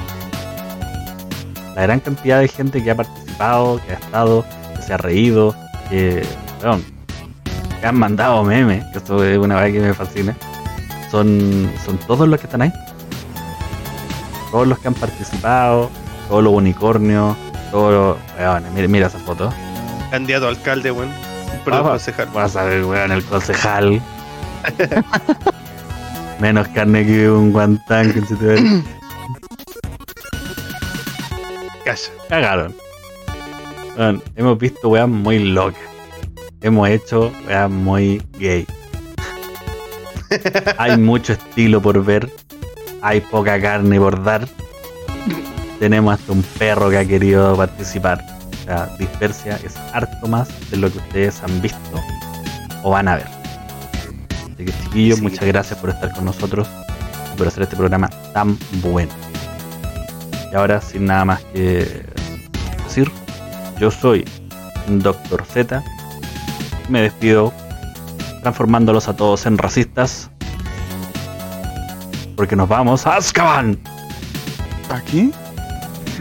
La 1.75 1.83
gran 1.83 2.01
cantidad 2.01 2.39
de 2.39 2.49
gente 2.49 2.85
que 2.85 2.91
ha 2.91 2.95
participado, 2.97 3.81
que 3.85 3.93
ha 3.93 3.97
estado, 3.97 4.45
que 4.77 4.83
se 4.83 4.93
ha 4.93 4.99
reído, 4.99 5.55
que, 5.89 6.23
weón, 6.63 6.85
que 7.83 7.89
han 7.89 7.99
mandado 7.99 8.45
memes, 8.45 8.85
que 8.93 8.99
esto 8.99 9.25
es 9.25 9.37
una 9.37 9.57
verdad 9.57 9.73
que 9.73 9.81
me 9.81 9.93
fascina, 9.93 10.37
son, 11.11 11.69
son 11.85 11.99
todos 11.99 12.29
los 12.29 12.39
que 12.39 12.47
están 12.47 12.63
ahí. 12.63 12.73
Todos 14.53 14.69
los 14.69 14.79
que 14.79 14.87
han 14.87 14.95
participado, 14.95 15.91
todos 16.29 16.45
los 16.45 16.53
unicornios, 16.53 17.37
todos 17.73 17.93
los... 17.93 18.39
weón, 18.39 18.63
mira, 18.73 18.87
mira 18.87 19.07
esa 19.09 19.19
foto. 19.19 19.53
Candidato 20.13 20.47
a 20.47 20.51
alcalde, 20.51 20.93
weón. 20.93 21.11
Perdón, 21.65 21.87
Ah, 21.87 21.91
concejal. 21.91 22.29
Vas 22.33 22.55
a 22.55 22.63
ver, 22.63 22.85
weón, 22.85 23.11
el 23.11 23.25
concejal. 23.25 24.01
Menos 26.39 26.69
carne 26.69 27.05
que 27.05 27.29
un 27.29 27.51
guantán. 27.53 28.13
que 28.13 28.21
se 28.25 28.37
te 28.37 28.45
ve. 28.45 28.83
Calla. 31.85 32.01
Cagaron. 32.29 32.75
Hemos 34.37 34.57
visto 34.59 34.89
weas 34.89 35.09
muy 35.09 35.41
locas. 35.41 35.83
Hemos 36.63 36.89
hecho 36.89 37.33
weas 37.47 37.71
muy 37.71 38.23
gay. 38.39 38.67
Hay 40.79 40.97
mucho 40.97 41.33
estilo 41.35 41.83
por 41.83 42.03
ver. 42.05 42.31
Hay 43.03 43.21
poca 43.21 43.61
carne 43.61 43.99
por 43.99 44.23
dar. 44.23 44.47
Tenemos 45.81 46.15
hasta 46.15 46.33
un 46.33 46.43
perro 46.43 46.89
que 46.91 46.99
ha 46.99 47.05
querido 47.05 47.57
participar. 47.57 48.25
O 48.61 48.65
sea, 48.65 48.89
Dispersia 48.99 49.59
es 49.65 49.77
harto 49.93 50.29
más 50.29 50.49
de 50.71 50.77
lo 50.77 50.91
que 50.91 50.99
ustedes 50.99 51.43
han 51.43 51.61
visto 51.61 51.79
o 52.85 52.91
van 52.91 53.09
a 53.09 53.17
ver. 53.17 53.27
Así 54.55 54.65
que 54.65 54.73
chiquillos, 54.85 55.19
Sí. 55.19 55.23
muchas 55.25 55.45
gracias 55.47 55.79
por 55.81 55.91
estar 55.91 56.13
con 56.13 56.25
nosotros 56.25 56.69
y 57.35 57.39
por 57.39 57.49
hacer 57.49 57.65
este 57.65 57.77
programa 57.77 58.09
tan 58.33 58.57
bueno. 58.75 59.11
Y 60.53 60.55
ahora, 60.55 60.81
sin 60.81 61.07
nada 61.07 61.25
más 61.25 61.41
que 61.53 62.05
decir, 62.87 63.11
yo 63.81 63.91
soy 63.91 64.25
Doctor 64.87 65.45
Z. 65.45 65.83
Me 66.89 67.03
despido 67.03 67.53
transformándolos 68.43 69.09
a 69.09 69.17
todos 69.17 69.47
en 69.47 69.59
racistas. 69.59 70.31
Porque 72.37 72.57
nos 72.57 72.69
vamos 72.69 73.07
a 73.07 73.17
Azkaban. 73.17 73.79
¿Aquí? 74.91 75.33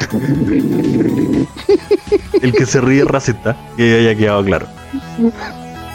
El 2.42 2.54
que 2.54 2.66
se 2.66 2.82
ríe 2.82 3.02
es 3.02 3.08
racista, 3.08 3.56
que 3.78 4.00
haya 4.00 4.16
quedado 4.16 4.44
claro. 4.44 4.68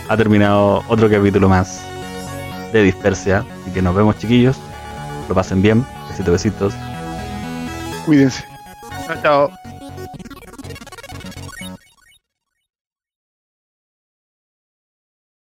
Ha 0.09 0.17
terminado 0.17 0.83
otro 0.89 1.11
capítulo 1.11 1.49
más 1.49 1.83
de 2.73 2.83
Dispersia. 2.83 3.45
Así 3.63 3.73
que 3.73 3.83
nos 3.83 3.95
vemos, 3.95 4.19
chiquillos. 4.19 4.57
Lo 5.29 5.35
pasen 5.35 5.63
bien. 5.63 5.85
Besitos, 6.09 6.33
besitos. 6.33 6.75
Cuídense. 8.05 8.45
Chao, 9.07 9.17
chao. 9.23 9.51